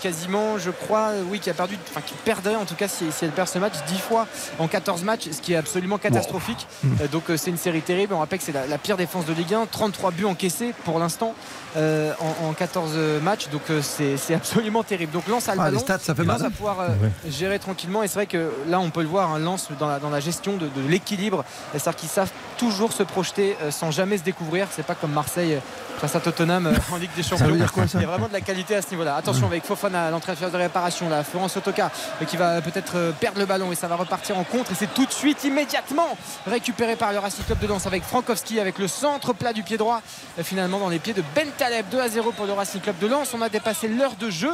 quasiment, 0.00 0.58
je 0.58 0.70
crois, 0.70 1.10
oui, 1.30 1.38
qui 1.40 1.50
a 1.50 1.54
perdu, 1.54 1.78
enfin 1.90 2.00
qui 2.04 2.14
perdrait 2.24 2.54
en 2.56 2.64
tout 2.64 2.74
cas 2.74 2.88
si, 2.88 3.10
si 3.12 3.24
elle 3.24 3.30
perd 3.30 3.48
ce 3.48 3.58
match 3.58 3.74
10 3.88 3.98
fois 3.98 4.26
en 4.58 4.68
14 4.68 5.02
matchs, 5.02 5.28
ce 5.30 5.40
qui 5.40 5.52
est 5.52 5.56
absolument 5.56 5.98
catastrophique. 5.98 6.66
Euh, 7.00 7.08
donc 7.08 7.24
c'est 7.36 7.50
une 7.50 7.56
série 7.58 7.80
terrible. 7.82 8.14
On 8.14 8.18
rappelle 8.18 8.38
que 8.38 8.44
c'est 8.44 8.52
la, 8.52 8.66
la 8.66 8.78
pire 8.78 8.96
défense 8.96 9.26
de 9.26 9.32
Ligue 9.32 9.54
1, 9.54 9.66
33 9.66 10.10
buts 10.12 10.24
encaissés 10.24 10.74
pour 10.84 10.91
l'instant 10.98 11.34
euh, 11.76 12.12
en, 12.20 12.48
en 12.48 12.52
14 12.52 12.92
matchs. 13.22 13.48
Donc 13.48 13.62
euh, 13.70 13.80
c'est 13.82 14.34
absolument 14.34 14.82
terrible. 14.82 15.12
Donc 15.12 15.26
Lens 15.28 15.48
a 15.48 15.54
le 15.54 15.60
Ah, 15.60 15.64
les 15.66 15.70
ballon. 15.72 15.84
stats, 15.84 15.98
ça 16.00 16.14
fait 16.14 16.22
mal. 16.24 16.40
va 16.40 16.50
pouvoir 16.50 16.80
euh, 16.80 16.88
gérer 17.28 17.58
tranquillement. 17.58 18.02
Et 18.02 18.08
c'est 18.08 18.14
vrai 18.14 18.26
que 18.26 18.50
là, 18.68 18.80
on 18.80 18.90
peut 18.90 19.02
le 19.02 19.08
voir, 19.08 19.30
un 19.32 19.38
Lens 19.38 19.68
dans 19.78 19.88
la, 19.88 19.98
dans 19.98 20.10
la 20.10 20.20
gestion 20.20 20.56
de, 20.56 20.66
de 20.66 20.88
l'équilibre. 20.88 21.44
C'est-à-dire 21.72 21.96
qu'ils 21.96 22.08
savent 22.08 22.30
toujours 22.58 22.92
se 22.92 23.02
projeter 23.02 23.56
euh, 23.62 23.70
sans 23.70 23.90
jamais 23.90 24.18
se 24.18 24.22
découvrir. 24.22 24.66
C'est 24.70 24.84
pas 24.86 24.94
comme 24.94 25.12
Marseille 25.12 25.58
face 25.98 26.14
à 26.16 26.20
Tottenham 26.20 26.66
euh, 26.66 26.74
en 26.92 26.96
Ligue 26.96 27.10
des 27.16 27.22
Ça 27.22 27.30
Champions. 27.30 27.46
veut 27.46 27.56
dire 27.58 27.72
quoi, 27.72 27.86
ça 27.86 27.98
Il 27.98 28.02
y 28.02 28.04
a 28.04 28.08
vraiment 28.08 28.28
de 28.28 28.32
la 28.32 28.40
qualité 28.40 28.74
à 28.76 28.82
ce 28.82 28.90
niveau-là. 28.90 29.16
Attention 29.16 29.46
avec 29.46 29.64
Fofana, 29.64 30.10
l'entrée 30.10 30.34
de 30.34 30.56
réparation. 30.56 31.08
Là, 31.08 31.22
Florence 31.24 31.56
Otoka 31.56 31.90
qui 32.28 32.36
va 32.36 32.60
peut-être 32.60 33.12
perdre 33.20 33.38
le 33.38 33.46
ballon 33.46 33.70
et 33.72 33.74
ça 33.74 33.88
va 33.88 33.96
repartir 33.96 34.38
en 34.38 34.44
contre. 34.44 34.72
Et 34.72 34.74
c'est 34.74 34.92
tout 34.92 35.06
de 35.06 35.12
suite, 35.12 35.42
immédiatement 35.44 36.16
récupéré 36.46 36.96
par 36.96 37.12
le 37.12 37.18
Racing 37.18 37.44
Club 37.44 37.58
de 37.58 37.66
Lens 37.66 37.86
avec 37.86 38.02
Frankowski 38.04 38.60
avec 38.60 38.78
le 38.78 38.88
centre 38.88 39.32
plat 39.32 39.52
du 39.52 39.62
pied 39.62 39.76
droit. 39.76 40.00
Finalement, 40.42 40.78
dans 40.78 40.88
les 40.88 40.98
pieds 40.98 41.14
de 41.14 41.22
Ben 41.34 41.48
Taleb, 41.62 41.86
2 41.92 42.00
à 42.00 42.08
0 42.08 42.32
pour 42.32 42.46
le 42.46 42.54
Racing 42.54 42.80
Club 42.80 42.96
de 43.00 43.06
Lens. 43.06 43.32
On 43.38 43.40
a 43.40 43.48
dépassé 43.48 43.86
l'heure 43.86 44.16
de 44.18 44.28
jeu 44.30 44.50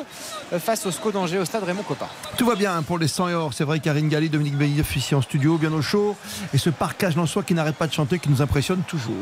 euh, 0.52 0.58
face 0.58 0.84
au 0.84 0.90
SCO 0.90 1.10
d'Angers 1.10 1.38
au 1.38 1.46
stade 1.46 1.64
Raymond 1.64 1.82
Coppa. 1.82 2.06
Tout 2.36 2.44
va 2.44 2.54
bien 2.54 2.82
pour 2.82 2.98
les 2.98 3.08
100 3.08 3.30
et 3.30 3.34
or. 3.34 3.54
C'est 3.54 3.64
vrai, 3.64 3.80
Karine 3.80 4.10
Galli, 4.10 4.28
Dominique 4.28 4.56
Veilleuf 4.56 4.94
ici 4.94 5.14
en 5.14 5.22
studio, 5.22 5.56
bien 5.56 5.72
au 5.72 5.80
chaud. 5.80 6.16
Et 6.52 6.58
ce 6.58 6.68
parcage 6.68 7.14
soi 7.24 7.42
qui 7.42 7.54
n'arrête 7.54 7.76
pas 7.76 7.86
de 7.86 7.94
chanter, 7.94 8.18
qui 8.18 8.28
nous 8.28 8.42
impressionne 8.42 8.82
toujours. 8.86 9.14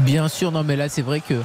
Bien 0.00 0.28
sûr, 0.28 0.52
non, 0.52 0.64
mais 0.64 0.76
là, 0.76 0.90
c'est 0.90 1.00
vrai 1.00 1.20
que 1.20 1.36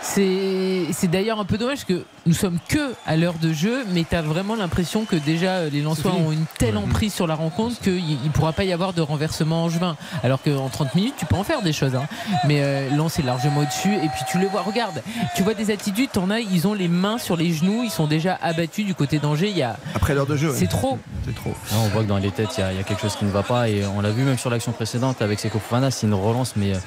c'est 0.00 1.08
d'ailleurs 1.08 1.40
un 1.40 1.44
peu 1.44 1.58
dommage 1.58 1.84
que 1.84 2.04
nous 2.26 2.32
sommes 2.32 2.58
que 2.68 2.94
à 3.06 3.16
l'heure 3.16 3.34
de 3.40 3.52
jeu, 3.52 3.84
mais 3.90 4.04
tu 4.08 4.14
as 4.16 4.22
vraiment 4.22 4.54
l'impression 4.54 5.04
que 5.04 5.16
déjà 5.16 5.50
euh, 5.52 5.70
les 5.70 5.82
Lensois 5.82 6.12
ont 6.12 6.32
une 6.32 6.44
telle 6.58 6.76
emprise 6.76 7.12
sur 7.12 7.26
la 7.26 7.34
rencontre 7.34 7.78
qu'il 7.80 8.18
ne 8.22 8.28
pourra 8.30 8.52
pas 8.52 8.64
y 8.64 8.72
avoir 8.72 8.92
de 8.92 9.00
renversement 9.02 9.64
en 9.64 9.68
juin. 9.68 9.96
Alors 10.22 10.40
qu'en 10.42 10.68
30 10.68 10.94
minutes, 10.94 11.14
tu 11.18 11.26
peux 11.26 11.36
en 11.36 11.44
faire 11.44 11.62
des 11.62 11.72
choses. 11.72 11.94
hein. 11.94 12.06
Mais 12.46 12.62
euh, 12.62 12.88
Lens 12.96 13.18
est 13.18 13.22
largement 13.22 13.60
au-dessus. 13.60 13.94
Et 13.94 14.08
puis 14.08 14.22
tu 14.30 14.38
le 14.38 14.46
vois, 14.46 14.62
regarde, 14.62 15.02
tu 15.34 15.42
vois 15.42 15.54
des 15.54 15.70
attitudes, 15.70 16.10
t'en 16.12 16.30
as, 16.30 16.40
ils 16.40 16.66
ont 16.66 16.74
les 16.74 16.88
mains 16.88 17.18
sur 17.18 17.36
les 17.36 17.52
genoux, 17.52 17.82
ils 17.84 17.90
sont 17.90 18.06
déjà 18.06 18.38
abattus 18.40 18.84
du 18.86 18.94
côté 18.94 19.18
d'Angers. 19.18 19.48
Il 19.50 19.56
y 19.56 19.62
a... 19.62 19.76
Après 19.94 20.14
l'heure 20.14 20.26
de 20.26 20.36
jeu. 20.36 20.52
C'est 20.54 20.66
trop. 20.68 20.98
C'est 21.24 21.34
trop. 21.34 21.50
Là, 21.72 21.78
on 21.84 21.88
voit 21.88 22.02
que 22.02 22.08
dans 22.08 22.18
les 22.18 22.30
têtes, 22.30 22.50
il 22.58 22.60
y, 22.60 22.64
a- 22.64 22.72
il 22.72 22.76
y 22.78 22.80
a 22.80 22.84
quelque 22.84 23.00
chose 23.02 23.16
qui 23.16 23.24
ne 23.24 23.30
va 23.30 23.42
pas. 23.42 23.68
Et 23.68 23.82
on 23.96 24.00
l'a 24.00 24.10
vu 24.10 24.22
même 24.22 24.38
sur 24.38 24.50
l'action 24.50 24.72
précédente 24.72 25.22
avec 25.22 25.40
Seko 25.40 25.58
Fofana, 25.58 25.90
c'est 25.90 26.06
une 26.06 26.14
relance, 26.14 26.54
mais 26.56 26.74
euh, 26.74 26.78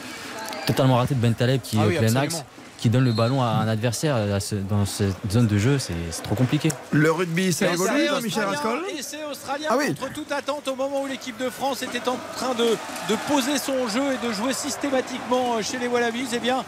totalement 0.67 0.95
ratée 0.97 1.15
de 1.15 1.19
Ben 1.19 1.33
Taleb 1.33 1.61
qui 1.61 1.77
Ah 1.79 1.85
est 1.85 1.87
oui, 1.87 1.97
au 1.97 2.01
plein 2.01 2.15
axe, 2.15 2.43
qui 2.77 2.89
donne 2.89 3.03
le 3.03 3.11
ballon 3.11 3.41
à 3.43 3.47
un 3.47 3.67
adversaire 3.67 4.15
à 4.15 4.39
ce- 4.39 4.55
dans 4.55 4.85
cette 4.85 5.13
zone 5.29 5.47
de 5.47 5.57
jeu. 5.57 5.79
C'est 5.79 5.93
trop 6.23 6.35
compliqué. 6.35 6.69
Le 6.91 7.11
rugby, 7.11 7.51
ça 7.51 7.67
évolue, 7.73 7.91
c'est 7.97 8.07
hein, 8.09 8.19
Michel 8.23 8.43
Rascol 8.45 8.79
Et 8.97 9.01
c'est 9.01 9.23
australien 9.29 9.67
Ah 9.69 9.75
oui. 9.77 9.87
contre 9.95 10.13
toute 10.13 10.31
attente 10.31 10.65
au 10.67 10.75
moment 10.75 11.01
où 11.03 11.07
l'équipe 11.07 11.37
de 11.37 11.49
France 11.49 11.81
était 11.81 12.07
en 12.07 12.17
train 12.37 12.53
de, 12.55 12.77
de 13.09 13.17
poser 13.27 13.57
son 13.57 13.87
jeu 13.89 14.01
et 14.13 14.25
de 14.27 14.31
jouer 14.31 14.53
systématiquement 14.53 15.55
euh, 15.57 15.61
chez 15.61 15.77
les 15.77 15.87
Wallabies. 15.87 16.27
Eh 16.33 16.39
bien, 16.39 16.63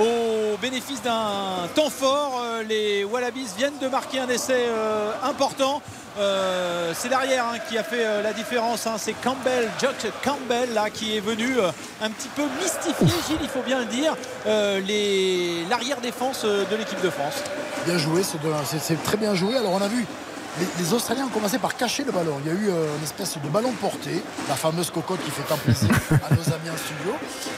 au 0.00 0.56
bénéfice 0.60 1.02
d'un 1.02 1.68
temps 1.74 1.90
fort, 1.90 2.40
euh, 2.42 2.62
les 2.62 3.04
Wallabies 3.04 3.48
viennent 3.56 3.78
de 3.80 3.88
marquer 3.88 4.20
un 4.20 4.28
essai 4.28 4.66
euh, 4.68 5.12
important. 5.22 5.82
Euh, 6.18 6.92
c'est 6.94 7.08
l'arrière 7.08 7.46
hein, 7.46 7.58
qui 7.68 7.78
a 7.78 7.82
fait 7.84 8.04
euh, 8.04 8.22
la 8.22 8.32
différence. 8.32 8.86
hein. 8.86 8.96
C'est 8.98 9.14
Campbell, 9.14 9.68
Jock 9.80 9.94
Campbell 10.24 10.72
là 10.74 10.90
qui 10.90 11.16
est 11.16 11.20
venu 11.20 11.58
euh, 11.58 11.70
un 12.02 12.10
petit 12.10 12.28
peu 12.28 12.42
mystifier, 12.60 13.06
Gilles, 13.28 13.38
il 13.42 13.48
faut 13.48 13.62
bien 13.62 13.78
le 13.80 13.86
dire, 13.86 14.14
les- 14.46 15.64
l'arrière 15.70 16.00
défense 16.00 16.42
euh, 16.44 16.64
de 16.70 16.76
l'équipe 16.76 17.00
de 17.02 17.10
France. 17.10 17.42
Bien 17.86 17.98
joué, 17.98 18.22
c'est 18.80 19.02
très 19.02 19.16
bien 19.16 19.34
joué. 19.34 19.56
Alors 19.56 19.72
on 19.72 19.80
a 19.82 19.88
vu, 19.88 20.06
les, 20.58 20.66
les 20.84 20.92
Australiens 20.92 21.24
ont 21.26 21.28
commencé 21.30 21.58
par 21.58 21.76
cacher 21.76 22.04
le 22.04 22.12
ballon. 22.12 22.36
Il 22.44 22.52
y 22.52 22.54
a 22.54 22.58
eu 22.58 22.68
euh, 22.70 22.96
une 22.98 23.04
espèce 23.04 23.36
de 23.42 23.48
ballon 23.48 23.72
porté, 23.80 24.22
la 24.48 24.54
fameuse 24.54 24.90
cocotte 24.90 25.22
qui 25.24 25.30
fait 25.30 25.42
tant 25.42 25.56
plaisir 25.56 25.88
à 26.10 26.34
nos 26.34 26.42
amis 26.42 26.70
en 26.72 26.76
studio. 26.76 27.14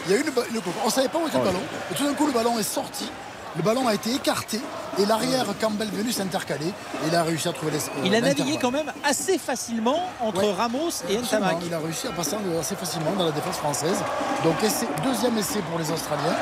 Il 0.07 0.13
y 0.13 0.15
a 0.15 0.19
eu 0.19 0.23
une, 0.23 0.31
ba- 0.31 0.43
une 0.49 0.57
cocotte. 0.57 0.75
On 0.83 0.87
ne 0.87 0.93
savait 0.93 1.09
pas 1.09 1.19
où 1.19 1.27
était 1.27 1.39
le 1.39 1.45
ballon. 1.45 1.61
Et 1.91 1.95
tout 1.95 2.05
d'un 2.07 2.15
coup, 2.15 2.27
le 2.27 2.33
ballon 2.33 2.59
est 2.59 2.63
sorti. 2.63 3.11
Le 3.57 3.63
ballon 3.63 3.87
a 3.87 3.95
été 3.95 4.13
écarté 4.13 4.61
et 4.99 5.07
l'arrière 5.07 5.47
Campbell 5.61 5.89
venu 5.89 6.11
s'intercaler. 6.11 6.67
Et 6.67 7.09
il 7.09 7.15
a 7.15 7.23
réussi 7.23 7.47
à 7.49 7.53
trouver 7.53 7.71
les. 7.71 7.79
euh, 7.79 8.05
Il 8.05 8.13
a 8.15 8.21
navigué 8.21 8.59
quand 8.61 8.73
même 8.73 8.91
assez 9.05 9.39
facilement 9.39 10.11
entre 10.21 10.43
Ouais. 10.43 10.53
Ramos 10.53 10.91
et 11.09 11.19
Ntamak. 11.19 11.59
Il 11.65 11.73
a 11.73 11.79
réussi 11.79 12.09
à 12.09 12.11
passer 12.11 12.35
assez 12.61 12.75
facilement 12.75 13.13
dans 13.17 13.27
la 13.27 13.31
défense 13.31 13.57
française. 13.59 13.97
Donc 14.43 14.61
essai- 14.65 14.89
deuxième 15.05 15.39
essai 15.39 15.61
pour 15.71 15.79
les 15.79 15.89
Australiens. 15.89 16.35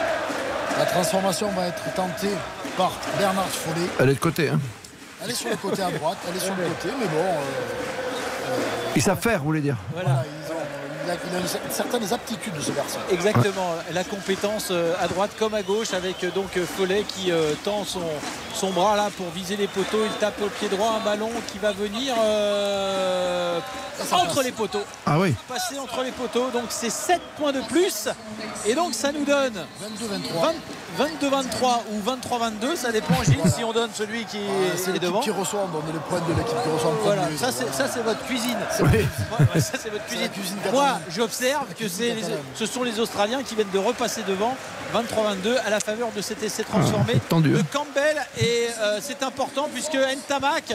La 0.79 0.87
transformation 0.87 1.49
va 1.51 1.67
être 1.67 1.83
tentée 1.95 2.31
par 2.79 2.93
Bernard 3.19 3.47
Follet. 3.49 3.87
Elle 4.01 4.09
est 4.09 4.15
de 4.15 4.19
côté. 4.19 4.49
Hein. 4.49 4.59
Elle 5.25 5.31
est 5.31 5.35
sur 5.35 5.51
le 5.51 5.57
côté 5.57 5.83
à 5.83 5.91
droite, 5.91 6.19
elle 6.29 6.37
est 6.37 6.41
sur 6.45 6.55
le 6.57 6.65
côté, 6.65 6.89
mais 6.99 7.07
bon. 7.07 7.19
euh, 7.23 8.57
Ils 8.97 9.03
savent 9.03 9.21
faire, 9.21 9.39
vous 9.41 9.47
voulez 9.47 9.61
dire 9.61 9.77
Voilà. 9.95 10.25
ils 10.27 10.53
ont- 10.53 10.57
il, 11.05 11.11
a, 11.11 11.15
il 11.15 11.37
a 11.37 11.41
une- 11.41 11.71
certaines 11.73 12.13
aptitudes 12.13 12.55
de 12.55 12.61
ce 12.61 12.71
garçon. 12.73 12.99
Exactement, 13.11 13.75
la 13.93 14.05
compétence 14.05 14.69
euh, 14.71 14.95
à 15.01 15.09
droite 15.09 15.31
comme 15.39 15.55
à 15.55 15.63
gauche 15.63 15.95
avec 15.95 16.23
euh, 16.25 16.31
donc 16.31 16.57
euh, 16.57 16.65
Follet 16.67 17.05
qui 17.09 17.33
euh, 17.33 17.55
tend 17.65 17.85
son, 17.85 18.03
son 18.55 18.71
bras 18.71 18.97
là 18.97 19.09
pour 19.17 19.29
viser 19.31 19.57
les 19.57 19.67
poteaux. 19.69 20.05
Il 20.05 20.13
tape 20.19 20.41
au 20.43 20.49
pied 20.49 20.69
droit 20.69 20.93
un 21.01 21.05
ballon 21.05 21.31
qui 21.51 21.59
va 21.59 21.73
venir 21.73 22.15
euh, 22.19 23.59
entre 24.13 24.35
passe. 24.35 24.45
les 24.45 24.53
poteaux. 24.53 24.83
Ah 25.07 25.19
oui. 25.19 25.35
Passer 25.49 25.79
entre 25.79 26.03
les 26.05 26.13
poteaux, 26.13 26.51
donc 26.51 26.65
c'est 26.69 26.91
7 26.91 27.21
points 27.39 27.53
de 27.53 27.61
plus. 27.63 28.09
Et 28.67 28.75
donc 28.75 28.95
ça 28.95 29.11
nous 29.13 29.25
donne 29.25 29.55
22-23. 29.83 30.53
22-23 30.99 31.81
ou 31.93 32.01
23-22, 32.71 32.77
ça 32.77 32.93
dépend 32.93 33.23
Gilles 33.23 33.39
si 33.55 33.65
on 33.65 33.73
donne 33.73 33.91
celui 33.95 34.25
qui 34.25 34.39
Ah, 34.39 34.75
est 34.75 34.87
l'équipe 34.87 35.03
devant. 35.03 35.21
qui 35.21 35.31
reçoit, 35.31 35.61
on 35.65 35.69
donne 35.69 35.93
les 35.93 35.99
points 36.01 36.21
de 36.21 36.35
l'équipe 36.35 36.57
qui 36.63 36.69
reçoit 36.71 36.93
Voilà, 37.03 37.23
ça 37.39 37.51
c'est, 37.53 38.03
votre 38.03 38.25
cuisine. 38.25 38.57
Oui. 38.81 39.07
Ouais, 39.55 39.61
ça 39.61 39.79
c'est 39.83 39.91
votre 39.91 40.05
cuisine. 40.07 40.29
cuisine 40.29 40.57
Moi, 40.73 40.99
j'observe 41.11 41.67
que 41.79 41.89
c'est 41.89 42.17
ce 42.55 42.67
sont 42.67 42.83
les 42.83 43.01
Australiens 43.01 43.43
qui 43.43 43.55
viennent 43.55 43.71
de 43.73 43.79
repasser 43.79 44.23
devant 44.27 44.57
23-22 44.95 45.57
à 45.65 45.71
la 45.71 45.81
faveur 45.81 46.09
de 46.15 46.21
cet 46.21 46.43
essai 46.43 46.65
transformé 46.65 47.15
Ah, 47.17 47.21
tendu, 47.29 47.51
de. 47.53 47.63
Campbell. 47.73 48.17
Et 48.39 48.69
euh, 48.81 48.99
c'est 49.01 49.23
important 49.23 49.69
puisque 49.73 49.95
Ntamak 49.97 50.75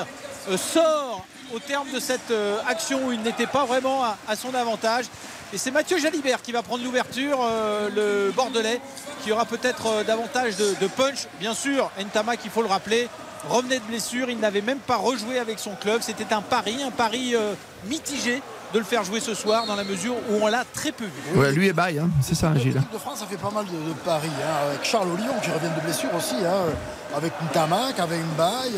euh, 0.49 0.57
sort 0.57 1.25
au 1.53 1.59
terme 1.59 1.87
de 1.93 1.99
cette 1.99 2.31
euh, 2.31 2.57
action 2.67 2.99
où 3.05 3.11
il 3.11 3.21
n'était 3.21 3.47
pas 3.47 3.65
vraiment 3.65 4.03
à, 4.03 4.17
à 4.27 4.35
son 4.35 4.53
avantage. 4.53 5.05
Et 5.53 5.57
c'est 5.57 5.71
Mathieu 5.71 5.97
Jalibert 5.97 6.41
qui 6.41 6.51
va 6.51 6.61
prendre 6.61 6.83
l'ouverture, 6.83 7.39
euh, 7.41 7.89
le 7.95 8.31
Bordelais, 8.31 8.81
qui 9.23 9.31
aura 9.31 9.45
peut-être 9.45 9.87
euh, 9.87 10.03
davantage 10.03 10.57
de, 10.57 10.75
de 10.81 10.87
punch. 10.87 11.27
Bien 11.39 11.53
sûr, 11.53 11.89
Ntamak, 11.99 12.39
il 12.43 12.51
faut 12.51 12.61
le 12.61 12.67
rappeler, 12.67 13.07
revenait 13.47 13.79
de 13.79 13.85
blessure, 13.85 14.29
il 14.29 14.39
n'avait 14.39 14.61
même 14.61 14.79
pas 14.79 14.97
rejoué 14.97 15.39
avec 15.39 15.59
son 15.59 15.75
club. 15.75 16.01
C'était 16.01 16.33
un 16.33 16.41
pari, 16.41 16.83
un 16.83 16.91
pari 16.91 17.33
euh, 17.33 17.53
mitigé 17.85 18.41
de 18.73 18.79
le 18.79 18.83
faire 18.83 19.05
jouer 19.05 19.21
ce 19.21 19.33
soir 19.33 19.65
dans 19.65 19.75
la 19.75 19.85
mesure 19.85 20.15
où 20.29 20.39
on 20.41 20.47
l'a 20.47 20.65
très 20.73 20.91
peu 20.91 21.05
vu. 21.05 21.39
Ouais, 21.39 21.53
lui 21.53 21.67
est 21.69 21.73
bail, 21.73 21.99
hein. 21.99 22.09
c'est 22.21 22.35
ça, 22.35 22.53
Gilles. 22.55 22.73
L'équipe 22.73 22.91
de 22.91 22.97
France 22.97 23.21
a 23.21 23.25
fait 23.25 23.37
pas 23.37 23.51
mal 23.51 23.63
de, 23.65 23.71
de 23.71 23.93
paris, 24.03 24.27
hein, 24.43 24.67
avec 24.69 24.83
Charles 24.83 25.07
Ollion 25.07 25.33
qui 25.41 25.49
revient 25.49 25.71
de 25.73 25.81
blessure 25.81 26.13
aussi, 26.13 26.35
hein, 26.45 26.75
avec 27.15 27.31
Ntamak, 27.49 27.97
avec 27.97 28.19
Mbaye. 28.35 28.73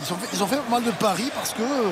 Ils, 0.00 0.12
ont 0.12 0.16
fait, 0.16 0.28
ils 0.32 0.42
ont 0.42 0.46
fait 0.46 0.56
pas 0.56 0.70
mal 0.70 0.84
de 0.84 0.90
paris 0.92 1.30
parce 1.34 1.52
que 1.52 1.62
euh, 1.62 1.90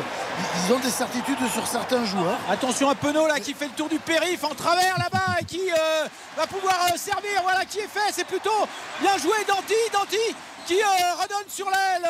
ils 0.67 0.73
ont 0.73 0.79
des 0.79 0.91
certitudes 0.91 1.39
sur 1.53 1.67
certains 1.67 2.05
joueurs. 2.05 2.39
Attention 2.51 2.89
à 2.91 2.95
Penaud 2.95 3.27
là 3.27 3.41
qui 3.41 3.55
fait 3.55 3.67
le 3.67 3.73
tour 3.73 3.89
du 3.89 3.99
périph 3.99 4.45
en 4.45 4.55
travers 4.55 4.97
là-bas 4.99 5.41
et 5.41 5.45
qui 5.45 5.71
euh, 5.71 6.07
va 6.37 6.47
pouvoir 6.47 6.77
euh, 6.93 6.97
servir. 6.97 7.43
Voilà 7.43 7.65
qui 7.65 7.79
est 7.79 7.89
fait. 7.89 8.13
C'est 8.13 8.27
plutôt 8.27 8.67
bien 9.01 9.17
joué 9.19 9.35
Danti. 9.49 9.75
Danti 9.93 10.35
qui 10.67 10.75
euh, 10.75 11.15
redonne 11.23 11.49
sur 11.49 11.67
l'aile 11.67 12.05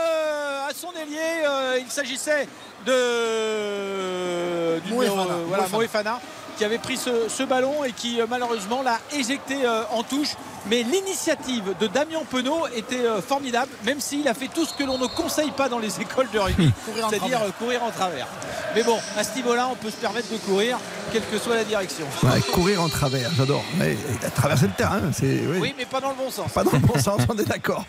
à 0.69 0.73
son 0.75 0.93
ailier. 0.93 1.45
Il 1.81 1.91
s'agissait 1.91 2.49
de 2.87 4.81
du 4.81 4.93
Moefana, 4.93 5.23
numéro, 5.23 5.47
voilà, 5.49 5.63
Moefana. 5.65 5.79
Moefana, 5.79 6.21
qui 6.57 6.65
avait 6.65 6.79
pris 6.79 6.97
ce, 6.97 7.29
ce 7.29 7.43
ballon 7.43 7.85
et 7.85 7.93
qui 7.93 8.19
malheureusement 8.29 8.83
l'a 8.83 8.99
éjecté 9.13 9.57
en 9.93 10.03
touche. 10.03 10.37
Mais 10.69 10.83
l'initiative 10.83 11.75
de 11.81 11.87
Damien 11.87 12.21
Penaud 12.29 12.67
était 12.75 13.05
euh, 13.07 13.23
formidable, 13.23 13.71
même 13.85 14.01
s'il 14.01 14.27
a 14.27 14.35
fait 14.35 14.49
tout 14.49 14.65
ce 14.65 14.75
que 14.75 14.85
l'on 14.85 14.99
ne 14.99 15.07
conseille 15.07 15.53
pas 15.53 15.69
dans 15.69 15.79
les 15.79 16.01
écoles 16.01 16.29
de 16.33 16.39
rugby, 16.39 16.73
c'est-à-dire 17.09 17.41
euh, 17.43 17.51
courir 17.59 17.83
en 17.85 17.91
travers. 17.91 18.27
Mais 18.75 18.83
bon, 18.83 18.99
à 19.17 19.25
ce 19.25 19.35
niveau-là, 19.37 19.69
on 19.71 19.77
peut 19.77 19.91
se 19.91 19.97
permettre 19.97 20.31
de 20.33 20.39
courir, 20.39 20.79
quelle 21.13 21.25
que 21.27 21.39
soit 21.39 21.55
la 21.55 21.65
direction. 21.65 22.05
Ouais, 22.23 22.41
courir 22.53 22.83
en 22.83 22.89
travers, 22.89 23.31
j'adore. 23.37 23.65
Mais 23.79 23.97
il 24.21 24.27
a 24.27 24.31
traversé 24.31 24.67
le 24.67 24.73
terrain, 24.73 25.01
c'est. 25.13 25.25
oui. 25.25 25.59
Oui, 25.61 25.75
mais 25.79 25.85
pas 25.87 26.01
dans 26.01 26.11
le 26.11 26.17
bon 26.17 26.31
sens. 26.31 26.53
Pas 26.53 26.65
dans 26.65 26.73
le 26.73 26.79
bon 26.79 26.99
sens, 26.99 27.23
on 27.29 27.39
est 27.39 27.45
d'accord. 27.49 27.85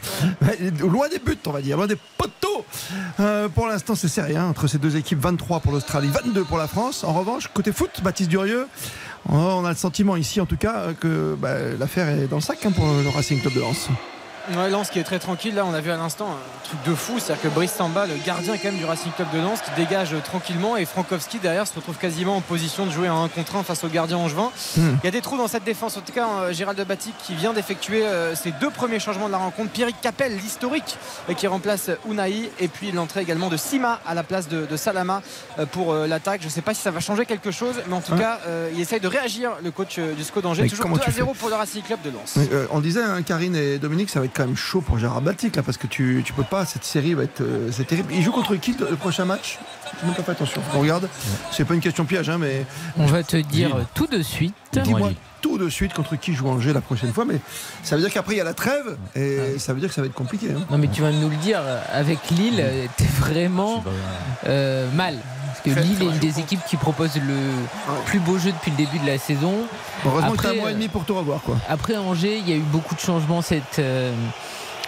Loin 0.80 1.10
des 1.10 1.20
buts, 1.20 1.38
on 1.46 1.52
va 1.52 1.62
dire, 1.62 1.78
loin 1.78 1.88
des 1.88 1.98
poteaux. 2.18 2.66
Euh, 3.20 3.50
pour 3.50 3.68
l'instant, 3.68 3.96
c'est 3.96 4.08
serré 4.08 4.36
hein, 4.36 4.46
entre 4.50 4.68
ces 4.68 4.78
deux 4.78 4.96
équipes. 4.96 5.20
23 5.20 5.60
pour 5.60 5.72
l'Australie, 5.72 6.10
22 6.10 6.44
pour 6.44 6.58
la 6.58 6.68
France. 6.68 7.04
En 7.04 7.14
revanche, 7.14 7.50
côté 7.54 7.72
foot, 7.72 7.90
Baptiste 8.04 8.30
Durieux, 8.30 8.68
on 9.30 9.66
a 9.66 9.70
le 9.70 9.76
sentiment 9.76 10.16
ici, 10.16 10.40
en 10.42 10.46
tout 10.46 10.58
cas, 10.58 10.94
que 11.00 11.36
bah, 11.36 11.56
l'affaire 11.80 12.10
est 12.10 12.28
dans 12.28 12.38
le 12.38 12.42
sac 12.42 12.66
hein, 12.66 12.72
pour 12.72 12.86
le 12.86 13.10
Racing 13.10 13.40
Club 13.42 13.54
de 13.54 13.60
Lens. 13.62 13.90
Ouais, 14.56 14.70
Lens 14.70 14.90
qui 14.90 15.00
est 15.00 15.04
très 15.04 15.20
tranquille. 15.20 15.56
Là, 15.56 15.66
on 15.66 15.74
a 15.74 15.82
vu 15.82 15.92
à 15.92 15.98
l'instant 15.98 16.28
un 16.30 16.68
truc 16.68 16.80
de 16.86 16.96
fou. 16.96 17.20
C'est-à-dire 17.20 17.44
que 17.44 17.48
Brice 17.48 17.74
Samba, 17.74 18.06
le 18.06 18.16
gardien 18.26 18.58
quand 18.58 18.72
même 18.72 18.78
du 18.78 18.86
Racing 18.86 19.12
Club 19.12 19.28
de 19.34 19.40
Lens, 19.40 19.60
qui 19.62 19.72
dégage 19.82 20.14
euh, 20.14 20.20
tranquillement. 20.20 20.78
Et 20.78 20.86
Frankowski 20.86 21.40
derrière 21.40 21.68
se 21.68 21.76
retrouve 21.76 21.98
quasiment 21.98 22.38
en 22.38 22.42
position 22.42 22.86
de 22.86 22.92
jouer 22.92 23.10
en 23.10 23.24
1 23.26 23.30
contre 23.30 23.56
1 23.56 23.64
face 23.64 23.84
au 23.84 23.88
gardien 23.88 24.18
angevin. 24.18 24.52
Hmm. 24.78 24.96
Il 25.04 25.06
y 25.06 25.08
a 25.08 25.12
des 25.12 25.22
trous 25.22 25.38
dans 25.38 25.48
cette 25.48 25.64
défense. 25.64 25.98
En 25.98 26.02
tout 26.02 26.14
cas, 26.14 26.28
euh, 26.42 26.54
Gérald 26.54 26.80
Batic 26.88 27.16
qui 27.24 27.36
vient 27.36 27.54
d'effectuer 27.54 28.06
euh, 28.06 28.36
ses 28.36 28.52
deux 28.52 28.70
premiers 28.70 29.00
changements 29.00 29.28
de 29.28 29.32
la 29.32 29.38
rencontre. 29.38 29.72
Pierrick 29.72 30.00
Capel, 30.02 30.36
l'historique, 30.38 30.98
qui 31.36 31.48
remplace 31.48 31.90
Unai. 32.10 32.50
Et 32.60 32.68
puis 32.68 32.92
l'entrée 32.92 33.22
également 33.22 33.50
de 33.50 33.58
Sima 33.58 34.00
à 34.06 34.14
la 34.14 34.24
place 34.24 34.48
de, 34.48 34.66
de 34.66 34.78
Salama 34.78 35.22
pour 35.72 35.94
l'attaque. 35.94 36.42
Je 36.42 36.48
ne 36.48 36.52
sais 36.52 36.62
pas 36.62 36.74
si 36.74 36.82
ça 36.82 36.92
va 36.92 37.00
changer 37.00 37.26
quelque 37.26 37.52
chose. 37.52 37.76
Mais 37.88 37.96
en 37.96 38.02
tout 38.02 38.16
cas, 38.16 38.40
euh, 38.48 38.70
il 38.74 38.80
essaye 38.80 39.00
de 39.00 39.08
réagir, 39.08 39.52
le 39.64 39.72
coach 39.72 40.00
du 40.00 40.24
SCO 40.24 40.42
d'Angers. 40.42 40.68
Toujours 40.68 40.86
comment 40.86 40.96
2 40.96 41.02
à 41.02 41.06
tu 41.06 41.12
0 41.12 41.34
fais 41.34 41.40
pour 41.40 41.50
le 41.50 41.56
Racing 41.56 41.84
Club 41.84 42.02
de 42.04 42.12
Lens. 42.12 42.36
Euh, 42.38 42.68
on 42.72 42.80
disait, 42.80 43.02
hein, 43.02 43.22
Karine 43.22 43.56
et 43.56 43.78
Dominique, 43.78 44.10
ça 44.10 44.20
va 44.20 44.26
être 44.26 44.34
quand 44.38 44.46
même 44.46 44.56
chaud 44.56 44.82
pour 44.82 45.00
Gérard 45.00 45.22
Baltic 45.22 45.56
là, 45.56 45.64
parce 45.64 45.78
que 45.78 45.88
tu, 45.88 46.22
tu 46.26 46.32
peux 46.34 46.44
pas. 46.44 46.66
Cette 46.66 46.84
série 46.84 47.14
va 47.16 47.24
être, 47.24 47.42
euh, 47.42 47.70
c'est 47.72 47.86
terrible. 47.88 48.14
Il 48.14 48.22
joue 48.22 48.32
contre 48.32 48.56
qui 48.56 48.74
le 48.80 48.96
prochain 48.96 49.26
match? 49.26 49.58
Je 50.02 50.08
n'ai 50.08 50.14
pas 50.14 50.22
fait 50.24 50.32
attention. 50.34 50.62
On 50.76 50.80
regarde. 50.82 51.10
C'est 51.52 51.66
pas 51.66 51.74
une 51.74 51.80
question 51.82 52.06
piège, 52.06 52.30
hein, 52.30 52.38
mais 52.38 52.66
On 52.98 53.06
va 53.08 53.24
te 53.24 53.38
dire 53.38 53.76
tout 53.94 54.06
de 54.08 54.22
suite. 54.22 54.54
dis-moi 54.72 55.12
tout 55.42 55.58
de 55.60 55.70
suite 55.70 55.94
contre 55.94 56.16
qui 56.16 56.34
joue 56.34 56.48
Angers 56.50 56.74
la 56.74 56.82
prochaine 56.82 57.14
fois. 57.14 57.24
Mais 57.26 57.40
ça 57.84 57.96
veut 57.96 58.02
dire 58.02 58.12
qu'après 58.12 58.34
il 58.34 58.38
y 58.38 58.42
a 58.42 58.44
la 58.44 58.54
trêve 58.56 58.98
et 59.16 59.58
ça 59.60 59.74
veut 59.74 59.80
dire 59.80 59.90
que 59.90 59.96
ça 59.96 60.02
va 60.02 60.08
être 60.08 60.14
compliqué. 60.14 60.48
hein. 60.52 60.62
Non 60.72 60.78
mais 60.78 60.88
tu 60.88 61.02
vas 61.02 61.12
nous 61.12 61.30
le 61.30 61.36
dire, 61.38 61.62
avec 61.92 62.20
Lille, 62.32 62.64
t'es 62.98 63.06
vraiment 63.20 63.84
euh, 64.48 64.90
mal. 64.94 65.16
Parce 65.64 65.76
que 65.76 65.82
Lille 65.82 66.02
est 66.02 66.06
une 66.06 66.20
des 66.20 66.40
équipes 66.40 66.62
qui 66.68 66.78
propose 66.78 67.16
le 67.16 67.36
plus 68.06 68.20
beau 68.20 68.38
jeu 68.38 68.52
depuis 68.52 68.72
le 68.72 68.78
début 68.78 69.00
de 69.00 69.08
la 69.08 69.18
saison. 69.18 69.54
Heureusement 70.06 70.32
que 70.32 70.38
t'as 70.38 70.50
un 70.50 70.52
Après, 70.52 70.62
mois 70.62 70.72
et 70.72 70.74
demi 70.74 70.88
pour 70.88 71.06
te 71.06 71.12
revoir 71.12 71.42
quoi. 71.42 71.58
Après 71.68 71.98
Angers, 71.98 72.38
il 72.38 72.50
y 72.50 72.54
a 72.54 72.56
eu 72.56 72.62
beaucoup 72.62 72.96
de 72.96 73.00
changements 73.00 73.42
cette 73.42 73.80
euh, 73.80 74.14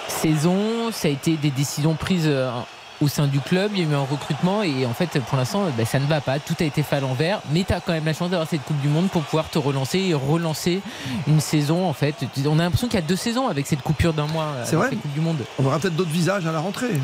saison. 0.07 0.91
Ça 0.91 1.07
a 1.07 1.11
été 1.11 1.37
des 1.37 1.51
décisions 1.51 1.95
prises 1.95 2.27
euh, 2.27 2.51
au 3.01 3.07
sein 3.07 3.27
du 3.27 3.39
club. 3.39 3.71
Il 3.73 3.79
y 3.79 3.85
a 3.85 3.89
eu 3.89 3.95
un 3.95 3.99
recrutement 3.99 4.63
et 4.63 4.85
en 4.85 4.93
fait, 4.93 5.19
pour 5.21 5.37
l'instant, 5.37 5.65
bah, 5.77 5.85
ça 5.85 5.99
ne 5.99 6.05
va 6.05 6.21
pas. 6.21 6.39
Tout 6.39 6.55
a 6.59 6.63
été 6.63 6.83
fait 6.83 6.97
à 6.97 6.99
l'envers. 6.99 7.41
Mais 7.51 7.63
tu 7.63 7.73
as 7.73 7.79
quand 7.79 7.93
même 7.93 8.05
la 8.05 8.13
chance 8.13 8.29
d'avoir 8.29 8.47
cette 8.47 8.63
Coupe 8.63 8.79
du 8.81 8.87
Monde 8.87 9.09
pour 9.09 9.21
pouvoir 9.23 9.49
te 9.49 9.57
relancer 9.57 9.99
et 9.99 10.13
relancer 10.13 10.81
une 11.27 11.39
saison. 11.39 11.87
En 11.87 11.93
fait, 11.93 12.15
on 12.45 12.59
a 12.59 12.63
l'impression 12.63 12.87
qu'il 12.87 12.99
y 12.99 13.03
a 13.03 13.05
deux 13.05 13.15
saisons 13.15 13.47
avec 13.47 13.67
cette 13.67 13.81
coupure 13.81 14.13
d'un 14.13 14.27
mois. 14.27 14.47
C'est 14.63 14.75
vrai 14.75 14.89
la 14.91 14.97
Coupe 14.97 15.13
du 15.13 15.21
Monde. 15.21 15.37
On 15.57 15.65
aura 15.65 15.79
peut-être 15.79 15.95
d'autres 15.95 16.09
visages 16.09 16.45
à 16.45 16.51
la 16.51 16.59
rentrée. 16.59 16.99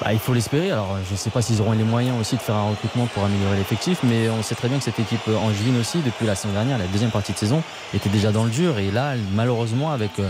Bah, 0.00 0.12
il 0.12 0.18
faut 0.18 0.34
l'espérer. 0.34 0.70
Alors, 0.70 0.96
je 1.06 1.12
ne 1.12 1.16
sais 1.16 1.30
pas 1.30 1.42
s'ils 1.42 1.60
auront 1.60 1.72
les 1.72 1.84
moyens 1.84 2.18
aussi 2.20 2.36
de 2.36 2.40
faire 2.40 2.56
un 2.56 2.70
recrutement 2.70 3.06
pour 3.06 3.24
améliorer 3.24 3.56
l'effectif, 3.56 3.98
mais 4.02 4.28
on 4.30 4.42
sait 4.42 4.54
très 4.54 4.68
bien 4.68 4.78
que 4.78 4.84
cette 4.84 4.98
équipe 4.98 5.28
angevine 5.28 5.78
aussi, 5.78 5.98
depuis 5.98 6.26
la 6.26 6.34
saison 6.34 6.52
dernière, 6.54 6.78
la 6.78 6.86
deuxième 6.86 7.10
partie 7.10 7.32
de 7.32 7.38
saison, 7.38 7.62
était 7.92 8.08
déjà 8.08 8.32
dans 8.32 8.44
le 8.44 8.50
dur. 8.50 8.78
Et 8.78 8.90
là, 8.90 9.14
malheureusement, 9.32 9.90
avec 9.90 10.18
euh, 10.18 10.28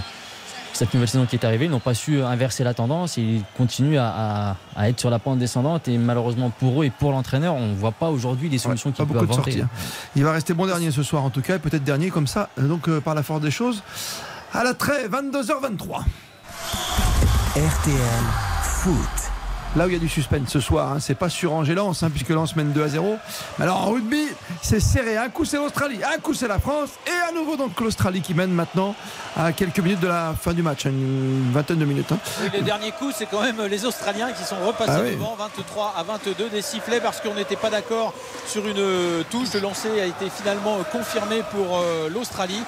cette 0.75 0.93
nouvelle 0.93 1.09
saison 1.09 1.25
qui 1.27 1.37
est 1.37 1.45
arrivée, 1.45 1.65
ils 1.67 1.71
n'ont 1.71 1.79
pas 1.81 1.95
su 1.95 2.21
inverser 2.23 2.65
la 2.65 2.75
tendance. 2.75 3.17
Ils 3.17 3.43
continuent 3.57 3.97
à, 3.99 4.51
à- 4.51 4.57
à 4.77 4.89
être 4.89 5.01
sur 5.01 5.09
la 5.09 5.19
pente 5.19 5.39
descendante. 5.39 5.89
Et 5.89 5.97
malheureusement 5.99 6.51
pour 6.51 6.83
eux 6.83 6.85
et 6.87 6.91
pour 6.91 7.13
l'entraîneur, 7.13 7.55
on 7.55 7.69
ne 7.69 7.75
voit 7.75 7.93
pas 7.93 8.11
aujourd'hui 8.11 8.49
les 8.49 8.59
solutions 8.59 8.91
Pas 8.91 8.97
qu'ils 8.97 9.07
peuvent 9.07 9.15
beaucoup 9.23 9.27
de 9.27 9.33
inventer. 9.33 9.51
sorties. 9.53 9.65
hein. 9.65 10.09
Il 10.17 10.25
va 10.25 10.33
rester 10.33 10.53
bon 10.53 10.67
dernier 10.67 10.91
ce 10.91 11.03
soir 11.03 11.25
en 11.25 11.31
tout 11.31 11.41
cas, 11.43 11.57
et 11.57 11.59
peut-être 11.59 11.85
dernier 11.85 12.11
comme 12.11 12.27
ça, 12.27 12.51
euh, 12.59 12.67
donc 12.69 12.89
euh, 12.89 13.01
par 13.01 13.15
la 13.15 13.23
force 13.23 13.41
des 13.41 13.51
choses. 13.51 13.83
À 14.53 14.63
la 14.65 14.75
trêve, 14.75 15.11
22h23. 15.11 16.03
RTL 17.57 18.25
Foot. 18.63 19.24
Là 19.77 19.87
où 19.87 19.89
il 19.89 19.93
y 19.95 19.97
a 19.97 19.99
du 19.99 20.09
suspense 20.09 20.51
ce 20.51 20.61
soir, 20.61 20.93
hein, 20.93 20.99
c'est 21.01 21.17
pas 21.17 21.29
sur 21.29 21.53
Angers-Lens, 21.53 22.05
hein, 22.05 22.11
puisque 22.11 22.29
Lens 22.29 22.55
mène 22.55 22.71
2 22.71 22.85
à 22.85 22.89
0. 22.89 23.17
Mais 23.59 23.65
alors 23.65 23.79
en 23.89 23.91
rugby, 23.91 24.23
c'est 24.63 24.79
serré. 24.79 25.17
Un 25.17 25.29
coup 25.31 25.45
c'est 25.45 25.57
l'Australie, 25.57 25.99
un 26.05 26.21
coup 26.21 26.33
c'est 26.33 26.47
la 26.47 26.61
France, 26.61 26.91
et 27.09 27.29
à 27.29 27.33
nouveau 27.33 27.57
donc 27.57 27.81
l'Australie 27.81 28.21
qui 28.21 28.35
mène 28.35 28.53
maintenant 28.53 28.95
à 29.37 29.51
quelques 29.53 29.81
minutes 29.81 29.99
de 29.99 30.07
la 30.07 30.33
fin 30.41 30.53
du 30.55 30.63
match, 30.63 30.87
hein, 30.87 30.91
une 30.91 31.51
vingtaine 31.53 31.79
de 31.79 31.85
minutes. 31.85 32.13
hein. 32.13 32.19
Le 32.55 32.63
dernier 32.63 32.93
coup, 32.93 33.11
c'est 33.13 33.27
quand 33.27 33.43
même 33.43 33.61
les 33.69 33.85
Australiens 33.85 34.31
qui 34.31 34.45
sont 34.45 34.65
repassés 34.65 34.93
Ah 34.95 35.01
oui. 35.03 35.11
devant 35.17 35.35
23 35.37 35.95
à 35.99 36.05
22 36.05 36.51
des 36.51 36.63
sifflets 36.63 37.01
parce 37.01 37.21
qu'on 37.21 37.35
n'était 37.35 37.57
pas 37.57 37.71
d'accord 37.71 38.15
sur 38.47 38.65
une 38.69 39.25
touche. 39.29 39.53
Le 39.55 39.61
lancer 39.61 40.01
a 40.01 40.07
été 40.07 40.31
finalement 40.31 40.79
confirmé 40.93 41.43
pour 41.51 41.79
euh, 41.81 42.09
l'Australie 42.09 42.63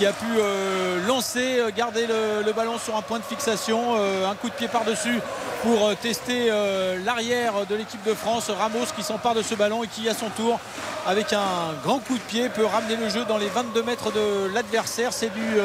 qui 0.00 0.06
a 0.06 0.14
pu 0.14 0.24
euh, 0.38 1.06
lancer, 1.06 1.58
euh, 1.58 1.70
garder 1.76 2.06
le, 2.06 2.42
le 2.42 2.52
ballon 2.54 2.78
sur 2.82 2.96
un 2.96 3.02
point 3.02 3.18
de 3.18 3.22
fixation, 3.22 3.96
euh, 3.98 4.30
un 4.30 4.34
coup 4.34 4.48
de 4.48 4.54
pied 4.54 4.66
par-dessus 4.66 5.20
pour 5.62 5.94
tester 5.96 6.46
euh, 6.48 6.96
l'arrière 7.04 7.66
de 7.68 7.74
l'équipe 7.74 8.02
de 8.04 8.14
France. 8.14 8.48
Ramos 8.48 8.86
qui 8.96 9.02
s'empare 9.02 9.34
de 9.34 9.42
ce 9.42 9.54
ballon 9.54 9.84
et 9.84 9.88
qui 9.88 10.08
à 10.08 10.14
son 10.14 10.30
tour, 10.30 10.58
avec 11.06 11.34
un 11.34 11.74
grand 11.84 11.98
coup 11.98 12.14
de 12.14 12.22
pied, 12.22 12.48
peut 12.48 12.64
ramener 12.64 12.96
le 12.96 13.10
jeu 13.10 13.26
dans 13.26 13.36
les 13.36 13.48
22 13.48 13.82
mètres 13.82 14.10
de 14.10 14.50
l'adversaire. 14.54 15.12
C'est 15.12 15.28
du 15.34 15.60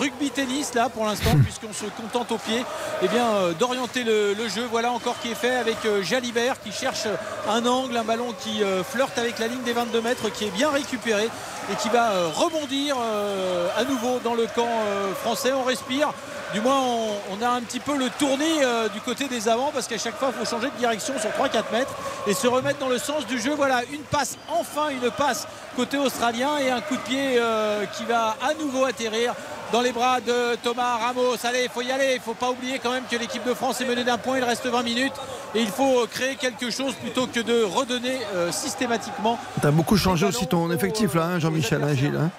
rugby 0.00 0.30
tennis 0.30 0.74
là 0.74 0.88
pour 0.88 1.06
l'instant 1.06 1.30
puisqu'on 1.40 1.72
se 1.72 1.84
contente 1.90 2.32
au 2.32 2.38
pied 2.38 2.64
eh 3.02 3.06
bien, 3.06 3.52
d'orienter 3.56 4.02
le, 4.02 4.34
le 4.34 4.48
jeu. 4.48 4.66
Voilà 4.68 4.90
encore 4.90 5.14
qui 5.22 5.30
est 5.30 5.36
fait 5.36 5.54
avec 5.54 5.76
Jalibert 6.02 6.60
qui 6.60 6.72
cherche 6.72 7.06
un 7.48 7.64
angle, 7.66 7.96
un 7.96 8.02
ballon 8.02 8.34
qui 8.42 8.62
flirte 8.90 9.16
avec 9.16 9.38
la 9.38 9.46
ligne 9.46 9.62
des 9.62 9.72
22 9.72 10.00
mètres, 10.00 10.28
qui 10.32 10.46
est 10.46 10.50
bien 10.50 10.70
récupéré 10.70 11.28
et 11.70 11.76
qui 11.76 11.88
va 11.88 12.10
rebondir 12.34 12.96
euh, 12.98 13.59
à 13.76 13.84
nouveau 13.84 14.18
dans 14.22 14.34
le 14.34 14.46
camp 14.46 14.66
euh, 14.66 15.12
français. 15.14 15.52
On 15.52 15.62
respire. 15.64 16.12
Du 16.52 16.60
moins, 16.60 16.80
on, 16.80 17.10
on 17.38 17.42
a 17.44 17.48
un 17.48 17.60
petit 17.60 17.78
peu 17.78 17.96
le 17.96 18.08
tournis 18.18 18.58
euh, 18.64 18.88
du 18.88 19.00
côté 19.00 19.28
des 19.28 19.48
avants 19.48 19.70
parce 19.72 19.86
qu'à 19.86 19.98
chaque 19.98 20.16
fois, 20.16 20.30
il 20.34 20.38
faut 20.44 20.50
changer 20.50 20.68
de 20.70 20.76
direction 20.78 21.14
sur 21.20 21.30
3-4 21.30 21.62
mètres 21.72 21.94
et 22.26 22.34
se 22.34 22.48
remettre 22.48 22.80
dans 22.80 22.88
le 22.88 22.98
sens 22.98 23.24
du 23.26 23.38
jeu. 23.40 23.52
Voilà, 23.54 23.82
une 23.92 24.00
passe, 24.02 24.36
enfin 24.48 24.88
une 24.90 25.10
passe 25.12 25.46
côté 25.76 25.96
australien 25.96 26.58
et 26.58 26.70
un 26.70 26.80
coup 26.80 26.96
de 26.96 27.00
pied 27.02 27.38
euh, 27.38 27.84
qui 27.96 28.04
va 28.04 28.36
à 28.42 28.54
nouveau 28.54 28.84
atterrir 28.84 29.32
dans 29.72 29.80
les 29.80 29.92
bras 29.92 30.20
de 30.20 30.56
Thomas 30.56 30.96
Ramos. 30.96 31.36
Allez, 31.44 31.62
il 31.64 31.70
faut 31.70 31.82
y 31.82 31.92
aller. 31.92 32.14
Il 32.14 32.16
ne 32.16 32.20
faut 32.22 32.34
pas 32.34 32.50
oublier 32.50 32.80
quand 32.80 32.90
même 32.90 33.04
que 33.08 33.14
l'équipe 33.14 33.44
de 33.46 33.54
France 33.54 33.80
est 33.80 33.84
menée 33.84 34.02
d'un 34.02 34.18
point. 34.18 34.36
Il 34.38 34.42
reste 34.44 34.66
20 34.66 34.82
minutes 34.82 35.12
et 35.54 35.60
il 35.60 35.68
faut 35.70 36.04
créer 36.10 36.34
quelque 36.34 36.70
chose 36.70 36.94
plutôt 36.94 37.28
que 37.28 37.38
de 37.38 37.62
redonner 37.62 38.18
euh, 38.34 38.50
systématiquement. 38.50 39.38
T'as 39.62 39.70
beaucoup 39.70 39.96
changé 39.96 40.26
aussi 40.26 40.48
ton 40.48 40.68
effectif 40.72 41.14
là, 41.14 41.26
hein, 41.26 41.38
Jean-Michel, 41.38 41.84
hein, 41.84 41.94
Gilles. 41.94 42.18
hein. 42.20 42.30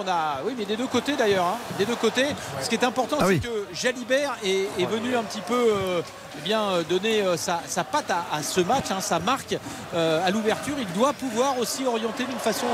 On 0.00 0.08
a, 0.08 0.40
oui, 0.44 0.54
mais 0.56 0.64
des 0.64 0.76
deux 0.76 0.86
côtés 0.86 1.14
d'ailleurs. 1.16 1.44
hein. 1.44 1.56
Des 1.78 1.84
deux 1.84 1.96
côtés. 1.96 2.26
Ce 2.62 2.68
qui 2.68 2.74
est 2.76 2.84
important, 2.84 3.16
Ah 3.18 3.24
c'est 3.24 3.28
oui. 3.28 3.40
que 3.40 3.66
Jalibert 3.72 4.36
est, 4.44 4.68
est 4.78 4.86
venu 4.86 5.16
un 5.16 5.22
petit 5.24 5.40
peu 5.40 5.54
euh, 5.72 6.00
eh 6.38 6.40
bien, 6.42 6.62
euh, 6.62 6.82
donner 6.84 7.22
euh, 7.22 7.36
sa, 7.36 7.60
sa 7.66 7.84
patte 7.84 8.10
à, 8.10 8.24
à 8.32 8.42
ce 8.42 8.60
match, 8.60 8.86
hein, 8.90 9.00
sa 9.00 9.18
marque 9.18 9.56
euh, 9.94 10.24
à 10.26 10.30
l'ouverture. 10.30 10.74
Il 10.78 10.92
doit 10.92 11.12
pouvoir 11.12 11.58
aussi 11.58 11.84
orienter 11.84 12.24
d'une 12.24 12.38
façon. 12.38 12.66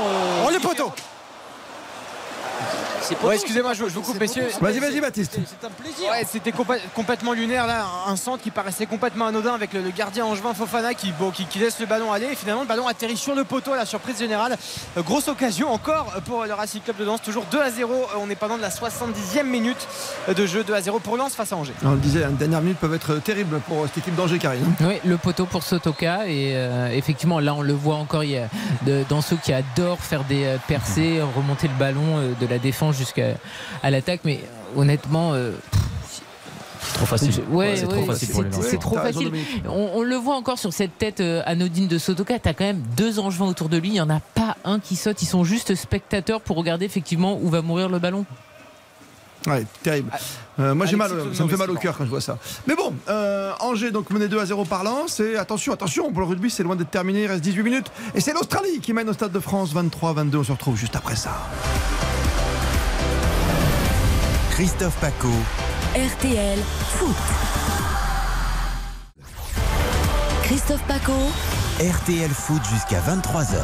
Oh, 0.45 0.49
les 0.51 0.59
poteaux 0.59 0.91
Ouais, 3.23 3.35
excusez-moi, 3.35 3.73
je, 3.73 3.83
je 3.87 3.93
vous 3.93 4.01
coupe, 4.01 4.19
messieurs. 4.19 4.47
Vas-y, 4.59 4.79
vas-y, 4.79 4.99
Baptiste. 4.99 5.33
C'est 5.35 5.67
un 5.67 5.69
plaisir. 5.69 6.09
Ouais, 6.09 6.25
c'était 6.27 6.49
compa- 6.51 6.79
complètement 6.95 7.33
lunaire 7.33 7.67
là, 7.67 7.85
un- 8.07 8.15
centre 8.15 8.41
qui 8.41 8.49
paraissait 8.49 8.87
complètement 8.87 9.27
anodin 9.27 9.53
avec 9.53 9.73
le, 9.73 9.81
le 9.81 9.91
gardien 9.91 10.25
Angevin 10.25 10.53
Fofana 10.55 10.93
qui, 10.95 11.11
bon, 11.11 11.29
qui, 11.29 11.45
qui 11.45 11.59
laisse 11.59 11.79
le 11.79 11.85
ballon 11.85 12.11
aller 12.11 12.27
et 12.31 12.35
finalement 12.35 12.61
le 12.61 12.67
ballon 12.67 12.87
atterrit 12.87 13.17
sur 13.17 13.35
le 13.35 13.43
poteau 13.43 13.73
à 13.73 13.77
la 13.77 13.85
surprise 13.85 14.17
générale. 14.17 14.57
Euh, 14.97 15.01
grosse 15.03 15.27
occasion 15.27 15.71
encore 15.71 16.13
pour 16.25 16.45
le 16.45 16.53
Racing 16.53 16.81
Club 16.81 16.97
de 16.97 17.03
Lens, 17.05 17.21
toujours 17.21 17.45
2 17.51 17.61
à 17.61 17.69
0. 17.69 17.93
Euh, 17.93 18.05
On 18.19 18.29
est 18.31 18.35
pendant 18.35 18.57
de 18.57 18.61
la 18.63 18.69
70e 18.71 19.43
minute 19.43 19.87
de 20.35 20.45
jeu 20.47 20.63
2 20.63 20.73
à 20.73 20.81
0 20.81 20.99
pour 20.99 21.17
Lens 21.17 21.35
face 21.35 21.53
à 21.53 21.57
Angers. 21.57 21.73
On 21.83 21.91
le 21.91 21.97
disait, 21.97 22.25
les 22.25 22.33
dernières 22.33 22.61
minutes 22.61 22.79
peuvent 22.79 22.93
être 22.95 23.15
terribles 23.17 23.59
pour 23.67 23.85
cette 23.85 23.99
équipe 23.99 24.15
d'Angers, 24.15 24.39
Karine. 24.39 24.73
Oui, 24.81 24.99
le 25.05 25.17
poteau 25.17 25.45
pour 25.45 25.61
Sotoka 25.61 26.25
et 26.27 26.53
euh, 26.55 26.89
effectivement 26.91 27.39
là 27.39 27.53
on 27.53 27.61
le 27.61 27.73
voit 27.73 27.95
encore 27.97 28.23
il 28.23 28.31
y 28.31 28.37
a 28.37 28.47
de- 28.83 29.03
dans 29.09 29.21
ceux 29.21 29.35
qui 29.35 29.53
adorent 29.53 29.99
faire 29.99 30.23
des 30.23 30.45
euh, 30.45 30.57
percées, 30.67 31.21
remonter 31.35 31.67
le 31.67 31.73
ballon 31.75 32.17
euh, 32.17 32.33
de 32.45 32.51
la 32.51 32.59
défense 32.59 32.95
jusqu'à 32.97 33.35
à 33.83 33.89
l'attaque, 33.91 34.21
mais 34.23 34.39
honnêtement. 34.75 35.33
euh, 35.33 35.51
Trop 36.93 37.05
facile. 37.07 37.31
Ouais, 37.49 37.73
c'est 37.75 37.85
ouais, 37.87 37.93
trop 37.95 38.05
facile 38.05 38.29
pour 38.29 38.43
les 38.43 38.51
c'est- 38.61 38.77
trop 38.77 38.95
facile. 38.95 39.31
On, 39.67 39.89
on 39.95 40.01
le 40.03 40.15
voit 40.15 40.35
encore 40.35 40.59
sur 40.59 40.71
cette 40.71 40.97
tête 40.97 41.19
euh, 41.19 41.41
anodine 41.45 41.87
de 41.87 41.97
Sotoka. 41.97 42.37
T'as 42.39 42.53
quand 42.53 42.63
même 42.63 42.81
deux 42.95 43.17
angevins 43.19 43.47
autour 43.47 43.69
de 43.69 43.77
lui. 43.77 43.89
Il 43.89 43.93
n'y 43.93 44.01
en 44.01 44.09
a 44.09 44.19
pas 44.19 44.55
un 44.63 44.79
qui 44.79 44.95
saute. 44.95 45.21
Ils 45.21 45.25
sont 45.25 45.43
juste 45.43 45.73
spectateurs 45.75 46.41
pour 46.41 46.55
regarder 46.57 46.85
effectivement 46.85 47.39
où 47.41 47.49
va 47.49 47.61
mourir 47.63 47.89
le 47.89 47.97
ballon. 47.99 48.23
Ouais, 49.47 49.65
terrible. 49.83 50.11
Euh, 50.59 50.73
moi 50.73 50.85
j'ai 50.85 50.95
mal, 50.95 51.11
ça 51.33 51.43
me 51.43 51.49
fait 51.49 51.57
mal 51.57 51.69
au 51.69 51.75
cœur 51.75 51.97
quand 51.97 52.05
je 52.05 52.09
vois 52.09 52.21
ça. 52.21 52.37
Mais 52.67 52.75
bon, 52.75 52.93
euh, 53.09 53.51
Angers 53.59 53.91
donc 53.91 54.09
mené 54.11 54.27
2 54.27 54.39
à 54.39 54.45
0 54.45 54.63
par 54.65 54.83
Lens. 54.83 55.19
Et 55.19 55.35
attention, 55.37 55.73
attention, 55.73 56.11
pour 56.11 56.21
le 56.21 56.27
rugby 56.27 56.49
c'est 56.49 56.63
loin 56.63 56.75
d'être 56.75 56.91
terminé, 56.91 57.23
il 57.23 57.27
reste 57.27 57.41
18 57.41 57.63
minutes. 57.63 57.91
Et 58.13 58.21
c'est 58.21 58.33
l'Australie 58.33 58.79
qui 58.79 58.93
mène 58.93 59.09
au 59.09 59.13
Stade 59.13 59.31
de 59.31 59.39
France 59.39 59.73
23-22. 59.73 60.37
On 60.37 60.43
se 60.43 60.51
retrouve 60.51 60.77
juste 60.77 60.95
après 60.95 61.15
ça. 61.15 61.31
Christophe 64.55 64.95
Paco. 65.01 65.27
RTL 65.95 66.57
Foot. 66.95 67.15
Christophe 70.43 70.81
Paco. 70.87 71.11
RTL 71.81 72.29
Foot 72.29 72.61
jusqu'à 72.71 73.01
23h. 73.01 73.57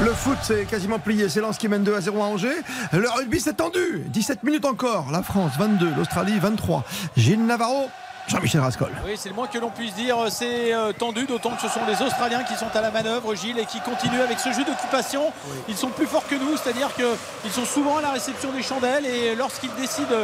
Le 0.00 0.14
foot 0.14 0.38
c'est 0.40 0.64
quasiment 0.64 0.98
plié, 0.98 1.28
c'est 1.28 1.42
Lens 1.42 1.58
qui 1.58 1.68
mène 1.68 1.84
2 1.84 1.94
à 1.94 2.00
0 2.00 2.22
à 2.22 2.26
Angers. 2.28 2.48
Le 2.92 3.06
rugby 3.10 3.38
s'est 3.40 3.52
tendu, 3.52 4.04
17 4.06 4.42
minutes 4.42 4.64
encore. 4.64 5.10
La 5.12 5.22
France 5.22 5.52
22, 5.58 5.92
l'Australie 5.94 6.38
23. 6.38 6.84
Gilles 7.18 7.44
Navarro, 7.44 7.90
Jean-Michel 8.28 8.60
Rascol. 8.60 8.90
Oui, 9.04 9.12
c'est 9.16 9.28
le 9.28 9.34
moins 9.34 9.46
que 9.46 9.58
l'on 9.58 9.70
puisse 9.70 9.94
dire. 9.94 10.16
C'est 10.30 10.74
euh, 10.74 10.92
tendu, 10.92 11.26
d'autant 11.26 11.50
que 11.50 11.62
ce 11.62 11.68
sont 11.68 11.80
les 11.86 12.02
Australiens 12.02 12.42
qui 12.42 12.56
sont 12.56 12.74
à 12.74 12.80
la 12.80 12.90
manœuvre, 12.90 13.34
Gilles, 13.34 13.58
et 13.58 13.66
qui 13.66 13.80
continuent 13.80 14.20
avec 14.20 14.40
ce 14.40 14.52
jeu 14.52 14.64
d'occupation. 14.64 15.32
Ils 15.68 15.76
sont 15.76 15.90
plus 15.90 16.06
forts 16.06 16.26
que 16.26 16.34
nous, 16.34 16.56
c'est-à-dire 16.56 16.88
qu'ils 16.94 17.52
sont 17.52 17.64
souvent 17.64 17.98
à 17.98 18.02
la 18.02 18.10
réception 18.10 18.50
des 18.52 18.62
chandelles 18.62 19.06
et 19.06 19.34
lorsqu'ils 19.36 19.74
décident 19.74 20.16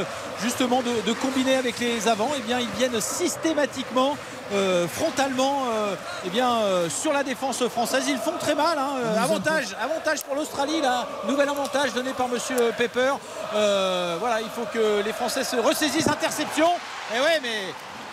justement 0.42 0.82
de, 0.82 1.06
de 1.06 1.12
combiner 1.12 1.56
avec 1.56 1.78
les 1.78 2.08
avants, 2.08 2.30
eh 2.36 2.40
bien, 2.40 2.58
ils 2.58 2.70
viennent 2.78 3.00
systématiquement. 3.00 4.16
euh, 4.52 4.86
frontalement 4.86 5.64
euh, 5.72 5.94
eh 6.26 6.30
bien, 6.30 6.50
euh, 6.50 6.88
sur 6.90 7.12
la 7.12 7.22
défense 7.22 7.66
française 7.68 8.04
ils 8.08 8.18
font 8.18 8.36
très 8.38 8.54
mal 8.54 8.76
hein. 8.78 8.90
Avantage, 9.22 9.74
avantage 9.80 10.22
pour 10.22 10.34
l'Australie 10.34 10.80
là, 10.80 11.06
nouvel 11.26 11.48
avantage 11.48 11.94
donné 11.94 12.10
par 12.12 12.28
monsieur 12.28 12.56
Pepper 12.76 13.14
voilà 13.52 14.40
il 14.40 14.50
faut 14.50 14.66
que 14.72 15.02
les 15.02 15.12
Français 15.12 15.44
se 15.44 15.56
ressaisissent 15.56 16.08
interception 16.08 16.68
et 17.14 17.20
ouais 17.20 17.40
mais 17.42 17.72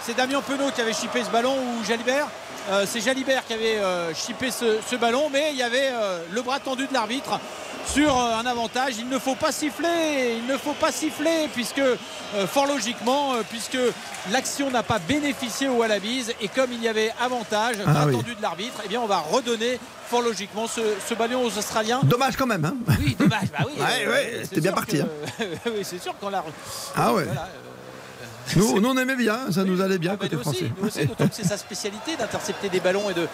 c'est 0.09 0.15
Damien 0.15 0.41
Penaud 0.41 0.71
qui 0.71 0.81
avait 0.81 0.93
chippé 0.93 1.23
ce 1.23 1.29
ballon 1.29 1.53
ou 1.55 1.85
Jalibert? 1.85 2.27
Euh, 2.71 2.85
c'est 2.87 2.99
Jalibert 2.99 3.45
qui 3.45 3.53
avait 3.53 3.77
euh, 3.77 4.11
chippé 4.15 4.49
ce, 4.49 4.77
ce 4.89 4.95
ballon 4.95 5.29
mais 5.31 5.49
il 5.51 5.57
y 5.57 5.61
avait 5.63 5.89
euh, 5.91 6.19
le 6.31 6.41
bras 6.41 6.59
tendu 6.59 6.87
de 6.87 6.93
l'arbitre 6.93 7.39
sur 7.85 8.15
un 8.17 8.45
avantage. 8.45 8.95
Il 8.99 9.07
ne 9.07 9.19
faut 9.19 9.35
pas 9.35 9.51
siffler, 9.51 10.37
il 10.37 10.45
ne 10.51 10.57
faut 10.57 10.73
pas 10.73 10.91
siffler 10.91 11.47
puisque 11.53 11.79
euh, 11.79 11.95
fort 12.47 12.65
logiquement, 12.65 13.33
euh, 13.35 13.41
puisque 13.47 13.77
l'action 14.31 14.71
n'a 14.71 14.81
pas 14.83 14.97
bénéficié 14.99 15.67
au 15.67 15.73
Wallabies 15.75 16.25
et 16.41 16.47
comme 16.47 16.71
il 16.73 16.81
y 16.83 16.87
avait 16.87 17.11
avantage 17.21 17.75
Ah 17.85 18.05
oui. 18.07 18.13
attendu 18.15 18.33
de 18.35 18.41
l'arbitre, 18.41 18.81
eh 18.85 18.87
bien 18.87 19.01
on 19.01 19.07
va 19.07 19.19
redonner 19.19 19.79
fort 20.07 20.21
logiquement 20.23 20.65
ce, 20.67 20.81
ce 21.07 21.13
ballon 21.13 21.43
aux 21.43 21.55
Australiens. 21.57 22.01
Dommage 22.03 22.35
quand 22.35 22.47
même. 22.47 22.65
Hein 22.65 22.75
Oui, 22.99 23.15
dommage. 23.19 23.49
Bah 23.57 23.65
oui, 23.67 23.73
Ouais, 23.79 24.05
euh, 24.07 24.11
ouais, 24.11 24.31
c'est 24.39 24.43
c'était 24.45 24.61
bien 24.61 24.73
parti, 24.73 25.01
hein. 25.01 25.07
oui, 25.67 25.81
c'est 25.83 26.01
sûr 26.01 26.15
qu'on 26.19 26.29
l'a. 26.29 26.43
Ah 26.95 27.13
ouais. 27.13 27.25
Voilà, 27.25 27.47
Nous, 28.55 28.79
nous, 28.79 28.89
on 28.89 28.97
aimait 28.97 29.15
bien, 29.15 29.51
ça 29.51 29.63
nous 29.63 29.81
allait 29.81 29.97
bien 29.97 30.11
Ah 30.13 30.17
côté 30.17 30.35
nous 30.35 30.41
aussi, 30.41 30.49
français. 30.59 30.71
nous 30.81 30.87
aussi, 30.87 31.05
d'autant 31.05 31.27
que 31.27 31.35
c'est 31.35 31.45
sa 31.47 31.57
spécialité 31.57 32.15
d'intercepter 32.17 32.69
des 32.69 32.79
ballons 32.79 33.09
et 33.09 33.13
de 33.13 33.27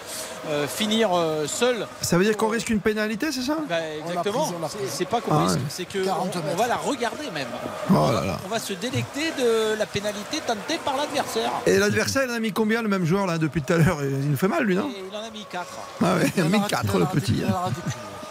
euh, 0.48 0.66
finir 0.66 1.10
euh, 1.14 1.46
seul. 1.46 1.86
Ça 2.02 2.18
veut 2.18 2.24
dire 2.24 2.36
qu'on 2.36 2.48
risque 2.48 2.70
une 2.70 2.80
pénalité, 2.80 3.32
c'est 3.32 3.42
ça? 3.42 3.58
Bah, 3.68 3.76
exactement. 4.06 4.52
C'est- 4.88 5.04
pas 5.06 5.20
qu'on 5.20 5.34
Ah 5.34 5.42
risque, 5.44 5.56
ouais. 5.56 5.62
c'est 5.68 5.84
que 5.84 5.98
on, 6.06 6.52
on 6.52 6.56
va 6.56 6.66
la 6.66 6.76
regarder 6.76 7.30
même. 7.32 7.46
Oh 7.90 8.10
là 8.12 8.24
là. 8.24 8.38
On 8.44 8.48
va 8.48 8.58
se 8.58 8.72
délecter 8.72 9.30
de 9.38 9.78
la 9.78 9.86
pénalité 9.86 10.40
tentée 10.46 10.78
par 10.84 10.96
l'adversaire. 10.96 11.50
Et 11.66 11.78
l'adversaire, 11.78 12.24
il 12.24 12.30
en 12.30 12.34
a 12.34 12.40
mis 12.40 12.52
combien 12.52 12.82
le 12.82 12.88
même 12.88 13.04
joueur 13.04 13.26
là 13.26 13.38
depuis 13.38 13.62
tout 13.62 13.72
à 13.72 13.76
l'heure? 13.78 13.98
Il 14.02 14.30
nous 14.30 14.36
fait 14.36 14.48
mal 14.48 14.64
lui, 14.64 14.74
non? 14.74 14.88
Et 14.88 15.02
il 15.10 15.16
en 15.16 15.20
a 15.22 15.30
mis 15.30 15.44
4. 15.50 15.64
Ah 16.02 16.14
ouais, 16.16 16.32
il 16.36 16.42
a 16.42 16.48
mis 16.48 16.60
4 16.66 16.98
le 16.98 17.06
petit. 17.06 17.42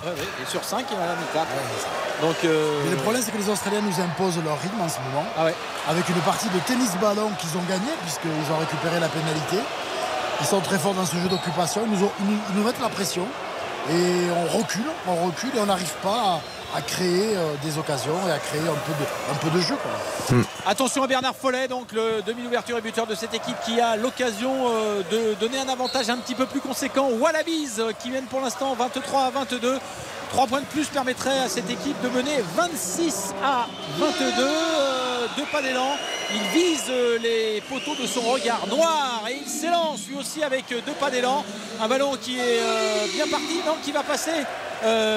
Hein. 0.07 0.41
et 0.41 0.49
sur 0.49 0.64
5, 0.64 0.86
il 0.91 0.98
en 0.98 1.02
a 1.02 1.15
mis 1.15 1.26
4. 1.34 1.48
Donc, 2.22 2.36
euh, 2.44 2.82
Mais 2.86 2.91
le 2.91 2.98
problème, 2.98 3.22
c'est 3.23 3.32
que 3.32 3.38
les 3.38 3.49
Australiens 3.49 3.82
nous 3.82 4.02
imposent 4.02 4.41
leur 4.44 4.60
rythme 4.61 4.82
en 4.82 4.90
ce 4.90 4.99
moment. 4.99 5.26
Ah 5.38 5.48
Avec 5.90 6.07
une 6.10 6.22
partie 6.22 6.49
de 6.49 6.60
tennis-ballon 6.60 7.32
qu'ils 7.40 7.57
ont 7.57 7.65
gagné, 7.68 7.91
puisqu'ils 8.02 8.52
ont 8.53 8.57
récupéré 8.57 8.99
la 8.99 9.10
pénalité. 9.10 9.57
Ils 10.41 10.48
sont 10.48 10.60
très 10.61 10.77
forts 10.77 10.94
dans 10.94 11.06
ce 11.06 11.15
jeu 11.15 11.27
d'occupation. 11.30 11.82
Ils, 11.91 11.99
ils 11.99 12.57
nous 12.57 12.64
mettent 12.64 12.82
la 12.82 12.90
pression. 12.90 13.27
Et 13.90 14.32
on 14.32 14.57
recule, 14.57 14.86
on 15.07 15.27
recule 15.27 15.52
et 15.56 15.60
on 15.60 15.68
n'arrive 15.68 15.94
pas 16.02 16.10
à, 16.10 16.40
à 16.73 16.81
créer 16.81 17.35
euh, 17.35 17.53
des 17.63 17.77
occasions 17.77 18.17
et 18.27 18.31
à 18.31 18.39
créer 18.39 18.61
un 18.61 19.35
peu 19.35 19.49
de, 19.49 19.61
jeu. 19.61 19.75
quoi. 19.75 20.37
Attention 20.67 21.03
à 21.03 21.07
Bernard 21.07 21.35
Follet, 21.35 21.67
donc 21.67 21.91
le 21.91 22.23
demi-ouverture 22.25 22.79
et 22.79 22.81
buteur 22.81 23.05
de 23.05 23.13
cette 23.13 23.35
équipe 23.35 23.55
qui 23.63 23.79
a 23.79 23.95
l'occasion 23.95 24.51
euh, 24.67 25.03
de 25.11 25.35
donner 25.35 25.59
un 25.59 25.69
avantage 25.69 26.09
un 26.09 26.17
petit 26.17 26.33
peu 26.33 26.47
plus 26.47 26.59
conséquent 26.59 27.07
aux 27.07 27.17
Wallabies 27.17 27.69
euh, 27.77 27.91
qui 27.99 28.09
viennent 28.09 28.25
pour 28.25 28.41
l'instant 28.41 28.73
23 28.73 29.25
à 29.25 29.29
22. 29.29 29.77
3 30.31 30.47
points 30.47 30.61
de 30.61 30.65
plus 30.65 30.87
permettraient 30.87 31.37
à 31.37 31.49
cette 31.49 31.69
équipe 31.69 32.01
de 32.01 32.09
mener 32.09 32.43
26 32.55 33.35
à 33.43 33.67
22. 33.99 34.23
Euh, 34.39 35.27
deux 35.37 35.45
pas 35.51 35.61
d'élan. 35.61 35.97
Il 36.33 36.59
vise 36.59 36.91
les 37.21 37.61
poteaux 37.69 37.95
de 37.95 38.07
son 38.07 38.21
regard 38.21 38.65
noir 38.67 39.23
et 39.29 39.37
il 39.45 39.47
s'élance 39.47 40.07
lui 40.09 40.17
aussi 40.17 40.43
avec 40.43 40.65
deux 40.69 40.93
pas 40.99 41.11
d'élan. 41.11 41.45
Un 41.79 41.87
ballon 41.87 42.17
qui 42.19 42.39
est 42.39 43.13
bien 43.13 43.27
parti, 43.27 43.61
donc 43.65 43.81
qui 43.83 43.91
va 43.91 44.01
passer, 44.01 44.31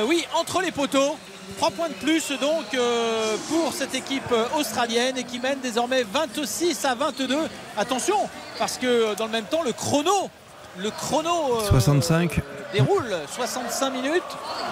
oui, 0.07 0.27
entre 0.35 0.61
les 0.61 0.73
poteaux. 0.73 1.17
3 1.57 1.71
points 1.71 1.89
de 1.89 1.95
plus 1.95 2.31
donc 2.41 2.67
euh, 2.75 3.37
pour 3.49 3.73
cette 3.73 3.95
équipe 3.95 4.31
euh, 4.33 4.45
australienne 4.59 5.17
et 5.17 5.25
qui 5.25 5.39
mène 5.41 5.59
désormais 5.61 6.05
26 6.05 6.85
à 6.85 6.95
22. 6.95 7.37
Attention, 7.77 8.17
parce 8.59 8.79
que 8.79 8.87
euh, 8.87 9.15
dans 9.15 9.27
le 9.27 9.33
même 9.33 9.45
temps, 9.45 9.63
le 9.65 9.73
chrono, 9.73 10.31
le 10.77 10.91
chrono 10.91 11.57
euh, 11.57 11.69
65. 11.69 12.41
déroule 12.73 13.17
65 13.35 13.91
minutes, 13.91 14.23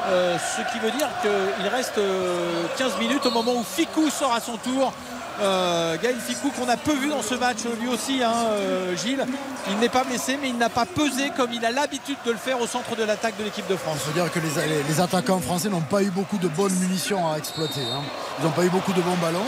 euh, 0.09 0.37
ce 0.39 0.73
qui 0.73 0.79
veut 0.79 0.91
dire 0.93 1.09
qu'il 1.23 1.69
reste 1.69 1.99
euh, 1.99 2.65
15 2.79 2.99
minutes 2.99 3.25
au 3.27 3.31
moment 3.31 3.55
où 3.55 3.65
Ficou 3.65 4.09
sort 4.11 4.33
à 4.35 4.41
son 4.41 4.57
tour. 4.59 4.93
Euh, 5.41 5.97
Gaël 6.03 6.17
Ficou 6.19 6.51
qu'on 6.51 6.67
a 6.69 6.79
peu 6.79 6.95
vu 6.95 7.09
dans 7.11 7.21
ce 7.23 7.35
match 7.35 7.59
lui 7.79 7.89
aussi 7.89 8.23
hein, 8.23 8.33
euh, 8.53 8.97
Gilles 8.97 9.23
il 9.69 9.77
n'est 9.79 9.91
pas 9.91 10.03
blessé 10.03 10.39
mais 10.41 10.49
il 10.49 10.57
n'a 10.57 10.71
pas 10.71 10.87
pesé 10.87 11.31
comme 11.37 11.53
il 11.53 11.63
a 11.65 11.71
l'habitude 11.71 12.17
de 12.25 12.31
le 12.31 12.39
faire 12.39 12.59
au 12.59 12.67
centre 12.67 12.97
de 12.97 13.05
l'attaque 13.05 13.37
de 13.39 13.45
l'équipe 13.45 13.67
de 13.69 13.77
France 13.77 13.99
Il 14.01 14.07
faut 14.13 14.19
dire 14.19 14.33
que 14.33 14.39
les, 14.39 14.67
les- 14.67 14.83
les 14.83 15.01
attaquants 15.01 15.39
français 15.41 15.69
n'ont 15.69 15.83
pas 15.83 16.03
eu 16.03 16.11
beaucoup 16.11 16.39
de 16.39 16.49
bonnes 16.49 16.73
munitions 16.77 17.31
à 17.31 17.37
exploiter. 17.37 17.83
hein. 17.83 18.01
Ils 18.39 18.45
n'ont 18.47 18.51
pas 18.53 18.65
eu 18.65 18.71
beaucoup 18.71 18.95
de 18.95 19.03
bons 19.03 19.17
ballons 19.21 19.45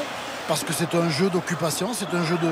parce 0.47 0.62
que 0.62 0.75
c'est 0.75 0.94
un 0.94 1.08
jeu 1.08 1.31
d'occupation, 1.31 1.91
c'est 1.94 2.15
un 2.15 2.25
jeu 2.25 2.36
de, 2.36 2.50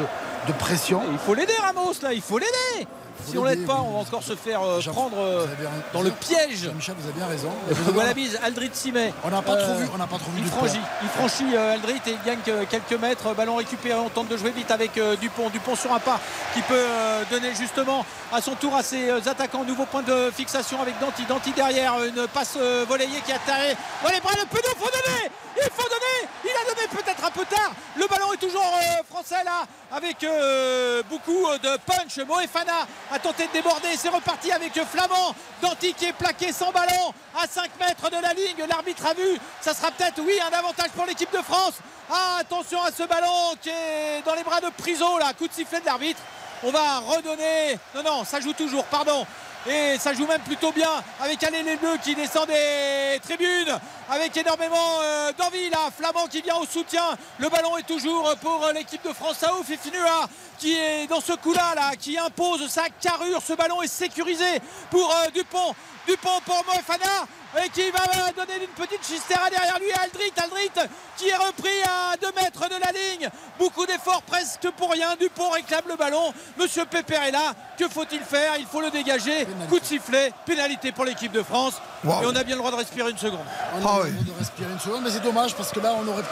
de 0.51 0.53
pression. 0.59 1.03
il 1.13 1.19
faut 1.19 1.35
l'aider 1.35 1.53
Ramos 1.63 1.93
là 2.03 2.15
il 2.15 2.23
faut 2.23 2.39
l'aider 2.39 2.87
si 3.25 3.39
on 3.39 3.45
l'aide 3.45 3.67
pas 3.67 3.81
on 3.81 3.93
va 3.93 3.99
encore 3.99 4.23
se 4.23 4.35
faire 4.37 4.63
euh, 4.63 4.81
prendre 4.81 5.19
euh, 5.19 5.47
dans 5.93 6.03
le 6.03 6.11
piège 6.11 6.69
Michel, 6.75 6.95
vous 6.99 7.09
avez 7.09 7.17
bien 7.19 7.27
raison. 7.27 7.51
voilà 7.93 8.15
bise 8.15 8.39
Aldrit 8.43 8.71
Simet 8.73 9.13
On 9.25 9.31
n'a 9.31 9.43
pas 9.43 9.57
trop 9.57 9.73
Euh, 9.73 9.79
vu, 9.79 9.89
on 9.95 9.99
n'a 9.99 10.07
pas 10.07 10.19
trop 10.19 10.31
vu 10.31 10.39
il 10.39 10.45
de 10.45 10.51
franchit, 10.51 10.81
il 11.03 11.09
franchit 11.09 11.57
euh, 11.57 11.75
Aldrit 11.75 12.01
et 12.07 12.11
il 12.11 12.23
gagne 12.25 12.39
que 12.45 12.65
quelques 12.65 13.01
mètres. 13.01 13.35
Ballon 13.35 13.57
récupéré, 13.57 13.99
on 13.99 14.09
tente 14.09 14.29
de 14.29 14.37
jouer 14.37 14.51
vite 14.51 14.71
avec 14.71 14.93
Dupont. 15.21 15.51
Dupont 15.51 15.77
sur 15.77 15.93
un 15.93 16.01
pas 16.01 16.21
qui 16.55 16.63
peut 16.63 16.85
donner 17.31 17.55
justement 17.55 18.05
à 18.33 18.41
son 18.41 18.55
tour 18.55 18.75
à 18.75 18.83
ses 18.83 19.11
attaquants. 19.29 19.65
Nouveau 19.65 19.87
point 19.87 20.03
de 20.03 20.31
fixation 20.35 20.81
avec 20.81 20.99
Danti. 21.01 21.25
Danti 21.29 21.53
derrière, 21.53 21.95
une 22.05 22.27
passe 22.29 22.57
volleyée 22.89 23.21
qui 23.25 23.33
a 23.33 23.39
taré. 23.39 23.77
Dans 24.03 24.11
les 24.11 24.21
bras 24.21 24.35
de 24.35 24.49
Penaud, 24.49 24.75
faut 24.79 24.91
donner 24.91 25.31
Il 25.57 25.71
faut 25.73 25.89
donner 25.89 26.29
Il 26.45 26.51
a 26.51 26.75
donné 26.75 26.87
peut-être 26.89 27.25
un 27.25 27.31
peu 27.31 27.45
tard. 27.47 27.73
Le 27.97 28.07
ballon 28.07 28.33
est 28.33 28.37
toujours 28.37 28.63
euh, 28.63 29.03
français 29.11 29.43
là, 29.45 29.65
avec 29.91 30.23
euh, 30.23 31.03
beaucoup 31.09 31.47
euh, 31.47 31.59
de 31.59 31.79
punch. 31.79 32.19
Moefana 32.27 32.87
a 33.11 33.19
tenté 33.19 33.47
de 33.47 33.53
déborder. 33.53 33.97
C'est 33.97 34.09
reparti 34.09 34.53
avec 34.53 34.73
Flamand. 34.85 35.35
Danti 35.63 35.95
qui 35.95 36.07
est 36.07 36.13
plaqué 36.13 36.53
sans 36.53 36.73
ballon 36.73 37.15
à 37.35 37.47
5 37.47 37.71
mètres 37.81 38.11
de 38.11 38.21
la 38.21 38.35
ligne. 38.35 38.67
L'arbitre 38.69 39.07
a 39.07 39.15
vu. 39.15 39.39
Ça 39.61 39.73
sera 39.73 39.91
peut-être, 39.91 40.21
oui, 40.21 40.39
un 40.41 40.57
avantage 40.57 40.91
pour 40.91 41.07
l'équipe 41.07 41.33
de 41.33 41.43
France. 41.43 41.75
Ah, 42.11 42.39
attention 42.41 42.83
à 42.83 42.93
ce 42.93 43.03
ballon 43.05 43.55
qui 43.61 43.71
est 43.71 44.23
dans 44.25 44.35
les 44.35 44.45
bras 44.45 44.61
de 44.61 44.69
Priso 44.77 45.19
là. 45.19 45.33
Coup 45.33 45.49
de 45.49 45.53
sifflet 45.53 45.81
de 45.81 45.87
l'arbitre. 45.87 46.21
On 46.63 46.71
va 46.71 46.99
redonner. 46.99 47.79
Non, 47.95 48.03
non, 48.03 48.25
ça 48.25 48.41
joue 48.41 48.53
toujours, 48.53 48.85
pardon. 48.85 49.27
Et 49.69 49.99
ça 49.99 50.15
joue 50.15 50.27
même 50.27 50.43
plutôt 50.43 50.71
bien 50.71 50.91
avec 51.21 51.43
Allez 51.43 51.63
les 51.65 51.77
Bleus 51.77 51.99
qui 52.03 52.15
descend 52.15 52.47
des 52.47 53.19
tribunes 53.21 53.77
avec 54.09 54.37
énormément 54.37 55.01
euh, 55.03 55.33
d'envie 55.33 55.69
là. 55.71 55.91
Flamand 55.97 56.27
qui 56.29 56.41
vient 56.41 56.57
au 56.57 56.67
soutien. 56.67 57.03
Le 57.39 57.49
ballon 57.49 57.77
est 57.77 57.87
toujours 57.87 58.33
pour 58.41 58.65
euh, 58.65 58.73
l'équipe 58.73 59.03
de 59.05 59.13
France. 59.13 59.43
Aouf 59.43 59.69
et 59.69 59.77
Finua 59.77 60.29
qui 60.59 60.75
est 60.75 61.09
dans 61.09 61.21
ce 61.21 61.33
coup-là 61.33 61.75
là, 61.75 61.97
qui 61.99 62.17
impose 62.17 62.69
sa 62.69 62.89
carrure. 63.01 63.43
Ce 63.43 63.55
ballon 63.55 63.83
est 63.83 63.89
sécurisé 63.89 64.61
pour 64.91 65.11
euh, 65.11 65.31
Dupont. 65.35 65.75
Dupont 66.07 66.41
pour 66.45 66.65
Moefana 66.67 67.27
et 67.65 67.69
qui 67.71 67.91
va 67.91 68.01
donner 68.33 68.65
une 68.65 68.87
petite 68.87 69.05
chistera 69.05 69.49
derrière 69.51 69.79
lui 69.79 69.91
à 69.93 70.03
Aldrit. 70.03 70.33
Aldrit 70.37 70.71
qui 71.17 71.29
est 71.29 71.37
repris 71.37 71.83
à 71.85 72.17
2 72.21 72.29
mètres 72.33 72.69
de 72.69 72.75
la 72.75 72.93
ligne. 72.93 73.31
Beaucoup 73.59 73.87
d'efforts 73.87 74.23
presque 74.23 74.69
pour 74.77 74.91
rien. 74.91 75.17
Dupont 75.19 75.51
réclame 75.51 75.85
le 75.89 75.97
ballon. 75.97 76.33
Monsieur 76.59 76.85
Pépère 76.85 77.23
est 77.23 77.31
là. 77.31 77.55
Que 77.79 77.89
faut-il 77.89 78.21
faire? 78.21 78.57
Il 78.59 78.67
faut 78.67 78.81
le 78.81 78.91
dégager. 78.91 79.47
Coup 79.69 79.81
de 79.81 79.85
sifflet. 79.85 80.33
Pénalité 80.45 80.93
pour 80.93 81.05
l'équipe 81.05 81.33
de 81.33 81.43
France. 81.43 81.75
Wow. 82.05 82.23
Et 82.23 82.27
on 82.27 82.37
a 82.37 82.45
bien 82.45 82.57
le 82.57 82.61
droit 82.61 82.71
de 82.71 82.77
respirer 82.77 83.11
une 83.11 83.19
seconde. 83.19 83.41
On 83.73 83.77
a 83.77 83.79
le 83.79 83.83
droit 83.83 84.05
de 84.05 84.39
respirer 84.39 84.71
une 84.71 84.81
seconde, 84.81 85.03
mais 85.05 85.11
c'est 85.11 85.21
dommage 85.21 85.55
parce 85.55 85.71
que 85.71 85.81
là, 85.81 85.95
on 85.99 86.07
aurait, 86.09 86.23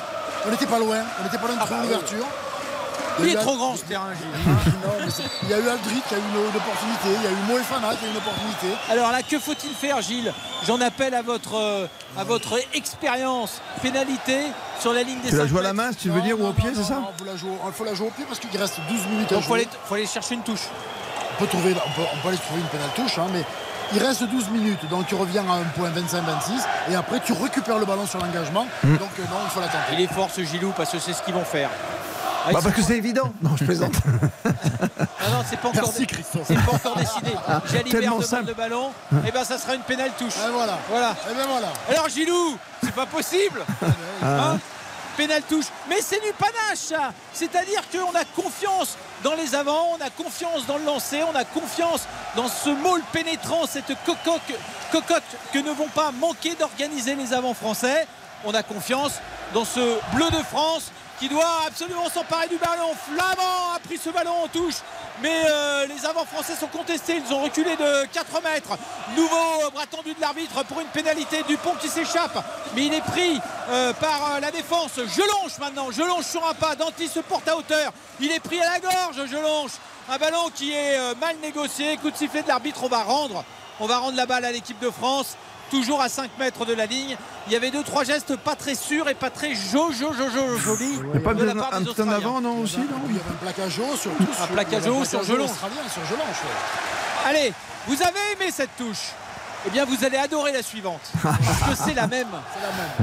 on 0.46 0.50
n'était 0.50 0.66
pas 0.66 0.78
loin. 0.78 0.98
On 1.20 1.24
n'était 1.24 1.38
pas 1.38 1.46
loin 1.46 1.56
de 1.56 1.60
trouver 1.60 1.82
l'ouverture. 1.82 2.26
Il 3.20 3.28
est 3.28 3.34
trop 3.34 3.56
grand 3.56 3.76
ce 3.76 3.82
terrain, 3.84 4.08
Gilles. 4.12 5.14
Il 5.44 5.48
y 5.50 5.54
a 5.54 5.58
eu 5.58 5.68
Aldrit 5.68 6.02
qui 6.08 6.14
a 6.14 6.18
eu 6.18 6.20
une, 6.20 6.56
opportunité. 6.56 7.08
Il 7.08 7.22
y 7.22 7.26
a 7.26 7.30
eu 7.30 7.42
Moefana 7.48 7.94
qui 7.94 8.04
a 8.04 8.08
eu 8.08 8.10
une 8.10 8.16
opportunité. 8.16 8.66
Alors 8.90 9.12
là, 9.12 9.22
que 9.22 9.38
faut-il 9.38 9.70
faire, 9.74 10.00
Gilles? 10.02 10.32
J'en 10.66 10.80
appelle 10.80 11.14
à 11.14 11.22
votre, 11.22 11.54
euh, 11.56 11.86
à 12.18 12.24
votre 12.24 12.58
expérience. 12.74 13.60
Pénalité 13.82 14.38
sur 14.80 14.92
la 14.92 15.02
ligne 15.02 15.20
des 15.20 15.30
Tu 15.30 15.36
la 15.36 15.46
joues 15.46 15.58
à 15.58 15.62
la 15.62 15.72
main, 15.72 15.90
si 15.92 15.98
tu 15.98 16.08
veux 16.10 16.20
dire, 16.22 16.40
ou 16.40 16.46
au 16.46 16.52
pied, 16.52 16.70
c'est 16.74 16.82
ça 16.82 16.98
Il 17.14 17.18
faut 17.18 17.24
la 17.30 17.36
jouer, 17.36 17.50
il 17.66 17.72
faut 17.72 17.84
la 17.84 17.94
jouer 17.94 18.06
au 18.08 18.10
pied 18.10 18.24
parce 18.26 18.40
qu'il 18.40 18.50
reste 18.60 18.80
12 18.88 19.06
minutes 19.08 19.32
à 19.32 19.34
Donc 19.36 19.44
jouer. 19.44 19.60
aller, 19.60 19.68
faut 19.84 19.94
aller 19.94 20.06
chercher 20.06 20.34
une 20.34 20.42
touche. 20.42 20.62
On 21.36 21.42
peut, 21.42 21.46
trouver, 21.48 21.74
on, 21.74 21.90
peut, 21.90 22.06
on 22.14 22.16
peut 22.22 22.28
aller 22.28 22.38
trouver 22.38 22.60
une 22.60 22.66
pénale 22.68 22.90
touche, 22.94 23.18
hein, 23.18 23.26
mais 23.32 23.44
il 23.92 24.02
reste 24.02 24.22
12 24.24 24.48
minutes, 24.50 24.88
donc 24.88 25.06
tu 25.06 25.14
reviens 25.14 25.44
à 25.48 25.54
un 25.54 25.64
point 25.76 25.90
25-26, 25.90 26.92
et 26.92 26.94
après 26.96 27.20
tu 27.20 27.32
récupères 27.32 27.78
le 27.78 27.84
ballon 27.84 28.06
sur 28.06 28.18
l'engagement, 28.18 28.66
Mm. 28.84 28.96
donc 28.96 29.10
euh, 29.18 29.22
non, 29.30 29.36
il 29.44 29.50
faut 29.50 29.60
l'attendre. 29.60 29.84
Il 29.92 30.00
est 30.00 30.06
fort 30.12 30.30
ce 30.34 30.42
Gilou 30.42 30.72
parce 30.76 30.90
que 30.90 30.98
c'est 30.98 31.12
ce 31.12 31.22
qu'ils 31.22 31.34
vont 31.34 31.44
faire. 31.44 31.70
Ah, 32.46 32.50
Bah 32.52 32.60
parce 32.62 32.74
que 32.74 32.82
c'est 32.82 32.96
évident. 32.96 33.32
Non, 33.42 33.56
je 33.56 33.64
plaisante. 33.64 33.94
Ah 34.44 35.30
non, 35.30 35.42
c'est 35.48 35.58
pas 35.58 35.68
encore, 35.68 35.82
Merci, 35.84 36.06
Christophe. 36.06 36.44
c'est 36.46 36.54
pas 36.62 36.72
encore 36.72 36.96
décidé. 36.96 37.32
Jalibert 37.72 38.00
demande 38.02 38.24
simple. 38.24 38.48
le 38.48 38.54
ballon. 38.54 38.90
Et 39.26 39.30
ben 39.30 39.44
ça 39.44 39.58
sera 39.58 39.74
une 39.74 39.82
pénale 39.82 40.10
touche. 40.18 40.34
Et 40.36 40.50
voilà. 40.52 40.78
Voilà. 40.90 41.16
Et 41.30 41.34
bien 41.34 41.46
voilà. 41.46 41.68
Alors 41.88 42.08
Gilou, 42.08 42.56
c'est 42.82 42.94
pas 42.94 43.06
possible. 43.06 43.60
Hein 44.22 44.58
Pénal 45.16 45.42
touche. 45.48 45.66
Mais 45.88 46.00
c'est 46.00 46.20
du 46.20 46.32
panache 46.38 46.78
ça. 46.88 47.12
C'est-à-dire 47.32 47.82
qu'on 47.92 48.10
a 48.18 48.24
confiance 48.34 48.96
dans 49.22 49.34
les 49.34 49.54
avants, 49.54 49.90
on 49.98 50.04
a 50.04 50.10
confiance 50.10 50.66
dans 50.66 50.76
le 50.76 50.84
lancer, 50.84 51.20
on 51.32 51.36
a 51.38 51.44
confiance 51.44 52.02
dans 52.36 52.48
ce 52.48 52.70
môle 52.70 53.00
pénétrant, 53.12 53.64
cette 53.66 53.92
cocotte, 54.04 54.42
cocotte 54.90 55.22
que 55.52 55.58
ne 55.60 55.70
vont 55.70 55.88
pas 55.88 56.10
manquer 56.10 56.56
d'organiser 56.56 57.14
les 57.14 57.32
avants 57.32 57.54
français. 57.54 58.06
On 58.44 58.52
a 58.54 58.62
confiance 58.64 59.12
dans 59.54 59.64
ce 59.64 59.80
bleu 60.14 60.28
de 60.30 60.42
France 60.42 60.90
qui 61.18 61.28
doit 61.28 61.62
absolument 61.66 62.08
s'emparer 62.08 62.48
du 62.48 62.56
ballon. 62.56 62.94
Flamand 63.06 63.74
a 63.74 63.78
pris 63.80 63.98
ce 63.98 64.10
ballon 64.10 64.44
en 64.44 64.48
touche, 64.48 64.76
mais 65.22 65.42
euh, 65.46 65.86
les 65.86 66.04
avants 66.06 66.24
français 66.24 66.54
sont 66.56 66.66
contestés. 66.66 67.20
Ils 67.24 67.32
ont 67.32 67.42
reculé 67.42 67.76
de 67.76 68.06
4 68.06 68.42
mètres. 68.42 68.76
Nouveau 69.16 69.70
bras 69.72 69.86
tendu 69.86 70.14
de 70.14 70.20
l'arbitre 70.20 70.64
pour 70.64 70.80
une 70.80 70.88
pénalité. 70.88 71.42
Dupont 71.46 71.74
qui 71.80 71.88
s'échappe, 71.88 72.44
mais 72.74 72.86
il 72.86 72.94
est 72.94 73.00
pris 73.00 73.40
euh, 73.68 73.92
par 73.94 74.34
euh, 74.34 74.40
la 74.40 74.50
défense. 74.50 74.96
Jelonche 74.96 75.58
maintenant. 75.58 75.90
Jelonche 75.90 76.26
sur 76.26 76.46
un 76.46 76.54
pas. 76.54 76.76
Danti 76.76 77.08
se 77.08 77.20
porte 77.20 77.48
à 77.48 77.56
hauteur. 77.56 77.92
Il 78.20 78.30
est 78.30 78.40
pris 78.40 78.60
à 78.60 78.72
la 78.72 78.80
gorge. 78.80 79.26
Jelonche. 79.26 79.72
Un 80.08 80.18
ballon 80.18 80.50
qui 80.54 80.72
est 80.72 81.14
mal 81.18 81.36
négocié. 81.42 81.96
Coup 81.96 82.10
de 82.10 82.16
sifflet 82.16 82.42
de 82.42 82.48
l'arbitre. 82.48 82.80
On 82.82 82.88
va 82.88 83.02
rendre. 83.02 83.44
On 83.80 83.86
va 83.86 83.98
rendre 83.98 84.16
la 84.16 84.26
balle 84.26 84.44
à 84.44 84.52
l'équipe 84.52 84.78
de 84.80 84.90
France. 84.90 85.36
Toujours 85.74 86.00
à 86.00 86.08
5 86.08 86.30
mètres 86.38 86.64
de 86.66 86.72
la 86.72 86.86
ligne. 86.86 87.16
Il 87.48 87.52
y 87.52 87.56
avait 87.56 87.72
deux 87.72 87.82
trois 87.82 88.04
gestes 88.04 88.36
pas 88.36 88.54
très 88.54 88.76
sûrs 88.76 89.08
et 89.08 89.14
pas 89.14 89.28
très 89.28 89.56
jo 89.56 89.90
jo 89.90 90.12
jo 90.12 90.30
jo 90.30 90.56
jolis. 90.56 91.00
Il 91.02 91.10
n'y 91.10 91.16
a 91.16 91.20
pas 91.20 91.34
de 91.34 91.42
la 91.42 91.50
un, 91.50 91.56
part 91.56 91.74
un 91.74 91.80
des 91.80 91.86
petit 91.86 92.00
en 92.00 92.04
Australiens. 92.04 92.28
avant, 92.28 92.40
non, 92.40 92.60
aussi 92.60 92.78
non 92.78 92.84
Il 93.08 93.16
y 93.16 93.18
avait 93.18 93.28
un 93.28 93.32
plaquage 93.42 93.78
haut, 93.80 93.96
surtout. 93.96 94.24
Un 94.40 94.46
plaquage 94.46 94.86
haut 94.86 95.04
sur 95.04 95.24
Gelon. 95.24 95.46
Allez, 97.26 97.52
vous 97.88 98.00
avez 98.00 98.20
aimé 98.34 98.52
cette 98.52 98.76
touche 98.76 99.10
Eh 99.66 99.70
bien, 99.70 99.84
vous 99.84 100.04
allez 100.04 100.18
adorer 100.18 100.52
la 100.52 100.62
suivante. 100.62 101.00
Parce 101.22 101.36
que 101.70 101.84
c'est 101.86 101.94
la 101.94 102.06
même. 102.06 102.28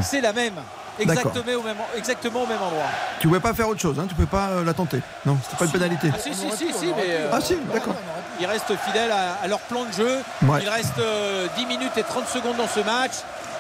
C'est 0.01 0.22
la 0.22 0.33
même. 0.33 0.56
Exactement 0.99 1.53
au 1.59 1.64
même, 1.64 1.77
exactement 1.98 2.43
au 2.43 2.45
même 2.48 2.61
endroit. 2.61 2.83
Tu 3.19 3.27
pouvais 3.27 3.40
pas 3.40 3.53
faire 3.53 3.67
autre 3.69 3.80
chose, 3.81 3.98
hein, 3.98 4.06
tu 4.07 4.14
pouvais 4.14 4.27
pas 4.27 4.49
euh, 4.49 4.64
la 4.64 4.73
tenter. 4.73 4.99
Non, 5.25 5.38
c'était 5.43 5.56
pas 5.57 5.65
une 5.65 5.72
pénalité. 5.72 6.11
Ah, 6.14 6.19
si, 6.19 6.33
si, 6.35 6.51
si, 6.51 6.73
si, 6.73 6.85
mais. 6.88 6.93
euh, 7.07 7.30
Ah 7.33 7.40
si, 7.41 7.56
d'accord. 7.73 7.95
Ils 8.40 8.45
restent 8.45 8.75
fidèles 8.85 9.09
à, 9.11 9.40
à 9.41 9.48
leur 9.48 9.59
plan 9.61 9.85
de 9.85 9.91
jeu. 9.93 10.19
Ouais. 10.43 10.59
Il 10.61 10.69
reste 10.69 10.99
euh, 10.99 11.48
10 11.57 11.65
minutes 11.65 11.93
et 11.98 12.03
30 12.03 12.27
secondes 12.27 12.57
dans 12.57 12.67
ce 12.67 12.81
match. 12.81 13.14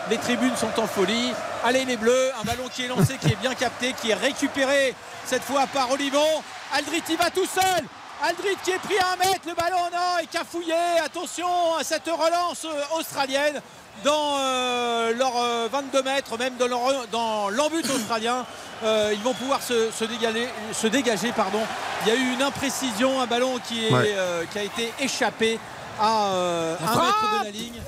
Les 0.09 0.17
tribunes 0.17 0.55
sont 0.57 0.79
en 0.79 0.85
folie. 0.87 1.31
Allez 1.63 1.85
les 1.85 1.97
bleus, 1.97 2.31
un 2.39 2.43
ballon 2.43 2.65
qui 2.71 2.83
est 2.85 2.87
lancé, 2.89 3.17
qui 3.19 3.27
est 3.31 3.39
bien 3.41 3.55
capté, 3.55 3.93
qui 3.93 4.11
est 4.11 4.15
récupéré 4.15 4.93
cette 5.25 5.43
fois 5.43 5.65
par 5.73 5.89
Olivon. 5.89 6.19
Aldrit 6.77 7.01
y 7.09 7.15
va 7.15 7.29
tout 7.31 7.45
seul. 7.47 7.83
Aldrit 8.27 8.55
qui 8.63 8.71
est 8.71 8.79
pris 8.79 8.97
à 8.99 9.13
un 9.13 9.15
mètre, 9.17 9.41
le 9.47 9.53
ballon 9.55 9.77
non 9.91 10.17
est 10.21 10.27
cafouillé. 10.27 10.73
Attention 11.03 11.47
à 11.79 11.83
cette 11.83 12.05
relance 12.07 12.65
euh, 12.65 12.97
australienne 12.99 13.61
dans 14.03 14.37
euh, 14.37 15.13
leurs 15.15 15.37
euh, 15.37 15.67
22 15.71 16.03
mètres, 16.03 16.37
même 16.37 16.55
dans 16.57 16.67
leur- 16.67 17.07
dans 17.11 17.49
l'embut 17.49 17.83
australien. 17.89 18.45
Euh, 18.83 19.11
ils 19.13 19.21
vont 19.21 19.33
pouvoir 19.33 19.61
se, 19.61 19.91
se 19.91 20.05
dégager, 20.05 20.47
se 20.73 20.87
dégager. 20.87 21.31
Pardon. 21.31 21.61
Il 22.03 22.09
y 22.09 22.11
a 22.11 22.15
eu 22.15 22.33
une 22.33 22.41
imprécision, 22.41 23.21
un 23.21 23.27
ballon 23.27 23.59
qui, 23.67 23.87
est, 23.87 23.91
Ouais. 23.93 24.13
euh, 24.15 24.43
qui 24.51 24.59
a 24.59 24.63
été 24.63 24.93
échappé 24.99 25.59
à 25.99 26.07
un 26.09 26.71
mètre 26.73 27.39
de 27.41 27.45
la 27.45 27.51
ligne. 27.51 27.81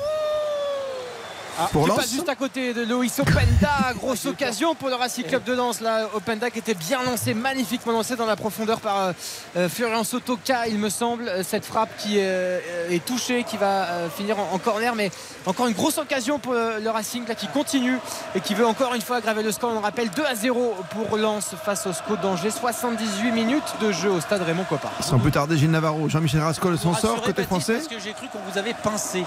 Ah, 1.60 1.70
Pour 1.72 1.84
qui 1.84 1.90
Lens 1.90 1.98
passe 2.00 2.12
juste 2.12 2.30
à 2.30 2.36
côté 2.36 2.74
de 2.74 2.84
Loïs 2.84 3.20
Openda, 3.20 3.94
grosse 3.96 4.26
occasion 4.26 4.74
pour 4.74 4.90
le 4.90 4.96
Racing 4.96 5.26
Club 5.26 5.44
de 5.44 5.54
Lens. 5.54 5.82
Là, 5.82 6.08
Openda 6.16 6.50
qui 6.50 6.60
était 6.60 6.74
bien 6.74 7.04
lancé, 7.04 7.34
magnifiquement 7.36 7.92
lancé 7.94 8.16
dans 8.16 8.26
la 8.26 8.36
profondeur 8.36 8.80
par 8.80 8.98
euh, 9.00 9.12
euh, 9.58 9.70
Florian 9.70 10.04
Sotoka, 10.04 10.68
il 10.68 10.80
me 10.80 10.90
semble. 10.90 11.28
Euh, 11.28 11.44
Cette 11.44 11.66
frappe 11.66 11.96
qui 12.00 12.16
euh, 12.18 12.60
est 12.90 13.06
touchée, 13.06 13.44
qui 13.44 13.58
va 13.58 13.66
euh, 13.84 14.10
finir 14.10 14.40
en, 14.40 14.50
en 14.54 14.58
corner, 14.58 14.96
mais 14.96 15.12
encore 15.46 15.68
une 15.68 15.74
grosse 15.76 16.00
occasion 16.00 16.40
pour 16.40 16.54
euh, 16.54 16.80
le 16.80 16.90
Racing 16.90 17.28
là, 17.28 17.36
qui 17.36 17.48
continue 17.48 18.00
et 18.34 18.40
qui 18.40 18.56
veut 18.56 18.66
encore 18.66 18.96
une 18.96 19.02
fois 19.02 19.18
aggraver 19.18 19.44
le 19.44 19.52
score. 19.52 19.72
On 19.76 19.82
rappelle 19.82 20.10
2 20.10 20.24
à 20.26 20.34
0 20.36 20.76
pour 20.90 21.18
Lens 21.18 21.52
face 21.64 21.86
au 21.86 21.94
SCO 21.94 22.16
d'Angers. 22.16 22.50
78 22.52 23.32
minutes 23.32 23.76
de 23.82 23.92
jeu 23.92 24.10
au 24.10 24.22
stade 24.22 24.42
Raymond 24.42 24.66
Coppa. 24.68 24.90
Sans 25.02 25.20
plus 25.20 25.32
tarder, 25.32 25.58
Gilles 25.58 25.70
Navarro, 25.72 26.10
Jean-Michel 26.10 26.42
Rascol 26.42 26.78
s'en 26.78 26.94
sort 26.96 27.12
Rassurez, 27.12 27.16
côté 27.20 27.32
Baptiste, 27.44 27.48
français. 27.50 27.74
Parce 27.76 27.88
que 27.88 28.00
j'ai 28.00 28.14
cru 28.14 28.28
qu'on 28.32 28.40
vous 28.52 28.58
avait 28.58 28.74
pincé. 28.74 29.24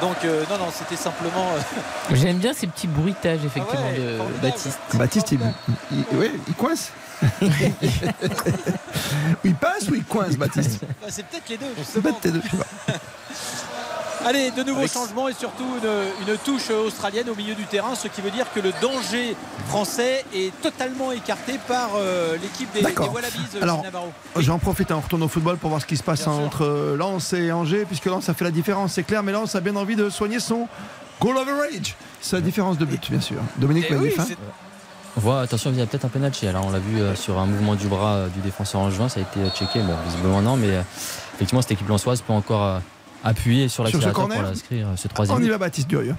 Donc 0.00 0.16
euh, 0.24 0.44
non, 0.50 0.58
non, 0.58 0.70
c'était 0.72 0.96
simplement. 1.00 1.53
J'aime 2.12 2.38
bien 2.38 2.52
ces 2.52 2.66
petits 2.66 2.86
bruitages, 2.86 3.40
effectivement, 3.44 3.86
Ah 3.88 3.92
ouais, 3.92 3.98
de. 3.98 4.40
Baptiste. 4.42 4.78
Baptiste, 4.94 5.32
il, 5.32 5.40
il- 5.92 6.04
oui, 6.12 6.30
il 6.48 6.54
coince. 6.54 6.90
il 9.44 9.54
passe 9.54 9.88
ou 9.88 9.94
il 9.94 10.04
coince, 10.04 10.36
Baptiste 10.36 10.80
bah, 11.00 11.06
c'est 11.08 11.24
peut-être 11.26 11.48
les 11.48 11.56
deux. 11.56 11.66
Justement. 11.78 12.02
bête, 12.04 12.20
tes 12.20 12.30
deux, 12.30 12.40
je 12.44 12.50
sais 12.50 12.56
pas. 12.56 12.94
Allez, 14.26 14.50
de 14.52 14.62
nouveaux 14.62 14.86
changements 14.86 15.28
et 15.28 15.34
surtout 15.34 15.66
une, 15.82 16.26
une 16.32 16.38
touche 16.38 16.70
australienne 16.70 17.28
au 17.28 17.34
milieu 17.34 17.54
du 17.54 17.64
terrain, 17.64 17.94
ce 17.94 18.08
qui 18.08 18.22
veut 18.22 18.30
dire 18.30 18.46
que 18.54 18.60
le 18.60 18.72
danger 18.80 19.36
français 19.68 20.24
est 20.34 20.50
totalement 20.62 21.12
écarté 21.12 21.58
par 21.68 21.90
euh, 21.96 22.38
l'équipe 22.40 22.72
des, 22.72 22.80
des. 22.80 22.86
Wallabies 22.86 23.38
euh, 23.56 23.62
Alors, 23.62 23.82
Navarro. 23.82 24.12
J'en 24.38 24.58
profite, 24.58 24.90
hein, 24.90 24.96
on 24.96 25.00
retourne 25.02 25.22
au 25.24 25.28
football 25.28 25.58
pour 25.58 25.68
voir 25.68 25.82
ce 25.82 25.86
qui 25.86 25.98
se 25.98 26.02
passe 26.02 26.26
entre 26.26 26.64
euh, 26.64 26.96
Lens 26.96 27.34
et 27.34 27.52
Angers, 27.52 27.84
puisque 27.84 28.06
Lens 28.06 28.26
a 28.30 28.34
fait 28.34 28.44
la 28.44 28.50
différence, 28.50 28.92
c'est 28.94 29.02
clair, 29.02 29.22
mais 29.22 29.32
Lens 29.32 29.54
a 29.56 29.60
bien 29.60 29.76
envie 29.76 29.96
de 29.96 30.08
soigner 30.08 30.40
son 30.40 30.68
goal 31.20 31.38
average. 31.38 31.94
C'est 32.20 32.36
la 32.36 32.42
différence 32.42 32.78
de 32.78 32.84
but, 32.84 33.10
bien 33.10 33.20
sûr. 33.20 33.36
Dominique 33.58 33.86
Eh 33.90 33.96
oui, 33.96 34.12
hein. 34.18 34.24
On 35.16 35.20
voit, 35.20 35.42
attention, 35.42 35.70
il 35.70 35.78
y 35.78 35.82
a 35.82 35.86
peut-être 35.86 36.04
un 36.06 36.08
penalty. 36.08 36.46
Alors, 36.48 36.66
on 36.66 36.70
l'a 36.70 36.80
vu 36.80 37.00
euh, 37.00 37.14
sur 37.14 37.38
un 37.38 37.46
mouvement 37.46 37.76
du 37.76 37.86
bras 37.86 38.14
euh, 38.14 38.28
du 38.28 38.40
défenseur 38.40 38.80
en 38.80 38.90
juin, 38.90 39.08
ça 39.08 39.20
a 39.20 39.22
été 39.22 39.40
euh, 39.40 39.50
checké. 39.50 39.80
Bon, 39.80 39.94
visiblement 40.06 40.42
non, 40.42 40.56
mais 40.56 40.70
euh, 40.70 40.80
effectivement, 41.34 41.62
cette 41.62 41.70
équipe 41.72 41.88
lançoise 41.88 42.20
peut 42.22 42.32
encore 42.32 42.64
euh, 42.64 42.78
appuyer 43.22 43.68
sur 43.68 43.86
Sur 43.88 44.00
ce 44.00 44.06
l'accélérateur 44.06 44.36
pour 44.36 44.42
l'inscrire 44.50 44.88
euh, 44.88 44.96
ce 44.96 45.06
troisième. 45.08 45.38
On 45.38 45.40
y 45.40 45.44
but. 45.44 45.50
va, 45.50 45.58
Baptiste 45.58 45.88
Durieux. 45.88 46.16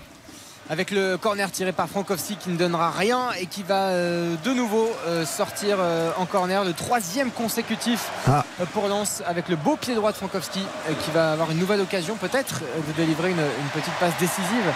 Avec 0.70 0.90
le 0.90 1.18
corner 1.18 1.52
tiré 1.52 1.72
par 1.72 1.88
Frankowski 1.88 2.38
qui 2.38 2.50
ne 2.50 2.58
donnera 2.58 2.90
rien 2.90 3.32
et 3.40 3.46
qui 3.46 3.62
va 3.62 3.90
euh, 3.90 4.36
de 4.44 4.52
nouveau 4.52 4.90
euh, 5.08 5.24
sortir 5.26 5.78
euh, 5.80 6.10
en 6.18 6.26
corner. 6.26 6.64
Le 6.64 6.74
troisième 6.74 7.30
consécutif 7.32 8.10
Ah. 8.28 8.44
euh, 8.60 8.66
pour 8.74 8.88
Lens 8.88 9.22
avec 9.28 9.48
le 9.48 9.58
beau 9.58 9.76
pied 9.76 9.94
droit 9.94 10.12
de 10.12 10.18
Frankowski 10.18 10.62
euh, 10.90 10.94
qui 11.06 11.12
va 11.12 11.34
avoir 11.34 11.52
une 11.52 11.60
nouvelle 11.60 11.82
occasion 11.82 12.16
peut-être 12.16 12.62
euh, 12.64 12.80
de 12.88 12.94
délivrer 12.98 13.30
une, 13.30 13.38
une 13.40 13.70
petite 13.80 13.94
passe 14.00 14.14
décisive. 14.20 14.74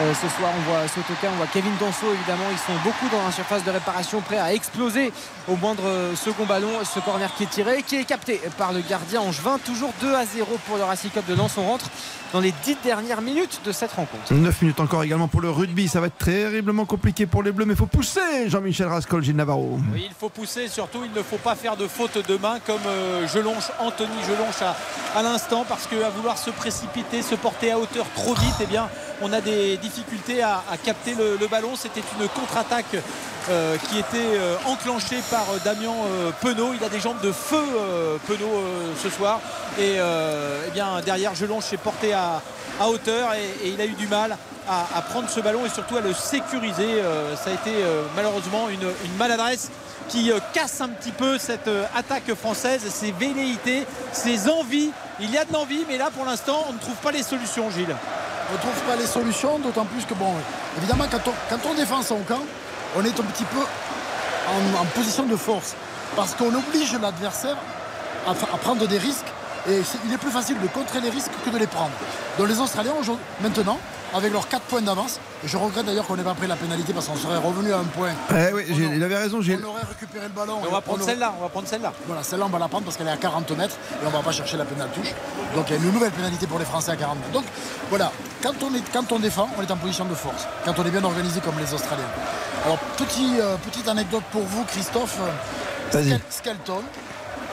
Euh, 0.00 0.12
ce 0.14 0.28
soir 0.36 0.50
on 0.56 0.70
voit 0.70 0.86
Sotoka 0.86 1.26
on 1.32 1.36
voit 1.36 1.48
Kevin 1.52 1.72
Danso 1.80 2.06
évidemment. 2.14 2.44
Ils 2.52 2.58
sont 2.58 2.78
beaucoup 2.84 3.08
dans 3.10 3.24
la 3.24 3.32
surface 3.32 3.64
de 3.64 3.70
réparation 3.72 4.20
prêts 4.20 4.38
à 4.38 4.54
exploser 4.54 5.12
au 5.48 5.56
moindre 5.56 5.82
second 6.14 6.46
ballon. 6.46 6.70
Ce 6.84 7.00
corner 7.00 7.32
qui 7.34 7.42
est 7.44 7.50
tiré 7.50 7.82
qui 7.82 7.96
est 7.96 8.04
capté 8.04 8.40
par 8.58 8.72
le 8.72 8.80
gardien 8.80 9.20
Angevin. 9.22 9.58
Toujours 9.64 9.92
2 10.00 10.14
à 10.14 10.24
0 10.24 10.46
pour 10.68 10.76
le 10.76 10.84
Racing 10.84 11.10
Cup 11.10 11.26
de 11.26 11.34
Lens. 11.34 11.54
On 11.58 11.66
rentre 11.66 11.86
dans 12.32 12.40
les 12.40 12.52
10 12.64 12.78
dernières 12.84 13.20
minutes 13.20 13.60
de 13.64 13.72
cette 13.72 13.92
rencontre 13.92 14.32
9 14.32 14.62
minutes 14.62 14.80
encore 14.80 15.02
également 15.04 15.28
pour 15.28 15.40
le 15.40 15.50
rugby. 15.50 15.88
Ça 15.88 16.00
va 16.00 16.06
être 16.06 16.16
terriblement 16.24 16.84
compliqué 16.84 17.26
pour 17.26 17.42
les 17.42 17.52
Bleus, 17.52 17.64
mais 17.64 17.74
il 17.74 17.76
faut 17.78 17.86
pousser 17.86 18.48
Jean-Michel 18.48 18.86
Rascol, 18.88 19.22
Gilles 19.22 19.36
Navarro. 19.36 19.78
Oui, 19.92 20.04
il 20.08 20.14
faut 20.18 20.28
pousser, 20.28 20.68
surtout 20.68 21.00
il 21.04 21.12
ne 21.12 21.22
faut 21.22 21.36
pas 21.38 21.54
faire 21.54 21.76
de 21.76 21.86
faute 21.86 22.26
de 22.26 22.36
main 22.36 22.58
comme 22.66 22.80
euh, 22.86 23.26
Gelonche, 23.28 23.70
Anthony 23.78 24.10
Gelonche 24.26 24.62
à, 24.62 24.76
à 25.18 25.22
l'instant, 25.22 25.64
parce 25.68 25.86
qu'à 25.86 26.08
vouloir 26.10 26.38
se 26.38 26.50
précipiter, 26.50 27.22
se 27.22 27.34
porter 27.34 27.72
à 27.72 27.78
hauteur 27.78 28.06
trop 28.14 28.34
vite, 28.34 28.54
eh 28.62 28.66
bien, 28.66 28.88
on 29.22 29.32
a 29.32 29.40
des 29.40 29.76
difficultés 29.76 30.42
à, 30.42 30.62
capter 30.82 31.14
le, 31.14 31.46
ballon. 31.46 31.70
C'était 31.76 32.02
une 32.20 32.28
contre-attaque 32.28 32.96
euh, 33.50 33.76
qui 33.88 33.98
était 33.98 34.36
euh, 34.36 34.56
enclenchée 34.66 35.20
par 35.30 35.46
euh, 35.50 35.58
Damien 35.64 35.92
Penaud. 36.40 36.74
Il 36.74 36.84
a 36.84 36.88
des 36.88 37.00
jambes 37.00 37.20
de 37.22 37.32
feu, 37.32 37.62
Penaud, 38.26 38.62
ce 39.02 39.10
soir. 39.10 39.40
Et 39.78 39.96
eh 39.96 41.02
derrière, 41.04 41.34
Gelonche 41.34 41.64
s'est 41.64 41.76
porté 41.76 42.12
à, 42.12 42.42
hauteur 42.86 43.34
et, 43.34 43.68
il 43.68 43.80
a 43.80 43.86
eu 43.86 43.94
du 43.94 44.08
mal 44.08 44.36
à, 44.68 45.02
prendre 45.02 45.28
ce 45.28 45.40
ballon 45.40 45.64
et 45.64 45.68
surtout 45.68 45.96
à 45.96 46.00
le 46.00 46.12
sécuriser. 46.12 47.02
Ça 47.42 47.50
a 47.50 47.54
été 47.54 47.72
malheureusement 48.16 48.68
une 48.68 49.16
maladresse 49.18 49.70
qui 50.12 50.30
euh, 50.30 50.38
casse 50.52 50.82
un 50.82 50.90
petit 50.90 51.10
peu 51.10 51.38
cette 51.38 51.68
euh, 51.68 51.86
attaque 51.96 52.34
française, 52.34 52.82
ses 52.90 53.12
velléités, 53.12 53.86
ses 54.12 54.50
envies. 54.50 54.90
Il 55.20 55.30
y 55.30 55.38
a 55.38 55.46
de 55.46 55.52
l'envie, 55.54 55.84
mais 55.88 55.96
là 55.96 56.10
pour 56.14 56.26
l'instant 56.26 56.66
on 56.68 56.74
ne 56.74 56.78
trouve 56.78 56.96
pas 56.96 57.12
les 57.12 57.22
solutions, 57.22 57.70
Gilles. 57.70 57.96
On 58.50 58.52
ne 58.52 58.58
trouve 58.58 58.82
pas 58.86 58.96
les 58.96 59.06
solutions, 59.06 59.58
d'autant 59.58 59.86
plus 59.86 60.04
que, 60.04 60.12
bon, 60.12 60.34
évidemment, 60.76 61.04
quand 61.10 61.70
on, 61.70 61.74
défend 61.74 62.02
son 62.02 62.18
camp, 62.18 62.42
on 62.94 63.04
est 63.04 63.18
un 63.18 63.22
petit 63.22 63.44
peu 63.44 63.60
en, 64.78 64.84
position 64.94 65.24
de 65.24 65.36
force. 65.36 65.74
Parce 66.14 66.34
qu'on 66.34 66.54
oblige 66.54 66.92
l'adversaire 67.00 67.56
à, 68.26 68.32
à 68.32 68.58
prendre 68.58 68.86
des 68.86 68.98
risques. 68.98 69.32
Et 69.66 69.80
il 70.04 70.12
est 70.12 70.18
plus 70.18 70.30
facile 70.30 70.60
de 70.60 70.66
contrer 70.66 71.00
les 71.00 71.08
risques 71.08 71.30
que 71.46 71.50
de 71.50 71.56
les 71.56 71.68
prendre. 71.68 71.92
Donc 72.36 72.48
les 72.48 72.60
Australiens, 72.60 72.92
maintenant, 73.40 73.78
avec 74.14 74.32
leurs 74.32 74.48
4 74.48 74.62
points 74.62 74.82
d'avance, 74.82 75.18
et 75.44 75.48
je 75.48 75.56
regrette 75.56 75.86
d'ailleurs 75.86 76.06
qu'on 76.06 76.16
n'ait 76.16 76.22
pas 76.22 76.34
pris 76.34 76.46
la 76.46 76.56
pénalité 76.56 76.92
parce 76.92 77.06
qu'on 77.06 77.16
serait 77.16 77.38
revenu 77.38 77.72
à 77.72 77.78
un 77.78 77.84
point. 77.84 78.10
Eh 78.30 78.52
oui, 78.52 78.64
il 78.68 79.02
avait 79.02 79.16
raison, 79.16 79.40
Gilles. 79.40 79.60
On 79.64 79.70
aurait 79.70 79.82
récupéré 79.88 80.26
le 80.26 80.32
ballon. 80.32 80.58
Mais 80.62 80.68
on 80.68 80.72
va 80.72 80.80
prendre 80.80 81.02
celle-là, 81.02 81.34
on 81.38 81.42
va 81.42 81.48
prendre 81.48 81.68
celle-là. 81.68 81.92
Voilà, 82.06 82.22
celle-là, 82.22 82.46
on 82.46 82.50
va 82.50 82.58
la 82.58 82.68
prendre 82.68 82.84
parce 82.84 82.96
qu'elle 82.96 83.08
est 83.08 83.12
à 83.12 83.16
40 83.16 83.50
mètres 83.52 83.76
et 84.02 84.06
on 84.06 84.10
va 84.10 84.20
pas 84.20 84.32
chercher 84.32 84.56
la 84.56 84.64
pénale 84.64 84.88
touche. 84.94 85.12
Donc 85.54 85.66
il 85.68 85.72
y 85.72 85.74
a 85.74 85.82
une 85.82 85.92
nouvelle 85.92 86.10
pénalité 86.12 86.46
pour 86.46 86.58
les 86.58 86.64
Français 86.64 86.92
à 86.92 86.96
40 86.96 87.18
mètres. 87.18 87.32
Donc 87.32 87.44
voilà, 87.88 88.12
quand 88.42 88.54
on, 88.62 88.74
est, 88.74 88.82
quand 88.92 89.10
on 89.12 89.18
défend, 89.18 89.48
on 89.58 89.62
est 89.62 89.70
en 89.70 89.76
position 89.76 90.04
de 90.04 90.14
force. 90.14 90.46
Quand 90.64 90.78
on 90.78 90.84
est 90.84 90.90
bien 90.90 91.04
organisé 91.04 91.40
comme 91.40 91.58
les 91.58 91.72
Australiens. 91.72 92.04
Alors, 92.64 92.78
petit, 92.96 93.40
euh, 93.40 93.56
petite 93.56 93.88
anecdote 93.88 94.22
pour 94.30 94.42
vous, 94.42 94.64
Christophe. 94.64 95.18
Skelton, 96.30 96.82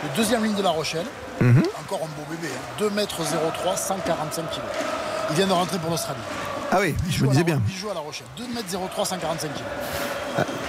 le 0.04 0.10
deuxième 0.16 0.44
ligne 0.44 0.56
de 0.56 0.64
La 0.64 0.70
Rochelle. 0.70 1.06
Mhm. 1.42 1.64
Encore 1.80 2.02
un 2.04 2.20
beau 2.20 2.26
bébé, 2.30 2.54
hein, 2.54 2.76
2 2.80 2.90
mètres 2.92 3.22
03, 3.24 3.76
145 3.76 4.50
kilos. 4.50 4.68
Il 5.30 5.36
vient 5.36 5.48
de 5.48 5.54
rentrer 5.54 5.78
pour 5.78 5.90
l'Australie. 5.92 6.20
Ah 6.72 6.78
oui, 6.82 6.94
Il 7.08 7.12
je 7.14 7.24
me 7.26 7.30
disais 7.32 7.44
bien. 7.44 7.60
Il 7.68 7.76
joue 7.76 7.90
à 7.90 7.94
La 7.94 8.00
Rochelle. 8.00 8.28
2 8.38 8.44
mètres 8.54 8.68
03, 8.94 9.06
145 9.06 9.48
kilos. 9.54 9.68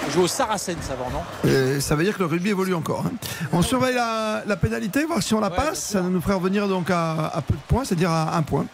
On 0.07 0.11
joue 0.11 0.23
au 0.23 0.27
Saracens 0.29 0.77
avant, 0.91 1.11
non? 1.11 1.20
Euh, 1.45 1.79
ça 1.81 1.95
veut 1.95 2.05
dire 2.05 2.15
que 2.15 2.20
le 2.20 2.27
rugby 2.27 2.51
évolue 2.51 2.75
encore. 2.75 3.05
hein. 3.07 3.12
On 3.53 3.62
surveille 3.62 3.95
la, 3.95 4.43
la 4.47 4.57
pénalité, 4.57 5.05
voir 5.05 5.23
si 5.23 5.35
on 5.35 5.41
la 5.41 5.49
Ouais, 5.51 5.57
passe. 5.57 5.81
Ça 5.81 6.01
nous 6.01 6.20
ferait 6.20 6.35
revenir 6.35 6.67
donc 6.69 6.91
à, 6.91 7.27
à 7.27 7.43
peu 7.43 7.55
de 7.55 7.61
points, 7.69 7.85
c'est-à-dire 7.85 8.11
à 8.11 8.37
un 8.37 8.43
point. 8.43 8.65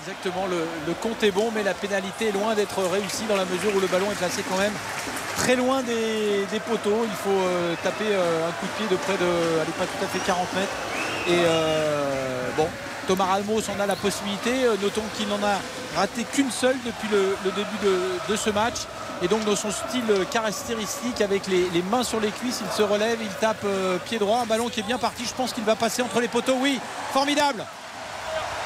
Exactement, 0.00 0.46
le, 0.48 0.58
le 0.86 0.94
compte 0.94 1.20
est 1.24 1.32
bon, 1.32 1.50
mais 1.52 1.64
la 1.64 1.74
pénalité 1.74 2.28
est 2.28 2.32
loin 2.32 2.54
d'être 2.54 2.78
réussie 2.84 3.24
dans 3.28 3.34
la 3.36 3.44
mesure 3.44 3.74
où 3.76 3.80
le 3.80 3.88
ballon 3.88 4.06
est 4.12 4.14
placé 4.14 4.42
quand 4.48 4.56
même 4.58 4.72
très 5.36 5.56
loin 5.56 5.82
des, 5.82 6.46
des 6.52 6.60
poteaux. 6.60 7.02
Il 7.04 7.16
faut 7.16 7.30
euh, 7.30 7.74
taper 7.82 8.04
euh, 8.12 8.48
un 8.48 8.52
coup 8.52 8.66
de 8.66 8.86
pied 8.86 8.86
de 8.96 9.02
près 9.02 9.14
de, 9.18 9.60
allez, 9.60 9.72
pas 9.76 9.84
tout 9.84 10.04
à 10.04 10.06
fait 10.06 10.20
40 10.24 10.46
mètres. 10.54 10.72
Et 11.28 11.42
euh, 11.44 12.48
bon, 12.56 12.68
Thomas 13.06 13.26
Ramos 13.26 13.62
en 13.70 13.80
a 13.80 13.86
la 13.86 13.96
possibilité. 13.96 14.64
Euh, 14.64 14.76
Notons 14.82 15.02
qu'il 15.16 15.28
n'en 15.28 15.42
a 15.42 15.58
raté 15.96 16.24
qu'une 16.24 16.50
seule 16.50 16.76
depuis 16.84 17.08
le, 17.08 17.36
début 17.52 18.18
de, 18.28 18.36
ce 18.36 18.50
match. 18.50 18.86
et 19.22 19.28
donc 19.28 19.44
dans 19.44 19.56
son 19.56 19.70
style 19.70 20.04
caractéristique 20.30 21.20
avec 21.20 21.46
les, 21.46 21.82
mains 21.90 22.02
sur 22.02 22.20
les 22.20 22.30
cuisses, 22.30 22.60
il 22.64 22.76
se 22.76 22.82
relève, 22.82 23.18
il 23.22 23.28
tape 23.40 23.64
euh, 23.64 23.98
pied 23.98 24.18
droit, 24.18 24.40
un 24.40 24.46
ballon 24.46 24.68
qui 24.68 24.80
est 24.80 24.82
bien 24.82 24.98
parti. 24.98 25.24
Je 25.24 25.34
pense 25.34 25.52
qu'il 25.52 25.64
va 25.64 25.76
passer 25.76 26.02
entre 26.02 26.20
les 26.20 26.28
poteaux. 26.28 26.56
Oui, 26.60 26.78
formidable. 27.12 27.64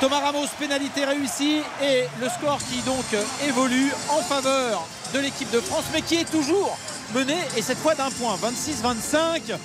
Thomas 0.00 0.20
Ramos, 0.20 0.46
pénalité 0.58 1.04
réussie 1.04 1.60
et 1.82 2.04
le 2.20 2.28
score 2.30 2.58
qui 2.58 2.80
donc 2.82 3.04
évolue 3.46 3.92
en 4.08 4.22
faveur 4.22 4.86
de 5.12 5.18
l'équipe 5.18 5.50
de 5.50 5.60
France, 5.60 5.84
mais 5.92 6.00
qui 6.00 6.16
est 6.16 6.30
toujours 6.30 6.78
mené 7.14 7.36
et 7.56 7.62
cette 7.62 7.78
fois 7.78 7.94
d'un 7.94 8.10
point, 8.10 8.36
26-25. 8.36 9.58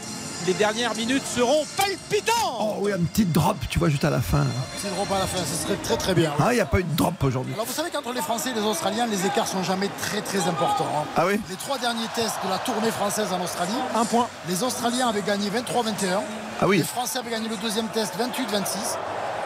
Les 0.47 0.53
dernières 0.53 0.93
minutes 0.95 1.23
seront 1.25 1.65
palpitantes. 1.75 2.35
Oh 2.59 2.75
oui, 2.81 2.91
un 2.91 2.99
petit 2.99 3.25
drop, 3.25 3.57
tu 3.67 3.79
vois, 3.79 3.89
juste 3.89 4.05
à 4.05 4.11
la 4.11 4.21
fin. 4.21 4.45
C'est 4.79 4.93
drop 4.93 5.11
à 5.11 5.17
la 5.17 5.25
fin, 5.25 5.39
ce 5.39 5.63
serait 5.65 5.75
très 5.77 5.97
très 5.97 6.13
bien. 6.13 6.31
Ah, 6.39 6.51
il 6.51 6.55
n'y 6.55 6.61
a 6.61 6.67
pas 6.67 6.79
eu 6.79 6.83
de 6.83 6.95
drop 6.95 7.15
aujourd'hui. 7.23 7.53
Alors 7.55 7.65
vous 7.65 7.73
savez 7.73 7.89
qu'entre 7.89 8.13
les 8.13 8.21
Français 8.21 8.51
et 8.51 8.53
les 8.53 8.61
Australiens, 8.61 9.07
les 9.07 9.25
écarts 9.25 9.47
sont 9.47 9.63
jamais 9.63 9.89
très 10.01 10.21
très 10.21 10.47
importants. 10.47 10.87
hein. 10.95 11.05
Ah 11.17 11.25
oui 11.25 11.39
Les 11.49 11.55
trois 11.55 11.79
derniers 11.79 12.05
tests 12.13 12.35
de 12.45 12.49
la 12.49 12.59
tournée 12.59 12.91
française 12.91 13.27
en 13.33 13.43
Australie, 13.43 13.73
un 13.95 14.05
point. 14.05 14.27
Les 14.47 14.61
Australiens 14.61 15.07
avaient 15.07 15.23
gagné 15.23 15.49
23-21. 15.49 16.19
Ah 16.61 16.67
oui. 16.67 16.77
Les 16.77 16.83
Français 16.83 17.17
avaient 17.19 17.31
gagné 17.31 17.49
le 17.49 17.57
deuxième 17.57 17.87
test 17.87 18.13
28-26. 18.19 18.97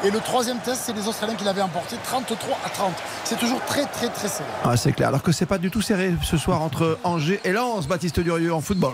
Et 0.04 0.12
le 0.12 0.20
troisième 0.20 0.60
test, 0.60 0.82
c'est 0.86 0.94
les 0.94 1.08
Australiens 1.08 1.36
qui 1.36 1.44
l'avaient 1.46 1.62
emporté 1.62 1.96
33 2.04 2.58
à 2.66 2.70
30. 2.70 2.92
C'est 3.24 3.38
toujours 3.40 3.62
très 3.66 3.86
très 3.86 4.10
très 4.10 4.28
serré. 4.28 4.48
Ah, 4.66 4.76
c'est 4.76 4.92
clair. 4.92 5.08
Alors 5.10 5.24
que 5.24 5.32
c'est 5.32 5.46
pas 5.46 5.58
du 5.58 5.72
tout 5.72 5.82
serré 5.82 6.14
ce 6.24 6.38
soir 6.38 6.62
entre 6.62 6.98
Angers 7.06 7.40
et 7.46 7.52
Lens, 7.54 7.88
Baptiste 7.88 8.20
Durieux 8.20 8.54
en 8.54 8.60
football. 8.62 8.94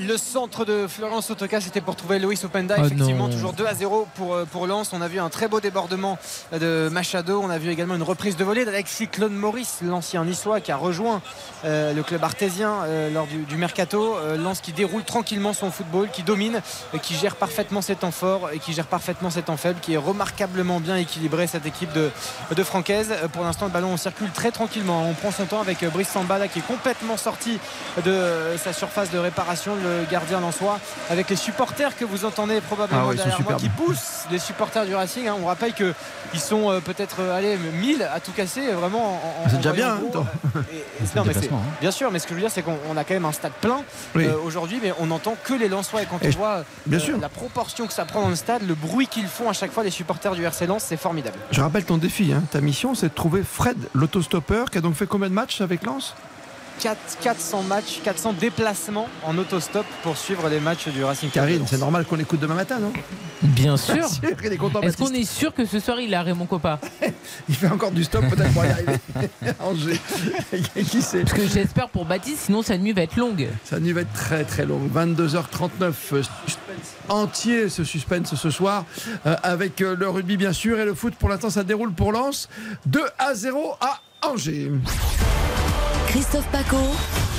Le 0.00 0.16
centre 0.16 0.64
de 0.64 0.86
Florence 0.86 1.30
Otoka, 1.30 1.60
c'était 1.60 1.80
pour 1.82 1.96
trouver 1.96 2.18
Loïs 2.18 2.42
Openda. 2.44 2.76
Ah 2.78 2.84
Effectivement, 2.86 3.28
non. 3.28 3.32
toujours 3.34 3.52
2 3.52 3.66
à 3.66 3.74
0 3.74 4.08
pour, 4.14 4.34
euh, 4.34 4.44
pour 4.46 4.66
Lens. 4.66 4.90
On 4.92 5.02
a 5.02 5.08
vu 5.08 5.18
un 5.20 5.28
très 5.28 5.48
beau 5.48 5.60
débordement 5.60 6.18
de 6.52 6.88
Machado. 6.90 7.40
On 7.42 7.50
a 7.50 7.58
vu 7.58 7.70
également 7.70 7.94
une 7.94 8.02
reprise 8.02 8.36
de 8.36 8.44
volée 8.44 8.64
d'Alexis 8.64 9.08
Claude 9.08 9.32
Maurice, 9.32 9.80
l'ancien 9.82 10.24
niçois 10.24 10.60
qui 10.60 10.72
a 10.72 10.76
rejoint 10.76 11.20
euh, 11.64 11.92
le 11.92 12.02
club 12.02 12.24
artésien 12.24 12.72
euh, 12.84 13.10
lors 13.10 13.26
du, 13.26 13.38
du 13.42 13.56
mercato. 13.56 14.16
Euh, 14.16 14.36
Lens 14.38 14.60
qui 14.62 14.72
déroule 14.72 15.04
tranquillement 15.04 15.52
son 15.52 15.70
football, 15.70 16.08
qui 16.10 16.22
domine, 16.22 16.62
qui 17.02 17.14
gère 17.14 17.36
parfaitement 17.36 17.82
ses 17.82 17.96
temps 17.96 18.10
forts 18.10 18.50
et 18.52 18.58
qui 18.58 18.72
gère 18.72 18.86
parfaitement 18.86 19.30
ses 19.30 19.42
temps 19.42 19.58
faibles, 19.58 19.80
qui 19.80 19.92
est 19.94 19.98
remarquablement 19.98 20.80
bien 20.80 20.96
équilibré 20.96 21.46
cette 21.46 21.66
équipe 21.66 21.92
de, 21.92 22.10
de 22.54 22.62
Francaise. 22.64 23.12
Pour 23.34 23.44
l'instant, 23.44 23.66
le 23.66 23.72
ballon 23.72 23.96
circule 23.98 24.30
très 24.30 24.52
tranquillement. 24.52 25.06
On 25.08 25.12
prend 25.12 25.30
son 25.32 25.44
temps 25.44 25.60
avec 25.60 25.84
Brice 25.92 26.08
Samba 26.08 26.38
là, 26.38 26.48
qui 26.48 26.60
est 26.60 26.66
complètement 26.66 27.16
sorti 27.18 27.58
de 28.04 28.56
sa 28.56 28.72
surface 28.72 29.10
de 29.10 29.18
réparation, 29.18 29.76
le 29.82 30.04
gardien 30.10 30.40
lensois, 30.40 30.78
avec 31.10 31.28
les 31.30 31.36
supporters 31.36 31.96
que 31.96 32.04
vous 32.04 32.24
entendez 32.24 32.60
probablement 32.60 33.02
Ah 33.04 33.08
ouais, 33.08 33.16
derrière 33.16 33.40
moi, 33.42 33.54
qui 33.54 33.68
poussent 33.68 34.24
les 34.30 34.38
supporters 34.38 34.86
du 34.86 34.94
Racing. 34.94 35.26
hein. 35.28 35.36
On 35.42 35.46
rappelle 35.46 35.72
qu'ils 35.74 36.40
sont 36.40 36.70
euh, 36.70 36.80
peut-être 36.80 37.16
euh, 37.20 37.36
allez, 37.36 37.56
1000 37.56 38.02
à 38.02 38.20
tout 38.20 38.32
casser, 38.32 38.70
vraiment. 38.72 39.14
en- 39.14 39.44
en- 39.46 39.48
C'est 39.48 39.56
déjà 39.56 39.72
bien, 39.72 39.96
gros. 39.96 40.20
hein, 40.20 40.62
Et- 40.72 40.76
et- 40.76 40.82
non, 41.16 41.24
mais 41.24 41.36
hein. 41.36 41.56
Bien 41.80 41.90
sûr, 41.90 42.10
mais 42.10 42.18
ce 42.18 42.24
que 42.24 42.30
je 42.30 42.34
veux 42.36 42.40
dire, 42.40 42.50
c'est 42.50 42.62
qu'on 42.62 42.76
on 42.90 42.96
a 42.96 43.04
quand 43.04 43.14
même 43.14 43.24
un 43.24 43.32
stade 43.32 43.52
plein 43.60 43.82
Oui. 44.14 44.24
euh, 44.26 44.34
aujourd'hui, 44.44 44.78
mais 44.82 44.92
on 45.00 45.06
n'entend 45.06 45.36
que 45.44 45.54
les 45.54 45.68
Lensois. 45.68 46.02
Et 46.02 46.06
quand 46.06 46.18
Et 46.22 46.28
on 46.28 46.30
je- 46.30 46.36
voit 46.38 46.64
bien 46.86 46.98
sûr. 46.98 47.18
la 47.20 47.28
proportion 47.28 47.86
que 47.86 47.92
ça 47.92 48.04
prend 48.04 48.22
dans 48.22 48.28
le 48.28 48.36
stade, 48.36 48.62
le 48.66 48.74
bruit 48.74 49.06
qu'ils 49.06 49.26
font 49.26 49.48
à 49.48 49.52
chaque 49.52 49.72
fois, 49.72 49.82
les 49.84 49.90
supporters 49.90 50.34
du 50.34 50.44
RC 50.44 50.66
Lens, 50.66 50.84
c'est 50.86 50.96
formidable. 50.96 51.36
Je 51.50 51.60
rappelle 51.60 51.84
ton 51.84 51.96
défi, 51.98 52.32
hein. 52.32 52.42
ta 52.50 52.60
mission, 52.60 52.94
c'est 52.94 53.08
de 53.08 53.14
trouver 53.14 53.42
Fred, 53.42 53.76
l'autostoppeur, 53.94 54.70
qui 54.70 54.78
a 54.78 54.80
donc 54.80 54.94
fait 54.94 55.06
combien 55.06 55.28
de 55.28 55.34
matchs 55.34 55.60
avec 55.60 55.82
Lens? 55.84 56.14
4, 56.82 57.18
400 57.20 57.62
matchs, 57.62 58.00
400 58.02 58.32
déplacements 58.32 59.08
en 59.24 59.38
autostop 59.38 59.86
pour 60.02 60.16
suivre 60.16 60.48
les 60.48 60.58
matchs 60.58 60.88
du 60.88 61.04
Racing 61.04 61.30
Karine, 61.30 61.64
c'est 61.64 61.78
normal 61.78 62.04
qu'on 62.04 62.16
l'écoute 62.16 62.40
demain 62.40 62.56
matin, 62.56 62.80
non? 62.80 62.92
Bien 63.40 63.76
sûr. 63.76 64.04
Est-ce 64.82 64.96
qu'on 64.96 65.12
est 65.12 65.24
sûr 65.24 65.54
que 65.54 65.64
ce 65.64 65.78
soir 65.78 66.00
il 66.00 66.12
a 66.12 66.22
Raymond 66.22 66.46
Coppa? 66.46 66.80
Il 67.48 67.54
fait 67.54 67.68
encore 67.68 67.92
du 67.92 68.02
stop 68.02 68.24
peut-être 68.28 68.52
pour 68.52 68.64
y 68.64 68.68
arriver. 68.68 68.96
Angers. 69.60 70.00
Qui 70.90 71.02
sait? 71.02 71.22
Parce 71.22 71.34
que 71.34 71.46
j'espère 71.46 71.88
pour 71.88 72.04
Baptiste, 72.04 72.44
sinon 72.46 72.62
sa 72.62 72.76
nuit 72.76 72.92
va 72.92 73.02
être 73.02 73.16
longue. 73.16 73.48
Sa 73.64 73.78
nuit 73.78 73.92
va 73.92 74.00
être 74.00 74.12
très 74.12 74.44
très 74.44 74.64
longue. 74.66 74.90
22h39. 74.92 75.82
euh, 75.82 76.22
suspense 76.22 76.26
Entier 77.08 77.68
ce 77.68 77.84
suspense 77.84 78.34
ce 78.34 78.50
soir. 78.50 78.86
euh, 79.26 79.36
avec 79.42 79.80
euh, 79.82 79.94
le 79.96 80.08
rugby 80.08 80.36
bien 80.36 80.52
sûr 80.52 80.80
et 80.80 80.84
le 80.84 80.94
foot 80.94 81.14
pour 81.14 81.28
l'instant 81.28 81.50
ça 81.50 81.62
déroule 81.62 81.92
pour 81.92 82.12
Lens. 82.12 82.48
2 82.86 83.00
à 83.18 83.34
0 83.34 83.74
à 83.80 84.00
Angers. 84.28 84.70
Christophe 86.12 86.46
Paco. 86.48 86.76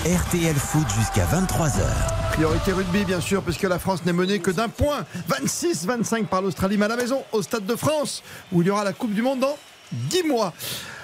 RTL 0.04 0.56
Foot 0.56 0.88
jusqu'à 0.98 1.26
23h. 1.26 1.84
Priorité 2.32 2.72
rugby 2.72 3.06
bien 3.06 3.22
sûr 3.22 3.44
puisque 3.44 3.62
la 3.62 3.78
France 3.78 4.04
n'est 4.04 4.14
menée 4.14 4.40
que 4.40 4.50
d'un 4.50 4.68
point. 4.68 5.06
26-25 5.30 6.26
par 6.26 6.42
l'Australie 6.42 6.80
mais 6.80 6.86
à 6.86 6.88
la 6.88 6.96
maison 6.96 7.24
au 7.34 7.44
Stade 7.44 7.68
de 7.68 7.76
France 7.76 8.24
où 8.52 8.64
il 8.64 8.68
y 8.70 8.72
aura 8.72 8.84
la 8.84 8.92
Coupe 8.92 9.14
du 9.14 9.22
Monde 9.22 9.42
dans 9.42 9.56
10 9.92 10.24
mois. 10.24 10.54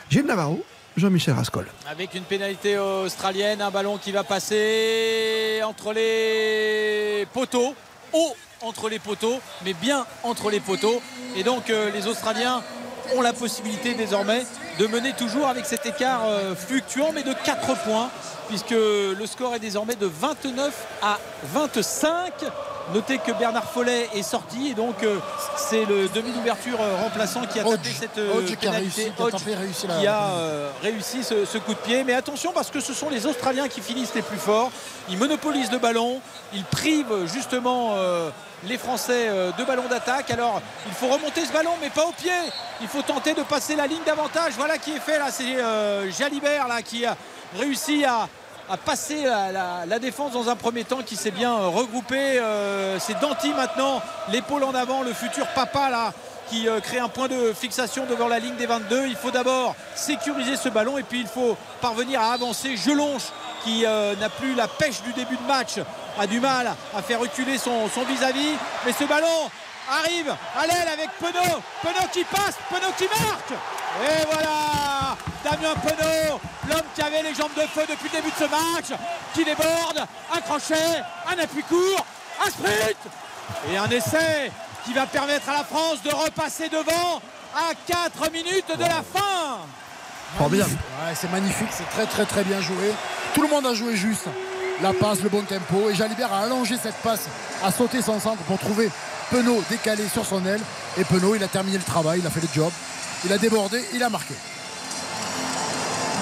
Gilles 0.09 0.25
Navarro, 0.25 0.63
Jean-Michel 0.97 1.35
Rascol. 1.35 1.67
Avec 1.87 2.15
une 2.15 2.23
pénalité 2.23 2.79
australienne, 2.79 3.61
un 3.61 3.69
ballon 3.69 3.99
qui 3.99 4.11
va 4.11 4.23
passer 4.23 5.61
entre 5.63 5.93
les 5.93 7.27
poteaux, 7.31 7.75
haut 8.13 8.35
entre 8.61 8.89
les 8.89 8.97
poteaux, 8.97 9.39
mais 9.63 9.73
bien 9.73 10.07
entre 10.23 10.49
les 10.49 10.59
poteaux. 10.59 11.03
Et 11.35 11.43
donc 11.43 11.69
euh, 11.69 11.91
les 11.91 12.07
Australiens 12.07 12.63
ont 13.15 13.21
la 13.21 13.33
possibilité 13.33 13.93
désormais 13.93 14.45
de 14.79 14.87
mener 14.87 15.13
toujours 15.13 15.47
avec 15.47 15.65
cet 15.65 15.85
écart 15.85 16.21
euh, 16.25 16.55
fluctuant, 16.55 17.11
mais 17.13 17.23
de 17.23 17.33
4 17.33 17.75
points, 17.83 18.09
puisque 18.47 18.71
le 18.71 19.25
score 19.25 19.55
est 19.55 19.59
désormais 19.59 19.95
de 19.95 20.05
29 20.07 20.73
à 21.01 21.17
25. 21.53 22.31
Notez 22.93 23.19
que 23.19 23.31
Bernard 23.33 23.69
Follet 23.71 24.09
est 24.15 24.23
sorti 24.23 24.69
et 24.69 24.73
donc 24.73 25.03
euh, 25.03 25.17
c'est 25.57 25.85
le 25.85 26.07
demi 26.09 26.31
d'ouverture 26.31 26.79
euh, 26.81 26.95
remplaçant 27.03 27.41
qui 27.41 27.59
a 27.59 27.63
tapé 27.63 27.89
cette 27.99 28.17
euh, 28.17 28.33
Hodge 28.39 28.55
qui 28.59 28.67
a 28.67 28.71
réussi, 28.71 29.11
qui 29.15 29.21
a 29.21 29.25
Hodge 29.25 29.31
tapé, 29.33 29.53
réussi 29.53 29.85
la- 29.85 29.99
qui 29.99 30.07
a 30.07 30.31
réussi 30.81 31.23
ce, 31.23 31.45
ce 31.45 31.59
coup 31.59 31.73
de 31.75 31.79
pied. 31.79 32.03
Mais 32.03 32.13
attention 32.15 32.51
parce 32.51 32.71
que 32.71 32.79
ce 32.79 32.93
sont 32.95 33.09
les 33.11 33.27
Australiens 33.27 33.67
qui 33.67 33.81
finissent 33.81 34.15
les 34.15 34.23
plus 34.23 34.39
forts. 34.39 34.71
Ils 35.07 35.19
monopolisent 35.19 35.71
le 35.71 35.77
ballon. 35.77 36.19
Ils 36.55 36.63
privent 36.63 37.27
justement 37.31 37.93
les 38.65 38.77
Français 38.77 39.27
euh, 39.29 39.51
de 39.51 39.63
ballon 39.63 39.87
d'attaque. 39.89 40.31
Alors 40.31 40.61
il 40.87 40.93
faut 40.93 41.07
remonter 41.07 41.45
ce 41.45 41.51
ballon 41.51 41.71
mais 41.81 41.89
pas 41.89 42.05
au 42.05 42.11
pied. 42.11 42.31
Il 42.81 42.87
faut 42.87 43.01
tenter 43.01 43.33
de 43.33 43.43
passer 43.43 43.75
la 43.75 43.87
ligne 43.87 44.03
d'avantage. 44.05 44.53
Voilà 44.57 44.77
qui 44.77 44.91
est 44.91 44.99
fait 44.99 45.19
là. 45.19 45.27
C'est 45.31 45.57
euh, 45.57 46.11
Jalibert 46.11 46.67
là 46.67 46.81
qui 46.81 47.05
a 47.05 47.15
réussi 47.57 48.05
à 48.05 48.27
passer 48.85 49.23
la, 49.23 49.99
défense 49.99 50.33
dans 50.33 50.47
un 50.47 50.55
premier 50.55 50.83
temps 50.83 51.01
qui 51.03 51.15
s'est 51.15 51.31
bien 51.31 51.53
euh, 51.53 51.67
regroupé. 51.69 52.39
C'est 52.99 53.19
Danti 53.19 53.49
maintenant, 53.53 54.01
l'épaule 54.31 54.63
en 54.63 54.75
avant, 54.75 55.01
le 55.01 55.13
futur 55.13 55.47
papa 55.47 55.89
là 55.89 56.13
qui 56.49 56.67
crée 56.81 56.97
un 56.97 57.09
point 57.09 57.27
de 57.27 57.53
fixation 57.53 58.07
devant 58.07 58.27
la 58.27 58.39
ligne 58.39 58.55
des 58.55 58.65
22. 58.65 59.05
Il 59.05 59.15
faut 59.15 59.29
d'abord 59.29 59.75
sécuriser 59.93 60.55
ce 60.55 60.67
ballon 60.67 60.97
et 60.97 61.03
puis 61.03 61.19
il 61.19 61.27
faut 61.27 61.55
parvenir 61.79 62.21
à 62.21 62.33
avancer. 62.33 62.75
Jelonche 62.75 63.29
qui 63.63 63.83
n'a 63.83 64.29
plus 64.29 64.55
la 64.55 64.67
pêche 64.67 65.01
du 65.03 65.13
début 65.13 65.37
de 65.37 65.47
match 65.47 65.75
a 66.19 66.27
du 66.27 66.39
mal 66.39 66.75
à 66.95 67.01
faire 67.01 67.19
reculer 67.19 67.57
son 67.57 67.89
son 67.89 68.03
vis-à-vis. 68.03 68.55
Mais 68.85 68.93
ce 68.93 69.05
ballon 69.05 69.49
arrive 69.89 70.35
à 70.55 70.67
l'aile 70.67 70.87
avec 70.93 71.09
Penaud. 71.19 71.61
Penaud 71.81 72.07
qui 72.11 72.23
passe, 72.25 72.55
Penaud 72.69 72.93
qui 72.97 73.05
marque. 73.05 73.51
Et 74.03 74.25
voilà 74.25 75.17
Damien 75.43 75.73
Penaud, 75.75 76.39
l'homme 76.69 76.87
qui 76.93 77.01
avait 77.01 77.23
les 77.23 77.33
jambes 77.33 77.53
de 77.55 77.61
feu 77.61 77.85
depuis 77.89 78.09
le 78.13 78.21
début 78.21 78.29
de 78.29 78.35
ce 78.35 78.43
match, 78.43 78.99
qui 79.33 79.43
déborde, 79.43 80.05
un 80.33 80.41
crochet, 80.41 81.01
un 81.27 81.41
appui 81.41 81.63
court, 81.63 82.05
un 82.45 82.49
sprint 82.49 82.97
et 83.71 83.77
un 83.77 83.89
essai 83.89 84.51
qui 84.85 84.93
va 84.93 85.05
permettre 85.05 85.49
à 85.49 85.53
la 85.53 85.63
France 85.63 86.01
de 86.03 86.13
repasser 86.13 86.69
devant 86.69 87.21
à 87.55 87.73
4 87.87 88.31
minutes 88.31 88.77
de 88.77 88.83
la 88.83 89.01
fin. 89.01 89.59
Formidable. 90.37 90.71
Ouais, 90.71 91.15
c'est 91.15 91.31
magnifique, 91.31 91.69
c'est 91.71 91.89
très 91.89 92.05
très 92.05 92.25
très 92.25 92.43
bien 92.43 92.61
joué. 92.61 92.93
Tout 93.33 93.41
le 93.41 93.47
monde 93.47 93.65
a 93.65 93.73
joué 93.73 93.95
juste. 93.95 94.27
La 94.81 94.93
passe, 94.93 95.21
le 95.21 95.29
bon 95.29 95.41
tempo. 95.41 95.89
Et 95.89 95.95
Jalibert 95.95 96.31
a 96.31 96.39
allongé 96.39 96.77
cette 96.81 96.95
passe, 96.95 97.27
a 97.63 97.71
sauté 97.71 98.01
son 98.01 98.19
centre 98.19 98.41
pour 98.43 98.57
trouver 98.57 98.89
Penaud 99.29 99.61
décalé 99.69 100.07
sur 100.07 100.25
son 100.25 100.45
aile. 100.45 100.61
Et 100.97 101.03
Penaud, 101.03 101.35
il 101.35 101.43
a 101.43 101.47
terminé 101.47 101.77
le 101.77 101.83
travail, 101.83 102.19
il 102.19 102.27
a 102.27 102.29
fait 102.29 102.41
le 102.41 102.47
job. 102.53 102.71
Il 103.25 103.33
a 103.33 103.37
débordé, 103.37 103.83
il 103.93 104.01
a 104.01 104.09
marqué. 104.09 104.33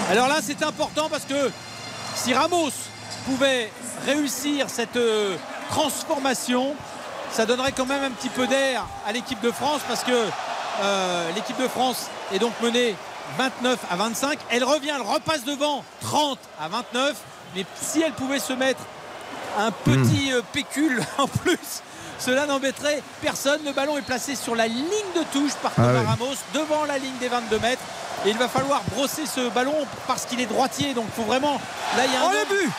Alors 0.09 0.27
là, 0.27 0.39
c'est 0.41 0.63
important 0.63 1.07
parce 1.09 1.25
que 1.25 1.51
si 2.15 2.33
Ramos 2.33 2.71
pouvait 3.25 3.71
réussir 4.05 4.69
cette 4.69 4.95
euh, 4.95 5.35
transformation, 5.69 6.73
ça 7.31 7.45
donnerait 7.45 7.73
quand 7.73 7.85
même 7.85 8.03
un 8.03 8.11
petit 8.11 8.29
peu 8.29 8.47
d'air 8.47 8.85
à 9.05 9.11
l'équipe 9.11 9.41
de 9.41 9.51
France 9.51 9.81
parce 9.87 10.03
que 10.03 10.27
euh, 10.81 11.31
l'équipe 11.35 11.59
de 11.61 11.67
France 11.67 12.07
est 12.33 12.39
donc 12.39 12.53
menée 12.63 12.95
29 13.37 13.79
à 13.91 13.95
25. 13.97 14.39
Elle 14.49 14.63
revient, 14.63 14.93
elle 14.95 15.01
repasse 15.01 15.43
devant 15.43 15.83
30 16.01 16.39
à 16.59 16.67
29. 16.69 17.15
Mais 17.57 17.65
si 17.81 18.03
elle 18.03 18.13
pouvait 18.13 18.37
se 18.39 18.53
mettre 18.53 18.81
un 19.57 19.71
petit 19.71 20.31
euh, 20.31 20.41
pécule 20.53 21.01
en 21.17 21.27
plus, 21.27 21.57
cela 22.19 22.45
n'embêterait 22.45 23.01
personne. 23.19 23.61
Le 23.65 23.71
ballon 23.71 23.97
est 23.97 24.03
placé 24.03 24.35
sur 24.35 24.55
la 24.55 24.67
ligne 24.67 25.11
de 25.15 25.23
touche 25.33 25.53
par 25.55 25.71
Ah 25.75 25.81
Thomas. 25.81 26.03
Ramos 26.11 26.35
devant 26.53 26.85
la 26.85 26.99
ligne 26.99 27.17
des 27.19 27.29
22 27.29 27.57
mètres. 27.57 27.81
Et 28.25 28.29
il 28.29 28.37
va 28.37 28.47
falloir 28.47 28.83
brosser 28.95 29.25
ce 29.25 29.49
ballon 29.49 29.73
parce 30.07 30.25
qu'il 30.25 30.39
est 30.39 30.45
droitier. 30.45 30.93
Donc 30.93 31.05
il 31.07 31.13
faut 31.15 31.27
vraiment. 31.27 31.59
Là, 31.97 32.03
il 32.05 32.13
y 32.13 32.15
a 32.15 32.21
un 32.21 32.25
Oh 32.27 32.31
le 32.31 32.55
but 32.55 32.71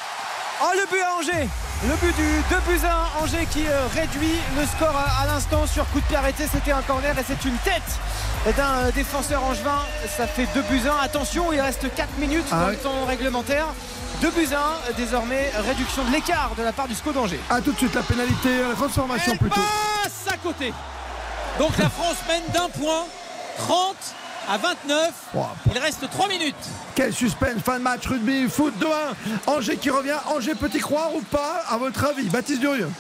Oh 0.63 0.71
le 0.75 0.87
but 0.91 1.03
à 1.03 1.15
Angers 1.17 1.49
Le 1.89 1.95
but 1.97 2.15
du 2.17 2.43
2 2.51 2.57
buts 2.69 2.85
à 2.87 3.19
1 3.21 3.25
Angers 3.25 3.47
qui 3.51 3.67
euh, 3.67 3.87
réduit 3.95 4.35
le 4.57 4.65
score 4.67 4.97
à, 4.97 5.23
à 5.23 5.27
l'instant 5.27 5.67
sur 5.67 5.89
coup 5.91 6.01
de 6.01 6.05
pied 6.07 6.17
arrêté 6.17 6.45
c'était 6.53 6.73
un 6.73 6.83
corner 6.83 7.17
et 7.19 7.25
c'est 7.27 7.45
une 7.45 7.57
tête 7.59 8.55
d'un 8.57 8.87
euh, 8.87 8.91
défenseur 8.93 9.45
angevin 9.45 9.79
ça 10.17 10.27
fait 10.27 10.49
2 10.55 10.63
buts 10.63 10.83
à 10.89 11.01
1 11.03 11.05
attention 11.05 11.53
il 11.53 11.61
reste 11.61 11.95
4 11.95 12.09
minutes 12.19 12.45
Ah 12.51 12.57
dans 12.57 12.67
oui. 12.67 12.73
le 12.73 12.79
temps 12.79 13.05
réglementaire 13.07 13.67
2 14.21 14.31
buts 14.31 14.49
à 14.53 14.91
1, 14.91 14.93
désormais 14.97 15.51
réduction 15.59 16.05
de 16.05 16.11
l'écart 16.11 16.53
de 16.57 16.63
la 16.63 16.73
part 16.73 16.89
du 16.89 16.95
SCO 16.95 17.13
d'Angers. 17.13 17.39
A 17.51 17.61
tout 17.61 17.73
de 17.73 17.77
suite 17.79 17.95
la 17.95 18.03
pénalité, 18.03 18.63
la 18.69 18.75
transformation 18.75 19.33
Elle 19.33 19.39
plutôt. 19.39 19.61
passe 20.03 20.33
à 20.35 20.37
côté. 20.39 20.73
Donc 21.59 21.77
la 21.79 21.89
France 21.89 22.17
mène 22.29 22.43
d'un 22.53 22.69
point, 22.69 23.05
30 23.59 23.97
à 24.49 24.57
29. 24.59 25.13
Il 25.73 25.79
reste 25.79 26.09
3 26.11 26.29
minutes. 26.29 26.55
Quel 26.97 27.13
suspense, 27.13 27.63
fin 27.65 27.79
de 27.79 27.85
match, 27.85 28.07
rugby, 28.07 28.49
foot 28.49 28.75
2-1. 28.81 28.87
Angers 29.47 29.77
qui 29.77 29.91
revient, 29.91 30.17
Angers 30.35 30.55
peut-y 30.55 30.81
croire 30.81 31.15
ou 31.15 31.21
pas, 31.21 31.63
à 31.69 31.77
votre 31.77 32.05
avis 32.05 32.29
Baptiste 32.29 32.61
Durieux 32.61 32.91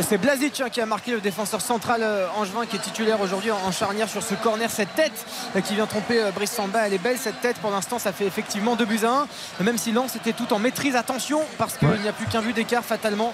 C'est 0.00 0.18
Blazic 0.18 0.60
hein, 0.60 0.68
qui 0.70 0.80
a 0.80 0.86
marqué 0.86 1.12
le 1.12 1.20
défenseur 1.20 1.60
central 1.60 2.00
euh, 2.02 2.26
angevin 2.36 2.66
qui 2.66 2.76
est 2.76 2.80
titulaire 2.80 3.20
aujourd'hui 3.20 3.50
en, 3.50 3.72
charnière 3.72 4.08
sur 4.08 4.22
ce 4.22 4.34
corner. 4.34 4.70
Cette 4.70 4.94
tête 4.94 5.26
euh, 5.56 5.60
qui 5.60 5.74
vient 5.74 5.86
tromper 5.86 6.22
euh, 6.22 6.30
Brice 6.32 6.52
Samba, 6.52 6.86
elle 6.86 6.92
est 6.92 6.98
belle 6.98 7.16
cette 7.18 7.40
tête. 7.40 7.56
Pour 7.58 7.70
l'instant, 7.70 7.98
ça 7.98 8.12
fait 8.12 8.26
effectivement 8.26 8.76
2 8.76 8.84
buts 8.84 9.00
à 9.04 9.26
1. 9.60 9.64
Même 9.64 9.78
si 9.78 9.92
Lens 9.92 10.14
était 10.14 10.32
tout 10.34 10.52
en 10.52 10.58
maîtrise. 10.58 10.96
Attention, 10.96 11.40
parce 11.58 11.76
qu'il 11.78 11.88
n'y 11.88 12.08
a 12.08 12.12
plus 12.12 12.26
qu'un 12.26 12.42
but 12.42 12.52
d'écart 12.54 12.84
fatalement. 12.84 13.32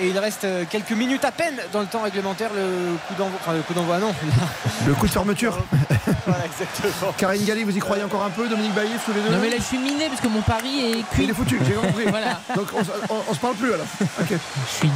Et 0.00 0.08
il 0.08 0.18
reste 0.18 0.46
quelques 0.70 0.92
minutes 0.92 1.24
à 1.24 1.32
peine 1.32 1.56
dans 1.72 1.80
le 1.80 1.86
temps 1.86 2.02
réglementaire. 2.02 2.50
Le 2.54 2.96
coup 3.08 3.14
d'envoi, 3.18 3.38
enfin 3.42 3.52
le 3.52 3.62
coup 3.62 3.74
d'envoi, 3.74 3.98
non. 3.98 4.14
Le 4.86 4.94
coup 4.94 5.06
de 5.06 5.12
fermeture. 5.12 5.58
voilà, 6.26 6.44
exactement. 6.46 7.12
Karine 7.16 7.44
Galli, 7.44 7.64
vous 7.64 7.76
y 7.76 7.80
croyez 7.80 8.04
encore 8.04 8.22
un 8.22 8.30
peu 8.30 8.46
Dominique 8.48 8.72
Baïf, 8.72 9.04
tous 9.04 9.12
les 9.12 9.20
deux 9.20 9.30
Non 9.30 9.38
mais 9.40 9.50
là 9.50 9.56
je 9.58 9.64
suis 9.64 9.78
miné 9.78 10.08
parce 10.08 10.20
que 10.20 10.28
mon 10.28 10.42
pari 10.42 10.92
est 10.92 11.02
cuit. 11.10 11.24
Il 11.24 11.30
est 11.30 11.34
foutu, 11.34 11.58
j'ai 11.66 11.72
compris. 11.72 12.04
voilà. 12.08 12.40
Donc 12.54 12.68
on, 12.72 12.84
se- 12.84 12.90
on- 13.10 13.22
on 13.28 13.34
se 13.34 13.40
parle 13.40 13.56
plus 13.56 13.72
alors. 13.72 13.86
Je 14.30 14.36
suis 14.72 14.90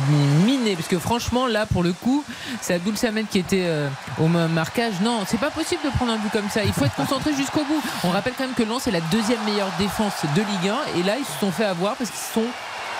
miné 0.44 0.76
parce 0.76 0.86
que 0.86 0.99
franchement 1.00 1.46
là 1.46 1.66
pour 1.66 1.82
le 1.82 1.92
coup 1.92 2.24
c'est 2.60 2.74
Abdoul 2.74 2.96
Samed 2.96 3.26
qui 3.28 3.38
était 3.38 3.64
euh, 3.66 3.88
au 4.18 4.26
ma- 4.28 4.48
marquage. 4.48 4.94
Non, 5.02 5.24
c'est 5.26 5.40
pas 5.40 5.50
possible 5.50 5.82
de 5.84 5.90
prendre 5.90 6.12
un 6.12 6.16
but 6.18 6.30
comme 6.32 6.48
ça. 6.50 6.62
Il 6.64 6.72
faut 6.72 6.84
être 6.84 6.94
concentré 6.94 7.34
jusqu'au 7.34 7.64
bout. 7.64 7.82
On 8.04 8.10
rappelle 8.10 8.34
quand 8.36 8.44
même 8.44 8.54
que 8.54 8.62
Lens 8.62 8.86
est 8.86 8.90
la 8.92 9.00
deuxième 9.00 9.42
meilleure 9.44 9.70
défense 9.78 10.12
de 10.36 10.40
Ligue 10.40 10.68
1 10.96 10.98
et 11.00 11.02
là 11.02 11.14
ils 11.18 11.24
se 11.24 11.38
sont 11.40 11.50
fait 11.50 11.64
avoir 11.64 11.96
parce 11.96 12.10
qu'ils 12.10 12.18
sont 12.42 12.46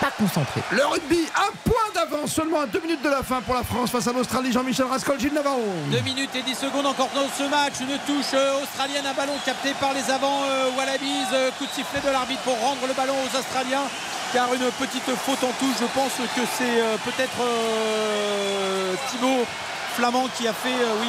pas 0.01 0.11
concentrés. 0.17 0.63
Le 0.71 0.83
rugby, 0.85 1.19
un 1.35 1.51
point 1.69 1.87
d'avance 1.93 2.31
seulement 2.33 2.61
à 2.61 2.65
deux 2.65 2.81
minutes 2.81 3.03
de 3.03 3.09
la 3.09 3.21
fin 3.21 3.39
pour 3.41 3.53
la 3.53 3.63
France 3.63 3.91
face 3.91 4.07
à 4.07 4.11
l'Australie. 4.13 4.51
Jean-Michel 4.51 4.87
Rascol, 4.87 5.19
Gilles 5.19 5.33
Navarro. 5.33 5.63
2 5.91 5.99
minutes 6.01 6.35
et 6.35 6.41
10 6.41 6.55
secondes 6.55 6.87
encore 6.87 7.09
dans 7.13 7.29
ce 7.37 7.43
match. 7.49 7.73
Une 7.79 7.97
touche 8.07 8.33
euh, 8.33 8.61
australienne, 8.63 9.05
un 9.05 9.13
ballon 9.13 9.33
capté 9.45 9.73
par 9.79 9.93
les 9.93 10.09
avants 10.09 10.41
euh, 10.49 10.71
Wallabies. 10.75 11.29
Euh, 11.33 11.51
coup 11.57 11.65
de 11.65 11.71
sifflet 11.71 12.01
de 12.03 12.11
l'arbitre 12.11 12.41
pour 12.41 12.59
rendre 12.59 12.85
le 12.87 12.93
ballon 12.93 13.13
aux 13.13 13.37
Australiens. 13.37 13.85
Car 14.33 14.53
une 14.53 14.71
petite 14.79 15.03
faute 15.25 15.43
en 15.43 15.51
touche, 15.59 15.75
je 15.79 15.85
pense 15.93 16.13
que 16.35 16.41
c'est 16.57 16.81
euh, 16.81 16.95
peut-être 17.03 17.41
euh, 17.41 18.95
Thibaut 19.09 19.45
Flamand 19.95 20.29
qui 20.37 20.47
a 20.47 20.53
fait, 20.53 20.69
euh, 20.69 20.95
oui, 21.01 21.07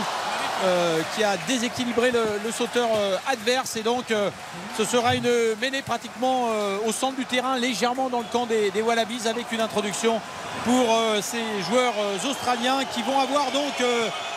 euh, 0.65 1.01
qui 1.17 1.25
a 1.25 1.37
déséquilibré 1.49 2.13
le, 2.13 2.53
sauteur 2.53 2.89
euh, 2.95 3.17
adverse. 3.27 3.75
Et 3.75 3.83
donc, 3.83 4.11
euh, 4.11 4.31
ce 4.77 4.85
sera 4.85 5.17
une 5.17 5.29
mêlée 5.61 5.83
pratiquement 5.83 6.51
au 6.87 6.93
centre 6.93 7.17
du 7.17 7.25
terrain, 7.25 7.57
légèrement 7.59 8.09
dans 8.09 8.21
le 8.21 8.27
camp 8.31 8.47
des, 8.47 8.83
Wallabies, 8.83 9.27
avec 9.27 9.51
une 9.51 9.61
introduction 9.61 10.21
pour 10.65 10.87
ces 11.21 11.43
joueurs 11.69 11.95
australiens 12.29 12.85
qui 12.93 13.03
vont 13.03 13.19
avoir 13.19 13.51
donc 13.51 13.73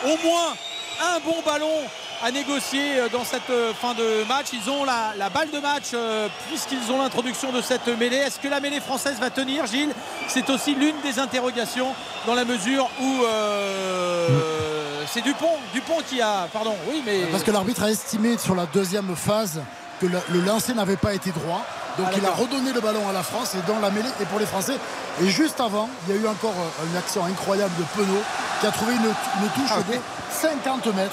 au 0.04 0.26
moins 0.26 0.54
un 1.00 1.20
bon 1.20 1.42
ballon 1.44 1.70
à 2.22 2.30
négocier 2.30 2.98
euh, 2.98 3.08
dans 3.10 3.24
cette 3.24 3.50
euh, 3.50 3.72
fin 3.74 3.92
de 3.94 4.24
match. 4.26 4.46
Ils 4.52 4.70
ont 4.70 4.84
la, 4.84 5.12
la 5.18 5.28
balle 5.28 5.50
de 5.50 5.58
match 5.58 5.90
euh, 5.94 6.28
puisqu'ils 6.48 6.90
ont 6.90 6.98
l'introduction 7.02 7.52
de 7.52 7.60
cette 7.60 7.86
mêlée. 7.88 8.16
Est-ce 8.16 8.38
que 8.40 8.48
la 8.48 8.60
mêlée 8.60 8.80
française 8.80 9.16
va 9.20 9.30
tenir, 9.30 9.66
Gilles? 9.66 9.92
C'est 10.28 10.48
aussi 10.50 10.74
l'une 10.74 10.98
des 11.02 11.18
interrogations 11.18 11.94
dans 12.26 12.34
la 12.34 12.44
mesure 12.44 12.88
où 13.00 13.22
euh, 13.24 15.04
c'est 15.12 15.20
Dupont, 15.22 15.56
Dupont 15.72 15.98
qui 16.08 16.20
a, 16.20 16.48
pardon, 16.52 16.74
oui, 16.88 17.02
mais 17.04 17.26
Parce 17.30 17.42
que 17.42 17.50
l'arbitre 17.50 17.82
a 17.82 17.90
estimé 17.90 18.38
sur 18.38 18.54
la 18.54 18.66
deuxième 18.66 19.14
phase 19.14 19.60
que 20.00 20.06
le, 20.06 20.18
le 20.30 20.40
lancer 20.40 20.74
n'avait 20.74 20.96
pas 20.96 21.14
été 21.14 21.30
droit. 21.30 21.64
Donc 21.98 22.08
Ah, 22.10 22.14
il 22.18 22.26
a 22.26 22.30
redonné 22.30 22.72
le 22.72 22.80
ballon 22.80 23.08
à 23.08 23.12
la 23.12 23.22
France 23.22 23.54
et 23.54 23.72
dans 23.72 23.78
la 23.80 23.90
mêlée 23.90 24.08
et 24.20 24.24
pour 24.26 24.38
les 24.38 24.44
Français. 24.46 24.76
Et 25.22 25.28
juste 25.28 25.60
avant, 25.60 25.88
il 26.06 26.14
y 26.14 26.18
a 26.18 26.20
eu 26.20 26.26
encore 26.26 26.52
une 26.90 26.96
action 26.96 27.24
incroyable 27.24 27.72
de 27.78 27.84
Penaud 27.96 28.22
qui 28.60 28.66
a 28.66 28.70
trouvé 28.70 28.92
une, 28.94 29.04
une 29.04 29.50
touche 29.54 29.70
Ah, 29.70 29.78
50 30.30 30.86
mètres. 30.94 31.12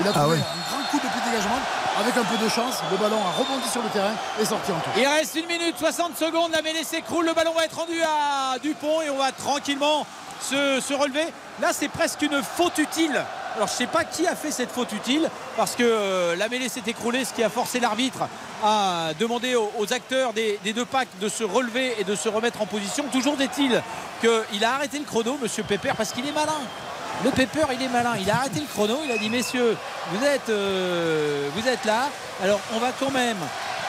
Il 0.00 0.06
a 0.06 0.10
Ah 0.14 0.18
trouvé 0.20 0.36
ouais. 0.36 0.42
un 0.42 0.70
grand 0.76 0.84
coup 0.90 0.96
de 0.96 1.02
pied 1.02 1.20
dégagement 1.30 1.58
avec 2.00 2.16
un 2.16 2.24
peu 2.24 2.36
de 2.42 2.48
chance. 2.48 2.74
Le 2.90 2.96
ballon 2.96 3.18
a 3.24 3.30
rebondi 3.38 3.68
sur 3.68 3.82
le 3.82 3.88
terrain 3.90 4.14
et 4.40 4.44
sorti 4.44 4.72
en 4.72 4.76
touche. 4.80 4.92
Il 4.96 5.06
reste 5.06 5.36
une 5.36 5.46
minute 5.46 5.76
60 5.78 6.16
secondes, 6.18 6.50
la 6.52 6.62
mêlée 6.62 6.82
s'écroule, 6.84 7.26
le 7.26 7.32
ballon 7.32 7.52
va 7.52 7.64
être 7.64 7.76
rendu 7.78 8.00
à 8.02 8.58
Dupont 8.58 9.00
et 9.02 9.10
on 9.10 9.18
va 9.18 9.30
tranquillement 9.30 10.04
se, 10.40 10.80
se 10.80 10.92
relever. 10.94 11.26
Là 11.60 11.68
c'est 11.72 11.88
presque 11.88 12.22
une 12.22 12.42
faute 12.42 12.78
utile. 12.78 13.24
Alors 13.54 13.68
je 13.68 13.72
ne 13.74 13.78
sais 13.78 13.86
pas 13.86 14.02
qui 14.02 14.26
a 14.26 14.34
fait 14.34 14.50
cette 14.50 14.72
faute 14.72 14.90
utile 14.92 15.30
parce 15.56 15.76
que 15.76 15.84
euh, 15.84 16.34
la 16.34 16.48
mêlée 16.48 16.68
s'est 16.68 16.82
écroulée, 16.88 17.24
ce 17.24 17.32
qui 17.32 17.44
a 17.44 17.48
forcé 17.48 17.78
l'arbitre 17.78 18.26
à 18.64 19.10
demander 19.20 19.54
aux, 19.54 19.70
aux 19.78 19.92
acteurs 19.92 20.32
des, 20.32 20.58
des 20.64 20.72
deux 20.72 20.84
packs 20.84 21.06
de 21.20 21.28
se 21.28 21.44
relever 21.44 21.94
et 22.00 22.04
de 22.04 22.16
se 22.16 22.28
remettre 22.28 22.60
en 22.60 22.66
position. 22.66 23.04
Toujours 23.12 23.40
est-il 23.40 23.80
qu'il 24.20 24.64
a 24.64 24.74
arrêté 24.74 24.98
le 24.98 25.04
chrono, 25.04 25.38
monsieur 25.40 25.62
Pépère, 25.62 25.94
parce 25.94 26.10
qu'il 26.12 26.26
est 26.26 26.32
malin. 26.32 26.52
Le 27.22 27.30
Pepper, 27.30 27.64
il 27.72 27.82
est 27.82 27.88
malin. 27.88 28.14
Il 28.20 28.30
a 28.30 28.36
arrêté 28.36 28.60
le 28.60 28.66
chrono. 28.66 28.98
Il 29.04 29.10
a 29.12 29.16
dit, 29.18 29.30
messieurs, 29.30 29.76
vous 30.12 30.24
êtes, 30.24 30.48
euh, 30.50 31.48
vous 31.54 31.66
êtes 31.68 31.84
là. 31.84 32.08
Alors, 32.42 32.60
on 32.74 32.78
va 32.78 32.90
quand 32.98 33.10
même 33.10 33.36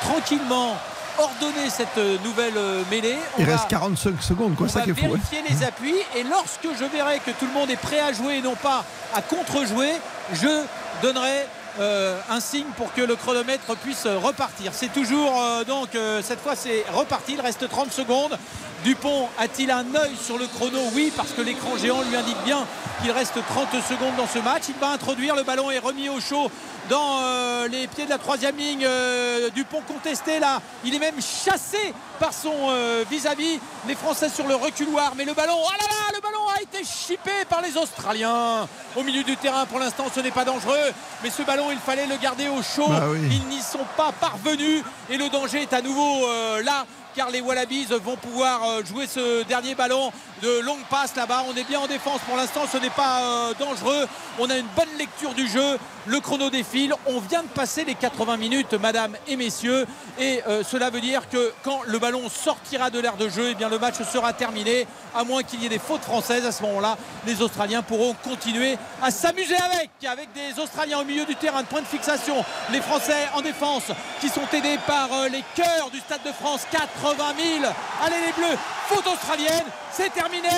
tranquillement 0.01 0.75
ordonner 1.17 1.69
cette 1.69 1.97
euh, 1.97 2.17
nouvelle 2.23 2.53
euh, 2.57 2.83
mêlée. 2.91 3.17
On 3.37 3.39
Il 3.41 3.45
va- 3.45 3.53
reste 3.53 3.69
45 3.69 4.21
secondes, 4.21 4.55
quoi, 4.55 4.67
on 4.67 4.69
ça 4.69 4.79
va 4.79 4.85
qui 4.85 4.91
est 4.91 4.93
fou. 4.93 5.05
hein. 5.05 5.09
vérifier 5.15 5.41
les 5.49 5.63
appuis 5.65 5.95
et 6.15 6.23
lorsque 6.23 6.67
je 6.77 6.83
verrai 6.85 7.19
que 7.19 7.31
tout 7.31 7.45
le 7.45 7.53
monde 7.53 7.69
est 7.69 7.77
prêt 7.77 7.99
à 8.01 8.11
jouer 8.11 8.35
et 8.37 8.41
non 8.41 8.55
pas 8.55 8.83
à 9.13 9.21
contre-jouer, 9.21 9.93
je 10.33 10.61
donnerai 11.01 11.47
euh, 11.79 12.19
un 12.29 12.41
signe 12.41 12.65
pour 12.75 12.93
que 12.93 13.01
le 13.01 13.15
chronomètre 13.15 13.75
puisse 13.77 14.05
repartir. 14.05 14.71
C'est 14.75 14.91
toujours 14.91 15.41
euh, 15.41 15.63
donc 15.63 15.95
euh, 15.95 16.21
cette 16.21 16.41
fois 16.41 16.55
c'est 16.57 16.83
reparti, 16.93 17.33
il 17.35 17.41
reste 17.41 17.67
30 17.69 17.93
secondes. 17.93 18.37
Dupont 18.85 19.27
a-t-il 19.39 19.71
un 19.71 19.95
œil 19.95 20.15
sur 20.15 20.37
le 20.37 20.45
chrono 20.45 20.77
Oui, 20.93 21.11
parce 21.17 21.31
que 21.31 21.41
l'écran 21.41 21.75
géant 21.75 22.03
lui 22.03 22.15
indique 22.15 22.37
bien 22.45 22.67
qu'il 23.01 23.09
reste 23.09 23.33
30 23.33 23.81
secondes 23.81 24.15
dans 24.15 24.27
ce 24.27 24.37
match. 24.37 24.65
Il 24.69 24.75
va 24.75 24.89
introduire, 24.89 25.35
le 25.35 25.41
ballon 25.41 25.71
est 25.71 25.79
remis 25.79 26.07
au 26.07 26.19
chaud 26.19 26.51
dans 26.87 27.17
euh, 27.19 27.67
les 27.67 27.87
pieds 27.87 28.05
de 28.05 28.11
la 28.11 28.19
troisième 28.19 28.55
ligne. 28.55 28.85
Euh, 28.85 29.49
Dupont 29.55 29.81
contesté 29.81 30.37
là, 30.37 30.61
il 30.83 30.93
est 30.93 30.99
même 30.99 31.19
chassé 31.19 31.95
par 32.19 32.31
son 32.31 32.53
euh, 32.69 33.03
vis-à-vis. 33.09 33.59
Les 33.87 33.95
Français 33.95 34.29
sur 34.29 34.47
le 34.47 34.53
reculoir, 34.53 35.13
mais 35.17 35.25
le 35.25 35.33
ballon, 35.33 35.57
oh 35.57 35.71
là 35.71 35.87
là, 35.87 36.15
le 36.15 36.21
ballon 36.21 36.47
a 36.55 36.61
été 36.61 36.85
chippé 36.85 37.31
par 37.49 37.61
les 37.61 37.75
Australiens. 37.77 38.67
Au 38.95 39.01
milieu 39.01 39.23
du 39.23 39.35
terrain, 39.35 39.65
pour 39.65 39.79
l'instant, 39.79 40.05
ce 40.13 40.19
n'est 40.19 40.29
pas 40.29 40.45
dangereux, 40.45 40.93
mais 41.23 41.31
ce 41.31 41.41
ballon, 41.41 41.71
il 41.71 41.79
fallait 41.79 42.05
le 42.05 42.17
garder 42.17 42.49
au 42.49 42.61
chaud. 42.61 42.89
Bah 42.89 43.05
oui. 43.09 43.17
Ils 43.31 43.47
n'y 43.47 43.61
sont 43.61 43.87
pas 43.97 44.11
parvenus 44.11 44.83
et 45.09 45.17
le 45.17 45.29
danger 45.29 45.63
est 45.63 45.73
à 45.73 45.81
nouveau 45.81 46.27
là. 46.63 46.85
Car 47.15 47.29
les 47.29 47.39
Wallabies 47.39 47.85
vont 48.03 48.17
pouvoir 48.17 48.61
euh, 48.63 48.83
jouer 48.83 49.07
ce 49.07 49.43
dernier 49.43 49.73
ballon 49.73 50.11
de 50.41 50.59
longue 50.59 50.83
passe 50.89 51.15
là-bas. 51.15 51.45
On 51.49 51.55
est 51.55 51.63
bien 51.63 51.79
en 51.79 51.87
défense 51.87 52.19
pour 52.27 52.35
l'instant, 52.35 52.63
ce 52.69 52.77
n'est 52.77 52.89
pas 52.89 53.21
euh, 53.21 53.53
dangereux. 53.57 54.05
On 54.37 54.49
a 54.49 54.57
une 54.57 54.67
bonne 54.75 54.97
lecture 54.97 55.33
du 55.33 55.47
jeu. 55.47 55.77
Le 56.07 56.19
chrono 56.19 56.49
défile. 56.49 56.93
On 57.05 57.21
vient 57.21 57.41
de 57.41 57.47
passer 57.47 57.85
les 57.85 57.95
80 57.95 58.35
minutes, 58.35 58.73
madame 58.73 59.15
et 59.29 59.37
messieurs. 59.37 59.87
Et 60.19 60.41
euh, 60.45 60.61
cela 60.63 60.89
veut 60.89 60.99
dire 60.99 61.29
que 61.29 61.53
quand 61.63 61.79
le 61.87 61.97
ballon 61.99 62.27
sortira 62.29 62.89
de 62.89 62.99
l'aire 62.99 63.15
de 63.15 63.29
jeu, 63.29 63.51
eh 63.51 63.55
bien, 63.55 63.69
le 63.69 63.79
match 63.79 63.95
sera 64.11 64.33
terminé. 64.33 64.85
À 65.15 65.23
moins 65.23 65.41
qu'il 65.41 65.63
y 65.63 65.65
ait 65.65 65.69
des 65.69 65.79
fautes 65.79 66.03
françaises. 66.03 66.45
À 66.45 66.51
ce 66.51 66.63
moment-là, 66.63 66.97
les 67.25 67.41
Australiens 67.41 67.81
pourront 67.81 68.13
continuer 68.25 68.77
à 69.01 69.09
s'amuser 69.09 69.55
avec. 69.55 69.89
Avec 70.05 70.33
des 70.33 70.61
Australiens 70.61 70.99
au 70.99 71.05
milieu 71.05 71.25
du 71.25 71.35
terrain 71.37 71.61
de 71.61 71.67
point 71.67 71.81
de 71.81 71.87
fixation. 71.87 72.43
Les 72.73 72.81
Français 72.81 73.29
en 73.33 73.41
défense 73.41 73.85
qui 74.19 74.27
sont 74.27 74.47
aidés 74.53 74.77
par 74.85 75.09
les 75.31 75.43
cœurs 75.55 75.89
du 75.91 75.99
Stade 75.99 76.21
de 76.25 76.33
France. 76.33 76.67
80 76.69 77.04
000. 77.13 77.73
Allez 78.03 78.25
les 78.25 78.33
Bleus. 78.33 78.57
Faute 78.87 79.07
australienne. 79.07 79.65
C'est 79.91 80.13
terminé. 80.13 80.49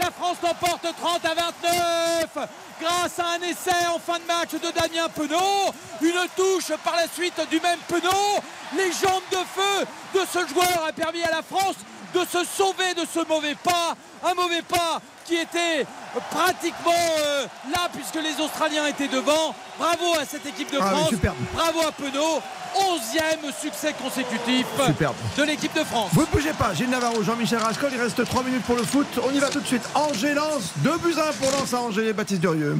La 0.00 0.10
France 0.10 0.36
l'emporte 0.42 0.86
30 1.00 1.24
à 1.24 1.34
29 1.34 2.48
grâce 2.80 3.18
à 3.18 3.26
un 3.36 3.40
essai 3.42 3.86
en 3.94 3.98
fin 3.98 4.18
de 4.18 4.26
match 4.26 4.50
de 4.52 4.70
Damien 4.72 5.08
Penaud. 5.08 5.72
Une 6.00 6.28
touche 6.36 6.76
par 6.84 6.96
la 6.96 7.08
suite 7.08 7.40
du 7.50 7.60
même 7.60 7.78
Penaud. 7.88 8.40
Les 8.76 8.92
jambes 8.92 9.22
de 9.30 9.36
feu 9.36 9.86
de 10.14 10.20
ce 10.26 10.46
joueur 10.52 10.84
a 10.86 10.92
permis 10.92 11.22
à 11.22 11.30
la 11.30 11.42
France 11.42 11.76
de 12.14 12.20
se 12.20 12.44
sauver 12.44 12.94
de 12.94 13.06
ce 13.12 13.26
mauvais 13.26 13.54
pas. 13.56 13.94
Un 14.24 14.34
mauvais 14.34 14.62
pas 14.62 15.00
qui 15.24 15.36
était 15.36 15.86
pratiquement 16.30 16.92
euh, 17.18 17.46
là 17.72 17.88
puisque 17.92 18.16
les 18.22 18.42
Australiens 18.42 18.86
étaient 18.86 19.08
devant. 19.08 19.54
Bravo 19.78 20.14
à 20.20 20.24
cette 20.24 20.46
équipe 20.46 20.72
de 20.72 20.78
Ah 20.80 20.92
oui, 20.94 21.16
France. 21.18 21.34
Bravo 21.54 21.80
à 21.86 21.92
Penaud. 21.92 22.40
11e 22.76 23.52
succès 23.62 23.94
consécutif 24.02 24.66
Superbe. 24.86 25.14
de 25.36 25.42
l'équipe 25.44 25.72
de 25.78 25.84
France. 25.84 26.10
Vous 26.12 26.22
ne 26.22 26.26
bougez 26.26 26.52
pas, 26.54 26.74
Gilles 26.74 26.90
Navarro, 26.90 27.22
Jean-Michel 27.22 27.60
Rascol, 27.60 27.90
il 27.94 28.00
reste 28.00 28.24
3 28.24 28.42
minutes 28.42 28.64
pour 28.64 28.74
le 28.74 28.82
foot. 28.82 29.06
On 29.24 29.30
y 29.32 29.38
va 29.38 29.48
tout 29.48 29.60
de 29.60 29.66
suite. 29.66 29.82
Angers 29.94 30.34
lance, 30.34 30.72
2 30.78 30.98
buts 30.98 31.14
à 31.16 31.28
1 31.28 31.32
pour 31.34 31.52
Lens 31.52 31.72
à 31.72 31.80
Angers, 31.80 32.12
Baptiste 32.12 32.40
Durieux. 32.40 32.76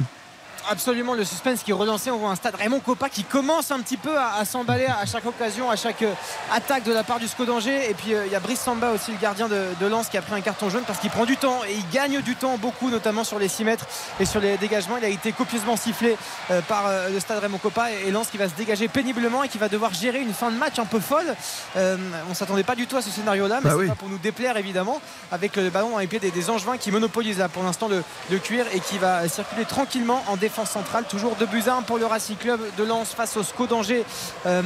Absolument 0.69 1.13
le 1.13 1.23
suspense 1.23 1.63
qui 1.63 1.71
est 1.71 1.73
relancé. 1.75 2.11
On 2.11 2.17
voit 2.17 2.29
un 2.29 2.35
stade 2.35 2.55
Raymond 2.55 2.79
Coppa 2.79 3.09
qui 3.09 3.23
commence 3.23 3.71
un 3.71 3.79
petit 3.79 3.97
peu 3.97 4.17
à, 4.17 4.35
à 4.35 4.45
s'emballer 4.45 4.85
à 4.85 5.05
chaque 5.05 5.25
occasion, 5.25 5.69
à 5.69 5.75
chaque 5.75 6.01
euh, 6.01 6.13
attaque 6.53 6.83
de 6.83 6.93
la 6.93 7.03
part 7.03 7.19
du 7.19 7.27
SCO 7.27 7.45
d'Angers. 7.45 7.89
Et 7.89 7.93
puis 7.93 8.13
euh, 8.13 8.25
il 8.25 8.31
y 8.31 8.35
a 8.35 8.39
Brice 8.39 8.59
Samba 8.61 8.91
aussi, 8.91 9.11
le 9.11 9.17
gardien 9.17 9.47
de, 9.47 9.61
de 9.79 9.85
Lens, 9.87 10.09
qui 10.09 10.17
a 10.17 10.21
pris 10.21 10.33
un 10.33 10.41
carton 10.41 10.69
jaune 10.69 10.83
parce 10.85 10.99
qu'il 10.99 11.09
prend 11.09 11.25
du 11.25 11.37
temps 11.37 11.61
et 11.67 11.73
il 11.73 11.89
gagne 11.89 12.21
du 12.21 12.35
temps 12.35 12.57
beaucoup, 12.57 12.89
notamment 12.89 13.23
sur 13.23 13.39
les 13.39 13.47
6 13.47 13.63
mètres 13.63 13.85
et 14.19 14.25
sur 14.25 14.39
les 14.41 14.57
dégagements. 14.57 14.97
Il 14.97 15.05
a 15.05 15.09
été 15.09 15.31
copieusement 15.31 15.77
sifflé 15.77 16.17
euh, 16.51 16.61
par 16.61 16.85
le 17.11 17.19
stade 17.19 17.39
Raymond 17.39 17.57
Coppa 17.59 17.91
et, 17.91 18.07
et 18.07 18.11
Lens 18.11 18.27
qui 18.29 18.37
va 18.37 18.49
se 18.49 18.53
dégager 18.55 18.87
péniblement 18.87 19.43
et 19.43 19.49
qui 19.49 19.57
va 19.57 19.69
devoir 19.69 19.93
gérer 19.93 20.19
une 20.19 20.33
fin 20.33 20.51
de 20.51 20.57
match 20.57 20.79
un 20.79 20.85
peu 20.85 20.99
folle. 20.99 21.35
On 21.75 22.33
s'attendait 22.33 22.63
pas 22.63 22.75
du 22.75 22.87
tout 22.87 22.97
à 22.97 23.01
ce 23.01 23.09
scénario-là, 23.09 23.59
mais 23.63 23.69
Bah 23.69 23.69
c'est 23.71 23.75
oui. 23.81 23.87
pas 23.87 23.95
pour 23.95 24.09
nous 24.09 24.17
déplaire 24.17 24.57
évidemment, 24.57 24.99
avec 25.31 25.55
le 25.55 25.69
ballon 25.69 25.89
dans 25.91 25.99
les 25.99 26.07
pieds 26.07 26.19
des, 26.19 26.31
des 26.31 26.49
Angevins 26.49 26.77
qui 26.77 26.91
monopolisent 26.91 27.37
là 27.39 27.49
pour 27.49 27.63
l'instant 27.63 27.87
le, 27.87 28.03
le 28.31 28.37
cuir 28.39 28.65
et 28.73 28.79
qui 28.79 28.97
va 28.97 29.27
circuler 29.27 29.65
tranquillement 29.65 30.23
en 30.27 30.35
défense 30.37 30.54
centrale. 30.63 31.03
Toujours 31.09 31.35
2 31.35 31.45
buts 31.47 31.63
à 31.67 31.75
1 31.75 31.81
pour 31.81 31.97
le 31.97 32.05
Racing 32.05 32.37
Club 32.37 32.61
de 32.77 32.83
Lens 32.85 33.09
face 33.13 33.35
au 33.35 33.43
SCO 33.43 33.67
d'Angers. 33.67 34.05
Euh, 34.45 34.61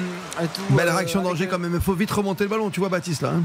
tout, 0.53 0.61
Belle 0.76 0.90
euh, 0.90 0.95
réaction 0.95 1.22
d'Angers 1.24 1.45
euh, 1.45 1.50
quand 1.50 1.58
même. 1.58 1.74
Il 1.74 1.82
faut 1.82 1.93
vite 1.93 2.11
remonter 2.11 2.43
le 2.43 2.50
ballon. 2.51 2.69
Tu 2.69 2.80
vois, 2.80 2.90
Baptiste, 2.90 3.24
là. 3.24 3.30
hein. 3.30 3.43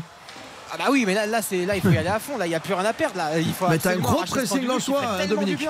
Ah 0.72 0.76
bah 0.76 0.84
oui, 0.90 1.04
mais 1.06 1.14
là, 1.14 1.24
là, 1.24 1.40
c'est, 1.40 1.64
là 1.64 1.76
il 1.76 1.80
faut 1.80 1.90
y 1.90 1.96
aller 1.96 2.08
à 2.08 2.18
fond. 2.18 2.36
Là, 2.36 2.46
il 2.46 2.50
n'y 2.50 2.54
a 2.56 2.60
plus 2.60 2.74
rien 2.74 2.84
à 2.84 2.92
perdre. 2.92 3.16
Là. 3.16 3.38
Il 3.38 3.54
faut 3.54 3.68
Mais 3.68 3.78
t'as 3.78 3.92
un 3.92 3.96
gros 3.98 4.24
pressing 4.24 4.66
lensois, 4.66 5.00
hein, 5.20 5.26
Dominique. 5.26 5.66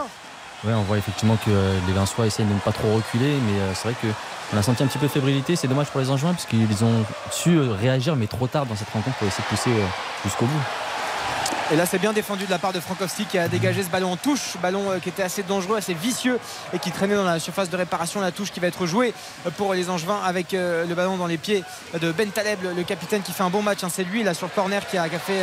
Ouais, 0.65 0.73
on 0.73 0.83
voit 0.83 0.97
effectivement 0.97 1.37
que 1.37 1.51
euh, 1.51 1.79
les 1.87 1.93
Lensois 1.93 2.27
essayent 2.27 2.47
de 2.47 2.55
ne 2.55 2.59
pas 2.59 2.73
trop 2.73 2.95
reculer, 2.95 3.37
mais 3.47 3.61
euh, 3.61 3.75
c'est 3.75 3.89
vrai 3.89 3.95
qu'on 4.01 4.57
a 4.57 4.63
senti 4.63 4.83
un 4.83 4.87
petit 4.87 4.97
peu 4.97 5.09
de 5.09 5.13
fébrilité. 5.13 5.57
C'est 5.57 5.69
dommage 5.69 5.89
pour 5.89 6.01
les 6.01 6.09
Angevins, 6.09 6.33
parce 6.33 6.47
qu'ils 6.47 6.85
ont 6.85 7.05
su 7.31 7.51
euh, 7.51 7.75
réagir, 7.79 8.17
mais 8.17 8.27
trop 8.27 8.47
tard 8.47 8.65
dans 8.65 8.75
cette 8.75 8.89
rencontre 8.89 9.15
pour 9.19 9.29
essayer 9.29 9.45
de 9.45 9.49
pousser 9.55 9.71
euh, 9.71 9.85
jusqu'au 10.25 10.47
bout. 10.47 10.61
Et 11.73 11.77
là, 11.77 11.87
c'est 11.87 11.99
bien 11.99 12.13
défendu 12.13 12.45
de 12.45 12.51
la 12.51 12.59
part 12.59 12.75
de 12.75 12.81
Frankowski 12.81 13.25
qui 13.25 13.39
a 13.39 13.49
dégagé 13.49 13.83
ce 13.83 13.89
ballon 13.89 14.13
en 14.13 14.17
touche. 14.17 14.57
Ballon 14.63 14.91
euh, 14.91 14.99
qui 14.99 15.09
était 15.09 15.23
assez 15.23 15.43
dangereux, 15.43 15.79
assez 15.79 15.95
vicieux 15.95 16.39
et 16.75 16.79
qui 16.79 16.91
traînait 16.91 17.15
dans 17.17 17.25
la 17.25 17.39
surface 17.41 17.71
de 17.71 17.77
réparation. 17.77 18.21
La 18.21 18.33
touche 18.33 18.53
qui 18.53 18.61
va 18.61 18.67
être 18.67 18.85
jouée 18.87 19.15
euh, 19.47 19.51
pour 19.51 19.73
les 19.73 19.89
Angevins 19.89 20.21
avec 20.23 20.53
euh, 20.53 20.85
le 20.87 20.95
ballon 20.95 21.17
dans 21.17 21.27
les 21.27 21.39
pieds 21.39 21.65
de 21.99 22.13
Ben 22.13 22.29
Taleb, 22.31 22.59
le- 22.77 22.83
capitaine 22.83 23.23
qui 23.23 23.33
fait 23.33 23.43
un 23.43 23.49
bon 23.51 23.63
match. 23.63 23.83
hein. 23.83 23.89
C'est 23.91 24.05
lui, 24.05 24.23
là, 24.23 24.35
sur 24.35 24.47
le 24.47 24.53
corner, 24.55 24.87
qui 24.87 24.99
a, 24.99 25.09
fait 25.09 25.41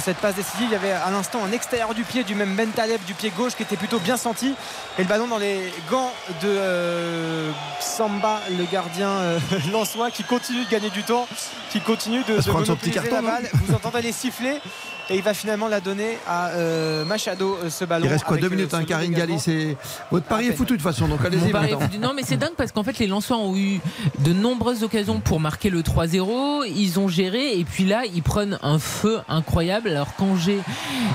cette 0.00 0.18
passe 0.18 0.36
décisive. 0.36 0.68
Il 0.68 0.72
y 0.72 0.76
avait 0.76 0.92
à 0.92 1.10
l'instant 1.10 1.40
un 1.44 1.50
extérieur 1.50 1.94
du 1.94 2.04
pied 2.04 2.22
du 2.22 2.36
même 2.36 2.54
Ben 2.54 2.70
Taleb 2.70 3.02
du 3.04 3.14
pied 3.14 3.30
gauche 3.36 3.56
qui 3.56 3.64
était 3.64 3.76
plutôt 3.76 3.98
bien 3.98 4.16
senti. 4.16 4.54
Et 4.98 5.02
le 5.02 5.08
ballon 5.08 5.26
dans 5.26 5.38
les 5.38 5.72
gants 5.90 6.12
de 6.42 6.48
euh, 6.48 7.50
Samba, 7.80 8.40
le 8.56 8.64
gardien 8.70 9.08
euh, 9.10 9.38
lensois, 9.72 10.12
qui 10.12 10.22
continue 10.22 10.64
de 10.64 10.70
gagner 10.70 10.90
du 10.90 11.02
temps, 11.02 11.26
qui 11.70 11.80
continue 11.80 12.22
de, 12.22 12.40
de 12.40 12.50
monopoliser 12.52 12.92
carton, 12.92 13.16
la 13.16 13.22
balle. 13.22 13.50
Vous 13.64 13.74
entendez 13.74 14.02
les 14.02 14.12
sifflets 14.12 14.60
et 15.08 15.16
il 15.16 15.22
va 15.22 15.34
finalement 15.34 15.68
la 15.68 15.80
donner 15.80 16.18
à 16.26 16.48
euh, 16.48 17.04
Machado 17.04 17.56
euh, 17.62 17.70
ce 17.70 17.84
ballon. 17.84 18.06
Il 18.06 18.12
reste 18.12 18.24
quoi 18.24 18.36
Deux 18.38 18.46
euh, 18.46 18.50
minutes, 18.50 18.74
hein, 18.74 18.84
Karine. 18.84 19.12
Galli. 19.12 19.38
C'est 19.38 19.76
votre 20.10 20.26
pari 20.26 20.48
est 20.48 20.52
foutu 20.52 20.72
de 20.72 20.78
toute 20.78 20.82
façon. 20.82 21.06
Donc 21.06 21.24
allez-y 21.24 21.50
pari 21.50 21.68
est 21.68 21.72
maintenant. 21.72 21.86
foutu. 21.86 21.98
Non, 21.98 22.12
mais 22.14 22.22
c'est 22.24 22.36
dingue 22.36 22.54
parce 22.56 22.72
qu'en 22.72 22.82
fait, 22.82 22.98
les 22.98 23.06
Lensois 23.06 23.36
ont 23.36 23.56
eu 23.56 23.80
de 24.18 24.32
nombreuses 24.32 24.82
occasions 24.82 25.20
pour 25.20 25.38
marquer 25.38 25.70
le 25.70 25.82
3-0. 25.82 26.66
Ils 26.68 26.98
ont 26.98 27.08
géré 27.08 27.58
et 27.58 27.64
puis 27.64 27.84
là, 27.84 28.02
ils 28.04 28.22
prennent 28.22 28.58
un 28.62 28.78
feu 28.78 29.20
incroyable. 29.28 29.90
Alors 29.90 30.14
qu'Angers, 30.16 30.60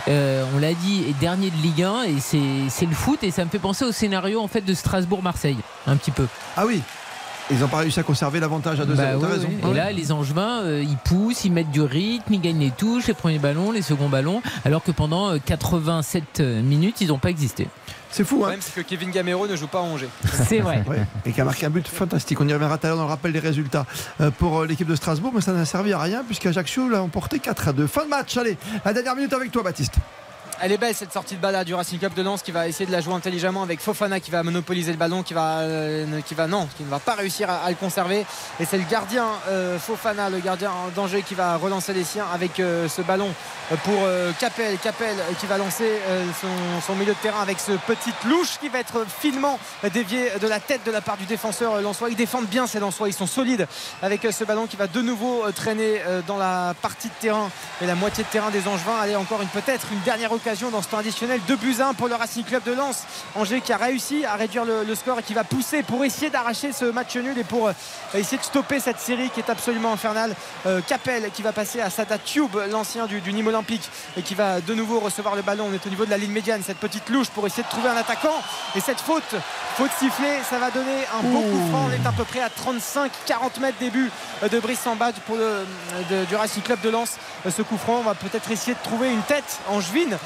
euh, 0.07 0.45
on 0.55 0.59
l'a 0.59 0.73
dit, 0.73 1.03
est 1.09 1.19
dernier 1.19 1.49
de 1.49 1.57
Ligue 1.61 1.83
1 1.83 2.03
et 2.03 2.19
c'est 2.19 2.39
c'est 2.69 2.85
le 2.85 2.95
foot 2.95 3.23
et 3.23 3.31
ça 3.31 3.43
me 3.43 3.49
fait 3.49 3.59
penser 3.59 3.83
au 3.83 3.91
scénario 3.91 4.39
en 4.41 4.47
fait 4.47 4.61
de 4.61 4.73
Strasbourg-Marseille, 4.73 5.57
un 5.85 5.97
petit 5.97 6.11
peu. 6.11 6.27
Ah 6.55 6.65
oui. 6.65 6.81
Ils 7.51 7.59
n'ont 7.59 7.67
pas 7.67 7.77
réussi 7.77 7.99
à 7.99 8.03
conserver 8.03 8.39
l'avantage 8.39 8.79
à 8.79 8.85
2-0. 8.85 8.95
Bah 8.95 9.03
oui, 9.15 9.27
oui. 9.47 9.57
Ah 9.63 9.67
Et 9.69 9.73
là, 9.73 9.91
les 9.91 10.11
Angevins, 10.11 10.61
euh, 10.61 10.83
ils 10.83 10.97
poussent, 10.97 11.45
ils 11.45 11.51
mettent 11.51 11.71
du 11.71 11.81
rythme, 11.81 12.33
ils 12.33 12.41
gagnent 12.41 12.59
les 12.59 12.71
touches, 12.71 13.07
les 13.07 13.13
premiers 13.13 13.39
ballons, 13.39 13.71
les 13.71 13.81
seconds 13.81 14.09
ballons, 14.09 14.41
alors 14.65 14.83
que 14.83 14.91
pendant 14.91 15.31
euh, 15.31 15.37
87 15.43 16.39
minutes, 16.39 17.01
ils 17.01 17.07
n'ont 17.07 17.19
pas 17.19 17.29
existé. 17.29 17.67
C'est 18.11 18.25
fou, 18.25 18.35
Le 18.35 18.41
hein 18.41 18.43
problème, 18.43 18.59
c'est 18.61 18.83
que 18.83 18.87
Kevin 18.87 19.09
Gamero 19.09 19.47
ne 19.47 19.55
joue 19.55 19.67
pas 19.67 19.79
à 19.79 19.83
Angers. 19.83 20.09
C'est 20.47 20.59
vrai. 20.59 20.83
Ouais, 20.87 21.05
et 21.25 21.31
qui 21.31 21.39
a 21.39 21.45
marqué 21.45 21.65
un 21.65 21.69
but 21.69 21.87
fantastique. 21.87 22.39
On 22.41 22.47
y 22.47 22.53
reviendra 22.53 22.77
tout 22.77 22.85
à 22.85 22.89
l'heure 22.89 22.97
dans 22.97 23.05
le 23.05 23.09
rappel 23.09 23.31
des 23.31 23.39
résultats 23.39 23.85
euh, 24.19 24.31
pour 24.31 24.59
euh, 24.59 24.67
l'équipe 24.67 24.87
de 24.87 24.95
Strasbourg, 24.95 25.31
mais 25.33 25.41
ça 25.41 25.53
n'a 25.53 25.65
servi 25.65 25.93
à 25.93 25.99
rien 25.99 26.23
puisqu'Ajaccio 26.25 26.89
l'a 26.89 27.01
emporté 27.01 27.39
4 27.39 27.69
à 27.69 27.73
2. 27.73 27.87
Fin 27.87 28.03
de 28.03 28.09
match, 28.09 28.35
allez, 28.35 28.57
la 28.83 28.93
dernière 28.93 29.15
minute 29.15 29.31
avec 29.33 29.51
toi, 29.51 29.63
Baptiste. 29.63 29.95
Elle 30.63 30.71
est 30.71 30.77
belle 30.77 30.93
cette 30.93 31.11
sortie 31.11 31.37
de 31.37 31.41
balle 31.41 31.53
là, 31.53 31.63
du 31.63 31.73
Racing 31.73 31.97
Club 31.97 32.13
de 32.13 32.21
Lens 32.21 32.43
qui 32.43 32.51
va 32.51 32.67
essayer 32.67 32.85
de 32.85 32.91
la 32.91 33.01
jouer 33.01 33.15
intelligemment 33.15 33.63
avec 33.63 33.79
Fofana 33.79 34.19
qui 34.19 34.29
va 34.29 34.43
monopoliser 34.43 34.91
le 34.91 34.97
ballon, 34.99 35.23
qui 35.23 35.33
va, 35.33 35.61
euh, 35.61 36.21
qui 36.23 36.35
va 36.35 36.45
non, 36.45 36.67
qui 36.77 36.83
ne 36.83 36.89
va 36.89 36.99
pas 36.99 37.15
réussir 37.15 37.49
à, 37.49 37.67
le 37.67 37.75
conserver. 37.75 38.27
Et 38.59 38.65
c'est 38.65 38.77
le 38.77 38.83
gardien 38.83 39.25
euh, 39.49 39.79
Fofana, 39.79 40.29
le 40.29 40.37
gardien 40.37 40.69
en 40.69 40.89
danger, 40.89 41.23
qui 41.23 41.33
va 41.33 41.57
relancer 41.57 41.93
les 41.93 42.03
siens 42.03 42.27
avec 42.31 42.59
euh, 42.59 42.87
ce 42.87 43.01
ballon 43.01 43.33
pour 43.85 44.07
Capel. 44.37 44.77
Capel 44.79 45.15
qui 45.39 45.45
va 45.45 45.57
lancer 45.57 45.89
son, 46.85 46.93
milieu 46.95 47.13
de 47.13 47.19
terrain 47.19 47.41
avec 47.41 47.57
ce 47.57 47.71
petit 47.71 48.11
louche 48.27 48.59
qui 48.59 48.67
va 48.67 48.79
être 48.79 49.05
finement 49.07 49.57
dévié 49.93 50.29
de 50.41 50.47
la 50.47 50.59
tête 50.59 50.81
de 50.85 50.91
la 50.91 50.99
part 50.99 51.15
du 51.15 51.23
défenseur 51.23 51.81
Lensois. 51.81 52.09
Ils 52.09 52.17
défendent 52.17 52.47
bien 52.47 52.67
ces 52.67 52.81
Lensois, 52.81 53.07
ils 53.07 53.13
sont 53.13 53.27
solides 53.27 53.65
avec 54.01 54.27
ce 54.29 54.43
ballon 54.43 54.67
qui 54.67 54.75
va 54.75 54.87
de 54.87 55.01
nouveau 55.01 55.49
traîner 55.55 56.01
dans 56.27 56.35
la 56.35 56.75
partie 56.81 57.07
de 57.07 57.13
terrain 57.21 57.49
et 57.81 57.85
la 57.85 57.95
moitié 57.95 58.25
de 58.25 58.29
terrain 58.29 58.49
des 58.49 58.67
Angevins. 58.67 58.99
Allez, 59.01 59.15
encore 59.15 59.41
une 59.41 59.47
peut-être 59.47 59.87
une 59.93 60.01
dernière 60.01 60.33
occasion 60.33 60.50
dans 60.51 60.81
ce 60.81 60.89
temps 60.89 60.97
additionnel. 60.97 61.39
2 61.47 61.55
buts 61.55 61.75
à 61.79 61.87
1 61.89 61.93
pour 61.93 62.09
le 62.09 62.15
Racing 62.15 62.43
Club 62.43 62.61
de 62.63 62.73
Lens. 62.73 63.03
Angers 63.35 63.61
qui 63.61 63.71
a 63.71 63.77
réussi 63.77 64.25
à 64.25 64.35
réduire 64.35 64.65
le, 64.65 64.95
score 64.95 65.19
et 65.19 65.23
qui 65.23 65.33
va 65.33 65.45
pousser 65.45 65.81
pour 65.81 66.03
essayer 66.03 66.29
d'arracher 66.29 66.73
ce 66.73 66.83
match 66.85 67.15
nul 67.15 67.37
et 67.37 67.45
pour 67.45 67.69
euh, 67.69 67.73
essayer 68.13 68.37
de 68.37 68.43
stopper 68.43 68.81
cette 68.81 68.99
série 68.99 69.29
qui 69.29 69.39
est 69.39 69.49
absolument 69.49 69.93
infernale. 69.93 70.35
Euh, 70.65 70.81
Capel 70.85 71.31
qui 71.31 71.41
va 71.41 71.53
passer 71.53 71.79
à 71.79 71.89
Sada 71.89 72.17
Tube, 72.17 72.57
l'ancien 72.69 73.05
du, 73.05 73.21
Nîmes 73.31 73.47
Olympique, 73.47 73.89
et 74.17 74.23
qui 74.23 74.35
va 74.35 74.59
de 74.59 74.73
nouveau 74.73 74.99
recevoir 74.99 75.35
le 75.35 75.41
ballon. 75.41 75.67
On 75.71 75.73
est 75.73 75.85
au 75.85 75.89
niveau 75.89 76.05
de 76.05 76.09
la 76.09 76.17
ligne 76.17 76.31
médiane, 76.31 76.61
cette 76.65 76.79
petite 76.79 77.07
louche 77.09 77.29
pour 77.29 77.47
essayer 77.47 77.63
de 77.63 77.69
trouver 77.69 77.87
un 77.87 77.97
attaquant. 77.97 78.41
Et 78.75 78.81
cette 78.81 78.99
faute, 78.99 79.35
faute 79.77 79.91
sifflée, 79.99 80.39
ça 80.49 80.59
va 80.59 80.69
donner 80.69 81.05
un 81.17 81.23
beau 81.23 81.39
coup 81.39 81.69
franc. 81.69 81.87
On 81.87 81.91
est 81.91 82.05
à 82.05 82.11
peu 82.11 82.25
près 82.25 82.41
à 82.41 82.49
35-40 82.49 83.61
mètres 83.61 83.77
début 83.79 84.11
de 84.51 84.59
Brice 84.59 84.81
Samba 84.81 85.13
pour 85.25 85.37
le, 85.37 85.65
du 86.25 86.35
Racing 86.35 86.63
Club 86.63 86.81
de 86.81 86.89
Lens. 86.89 87.17
Euh, 87.45 87.51
Ce 87.51 87.61
coup 87.61 87.77
franc, 87.77 87.99
on 87.99 88.03
va 88.03 88.15
peut-être 88.15 88.51
essayer 88.51 88.73
de 88.73 88.83
trouver 88.83 89.11
une 89.11 89.21
tête 89.21 89.59
angevine 89.69 90.01
euh, 90.11 90.17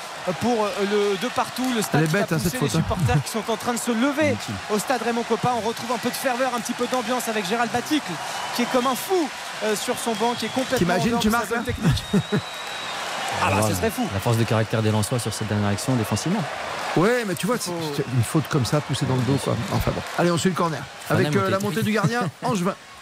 pour 0.42 0.66
euh, 0.66 0.70
le 0.82 1.18
de 1.18 1.28
partout. 1.34 1.66
Le 1.76 1.82
stade 1.82 2.10
bête, 2.10 2.32
hein, 2.32 2.38
cette 2.42 2.54
les 2.54 2.60
faute, 2.60 2.76
hein. 2.76 2.78
supporters 2.80 3.24
qui 3.24 3.32
sont 3.32 3.44
en 3.48 3.58
train 3.58 3.74
de 3.74 3.80
se 3.80 3.92
lever 3.92 4.36
au 4.70 4.80
stade 4.80 5.02
Raymond 5.02 5.24
Coppa. 5.24 5.54
On 5.58 5.68
retrouve 5.68 5.92
un 5.92 5.98
peu 5.98 6.10
de 6.10 6.16
ferveur, 6.16 6.54
un 6.56 6.60
petit 6.60 6.74
peu 6.74 6.88
d'ambiance 6.92 7.28
avec 7.28 7.48
Gérald 7.48 7.72
Baticle 7.72 8.12
qui 8.56 8.64
est 8.64 8.72
comme 8.72 8.88
un 8.88 8.96
fou 8.96 9.30
euh, 9.64 9.76
sur 9.76 9.98
son 9.98 10.14
banc, 10.14 10.34
qui 10.38 10.46
est 10.46 10.50
complètement 10.50 10.78
T'imagines, 10.78 11.20
tu 11.20 11.30
marques, 11.30 11.50
technique. 11.66 12.04
Ah 13.44 13.52
bah, 13.52 13.68
ce 13.68 13.76
serait 13.76 13.90
fou. 13.90 14.08
La 14.14 14.20
force 14.22 14.38
de 14.38 14.44
caractère 14.44 14.82
des 14.82 14.92
Lensois 14.92 15.20
sur 15.20 15.34
cette 15.34 15.50
dernière 15.50 15.70
action 15.70 15.94
défensivement. 15.96 16.42
Ouais, 16.96 17.26
mais 17.28 17.36
tu 17.36 17.48
vois, 17.48 17.58
c'est 17.60 17.72
c'est 17.94 18.06
une 18.16 18.24
faute 18.24 18.48
comme 18.48 18.66
ça, 18.66 18.80
poussée 18.80 19.06
dans 19.06 19.16
le 19.16 19.22
dos, 19.24 19.38
quoi. 19.44 19.56
Enfin 19.74 19.92
bon. 19.92 20.02
Allez, 20.18 20.32
on 20.32 20.38
suit 20.38 20.50
le 20.50 20.56
corner. 20.56 20.82
Avec 21.10 21.36
euh, 21.36 21.50
la 21.50 21.58
montée. 21.58 21.66
montée 21.66 21.84
du 21.84 21.92
gardien, 21.92 22.22
Angevin. 22.42 22.74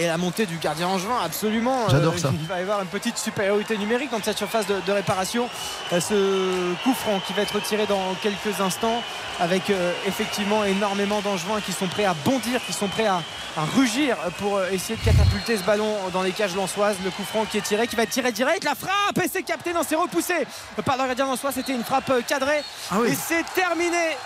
Et 0.00 0.06
la 0.06 0.16
montée 0.16 0.46
du 0.46 0.58
gardien 0.58 0.86
Angevin, 0.86 1.18
absolument. 1.24 1.88
J'adore 1.88 2.14
Euh, 2.14 2.18
ça. 2.18 2.30
Il 2.32 2.46
va 2.46 2.58
y 2.58 2.62
avoir 2.62 2.80
une 2.82 2.86
petite 2.86 3.18
supériorité 3.18 3.76
numérique 3.76 4.12
dans 4.12 4.22
cette 4.22 4.38
surface 4.38 4.64
de, 4.68 4.76
de 4.86 4.92
réparation. 4.92 5.48
Euh, 5.92 6.00
Ce 6.00 6.74
coup 6.84 6.94
franc 6.94 7.20
qui 7.26 7.32
va 7.32 7.42
être 7.42 7.60
tiré 7.60 7.84
dans 7.86 8.14
quelques 8.22 8.60
instants 8.60 9.02
avec 9.40 9.70
euh, 9.70 9.92
effectivement 10.06 10.62
énormément 10.64 11.20
d'Angevins 11.20 11.60
qui 11.60 11.72
sont 11.72 11.88
prêts 11.88 12.04
à 12.04 12.14
bondir, 12.24 12.60
qui 12.64 12.72
sont 12.72 12.86
prêts 12.86 13.06
à, 13.06 13.16
à 13.56 13.64
rugir 13.76 14.16
pour 14.38 14.62
essayer 14.70 14.96
de 14.96 15.04
catapulter 15.04 15.56
ce 15.56 15.64
ballon 15.64 15.92
dans 16.12 16.22
les 16.22 16.32
cages 16.32 16.54
lançoises. 16.54 16.96
Le 17.04 17.10
coup 17.10 17.24
franc 17.24 17.44
qui 17.44 17.58
est 17.58 17.62
tiré, 17.62 17.88
qui 17.88 17.96
va 17.96 18.04
être 18.04 18.10
tiré 18.10 18.30
direct. 18.30 18.62
La 18.62 18.76
frappe 18.76 19.18
et 19.24 19.28
c'est 19.32 19.42
capté, 19.42 19.72
non, 19.72 19.80
c'est 19.88 19.96
repoussé 19.96 20.34
par 20.84 20.96
le 20.96 21.06
gardien 21.06 21.26
lançois. 21.26 21.50
C'était 21.50 21.72
une 21.74 21.82
frappe 21.84 22.12
cadrée. 22.28 22.62
Ah 22.92 22.98
oui. 23.00 23.08
Et 23.10 23.14
c'est 23.16 23.44
terminé. 23.52 24.16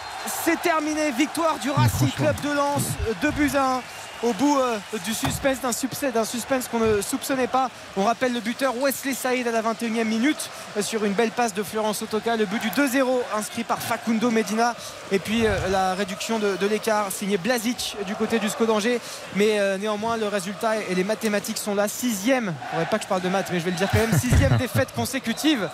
C'est 0.45 0.61
terminé. 0.61 1.11
Victoire 1.13 1.59
du 1.59 1.71
Racing 1.71 2.11
Club 2.11 2.39
de 2.43 2.51
Lens. 2.53 2.83
2 3.23 3.31
buts 3.31 3.51
à 3.57 3.77
1 3.77 3.83
au 4.23 4.33
bout 4.33 4.59
euh, 4.59 4.79
du 5.05 5.15
suspense, 5.15 5.61
d'un 5.61 5.73
succès, 5.73 6.13
d'un 6.13 6.25
suspense 6.25 6.69
qu'on 6.69 6.79
ne 6.79 7.01
soupçonnait 7.01 7.47
pas. 7.47 7.71
On 7.97 8.05
rappelle 8.05 8.33
le 8.33 8.41
buteur 8.41 8.75
Wesley 8.77 9.15
Saïd 9.15 9.47
à 9.47 9.51
la 9.51 9.63
21e 9.63 10.05
minute 10.05 10.51
euh, 10.77 10.83
sur 10.83 11.05
une 11.05 11.13
belle 11.13 11.31
passe 11.31 11.55
de 11.55 11.63
Florence 11.63 12.03
Otoka. 12.03 12.37
Le 12.37 12.47
but 12.47 12.61
du 12.63 12.69
2-0 12.71 13.05
inscrit 13.37 13.65
par 13.65 13.81
Facundo 13.81 14.31
Medina. 14.31 14.75
Et 15.11 15.19
puis 15.19 15.47
euh, 15.47 15.57
la 15.71 15.95
réduction 15.95 16.39
de, 16.39 16.57
de 16.57 16.67
l'écart 16.67 17.13
signé 17.13 17.37
Blazic 17.37 17.97
du 18.07 18.15
côté 18.15 18.39
du 18.39 18.49
SCO 18.49 18.67
d'Angers. 18.67 19.01
Mais 19.37 19.59
euh, 19.59 19.77
néanmoins, 19.79 20.17
le 20.17 20.29
résultat 20.29 20.77
et 20.77 20.95
les 20.95 21.05
mathématiques 21.05 21.59
sont 21.59 21.75
là. 21.75 21.89
Sixième, 21.89 22.55
il 22.63 22.71
faudrait 22.71 22.87
pas 22.87 22.99
que 22.99 23.05
je 23.05 23.09
parle 23.09 23.23
de 23.23 23.29
maths, 23.29 23.49
mais 23.53 23.61
je 23.61 23.65
vais 23.65 23.71
le 23.73 23.77
dire 23.77 23.89
quand 23.91 23.99
même. 23.99 24.19
Sixième 24.19 24.57
défaite 24.59 24.89
consécutive 24.95 25.69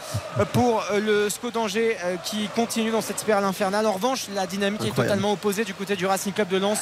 pour 0.52 0.82
le 0.96 1.28
SCO 1.28 1.50
d'Angers 1.50 1.96
euh, 2.04 2.16
qui 2.24 2.48
continue 2.54 2.90
dans 2.90 3.00
cette 3.00 3.20
spirale 3.20 3.44
infernale. 3.44 3.86
En 3.86 3.92
revanche, 3.92 4.26
la 4.34 4.46
dynamique 4.46 4.84
est 4.84 4.94
totalement 4.94 5.32
opposée 5.32 5.64
du 5.64 5.74
côté 5.74 5.96
du 5.96 6.06
Racing 6.06 6.32
Club 6.32 6.48
de 6.48 6.56
Lens. 6.56 6.80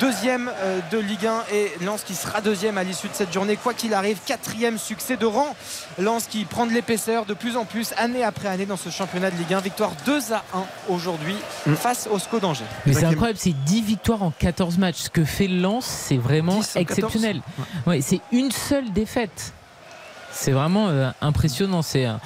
Deuxième 0.00 0.50
de 0.90 0.98
Ligue 1.04 1.26
1 1.26 1.44
et 1.52 1.72
Lens 1.84 2.02
qui 2.04 2.14
sera 2.14 2.40
deuxième 2.40 2.78
à 2.78 2.84
l'issue 2.84 3.08
de 3.08 3.14
cette 3.14 3.32
journée. 3.32 3.56
Quoi 3.56 3.74
qu'il 3.74 3.94
arrive, 3.94 4.18
quatrième 4.26 4.78
succès 4.78 5.16
de 5.16 5.26
rang. 5.26 5.54
Lens 5.98 6.26
qui 6.28 6.44
prend 6.44 6.66
de 6.66 6.72
l'épaisseur 6.72 7.24
de 7.26 7.34
plus 7.34 7.56
en 7.56 7.64
plus, 7.64 7.92
année 7.96 8.24
après 8.24 8.48
année, 8.48 8.66
dans 8.66 8.76
ce 8.76 8.90
championnat 8.90 9.30
de 9.30 9.36
Ligue 9.36 9.54
1. 9.54 9.60
Victoire 9.60 9.92
2 10.06 10.32
à 10.32 10.44
1 10.54 10.64
aujourd'hui 10.92 11.36
Mm. 11.66 11.74
face 11.76 12.08
au 12.10 12.18
SCO 12.18 12.40
d'Angers. 12.40 12.64
Mais 12.86 12.92
c'est 12.94 13.04
incroyable, 13.04 13.38
c'est 13.40 13.52
10 13.64 13.82
victoires 13.82 14.22
en 14.22 14.30
14 14.30 14.78
matchs. 14.78 14.96
Ce 15.02 15.10
que 15.10 15.24
fait 15.24 15.48
Lens, 15.48 15.84
c'est 15.86 16.16
vraiment 16.16 16.56
10 16.58 16.76
en 16.76 16.80
14. 16.84 16.98
exceptionnel. 16.98 17.42
Ouais, 17.86 18.00
c'est 18.00 18.20
une 18.32 18.50
seule 18.50 18.92
défaite. 18.92 19.52
C'est 20.34 20.50
vraiment 20.52 20.88
euh, 20.88 21.10
impressionnant. 21.20 21.82
C'est 21.82 22.04
un, 22.04 22.20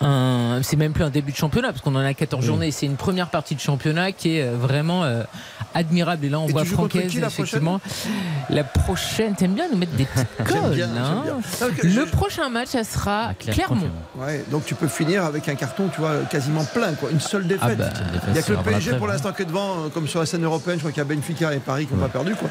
un- 0.00 0.60
c'est 0.62 0.76
même 0.76 0.92
plus 0.92 1.04
un 1.04 1.10
début 1.10 1.32
de 1.32 1.36
championnat 1.36 1.68
parce 1.68 1.80
qu'on 1.80 1.94
en 1.94 2.00
a 2.04 2.14
14 2.14 2.40
Oui. 2.42 2.46
journées. 2.46 2.70
C'est 2.70 2.86
une 2.86 2.96
première 2.96 3.28
partie 3.30 3.54
de 3.54 3.60
championnat 3.60 4.12
qui 4.12 4.36
est 4.36 4.42
euh, 4.42 4.56
vraiment 4.56 5.04
euh, 5.04 5.22
admirable. 5.74 6.24
Et 6.26 6.28
là, 6.28 6.40
on 6.40 6.46
Et 6.48 6.52
voit 6.52 6.64
Francaise 6.64 7.16
effectivement. 7.16 7.80
La 8.50 8.64
prochaine, 8.64 9.34
t'aimes 9.34 9.54
bien 9.54 9.66
nous 9.72 9.78
mettre 9.78 9.92
des 9.92 10.04
petites 10.04 10.26
j'aime 10.74 10.90
hein. 10.98 11.22
Le 11.82 12.04
prochain 12.06 12.48
match, 12.50 12.68
ça 12.68 12.84
sera 12.84 13.32
Clermont. 13.38 13.88
Ouais, 14.16 14.44
donc 14.50 14.64
tu 14.66 14.74
peux 14.74 14.88
finir 14.88 15.24
avec 15.24 15.48
un 15.48 15.54
carton, 15.54 15.88
tu 15.92 16.00
vois, 16.00 16.16
quasiment 16.30 16.64
plein, 16.64 16.92
quoi. 16.94 17.10
Une 17.10 17.20
seule 17.20 17.46
défaite. 17.46 17.62
Ah 17.62 17.74
bah, 17.74 17.88
Il 18.28 18.32
n'y 18.34 18.38
a 18.38 18.42
que 18.42 18.52
le 18.52 18.58
PSG 18.58 18.96
pour 18.98 19.06
l'instant 19.08 19.32
qui 19.32 19.42
est 19.42 19.46
devant, 19.46 19.88
comme 19.92 20.06
sur 20.06 20.20
la 20.20 20.26
scène 20.26 20.44
européenne. 20.44 20.76
Je 20.76 20.80
crois 20.80 20.92
qu'il 20.92 20.98
y 21.02 21.06
a 21.06 21.14
Benfica 21.14 21.54
et 21.54 21.58
Paris 21.58 21.86
qui 21.86 21.94
n'ont 21.94 22.00
pas 22.00 22.08
perdu, 22.08 22.34
quoi. 22.34 22.48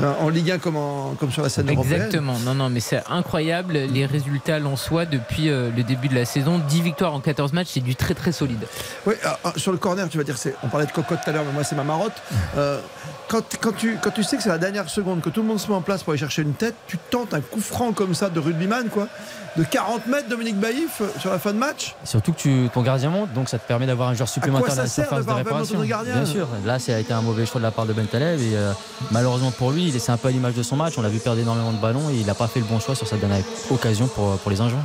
Euh, 0.00 0.12
en 0.20 0.28
Ligue 0.28 0.50
1 0.50 0.58
comme, 0.58 0.76
en- 0.76 1.14
comme 1.18 1.30
sur 1.30 1.42
la 1.42 1.48
scène 1.48 1.70
européenne. 1.70 1.94
Exactement. 2.02 2.38
Non, 2.44 2.54
non, 2.54 2.68
mais 2.68 2.80
c'est 2.80 3.02
incroyable 3.08 3.74
les 3.74 4.06
résultats 4.06 4.45
soi 4.76 5.04
depuis 5.06 5.48
euh, 5.50 5.70
le 5.76 5.82
début 5.82 6.08
de 6.08 6.14
la 6.14 6.24
saison. 6.24 6.58
10 6.58 6.80
victoires 6.82 7.14
en 7.14 7.20
14 7.20 7.52
matchs, 7.52 7.68
c'est 7.72 7.80
du 7.80 7.96
très 7.96 8.14
très 8.14 8.32
solide. 8.32 8.66
Oui, 9.06 9.14
ah, 9.24 9.38
ah, 9.44 9.52
sur 9.56 9.72
le 9.72 9.78
corner, 9.78 10.08
tu 10.08 10.18
vas 10.18 10.24
dire, 10.24 10.36
c'est, 10.38 10.54
on 10.62 10.68
parlait 10.68 10.86
de 10.86 10.92
cocotte 10.92 11.18
tout 11.24 11.30
à 11.30 11.32
l'heure, 11.32 11.44
mais 11.46 11.52
moi 11.52 11.64
c'est 11.64 11.76
ma 11.76 11.84
marotte. 11.84 12.12
Euh, 12.56 12.80
quand, 13.28 13.42
quand, 13.60 13.72
tu, 13.76 13.98
quand 14.00 14.10
tu 14.10 14.22
sais 14.22 14.36
que 14.36 14.42
c'est 14.42 14.48
la 14.48 14.58
dernière 14.58 14.88
seconde, 14.88 15.20
que 15.20 15.30
tout 15.30 15.42
le 15.42 15.48
monde 15.48 15.58
se 15.58 15.66
met 15.68 15.74
en 15.74 15.80
place 15.82 16.02
pour 16.02 16.12
aller 16.12 16.20
chercher 16.20 16.42
une 16.42 16.54
tête, 16.54 16.74
tu 16.86 16.96
tentes 17.10 17.34
un 17.34 17.40
coup 17.40 17.60
franc 17.60 17.92
comme 17.92 18.14
ça 18.14 18.28
de 18.28 18.38
rugbyman, 18.38 18.88
quoi, 18.88 19.08
de 19.56 19.64
40 19.64 20.06
mètres, 20.06 20.28
Dominique 20.28 20.60
Baïf, 20.60 21.02
sur 21.18 21.30
la 21.30 21.38
fin 21.38 21.52
de 21.52 21.58
match. 21.58 21.94
Surtout 22.04 22.32
que 22.32 22.38
tu, 22.38 22.68
ton 22.72 22.82
gardien 22.82 23.10
monte, 23.10 23.32
donc 23.32 23.48
ça 23.48 23.58
te 23.58 23.66
permet 23.66 23.86
d'avoir 23.86 24.10
un 24.10 24.14
joueur 24.14 24.28
supplémentaire 24.28 24.70
ça 24.70 24.76
dans 24.76 24.82
la 24.82 24.88
sert 24.88 25.06
surface 25.08 25.26
de 25.26 25.32
réparation. 25.32 25.82
gardien 25.82 26.14
Bien 26.14 26.26
sûr, 26.26 26.46
là 26.64 26.78
ça 26.78 26.94
a 26.94 26.98
été 26.98 27.12
un 27.12 27.22
mauvais 27.22 27.46
choix 27.46 27.58
de 27.60 27.64
la 27.64 27.70
part 27.72 27.86
de 27.86 27.92
Ben 27.94 28.06
Taleb 28.06 28.38
et 28.40 28.54
euh, 28.54 28.72
malheureusement 29.10 29.50
pour 29.50 29.72
lui, 29.72 29.88
il- 29.88 30.00
c'est 30.00 30.12
un 30.12 30.16
peu 30.18 30.28
à 30.28 30.30
l'image 30.30 30.54
de 30.54 30.62
son 30.62 30.76
match. 30.76 30.94
On 30.98 31.02
l'a 31.02 31.08
vu 31.08 31.18
perdre 31.18 31.40
énormément 31.40 31.72
de 31.72 31.78
ballons 31.78 32.10
et 32.10 32.14
il 32.14 32.26
n'a 32.26 32.34
pas 32.34 32.46
fait 32.46 32.60
le 32.60 32.66
bon 32.66 32.78
choix 32.78 32.94
sur 32.94 33.08
sa 33.08 33.16
dernière 33.16 33.42
occasion 33.70 34.06
pour, 34.06 34.35
pour 34.38 34.50
les 34.50 34.60
Injouans. 34.60 34.84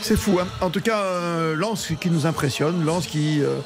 C'est 0.00 0.16
fou, 0.16 0.38
hein. 0.40 0.46
En 0.60 0.70
tout 0.70 0.80
cas, 0.80 0.98
euh, 1.02 1.54
Lens 1.56 1.88
qui 2.00 2.10
nous 2.10 2.26
impressionne, 2.26 2.84
Lens 2.84 3.06
qui 3.06 3.40
euh, 3.42 3.56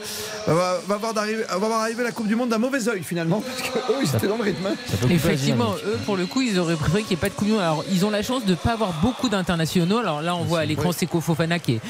va, 0.47 0.79
va 0.87 0.97
voir 0.97 1.15
d'arriver- 1.15 1.45
va 1.49 1.57
voir 1.59 1.81
arriver 1.81 2.03
la 2.03 2.11
Coupe 2.13 2.27
du 2.27 2.35
Monde 2.37 2.49
d'un 2.49 2.59
mauvais 2.59 2.89
œil 2.89 3.03
finalement, 3.03 3.41
parce 3.47 3.63
qu'eux 3.71 3.95
ils 4.03 4.17
étaient 4.17 4.27
dans 4.27 4.37
le 4.39 4.43
rythme. 4.45 4.67
hein. 4.67 4.75
Effectivement, 5.11 5.75
eux, 5.87 5.99
pour 6.07 6.17
le 6.17 6.27
coup, 6.27 6.41
ils 6.41 6.59
auraient 6.59 6.77
préféré 6.77 7.03
qu'il 7.03 7.11
n'y 7.17 7.21
ait 7.21 7.21
pas 7.21 7.29
de 7.29 7.35
Coupe 7.35 7.47
du 7.47 7.53
Monde. 7.53 7.61
Alors, 7.63 7.85
ils 7.93 8.05
ont 8.07 8.11
la 8.11 8.23
chance 8.23 8.45
de 8.45 8.51
ne 8.53 8.57
pas 8.57 8.73
avoir 8.73 8.93
beaucoup 9.03 9.29
d'internationaux. 9.29 9.99
Alors 9.99 10.23
là, 10.23 10.35
on 10.35 10.45
voit 10.45 10.61
à 10.61 10.65
l'écran. 10.65 10.91
Seko 10.93 11.21
Fofana 11.21 11.59
qui 11.59 11.75
est 11.75 11.81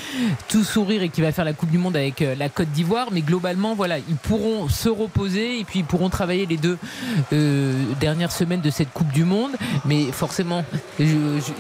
tout 0.49 0.65
sourire 0.65 1.03
et 1.03 1.09
qui 1.09 1.21
va 1.21 1.33
faire 1.33 1.45
la 1.45 1.53
Coupe 1.53 1.71
du 1.71 1.79
Monde 1.79 1.97
avec 1.97 2.21
euh, 2.23 2.35
la 2.37 2.49
Côte 2.49 2.69
d'Ivoire. 2.71 3.09
Mais 3.13 3.21
globalement, 3.23 3.75
voilà, 3.75 3.99
ils 3.99 4.17
pourront 4.17 4.69
se 4.69 4.89
reposer 4.89 5.61
et 5.61 5.65
puis 5.65 5.81
ils 5.81 5.85
pourront 5.85 6.09
travailler 6.11 6.47
les 6.47 6.57
deux 6.57 6.79
euh, 7.33 7.73
dernières 8.01 8.33
semaines 8.33 8.61
de 8.61 8.71
cette 8.71 8.93
Coupe 8.93 9.11
du 9.13 9.25
Monde. 9.25 9.53
Mais 9.85 10.11
forcément, 10.13 10.65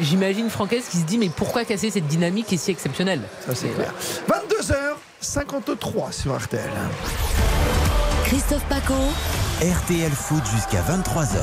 j'imagine 0.00 0.50
Francaise 0.50 0.84
qui 0.90 0.98
se 0.98 1.04
dit 1.04 1.18
mais 1.18 1.30
pourquoi 1.34 1.64
casser 1.64 1.90
cette 1.90 2.06
dynamique 2.06 2.52
est 2.52 2.56
si 2.73 2.78
exceptionnelle 2.86 3.20
Ça, 3.47 3.55
c'est 3.55 3.68
clair. 3.68 3.92
22h53 4.28 6.12
sur 6.12 6.36
RTL. 6.36 6.70
Christophe 8.25 8.65
Paco. 8.68 8.94
RTL 9.60 10.10
Foot 10.10 10.42
jusqu'à 10.55 10.83
23h. 10.83 11.39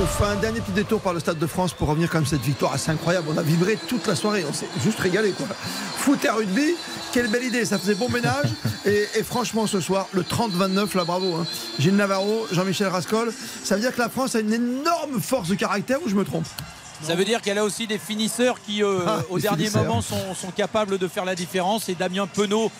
On 0.00 0.06
fait 0.06 0.24
un 0.24 0.36
dernier 0.36 0.60
petit 0.60 0.72
détour 0.72 1.00
par 1.00 1.14
le 1.14 1.20
Stade 1.20 1.38
de 1.38 1.46
France 1.46 1.72
pour 1.72 1.88
revenir 1.88 2.10
quand 2.10 2.18
même 2.18 2.26
cette 2.26 2.42
victoire 2.42 2.74
assez 2.74 2.90
incroyable. 2.90 3.28
On 3.34 3.38
a 3.38 3.42
vibré 3.42 3.78
toute 3.88 4.06
la 4.06 4.14
soirée, 4.14 4.44
on 4.48 4.52
s'est 4.52 4.68
juste 4.82 4.98
régalé 5.00 5.30
quoi. 5.30 5.46
Foot 5.96 6.22
et 6.26 6.28
rugby, 6.28 6.76
quelle 7.12 7.28
belle 7.28 7.44
idée, 7.44 7.64
ça 7.64 7.78
faisait 7.78 7.94
bon 7.94 8.08
ménage. 8.10 8.50
Et, 8.84 9.06
et 9.16 9.22
franchement 9.22 9.66
ce 9.66 9.80
soir, 9.80 10.06
le 10.12 10.22
30-29, 10.22 10.96
là 10.96 11.04
bravo. 11.04 11.34
Hein. 11.36 11.46
Gilles 11.78 11.96
Navarro, 11.96 12.46
Jean-Michel 12.52 12.88
Rascol, 12.88 13.32
ça 13.64 13.74
veut 13.74 13.80
dire 13.80 13.94
que 13.94 14.00
la 14.00 14.08
France 14.08 14.34
a 14.34 14.40
une 14.40 14.52
énorme 14.52 15.20
force 15.20 15.48
de 15.48 15.54
caractère 15.54 15.98
ou 16.04 16.08
je 16.08 16.14
me 16.14 16.24
trompe? 16.24 16.46
Ça 17.02 17.14
veut 17.14 17.24
dire 17.24 17.40
qu'elle 17.40 17.58
a 17.58 17.64
aussi 17.64 17.86
des 17.86 17.98
finisseurs 17.98 18.60
qui, 18.60 18.82
euh, 18.82 19.00
Ah, 19.06 19.20
au 19.30 19.38
dernier 19.38 19.70
moment, 19.70 20.02
sont, 20.02 20.34
sont 20.34 20.50
capables 20.50 20.98
de 20.98 21.08
faire 21.08 21.24
la 21.24 21.34
différence. 21.34 21.88
Et 21.88 21.94
Damien 21.94 22.26
Penaud, 22.26 22.70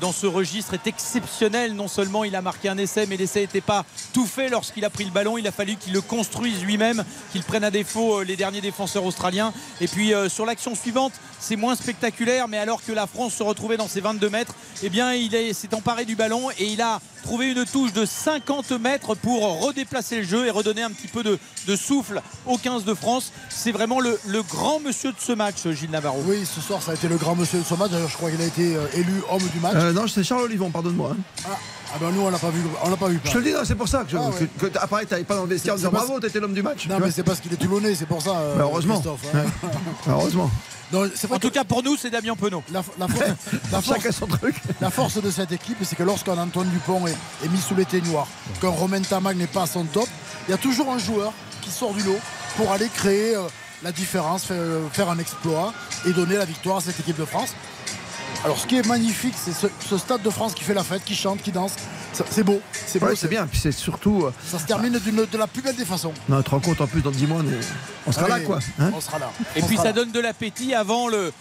dans 0.00 0.12
ce 0.12 0.26
registre, 0.26 0.74
est 0.74 0.86
exceptionnel. 0.86 1.74
Non 1.74 1.88
seulement 1.88 2.24
il 2.24 2.34
a 2.36 2.42
marqué 2.42 2.68
un 2.68 2.78
essai, 2.78 3.06
mais 3.06 3.16
l'essai 3.16 3.40
n'était 3.40 3.60
pas 3.60 3.84
tout 4.12 4.26
fait 4.26 4.48
lorsqu'il 4.48 4.84
a 4.84 4.90
pris 4.90 5.04
le 5.04 5.10
ballon. 5.10 5.38
Il 5.38 5.46
a 5.46 5.52
fallu 5.52 5.76
qu'il 5.76 5.92
le 5.92 6.00
construise 6.00 6.62
lui-même, 6.62 7.04
qu'il 7.32 7.42
prenne 7.42 7.64
à 7.64 7.70
défaut 7.70 8.20
euh, 8.20 8.24
les 8.24 8.36
derniers 8.36 8.60
défenseurs 8.60 9.04
australiens. 9.04 9.52
Et 9.80 9.88
puis 9.88 10.12
euh, 10.14 10.28
sur 10.28 10.46
l'action 10.46 10.74
suivante, 10.74 11.12
c'est 11.38 11.56
moins 11.56 11.74
spectaculaire, 11.74 12.48
mais 12.48 12.58
alors 12.58 12.84
que 12.84 12.92
la 12.92 13.06
France 13.06 13.34
se 13.34 13.42
retrouvait 13.42 13.76
dans 13.76 13.88
ses 13.88 14.00
22 14.00 14.28
mètres, 14.30 14.54
eh 14.82 14.90
bien, 14.90 15.14
il 15.14 15.34
est- 15.34 15.52
s'est 15.54 15.74
emparé 15.74 16.04
du 16.04 16.14
ballon 16.16 16.50
et 16.58 16.64
il 16.66 16.80
a 16.82 17.00
trouvé 17.22 17.50
une 17.50 17.64
touche 17.66 17.92
de 17.92 18.04
50 18.06 18.72
mètres 18.72 19.14
pour 19.14 19.60
redéplacer 19.62 20.18
le 20.18 20.22
jeu 20.24 20.46
et 20.46 20.50
redonner 20.50 20.82
un 20.82 20.90
petit 20.90 21.08
peu 21.08 21.22
de, 21.22 21.38
souffle 21.76 22.20
aux 22.46 22.58
15 22.58 22.84
de 22.84 22.94
France. 22.94 23.32
C'est 23.48 23.70
vraiment 23.72 24.00
le, 24.00 24.18
le 24.26 24.42
grand 24.42 24.80
monsieur 24.80 25.12
de 25.12 25.20
ce 25.20 25.32
match, 25.32 25.68
Gilles 25.70 25.90
Navarro. 25.90 26.20
Oui, 26.26 26.44
ce 26.44 26.60
soir, 26.60 26.82
ça 26.82 26.92
a 26.92 26.94
été 26.94 27.08
le 27.08 27.16
grand 27.16 27.36
monsieur 27.36 27.60
de 27.60 27.64
ce 27.64 27.74
match. 27.74 27.90
D'ailleurs, 27.90 28.08
je 28.08 28.16
crois 28.16 28.30
qu'il 28.30 28.40
a 28.40 28.46
été 28.46 28.74
euh, 28.74 28.86
élu 28.94 29.12
homme 29.30 29.46
du 29.48 29.60
match. 29.60 29.69
Euh, 29.74 29.92
Non, 29.92 30.06
c'est 30.06 30.22
Charles 30.24 30.42
Olivon, 30.42 30.70
pardonne-moi. 30.70 31.10
hein. 31.12 31.22
Ah, 31.46 31.56
ah 31.94 31.96
ben 32.00 32.10
nous, 32.12 32.20
on 32.22 32.30
l'a 32.30 32.38
pas 32.38 32.50
vu. 32.50 32.60
On 32.82 32.90
l'a 32.90 32.96
pas 32.96 33.08
vu. 33.08 33.20
Je 33.24 33.30
te 33.30 33.38
le 33.38 33.44
dis, 33.44 33.52
non, 33.52 33.60
c'est 33.64 33.74
pour 33.74 33.88
ça 33.88 34.04
que, 34.04 34.10
je, 34.10 34.16
Ah 34.16 34.28
ouais. 34.28 34.48
que, 34.58 34.66
que- 34.66 34.78
après, 34.78 35.04
t'avais 35.06 35.24
pas 35.24 35.34
dans 35.36 35.42
le 35.42 35.48
vestiaire 35.48 35.74
en 35.74 35.76
disant 35.76 35.90
bravo, 35.90 36.20
t'étais 36.20 36.40
l'homme 36.40 36.54
du 36.54 36.62
match. 36.62 36.86
Non, 36.88 36.98
mais 37.00 37.10
c'est 37.10 37.22
parce 37.22 37.40
qu'il 37.40 37.52
est 37.52 37.56
toulonnais, 37.56 37.94
c'est 37.94 38.06
pour 38.06 38.22
ça. 38.22 38.30
euh, 38.36 38.56
Bah, 38.56 38.62
heureusement. 38.64 38.94
Christophe, 38.94 39.20
hein. 39.34 39.44
Heureusement. 40.08 40.50
Non, 40.92 41.08
c'est 41.14 41.28
vrai 41.28 41.36
En 41.36 41.38
tout 41.38 41.50
cas, 41.52 41.62
pour 41.62 41.84
nous, 41.84 41.96
c'est 41.96 42.10
Damien 42.10 42.34
Penaud. 42.34 42.64
La, 42.72 42.82
la 42.98 43.06
for- 43.06 43.22
la 43.70 43.80
force, 43.80 43.86
Chacun 44.02 44.10
son 44.10 44.26
truc. 44.26 44.56
la 44.80 44.90
force 44.90 45.22
de 45.22 45.30
cette 45.30 45.52
équipe, 45.52 45.76
c'est 45.84 45.94
que 45.94 46.02
lorsqu'un 46.02 46.36
Antoine 46.36 46.68
Dupont 46.68 47.06
est, 47.06 47.12
est 47.44 47.48
mis 47.48 47.60
sous 47.60 47.76
les 47.76 47.86
noir, 48.00 48.26
qu'un 48.60 48.70
Romain 48.70 49.00
Tamac 49.00 49.36
n'est 49.36 49.46
pas 49.46 49.62
à 49.62 49.66
son 49.68 49.84
top, 49.84 50.08
il 50.48 50.50
y 50.50 50.54
a 50.54 50.56
toujours 50.58 50.90
un 50.90 50.98
joueur 50.98 51.32
qui 51.60 51.70
sort 51.70 51.94
du 51.94 52.02
lot 52.02 52.18
pour 52.56 52.72
aller 52.72 52.88
créer 52.92 53.36
euh, 53.36 53.42
la 53.84 53.92
différence, 53.92 54.42
faire, 54.46 54.56
euh, 54.58 54.88
faire 54.92 55.08
un 55.08 55.18
exploit 55.20 55.72
et 56.06 56.12
donner 56.12 56.36
la 56.36 56.44
victoire 56.44 56.78
à 56.78 56.80
cette 56.80 56.98
équipe 56.98 57.20
de 57.20 57.24
France. 57.24 57.54
Alors, 58.44 58.58
ce 58.58 58.66
qui 58.66 58.76
est 58.78 58.86
magnifique, 58.86 59.34
c'est 59.36 59.52
ce, 59.52 59.66
ce 59.88 59.98
stade 59.98 60.22
de 60.22 60.30
France 60.30 60.54
qui 60.54 60.64
fait 60.64 60.72
la 60.72 60.82
fête, 60.82 61.04
qui 61.04 61.14
chante, 61.14 61.42
qui 61.42 61.52
danse. 61.52 61.72
C'est 62.30 62.42
beau, 62.42 62.60
c'est 62.86 62.98
beau. 62.98 63.06
Ouais, 63.06 63.16
c'est 63.16 63.28
bien. 63.28 63.46
Puis 63.46 63.58
c'est 63.58 63.72
surtout. 63.72 64.24
euh, 64.24 64.32
Ça 64.50 64.58
se 64.58 64.64
termine 64.66 64.98
d'une- 64.98 65.26
de 65.26 65.38
la 65.38 65.46
plus 65.46 65.60
belle 65.62 65.76
des 65.76 65.84
façons. 65.84 66.12
Non, 66.28 66.38
tu 66.38 66.44
te 66.44 66.50
rends 66.50 66.60
compte 66.60 66.80
en 66.80 66.86
plus 66.86 67.02
dans 67.02 67.10
10 67.10 67.26
mois, 67.26 67.42
on, 68.06 68.12
sera 68.12 68.28
là 68.28 68.36
Allez, 68.36 68.44
quoi. 68.44 68.58
hein 68.78 68.90
on 68.94 69.00
sera 69.00 69.18
là. 69.18 69.30
Et 69.56 69.62
On 69.62 69.66
puis 69.66 69.76
ça 69.76 69.84
là. 69.84 69.92
donne 69.92 70.10
de 70.10 70.20
l'appétit 70.20 70.74
avant 70.74 71.08
le, 71.08 71.32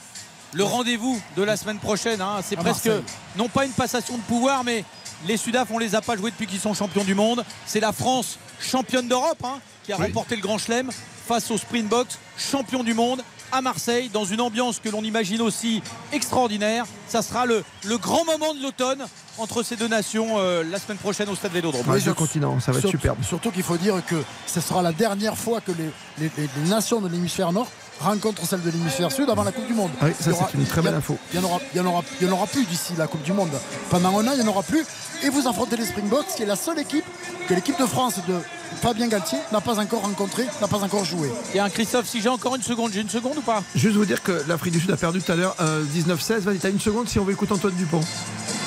le 0.54 0.64
rendez-vous 0.64 1.20
de 1.38 1.44
la 1.44 1.56
semaine 1.56 1.80
prochaine. 1.80 2.20
hein. 2.22 2.42
C'est 2.44 2.58
presque, 2.58 2.86
Marseille. 2.88 3.04
non 3.38 3.48
pas 3.48 3.66
une 3.66 3.72
passation 3.72 4.18
de 4.18 4.24
pouvoir, 4.24 4.64
mais 4.66 4.84
les 5.26 5.38
Sudaf, 5.38 5.70
on 5.72 5.78
les 5.80 5.96
a 5.96 6.02
pas 6.02 6.18
joués 6.18 6.32
depuis 6.32 6.48
qu'ils 6.48 6.60
sont 6.60 6.74
champions 6.74 7.04
du 7.06 7.16
monde. 7.16 7.46
C'est 7.66 7.80
la 7.80 7.94
France, 7.94 8.38
championne 8.60 9.08
d'Europe, 9.08 9.40
hein, 9.46 9.60
qui 9.86 9.94
a 9.94 9.98
Oui. 9.98 10.06
remporté 10.08 10.36
le 10.36 10.42
Grand 10.42 10.58
Chelem 10.58 10.90
face 11.28 11.50
au 11.50 11.58
Springboks, 11.58 12.18
champion 12.38 12.84
du 12.84 12.94
monde 12.94 13.22
à 13.52 13.62
Marseille, 13.62 14.10
dans 14.14 14.26
une 14.26 14.42
ambiance 14.42 14.80
que 14.80 14.90
l'on 14.90 15.04
imagine 15.04 15.42
aussi 15.42 15.82
extraordinaire. 16.12 16.86
Ça 17.08 17.22
sera 17.22 17.46
le, 17.46 17.64
le 17.86 17.98
grand 17.98 18.24
moment 18.26 18.54
de 18.54 18.62
l'automne 18.62 19.04
entre 19.38 19.64
ces 19.64 19.76
deux 19.76 19.88
nations 19.88 20.36
euh, 20.38 20.64
la 20.70 20.80
semaine 20.80 20.98
prochaine 20.98 21.30
au 21.30 21.36
Stade 21.36 21.52
Vélodrome. 21.54 21.88
Ouais, 21.90 22.00
sur 22.00 22.10
le 22.10 22.14
continent, 22.16 22.60
ça 22.60 22.72
va 22.72 22.78
être 22.78 22.82
Surtout- 22.84 22.98
superbe. 22.98 23.24
Surtout 23.24 23.52
qu'il 23.52 23.64
faut 23.64 23.78
dire 23.78 23.96
que 24.06 24.22
ce 24.46 24.60
sera 24.62 24.82
la 24.82 24.92
dernière 24.92 25.38
fois 25.38 25.62
que 25.62 25.72
les, 25.72 25.90
les- 26.20 26.32
les- 26.38 26.50
les 26.64 26.70
nations 26.70 27.00
de 27.02 27.08
l'hémisphère 27.08 27.52
nord 27.52 27.68
rencontrent 28.00 28.46
celles 28.46 28.62
de 28.62 28.70
l'hémisphère 28.70 29.12
sud 29.12 29.30
avant 29.30 29.44
la 29.44 29.52
Coupe 29.52 29.68
du 29.68 29.74
Monde. 29.74 29.92
Oui, 30.02 30.12
ça, 30.20 30.32
c'est 30.34 30.58
une 30.58 30.66
très 30.66 30.82
belle 30.82 30.96
info. 30.96 31.18
Il 31.34 31.40
n'y 31.40 31.46
en, 31.46 31.50
aura- 31.50 31.60
il 31.74 31.78
y 31.78 31.82
en 31.82 31.86
aura- 31.86 32.04
il 32.22 32.28
y 32.28 32.30
en 32.30 32.34
aura 32.34 32.48
plus 32.48 32.66
d'ici 32.66 32.94
la 32.98 33.08
Coupe 33.08 33.24
du 33.24 33.34
Monde. 33.34 33.52
Pendant 33.90 34.18
un 34.20 34.28
an, 34.28 34.32
il 34.34 34.42
n'y 34.42 34.48
en 34.48 34.52
aura 34.52 34.64
plus. 34.64 34.86
Et 35.24 35.30
vous 35.30 35.48
affrontez 35.48 35.76
les 35.78 35.86
Springboks, 35.86 36.28
qui 36.36 36.44
est 36.44 36.46
la 36.46 36.56
seule 36.56 36.80
équipe 36.80 37.04
que 37.48 37.54
l'équipe 37.54 37.78
de 37.80 37.86
France 37.86 38.16
de 38.28 38.36
Fabien 38.82 39.08
Galtier 39.08 39.38
n'a 39.52 39.62
pas 39.62 39.78
encore 39.80 40.02
rencontrée, 40.02 40.46
n'a 40.62 40.68
pas 40.68 40.78
encore 40.84 41.04
joué. 41.06 41.32
Et 41.54 41.60
un 41.60 41.70
Christophe, 41.70 42.08
si 42.08 42.22
j'ai 42.22 42.30
encore 42.30 42.56
une 42.56 42.62
seconde, 42.62 42.92
j'ai 42.94 43.02
une 43.02 43.10
seconde 43.10 43.38
ou 43.38 43.42
pas 43.42 43.64
Juste 43.76 43.96
vous 43.98 44.06
dire 44.06 44.24
que 44.24 44.44
l'Afrique 44.48 44.74
du 44.74 44.80
Sud 44.80 44.92
a 44.92 44.98
perdu 44.98 45.22
tout 45.22 45.32
à 45.32 45.36
l'heure 45.36 45.56
euh, 45.60 45.84
19-16. 45.96 46.40
Vas-y, 46.40 46.58
t'as 46.60 46.70
une 46.70 46.80
seconde 46.80 47.10
si 47.10 47.20
on 47.20 47.24
veut 47.26 47.34
écouter 47.34 47.54
Antoine 47.54 47.74
Dupont. 47.76 48.02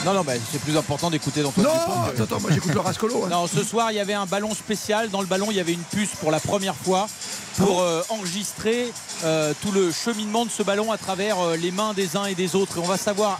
Non, 0.04 0.14
non, 0.14 0.22
bah, 0.24 0.32
c'est 0.50 0.60
plus 0.60 0.76
important 0.76 1.10
d'écouter 1.10 1.42
d'Antoine 1.42 1.66
Non, 1.66 1.72
Dupont 1.72 1.92
que- 1.92 2.10
attends, 2.10 2.22
attends, 2.24 2.40
moi 2.40 2.50
j'écoute 2.52 2.74
le 2.74 2.80
Rascolo. 2.80 3.24
hein. 3.24 3.28
Non, 3.30 3.46
ce 3.46 3.62
soir, 3.62 3.92
il 3.92 3.96
y 3.96 4.00
avait 4.00 4.14
un 4.14 4.26
ballon 4.26 4.52
spécial. 4.54 5.08
Dans 5.10 5.20
le 5.20 5.26
ballon, 5.28 5.46
il 5.50 5.56
y 5.56 5.60
avait 5.60 5.72
une 5.72 5.82
puce 5.82 6.10
pour 6.20 6.30
la 6.30 6.40
première 6.40 6.74
fois 6.76 7.08
pour 7.56 7.80
euh, 7.82 8.02
enregistrer 8.08 8.92
euh, 9.24 9.52
tout 9.62 9.70
le 9.72 9.92
cheminement 9.92 10.44
de 10.44 10.50
ce 10.50 10.62
ballon 10.62 10.90
à 10.90 10.98
travers 10.98 11.38
euh, 11.40 11.56
les 11.56 11.70
mains 11.70 11.92
des 11.94 12.16
uns 12.16 12.24
et 12.26 12.34
des 12.34 12.56
autres. 12.56 12.78
Et 12.78 12.80
on 12.80 12.86
va 12.86 12.96
savoir 12.96 13.38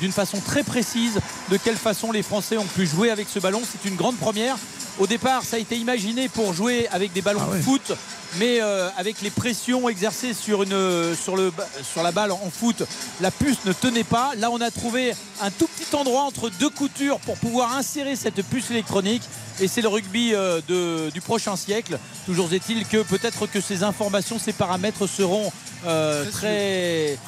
d'une 0.00 0.12
façon 0.12 0.38
très 0.40 0.62
précise 0.62 1.20
de 1.50 1.56
quelle 1.56 1.76
façon 1.76 2.12
les 2.12 2.22
Français 2.22 2.56
ont 2.56 2.64
pu 2.64 2.86
jouer 2.86 3.10
avec 3.10 3.28
ce 3.28 3.38
ballon. 3.38 3.60
C'est 3.70 3.88
une 3.88 3.96
grande 3.96 4.16
première. 4.16 4.56
Au 4.98 5.06
départ, 5.06 5.42
ça 5.42 5.56
a 5.56 5.58
été 5.58 5.76
imaginé 5.76 6.28
pour 6.28 6.52
jouer 6.52 6.86
avec 6.92 7.12
des 7.12 7.22
ballons 7.22 7.40
Ah 7.42 7.50
ouais. 7.50 7.58
de 7.58 7.62
foot, 7.62 7.92
mais 8.38 8.60
euh, 8.60 8.90
avec 8.98 9.22
les 9.22 9.30
pressions 9.30 9.88
exercées 9.88 10.34
sur, 10.34 10.62
une, 10.64 11.14
sur, 11.16 11.34
le, 11.34 11.50
sur 11.82 12.02
la 12.02 12.12
balle 12.12 12.30
en 12.30 12.50
foot, 12.50 12.82
la 13.20 13.30
puce 13.30 13.64
ne 13.64 13.72
tenait 13.72 14.04
pas. 14.04 14.32
Là, 14.36 14.50
on 14.50 14.60
a 14.60 14.70
trouvé 14.70 15.14
un 15.40 15.50
tout 15.50 15.66
petit 15.66 15.96
endroit 15.96 16.22
entre 16.22 16.50
deux 16.50 16.68
coutures 16.68 17.18
pour 17.20 17.36
pouvoir 17.38 17.74
insérer 17.74 18.16
cette 18.16 18.42
puce 18.44 18.70
électronique. 18.70 19.22
Et 19.60 19.68
c'est 19.68 19.80
le 19.82 19.88
rugby 19.88 20.34
euh, 20.34 20.60
de- 20.68 21.10
du 21.10 21.20
prochain 21.20 21.56
siècle. 21.56 21.98
Toujours 22.26 22.52
est-il 22.52 22.86
que 22.86 23.02
peut-être 23.02 23.46
que 23.46 23.60
ces 23.60 23.82
informations, 23.82 24.38
ces 24.38 24.52
paramètres 24.52 25.06
seront 25.06 25.52
euh, 25.84 26.24
très, 26.30 27.18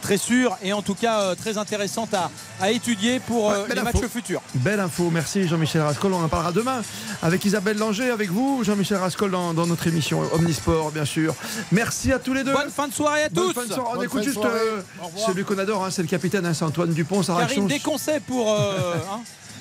très 0.00 0.16
sûrs 0.16 0.56
et 0.62 0.72
en 0.72 0.80
tout 0.80 0.94
cas 0.94 1.20
euh, 1.20 1.34
très 1.34 1.58
intéressantes 1.58 2.14
à, 2.14 2.30
à 2.60 2.70
étudier 2.70 3.20
pour 3.20 3.50
euh, 3.50 3.64
Ouais, 3.64 3.74
les 3.74 3.80
info. 3.80 4.00
matchs 4.00 4.10
futurs. 4.10 4.40
Belle 4.54 4.80
info, 4.80 5.10
merci 5.12 5.46
Jean-Michel 5.46 5.82
Rascol. 5.82 6.14
On 6.14 6.22
en 6.24 6.28
parlera 6.28 6.52
demain 6.52 6.82
avec 7.22 7.44
Isabelle 7.44 7.76
Langer, 7.76 8.10
avec 8.10 8.30
vous, 8.30 8.64
Jean-Michel 8.64 8.96
Rascol, 8.96 9.30
dans, 9.30 9.52
dans 9.52 9.66
notre 9.66 9.86
émission 9.86 10.22
Omnisport, 10.32 10.90
bien 10.90 11.04
sûr. 11.04 11.34
Merci 11.70 12.10
à 12.12 12.18
tous 12.18 12.32
les 12.32 12.44
deux. 12.44 12.52
Bonne 12.54 12.70
fin 12.70 12.88
de 12.88 12.94
soirée 12.94 13.24
à 13.24 13.28
Bonne 13.28 13.48
tous. 13.48 13.52
fin 13.60 13.66
de 13.66 13.72
soirée. 13.74 13.90
On 13.92 13.96
Bonne 13.96 14.04
écoute 14.04 14.22
juste 14.24 14.38
euh, 14.42 14.80
celui 15.26 15.44
qu'on 15.44 15.58
adore, 15.58 15.84
hein, 15.84 15.90
c'est 15.90 16.02
le 16.02 16.08
capitaine, 16.08 16.46
hein, 16.46 16.54
c'est 16.54 16.64
Antoine 16.64 16.92
Dupont. 16.94 17.22
Sa 17.22 17.34
réaction. 17.36 17.62
Karine, 17.66 17.68
des 17.78 17.80
conseils 17.82 18.20
pour. 18.20 18.50
euh, 18.52 18.94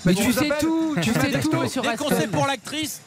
Mais 0.08 0.16
tu 0.16 0.34
sais 0.34 0.50
tout, 0.60 0.95
tu 1.02 1.14
sais 1.14 1.40
tout, 1.42 1.52
Des 1.52 1.58
Rascol. 1.88 1.95
conseils 1.98 2.27
pour 2.27 2.48
l'actrice. 2.48 3.02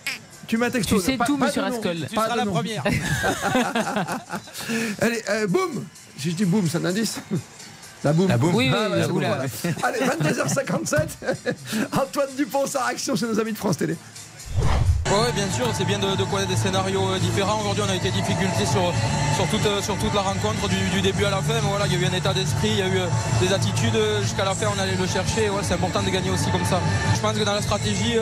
Tu 0.47 0.57
m'as 0.57 0.71
texto. 0.71 0.99
Tu 0.99 1.03
sais 1.07 1.19
tout, 1.27 1.37
monsieur. 1.37 1.63
Rascol. 1.63 1.97
Tu 2.09 2.15
Pas 2.15 2.25
seras 2.27 2.37
la 2.37 2.47
première. 2.47 2.85
Allez, 5.01 5.23
euh, 5.31 5.47
boum 5.47 5.85
Si 6.19 6.31
je 6.31 6.37
dis 6.37 6.45
boum, 6.45 6.69
c'est 6.69 6.79
un 6.79 6.85
indice 6.85 7.21
la 8.05 8.13
boum. 8.13 8.29
La 8.29 8.39
boum. 8.39 8.55
Oui, 8.55 8.69
oui, 8.71 8.75
Ah, 8.77 8.89
la 8.89 9.09
boum. 9.09 9.19
voilà. 9.25 9.45
Allez, 9.83 10.01
22h57. 10.01 11.09
Antoine 11.93 12.29
Dupont, 12.37 12.67
sa 12.67 12.85
réaction 12.85 13.17
sur 13.17 13.29
nos 13.29 13.39
amis 13.41 13.53
de 13.53 13.59
France 13.59 13.77
Télé. 13.79 13.97
Oui, 15.11 15.27
bien 15.35 15.51
sûr, 15.51 15.67
c'est 15.75 15.85
bien 15.85 15.99
de, 15.99 16.23
connaître 16.31 16.49
des 16.49 16.57
scénarios 16.57 17.03
euh, 17.03 17.19
différents. 17.19 17.59
Aujourd'hui, 17.59 17.83
on 17.85 17.91
a 17.91 17.97
été 17.97 18.11
difficulté 18.11 18.65
sur, 18.65 18.95
sur, 19.35 19.45
toute, 19.51 19.67
euh, 19.67 19.83
sur 19.83 19.97
toute 19.99 20.15
la 20.15 20.21
rencontre, 20.21 20.69
du, 20.69 21.01
début 21.03 21.25
à 21.25 21.31
la 21.31 21.43
fin. 21.43 21.59
Voilà, 21.69 21.89
il 21.89 21.95
y 21.95 21.97
a 21.97 21.99
eu 21.99 22.07
un 22.07 22.17
état 22.17 22.33
d'esprit, 22.33 22.71
il 22.71 22.79
y 22.79 22.83
a 22.83 22.87
eu 22.87 22.99
euh, 22.99 23.07
des 23.41 23.53
attitudes. 23.53 23.99
Jusqu'à 24.23 24.45
la 24.45 24.55
fin, 24.55 24.67
on 24.71 24.79
allait 24.79 24.95
le 24.95 25.07
chercher. 25.09 25.51
Ouais, 25.51 25.63
c'est 25.63 25.75
important 25.75 26.01
de 26.05 26.11
gagner 26.11 26.31
aussi 26.31 26.49
comme 26.53 26.65
ça. 26.65 26.79
Je 27.13 27.19
pense 27.19 27.37
que 27.37 27.43
dans 27.43 27.55
la 27.55 27.63
stratégie, 27.63 28.15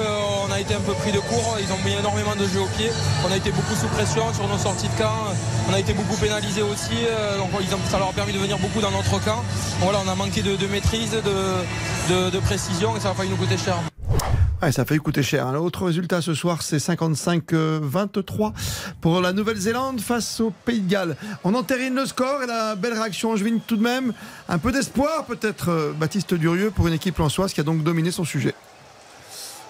on 0.49 0.51
a 0.51 0.61
été 0.61 0.75
un 0.75 0.81
peu 0.81 0.95
pris 0.95 1.13
de 1.13 1.19
court. 1.19 1.59
Ils 1.61 1.71
ont 1.71 1.85
mis 1.85 1.93
énormément 1.93 2.35
de 2.35 2.49
jeux 2.49 2.63
au 2.63 2.71
pied. 2.79 2.89
On 3.29 3.31
a 3.31 3.37
été 3.37 3.51
beaucoup 3.51 3.75
sous 3.75 3.89
pression 3.89 4.33
sur 4.33 4.49
nos 4.49 4.57
sorties 4.59 4.89
de 4.89 4.97
camp. 4.97 5.29
On 5.69 5.75
a 5.75 5.81
été 5.81 5.93
beaucoup 5.93 6.17
pénalisés 6.17 6.63
aussi. 6.63 7.05
Donc, 7.37 7.51
ça 7.91 7.99
leur 7.99 8.09
a 8.09 8.13
permis 8.13 8.33
de 8.33 8.39
venir 8.39 8.57
beaucoup 8.59 8.81
dans 8.81 8.91
notre 8.91 9.23
camp. 9.23 9.45
Voilà, 9.81 10.01
on 10.07 10.09
a 10.09 10.15
manqué 10.15 10.41
de, 10.41 10.67
maîtrise, 10.69 11.13
de, 11.13 12.39
précision 12.41 12.97
et 12.97 13.01
ça 13.01 13.11
a 13.11 13.15
failli 13.15 13.29
nous 13.29 13.37
coûter 13.37 13.59
cher. 13.59 13.77
Ça 14.73 14.85
fait 14.85 14.99
coûter 14.99 15.23
cher. 15.23 15.51
L'autre 15.53 15.87
résultat 15.87 16.21
soir, 16.35 16.63
c'est 16.63 16.79
55-23 16.79 18.53
pour 19.01 19.21
la 19.21 19.33
Nouvelle-Zélande 19.33 20.01
face 20.01 20.41
au 20.41 20.53
Pays 20.65 20.81
de 20.81 20.91
Galles. 20.91 21.17
On 21.45 21.55
entérine 21.55 21.95
le 21.95 22.07
score 22.07 22.43
et 22.43 22.47
la 22.47 22.75
belle 22.75 22.95
réaction 22.95 23.31
angevine 23.31 23.61
tout 23.67 23.77
de 23.77 23.83
même. 23.83 24.13
Un 24.49 24.59
peu 24.59 24.73
d'espoir 24.73 25.25
peut-être, 25.27 25.71
euh, 25.71 25.93
Baptiste 25.93 26.35
Durieux, 26.35 26.71
pour 26.71 26.89
une 26.89 26.95
équipe 26.95 27.19
lançoise 27.19 27.53
qui 27.53 27.61
a 27.61 27.65
donc 27.65 27.83
dominé 27.83 28.11
son 28.11 28.25
sujet. 28.25 28.55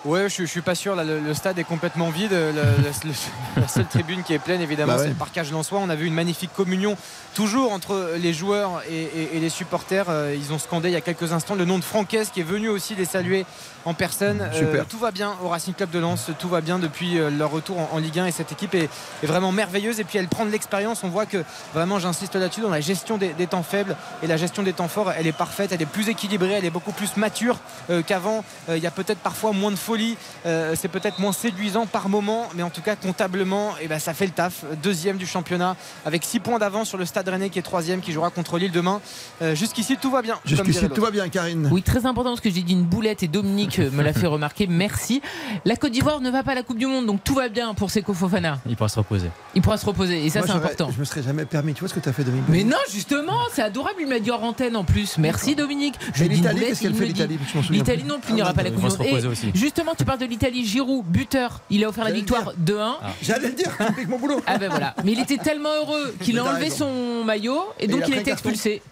Ouais, 0.08 0.28
je, 0.28 0.42
je 0.42 0.46
suis 0.46 0.60
pas 0.62 0.74
sûr. 0.74 0.94
Là, 0.96 1.04
le, 1.04 1.20
le 1.20 1.34
stade 1.34 1.58
est 1.58 1.64
complètement 1.64 2.08
vide. 2.10 2.32
Le- 2.32 2.52
la 3.60 3.68
seule 3.68 3.86
tribune 3.86 4.22
qui 4.22 4.32
est 4.32 4.38
pleine, 4.38 4.60
évidemment, 4.60 4.92
Bah 4.94 4.98
ouais. 4.98 5.04
c'est 5.04 5.10
le 5.10 5.14
parcage 5.14 5.50
Lensois. 5.52 5.80
On 5.82 5.90
a 5.90 5.94
vu 5.94 6.06
une 6.06 6.14
magnifique 6.14 6.50
communion 6.56 6.96
toujours 7.34 7.72
entre 7.72 8.12
les 8.18 8.32
joueurs 8.32 8.82
et, 8.90 8.94
et- 9.02 9.36
et 9.36 9.40
les 9.40 9.50
supporters. 9.50 10.06
Euh, 10.08 10.34
Ils 10.36 10.52
ont 10.52 10.58
scandé 10.58 10.88
il 10.88 10.92
y 10.92 10.96
a 10.96 11.00
quelques 11.00 11.32
instants 11.32 11.54
le 11.54 11.64
nom 11.64 11.78
de 11.78 11.84
Franquès 11.84 12.30
qui 12.30 12.40
est 12.40 12.44
venu 12.44 12.68
aussi 12.68 12.94
les 12.94 13.04
saluer 13.04 13.44
en 13.84 13.92
personne. 13.94 14.48
Euh, 14.54 14.84
tout 14.88 14.98
va 14.98 15.10
bien 15.10 15.34
au 15.42 15.48
Racing 15.48 15.74
Club 15.74 15.90
de 15.90 15.98
Lens. 15.98 16.30
Tout 16.38 16.48
va 16.48 16.60
bien 16.60 16.78
depuis 16.78 17.18
euh, 17.18 17.30
leur 17.30 17.50
retour 17.50 17.78
en, 17.78 17.88
en 17.92 17.98
Ligue 17.98 18.18
1 18.18 18.26
et 18.26 18.32
cette 18.32 18.52
équipe 18.52 18.74
est, 18.74 18.88
est 19.22 19.26
vraiment 19.26 19.52
merveilleuse. 19.52 20.00
Et 20.00 20.04
puis 20.04 20.18
elle 20.18 20.28
prend 20.28 20.46
de 20.46 20.50
l'expérience. 20.50 21.04
On 21.04 21.08
voit 21.08 21.26
que 21.26 21.44
vraiment, 21.74 21.98
j'insiste 21.98 22.34
là-dessus, 22.34 22.60
dans 22.62 22.70
la 22.70 22.80
gestion 22.80 23.18
des, 23.18 23.28
des 23.34 23.46
temps 23.46 23.62
faibles 23.62 23.96
et 24.22 24.26
la 24.26 24.36
gestion 24.38 24.62
des 24.62 24.72
temps 24.72 24.88
forts, 24.88 25.12
elle 25.12 25.26
est 25.26 25.32
parfaite. 25.36 25.72
Elle 25.72 25.82
est 25.82 25.86
plus 25.86 26.08
équilibrée. 26.08 26.52
Elle 26.52 26.64
est 26.64 26.70
beaucoup 26.70 26.92
plus 26.92 27.16
mature 27.16 27.58
euh, 27.90 28.02
qu'avant. 28.02 28.42
Euh, 28.70 28.76
Il 28.78 28.82
y 28.82 28.86
a 28.86 28.90
peut-être 28.90 29.18
parfois 29.20 29.52
moins 29.52 29.70
de 29.70 29.76
folie. 29.76 29.97
Euh, 30.46 30.74
c'est 30.78 30.88
peut-être 30.88 31.18
moins 31.18 31.32
séduisant 31.32 31.86
par 31.86 32.08
moment, 32.08 32.48
mais 32.54 32.62
en 32.62 32.70
tout 32.70 32.82
cas 32.82 32.96
comptablement, 32.96 33.72
eh 33.80 33.88
ben, 33.88 33.98
ça 33.98 34.14
fait 34.14 34.26
le 34.26 34.32
taf. 34.32 34.64
Deuxième 34.82 35.16
du 35.16 35.26
championnat 35.26 35.76
avec 36.04 36.24
6 36.24 36.40
points 36.40 36.58
d'avance 36.58 36.88
sur 36.88 36.98
le 36.98 37.04
Stade 37.04 37.28
Rennais 37.28 37.50
qui 37.50 37.58
est 37.58 37.62
troisième, 37.62 38.00
qui 38.00 38.12
jouera 38.12 38.30
contre 38.30 38.58
Lille 38.58 38.72
demain. 38.72 39.00
Euh, 39.42 39.54
Jusqu'ici 39.54 39.96
tout 39.96 40.10
va 40.10 40.22
bien. 40.22 40.38
Jusqu'ici, 40.44 40.88
tout 40.88 41.00
va 41.00 41.10
bien, 41.10 41.28
Karine. 41.28 41.68
Oui, 41.72 41.82
très 41.82 42.06
important 42.06 42.30
parce 42.30 42.40
que 42.40 42.50
j'ai 42.50 42.62
dit 42.62 42.72
une 42.72 42.84
boulette 42.84 43.22
et 43.22 43.28
Dominique 43.28 43.78
me 43.78 44.02
l'a 44.02 44.12
fait 44.12 44.26
remarquer. 44.26 44.66
Merci. 44.66 45.20
La 45.64 45.76
Côte 45.76 45.92
d'Ivoire 45.92 46.20
ne 46.20 46.30
va 46.30 46.42
pas 46.42 46.52
à 46.52 46.54
la 46.54 46.62
Coupe 46.62 46.78
du 46.78 46.86
Monde, 46.86 47.06
donc 47.06 47.22
tout 47.24 47.34
va 47.34 47.48
bien 47.48 47.74
pour 47.74 47.90
Seko 47.90 48.14
Fofana. 48.14 48.58
Il 48.68 48.76
pourra 48.76 48.88
se 48.88 48.98
reposer. 48.98 49.30
Il 49.54 49.62
pourra 49.62 49.76
se 49.76 49.86
reposer 49.86 50.24
et 50.24 50.30
ça 50.30 50.42
c'est 50.42 50.50
important. 50.52 50.90
Je 50.94 51.00
me 51.00 51.04
serais 51.04 51.22
jamais 51.22 51.44
permis. 51.44 51.74
Tu 51.74 51.80
vois 51.80 51.88
ce 51.88 51.94
que 51.94 52.00
tu 52.00 52.08
as 52.08 52.12
fait, 52.12 52.24
Dominique 52.24 52.46
Mais 52.48 52.64
non, 52.64 52.76
justement, 52.92 53.38
c'est 53.52 53.62
adorable. 53.62 53.96
Il 54.00 54.08
m'a 54.08 54.18
dit 54.20 54.30
hors 54.30 54.42
antenne 54.44 54.76
en 54.76 54.84
plus. 54.84 55.18
Merci 55.18 55.54
Dominique. 55.54 55.94
Je 56.14 56.24
l'Italie, 56.24 56.60
qu'est-ce 56.60 56.80
qu'elle 56.82 56.94
fait, 56.94 57.06
l'Italie 57.06 57.38
L'Italie 57.70 58.04
non 58.04 58.20
plus 58.20 58.34
n'ira 58.34 58.50
Ah, 58.50 58.54
pas 58.54 58.60
à 58.60 58.64
la 58.64 58.70
Coupe 58.70 58.80
du 58.80 58.88
Monde. 58.88 59.34
Justement, 59.78 59.94
tu 59.94 60.04
parles 60.04 60.18
de 60.18 60.26
l'Italie. 60.26 60.66
Giroud, 60.66 61.04
buteur. 61.06 61.60
Il 61.70 61.84
a 61.84 61.88
offert 61.88 62.02
la 62.02 62.10
victoire 62.10 62.52
2-1. 62.60 62.96
J'allais 63.22 63.46
le 63.46 63.54
dire, 63.54 63.70
tu 63.96 64.08
mon 64.08 64.18
boulot. 64.18 64.40
Ah 64.44 64.58
ben 64.58 64.68
voilà. 64.68 64.92
Mais 65.04 65.12
il 65.12 65.20
était 65.20 65.36
tellement 65.36 65.72
heureux 65.72 66.16
qu'il 66.20 66.36
a 66.38 66.44
enlevé 66.44 66.68
son 66.68 67.22
maillot 67.22 67.62
et 67.78 67.86
donc 67.86 68.02
il 68.08 68.14
a 68.14 68.16
été 68.20 68.32
expulsé. 68.32 68.82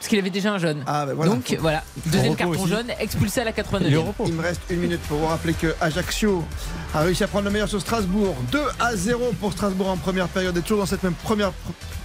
Parce 0.00 0.08
qu'il 0.08 0.18
avait 0.18 0.30
déjà 0.30 0.54
un 0.54 0.58
jaune. 0.58 0.82
Ah, 0.86 1.04
ben 1.04 1.12
voilà. 1.12 1.30
Donc 1.30 1.54
voilà, 1.60 1.84
deuxième 2.06 2.34
carton 2.34 2.66
jaune, 2.66 2.86
expulsé 2.98 3.42
à 3.42 3.44
la 3.44 3.52
89 3.52 3.92
Il 4.26 4.32
me 4.32 4.40
reste 4.42 4.62
une 4.70 4.80
minute 4.80 5.00
pour 5.02 5.18
vous 5.18 5.26
rappeler 5.26 5.52
que 5.52 5.74
Ajaccio 5.78 6.42
a 6.94 7.00
réussi 7.00 7.22
à 7.22 7.28
prendre 7.28 7.44
le 7.44 7.50
meilleur 7.50 7.68
sur 7.68 7.82
Strasbourg. 7.82 8.34
2 8.50 8.58
à 8.80 8.96
0 8.96 9.32
pour 9.38 9.52
Strasbourg 9.52 9.88
en 9.90 9.98
première 9.98 10.28
période. 10.28 10.56
Et 10.56 10.62
toujours 10.62 10.78
dans 10.78 10.86
cette 10.86 11.02
même 11.02 11.12
première 11.12 11.50
pr- 11.50 11.52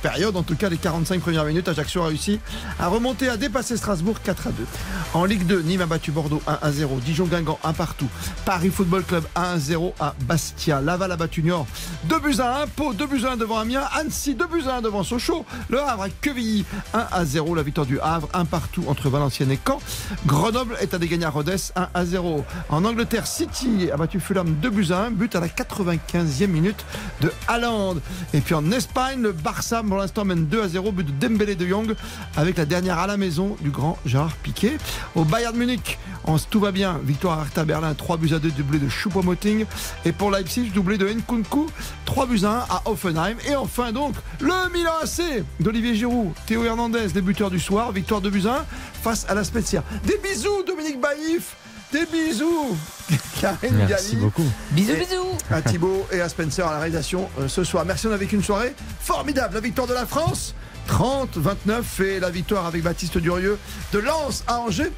période, 0.01 0.35
en 0.35 0.43
tout 0.43 0.55
cas 0.57 0.67
les 0.67 0.77
45 0.77 1.21
premières 1.21 1.45
minutes, 1.45 1.69
Ajaccio 1.69 2.01
a 2.03 2.07
réussi 2.07 2.39
à 2.79 2.87
remonter, 2.89 3.29
à 3.29 3.37
dépasser 3.37 3.77
Strasbourg 3.77 4.17
4 4.21 4.47
à 4.47 4.51
2. 4.51 4.65
En 5.13 5.23
Ligue 5.23 5.45
2, 5.45 5.61
Nîmes 5.61 5.81
a 5.81 5.85
battu 5.85 6.11
Bordeaux 6.11 6.41
1 6.47 6.59
à 6.61 6.71
0. 6.73 6.99
Dijon-Guingamp 6.99 7.57
1 7.63 7.71
partout. 7.73 8.09
Paris 8.43 8.69
Football 8.71 9.03
Club 9.05 9.23
1 9.37 9.41
à 9.41 9.57
0 9.57 9.95
à 10.01 10.13
Bastia. 10.27 10.81
Laval 10.81 11.13
a 11.13 11.15
battu 11.15 11.41
Niort 11.43 11.65
2 12.03 12.19
buts 12.19 12.35
à 12.39 12.63
1. 12.63 12.67
Pau 12.67 12.91
2 12.93 13.07
buts 13.07 13.23
à 13.25 13.31
1 13.31 13.37
devant 13.37 13.57
Amiens. 13.57 13.83
Annecy 13.97 14.35
2 14.35 14.45
buts 14.47 14.63
à 14.69 14.75
1 14.75 14.81
devant 14.81 15.03
Sochaux. 15.03 15.45
Le 15.69 15.81
Havre 15.81 16.03
a 16.03 16.09
Quevilly 16.09 16.65
1 16.93 17.07
à 17.11 17.23
0. 17.25 17.55
La 17.55 17.63
victoire 17.63 17.84
du 17.85 17.99
Havre 17.99 18.27
1 18.33 18.45
partout 18.45 18.83
entre 18.87 19.09
Valenciennes 19.09 19.51
et 19.51 19.59
Caen. 19.65 19.79
Grenoble 20.25 20.75
est 20.81 20.93
à 20.93 20.97
dégagner 20.97 21.25
à 21.25 21.29
Rodez 21.29 21.55
1 21.75 21.89
à 21.93 22.05
0. 22.05 22.45
En 22.69 22.85
Angleterre, 22.85 23.27
City 23.27 23.89
a 23.91 23.97
battu 23.97 24.19
Fulham 24.19 24.55
2 24.61 24.69
buts 24.69 24.87
à 24.91 25.05
1. 25.05 25.11
But 25.11 25.35
à 25.35 25.39
la 25.39 25.47
95e 25.47 26.47
minute 26.47 26.85
de 27.21 27.31
Haaland. 27.47 27.95
Et 28.33 28.41
puis 28.41 28.55
en 28.55 28.71
Espagne, 28.71 29.21
le 29.21 29.31
Barça 29.31 29.83
pour 29.83 29.97
l'instant 29.97 30.25
mène 30.25 30.45
2 30.45 30.63
à 30.63 30.67
0. 30.67 30.91
But 30.91 31.07
de 31.07 31.27
Dembélé 31.27 31.55
de 31.55 31.65
Jong 31.65 31.95
avec 32.35 32.57
la 32.57 32.65
dernière 32.65 32.99
à 32.99 33.07
la 33.07 33.17
maison 33.17 33.55
du 33.61 33.69
grand 33.69 33.97
Gérard 34.05 34.35
Piquet. 34.37 34.77
Au 35.15 35.23
Bayern 35.23 35.55
Munich, 35.55 35.99
en, 36.25 36.37
tout 36.39 36.59
va 36.59 36.71
bien. 36.71 36.99
Victoire 37.03 37.39
à 37.39 37.43
Hertha 37.43 37.65
Berlin 37.65 37.93
3 37.93 38.17
buts 38.17 38.33
à 38.33 38.39
2 38.39 38.51
doublé 38.51 38.79
de 38.79 38.89
Choupo-Moting. 38.89 39.65
Et 40.05 40.11
pour 40.11 40.31
Leipzig, 40.31 40.71
doublé 40.73 40.97
de 40.97 41.07
Nkunku 41.07 41.67
3 42.05 42.25
buts 42.25 42.41
à 42.43 42.49
1 42.49 42.57
à 42.69 42.81
Offenheim. 42.85 43.35
Et 43.47 43.55
enfin 43.55 43.91
donc, 43.91 44.15
le 44.39 44.53
Milan 44.73 44.91
AC 45.03 45.43
d'Olivier 45.59 45.95
Giroud. 45.95 46.33
Théo 46.45 46.63
Hernandez, 46.63 47.07
débuteur 47.13 47.49
du 47.49 47.59
soir. 47.59 47.74
Victoire 47.93 48.21
de 48.21 48.29
1 48.29 48.65
face 49.03 49.25
à 49.29 49.33
la 49.35 49.43
Spezia. 49.43 49.83
Des 50.05 50.17
bisous 50.17 50.63
Dominique 50.65 50.99
Baïf. 50.99 51.55
Des 51.91 52.05
bisous 52.05 52.75
Karine 53.39 53.75
Merci 53.87 54.11
Galli. 54.11 54.25
beaucoup. 54.25 54.45
Bisous, 54.71 54.91
Et 54.91 54.95
bisous. 54.95 55.37
À 55.51 55.61
Thibaut 55.61 56.07
et 56.11 56.19
à 56.21 56.29
Spencer 56.29 56.65
à 56.67 56.71
la 56.71 56.79
réalisation 56.79 57.29
euh, 57.39 57.47
ce 57.47 57.63
soir. 57.63 57.85
Merci, 57.85 58.07
on 58.07 58.11
a 58.11 58.17
vécu 58.17 58.35
une 58.35 58.43
soirée 58.43 58.73
formidable. 58.99 59.53
La 59.53 59.59
victoire 59.59 59.87
de 59.87 59.93
la 59.93 60.05
France, 60.05 60.55
30-29 60.89 62.03
et 62.03 62.19
la 62.19 62.29
victoire 62.31 62.65
avec 62.65 62.81
Baptiste 62.83 63.17
Durieux 63.17 63.59
de 63.93 63.99
Lens 63.99 64.43
à 64.47 64.59
Angers, 64.59 64.91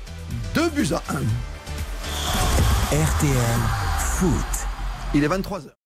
2 0.55 0.69
buts 0.69 0.89
à 0.93 1.01
1. 1.13 1.15
RTL 2.95 3.59
Foot. 3.99 4.31
Il 5.13 5.23
est 5.23 5.27
23h. 5.27 5.76